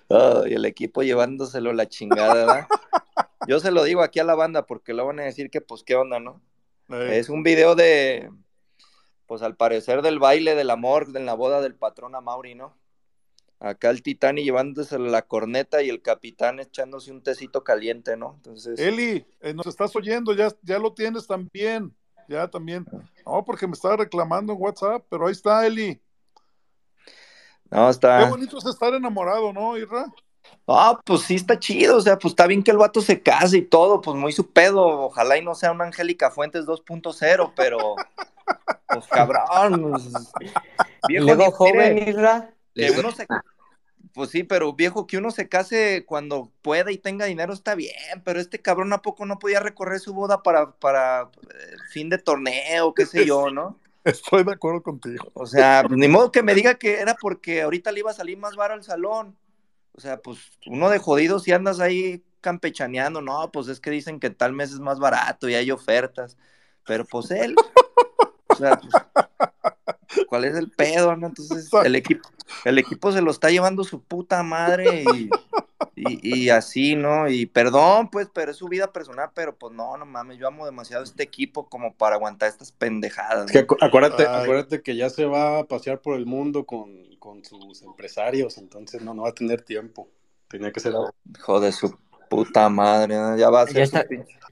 Ay, 0.09 0.53
el 0.55 0.65
equipo 0.65 1.03
llevándoselo 1.03 1.71
la 1.71 1.87
chingada, 1.87 2.33
¿verdad? 2.33 2.67
Yo 3.47 3.61
se 3.61 3.71
lo 3.71 3.83
digo 3.85 4.01
aquí 4.01 4.19
a 4.19 4.25
la 4.25 4.35
banda 4.35 4.65
porque 4.65 4.93
lo 4.93 5.05
van 5.05 5.21
a 5.21 5.23
decir 5.23 5.49
que, 5.49 5.61
pues, 5.61 5.83
¿qué 5.83 5.95
onda, 5.95 6.19
no? 6.19 6.41
Eh, 6.89 7.17
Es 7.17 7.29
un 7.29 7.43
video 7.43 7.75
de, 7.75 8.29
pues 9.25 9.41
al 9.41 9.55
parecer 9.55 10.01
del 10.01 10.19
baile 10.19 10.53
del 10.53 10.69
amor 10.69 11.07
en 11.15 11.25
la 11.25 11.33
boda 11.33 11.61
del 11.61 11.75
patrón 11.75 12.13
a 12.15 12.19
Mauri, 12.21 12.55
¿no? 12.55 12.75
Acá 13.59 13.89
el 13.89 14.03
Titani 14.03 14.43
llevándose 14.43 14.99
la 14.99 15.21
corneta 15.21 15.81
y 15.81 15.89
el 15.89 16.01
capitán 16.01 16.59
echándose 16.59 17.11
un 17.11 17.23
tecito 17.23 17.63
caliente, 17.63 18.17
¿no? 18.17 18.33
Entonces, 18.35 18.77
Eli, 18.79 19.25
eh, 19.41 19.53
nos 19.53 19.65
estás 19.65 19.95
oyendo, 19.95 20.33
ya, 20.33 20.49
ya 20.61 20.77
lo 20.77 20.93
tienes 20.93 21.25
también, 21.25 21.95
ya 22.27 22.47
también. 22.47 22.85
No, 23.25 23.43
porque 23.43 23.67
me 23.67 23.73
estaba 23.73 23.97
reclamando 23.97 24.53
en 24.53 24.61
WhatsApp, 24.61 25.03
pero 25.09 25.27
ahí 25.27 25.31
está 25.31 25.65
Eli. 25.65 26.01
no, 27.69 27.85
Qué 27.85 27.91
está... 27.91 28.29
bonito 28.29 28.57
es 28.57 28.65
estar 28.65 28.93
enamorado, 28.93 29.53
¿no, 29.53 29.77
Irra? 29.77 30.05
Ah, 30.67 30.99
pues 31.05 31.21
sí 31.21 31.35
está 31.35 31.59
chido, 31.59 31.97
o 31.97 32.01
sea, 32.01 32.17
pues 32.17 32.33
está 32.33 32.45
bien 32.45 32.61
que 32.63 32.71
el 32.71 32.77
vato 32.77 33.01
se 33.01 33.21
case 33.21 33.57
y 33.57 33.61
todo, 33.61 34.01
pues 34.01 34.17
muy 34.17 34.33
su 34.33 34.51
pedo, 34.51 34.85
ojalá 34.85 35.37
y 35.37 35.43
no 35.43 35.55
sea 35.55 35.71
una 35.71 35.85
Angélica 35.85 36.29
Fuentes 36.29 36.65
2.0, 36.65 37.53
pero, 37.55 37.95
pues 38.87 39.07
cabrón, 39.07 39.91
pues, 39.91 40.09
viejo, 41.07 41.25
Luego 41.25 41.51
joven, 41.51 42.15
que 42.73 42.91
uno 42.99 43.11
se, 43.11 43.27
pues 44.17 44.31
sí, 44.31 44.43
pero 44.43 44.73
viejo, 44.73 45.05
que 45.05 45.17
uno 45.17 45.29
se 45.29 45.47
case 45.47 46.03
cuando 46.07 46.51
pueda 46.63 46.91
y 46.91 46.97
tenga 46.97 47.25
dinero 47.25 47.53
está 47.53 47.75
bien, 47.75 48.23
pero 48.25 48.39
este 48.39 48.59
cabrón 48.59 48.91
a 48.91 49.03
poco 49.03 49.27
no 49.27 49.37
podía 49.37 49.59
recorrer 49.59 49.99
su 49.99 50.11
boda 50.11 50.41
para, 50.41 50.71
para 50.71 51.29
eh, 51.43 51.75
fin 51.91 52.09
de 52.09 52.17
torneo, 52.17 52.95
qué 52.95 53.05
sé 53.05 53.27
yo, 53.27 53.51
¿no? 53.51 53.79
Estoy 54.03 54.43
de 54.43 54.53
acuerdo 54.53 54.81
contigo. 54.81 55.29
O 55.35 55.45
sea, 55.45 55.83
pues, 55.87 55.99
ni 55.99 56.07
modo 56.07 56.31
que 56.31 56.41
me 56.41 56.55
diga 56.55 56.75
que 56.79 56.99
era 56.99 57.13
porque 57.13 57.61
ahorita 57.61 57.91
le 57.91 57.99
iba 57.99 58.09
a 58.09 58.15
salir 58.15 58.39
más 58.39 58.55
baro 58.55 58.73
al 58.73 58.83
salón. 58.83 59.37
O 59.91 60.01
sea, 60.01 60.17
pues 60.17 60.39
uno 60.65 60.89
de 60.89 60.97
jodido 60.97 61.37
si 61.37 61.51
andas 61.51 61.79
ahí 61.79 62.23
campechaneando, 62.41 63.21
no, 63.21 63.51
pues 63.51 63.67
es 63.67 63.79
que 63.79 63.91
dicen 63.91 64.19
que 64.19 64.31
tal 64.31 64.51
mes 64.51 64.71
es 64.71 64.79
más 64.79 64.97
barato 64.97 65.47
y 65.47 65.53
hay 65.53 65.69
ofertas. 65.69 66.37
Pero 66.87 67.05
pues 67.05 67.29
él, 67.29 67.53
o 68.47 68.55
sea, 68.55 68.79
pues, 68.79 68.93
¿cuál 70.27 70.45
es 70.45 70.55
el 70.55 70.69
pedo, 70.71 71.15
no? 71.15 71.27
Entonces 71.27 71.69
el 71.83 71.95
equipo, 71.95 72.29
el 72.65 72.77
equipo 72.77 73.11
se 73.11 73.21
lo 73.21 73.31
está 73.31 73.49
llevando 73.49 73.83
su 73.83 74.01
puta 74.01 74.43
madre 74.43 75.03
y, 75.03 75.29
y, 75.95 76.43
y 76.45 76.49
así, 76.49 76.95
¿no? 76.95 77.27
Y 77.29 77.45
perdón, 77.45 78.09
pues, 78.09 78.29
pero 78.33 78.51
es 78.51 78.57
su 78.57 78.67
vida 78.67 78.91
personal, 78.93 79.31
pero 79.33 79.55
pues 79.55 79.73
no, 79.73 79.97
no 79.97 80.05
mames, 80.05 80.37
yo 80.37 80.47
amo 80.47 80.65
demasiado 80.65 81.03
este 81.03 81.23
equipo 81.23 81.67
como 81.69 81.93
para 81.93 82.15
aguantar 82.15 82.49
estas 82.49 82.71
pendejadas. 82.71 83.45
Es 83.47 83.51
que 83.51 83.61
¿no? 83.61 83.67
acu- 83.67 83.77
acuérdate, 83.81 84.25
Ay. 84.27 84.43
acuérdate 84.43 84.81
que 84.81 84.95
ya 84.95 85.09
se 85.09 85.25
va 85.25 85.59
a 85.59 85.63
pasear 85.65 86.01
por 86.01 86.15
el 86.15 86.25
mundo 86.25 86.65
con, 86.65 86.91
con 87.19 87.43
sus 87.43 87.81
empresarios, 87.81 88.57
entonces 88.57 89.01
no, 89.01 89.13
no 89.13 89.23
va 89.23 89.29
a 89.29 89.33
tener 89.35 89.61
tiempo. 89.61 90.07
Tenía 90.47 90.71
que 90.71 90.79
ser 90.79 90.93
ahora. 90.93 91.13
Hijo 91.37 91.59
de 91.59 91.71
su 91.73 91.93
puta 92.29 92.69
madre, 92.69 93.15
ya 93.37 93.49
va 93.49 93.61
a 93.61 93.67
ser 93.67 93.75
Ya 93.75 93.83
está. 93.83 94.05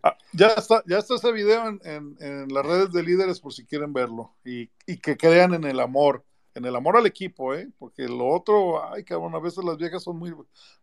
Ah, 0.04 0.16
ya 0.34 0.48
está, 0.50 0.84
ya 0.86 1.00
está 1.00 1.16
ese 1.16 1.32
video 1.32 1.68
en, 1.68 1.82
en- 1.84 2.16
en 2.20 2.54
las 2.54 2.64
redes 2.66 2.92
de 2.92 3.02
líderes 3.02 3.40
por 3.40 3.54
si 3.54 3.66
quieren 3.66 3.92
verlo. 3.92 4.34
Y, 4.46 4.70
y 4.86 4.98
que 4.98 5.18
crean 5.18 5.56
en 5.56 5.64
el 5.64 5.80
amor, 5.80 6.24
en 6.54 6.66
el 6.66 6.76
amor 6.76 6.96
al 6.96 7.08
equipo, 7.08 7.56
¿eh? 7.56 7.70
Porque 7.80 8.08
lo 8.08 8.28
otro, 8.30 8.88
ay, 8.94 9.04
cabrón, 9.04 9.34
a 9.34 9.40
veces 9.40 9.64
las 9.64 9.78
viejas 9.78 10.04
son 10.04 10.18
muy, 10.18 10.34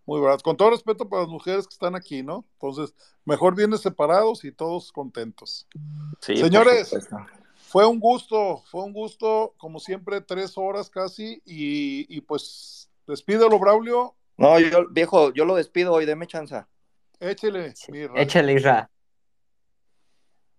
muy 0.06 0.20
baratas. 0.20 0.42
Con 0.42 0.56
todo 0.56 0.70
respeto 0.70 1.08
para 1.08 1.22
las 1.22 1.30
mujeres 1.30 1.68
que 1.68 1.72
están 1.74 1.94
aquí, 1.94 2.22
¿no? 2.24 2.44
Entonces, 2.54 2.94
mejor 3.24 3.54
vienen 3.54 3.78
separados 3.78 4.44
y 4.44 4.50
todos 4.50 4.90
contentos. 4.90 5.68
Sí, 6.20 6.36
Señores, 6.36 6.92
fue 7.68 7.86
un 7.86 8.00
gusto, 8.00 8.64
fue 8.72 8.82
un 8.82 8.92
gusto, 8.92 9.54
como 9.56 9.78
siempre, 9.78 10.20
tres 10.20 10.58
horas 10.58 10.90
casi. 10.90 11.40
Y, 11.46 12.06
y 12.14 12.20
pues, 12.22 12.90
despídelo, 13.06 13.56
Braulio. 13.60 14.16
No, 14.36 14.58
yo, 14.58 14.88
viejo, 14.90 15.32
yo 15.32 15.44
lo 15.44 15.54
despido 15.54 15.92
hoy, 15.92 16.06
deme 16.06 16.26
chanza. 16.26 16.66
Échele, 17.22 17.72
mi 17.88 18.06
Ray. 18.06 18.22
Échale, 18.22 18.52
Isra. 18.52 18.90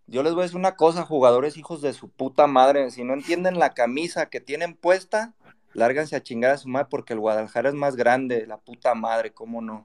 Yo 0.07 0.23
les 0.23 0.33
voy 0.33 0.41
a 0.41 0.43
decir 0.43 0.57
una 0.57 0.77
cosa, 0.77 1.03
jugadores 1.03 1.57
hijos 1.57 1.81
de 1.81 1.91
su 1.91 2.09
puta 2.09 2.47
madre, 2.47 2.89
si 2.91 3.03
no 3.03 3.13
entienden 3.13 3.59
la 3.59 3.73
camisa 3.73 4.27
que 4.27 4.39
tienen 4.39 4.73
puesta, 4.73 5.33
lárganse 5.73 6.15
a 6.15 6.23
chingar 6.23 6.51
a 6.51 6.57
su 6.57 6.69
madre 6.69 6.87
porque 6.89 7.13
el 7.13 7.19
Guadalajara 7.19 7.69
es 7.69 7.75
más 7.75 7.97
grande, 7.97 8.47
la 8.47 8.57
puta 8.57 8.95
madre, 8.95 9.33
¿cómo 9.33 9.61
no? 9.61 9.83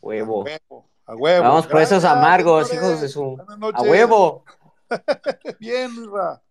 Huevo. 0.00 0.42
huevo, 0.42 0.88
a 1.06 1.14
huevo. 1.14 1.44
Vamos 1.44 1.66
por 1.68 1.80
esos 1.80 2.04
amargos, 2.04 2.68
señores. 2.68 2.88
hijos 2.88 3.00
de 3.02 3.08
su. 3.08 3.38
A 3.74 3.82
huevo. 3.82 4.44
Bien, 5.60 5.90
Isra. 5.92 6.42